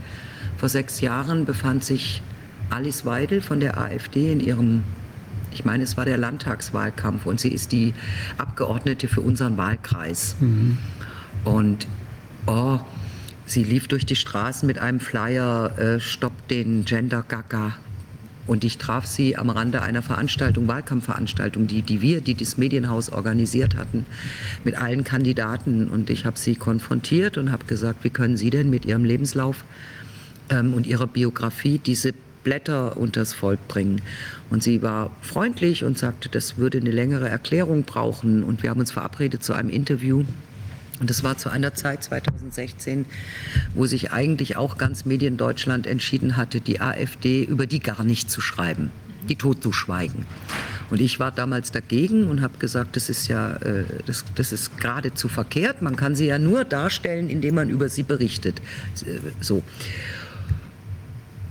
Vor 0.57 0.69
sechs 0.69 1.01
Jahren 1.01 1.45
befand 1.45 1.85
sich 1.85 2.21
Alice 2.69 3.07
Weidel 3.07 3.41
von 3.41 3.61
der 3.61 3.79
AfD 3.79 4.33
in 4.33 4.41
ihrem, 4.41 4.83
ich 5.53 5.65
meine, 5.65 5.85
es 5.85 5.97
war 5.97 6.05
der 6.05 6.19
Landtagswahlkampf 6.19 7.27
und 7.27 7.39
sie 7.39 7.51
ist 7.51 7.71
die 7.71 7.95
Abgeordnete 8.39 9.07
für 9.07 9.21
unseren 9.21 9.57
Wahlkreis. 9.57 10.35
Und 11.45 11.87
oh, 12.49 12.81
sie 13.45 13.63
lief 13.63 13.87
durch 13.87 14.05
die 14.05 14.17
Straßen 14.17 14.67
mit 14.67 14.81
einem 14.81 14.99
Flyer, 14.99 15.79
äh, 15.79 16.01
stoppt 16.01 16.51
den 16.51 16.85
Gender 16.87 17.23
Gaga. 17.29 17.77
Und 18.47 18.65
ich 18.65 18.79
traf 18.79 19.07
sie 19.07 19.37
am 19.37 19.51
Rande 19.51 19.83
einer 19.83 20.03
Veranstaltung, 20.03 20.69
Wahlkampfveranstaltung, 20.69 21.67
die, 21.67 21.83
die 21.83 22.01
wir, 22.01 22.21
die 22.21 22.35
das 22.35 22.57
Medienhaus 22.57 23.11
organisiert 23.11 23.77
hatten, 23.77 24.07
mit 24.65 24.77
allen 24.81 25.05
Kandidaten. 25.05 25.89
Und 25.89 26.11
ich 26.11 26.25
habe 26.25 26.39
sie 26.39 26.55
konfrontiert 26.55 27.39
und 27.39 27.51
habe 27.51 27.65
gesagt, 27.65 28.05
wie 28.05 28.11
können 28.11 28.37
Sie 28.37 28.51
denn 28.51 28.71
mit 28.71 28.85
Ihrem 28.85 29.05
Lebenslauf 29.05 29.65
ähm, 30.51 30.75
und 30.75 30.87
Ihrer 30.87 31.07
Biografie 31.07 31.79
diese 31.79 32.15
Blätter 32.47 32.97
unters 32.97 33.35
Volk 33.35 33.67
bringen. 33.67 34.01
Und 34.51 34.63
sie 34.63 34.81
war 34.81 35.11
freundlich 35.21 35.83
und 35.83 35.99
sagte, 35.99 36.29
das 36.29 36.57
würde 36.57 36.79
eine 36.79 36.93
längere 36.93 37.29
Erklärung 37.29 37.83
brauchen. 37.83 38.45
Und 38.45 38.63
wir 38.63 38.71
haben 38.71 38.79
uns 38.79 38.93
verabredet 38.93 39.43
zu 39.43 39.53
einem 39.53 39.69
Interview. 39.69 40.25
Und 41.01 41.11
das 41.11 41.23
war 41.23 41.37
zu 41.37 41.51
einer 41.51 41.75
Zeit 41.75 42.05
2016, 42.05 43.07
wo 43.75 43.87
sich 43.87 44.13
eigentlich 44.13 44.57
auch 44.57 44.79
ganz 44.79 45.05
Mediendeutschland 45.05 45.87
entschieden 45.87 46.37
hatte, 46.37 46.61
die 46.61 46.81
AfD 46.81 47.45
über 47.45 47.67
die 47.67 47.81
gar 47.81 48.03
nicht 48.05 48.31
zu 48.31 48.41
schreiben, 48.41 48.91
die 49.29 49.37
totzuschweigen. 49.37 50.27
Und 50.91 51.01
ich 51.01 51.19
war 51.19 51.33
damals 51.33 51.73
dagegen 51.73 52.29
und 52.29 52.41
habe 52.41 52.59
gesagt, 52.59 52.97
das 52.97 53.09
ist 53.09 53.29
ja, 53.29 53.57
äh, 53.57 53.85
das, 54.07 54.25
das 54.35 54.53
ist 54.53 54.79
geradezu 54.79 55.29
verkehrt. 55.29 55.83
Man 55.83 55.97
kann 55.97 56.15
sie 56.15 56.27
ja 56.27 56.39
nur 56.39 56.65
darstellen, 56.65 57.29
indem 57.29 57.57
man 57.57 57.71
über 57.71 57.89
sie 57.89 58.03
berichtet. 58.03 58.61
Äh, 59.05 59.19
So. 59.41 59.63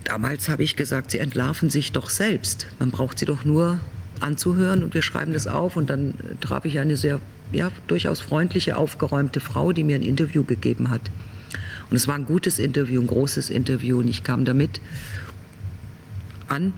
Damals 0.06 0.50
habe 0.50 0.64
ich 0.64 0.76
gesagt, 0.76 1.12
sie 1.12 1.18
entlarven 1.18 1.72
sich 1.72 1.92
doch 1.92 2.12
selbst. 2.12 2.68
Man 2.78 2.92
braucht 2.92 3.18
sie 3.18 3.26
doch 3.26 3.44
nur 3.44 3.80
anzuhören 4.20 4.84
und 4.84 4.94
wir 4.94 5.02
schreiben 5.02 5.34
das 5.34 5.48
auf 5.48 5.76
und 5.76 5.90
dann 5.90 6.12
äh, 6.12 6.36
traf 6.40 6.66
ich 6.66 6.80
eine 6.80 6.96
sehr, 6.96 7.20
ja, 7.56 7.72
durchaus 7.88 8.22
freundliche, 8.22 8.78
aufgeräumte 8.78 9.40
Frau, 9.40 9.72
die 9.72 9.84
mir 9.84 9.96
ein 9.96 10.04
Interview 10.04 10.44
gegeben 10.44 10.90
hat. 10.90 11.02
Und 11.90 11.98
es 11.98 12.08
war 12.08 12.16
ein 12.16 12.26
gutes 12.26 12.60
Interview, 12.60 13.02
ein 13.02 13.08
großes 13.08 13.50
Interview 13.50 14.00
und 14.00 14.08
ich 14.08 14.24
kam 14.24 14.46
damit 14.46 14.82
an. 16.48 16.74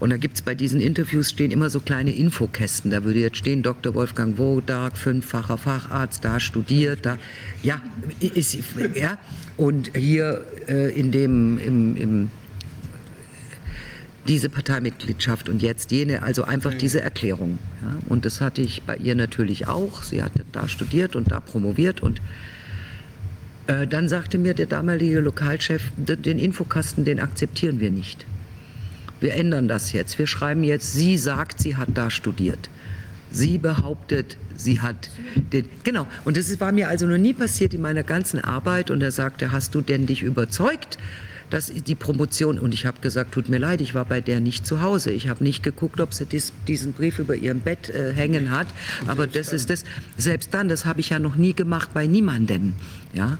Und 0.00 0.10
da 0.10 0.16
gibt 0.16 0.34
es 0.34 0.42
bei 0.42 0.56
diesen 0.56 0.80
Interviews 0.80 1.30
stehen 1.30 1.52
immer 1.52 1.70
so 1.70 1.78
kleine 1.78 2.12
Infokästen. 2.12 2.90
Da 2.90 3.04
würde 3.04 3.20
jetzt 3.20 3.36
stehen, 3.36 3.62
Dr. 3.62 3.94
Wolfgang 3.94 4.36
Wodak, 4.36 4.96
fünffacher 4.96 5.58
Facharzt, 5.58 6.24
da 6.24 6.40
studiert, 6.40 7.06
da, 7.06 7.18
ja, 7.62 7.80
ist, 8.18 8.58
ja. 8.94 9.16
Und 9.56 9.96
hier 9.96 10.44
äh, 10.66 10.92
in 10.98 11.12
dem, 11.12 11.58
im, 11.58 11.96
im 11.96 12.30
diese 14.28 14.48
Parteimitgliedschaft 14.48 15.48
und 15.48 15.62
jetzt 15.62 15.90
jene, 15.90 16.22
also 16.22 16.44
einfach 16.44 16.74
diese 16.74 17.00
Erklärung. 17.00 17.58
Ja. 17.82 17.96
Und 18.08 18.24
das 18.24 18.40
hatte 18.40 18.62
ich 18.62 18.82
bei 18.82 18.96
ihr 18.96 19.14
natürlich 19.14 19.66
auch. 19.66 20.02
Sie 20.02 20.22
hatte 20.22 20.44
da 20.52 20.68
studiert 20.68 21.16
und 21.16 21.32
da 21.32 21.40
promoviert 21.40 22.00
und 22.00 22.20
äh, 23.66 23.86
dann 23.86 24.08
sagte 24.08 24.38
mir 24.38 24.54
der 24.54 24.66
damalige 24.66 25.20
Lokalchef, 25.20 25.82
den 25.96 26.38
Infokasten, 26.38 27.04
den 27.04 27.20
akzeptieren 27.20 27.80
wir 27.80 27.90
nicht. 27.90 28.26
Wir 29.20 29.34
ändern 29.34 29.68
das 29.68 29.92
jetzt. 29.92 30.18
Wir 30.18 30.26
schreiben 30.26 30.64
jetzt, 30.64 30.92
sie 30.92 31.16
sagt, 31.16 31.60
sie 31.60 31.76
hat 31.76 31.88
da 31.94 32.10
studiert. 32.10 32.70
Sie 33.30 33.56
behauptet, 33.56 34.36
sie 34.56 34.80
hat 34.80 35.10
den, 35.52 35.68
genau. 35.84 36.06
Und 36.24 36.36
das 36.36 36.58
war 36.60 36.72
mir 36.72 36.88
also 36.88 37.06
noch 37.06 37.18
nie 37.18 37.32
passiert 37.32 37.72
in 37.72 37.80
meiner 37.80 38.02
ganzen 38.02 38.40
Arbeit. 38.40 38.90
Und 38.90 39.00
er 39.00 39.12
sagte, 39.12 39.52
hast 39.52 39.74
du 39.74 39.80
denn 39.80 40.06
dich 40.06 40.22
überzeugt, 40.22 40.98
dass 41.52 41.66
die 41.66 41.94
Promotion, 41.94 42.58
und 42.58 42.72
ich 42.72 42.86
habe 42.86 43.00
gesagt, 43.00 43.32
tut 43.32 43.48
mir 43.48 43.58
leid, 43.58 43.80
ich 43.80 43.94
war 43.94 44.04
bei 44.04 44.20
der 44.20 44.40
nicht 44.40 44.66
zu 44.66 44.80
Hause. 44.80 45.10
Ich 45.10 45.28
habe 45.28 45.44
nicht 45.44 45.62
geguckt, 45.62 46.00
ob 46.00 46.14
sie 46.14 46.24
dies, 46.24 46.52
diesen 46.66 46.92
Brief 46.94 47.18
über 47.18 47.34
ihrem 47.34 47.60
Bett 47.60 47.90
äh, 47.90 48.12
hängen 48.12 48.50
hat. 48.50 48.68
Aber 49.06 49.26
das 49.26 49.52
ist 49.52 49.68
das, 49.68 49.84
selbst 50.16 50.54
dann, 50.54 50.68
das 50.68 50.86
habe 50.86 51.00
ich 51.00 51.10
ja 51.10 51.18
noch 51.18 51.36
nie 51.36 51.52
gemacht 51.52 51.90
bei 51.92 52.06
niemandem. 52.06 52.72
Ja. 53.12 53.38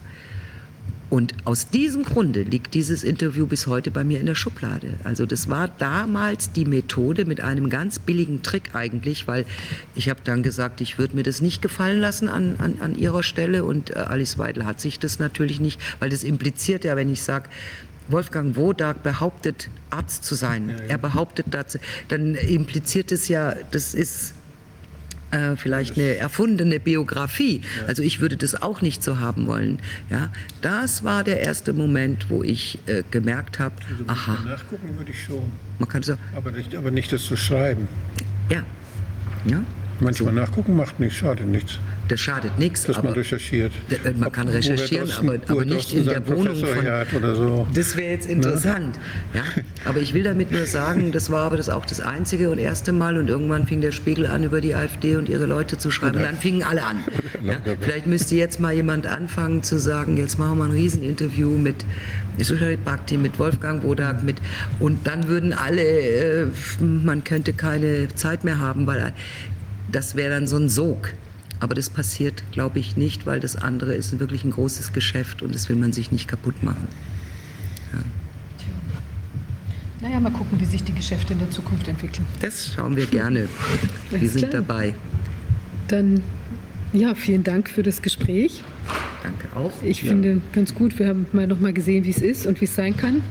Und 1.08 1.34
aus 1.44 1.68
diesem 1.68 2.04
Grunde 2.04 2.42
liegt 2.42 2.72
dieses 2.72 3.04
Interview 3.04 3.46
bis 3.46 3.66
heute 3.66 3.90
bei 3.90 4.02
mir 4.02 4.18
in 4.18 4.24
der 4.24 4.34
Schublade. 4.34 4.94
Also 5.04 5.26
das 5.26 5.50
war 5.50 5.68
damals 5.68 6.52
die 6.52 6.64
Methode 6.64 7.26
mit 7.26 7.42
einem 7.42 7.68
ganz 7.68 7.98
billigen 7.98 8.42
Trick 8.42 8.74
eigentlich, 8.74 9.28
weil 9.28 9.44
ich 9.94 10.08
habe 10.08 10.20
dann 10.24 10.42
gesagt, 10.42 10.80
ich 10.80 10.98
würde 10.98 11.14
mir 11.14 11.22
das 11.22 11.42
nicht 11.42 11.60
gefallen 11.60 12.00
lassen 12.00 12.30
an, 12.30 12.56
an, 12.58 12.76
an 12.80 12.94
ihrer 12.94 13.22
Stelle. 13.22 13.64
Und 13.64 13.90
äh, 13.90 13.94
Alice 13.94 14.38
Weidel 14.38 14.64
hat 14.64 14.80
sich 14.80 14.98
das 14.98 15.18
natürlich 15.18 15.60
nicht, 15.60 15.78
weil 15.98 16.08
das 16.08 16.24
impliziert 16.24 16.84
ja, 16.84 16.96
wenn 16.96 17.10
ich 17.10 17.22
sage, 17.22 17.50
Wolfgang 18.08 18.56
Wodak 18.56 19.02
behauptet, 19.02 19.70
Arzt 19.90 20.24
zu 20.24 20.34
sein. 20.34 20.68
Ja, 20.68 20.76
ja. 20.76 20.82
Er 20.88 20.98
behauptet 20.98 21.46
dazu, 21.50 21.78
dann 22.08 22.34
impliziert 22.34 23.12
es 23.12 23.28
ja, 23.28 23.54
das 23.70 23.94
ist 23.94 24.34
äh, 25.32 25.56
vielleicht 25.56 25.96
eine 25.96 26.16
erfundene 26.16 26.78
Biografie. 26.78 27.62
Also 27.86 28.02
ich 28.02 28.20
würde 28.20 28.36
das 28.36 28.60
auch 28.60 28.82
nicht 28.82 29.02
so 29.02 29.18
haben 29.18 29.46
wollen. 29.46 29.78
Ja, 30.10 30.30
das 30.60 31.04
war 31.04 31.24
der 31.24 31.40
erste 31.40 31.72
Moment, 31.72 32.28
wo 32.28 32.42
ich 32.42 32.78
äh, 32.86 33.02
gemerkt 33.10 33.58
habe, 33.58 33.74
also 33.90 34.04
aha. 34.06 34.44
Nachgucken 34.44 34.96
würde 34.96 35.10
ich 35.10 35.24
schon. 35.24 35.50
Man 35.78 35.88
kann 35.88 36.02
so. 36.02 36.16
Aber 36.36 36.50
nicht, 36.50 36.74
aber 36.74 36.90
nicht 36.90 37.12
das 37.12 37.24
zu 37.24 37.36
schreiben. 37.36 37.88
Ja. 38.50 38.62
Ja. 39.46 39.64
Manchmal 40.02 40.32
nachgucken 40.32 40.76
macht 40.76 40.98
nichts, 40.98 41.16
schadet 41.18 41.46
nichts. 41.46 41.78
Das 42.08 42.20
schadet 42.20 42.58
nichts. 42.58 42.84
Dass 42.84 43.02
man 43.02 43.12
recherchiert. 43.12 43.72
Man 44.16 44.32
kann 44.32 44.48
recherchieren, 44.48 45.10
aber, 45.18 45.38
aber 45.48 45.64
nicht 45.64 45.94
in 45.94 46.04
der 46.04 46.26
Wohnung 46.26 46.56
von. 46.56 47.18
Oder 47.18 47.34
so. 47.34 47.66
Das 47.72 47.96
wäre 47.96 48.10
jetzt 48.10 48.28
interessant. 48.28 48.98
Ne? 49.32 49.40
Ja? 49.40 49.62
Aber 49.84 50.00
ich 50.00 50.12
will 50.12 50.24
damit 50.24 50.50
nur 50.50 50.66
sagen, 50.66 51.12
das 51.12 51.30
war 51.30 51.44
aber 51.44 51.56
das 51.56 51.68
auch 51.68 51.86
das 51.86 52.00
einzige 52.00 52.50
und 52.50 52.58
erste 52.58 52.92
Mal 52.92 53.16
und 53.16 53.28
irgendwann 53.28 53.66
fing 53.66 53.80
der 53.80 53.92
Spiegel 53.92 54.26
an, 54.26 54.44
über 54.44 54.60
die 54.60 54.74
AfD 54.74 55.16
und 55.16 55.28
ihre 55.28 55.46
Leute 55.46 55.78
zu 55.78 55.90
schreiben. 55.90 56.16
Und 56.16 56.22
dann 56.24 56.36
fingen 56.36 56.62
alle 56.62 56.84
an. 56.84 57.04
Ja? 57.42 57.56
Vielleicht 57.80 58.06
müsste 58.06 58.36
jetzt 58.36 58.60
mal 58.60 58.72
jemand 58.72 59.04
anfangen 59.04 59.64
zu 59.64 59.76
sagen, 59.76 60.16
jetzt 60.16 60.38
machen 60.38 60.58
wir 60.58 60.64
ein 60.64 60.70
Rieseninterview 60.70 61.58
mit 61.58 61.84
Sushari 62.38 62.76
Bhakti, 62.76 63.16
mit 63.16 63.38
Wolfgang 63.38 63.82
Wodak, 63.82 64.22
mit 64.22 64.36
und 64.78 65.06
dann 65.06 65.28
würden 65.28 65.52
alle, 65.52 65.82
äh, 65.82 66.46
man 66.80 67.24
könnte 67.24 67.52
keine 67.52 68.14
Zeit 68.14 68.44
mehr 68.44 68.58
haben, 68.58 68.86
weil 68.86 69.12
das 69.92 70.16
wäre 70.16 70.30
dann 70.30 70.46
so 70.46 70.56
ein 70.56 70.68
Sog. 70.68 71.14
Aber 71.60 71.76
das 71.76 71.90
passiert, 71.90 72.42
glaube 72.50 72.80
ich, 72.80 72.96
nicht, 72.96 73.24
weil 73.24 73.38
das 73.38 73.54
andere 73.54 73.94
ist 73.94 74.18
wirklich 74.18 74.42
ein 74.42 74.50
großes 74.50 74.92
Geschäft 74.92 75.42
und 75.42 75.54
das 75.54 75.68
will 75.68 75.76
man 75.76 75.92
sich 75.92 76.10
nicht 76.10 76.26
kaputt 76.26 76.60
machen. 76.64 76.88
Ja. 77.92 78.00
Naja, 80.00 80.18
mal 80.18 80.32
gucken, 80.32 80.58
wie 80.60 80.64
sich 80.64 80.82
die 80.82 80.92
Geschäfte 80.92 81.34
in 81.34 81.38
der 81.38 81.50
Zukunft 81.50 81.86
entwickeln. 81.86 82.26
Das 82.40 82.72
schauen 82.74 82.96
wir 82.96 83.06
gerne. 83.06 83.48
Wir 84.10 84.28
sind 84.28 84.50
klar. 84.50 84.62
dabei. 84.62 84.94
Dann, 85.86 86.20
ja, 86.92 87.14
vielen 87.14 87.44
Dank 87.44 87.70
für 87.70 87.84
das 87.84 88.02
Gespräch. 88.02 88.64
Danke 89.22 89.46
auch. 89.54 89.70
Ich 89.82 90.02
ja. 90.02 90.08
finde 90.08 90.40
ganz 90.52 90.74
gut, 90.74 90.98
wir 90.98 91.06
haben 91.06 91.26
mal 91.32 91.46
noch 91.46 91.60
mal 91.60 91.72
gesehen, 91.72 92.04
wie 92.04 92.10
es 92.10 92.20
ist 92.20 92.46
und 92.46 92.60
wie 92.60 92.64
es 92.64 92.74
sein 92.74 92.96
kann. 92.96 93.22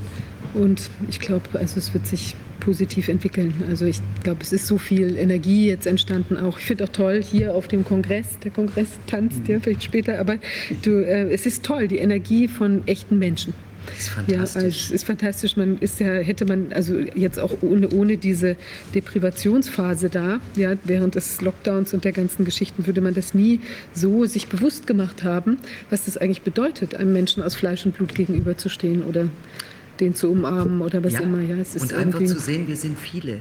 Und 0.54 0.90
ich 1.10 1.20
glaube, 1.20 1.60
also 1.60 1.78
es 1.78 1.94
wird 1.94 2.08
sich 2.08 2.36
positiv 2.62 3.10
entwickeln. 3.10 3.54
Also 3.70 3.86
ich 3.86 4.00
glaube, 4.24 4.40
es 4.42 4.54
ist 4.54 4.68
so 4.68 4.78
viel 4.78 5.18
Energie 5.18 5.68
jetzt 5.68 5.86
entstanden 5.86 6.38
auch. 6.38 6.58
Ich 6.58 6.66
finde 6.66 6.86
auch 6.86 6.90
toll 6.90 7.22
hier 7.22 7.54
auf 7.54 7.68
dem 7.68 7.84
Kongress, 7.84 8.40
der 8.44 8.52
Kongress 8.52 8.88
tanzt 9.08 9.46
ja 9.48 9.60
vielleicht 9.60 9.84
später, 9.84 10.18
aber 10.20 10.38
du, 10.84 11.06
äh, 11.06 11.30
es 11.34 11.46
ist 11.46 11.64
toll, 11.64 11.90
die 11.90 11.98
Energie 11.98 12.48
von 12.48 12.88
echten 12.88 13.20
Menschen. 13.20 13.54
Das 13.86 13.98
ist 13.98 14.10
fantastisch. 14.10 14.36
Ja, 14.36 14.42
also 14.42 14.68
es 14.68 14.92
ist 14.92 15.04
fantastisch. 15.06 15.58
Man 15.58 15.78
ist 15.80 16.00
ja, 16.00 16.14
hätte 16.14 16.46
man, 16.46 16.72
also 16.72 17.00
jetzt 17.00 17.40
auch 17.40 17.58
ohne, 17.62 17.90
ohne 17.90 18.18
diese 18.18 18.56
Deprivationsphase 18.94 20.10
da, 20.10 20.40
ja, 20.56 20.76
während 20.84 21.16
des 21.16 21.42
Lockdowns 21.42 21.94
und 21.94 22.04
der 22.04 22.12
ganzen 22.12 22.46
Geschichten, 22.46 22.86
würde 22.86 23.02
man 23.02 23.14
das 23.14 23.34
nie 23.34 23.60
so 23.94 24.26
sich 24.26 24.48
bewusst 24.48 24.88
gemacht 24.88 25.24
haben, 25.24 25.58
was 25.90 26.06
das 26.06 26.18
eigentlich 26.18 26.44
bedeutet, 26.44 26.96
einem 26.96 27.14
Menschen 27.14 27.42
aus 27.42 27.56
Fleisch 27.56 27.86
und 27.86 27.96
Blut 27.96 28.14
gegenüberzustehen 28.14 29.04
oder 29.04 29.30
den 30.02 30.16
zu 30.16 30.32
umarmen 30.32 30.82
oder 30.82 31.04
was 31.04 31.14
ja. 31.14 31.20
immer. 31.22 31.42
Ja, 31.42 31.56
es 31.56 31.76
ist 31.76 31.84
und 31.84 31.94
einfach 31.94 32.20
zu 32.20 32.40
sehen, 32.40 32.68
wir 32.68 32.76
sind 32.76 33.00
viele. 33.00 33.40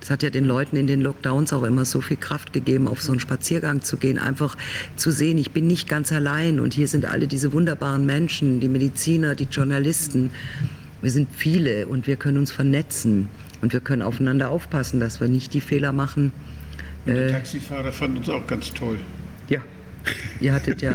Das 0.00 0.10
hat 0.10 0.22
ja 0.22 0.30
den 0.30 0.44
Leuten 0.44 0.76
in 0.76 0.86
den 0.86 1.00
Lockdowns 1.00 1.52
auch 1.52 1.62
immer 1.62 1.84
so 1.84 2.00
viel 2.00 2.16
Kraft 2.16 2.52
gegeben, 2.52 2.88
auf 2.88 3.00
so 3.00 3.12
einen 3.12 3.20
Spaziergang 3.20 3.80
zu 3.80 3.96
gehen, 3.96 4.18
einfach 4.18 4.56
zu 4.96 5.10
sehen, 5.10 5.38
ich 5.38 5.52
bin 5.52 5.66
nicht 5.66 5.88
ganz 5.88 6.12
allein 6.12 6.60
und 6.60 6.74
hier 6.74 6.88
sind 6.88 7.06
alle 7.06 7.28
diese 7.28 7.52
wunderbaren 7.52 8.04
Menschen, 8.04 8.60
die 8.60 8.68
Mediziner, 8.68 9.34
die 9.34 9.44
Journalisten. 9.44 10.30
Wir 11.00 11.10
sind 11.10 11.28
viele 11.34 11.86
und 11.86 12.06
wir 12.06 12.16
können 12.16 12.38
uns 12.38 12.52
vernetzen 12.52 13.28
und 13.62 13.72
wir 13.72 13.80
können 13.80 14.02
aufeinander 14.02 14.50
aufpassen, 14.50 15.00
dass 15.00 15.20
wir 15.20 15.28
nicht 15.28 15.54
die 15.54 15.60
Fehler 15.60 15.92
machen. 15.92 16.32
Und 17.06 17.14
der 17.14 17.28
äh, 17.28 17.32
Taxifahrer 17.32 17.92
fand 17.92 18.18
uns 18.18 18.28
auch 18.28 18.46
ganz 18.46 18.72
toll. 18.74 18.98
Ihr 20.40 20.54
hattet 20.54 20.82
ja 20.82 20.94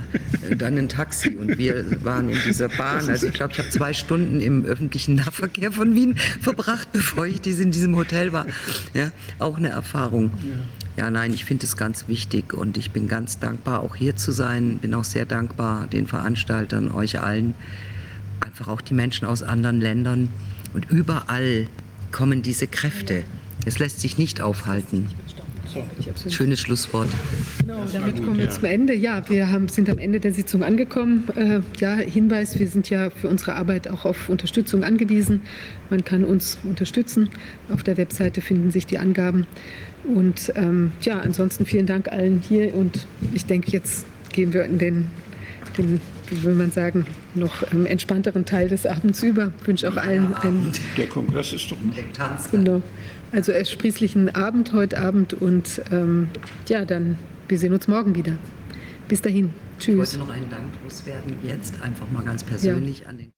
dann 0.57 0.77
ein 0.77 0.89
Taxi 0.89 1.29
und 1.29 1.57
wir 1.57 2.03
waren 2.03 2.29
in 2.29 2.39
dieser 2.45 2.69
Bahn. 2.69 3.07
Also 3.09 3.27
ich 3.27 3.33
glaube, 3.33 3.53
ich 3.53 3.59
habe 3.59 3.69
zwei 3.69 3.93
Stunden 3.93 4.39
im 4.39 4.65
öffentlichen 4.65 5.15
Nahverkehr 5.15 5.71
von 5.71 5.95
Wien 5.95 6.17
verbracht, 6.41 6.91
bevor 6.93 7.25
ich 7.25 7.45
in 7.45 7.71
diesem 7.71 7.95
Hotel 7.95 8.33
war. 8.33 8.45
Ja, 8.93 9.11
auch 9.39 9.57
eine 9.57 9.69
Erfahrung. 9.69 10.31
Ja, 10.97 11.11
nein, 11.11 11.33
ich 11.33 11.45
finde 11.45 11.65
es 11.65 11.77
ganz 11.77 12.07
wichtig 12.07 12.53
und 12.53 12.77
ich 12.77 12.91
bin 12.91 13.07
ganz 13.07 13.37
dankbar, 13.39 13.81
auch 13.81 13.95
hier 13.95 14.15
zu 14.15 14.31
sein. 14.31 14.79
Bin 14.79 14.93
auch 14.93 15.03
sehr 15.03 15.25
dankbar 15.25 15.87
den 15.87 16.07
Veranstaltern, 16.07 16.91
euch 16.91 17.19
allen, 17.19 17.53
einfach 18.39 18.67
auch 18.67 18.81
die 18.81 18.93
Menschen 18.93 19.27
aus 19.27 19.43
anderen 19.43 19.81
Ländern. 19.81 20.29
Und 20.73 20.89
überall 20.89 21.67
kommen 22.11 22.41
diese 22.41 22.67
Kräfte. 22.67 23.23
Es 23.65 23.79
lässt 23.79 23.99
sich 23.99 24.17
nicht 24.17 24.41
aufhalten. 24.41 25.09
Schönes 26.29 26.59
Schlusswort. 26.59 27.07
Genau, 27.59 27.85
damit 27.91 28.15
kommen 28.17 28.37
wir 28.37 28.49
zum 28.49 28.65
Ende. 28.65 28.93
Ja, 28.93 29.27
wir 29.29 29.51
haben, 29.51 29.67
sind 29.67 29.89
am 29.89 29.97
Ende 29.97 30.19
der 30.19 30.33
Sitzung 30.33 30.63
angekommen. 30.63 31.27
Äh, 31.35 31.61
ja, 31.79 31.95
Hinweis, 31.95 32.57
wir 32.59 32.67
sind 32.67 32.89
ja 32.89 33.09
für 33.09 33.27
unsere 33.27 33.55
Arbeit 33.55 33.87
auch 33.89 34.05
auf 34.05 34.29
Unterstützung 34.29 34.83
angewiesen. 34.83 35.41
Man 35.89 36.03
kann 36.03 36.23
uns 36.23 36.57
unterstützen. 36.63 37.29
Auf 37.71 37.83
der 37.83 37.97
Webseite 37.97 38.41
finden 38.41 38.71
sich 38.71 38.85
die 38.85 38.97
Angaben. 38.97 39.47
Und 40.03 40.51
ähm, 40.55 40.91
ja, 41.01 41.19
ansonsten 41.19 41.65
vielen 41.65 41.85
Dank 41.85 42.09
allen 42.09 42.41
hier. 42.41 42.73
Und 42.73 43.07
ich 43.33 43.45
denke, 43.45 43.71
jetzt 43.71 44.05
gehen 44.31 44.53
wir 44.53 44.65
in 44.65 44.77
den, 44.77 45.07
den 45.77 45.99
wie 46.29 46.43
will 46.43 46.55
man 46.55 46.71
sagen, 46.71 47.05
noch 47.33 47.63
ähm, 47.71 47.85
entspannteren 47.85 48.45
Teil 48.45 48.69
des 48.69 48.85
Abends 48.85 49.21
über. 49.23 49.51
Ich 49.61 49.67
wünsche 49.67 49.89
auch 49.89 49.97
allen 49.97 50.33
einen. 50.35 50.71
Der 50.97 51.07
Kongress 51.07 51.53
ist 51.53 51.71
doch 51.71 51.77
noch. 51.81 52.51
Genau. 52.51 52.81
Also 53.35 53.51
ersprießlichen 53.51 54.33
Abend 54.33 54.71
heute 54.71 54.97
Abend 54.97 55.33
und 55.33 55.81
ähm, 55.91 56.29
ja, 56.69 56.85
dann 56.85 57.17
wir 57.49 57.59
sehen 57.59 57.73
uns 57.73 57.85
morgen 57.89 58.15
wieder. 58.15 58.37
Bis 59.09 59.21
dahin. 59.21 59.53
Tschüss. 59.77 60.13
Ich 60.13 60.19
wollte 60.19 60.29
noch 60.29 60.29
einen 60.29 60.49
Dank 60.49 60.73
loswerden, 60.81 61.35
jetzt 61.43 61.81
einfach 61.81 62.09
mal 62.09 62.23
ganz 62.23 62.45
persönlich 62.45 63.01
ja. 63.01 63.07
an 63.07 63.17
den 63.17 63.34